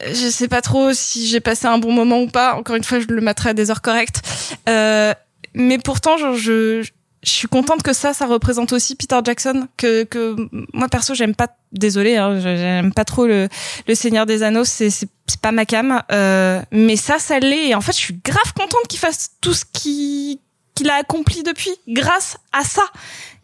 je 0.06 0.30
sais 0.30 0.48
pas 0.48 0.62
trop 0.62 0.94
si 0.94 1.28
j'ai 1.28 1.40
passé 1.40 1.66
un 1.66 1.80
bon 1.80 1.92
moment 1.92 2.22
ou 2.22 2.28
pas. 2.28 2.54
Encore 2.56 2.76
une 2.76 2.84
fois 2.84 3.00
je 3.00 3.08
le 3.08 3.20
mettrai 3.20 3.50
à 3.50 3.54
des 3.54 3.72
heures 3.72 3.82
correctes. 3.82 4.22
Euh, 4.70 5.14
mais 5.56 5.80
pourtant 5.80 6.18
genre, 6.18 6.36
je 6.36 6.84
je 7.24 7.32
suis 7.32 7.48
contente 7.48 7.82
que 7.84 7.94
ça, 7.94 8.14
ça 8.14 8.26
représente 8.26 8.72
aussi 8.74 8.96
Peter 8.96 9.18
Jackson, 9.24 9.68
que, 9.76 10.04
que 10.04 10.36
moi 10.72 10.88
perso 10.88 11.14
j'aime 11.16 11.36
pas, 11.36 11.48
désolé, 11.72 12.16
hein, 12.16 12.40
j'aime 12.40 12.94
pas 12.94 13.06
trop 13.06 13.26
le, 13.26 13.50
le 13.88 13.96
Seigneur 13.96 14.26
des 14.26 14.44
Anneaux, 14.44 14.64
c'est 14.64 14.90
c'est 15.28 15.42
pas 15.42 15.52
ma 15.52 15.66
cam, 15.66 16.02
euh, 16.12 16.62
mais 16.72 16.96
ça, 16.96 17.20
ça 17.20 17.40
l'est. 17.40 17.70
Et 17.70 17.76
en 17.76 17.82
fait, 17.82 17.92
je 17.92 17.98
suis 18.00 18.20
grave 18.24 18.54
contente 18.54 18.88
qu'il 18.88 19.00
fasse 19.00 19.32
tout 19.42 19.54
ce 19.54 19.66
qui 19.72 20.40
qu'il 20.78 20.92
a 20.92 20.96
accompli 20.96 21.42
depuis 21.42 21.72
grâce 21.88 22.38
à 22.54 22.64
ça, 22.64 22.84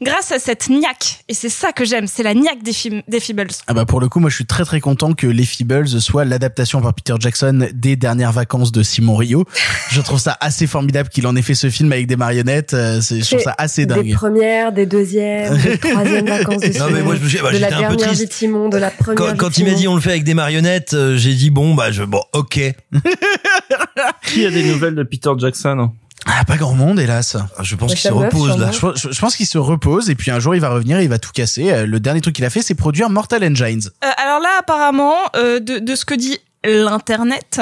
grâce 0.03 0.31
à 0.31 0.39
cette 0.39 0.69
niaque. 0.69 1.23
Et 1.29 1.33
c'est 1.33 1.49
ça 1.49 1.71
que 1.71 1.85
j'aime, 1.85 2.07
c'est 2.07 2.23
la 2.23 2.33
niaque 2.33 2.61
des, 2.63 2.73
film- 2.73 3.01
des 3.07 3.19
Feebles. 3.19 3.47
Ah 3.67 3.73
bah 3.73 3.85
pour 3.85 3.99
le 4.01 4.09
coup, 4.09 4.19
moi 4.19 4.29
je 4.29 4.35
suis 4.35 4.45
très 4.45 4.63
très 4.65 4.79
content 4.79 5.13
que 5.13 5.27
Les 5.27 5.45
Feebles 5.45 5.87
soit 6.01 6.25
l'adaptation 6.25 6.81
par 6.81 6.93
Peter 6.93 7.13
Jackson 7.19 7.67
des 7.73 7.95
dernières 7.95 8.31
vacances 8.31 8.71
de 8.71 8.83
Simon 8.83 9.15
Rio. 9.15 9.45
Je 9.89 10.01
trouve 10.01 10.19
ça 10.19 10.37
assez 10.41 10.67
formidable 10.67 11.09
qu'il 11.09 11.25
en 11.27 11.35
ait 11.35 11.41
fait 11.41 11.55
ce 11.55 11.69
film 11.69 11.91
avec 11.91 12.07
des 12.07 12.15
marionnettes. 12.15 12.73
euh, 12.73 13.01
Je 13.01 13.25
trouve 13.25 13.39
ça 13.41 13.55
assez 13.57 13.85
Des 13.85 13.95
dingue. 13.95 14.13
premières, 14.13 14.71
des 14.71 14.85
deuxièmes, 14.85 15.57
des 15.57 15.77
troisièmes 15.89 16.27
vacances 16.27 16.61
de 16.61 16.77
Non, 16.79 16.85
mais 16.91 17.01
moi, 17.01 17.15
je 17.15 17.23
me 17.23 17.29
suis- 17.29 17.39
bah, 17.39 17.51
de 17.51 17.57
la 17.57 17.67
un 17.67 17.69
peu 17.71 17.77
dernière 17.79 17.97
triste. 17.97 18.21
vie 18.21 18.27
de 18.27 18.33
Simon, 18.33 18.69
de 18.69 18.77
la 18.77 18.89
première 18.91 19.15
Quand, 19.15 19.37
quand 19.37 19.57
il 19.57 19.63
m'a 19.63 19.69
Simon. 19.71 19.79
dit 19.79 19.87
on 19.87 19.95
le 19.95 20.01
fait 20.01 20.11
avec 20.11 20.23
des 20.23 20.33
marionnettes, 20.33 20.93
euh, 20.93 21.17
j'ai 21.17 21.33
dit 21.33 21.49
bon 21.49 21.73
bah 21.75 21.91
je 21.91 22.03
bon 22.03 22.21
ok. 22.33 22.59
Qui 24.25 24.45
a 24.45 24.51
des 24.51 24.63
nouvelles 24.63 24.95
de 24.95 25.03
Peter 25.03 25.29
Jackson 25.37 25.91
Ah, 26.25 26.45
pas 26.45 26.57
grand 26.57 26.73
monde, 26.73 26.99
hélas. 26.99 27.35
Je 27.61 27.75
pense 27.75 27.91
qu'il 27.93 27.99
se 27.99 28.13
repose, 28.13 28.57
là. 28.57 28.71
Je, 28.71 28.79
pense- 28.79 29.01
je- 29.01 29.11
je 29.11 29.19
pense 29.19 29.35
qu'il 29.35 29.45
se 29.45 29.57
repose 29.57 30.09
et 30.09 30.15
puis 30.15 30.31
un 30.31 30.39
jour 30.39 30.55
il 30.55 30.61
va 30.61 30.69
revenir 30.69 30.97
et 30.99 31.03
il 31.03 31.09
va 31.09 31.19
tout 31.19 31.31
casser. 31.33 31.71
Euh, 31.71 31.85
Le 31.85 31.99
dernier 31.99 32.21
truc 32.21 32.35
qu'il 32.35 32.45
a 32.45 32.49
fait, 32.49 32.61
c'est 32.61 32.75
produire 32.75 33.09
Mortal 33.09 33.43
Engines. 33.43 33.89
Euh, 34.03 34.07
alors 34.17 34.39
là, 34.39 34.49
apparemment, 34.59 35.15
euh, 35.35 35.59
de, 35.59 35.79
de 35.79 35.95
ce 35.95 36.05
que 36.05 36.13
dit 36.13 36.37
l'internet, 36.65 37.61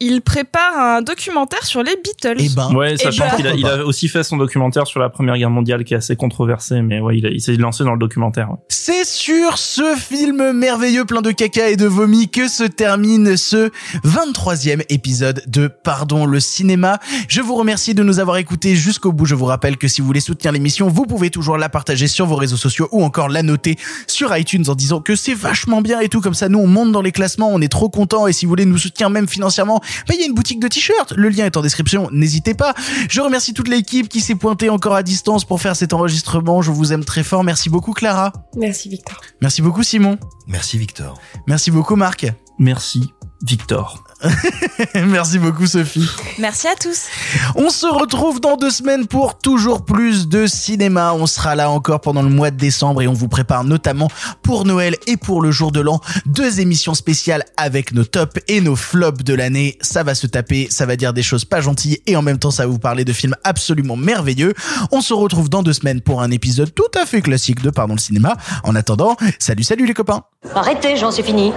il 0.00 0.20
prépare 0.22 0.78
un 0.78 1.02
documentaire 1.02 1.64
sur 1.64 1.82
les 1.82 1.96
Beatles. 2.02 2.36
Eh 2.38 2.48
ben, 2.54 2.72
Ouais, 2.74 2.96
sachant 2.96 3.24
ben, 3.28 3.36
qu'il 3.36 3.46
a, 3.46 3.54
il 3.54 3.66
a 3.66 3.84
aussi 3.84 4.08
fait 4.08 4.22
son 4.22 4.36
documentaire 4.36 4.86
sur 4.86 5.00
la 5.00 5.08
Première 5.08 5.36
Guerre 5.38 5.50
mondiale 5.50 5.84
qui 5.84 5.94
est 5.94 5.96
assez 5.96 6.16
controversé, 6.16 6.82
mais 6.82 7.00
ouais, 7.00 7.18
il, 7.18 7.26
a- 7.26 7.30
il 7.30 7.40
s'est 7.40 7.54
lancé 7.56 7.82
dans 7.84 7.92
le 7.92 7.98
documentaire. 7.98 8.50
ouais. 8.50 8.56
C'est 8.68 9.04
sur 9.04 9.58
ce 9.58 9.94
film 9.96 10.52
merveilleux 10.52 11.04
plein 11.04 11.22
de 11.22 11.30
caca 11.30 11.68
et 11.70 11.76
de 11.76 11.86
vomi 11.86 12.28
que 12.28 12.46
se 12.48 12.64
termine 12.64 13.36
ce 13.36 13.70
23e 14.04 14.82
épisode 14.88 15.42
de 15.46 15.66
Pardon 15.68 16.26
le 16.26 16.40
cinéma. 16.40 16.98
Je 17.28 17.40
vous 17.40 17.54
remercie 17.54 17.94
de 17.94 18.02
nous 18.02 18.18
avoir 18.20 18.36
écoutés 18.36 18.76
jusqu'au 18.76 19.12
bout. 19.12 19.24
Je 19.26 19.34
vous 19.34 19.44
rappelle 19.46 19.76
que 19.76 19.88
si 19.88 20.00
vous 20.00 20.06
voulez 20.06 20.20
soutenir 20.20 20.52
l'émission, 20.52 20.88
vous 20.88 21.06
pouvez 21.06 21.30
toujours 21.30 21.56
la 21.58 21.68
partager 21.68 22.06
sur 22.06 22.26
vos 22.26 22.36
réseaux 22.36 22.56
sociaux 22.56 22.88
ou 22.92 23.02
encore 23.02 23.28
la 23.28 23.42
noter 23.42 23.76
sur 24.06 24.36
iTunes 24.36 24.64
en 24.68 24.74
disant 24.74 25.00
que 25.00 25.16
c'est 25.16 25.34
vachement 25.34 25.80
bien 25.82 26.00
et 26.00 26.08
tout. 26.08 26.20
Comme 26.20 26.34
ça, 26.34 26.48
nous, 26.48 26.58
on 26.58 26.66
monte 26.66 26.92
dans 26.92 27.02
les 27.02 27.12
classements, 27.12 27.48
on 27.52 27.60
est 27.60 27.68
trop 27.68 27.88
contents 27.88 28.26
et 28.26 28.32
si 28.36 28.46
vous 28.46 28.50
voulez 28.50 28.64
nous 28.64 28.78
soutenir 28.78 29.10
même 29.10 29.28
financièrement, 29.28 29.80
bah, 30.06 30.14
il 30.14 30.20
y 30.20 30.22
a 30.22 30.26
une 30.26 30.34
boutique 30.34 30.60
de 30.60 30.68
t-shirts. 30.68 31.12
Le 31.16 31.28
lien 31.28 31.46
est 31.46 31.56
en 31.56 31.62
description. 31.62 32.08
N'hésitez 32.12 32.54
pas. 32.54 32.74
Je 33.08 33.20
remercie 33.20 33.54
toute 33.54 33.68
l'équipe 33.68 34.08
qui 34.08 34.20
s'est 34.20 34.34
pointée 34.34 34.70
encore 34.70 34.94
à 34.94 35.02
distance 35.02 35.44
pour 35.44 35.60
faire 35.60 35.76
cet 35.76 35.92
enregistrement. 35.92 36.62
Je 36.62 36.70
vous 36.70 36.92
aime 36.92 37.04
très 37.04 37.22
fort. 37.22 37.44
Merci 37.44 37.70
beaucoup, 37.70 37.92
Clara. 37.92 38.32
Merci 38.56 38.88
Victor. 38.88 39.20
Merci 39.40 39.62
beaucoup 39.62 39.82
Simon. 39.82 40.18
Merci 40.46 40.78
Victor. 40.78 41.18
Merci 41.46 41.70
beaucoup 41.70 41.96
Marc. 41.96 42.26
Merci, 42.58 43.12
Victor. 43.42 44.05
Merci 44.94 45.38
beaucoup 45.38 45.66
Sophie. 45.66 46.08
Merci 46.38 46.68
à 46.68 46.74
tous. 46.74 47.06
On 47.54 47.70
se 47.70 47.86
retrouve 47.86 48.40
dans 48.40 48.56
deux 48.56 48.70
semaines 48.70 49.06
pour 49.06 49.38
toujours 49.38 49.84
plus 49.84 50.28
de 50.28 50.46
cinéma. 50.46 51.12
On 51.12 51.26
sera 51.26 51.54
là 51.54 51.70
encore 51.70 52.00
pendant 52.00 52.22
le 52.22 52.28
mois 52.28 52.50
de 52.50 52.56
décembre 52.56 53.02
et 53.02 53.08
on 53.08 53.12
vous 53.12 53.28
prépare 53.28 53.64
notamment 53.64 54.08
pour 54.42 54.64
Noël 54.64 54.96
et 55.06 55.16
pour 55.16 55.42
le 55.42 55.50
jour 55.50 55.72
de 55.72 55.80
l'an 55.80 56.00
deux 56.24 56.60
émissions 56.60 56.94
spéciales 56.94 57.44
avec 57.56 57.92
nos 57.92 58.04
tops 58.04 58.40
et 58.48 58.60
nos 58.60 58.76
flops 58.76 59.22
de 59.22 59.34
l'année. 59.34 59.78
Ça 59.80 60.02
va 60.02 60.14
se 60.14 60.26
taper, 60.26 60.68
ça 60.70 60.86
va 60.86 60.96
dire 60.96 61.12
des 61.12 61.22
choses 61.22 61.44
pas 61.44 61.60
gentilles 61.60 62.00
et 62.06 62.16
en 62.16 62.22
même 62.22 62.38
temps 62.38 62.50
ça 62.50 62.64
va 62.64 62.70
vous 62.70 62.78
parler 62.78 63.04
de 63.04 63.12
films 63.12 63.36
absolument 63.44 63.96
merveilleux. 63.96 64.54
On 64.92 65.00
se 65.00 65.14
retrouve 65.14 65.48
dans 65.48 65.62
deux 65.62 65.74
semaines 65.74 66.00
pour 66.00 66.22
un 66.22 66.30
épisode 66.30 66.74
tout 66.74 66.84
à 67.00 67.06
fait 67.06 67.20
classique 67.20 67.62
de 67.62 67.70
Pardon 67.70 67.94
le 67.94 68.00
cinéma. 68.00 68.36
En 68.64 68.74
attendant, 68.74 69.16
salut 69.38 69.64
salut 69.64 69.86
les 69.86 69.94
copains. 69.94 70.22
Arrêtez, 70.54 70.96
j'en 70.96 71.10
suis 71.10 71.22
fini. 71.22 71.52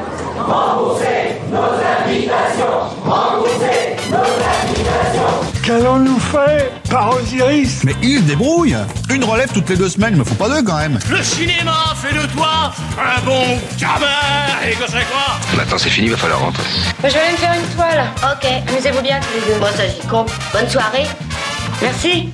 Qu'allons-nous 5.64 6.20
faire 6.20 6.70
par 6.90 7.16
Osiris 7.16 7.84
Mais 7.84 7.94
il 8.02 8.20
se 8.20 8.24
débrouille 8.24 8.76
Une 9.10 9.24
relève 9.24 9.52
toutes 9.54 9.70
les 9.70 9.78
deux 9.78 9.90
semaines, 9.90 10.16
me 10.16 10.24
faut 10.24 10.36
pas 10.36 10.50
deux 10.50 10.64
quand 10.64 10.78
même 10.78 10.98
Le 11.10 11.22
cinéma 11.22 11.94
fait 11.96 12.14
de 12.14 12.26
toi 12.34 12.72
un 12.98 13.22
bon 13.22 13.60
gamin 13.78 14.68
Et 14.68 14.74
que 14.74 14.86
c'est 14.88 15.06
quoi? 15.12 15.38
Maintenant 15.56 15.78
c'est 15.78 15.90
fini, 15.90 16.10
va 16.10 16.18
falloir 16.18 16.40
rentrer. 16.40 16.64
Je 17.04 17.10
vais 17.10 17.20
aller 17.20 17.32
me 17.34 17.38
faire 17.38 17.54
une 17.54 17.76
toile. 17.76 18.04
Ok, 18.24 18.50
amusez-vous 18.70 19.02
bien 19.02 19.20
tous 19.20 19.34
les 19.48 19.54
deux. 19.54 19.60
Bon, 19.60 19.68
ça 19.76 19.88
j'y 19.88 20.08
compte. 20.08 20.32
Bonne 20.54 20.70
soirée. 20.70 21.06
Merci. 21.82 22.30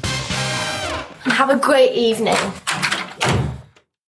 Have 1.38 1.50
a 1.50 1.56
great 1.56 1.92
evening. 1.94 2.36